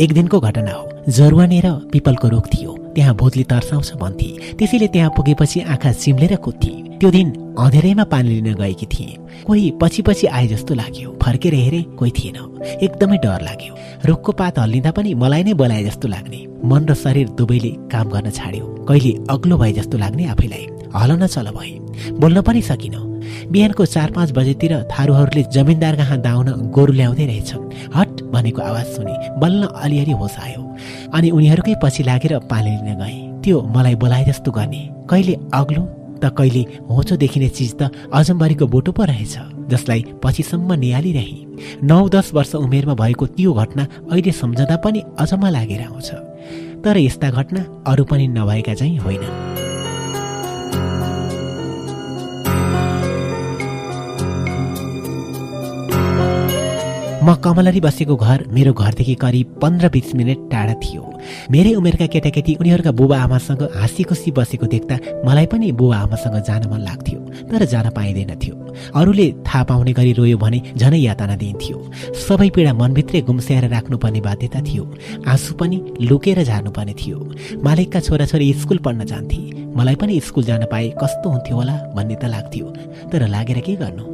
एक 0.00 0.12
दिनको 0.12 0.40
घटना 0.40 0.72
हो। 0.72 0.90
जरुवानेर 1.08 1.70
पिपलको 1.92 2.28
रोग 2.28 2.46
थियो। 2.46 2.83
त्यहाँ 2.94 3.14
भूतले 3.14 3.42
तर्साउँछ 3.42 3.92
भन्थे। 3.92 4.54
त्यसैले 4.58 4.88
त्यहाँ 4.88 5.10
पुगेपछि 5.10 5.60
आँखा 5.60 5.92
चिम्लेर 5.92 6.36
कुद्थे। 6.36 6.72
त्यो 6.98 7.10
दिन 7.10 7.30
अँधेरैमा 7.58 8.04
पानी 8.04 8.28
लिन 8.28 8.54
गएकी 8.54 8.86
थिए। 8.86 9.16
कोही 9.46 9.70
पछि 9.82 10.02
पछि 10.02 10.26
आए 10.26 10.46
जस्तो 10.46 10.74
लाग्यो। 10.74 11.18
फर्केर 11.22 11.54
हेरे 11.54 11.82
कोही 11.98 12.10
थिएन। 12.10 12.36
एकदमै 12.82 13.16
डर 13.16 13.42
लाग्यो। 13.42 13.74
रुखको 14.04 14.32
पात 14.32 14.58
हल्लिँदा 14.58 14.90
पनि 14.90 15.14
मलाई 15.14 15.42
नै 15.44 15.54
बोलाए 15.54 15.84
जस्तो 15.84 16.08
लाग्ने। 16.08 16.40
मन 16.64 16.86
र 16.88 16.94
शरीर 16.94 17.28
दुवैले 17.28 17.70
काम 17.92 18.08
गर्न 18.08 18.30
छाड्यो। 18.30 18.66
कहिले 18.88 19.12
अग्लो 19.30 19.56
भए 19.58 19.72
जस्तो 19.72 19.98
लाग्ने 19.98 20.24
आफैलाई। 20.26 20.66
हलन 20.96 21.26
चल 21.26 21.50
भए 21.50 21.72
बोल्न 22.20 22.42
पनि 22.42 22.62
सकिन। 22.62 23.13
बिहानको 23.50 23.84
चार 23.86 24.10
पाँच 24.10 24.32
बजेतिर 24.32 24.72
थारूहरूले 24.92 25.42
जमिनदार 25.52 25.96
कहाँ 25.96 26.18
दाउन 26.20 26.70
गोरु 26.70 26.92
ल्याउँदै 26.92 27.26
रहेछन्। 27.26 27.92
हट 27.94 28.22
भनेको 28.32 28.62
आवाज 28.62 28.86
सुने 28.86 29.14
बल्ल 29.40 29.62
अलिअलि 29.74 30.12
होस 30.12 30.36
आयो। 30.38 30.62
अनि 31.14 31.30
उनीहरूकै 31.30 31.74
पछि 31.82 32.02
लागेर 32.02 32.38
पानी 32.50 32.70
लिन 32.70 32.98
गए। 33.00 33.16
त्यो 33.44 33.60
मलाई 33.74 33.94
बोलाए 33.94 34.24
जस्तो 34.24 34.50
गर्ने। 34.50 34.82
कहिले 35.10 35.34
अग्लो 35.54 35.82
त 36.22 36.32
कहिले 36.38 36.62
होचो 36.90 37.16
देखिने 37.16 37.48
चिज 37.48 37.74
त 37.80 37.90
अजम्बरीको 38.12 38.66
बोटो 38.66 38.92
पो 38.92 39.04
रहेछ 39.04 39.34
जसलाई 39.70 40.04
पछिसम्म 40.22 40.72
निहालिरहे। 40.72 41.84
नौ 41.84 42.08
दस 42.08 42.30
वर्ष 42.34 42.54
उमेरमा 42.54 42.94
भएको 42.94 43.26
त्यो 43.36 43.52
घटना 43.52 43.86
अहिले 44.10 44.32
सम्झँदा 44.32 44.76
पनि 44.76 45.02
अचम्म 45.18 45.46
लागेर 45.48 45.82
आउँछ। 45.82 46.10
तर 46.84 46.96
यस्ता 46.98 47.30
घटना 47.30 47.60
अरू 47.86 48.04
पनि 48.04 48.26
नभएका 48.28 48.74
चाहिँ 48.74 48.98
होइनन् 48.98 49.63
म 57.24 57.34
कमलरी 57.40 57.80
बसेको 57.80 58.14
घर 58.16 58.42
मेरो 58.52 58.72
घरदेखि 58.74 59.14
करिब 59.14 59.52
पन्ध्र 59.62 59.88
बिस 59.88 60.14
मिनट 60.14 60.38
टाढा 60.50 60.72
थियो। 60.76 61.02
मेरै 61.50 61.72
उमेरका 61.74 62.06
केटाकेटी 62.12 62.54
उनीहरूका 62.60 62.90
बुबा 62.92 63.18
आमासँग 63.18 63.62
हाँसी 63.74 64.02
खुसी 64.04 64.30
बसेको 64.36 64.66
देख्दा 64.68 64.96
मलाई 65.24 65.46
पनि 65.48 65.70
बुबा 65.72 65.96
आमासँग 66.04 66.36
जान 66.44 66.68
मन 66.68 66.80
लाग्थ्यो 66.84 67.20
तर 67.48 67.64
जान 67.64 67.88
पाइँदैनथ्यो 67.96 68.54
अरूले 69.00 69.26
थाहा 69.46 69.62
पाउने 69.64 69.92
गरी 69.96 70.12
रोयो 70.12 70.36
भने 70.36 70.60
झनै 70.76 70.98
यातना 71.00 71.36
दिन्थ्यो। 71.40 71.76
सबै 72.26 72.48
पीडा 72.54 72.72
मनभित्रै 72.74 73.20
गुम्स्याएर 73.28 73.64
राख्नुपर्ने 73.72 74.20
बाध्यता 74.20 74.60
थियो। 74.68 74.84
आँसु 75.24 75.54
पनि 75.60 75.78
लुकेर 76.00 76.42
जानुपर्ने 76.44 76.94
थियो। 77.00 77.18
मालिकका 77.64 78.00
छोराछोरी 78.00 78.52
स्कुल 78.60 78.78
पढ्न 78.84 79.04
जान्थे। 79.12 79.40
मलाई 79.78 79.94
पनि 79.96 80.20
स्कुल 80.28 80.44
जान 80.44 80.64
पाए 80.72 80.92
कस्तो 81.00 81.30
हुन्थ्यो 81.30 81.56
होला 81.56 81.76
भन्ने 81.96 82.16
त 82.20 82.28
लाग्थ्यो। 82.34 82.66
तर 83.12 83.26
लागेर 83.28 83.60
के 83.64 83.76
गर्नु? 83.80 84.04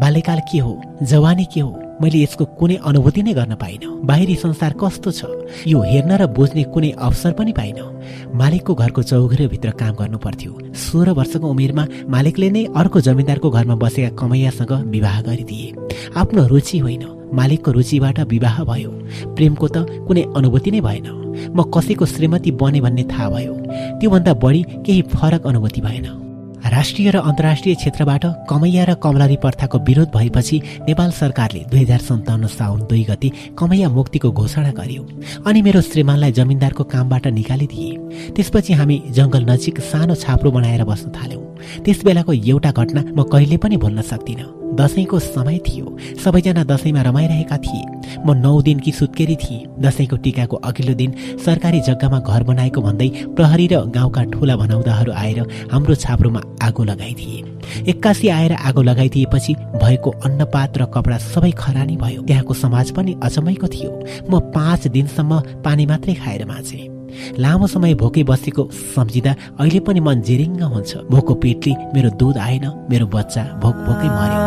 बाल्यकाल 0.00 0.40
के 0.48 0.58
हो? 0.58 0.72
जवानी 1.02 1.46
के 1.52 1.60
हो? 1.60 1.87
मैले 2.02 2.18
यसको 2.22 2.44
कुनै 2.58 2.76
अनुभूति 2.86 3.22
नै 3.22 3.32
गर्न 3.34 3.54
पाइनँ। 3.54 4.06
बाहिरी 4.06 4.34
संसार 4.34 4.72
कस्तो 4.78 5.10
छ? 5.10 5.24
यो 5.66 5.78
हेर्न 5.82 6.12
र 6.14 6.26
बुझ्ने 6.30 6.62
कुनै 6.70 6.90
अवसर 6.94 7.32
पनि 7.32 7.52
पाइनँ। 7.52 8.34
मालिकको 8.34 8.74
घरको 8.74 9.02
चौघरीभित्र 9.02 9.70
काम 9.70 9.94
गर्नु 9.94 10.18
पर्थ्यो। 10.18 10.52
सोह्र 10.74 11.10
वर्षको 11.10 11.46
उमेरमा 11.48 11.84
मालिकले 12.08 12.50
नै 12.50 12.64
अर्को 12.76 13.00
जमिनदारको 13.00 13.50
घरमा 13.50 13.74
बसेका 13.74 14.14
कमैयासँग 14.14 14.72
विवाह 14.94 15.20
गरिदिए। 15.22 15.74
आफ्नो 16.16 16.46
रुचि 16.46 16.78
होइन। 16.78 17.04
मालिकको 17.34 17.70
रुचिबाट 17.72 18.20
विवाह 18.20 18.64
भयो। 18.64 18.90
प्रेमको 19.36 19.66
त 19.68 19.76
कुनै 20.06 20.22
अनुभूति 20.36 20.70
नै 20.70 20.80
भएन। 20.80 21.06
म 21.50 21.62
कसैको 21.74 22.06
श्रीमती 22.06 22.50
बने 22.50 22.80
भन्ने 22.80 23.04
थाहा 23.10 23.28
भयो। 23.30 23.54
त्योभन्दा 23.98 24.34
बढी 24.34 24.62
केही 24.86 25.02
फरक 25.02 25.46
अनुभूति 25.46 25.80
भएन। 25.80 26.27
राष्ट्रिय 26.70 27.10
र 27.10 27.16
अन्तर्राष्ट्रिय 27.18 27.74
क्षेत्रबाट 27.74 28.24
कमैया 28.50 28.84
र 28.84 28.94
कमलारी 28.94 29.36
प्रथाको 29.36 29.78
विरोध 29.78 30.08
भएपछि 30.14 30.60
नेपाल 30.88 31.10
सरकारले 31.10 31.60
दुई 31.70 31.80
हजार 31.80 31.98
सन्ताउन्न 31.98 32.46
साउन 32.46 32.80
दुई 32.90 33.04
गति 33.04 33.32
कमैया 33.58 33.88
मुक्तिको 33.88 34.30
घोषणा 34.32 34.72
गर्यो। 34.72 35.02
अनि 35.46 35.62
मेरो 35.62 35.80
श्रीमानलाई 35.80 36.32
जमिनदारको 36.32 36.84
कामबाट 36.84 37.26
निकालिदिए। 37.38 37.90
त्यसपछि 38.36 38.72
हामी 38.72 39.02
जङ्गल 39.10 39.50
नजिक 39.50 39.80
सानो 39.80 40.14
छाप्रो 40.14 40.50
बनाएर 40.50 40.84
बस्न 40.84 41.10
थाल्यौँ। 41.10 41.42
त्यस 41.84 42.04
बेलाको 42.04 42.32
एउटा 42.32 42.70
घटना 42.70 43.02
म 43.16 43.22
कहिले 43.22 43.56
पनि 43.56 43.76
भुल्न 43.76 44.02
सक्दिनँ। 44.02 44.54
दसैँको 44.68 45.18
समय 45.18 45.58
थियो। 45.58 45.96
सबैजना 46.24 46.62
दसैँमा 46.64 47.02
रमाइरहेका 47.02 47.56
थिए। 47.56 47.84
म 48.26 48.36
नौ 48.36 48.60
दिनकी 48.62 48.92
सुत्केरी 48.92 49.36
थिएँ। 49.36 49.66
दसैँको 49.80 50.16
टिकाको 50.16 50.56
अघिल्लो 50.56 50.94
दिन 50.94 51.14
सरकारी 51.44 51.80
जग्गामा 51.80 52.18
घर 52.20 52.42
बनाएको 52.42 52.80
भन्दै 52.82 53.08
प्रहरी 53.36 53.66
र 53.66 53.80
गाउँका 53.90 54.22
ठुला 54.32 54.56
भनाउँदाहरू 54.56 55.12
आएर 55.12 55.40
हाम्रो 55.72 55.94
छाप्रोमा 55.94 56.42
आगो 56.62 56.84
लगाइदिए। 56.84 57.44
एक्कासी 57.88 58.28
आएर 58.28 58.52
आगो 58.52 58.82
लगाइदिएपछि 58.82 59.54
भएको 59.82 60.10
अन्नपात 60.24 60.78
र 60.78 60.84
कपडा 60.94 61.18
सबै 61.32 61.50
खरानी 61.58 61.96
भयो। 61.96 62.22
त्यहाँको 62.22 62.54
समाज 62.54 62.90
पनि 62.90 63.16
अचम्मैको 63.22 63.68
थियो। 63.68 63.90
म 64.30 64.40
पाँच 64.54 64.86
दिनसम्म 64.88 65.40
पानी 65.64 65.86
मात्रै 65.86 66.14
खाएर 66.14 66.44
बाँचेँ 66.44 66.97
लामो 67.38 67.66
समय 67.66 67.94
भोकै 67.94 68.22
बसेको 68.22 68.62
सम्झिँदा 68.94 69.32
अहिले 69.60 69.80
पनि 69.86 70.00
मन 70.00 70.20
जिरिङ्ग 70.22 70.62
हुन्छ। 70.62 70.90
भोको 71.10 71.34
पेटले 71.42 71.72
मेरो 71.94 72.10
दुध 72.20 72.36
आएन 72.38 72.64
मेरो 72.90 73.06
बच्चा 73.06 73.42
भोक 73.62 73.76
भोकै 73.86 74.08
मर्यो। 74.08 74.40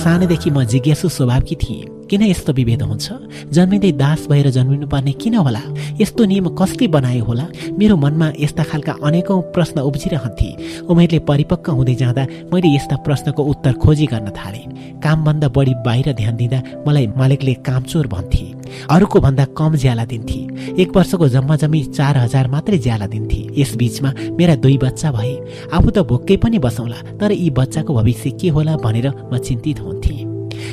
सानैदेखि 0.00 0.50
म 0.50 0.64
जिज्ञासु 0.64 1.08
स्वभावकी 1.08 1.56
थिएँ। 1.56 1.99
किन 2.10 2.22
यस्तो 2.22 2.52
विभेद 2.52 2.82
हुन्छ? 2.82 3.06
जन्मिँदै 3.54 3.90
दास 3.94 4.26
भएर 4.26 4.50
जन्मिनु 4.50 4.86
पर्ने 4.90 5.12
किन 5.14 5.34
होला? 5.46 5.62
यस्तो 6.00 6.24
नियम 6.26 6.48
कसले 6.58 6.86
बनायो 6.90 7.24
होला? 7.24 7.46
मेरो 7.78 7.96
मनमा 7.96 8.32
यस्ता 8.34 8.62
खालका 8.66 8.92
अनेकौं 8.98 9.40
प्रश्न 9.54 9.80
उब्जिरहन्थे। 9.80 10.48
उमेरले 10.90 11.18
परिपक्व 11.22 11.72
हुँदै 11.72 11.94
जाँदा 11.94 12.22
मैले 12.50 12.74
यस्ता 12.74 12.96
प्रश्नको 13.06 13.42
उत्तर 13.42 13.72
खोजी 13.78 14.06
गर्न 14.10 14.28
थालेँ। 14.34 14.66
कामभन्दा 14.98 15.48
बढी 15.54 15.74
बाहिर 15.86 16.12
ध्यान 16.12 16.36
दिँदा 16.36 16.58
मलाई 16.86 17.06
मालिकले 17.14 17.54
कामचोर 17.62 18.06
भन्थे। 18.06 18.44
अरूको 18.90 19.20
भन्दा 19.20 19.44
कम 19.54 19.76
ज्याला 19.78 20.04
दिन्थे। 20.10 20.82
एक 20.82 20.96
वर्षको 20.96 21.28
जम्मा 21.28 21.56
जम्मी 21.62 21.82
चार 21.94 22.16
हजार 22.18 22.48
मात्रै 22.50 22.78
ज्याला 22.78 23.06
दिन्थे। 23.06 23.40
यस 23.60 23.74
बीचमा 23.76 24.10
मेरा 24.34 24.54
दुई 24.58 24.78
बच्चा 24.82 25.12
भए। 25.12 25.34
आफू 25.72 25.90
त 25.90 25.98
भोक्कै 26.10 26.36
पनि 26.42 26.58
बसौँला 26.58 26.98
तर 27.22 27.32
यी 27.32 27.50
बच्चाको 27.54 27.94
भविष्य 27.94 28.30
के 28.34 28.48
होला 28.50 28.76
भनेर 28.82 29.08
म 29.32 29.38
चिन्तित 29.38 29.80
हुन्थेँ। 29.80 30.29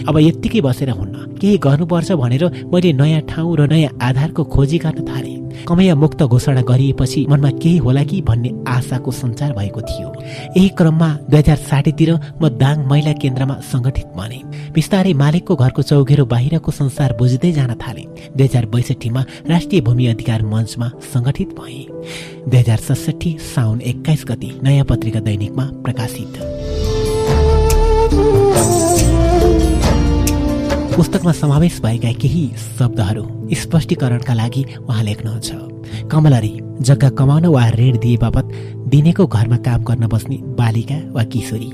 अब 0.07 0.17
यत्तिकै 0.19 0.61
बसेर 0.61 0.89
हुन्न। 0.89 1.15
केही 1.41 1.57
गर्नुपर्छ 1.65 2.11
भनेर 2.21 2.43
मैले 2.73 2.93
नयाँ 2.93 3.21
ठाउँ 3.29 3.55
र 3.57 3.67
नयाँ 3.71 3.97
आधारको 4.01 4.43
खोजी 4.53 4.77
गर्न 4.85 5.05
थालेँ। 5.05 5.35
कमैया 5.67 5.95
मुक्त 5.95 6.21
घोषणा 6.23 6.61
गरिएपछि 6.61 7.25
मनमा 7.29 7.49
केही 7.61 7.77
होला 7.85 8.03
कि 8.03 8.21
भन्ने 8.21 8.49
आशाको 8.67 9.11
सञ्चार 9.11 9.51
भएको 9.53 9.81
थियो। 9.81 10.09
यही 10.57 10.69
क्रममा 10.77 11.09
दुई 11.29 11.37
हजार 11.39 11.57
साठीतिर 11.69 12.11
म 12.41 12.49
दाङ 12.61 12.85
महिला 12.87 13.13
केन्द्रमा 13.21 13.55
सङ्गठित 13.71 14.07
बने। 14.17 14.39
बिस्तारै 14.73 15.13
मालिकको 15.13 15.55
घरको 15.55 15.81
चौघेरो 15.81 16.25
बाहिरको 16.25 16.71
संसार 16.71 17.17
बुझ्दै 17.19 17.51
जान 17.51 17.73
थाले। 17.81 18.05
दुई 18.37 18.45
हजार 18.45 18.65
बैसठीमा 18.73 19.21
राष्ट्रिय 19.49 19.81
भूमि 19.81 20.05
अधिकार 20.13 20.41
मञ्चमा 20.45 20.87
सङ्गठित 21.13 21.49
भए। 21.59 21.81
दुई 22.47 22.59
हजार 22.59 22.79
साउन 22.79 23.81
एक्काइस 23.81 24.25
गति 24.29 24.49
नयाँ 24.63 24.85
पत्रिका 24.85 25.19
दैनिकमा 25.19 25.65
प्रकाशित। 25.83 26.33
पुस्तकमा 30.97 31.31
समावेश 31.31 31.79
भएका 31.81 32.11
केही 32.11 32.47
शब्दहरू 32.77 33.23
स्पष्टीकरणका 33.55 34.33
लागि 34.33 34.63
उहाँ 34.79 35.03
लेख्नुहुन्छ। 35.03 36.07
कमलरी 36.11 36.49
जग्गा 36.81 37.09
कमाउन 37.19 37.45
वा 37.45 37.67
ऋण 37.69 37.97
दिए 37.97 38.17
बापत 38.17 38.49
दिनेको 38.89 39.27
घरमा 39.27 39.57
काम 39.67 39.83
गर्न 39.83 40.07
बस्ने 40.07 40.37
बालिका 40.57 40.97
वा 41.13 41.23
किशोरी। 41.23 41.69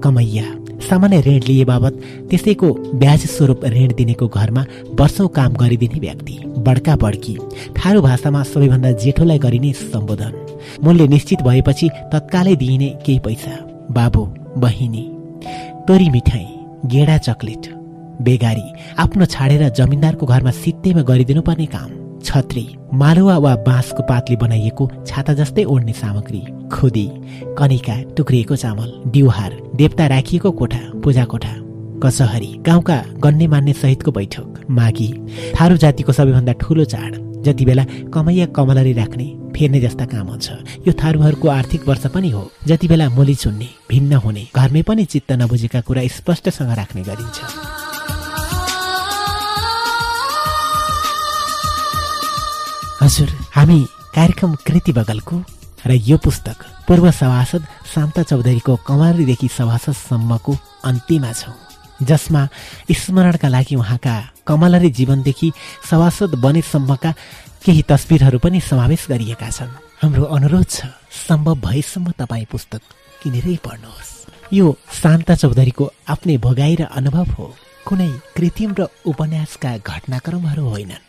कमैया 0.00 0.44
सामान्य 0.88 1.20
ऋण 1.20 1.40
लिए 1.48 1.64
बापत 1.64 2.00
त्यसैको 2.30 2.72
ब्याज 2.94 3.26
स्वरूप 3.28 3.64
ऋण 3.66 3.94
दिनेको 3.94 4.28
घरमा 4.28 4.64
वर्षौँ 5.00 5.28
काम 5.28 5.52
गरिदिने 5.54 6.00
व्यक्ति 6.00 6.40
बड्का 6.64 6.96
बड्की 6.96 7.36
थारू 7.76 8.02
भाषामा 8.02 8.42
सबैभन्दा 8.48 8.92
जेठोलाई 9.04 9.38
गरिने 9.38 9.72
सम्बोधन। 9.84 10.32
मूल्य 10.84 11.08
निश्चित 11.08 11.42
भएपछि 11.42 11.90
तत्कालै 12.12 12.56
दिइने 12.56 12.88
केही 13.06 13.18
पैसा। 13.18 13.58
बाबु 13.92 14.26
बहिनी 14.60 15.08
तोरी 15.88 16.10
मिठाई 16.10 16.46
गेडा 16.86 17.18
चक्लेट। 17.18 17.74
बेगारी 18.22 18.66
आफ्नो 18.98 19.24
छाडेर 19.26 19.68
जमिनदारको 19.70 20.26
घरमा 20.26 20.50
सित्तैमा 20.52 21.02
गरिदिनु 21.02 21.42
पर्ने 21.42 21.66
काम। 21.66 21.90
छत्री 22.24 22.66
मालुवा 22.94 23.36
वा 23.38 23.54
बाँसको 23.66 24.02
पातले 24.02 24.36
बनाइएको 24.36 24.90
छाता 25.06 25.32
जस्तै 25.34 25.64
ओढ्ने 25.64 25.92
सामग्री। 25.94 26.42
खुदी 26.72 27.06
कनिका 27.58 27.96
टुक्रिएको 28.16 28.56
चामल 28.56 28.92
दिउहार 29.12 29.52
देवता 29.76 30.06
राखिएको 30.06 30.50
कोठा 30.52 30.82
पूजा 31.04 31.24
कोठा। 31.24 31.54
कसहरी 32.02 32.50
गाउँका 32.66 32.98
गन्ने 33.22 33.46
मान्ने 33.46 33.72
सहितको 33.74 34.10
बैठक। 34.12 34.66
माघी 34.70 35.08
थारू 35.54 35.76
जातिको 35.76 36.12
सबैभन्दा 36.12 36.52
ठुलो 36.60 36.84
चाड। 36.84 37.16
जति 37.44 37.64
बेला 37.64 37.84
कमैया 38.14 38.46
कमलरी 38.56 38.92
राख्ने 38.92 39.26
फेर्ने 39.56 39.80
जस्ता 39.80 40.04
काम 40.04 40.26
हुन्छ 40.26 40.50
यो 40.86 40.92
थारूहरूको 41.02 41.48
आर्थिक 41.48 41.88
वर्ष 41.88 42.06
पनि 42.14 42.30
हो। 42.30 42.50
जति 42.66 42.88
बेला 42.88 43.08
मोली 43.08 43.34
चुन्ने 43.34 43.68
भिन्न 43.90 44.14
हुने 44.24 44.46
घरमै 44.56 44.82
पनि 44.82 45.04
चित्त 45.06 45.32
नबुझेका 45.32 45.80
कुरा 45.80 46.06
स्पष्टसँग 46.16 46.76
राख्ने 46.76 47.02
गरिन्छ। 47.02 47.38
हजुर 53.00 53.28
हामी 53.54 53.78
कार्यक्रम 54.14 54.54
कृति 54.66 54.92
बगलको 54.92 55.36
र 55.86 55.92
यो 56.08 56.16
पुस्तक 56.18 56.64
पूर्व 56.86 57.10
सभासद 57.10 57.66
शान्ता 57.94 58.22
चौधरीको 58.22 58.74
कमलरीदेखि 58.86 59.48
सभासदसम्मको 59.48 60.56
अन्त्यमा 60.84 61.32
छौँ 61.32 61.54
जसमा 62.02 62.42
स्मरणका 63.00 63.48
लागि 63.48 63.74
उहाँका 63.74 64.14
कमलरी 64.46 64.90
जीवनदेखि 64.98 65.52
सभासद 65.90 66.34
बनेसम्मका 66.42 67.14
केही 67.64 67.82
तस्विरहरू 67.88 68.38
पनि 68.42 68.60
समावेश 68.60 69.06
गरिएका 69.10 69.50
छन्। 69.50 69.78
हाम्रो 70.02 70.24
अनुरोध 70.36 70.66
छ 70.66 70.86
सम्भव 71.26 71.54
भएसम्म 71.66 72.10
तपाईँ 72.18 72.50
पुस्तक 72.50 72.82
किनेरै 73.22 73.56
पढ्नुहोस्। 73.62 74.10
यो 74.58 74.66
शान्ता 75.02 75.34
चौधरीको 75.42 75.84
आफ्नै 76.08 76.36
भोगाई 76.38 76.74
र 76.80 76.90
अनुभव 76.98 77.28
हो। 77.38 77.46
कुनै 77.86 78.10
कृत्रिम 78.36 78.74
र 78.78 78.90
उपन्यासका 79.06 79.70
घटनाक्रमहरू 79.86 80.64
होइनन्। 80.66 81.06